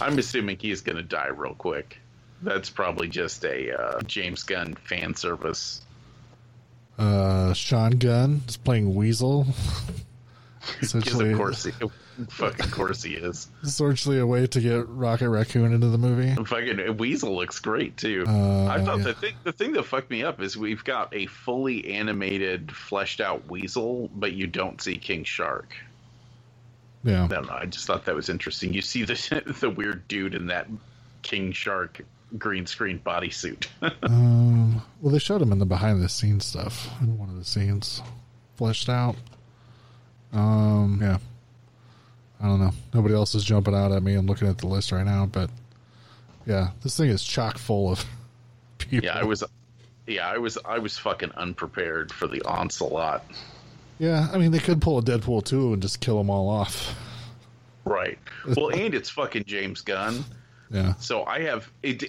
I'm 0.00 0.18
assuming 0.18 0.58
he's 0.60 0.80
going 0.80 0.96
to 0.96 1.02
die 1.02 1.28
real 1.28 1.54
quick. 1.54 1.98
That's 2.42 2.70
probably 2.70 3.08
just 3.08 3.44
a 3.44 3.76
uh, 3.76 4.00
James 4.02 4.44
Gunn 4.44 4.74
fan 4.74 5.14
service. 5.14 5.82
Uh, 6.96 7.52
Sean 7.52 7.92
Gunn 7.92 8.42
is 8.48 8.56
playing 8.56 8.94
Weasel. 8.94 9.46
Essentially, 10.80 11.32
of 11.32 11.38
course, 11.38 11.64
he, 11.64 11.72
fucking 12.30 12.70
course 12.70 13.02
he 13.02 13.14
is. 13.14 13.48
essentially 13.62 14.18
a 14.18 14.26
way 14.26 14.46
to 14.46 14.60
get 14.60 14.88
Rocket 14.88 15.30
Raccoon 15.30 15.72
into 15.72 15.88
the 15.88 15.98
movie. 15.98 16.34
Fucking 16.44 16.96
Weasel 16.96 17.34
looks 17.34 17.58
great 17.58 17.96
too. 17.96 18.24
Uh, 18.26 18.66
I 18.66 18.84
thought 18.84 18.98
yeah. 18.98 19.04
the 19.04 19.14
thing 19.14 19.34
the 19.44 19.52
thing 19.52 19.72
that 19.72 19.84
fucked 19.84 20.10
me 20.10 20.22
up 20.22 20.40
is 20.40 20.56
we've 20.56 20.84
got 20.84 21.14
a 21.14 21.26
fully 21.26 21.92
animated, 21.92 22.72
fleshed 22.72 23.20
out 23.20 23.48
Weasel, 23.48 24.10
but 24.14 24.32
you 24.32 24.46
don't 24.46 24.80
see 24.80 24.96
King 24.96 25.24
Shark. 25.24 25.74
Yeah. 27.04 27.24
I 27.24 27.28
don't 27.28 27.46
know. 27.46 27.52
I 27.52 27.66
just 27.66 27.86
thought 27.86 28.04
that 28.06 28.14
was 28.14 28.28
interesting. 28.28 28.72
You 28.72 28.82
see 28.82 29.04
the 29.04 29.54
the 29.60 29.70
weird 29.70 30.08
dude 30.08 30.34
in 30.34 30.46
that 30.46 30.66
King 31.22 31.52
Shark 31.52 32.02
green 32.36 32.66
screen 32.66 33.00
bodysuit. 33.04 33.66
Um, 34.02 34.82
well, 35.00 35.12
they 35.12 35.18
showed 35.18 35.42
him 35.42 35.52
in 35.52 35.58
the 35.58 35.66
behind 35.66 36.02
the 36.02 36.08
scenes 36.08 36.44
stuff 36.44 36.88
in 37.00 37.18
one 37.18 37.28
of 37.28 37.36
the 37.36 37.44
scenes, 37.44 38.02
fleshed 38.56 38.88
out. 38.88 39.16
Um, 40.32 40.98
yeah. 41.00 41.18
I 42.40 42.46
don't 42.46 42.60
know. 42.60 42.72
Nobody 42.94 43.14
else 43.14 43.34
is 43.34 43.44
jumping 43.44 43.74
out 43.74 43.90
at 43.92 44.02
me. 44.02 44.14
I'm 44.14 44.26
looking 44.26 44.48
at 44.48 44.58
the 44.58 44.66
list 44.66 44.92
right 44.92 45.04
now, 45.04 45.26
but 45.26 45.50
yeah, 46.46 46.70
this 46.82 46.96
thing 46.96 47.10
is 47.10 47.22
chock 47.22 47.58
full 47.58 47.90
of 47.90 48.04
people. 48.78 49.04
yeah, 49.04 49.18
I 49.18 49.24
was. 49.24 49.42
Yeah, 50.06 50.28
I 50.28 50.38
was. 50.38 50.56
I 50.64 50.78
was 50.78 50.96
fucking 50.96 51.32
unprepared 51.36 52.12
for 52.12 52.26
the 52.26 52.40
onslaught. 52.42 53.24
Yeah, 53.98 54.28
I 54.32 54.38
mean, 54.38 54.52
they 54.52 54.60
could 54.60 54.80
pull 54.80 54.98
a 54.98 55.02
Deadpool 55.02 55.44
2 55.44 55.72
and 55.72 55.82
just 55.82 56.00
kill 56.00 56.18
them 56.18 56.30
all 56.30 56.48
off. 56.48 56.94
Right. 57.84 58.18
Well, 58.56 58.68
and 58.68 58.94
it's 58.94 59.10
fucking 59.10 59.44
James 59.44 59.80
Gunn. 59.80 60.24
Yeah. 60.70 60.94
So 60.94 61.24
I 61.24 61.40
have 61.40 61.68
it. 61.82 62.04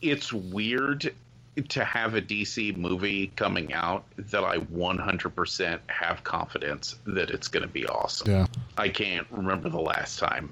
It's 0.00 0.32
weird 0.32 1.12
to 1.62 1.84
have 1.84 2.14
a 2.14 2.22
DC 2.22 2.76
movie 2.76 3.28
coming 3.36 3.72
out 3.72 4.04
that 4.16 4.44
I 4.44 4.58
100% 4.58 5.78
have 5.86 6.24
confidence 6.24 6.96
that 7.06 7.30
it's 7.30 7.48
going 7.48 7.62
to 7.62 7.68
be 7.68 7.86
awesome. 7.86 8.30
Yeah. 8.30 8.46
I 8.76 8.88
can't 8.88 9.26
remember 9.30 9.68
the 9.68 9.80
last 9.80 10.18
time 10.18 10.50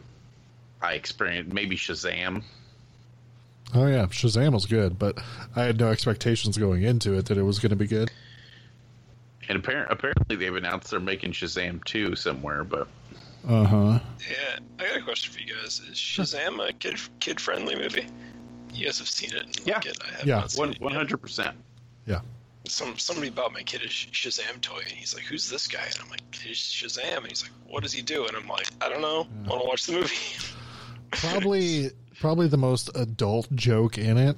I 0.83 0.95
experienced. 0.95 1.53
Maybe 1.53 1.77
Shazam. 1.77 2.43
Oh 3.75 3.87
yeah, 3.87 4.07
Shazam 4.07 4.53
was 4.53 4.67
good, 4.67 4.99
but 4.99 5.19
I 5.57 5.65
had 5.65 5.79
no 5.79 5.89
expectations 5.89 6.57
going 6.57 6.83
into 6.83 7.15
it 7.15 7.27
that 7.27 7.37
it 7.37 7.43
was 7.43 7.59
going 7.59 7.71
to 7.71 7.77
be 7.77 7.89
good. 7.89 8.11
And 9.49 9.59
apparent, 9.59 9.91
apparently 9.91 10.37
they've 10.37 10.55
announced 10.55 10.91
they're 10.91 11.01
making 11.01 11.33
Shazam 11.33 11.83
2 11.85 12.17
somewhere, 12.17 12.65
but 12.65 12.89
Uh 13.49 13.65
huh. 13.65 13.99
Yeah, 14.29 14.59
I 14.79 14.89
got 14.89 14.97
a 14.99 15.03
question 15.03 15.33
for 15.33 15.41
you 15.41 15.55
guys. 15.55 15.81
Is 15.81 15.97
Shazam 15.97 16.69
a 16.69 16.73
kid 16.73 16.99
kid 17.21 17.41
friendly 17.41 17.77
movie? 17.77 18.07
You 18.77 18.85
guys 18.87 18.99
have 18.99 19.09
seen 19.09 19.31
it 19.33 19.43
and 19.43 19.57
like 19.67 19.85
Yeah. 19.85 19.91
it. 19.91 19.99
I 20.05 20.11
have 20.19 20.27
Yeah. 20.27 20.37
not 20.37 20.51
seen 20.53 20.59
one 20.61 20.73
it. 20.73 20.81
one 20.81 20.93
yet. 20.93 20.99
hundred 20.99 21.19
percent. 21.19 21.57
Yeah. 22.07 22.21
Some 22.69 22.99
somebody 22.99 23.31
bought 23.31 23.53
my 23.53 23.63
kid 23.63 23.83
a 23.83 23.87
Shazam 23.89 24.61
toy, 24.61 24.79
and 24.81 24.89
he's 24.93 25.15
like, 25.15 25.25
"Who's 25.25 25.49
this 25.49 25.67
guy?" 25.69 25.85
And 25.85 25.97
I'm 26.03 26.09
like, 26.11 26.23
"He's 26.35 26.59
Shazam." 26.59 27.19
And 27.19 27.29
he's 27.29 27.43
like, 27.43 27.53
"What 27.69 27.83
does 27.85 27.93
he 27.93 28.03
do?" 28.03 28.27
And 28.27 28.37
I'm 28.37 28.49
like, 28.49 28.67
"I 28.81 28.89
don't 28.89 29.01
know. 29.01 29.27
Want 29.47 29.63
to 29.63 29.69
watch 29.69 29.87
the 29.87 29.93
movie?" 29.93 30.15
Probably, 31.13 31.91
probably 32.19 32.49
the 32.49 32.57
most 32.59 32.91
adult 32.97 33.55
joke 33.55 33.97
in 33.99 34.19
it 34.19 34.37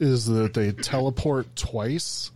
is 0.00 0.26
that 0.26 0.54
they 0.54 0.72
teleport 0.72 1.54
twice. 1.54 2.30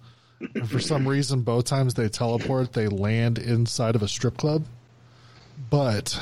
And 0.55 0.69
for 0.71 0.79
some 0.81 1.09
reason, 1.09 1.41
both 1.41 1.65
times 1.65 1.95
they 1.95 2.11
teleport, 2.11 2.75
they 2.75 2.89
land 2.89 3.39
inside 3.39 3.97
of 3.97 4.03
a 4.03 4.09
strip 4.09 4.37
club. 4.37 4.67
But 5.71 6.21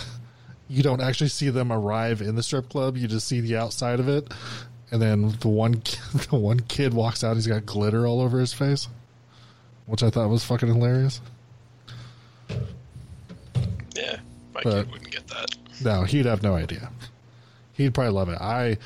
you 0.74 0.82
don't 0.82 1.00
actually 1.00 1.28
see 1.28 1.50
them 1.50 1.70
arrive 1.72 2.20
in 2.20 2.34
the 2.36 2.42
strip 2.42 2.68
club. 2.68 2.96
You 2.96 3.06
just 3.08 3.26
see 3.28 3.40
the 3.40 3.56
outside 3.56 4.00
of 4.00 4.08
it, 4.08 4.32
and 4.90 5.00
then 5.00 5.30
the 5.40 5.48
one 5.48 5.72
the 6.30 6.36
one 6.36 6.60
kid 6.60 6.92
walks 6.94 7.22
out. 7.22 7.34
He's 7.36 7.46
got 7.46 7.64
glitter 7.66 8.06
all 8.06 8.20
over 8.20 8.38
his 8.40 8.52
face, 8.52 8.88
which 9.86 10.02
I 10.02 10.10
thought 10.10 10.28
was 10.28 10.44
fucking 10.44 10.68
hilarious. 10.68 11.20
yeah, 13.94 14.18
my 14.54 14.60
But- 14.62 14.84
kid 14.84 14.92
wouldn't 14.92 15.10
get 15.10 15.26
that. 15.28 15.50
No, 15.82 16.02
he'd 16.04 16.26
have 16.26 16.42
no 16.42 16.54
idea. 16.54 16.90
He'd 17.72 17.94
probably 17.94 18.12
love 18.12 18.28
it. 18.28 18.38
I 18.40 18.76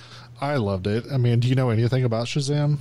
I 0.40 0.56
loved 0.56 0.86
it. 0.86 1.04
I 1.12 1.16
mean, 1.18 1.40
do 1.40 1.48
you 1.48 1.54
know 1.54 1.70
anything 1.70 2.04
about 2.04 2.26
Shazam? 2.26 2.78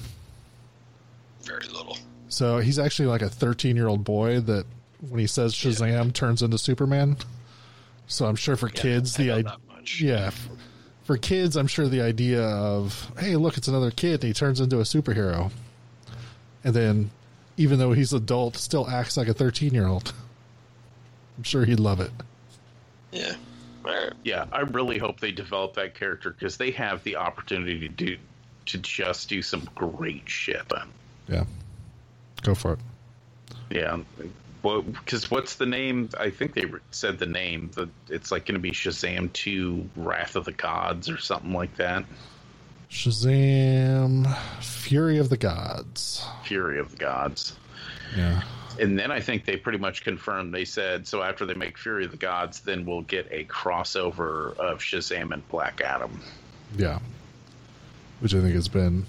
Very 1.43 1.67
little. 1.67 1.97
So 2.29 2.59
he's 2.59 2.79
actually 2.79 3.07
like 3.07 3.21
a 3.21 3.29
13 3.29 3.75
year 3.75 3.87
old 3.87 4.03
boy 4.03 4.39
that 4.41 4.65
when 5.09 5.19
he 5.19 5.27
says 5.27 5.53
Shazam 5.53 6.13
turns 6.13 6.41
into 6.41 6.57
Superman. 6.57 7.17
So 8.07 8.25
I'm 8.25 8.35
sure 8.35 8.55
for 8.55 8.67
Yeah, 8.69 8.81
kids 8.81 9.15
the 9.15 9.31
idea, 9.31 9.57
yeah, 9.99 10.27
f- 10.27 10.49
for 11.03 11.17
kids 11.17 11.55
I'm 11.55 11.67
sure 11.67 11.87
the 11.87 12.01
idea 12.01 12.41
of 12.43 13.11
hey 13.19 13.35
look 13.35 13.57
it's 13.57 13.67
another 13.67 13.91
kid 13.91 14.15
and 14.15 14.23
he 14.23 14.33
turns 14.33 14.59
into 14.59 14.79
a 14.79 14.83
superhero, 14.83 15.51
and 16.63 16.73
then 16.73 17.11
even 17.57 17.79
though 17.79 17.91
he's 17.91 18.13
adult 18.13 18.55
still 18.55 18.87
acts 18.89 19.17
like 19.17 19.27
a 19.27 19.33
13 19.33 19.73
year 19.73 19.87
old. 19.87 20.13
I'm 21.37 21.43
sure 21.43 21.65
he'd 21.65 21.79
love 21.79 21.99
it. 21.99 22.11
Yeah. 23.11 23.35
All 23.85 23.93
right. 23.93 24.13
Yeah, 24.23 24.45
I 24.51 24.61
really 24.61 24.97
hope 24.97 25.19
they 25.19 25.31
develop 25.31 25.75
that 25.75 25.93
character 25.93 26.31
because 26.31 26.57
they 26.57 26.71
have 26.71 27.03
the 27.03 27.15
opportunity 27.15 27.79
to 27.79 27.89
do 27.89 28.17
to 28.65 28.77
just 28.79 29.29
do 29.29 29.41
some 29.41 29.67
great 29.75 30.27
shit. 30.27 30.63
Yeah, 31.29 31.45
go 32.41 32.53
for 32.53 32.73
it. 32.73 32.79
Yeah, 33.69 33.99
well, 34.17 34.27
because 34.61 35.29
what's 35.29 35.55
the 35.55 35.65
name? 35.65 36.09
I 36.19 36.29
think 36.29 36.53
they 36.53 36.65
said 36.91 37.19
the 37.19 37.25
name. 37.25 37.71
The 37.73 37.89
it's 38.09 38.31
like 38.31 38.45
going 38.45 38.55
to 38.55 38.61
be 38.61 38.71
Shazam 38.71 39.31
Two: 39.33 39.89
Wrath 39.95 40.35
of 40.35 40.45
the 40.45 40.51
Gods 40.51 41.09
or 41.09 41.17
something 41.17 41.53
like 41.53 41.75
that. 41.77 42.05
Shazam, 42.89 44.33
Fury 44.61 45.17
of 45.17 45.29
the 45.29 45.37
Gods. 45.37 46.25
Fury 46.43 46.79
of 46.79 46.91
the 46.91 46.97
Gods. 46.97 47.55
Yeah. 48.15 48.43
And 48.79 48.97
then 48.97 49.11
I 49.11 49.19
think 49.19 49.45
they 49.45 49.57
pretty 49.57 49.79
much 49.79 50.03
confirmed. 50.03 50.53
They 50.53 50.65
said 50.65 51.07
so 51.07 51.21
after 51.21 51.45
they 51.45 51.55
make 51.55 51.77
Fury 51.77 52.05
of 52.05 52.11
the 52.11 52.17
Gods, 52.17 52.61
then 52.61 52.85
we'll 52.85 53.01
get 53.01 53.27
a 53.31 53.43
crossover 53.45 54.55
of 54.57 54.79
Shazam 54.79 55.33
and 55.33 55.47
Black 55.49 55.81
Adam. 55.81 56.21
Yeah. 56.75 56.99
Which 58.19 58.33
I 58.33 58.41
think 58.41 58.53
has 58.53 58.67
been 58.67 59.05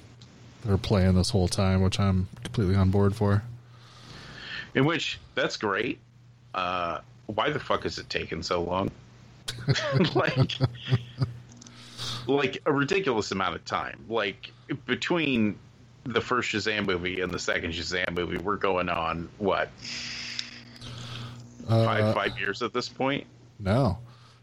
their 0.64 0.78
plan 0.78 1.14
this 1.14 1.30
whole 1.30 1.48
time, 1.48 1.82
which 1.82 2.00
I'm 2.00 2.28
completely 2.42 2.76
on 2.76 2.90
board 2.90 3.14
for. 3.14 3.42
In 4.78 4.84
which 4.84 5.18
that's 5.34 5.56
great. 5.56 5.98
Uh, 6.54 7.00
why 7.26 7.50
the 7.50 7.58
fuck 7.58 7.84
is 7.84 7.98
it 7.98 8.08
taking 8.08 8.44
so 8.44 8.62
long? 8.62 8.92
like, 10.14 10.52
like 12.28 12.62
a 12.64 12.72
ridiculous 12.72 13.32
amount 13.32 13.56
of 13.56 13.64
time. 13.64 14.04
Like 14.08 14.52
between 14.86 15.58
the 16.04 16.20
first 16.20 16.52
Shazam 16.52 16.86
movie 16.86 17.20
and 17.22 17.32
the 17.32 17.40
second 17.40 17.72
Shazam 17.72 18.14
movie, 18.14 18.38
we're 18.38 18.54
going 18.54 18.88
on 18.88 19.28
what 19.38 19.68
five 21.68 22.04
Uh, 22.04 22.14
five 22.14 22.38
years 22.38 22.62
at 22.62 22.72
this 22.72 22.88
point. 22.88 23.26
No. 23.58 23.98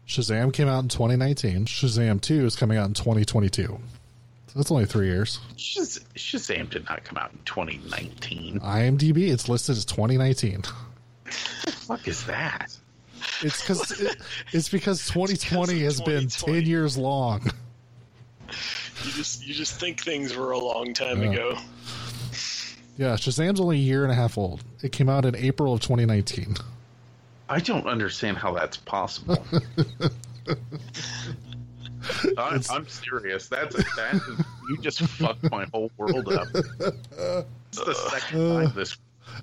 Shazam 0.06 0.52
came 0.52 0.68
out 0.68 0.82
in 0.82 0.88
2019. 0.88 1.64
Shazam 1.64 2.20
2 2.20 2.44
is 2.44 2.56
coming 2.56 2.76
out 2.76 2.88
in 2.88 2.92
2022. 2.92 3.80
So 4.56 4.60
that's 4.60 4.70
only 4.70 4.86
three 4.86 5.08
years. 5.08 5.38
Shaz- 5.58 6.02
Shazam 6.14 6.70
did 6.70 6.86
not 6.88 7.04
come 7.04 7.18
out 7.18 7.30
in 7.30 7.38
2019. 7.44 8.60
IMDb, 8.60 9.28
it's 9.30 9.50
listed 9.50 9.76
as 9.76 9.84
2019. 9.84 10.62
The 11.26 11.72
fuck 11.72 12.08
is 12.08 12.24
that? 12.24 12.74
It's 13.42 13.60
because 13.60 14.00
it, 14.00 14.16
it's 14.52 14.70
because 14.70 15.06
2020 15.08 15.80
has 15.80 16.00
been 16.00 16.28
10 16.28 16.64
years 16.64 16.96
long. 16.96 17.42
You 19.04 19.10
just 19.12 19.46
you 19.46 19.52
just 19.52 19.78
think 19.78 20.00
things 20.02 20.34
were 20.34 20.52
a 20.52 20.58
long 20.58 20.94
time 20.94 21.22
Yeah. 21.22 21.30
ago. 21.32 21.58
Yeah, 22.96 23.08
Shazam's 23.16 23.60
only 23.60 23.76
a 23.76 23.80
year 23.80 24.04
and 24.04 24.12
a 24.12 24.14
half 24.14 24.38
old. 24.38 24.64
It 24.82 24.90
came 24.92 25.08
out 25.10 25.26
in 25.26 25.36
April 25.36 25.74
of 25.74 25.80
2019. 25.80 26.56
I 27.50 27.60
don't 27.60 27.86
understand 27.86 28.38
how 28.38 28.54
that's 28.54 28.78
possible. 28.78 29.44
I, 32.38 32.60
I'm 32.70 32.86
serious. 32.88 33.48
That's 33.48 33.74
a, 33.74 33.78
that. 33.96 34.14
Is, 34.14 34.44
you 34.68 34.78
just 34.80 35.00
fucked 35.00 35.50
my 35.50 35.66
whole 35.72 35.90
world 35.96 36.32
up. 36.32 36.48
It's 36.54 37.84
the 37.84 37.94
second 38.10 38.40
uh, 38.40 38.64
time 38.66 38.72
this. 38.74 38.96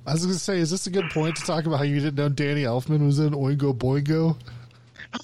I 0.08 0.14
was 0.14 0.24
going 0.26 0.34
to 0.34 0.40
say, 0.40 0.58
is 0.60 0.72
this 0.72 0.88
a 0.88 0.90
good 0.90 1.10
point 1.12 1.36
to 1.36 1.44
talk 1.44 1.66
about 1.66 1.78
how 1.78 1.84
you 1.84 2.00
didn't 2.00 2.16
know 2.16 2.30
Danny 2.30 2.64
Elfman 2.64 3.06
was 3.06 3.20
in 3.20 3.32
Oingo 3.34 3.74
Boingo? 3.78 4.38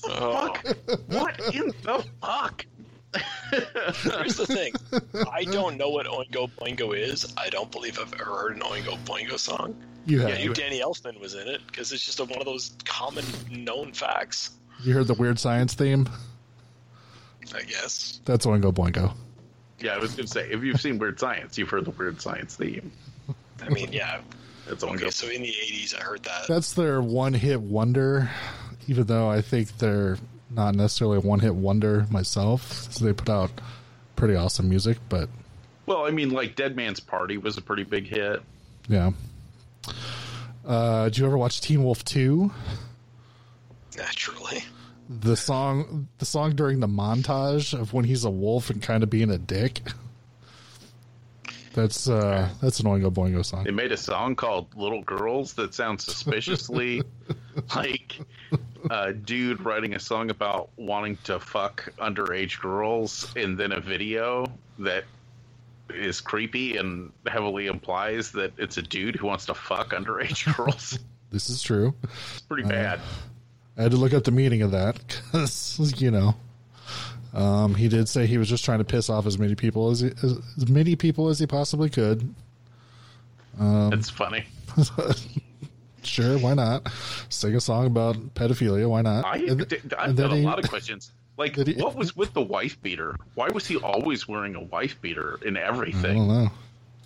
Oh, 0.05 0.53
What 1.07 1.39
in 1.55 1.67
the 1.83 2.05
fuck? 2.21 2.65
here's 3.51 4.35
the 4.35 4.45
thing. 4.45 4.73
I 5.31 5.43
don't 5.45 5.77
know 5.77 5.89
what 5.89 6.05
Oingo 6.05 6.49
Boingo 6.59 6.95
is. 6.95 7.33
I 7.37 7.49
don't 7.49 7.71
believe 7.71 7.97
I've 7.99 8.13
ever 8.13 8.25
heard 8.25 8.55
an 8.57 8.61
Oingo 8.61 8.97
Boingo 9.05 9.39
song. 9.39 9.75
You 10.05 10.21
Yeah, 10.21 10.27
have. 10.29 10.37
I 10.37 10.41
knew 10.43 10.53
Danny 10.53 10.81
Elfman 10.81 11.19
was 11.19 11.33
in 11.33 11.47
it 11.47 11.61
because 11.67 11.91
it's 11.91 12.05
just 12.05 12.19
a, 12.19 12.25
one 12.25 12.39
of 12.39 12.45
those 12.45 12.73
common 12.85 13.25
known 13.49 13.93
facts. 13.93 14.51
You 14.83 14.93
heard 14.93 15.07
the 15.07 15.13
weird 15.15 15.39
science 15.39 15.73
theme? 15.73 16.07
I 17.55 17.63
guess. 17.63 18.21
That's 18.25 18.45
Oingo 18.45 18.73
Boingo. 18.73 19.13
Yeah, 19.79 19.95
I 19.95 19.97
was 19.97 20.11
going 20.15 20.25
to 20.27 20.31
say, 20.31 20.49
if 20.51 20.61
you've 20.63 20.81
seen 20.81 20.97
Weird 20.99 21.19
Science, 21.19 21.57
you've 21.57 21.69
heard 21.69 21.85
the 21.85 21.91
Weird 21.91 22.21
Science 22.21 22.55
theme. 22.55 22.91
I 23.61 23.69
mean, 23.69 23.91
yeah. 23.93 24.21
It's 24.67 24.83
on 24.83 24.95
Okay, 24.95 25.09
so 25.09 25.27
in 25.29 25.41
the 25.41 25.47
'80s, 25.47 25.99
I 25.99 26.03
heard 26.03 26.21
that. 26.23 26.47
That's 26.47 26.73
their 26.73 27.01
one 27.01 27.33
hit 27.33 27.59
wonder, 27.61 28.29
even 28.87 29.05
though 29.07 29.29
I 29.29 29.41
think 29.41 29.77
they're 29.79 30.17
not 30.51 30.75
necessarily 30.75 31.17
a 31.17 31.21
one 31.21 31.39
hit 31.39 31.55
wonder 31.55 32.05
myself. 32.11 32.91
So 32.93 33.03
they 33.05 33.13
put 33.13 33.29
out 33.29 33.51
pretty 34.15 34.35
awesome 34.35 34.69
music, 34.69 34.97
but 35.09 35.27
Well, 35.87 36.05
I 36.05 36.11
mean, 36.11 36.29
like 36.29 36.55
Dead 36.55 36.75
Man's 36.75 36.99
Party 36.99 37.37
was 37.37 37.57
a 37.57 37.61
pretty 37.61 37.83
big 37.83 38.05
hit. 38.07 38.41
yeah. 38.87 39.11
Uh, 40.65 41.05
did 41.05 41.17
you 41.17 41.25
ever 41.25 41.37
watch 41.37 41.61
Teen 41.61 41.83
Wolf 41.83 42.05
2? 42.05 42.51
Naturally. 43.97 44.63
The 45.09 45.35
song 45.35 46.07
the 46.19 46.25
song 46.25 46.55
during 46.55 46.79
the 46.79 46.87
montage 46.87 47.73
of 47.73 47.93
when 47.93 48.05
he's 48.05 48.25
a 48.25 48.29
wolf 48.29 48.69
and 48.69 48.79
kind 48.79 49.01
of 49.01 49.09
being 49.09 49.31
a 49.31 49.39
dick. 49.39 49.81
That's 51.73 52.07
uh 52.07 52.49
that's 52.61 52.79
an 52.79 52.85
Oingo 52.85 53.11
Boingo 53.11 53.43
song. 53.43 53.63
They 53.63 53.71
made 53.71 53.91
a 53.91 53.97
song 53.97 54.35
called 54.35 54.67
"Little 54.75 55.01
Girls" 55.01 55.53
that 55.53 55.73
sounds 55.73 56.05
suspiciously 56.05 57.01
like 57.75 58.19
a 58.91 59.13
dude 59.13 59.65
writing 59.65 59.95
a 59.95 59.99
song 59.99 60.29
about 60.29 60.69
wanting 60.77 61.17
to 61.23 61.39
fuck 61.39 61.91
underage 61.97 62.59
girls, 62.59 63.33
and 63.35 63.57
then 63.57 63.71
a 63.71 63.79
video 63.79 64.45
that 64.77 65.05
is 65.89 66.21
creepy 66.21 66.77
and 66.77 67.11
heavily 67.25 67.65
implies 67.65 68.31
that 68.33 68.53
it's 68.57 68.77
a 68.77 68.81
dude 68.83 69.15
who 69.15 69.25
wants 69.25 69.47
to 69.47 69.55
fuck 69.55 69.89
underage 69.89 70.55
girls. 70.57 70.99
This 71.31 71.49
is 71.49 71.63
true. 71.63 71.95
It's 72.03 72.41
pretty 72.41 72.67
bad. 72.67 72.99
I 73.79 73.83
had 73.83 73.91
to 73.91 73.97
look 73.97 74.13
up 74.13 74.25
the 74.25 74.31
meaning 74.31 74.61
of 74.61 74.71
that 74.71 74.97
because 75.31 75.99
you 76.01 76.11
know, 76.11 76.35
um, 77.33 77.73
he 77.75 77.87
did 77.87 78.07
say 78.09 78.25
he 78.27 78.37
was 78.37 78.49
just 78.49 78.63
trying 78.65 78.79
to 78.79 78.83
piss 78.85 79.09
off 79.09 79.25
as 79.25 79.39
many 79.39 79.55
people 79.55 79.89
as 79.89 80.01
he, 80.01 80.07
as, 80.21 80.37
as 80.57 80.67
many 80.69 80.95
people 80.95 81.29
as 81.29 81.39
he 81.39 81.47
possibly 81.47 81.89
could. 81.89 82.35
it's 83.59 84.09
funny. 84.09 84.45
Sure, 86.01 86.39
why 86.39 86.53
not? 86.53 86.87
Sing 87.27 87.53
a 87.55 87.59
song 87.59 87.85
about 87.85 88.15
pedophilia. 88.33 88.89
Why 88.89 89.01
not? 89.01 89.25
I, 89.25 89.35
And- 89.39 89.61
I've 89.97 90.09
and 90.09 90.17
got 90.17 90.31
a 90.31 90.35
he- 90.37 90.43
lot 90.43 90.57
of 90.63 90.69
questions. 90.69 91.11
Like, 91.37 91.55
he- 91.57 91.73
what 91.73 91.93
was 91.95 92.15
with 92.15 92.33
the 92.33 92.41
wife 92.41 92.81
beater? 92.81 93.17
Why 93.35 93.49
was 93.49 93.67
he 93.67 93.75
always 93.75 94.25
wearing 94.25 94.55
a 94.55 94.61
wife 94.63 94.99
beater 95.01 95.37
in 95.45 95.57
I 95.57 95.61
everything? 95.61 96.15
don't 96.15 96.27
know. 96.45 96.49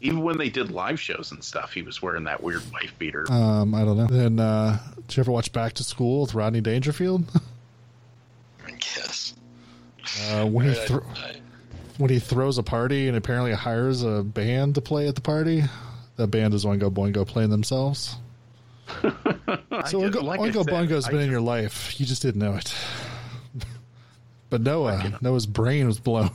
Even 0.06 0.22
when 0.22 0.38
they 0.38 0.49
did 0.49 0.69
live 0.69 0.99
shows 0.99 1.32
and 1.32 1.41
stuff, 1.43 1.73
he 1.73 1.82
was 1.82 2.01
wearing 2.01 2.25
that 2.25 2.43
weird 2.43 2.61
wife 2.73 2.93
beater. 2.99 3.25
Um, 3.32 3.73
I 3.73 3.85
don't 3.85 3.98
know. 3.98 4.06
Then, 4.07 4.38
uh, 4.40 4.77
did 5.07 5.15
you 5.17 5.22
ever 5.22 5.32
watch 5.32 5.51
Back 5.53 5.73
to 5.73 5.83
School 5.83 6.22
with 6.22 6.33
Rodney 6.35 6.59
Dangerfield? 6.61 7.23
I 8.67 8.72
guess. 8.72 9.33
Uh, 10.30 10.45
when 10.45 10.67
he 10.67 10.73
thro- 10.75 11.06
I- 11.15 11.38
when 11.98 12.09
he 12.09 12.19
throws 12.19 12.57
a 12.57 12.64
party 12.64 13.07
and 13.07 13.15
apparently 13.15 13.53
hires 13.53 14.03
a 14.03 14.23
band 14.23 14.75
to 14.75 14.82
play 14.82 15.07
at 15.07 15.15
the 15.15 15.22
party, 15.22 15.64
that 16.17 16.27
band 16.27 16.53
is 16.53 16.65
Oingo 16.65 16.91
Boingo 16.91 17.25
playing 17.25 17.49
themselves. 17.49 18.15
So 19.88 20.01
just- 20.07 20.15
Oingo, 20.17 20.23
like 20.23 20.40
I 20.40 20.43
Oingo 20.43 20.64
said, 20.65 20.73
Boingo's 20.73 21.07
I 21.07 21.11
been 21.11 21.22
in 21.22 21.32
your 21.32 21.41
life. 21.41 21.99
You 21.99 22.06
just 22.06 22.22
didn't 22.22 22.40
know 22.41 22.56
it. 22.56 22.73
but 24.49 24.61
Noah, 24.61 25.17
Noah's 25.22 25.45
brain 25.45 25.88
was 25.88 25.99
blown. 25.99 26.30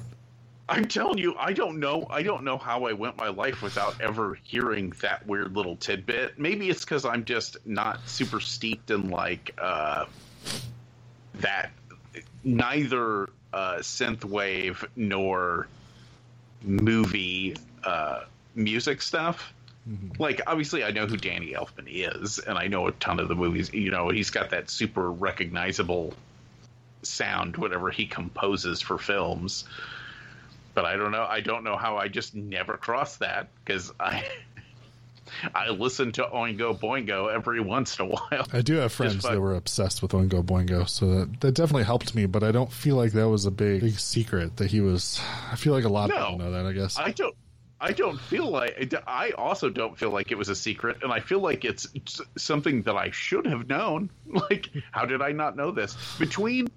I'm 0.68 0.86
telling 0.86 1.16
you, 1.16 1.34
I 1.38 1.54
don't 1.54 1.80
know. 1.80 2.06
I 2.10 2.22
don't 2.22 2.44
know 2.44 2.58
how 2.58 2.84
I 2.84 2.92
went 2.92 3.16
my 3.16 3.28
life 3.28 3.62
without 3.62 3.98
ever 4.00 4.38
hearing 4.42 4.92
that 5.00 5.26
weird 5.26 5.56
little 5.56 5.76
tidbit. 5.76 6.38
Maybe 6.38 6.68
it's 6.68 6.84
because 6.84 7.06
I'm 7.06 7.24
just 7.24 7.56
not 7.66 8.06
super 8.06 8.38
steeped 8.38 8.90
in 8.90 9.08
like 9.08 9.54
uh, 9.58 10.04
that. 11.36 11.70
Neither 12.44 13.30
uh, 13.52 13.76
synthwave 13.78 14.86
nor 14.94 15.68
movie 16.62 17.56
uh, 17.84 18.24
music 18.54 19.00
stuff. 19.00 19.54
Like, 20.18 20.42
obviously, 20.46 20.84
I 20.84 20.90
know 20.90 21.06
who 21.06 21.16
Danny 21.16 21.54
Elfman 21.54 21.86
is, 21.86 22.38
and 22.40 22.58
I 22.58 22.66
know 22.66 22.88
a 22.88 22.92
ton 22.92 23.18
of 23.20 23.28
the 23.28 23.34
movies. 23.34 23.72
You 23.72 23.90
know, 23.90 24.10
he's 24.10 24.28
got 24.28 24.50
that 24.50 24.68
super 24.68 25.10
recognizable 25.10 26.12
sound 27.02 27.56
whenever 27.56 27.90
he 27.90 28.06
composes 28.06 28.82
for 28.82 28.98
films 28.98 29.64
but 30.78 30.84
I 30.84 30.94
don't 30.94 31.10
know. 31.10 31.26
I 31.28 31.40
don't 31.40 31.64
know 31.64 31.76
how 31.76 31.96
I 31.96 32.06
just 32.06 32.36
never 32.36 32.76
crossed 32.76 33.18
that 33.18 33.48
because 33.64 33.92
I 33.98 34.24
I 35.54 35.70
listen 35.70 36.12
to 36.12 36.22
Oingo 36.22 36.78
Boingo 36.78 37.34
every 37.34 37.58
once 37.58 37.98
in 37.98 38.06
a 38.06 38.08
while. 38.08 38.46
I 38.52 38.60
do 38.60 38.74
have 38.74 38.92
friends 39.00 39.24
that 39.24 39.40
were 39.40 39.56
obsessed 39.56 40.02
with 40.02 40.12
Oingo 40.12 40.40
Boingo, 40.40 40.88
so 40.88 41.06
that, 41.06 41.40
that 41.40 41.52
definitely 41.56 41.82
helped 41.82 42.14
me. 42.14 42.26
But 42.26 42.44
I 42.44 42.52
don't 42.52 42.70
feel 42.70 42.94
like 42.94 43.10
that 43.14 43.28
was 43.28 43.44
a 43.44 43.50
big, 43.50 43.80
big 43.80 43.98
secret 43.98 44.58
that 44.58 44.70
he 44.70 44.80
was. 44.80 45.20
I 45.50 45.56
feel 45.56 45.72
like 45.72 45.82
a 45.82 45.88
lot 45.88 46.12
of 46.12 46.16
people 46.16 46.38
know 46.38 46.52
that. 46.52 46.64
I 46.64 46.72
guess. 46.72 46.96
I 46.96 47.10
don't. 47.10 47.34
I 47.80 47.90
don't 47.90 48.20
feel 48.20 48.48
like. 48.48 48.94
I 49.04 49.32
also 49.32 49.70
don't 49.70 49.98
feel 49.98 50.10
like 50.10 50.30
it 50.30 50.38
was 50.38 50.48
a 50.48 50.54
secret, 50.54 50.98
and 51.02 51.12
I 51.12 51.18
feel 51.18 51.40
like 51.40 51.64
it's 51.64 51.88
something 52.36 52.82
that 52.82 52.94
I 52.94 53.10
should 53.10 53.48
have 53.48 53.68
known. 53.68 54.10
Like, 54.28 54.70
how 54.92 55.06
did 55.06 55.22
I 55.22 55.32
not 55.32 55.56
know 55.56 55.72
this? 55.72 55.96
Between 56.20 56.68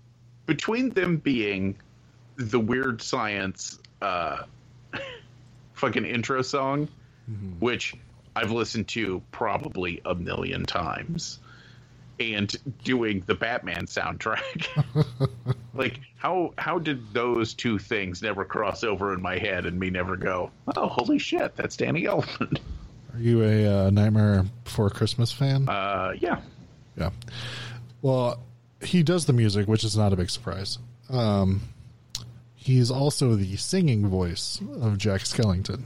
between 0.47 0.89
them 0.89 1.17
being 1.17 1.77
the 2.38 2.59
weird 2.59 3.01
science 3.01 3.77
uh, 4.01 4.43
fucking 5.73 6.05
intro 6.05 6.41
song, 6.41 6.88
which 7.59 7.95
I've 8.35 8.51
listened 8.51 8.88
to 8.89 9.21
probably 9.31 10.01
a 10.05 10.15
million 10.15 10.65
times, 10.65 11.39
and 12.19 12.55
doing 12.83 13.23
the 13.25 13.35
Batman 13.35 13.85
soundtrack. 13.85 14.67
like 15.73 15.99
how 16.17 16.53
how 16.57 16.80
did 16.80 17.13
those 17.13 17.53
two 17.53 17.80
things 17.80 18.21
never 18.21 18.45
cross 18.45 18.83
over 18.83 19.13
in 19.13 19.21
my 19.21 19.38
head 19.38 19.65
and 19.65 19.80
me 19.80 19.89
never 19.89 20.15
go, 20.15 20.51
oh 20.75 20.88
holy 20.88 21.19
shit, 21.19 21.55
that's 21.55 21.77
Danny 21.77 22.03
Elfman. 22.03 22.57
Are 23.13 23.19
you 23.19 23.43
a 23.43 23.88
uh, 23.88 23.89
Nightmare 23.89 24.45
Before 24.63 24.89
Christmas 24.89 25.31
fan? 25.31 25.67
Uh, 25.67 26.13
yeah, 26.19 26.39
yeah. 26.95 27.09
Well, 28.01 28.41
he 28.81 29.03
does 29.03 29.25
the 29.25 29.33
music, 29.33 29.67
which 29.67 29.83
is 29.83 29.97
not 29.97 30.13
a 30.13 30.15
big 30.15 30.30
surprise. 30.30 30.80
Um, 31.09 31.61
he's 32.61 32.91
also 32.91 33.35
the 33.35 33.57
singing 33.57 34.07
voice 34.07 34.61
of 34.81 34.98
Jack 34.98 35.22
Skellington 35.22 35.83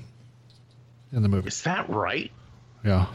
in 1.14 1.24
the 1.24 1.30
movie. 1.30 1.48
is 1.48 1.62
that 1.64 1.90
right? 1.90 2.32
Yeah. 2.84 3.08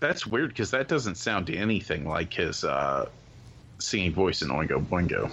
That's 0.00 0.26
weird 0.26 0.48
because 0.50 0.70
that 0.70 0.88
doesn't 0.88 1.16
sound 1.16 1.50
anything 1.50 2.06
like 2.08 2.32
his 2.32 2.64
uh, 2.64 3.08
singing 3.78 4.12
voice 4.12 4.42
in 4.42 4.48
Oingo 4.48 4.84
Boingo. 4.84 5.30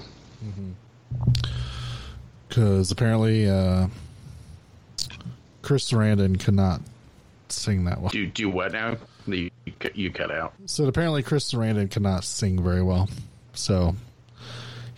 Because 2.48 2.92
apparently 2.92 3.50
uh, 3.50 3.88
Chris 5.62 5.90
Sarandon 5.92 6.40
could 6.40 6.54
not 6.54 6.82
sing 7.50 7.86
that 7.86 8.02
well. 8.02 8.10
Do 8.10 8.26
do 8.26 8.50
what 8.50 8.74
now? 8.74 8.98
You 9.28 9.50
you 9.94 10.12
cut 10.12 10.32
out. 10.32 10.54
So 10.66 10.86
apparently 10.86 11.24
Chris 11.24 11.52
Sarandon 11.52 11.90
cannot 11.90 12.24
sing 12.26 12.62
very 12.62 12.84
well. 12.84 13.10
So 13.54 13.96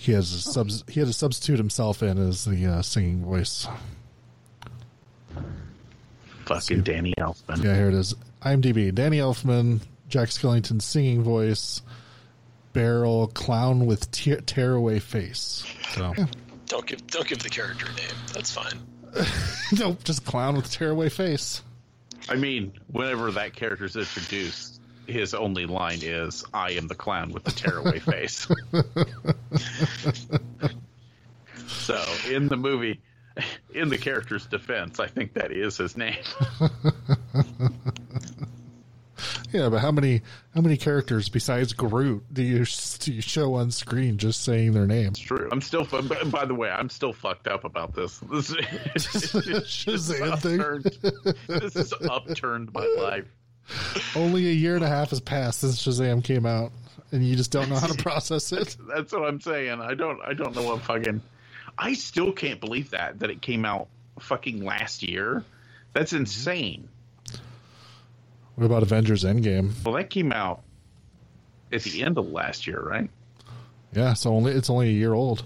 he 0.06 0.12
has 0.14 0.32
a 0.34 0.40
subs- 0.40 0.84
he 0.88 1.00
had 1.00 1.08
to 1.08 1.14
substitute 1.14 1.58
himself 1.58 2.04
in 2.04 2.18
as 2.18 2.46
the 2.46 2.66
uh, 2.66 2.82
singing 2.82 3.24
voice. 3.24 3.68
Fucking 6.46 6.84
Danny 6.84 7.14
Elfman. 7.18 7.64
Yeah, 7.64 7.76
here 7.76 7.88
it 7.88 7.94
is. 7.96 8.14
IMDb: 8.42 8.94
Danny 8.94 9.18
Elfman, 9.18 9.82
Jack 10.10 10.30
Skellington 10.30 10.82
singing 10.82 11.24
voice, 11.24 11.82
barrel 12.74 13.28
clown 13.28 13.86
with 13.88 14.12
te- 14.12 14.42
tearaway 14.42 15.00
face. 15.00 15.66
So 15.94 16.14
Don't 16.68 16.86
give 16.86 17.06
don't 17.08 17.28
give 17.28 17.40
the 17.44 17.50
character 17.50 17.86
a 17.86 17.94
name. 17.96 18.16
That's 18.34 18.52
fine. 18.52 18.80
nope, 19.80 20.04
just 20.04 20.26
clown 20.26 20.56
with 20.56 20.70
tearaway 20.72 21.10
face. 21.10 21.62
I 22.28 22.36
mean, 22.36 22.74
whenever 22.92 23.32
that 23.32 23.54
character 23.54 23.86
is 23.86 23.96
introduced, 23.96 24.75
his 25.08 25.34
only 25.34 25.66
line 25.66 26.00
is, 26.02 26.44
"I 26.54 26.72
am 26.72 26.88
the 26.88 26.96
clown 26.96 27.32
with 27.32 27.44
the 27.44 27.52
tearaway 27.52 28.00
face." 28.12 28.48
so, 31.68 32.04
in 32.30 32.48
the 32.48 32.58
movie, 32.58 33.02
in 33.74 33.90
the 33.90 33.98
character's 33.98 34.46
defense, 34.46 35.00
I 35.00 35.08
think 35.08 35.34
that 35.34 35.52
is 35.52 35.78
his 35.78 35.98
name. 35.98 36.24
Yeah, 39.56 39.70
but 39.70 39.80
how 39.80 39.92
many 39.92 40.22
how 40.54 40.60
many 40.60 40.76
characters 40.76 41.30
besides 41.30 41.72
Groot 41.72 42.26
do 42.34 42.44
you, 42.44 42.66
do 43.00 43.14
you 43.14 43.22
show 43.22 43.54
on 43.54 43.72
screen 43.72 44.18
just 44.18 44.44
saying 44.44 44.74
their 44.74 44.86
name? 44.86 45.10
It's 45.10 45.20
True. 45.20 45.48
I'm 45.50 45.62
still. 45.62 45.86
By 45.86 46.44
the 46.44 46.54
way, 46.54 46.70
I'm 46.70 46.90
still 46.90 47.14
fucked 47.14 47.48
up 47.48 47.64
about 47.64 47.96
this. 47.96 48.22
This, 48.96 49.88
is 49.88 50.22
upturned. 50.22 50.84
This 51.48 51.74
has 51.74 51.94
upturned 52.10 52.74
my 52.74 52.86
life. 52.98 53.26
Only 54.16 54.48
a 54.48 54.54
year 54.54 54.76
and 54.76 54.84
a 54.84 54.88
half 54.88 55.10
has 55.10 55.20
passed 55.20 55.62
since 55.62 55.82
Shazam 55.84 56.24
came 56.24 56.46
out, 56.46 56.72
and 57.12 57.26
you 57.26 57.36
just 57.36 57.52
don't 57.52 57.70
know 57.70 57.76
how 57.76 57.88
to 57.88 58.02
process 58.02 58.52
it. 58.52 58.78
That's 58.88 59.12
what 59.12 59.24
I'm 59.24 59.42
saying. 59.42 59.82
I 59.82 59.94
don't. 59.96 60.20
I 60.22 60.34
don't 60.34 60.56
know 60.56 60.64
what 60.64 60.82
fucking. 60.82 61.22
I 61.78 61.94
still 61.94 62.32
can't 62.32 62.60
believe 62.60 62.92
that 62.92 63.20
that 63.20 63.30
it 63.30 63.42
came 63.42 63.66
out 63.66 63.88
fucking 64.20 64.64
last 64.64 65.04
year. 65.04 65.44
That's 65.94 66.14
insane. 66.14 66.88
What 68.56 68.66
about 68.66 68.84
Avengers 68.84 69.24
Endgame? 69.24 69.72
Well, 69.84 69.96
that 69.96 70.10
came 70.10 70.32
out 70.32 70.62
at 71.72 71.82
the 71.84 72.04
end 72.04 72.18
of 72.18 72.30
last 72.32 72.68
year, 72.68 72.82
right? 72.82 73.10
Yeah, 73.94 74.14
so 74.14 74.34
only 74.34 74.52
it's 74.54 74.70
only 74.70 74.90
a 74.90 74.94
year 74.94 75.14
old. 75.14 75.44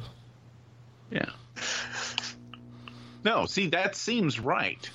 Yeah. 1.11 1.29
No, 3.23 3.45
see, 3.45 3.67
that 3.67 3.95
seems 3.95 4.39
right. 4.39 4.89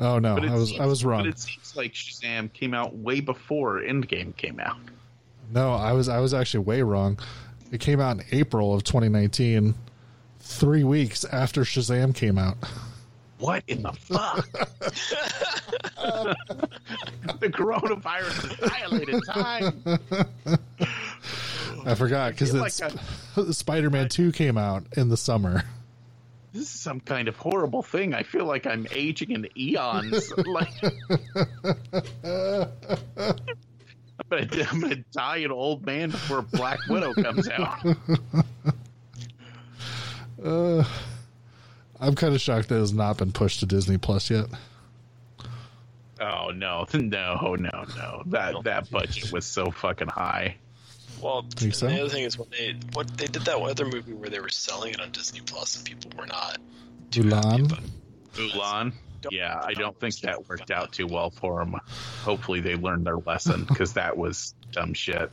Oh 0.00 0.18
no, 0.18 0.36
I 0.36 0.54
was 0.54 0.68
seems, 0.70 0.80
I 0.80 0.86
was 0.86 1.02
But 1.02 1.08
wrong. 1.08 1.34
Like 1.76 1.92
Shazam 1.92 2.52
came 2.52 2.74
out 2.74 2.96
way 2.96 3.20
before 3.20 3.80
Endgame 3.80 4.36
came 4.36 4.60
out. 4.60 4.78
No, 5.52 5.72
I 5.72 5.92
was 5.92 6.08
I 6.08 6.18
was 6.18 6.34
actually 6.34 6.64
way 6.64 6.82
wrong. 6.82 7.18
It 7.70 7.80
came 7.80 8.00
out 8.00 8.16
in 8.16 8.24
April 8.32 8.74
of 8.74 8.84
2019, 8.84 9.74
three 10.40 10.84
weeks 10.84 11.24
after 11.24 11.62
Shazam 11.62 12.14
came 12.14 12.38
out. 12.38 12.56
What 13.38 13.64
in 13.66 13.82
the 13.82 13.92
fuck? 13.92 14.50
the 17.40 17.48
coronavirus 17.50 18.48
has 18.48 18.70
dilated 18.70 19.22
time. 19.28 19.82
I 21.84 21.94
forgot 21.94 22.32
because 22.32 22.54
like 22.54 22.72
Spider-Man 23.52 24.08
2 24.08 24.32
came 24.32 24.56
out 24.56 24.84
in 24.96 25.10
the 25.10 25.16
summer. 25.16 25.64
This 26.56 26.74
is 26.74 26.80
some 26.80 27.00
kind 27.00 27.28
of 27.28 27.36
horrible 27.36 27.82
thing. 27.82 28.14
I 28.14 28.22
feel 28.22 28.46
like 28.46 28.66
I'm 28.66 28.86
aging 28.90 29.32
in 29.32 29.46
eons. 29.58 30.32
like 30.46 30.72
I'm 30.82 31.02
gonna, 34.30 34.66
I'm 34.70 34.80
gonna 34.80 35.04
die 35.12 35.36
an 35.38 35.50
old 35.52 35.84
man 35.84 36.10
before 36.10 36.40
Black 36.40 36.78
Widow 36.88 37.12
comes 37.14 37.48
out. 37.48 37.78
Uh, 40.44 40.84
I'm 41.98 42.14
kind 42.14 42.34
of 42.34 42.40
shocked 42.40 42.68
that 42.68 42.76
it 42.76 42.80
has 42.80 42.92
not 42.92 43.16
been 43.16 43.32
pushed 43.32 43.60
to 43.60 43.66
Disney 43.66 43.96
Plus 43.96 44.30
yet. 44.30 44.44
Oh 46.20 46.50
no, 46.54 46.86
no, 46.92 47.56
no, 47.58 47.84
no! 47.96 48.22
That 48.26 48.62
that 48.64 48.90
budget 48.90 49.32
was 49.32 49.46
so 49.46 49.70
fucking 49.70 50.08
high. 50.08 50.56
Well, 51.20 51.46
Think 51.56 51.74
so? 51.74 51.86
the 51.88 52.00
other 52.00 52.08
thing 52.10 52.24
is 52.24 52.38
when 52.38 52.48
they 52.50 52.76
what 52.92 53.08
they 53.16 53.26
did 53.26 53.42
that 53.42 53.56
other 53.58 53.86
movie 53.86 54.12
where 54.12 54.28
they 54.28 54.40
were 54.40 54.48
selling 54.48 54.92
it 54.94 55.00
on 55.00 55.10
Disney 55.12 55.40
Plus 55.40 55.76
and 55.76 55.84
people 55.84 56.10
were 56.18 56.26
not 56.26 56.58
too 57.10 57.22
happy 57.24 57.62
Mulan? 57.62 57.64
about. 57.64 57.80
Mulan. 58.34 58.92
Yeah, 59.30 59.60
I 59.60 59.72
don't 59.74 59.98
think 59.98 60.20
that 60.20 60.48
worked 60.48 60.70
out 60.70 60.92
too 60.92 61.06
well 61.06 61.30
for 61.30 61.58
them. 61.58 61.76
Hopefully, 62.22 62.60
they 62.60 62.76
learned 62.76 63.06
their 63.06 63.16
lesson 63.16 63.64
because 63.68 63.94
that 63.94 64.16
was 64.16 64.54
dumb 64.72 64.94
shit. 64.94 65.32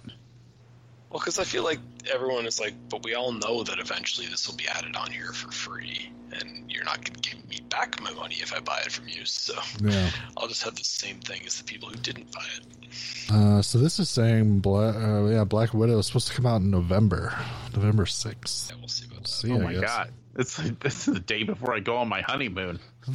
Well, 1.10 1.20
because 1.20 1.38
I 1.38 1.44
feel 1.44 1.64
like 1.64 1.80
everyone 2.12 2.48
is 2.48 2.60
like, 2.60 2.74
but 2.90 3.04
we 3.04 3.14
all 3.14 3.32
know 3.34 3.64
that 3.64 3.78
eventually 3.80 4.26
this 4.28 4.48
will 4.48 4.56
be 4.56 4.68
added 4.68 4.96
on 4.96 5.12
here 5.12 5.32
for 5.32 5.52
free, 5.52 6.12
and 6.40 6.72
you're 6.72 6.84
not 6.84 7.04
going 7.04 7.16
to 7.20 7.30
give 7.30 7.50
me 7.50 7.60
back 7.70 8.02
my 8.02 8.12
money 8.14 8.36
if 8.42 8.54
I 8.54 8.60
buy 8.60 8.82
it 8.86 8.92
from 8.92 9.08
you. 9.08 9.26
So 9.26 9.54
Yeah. 9.82 10.10
I'll 10.38 10.48
just 10.48 10.64
have 10.64 10.76
the 10.76 10.84
same 10.84 11.20
thing 11.20 11.42
as 11.46 11.58
the 11.58 11.64
people 11.64 11.90
who 11.90 11.96
didn't 11.96 12.32
buy 12.32 12.46
it. 12.58 13.32
Uh, 13.32 13.62
so 13.62 13.78
this 13.80 14.00
is 14.00 14.10
saying, 14.10 14.60
Bla- 14.60 14.90
uh, 15.26 15.30
yeah, 15.30 15.44
Black 15.44 15.74
Widow 15.74 15.98
is 16.00 16.08
supposed 16.08 16.28
to 16.28 16.34
come 16.34 16.46
out 16.46 16.62
in 16.62 16.70
November, 16.70 17.34
November 17.76 18.06
6th. 18.06 18.70
Yeah, 18.72 18.78
we'll 18.80 18.88
see 18.88 19.06
about 19.06 19.24
that. 19.24 19.28
See, 19.30 19.52
Oh 19.52 19.56
I 19.56 19.64
my 19.64 19.72
guess. 19.74 19.82
god! 19.82 20.12
This 20.36 20.56
this 20.82 21.08
is 21.08 21.14
the 21.14 21.20
day 21.20 21.44
before 21.44 21.76
I 21.76 21.80
go 21.80 21.98
on 21.98 22.10
my 22.10 22.22
honeymoon. 22.22 22.80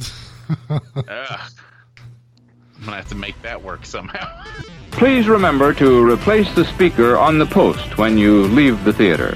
Ugh. 0.69 0.81
I'm 1.05 2.85
gonna 2.85 2.95
have 2.97 3.09
to 3.09 3.15
make 3.15 3.41
that 3.41 3.61
work 3.61 3.85
somehow. 3.85 4.41
Please 4.91 5.27
remember 5.27 5.73
to 5.73 6.09
replace 6.09 6.53
the 6.55 6.63
speaker 6.65 7.17
on 7.17 7.37
the 7.37 7.45
post 7.45 7.97
when 7.97 8.17
you 8.17 8.43
leave 8.45 8.83
the 8.85 8.93
theater. 8.93 9.35